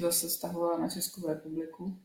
to 0.00 0.12
se 0.12 0.30
stahovalo 0.30 0.78
na 0.78 0.88
Českou 0.88 1.28
republiku, 1.28 1.98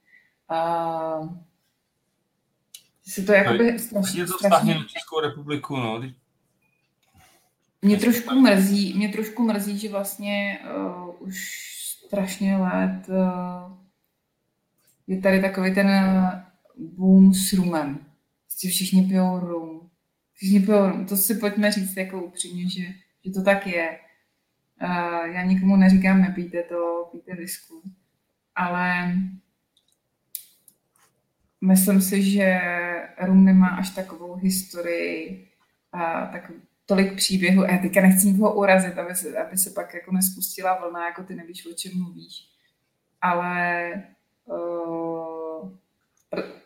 že 3.06 3.12
se 3.12 3.22
to 3.22 3.34
jakoby 3.34 3.80
strašně, 3.80 4.22
Je 4.22 4.28
to 4.28 4.34
strašně, 4.38 4.74
na 4.76 4.84
Českou 4.84 5.20
republiku, 5.20 5.76
no. 5.76 6.02
Mě 7.82 7.98
trošku 7.98 8.36
mrzí, 8.36 8.94
mě 8.94 9.10
trošku 9.10 9.44
mrzí, 9.44 9.78
že 9.80 9.90
vlastně 9.90 10.60
uh, 10.78 11.28
už 11.28 11.62
strašně 12.06 12.58
let 12.58 13.10
uh, 13.10 13.78
je 15.08 15.22
tady 15.22 15.42
takový 15.42 15.76
ten 15.76 15.88
uh, 15.88 16.30
boom 16.78 17.34
s 17.34 17.54
rumem. 17.54 18.06
Prostě 18.46 18.68
všichni 18.70 19.04
pijou 19.04 19.40
rum. 19.40 19.90
Všichni 20.34 20.60
pijou 20.60 20.90
rum. 20.90 21.06
To 21.06 21.18
si 21.18 21.36
pojďme 21.36 21.72
říct 21.72 21.98
jako 21.98 22.24
upřímně, 22.24 22.70
že, 22.70 22.84
že 23.26 23.32
to 23.32 23.44
tak 23.44 23.68
je. 23.68 24.00
Já 25.26 25.44
nikomu 25.44 25.76
neříkám, 25.76 26.22
nepijte 26.22 26.64
to, 26.64 27.10
pijte 27.12 27.36
visku. 27.36 27.82
Ale 28.56 29.14
myslím 31.62 32.02
si, 32.02 32.32
že 32.32 32.62
rum 33.22 33.46
nemá 33.46 33.68
až 33.68 33.90
takovou 33.90 34.36
historii, 34.36 35.48
a 35.92 36.26
tak 36.26 36.52
tolik 36.86 37.16
příběhů. 37.16 37.64
A 37.64 37.72
já 37.72 37.78
teďka 37.78 38.02
nechci 38.02 38.28
nikoho 38.28 38.56
urazit, 38.56 38.98
aby 38.98 39.16
se, 39.16 39.38
aby 39.38 39.58
se 39.58 39.70
pak 39.70 39.94
jako 39.94 40.12
nespustila 40.12 40.80
vlna, 40.80 41.06
jako 41.06 41.24
ty 41.24 41.36
nevíš, 41.36 41.66
o 41.66 41.74
čem 41.74 41.92
mluvíš. 41.98 42.50
Ale 43.22 43.92
uh, 44.46 45.72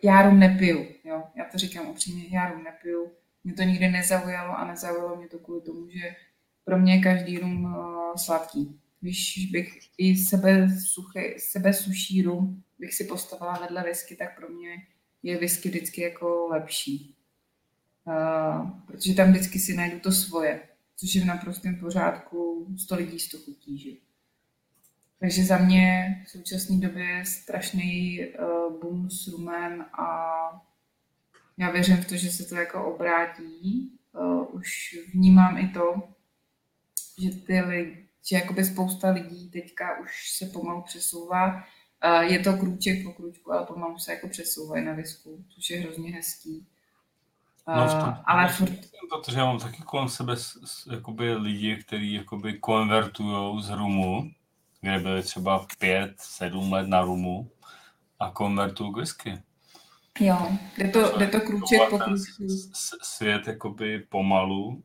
já 0.04 0.22
rum 0.22 0.40
nepiju, 0.40 0.88
jo. 1.04 1.24
Já 1.36 1.46
to 1.46 1.58
říkám 1.58 1.88
upřímně, 1.88 2.26
já 2.32 2.50
rum 2.50 2.64
nepiju. 2.64 3.12
Mě 3.44 3.54
to 3.54 3.64
nikdy 3.64 3.88
nezaujalo 3.88 4.58
a 4.58 4.66
nezaujalo 4.66 5.16
mě 5.16 5.28
to 5.28 5.40
kvůli 5.40 5.62
tomu, 5.62 5.90
že 5.90 6.16
pro 6.70 6.80
mě 6.80 6.94
je 6.94 7.02
každý 7.02 7.38
rum 7.38 7.64
uh, 7.64 8.16
sladký. 8.16 8.80
Když 9.02 9.50
bych 9.52 9.80
i 9.98 10.16
sebe, 10.16 10.68
suchy, 10.80 11.36
sebe 11.40 11.74
suší 11.74 12.22
rum 12.22 12.64
bych 12.80 12.94
si 12.94 13.04
postavila 13.04 13.60
vedle 13.60 13.84
whisky, 13.84 14.16
tak 14.16 14.38
pro 14.38 14.50
mě 14.50 14.70
je 15.24 15.38
whisky 15.38 15.70
vždycky 15.70 16.02
jako 16.02 16.48
lepší. 16.48 17.16
Uh, 18.06 18.70
protože 18.88 19.14
tam 19.14 19.32
vždycky 19.32 19.60
si 19.60 19.74
najdu 19.74 20.00
to 20.00 20.12
svoje, 20.12 20.62
což 20.98 21.16
je 21.16 21.22
v 21.22 21.26
naprostém 21.26 21.76
pořádku, 21.76 22.68
100 22.78 22.96
lidí 22.96 23.20
100 23.20 23.38
chutí, 23.38 23.78
že? 23.78 23.90
Takže 25.20 25.44
za 25.44 25.58
mě 25.58 26.16
v 26.26 26.30
současné 26.30 26.78
době 26.78 27.04
je 27.04 27.26
strašný 27.26 28.20
uh, 28.20 28.82
boom 28.82 29.10
s 29.10 29.28
rumem 29.28 29.82
a 29.82 30.08
já 31.58 31.72
věřím 31.72 31.98
v 31.98 32.08
to, 32.08 32.16
že 32.16 32.32
se 32.32 32.46
to 32.46 32.56
jako 32.56 32.94
obrátí. 32.96 33.92
Uh, 34.14 34.56
už 34.56 34.98
vnímám 35.14 35.58
i 35.58 35.68
to, 35.68 36.10
že 37.20 37.30
ty 37.30 37.62
lidi, 37.62 38.08
že 38.26 38.36
jakoby 38.36 38.66
spousta 38.66 39.10
lidí 39.10 39.50
teďka 39.50 40.00
už 40.00 40.32
se 40.32 40.46
pomalu 40.46 40.82
přesouvá. 40.82 41.64
Uh, 42.06 42.22
je 42.22 42.40
to 42.40 42.54
krůček 42.54 43.04
po 43.04 43.12
krůčku, 43.12 43.54
ale 43.54 43.66
pomalu 43.66 44.00
se 44.00 44.14
jako 44.14 44.28
přesouvají 44.28 44.86
na 44.86 44.94
visku, 44.94 45.46
což 45.50 45.70
je 45.70 45.80
hrozně 45.80 46.12
hezký. 46.12 46.68
No, 47.76 47.88
v 47.88 47.92
tom, 47.92 48.18
ale 48.26 48.48
furt, 48.48 48.72
protože 49.10 49.40
já 49.40 49.46
mám 49.46 49.60
taky 49.60 49.84
kolem 49.84 50.10
sebe 50.10 50.38
s, 50.38 50.60
s, 50.66 50.88
jakoby 50.92 51.34
lidi, 51.34 51.76
kteří 51.76 52.14
jakoby 52.14 52.54
konvertují 52.54 53.64
z 53.64 53.70
rumu, 53.70 54.32
kde 54.82 55.00
byli 55.00 55.24
třeba 55.24 55.66
pět, 55.80 56.14
sedm 56.18 56.74
let 56.74 56.88
na 56.88 57.02
rumu 57.02 57.52
a 58.20 58.32
konvertuju 58.32 58.92
k 58.92 58.98
whisky. 58.98 59.42
Jo, 60.20 60.52
jde 60.78 60.90
to, 60.90 61.18
jde 61.18 61.28
to 61.28 61.40
kruček 61.42 61.90
po 61.90 62.00
kručku. 62.00 62.48
Svět 63.02 63.48
jakoby 63.48 64.00
pomalu 64.00 64.84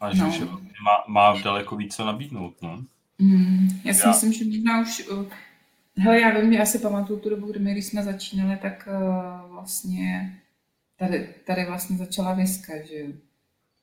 a 0.00 0.14
že, 0.14 0.22
No. 0.22 0.30
že 0.30 0.44
má, 0.84 1.04
má 1.08 1.40
daleko 1.42 1.76
víc 1.76 1.94
co 1.96 2.04
nabídnout. 2.04 2.62
No. 2.62 2.84
Mm, 3.18 3.68
já 3.84 3.94
si 3.94 4.00
Já- 4.00 4.08
myslím, 4.08 4.32
že 4.32 4.44
možná 4.44 4.80
už... 4.82 5.08
Uh, 5.08 5.24
hele, 5.96 6.20
já 6.20 6.40
vím, 6.40 6.52
já 6.52 6.66
si 6.66 6.78
pamatuju 6.78 7.18
tu 7.20 7.30
dobu, 7.30 7.46
kdy 7.50 7.58
my, 7.60 7.72
když 7.72 7.86
jsme 7.86 8.02
začínali, 8.02 8.58
tak 8.62 8.88
uh, 8.92 9.50
vlastně 9.52 10.38
tady, 10.98 11.34
tady 11.46 11.64
vlastně 11.64 11.96
začala 11.96 12.34
viska, 12.34 12.72
že. 12.86 13.06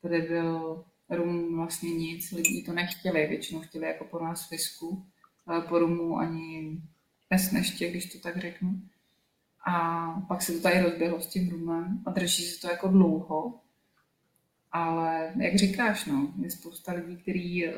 Tady 0.02 0.22
byl 0.22 0.84
rum 1.10 1.56
vlastně 1.56 1.90
nic, 1.90 2.32
lidi 2.32 2.62
to 2.62 2.72
nechtěli, 2.72 3.26
většinou 3.26 3.60
chtěli 3.60 3.86
jako 3.86 4.04
po 4.04 4.24
nás 4.24 4.50
visku, 4.50 5.06
ale 5.46 5.60
po 5.60 5.78
rumu 5.78 6.18
ani 6.18 6.78
pes 7.28 7.50
neště, 7.52 7.90
když 7.90 8.12
to 8.12 8.18
tak 8.18 8.36
řeknu. 8.36 8.80
A 9.66 10.04
pak 10.28 10.42
se 10.42 10.52
to 10.52 10.60
tady 10.60 10.80
rozběhlo 10.82 11.20
s 11.20 11.26
tím 11.26 11.50
rumem 11.50 12.02
a 12.06 12.10
drží 12.10 12.42
se 12.42 12.60
to 12.60 12.70
jako 12.70 12.88
dlouho. 12.88 13.60
Ale 14.74 15.32
jak 15.36 15.56
říkáš, 15.56 16.04
no, 16.04 16.32
je 16.42 16.50
spousta 16.50 16.92
lidí, 16.92 17.16
kteří 17.16 17.68
uh, 17.68 17.74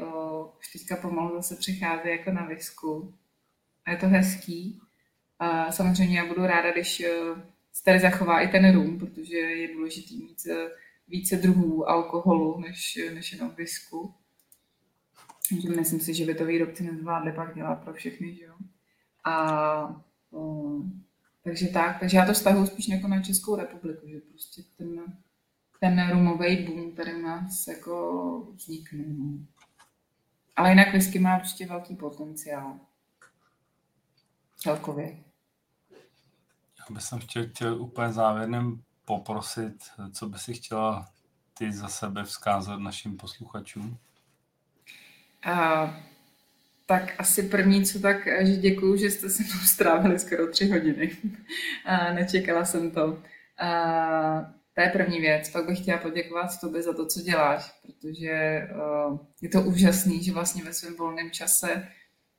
už 0.58 0.72
teďka 0.72 0.96
pomalu 0.96 1.36
zase 1.36 1.56
přechází 1.56 2.08
jako 2.08 2.32
na 2.32 2.46
visku. 2.46 3.14
A 3.84 3.90
je 3.90 3.96
to 3.96 4.06
hezký. 4.08 4.80
A 5.38 5.72
samozřejmě 5.72 6.18
já 6.18 6.26
budu 6.26 6.46
ráda, 6.46 6.72
když 6.72 7.00
uh, 7.00 7.38
se 7.72 7.84
tady 7.84 8.00
zachová 8.00 8.40
i 8.40 8.48
ten 8.48 8.74
rum, 8.74 8.98
protože 8.98 9.36
je 9.36 9.74
důležitý 9.74 10.18
mít 10.18 10.38
uh, 10.46 10.56
více 11.08 11.36
druhů 11.36 11.90
alkoholu, 11.90 12.60
než, 12.60 12.98
než 13.14 13.32
jenom 13.32 13.50
visku. 13.50 14.14
Takže 15.48 15.68
myslím 15.68 16.00
si, 16.00 16.14
že 16.14 16.24
by 16.24 16.34
to 16.34 16.44
výrobci 16.44 16.84
nezvládli 16.84 17.32
pak 17.32 17.54
dělat 17.54 17.84
pro 17.84 17.94
všechny, 17.94 18.34
že 18.34 18.44
jo. 18.44 18.54
A 19.24 20.04
uh, 20.30 20.86
takže 21.44 21.66
tak, 21.66 22.00
takže 22.00 22.16
já 22.16 22.26
to 22.26 22.34
stahuji 22.34 22.66
spíš 22.66 22.88
jako 22.88 23.08
na 23.08 23.22
Českou 23.22 23.56
republiku, 23.56 24.08
že 24.08 24.20
prostě 24.20 24.62
ten, 24.76 25.16
ten 25.80 26.10
rumový 26.10 26.64
boom 26.64 26.92
tady 26.92 27.14
u 27.14 27.22
nás 27.22 27.66
jako 27.66 28.52
vznikne. 28.54 29.04
No. 29.06 29.38
Ale 30.56 30.68
jinak 30.70 30.92
whisky 30.92 31.18
má 31.18 31.38
určitě 31.38 31.66
velký 31.66 31.96
potenciál. 31.96 32.80
Celkově. 34.56 35.16
Já 36.78 36.94
bych 36.94 37.02
jsem 37.02 37.18
chtěl, 37.18 37.48
chtěl 37.48 37.82
úplně 37.82 38.12
závěrem 38.12 38.82
poprosit, 39.04 39.76
co 40.12 40.28
by 40.28 40.38
si 40.38 40.54
chtěla 40.54 41.08
ty 41.58 41.72
za 41.72 41.88
sebe 41.88 42.24
vzkázat 42.24 42.80
našim 42.80 43.16
posluchačům. 43.16 43.98
A, 45.44 45.94
tak 46.86 47.14
asi 47.18 47.42
první, 47.42 47.84
co 47.84 48.00
tak, 48.00 48.16
že 48.46 48.56
děkuju, 48.56 48.96
že 48.96 49.10
jste 49.10 49.30
se 49.30 49.42
mnou 49.42 49.60
strávili 49.64 50.18
skoro 50.18 50.46
tři 50.50 50.70
hodiny. 50.70 51.16
A, 51.84 52.12
nečekala 52.12 52.64
jsem 52.64 52.90
to. 52.90 53.22
A, 53.58 54.56
to 54.76 54.82
je 54.82 54.90
první 54.90 55.20
věc. 55.20 55.50
Pak 55.50 55.66
bych 55.66 55.78
chtěla 55.78 55.98
poděkovat 55.98 56.60
tobě 56.60 56.82
za 56.82 56.92
to, 56.92 57.06
co 57.06 57.20
děláš, 57.20 57.80
protože 57.82 58.60
uh, 59.10 59.18
je 59.42 59.48
to 59.48 59.62
úžasný, 59.62 60.24
že 60.24 60.32
vlastně 60.32 60.64
ve 60.64 60.72
svém 60.72 60.96
volném 60.96 61.30
čase 61.30 61.88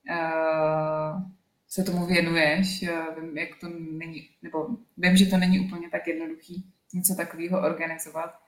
uh, 0.09 1.21
se 1.67 1.83
tomu 1.83 2.05
věnuješ. 2.05 2.81
Uh, 2.81 3.23
vím, 3.23 3.37
jak 3.37 3.49
to 3.61 3.67
není, 3.91 4.29
nebo 4.41 4.67
vím, 4.97 5.17
že 5.17 5.25
to 5.25 5.37
není 5.37 5.59
úplně 5.59 5.89
tak 5.89 6.07
jednoduchý 6.07 6.73
něco 6.93 7.15
takového 7.15 7.61
organizovat. 7.61 8.39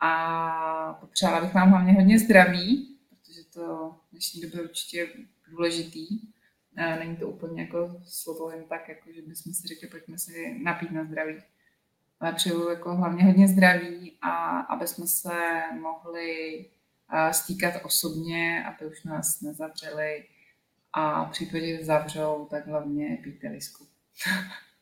A 0.00 0.98
popřála 1.00 1.40
bych 1.40 1.54
vám 1.54 1.70
hlavně 1.70 1.92
hodně 1.92 2.18
zdraví, 2.18 2.98
protože 3.08 3.44
to 3.44 3.94
v 4.08 4.10
dnešní 4.10 4.40
době 4.40 4.62
určitě 4.62 5.08
důležitý. 5.50 6.08
Uh, 6.78 6.98
není 6.98 7.16
to 7.16 7.28
úplně 7.28 7.62
jako 7.62 8.00
slovo 8.04 8.50
jen 8.50 8.64
tak, 8.64 8.88
jako 8.88 9.12
že 9.12 9.22
bychom 9.22 9.54
si 9.54 9.68
řekli, 9.68 9.88
pojďme 9.88 10.18
si 10.18 10.58
napít 10.62 10.90
na 10.90 11.04
zdraví 11.04 11.34
ale 12.20 12.32
přeju 12.32 12.68
jako 12.68 12.96
hlavně 12.96 13.24
hodně 13.24 13.48
zdraví 13.48 14.12
a 14.22 14.58
aby 14.60 14.86
jsme 14.86 15.06
se 15.06 15.62
mohli 15.80 16.66
a, 17.08 17.32
stýkat 17.32 17.74
osobně, 17.84 18.64
aby 18.64 18.86
už 18.86 19.04
nás 19.04 19.40
nezavřeli 19.40 20.24
a 20.92 21.24
v 21.24 21.30
případě, 21.30 21.76
že 21.76 21.84
zavřou, 21.84 22.48
tak 22.50 22.66
hlavně 22.66 23.18
pijte 23.22 23.48
visku. 23.48 23.86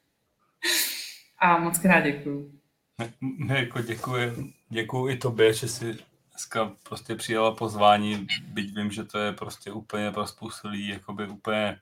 a 1.39 1.59
moc 1.59 1.79
krát 1.79 2.01
děkuju. 2.01 2.61
My 3.21 3.55
jako 3.55 3.83
děkuji, 3.83 4.53
děkuji 4.69 5.09
i 5.09 5.17
tobě, 5.17 5.53
že 5.53 5.69
jsi 5.69 5.99
dneska 6.31 6.73
prostě 6.83 7.15
přijala 7.15 7.55
pozvání, 7.55 8.27
byť 8.43 8.77
vím, 8.77 8.91
že 8.91 9.05
to 9.05 9.19
je 9.19 9.33
prostě 9.33 9.73
úplně 9.73 10.11
pro 10.11 10.27
spoustu 10.27 10.69
lidí 10.69 10.89
jakoby 10.89 11.29
úplně 11.29 11.81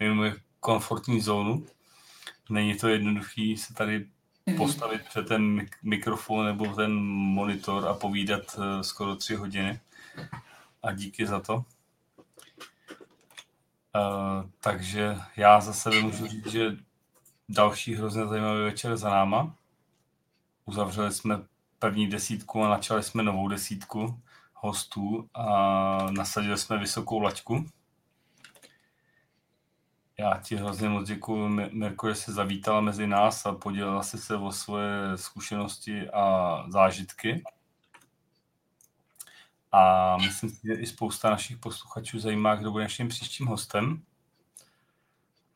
mimo 0.00 0.22
komfortní 0.60 1.20
zónu. 1.20 1.66
Není 2.50 2.76
to 2.76 2.88
jednoduchý 2.88 3.56
se 3.56 3.74
tady 3.74 4.06
postavit 4.56 5.02
před 5.08 5.28
ten 5.28 5.60
mik- 5.60 5.76
mikrofon 5.82 6.46
nebo 6.46 6.74
ten 6.74 6.94
monitor 7.34 7.88
a 7.88 7.94
povídat 7.94 8.58
uh, 8.58 8.80
skoro 8.80 9.16
tři 9.16 9.34
hodiny. 9.34 9.80
A 10.82 10.92
díky 10.92 11.26
za 11.26 11.40
to. 11.40 11.54
Uh, 11.56 11.64
takže 14.60 15.18
já 15.36 15.60
za 15.60 15.72
sebe 15.72 16.02
můžu 16.02 16.26
říct, 16.26 16.46
že 16.46 16.76
další 17.48 17.94
hrozně 17.94 18.26
zajímavý 18.26 18.62
večer 18.62 18.96
za 18.96 19.10
náma. 19.10 19.54
Uzavřeli 20.64 21.12
jsme 21.12 21.42
první 21.78 22.06
desítku 22.06 22.62
a 22.62 22.68
načali 22.68 23.02
jsme 23.02 23.22
novou 23.22 23.48
desítku 23.48 24.20
hostů 24.54 25.28
a 25.34 26.06
nasadili 26.10 26.58
jsme 26.58 26.78
vysokou 26.78 27.20
laťku. 27.20 27.66
Já 30.18 30.40
ti 30.42 30.56
hrozně 30.56 30.88
moc 30.88 31.08
děkuji, 31.08 31.48
Mirko, 31.72 32.08
že 32.08 32.14
jsi 32.14 32.32
zavítala 32.32 32.80
mezi 32.80 33.06
nás 33.06 33.46
a 33.46 33.52
podělila 33.52 34.02
jsi 34.02 34.18
se 34.18 34.36
o 34.36 34.52
svoje 34.52 35.16
zkušenosti 35.16 36.10
a 36.10 36.64
zážitky. 36.68 37.42
A 39.72 40.16
myslím 40.16 40.50
si, 40.50 40.60
že 40.64 40.74
i 40.74 40.86
spousta 40.86 41.30
našich 41.30 41.58
posluchačů 41.58 42.18
zajímá, 42.18 42.54
kdo 42.54 42.70
bude 42.70 42.84
naším 42.84 43.08
příštím 43.08 43.46
hostem. 43.46 44.02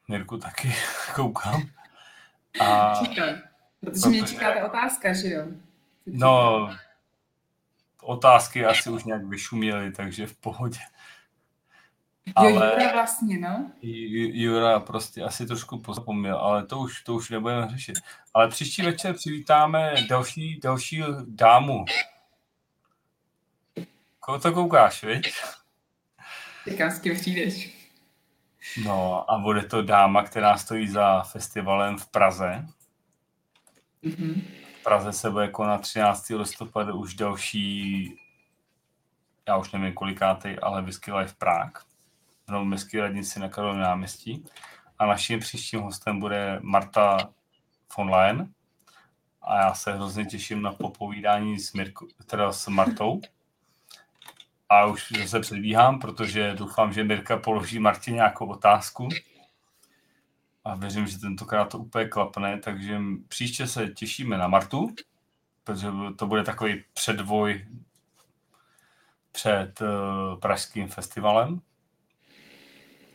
Mirku 0.09 0.39
taky 0.39 0.75
koukám. 1.15 1.63
A... 2.61 2.95
Čekám, 3.05 3.35
protože 3.81 4.09
mě 4.09 4.23
čeká 4.23 4.55
ta 4.55 4.67
otázka, 4.67 5.13
že 5.13 5.29
jo? 5.29 5.47
No, 6.07 6.71
otázky 8.03 8.67
asi 8.67 8.91
už 8.91 9.05
nějak 9.05 9.25
vyšuměly, 9.25 9.93
takže 9.93 10.27
v 10.27 10.37
pohodě. 10.37 10.79
Ale... 12.35 12.51
Jo, 12.51 12.57
Jura 12.57 12.93
vlastně, 12.93 13.39
no. 13.39 13.71
Jura 13.83 14.81
prostě 14.81 15.23
asi 15.23 15.47
trošku 15.47 15.79
pozapomněl, 15.79 16.37
ale 16.37 16.67
to 16.67 16.79
už, 16.79 17.03
to 17.03 17.15
už 17.15 17.31
nebudeme 17.31 17.69
řešit. 17.69 17.99
Ale 18.35 18.49
příští 18.49 18.83
večer 18.83 19.15
přivítáme 19.15 19.95
další, 20.09 20.61
další 20.63 21.03
dámu. 21.27 21.85
Koho 24.21 24.39
to 24.41 24.53
koukáš, 24.53 25.05
viď? 25.05 25.33
Říkám, 26.71 26.91
s 26.91 26.99
kým 26.99 27.15
přijdeš. 27.15 27.79
No 28.85 29.31
a 29.31 29.39
bude 29.39 29.63
to 29.63 29.83
dáma, 29.83 30.23
která 30.23 30.57
stojí 30.57 30.89
za 30.89 31.23
festivalem 31.23 31.99
v 31.99 32.07
Praze. 32.07 32.67
Mm-hmm. 34.05 34.43
V 34.81 34.83
Praze 34.83 35.13
se 35.13 35.31
bude 35.31 35.49
konat 35.49 35.81
13. 35.81 36.31
listopadu 36.31 36.99
už 36.99 37.15
další, 37.15 38.15
já 39.49 39.57
už 39.57 39.73
nevím 39.73 39.93
kolikátej, 39.93 40.59
ale 40.63 40.83
Whisky 40.83 41.13
Life 41.13 41.35
Prague 41.39 41.88
v 42.49 42.51
Novoměstské 42.51 43.01
radnici 43.01 43.41
na 43.41 43.49
Karlově 43.49 43.83
náměstí. 43.83 44.45
A 44.99 45.07
naším 45.07 45.41
příštím 45.41 45.81
hostem 45.81 46.21
bude 46.21 46.59
Marta 46.63 47.31
von 47.97 48.11
Leyen. 48.11 48.53
A 49.43 49.57
já 49.57 49.75
se 49.75 49.93
hrozně 49.93 50.25
těším 50.25 50.63
na 50.63 50.73
popovídání 50.73 51.59
s, 51.59 51.73
Mirko, 51.73 52.07
teda 52.27 52.53
s 52.53 52.69
Martou. 52.69 53.21
A 54.69 54.87
už 54.87 55.13
se 55.27 55.41
předbíhám, 55.41 55.99
protože 55.99 56.55
doufám, 56.55 56.93
že 56.93 57.05
Mirka 57.05 57.37
položí 57.37 57.79
Martě 57.79 58.11
nějakou 58.11 58.47
otázku. 58.47 59.09
A 60.65 60.75
věřím, 60.75 61.07
že 61.07 61.19
tentokrát 61.19 61.65
to 61.65 61.79
úplně 61.79 62.09
klapne, 62.09 62.59
takže 62.59 63.01
příště 63.29 63.67
se 63.67 63.89
těšíme 63.89 64.39
na 64.39 64.49
Martu, 64.49 64.95
protože 65.65 65.89
to 66.17 66.27
bude 66.27 66.45
takový 66.45 66.85
předvoj 66.95 67.67
před 69.33 69.81
uh, 69.81 70.41
Pražským 70.41 70.89
festivalem 70.89 71.61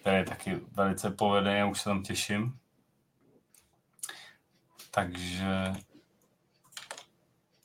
který 0.03 0.17
je 0.17 0.25
taky 0.25 0.59
velice 0.71 1.11
povedený, 1.11 1.57
já 1.57 1.65
už 1.65 1.81
se 1.81 1.83
tam 1.83 2.03
těším. 2.03 2.57
Takže 4.91 5.73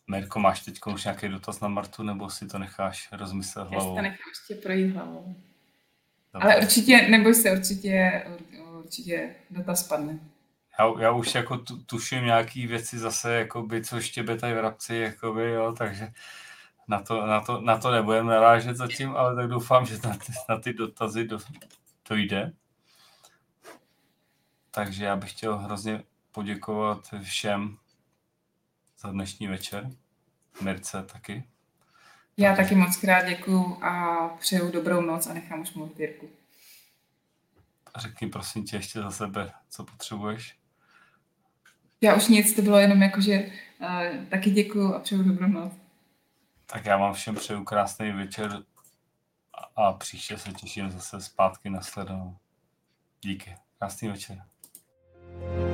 Mirko, 0.07 0.41
máš 0.41 0.60
teď 0.60 0.81
už 0.94 1.05
nějaký 1.05 1.28
dotaz 1.28 1.60
na 1.60 1.68
Martu, 1.68 2.02
nebo 2.02 2.31
si 2.31 2.47
to 2.47 2.58
necháš 2.58 3.08
rozmyslet 3.12 3.68
hlavou? 3.68 3.89
Já 3.89 3.91
si 3.91 3.97
to 3.97 4.02
nechám 4.02 4.28
ještě 4.28 4.55
projít 4.55 4.94
hlavou. 4.94 5.34
Dobře. 6.33 6.49
Ale 6.49 6.57
určitě, 6.60 7.08
neboj 7.08 7.34
se, 7.34 7.52
určitě, 7.52 8.25
určitě 8.78 9.34
dotaz 9.50 9.89
padne. 9.89 10.18
Já, 10.78 10.92
já 11.00 11.10
už 11.10 11.34
jako 11.34 11.58
tu, 11.58 11.83
tuším 11.83 12.25
nějaký 12.25 12.67
věci 12.67 12.99
zase, 12.99 13.34
jakoby, 13.34 13.84
co 13.84 14.00
štěbetají 14.00 14.55
v 14.55 14.60
rabci, 14.60 14.97
jakoby, 14.97 15.50
jo, 15.50 15.75
takže 15.78 16.12
na 16.89 17.02
to, 17.02 17.26
na, 17.26 17.41
to, 17.41 17.60
na 17.60 17.78
to 17.78 17.91
nebudeme 17.91 18.33
narážet 18.33 18.76
zatím, 18.76 19.17
ale 19.17 19.36
tak 19.36 19.49
doufám, 19.49 19.86
že 19.86 19.99
na 20.05 20.17
ty, 20.17 20.33
na 20.49 20.58
ty 20.58 20.73
dotazy 20.73 21.25
do, 21.25 21.39
to 22.09 22.15
jde. 22.15 22.53
takže 24.70 25.05
já 25.05 25.17
bych 25.17 25.31
chtěl 25.31 25.59
hrozně 25.59 26.03
poděkovat 26.33 27.15
všem 27.23 27.78
za 28.99 29.11
dnešní 29.11 29.47
večer. 29.47 29.91
Mirce 30.61 31.03
taky. 31.03 31.45
Já 32.37 32.57
taky 32.57 32.75
moc 32.75 32.97
krát 32.97 33.28
děkuju 33.28 33.85
a 33.85 34.28
přeju 34.28 34.70
dobrou 34.70 35.01
noc 35.01 35.27
a 35.27 35.35
nechám 35.35 35.61
už 35.61 35.73
mluvit 35.73 36.01
Jirku. 36.01 36.28
Řekni 37.97 38.28
prosím 38.28 38.65
tě 38.65 38.77
ještě 38.77 39.01
za 39.01 39.11
sebe, 39.11 39.53
co 39.69 39.85
potřebuješ. 39.85 40.59
Já 42.01 42.15
už 42.15 42.28
nic, 42.28 42.55
to 42.55 42.62
bylo 42.62 42.78
jenom 42.78 43.03
jako, 43.03 43.20
že 43.20 43.51
uh, 43.81 44.25
taky 44.31 44.51
děkuju 44.51 44.95
a 44.95 44.99
přeju 44.99 45.23
dobrou 45.23 45.49
noc. 45.49 45.73
Tak 46.67 46.87
já 46.87 46.97
vám 46.97 47.15
všem 47.15 47.35
přeju 47.35 47.65
krásný 47.65 48.12
večer 48.12 48.62
a 49.77 49.93
příště 49.93 50.39
se 50.39 50.53
těším 50.53 50.91
zase 50.91 51.20
zpátky 51.20 51.70
na 51.70 51.81
sledanou. 51.81 52.37
Díky. 53.20 53.57
Krásný 53.78 54.09
večer. 54.09 54.45
thank 55.41 55.62
you 55.62 55.68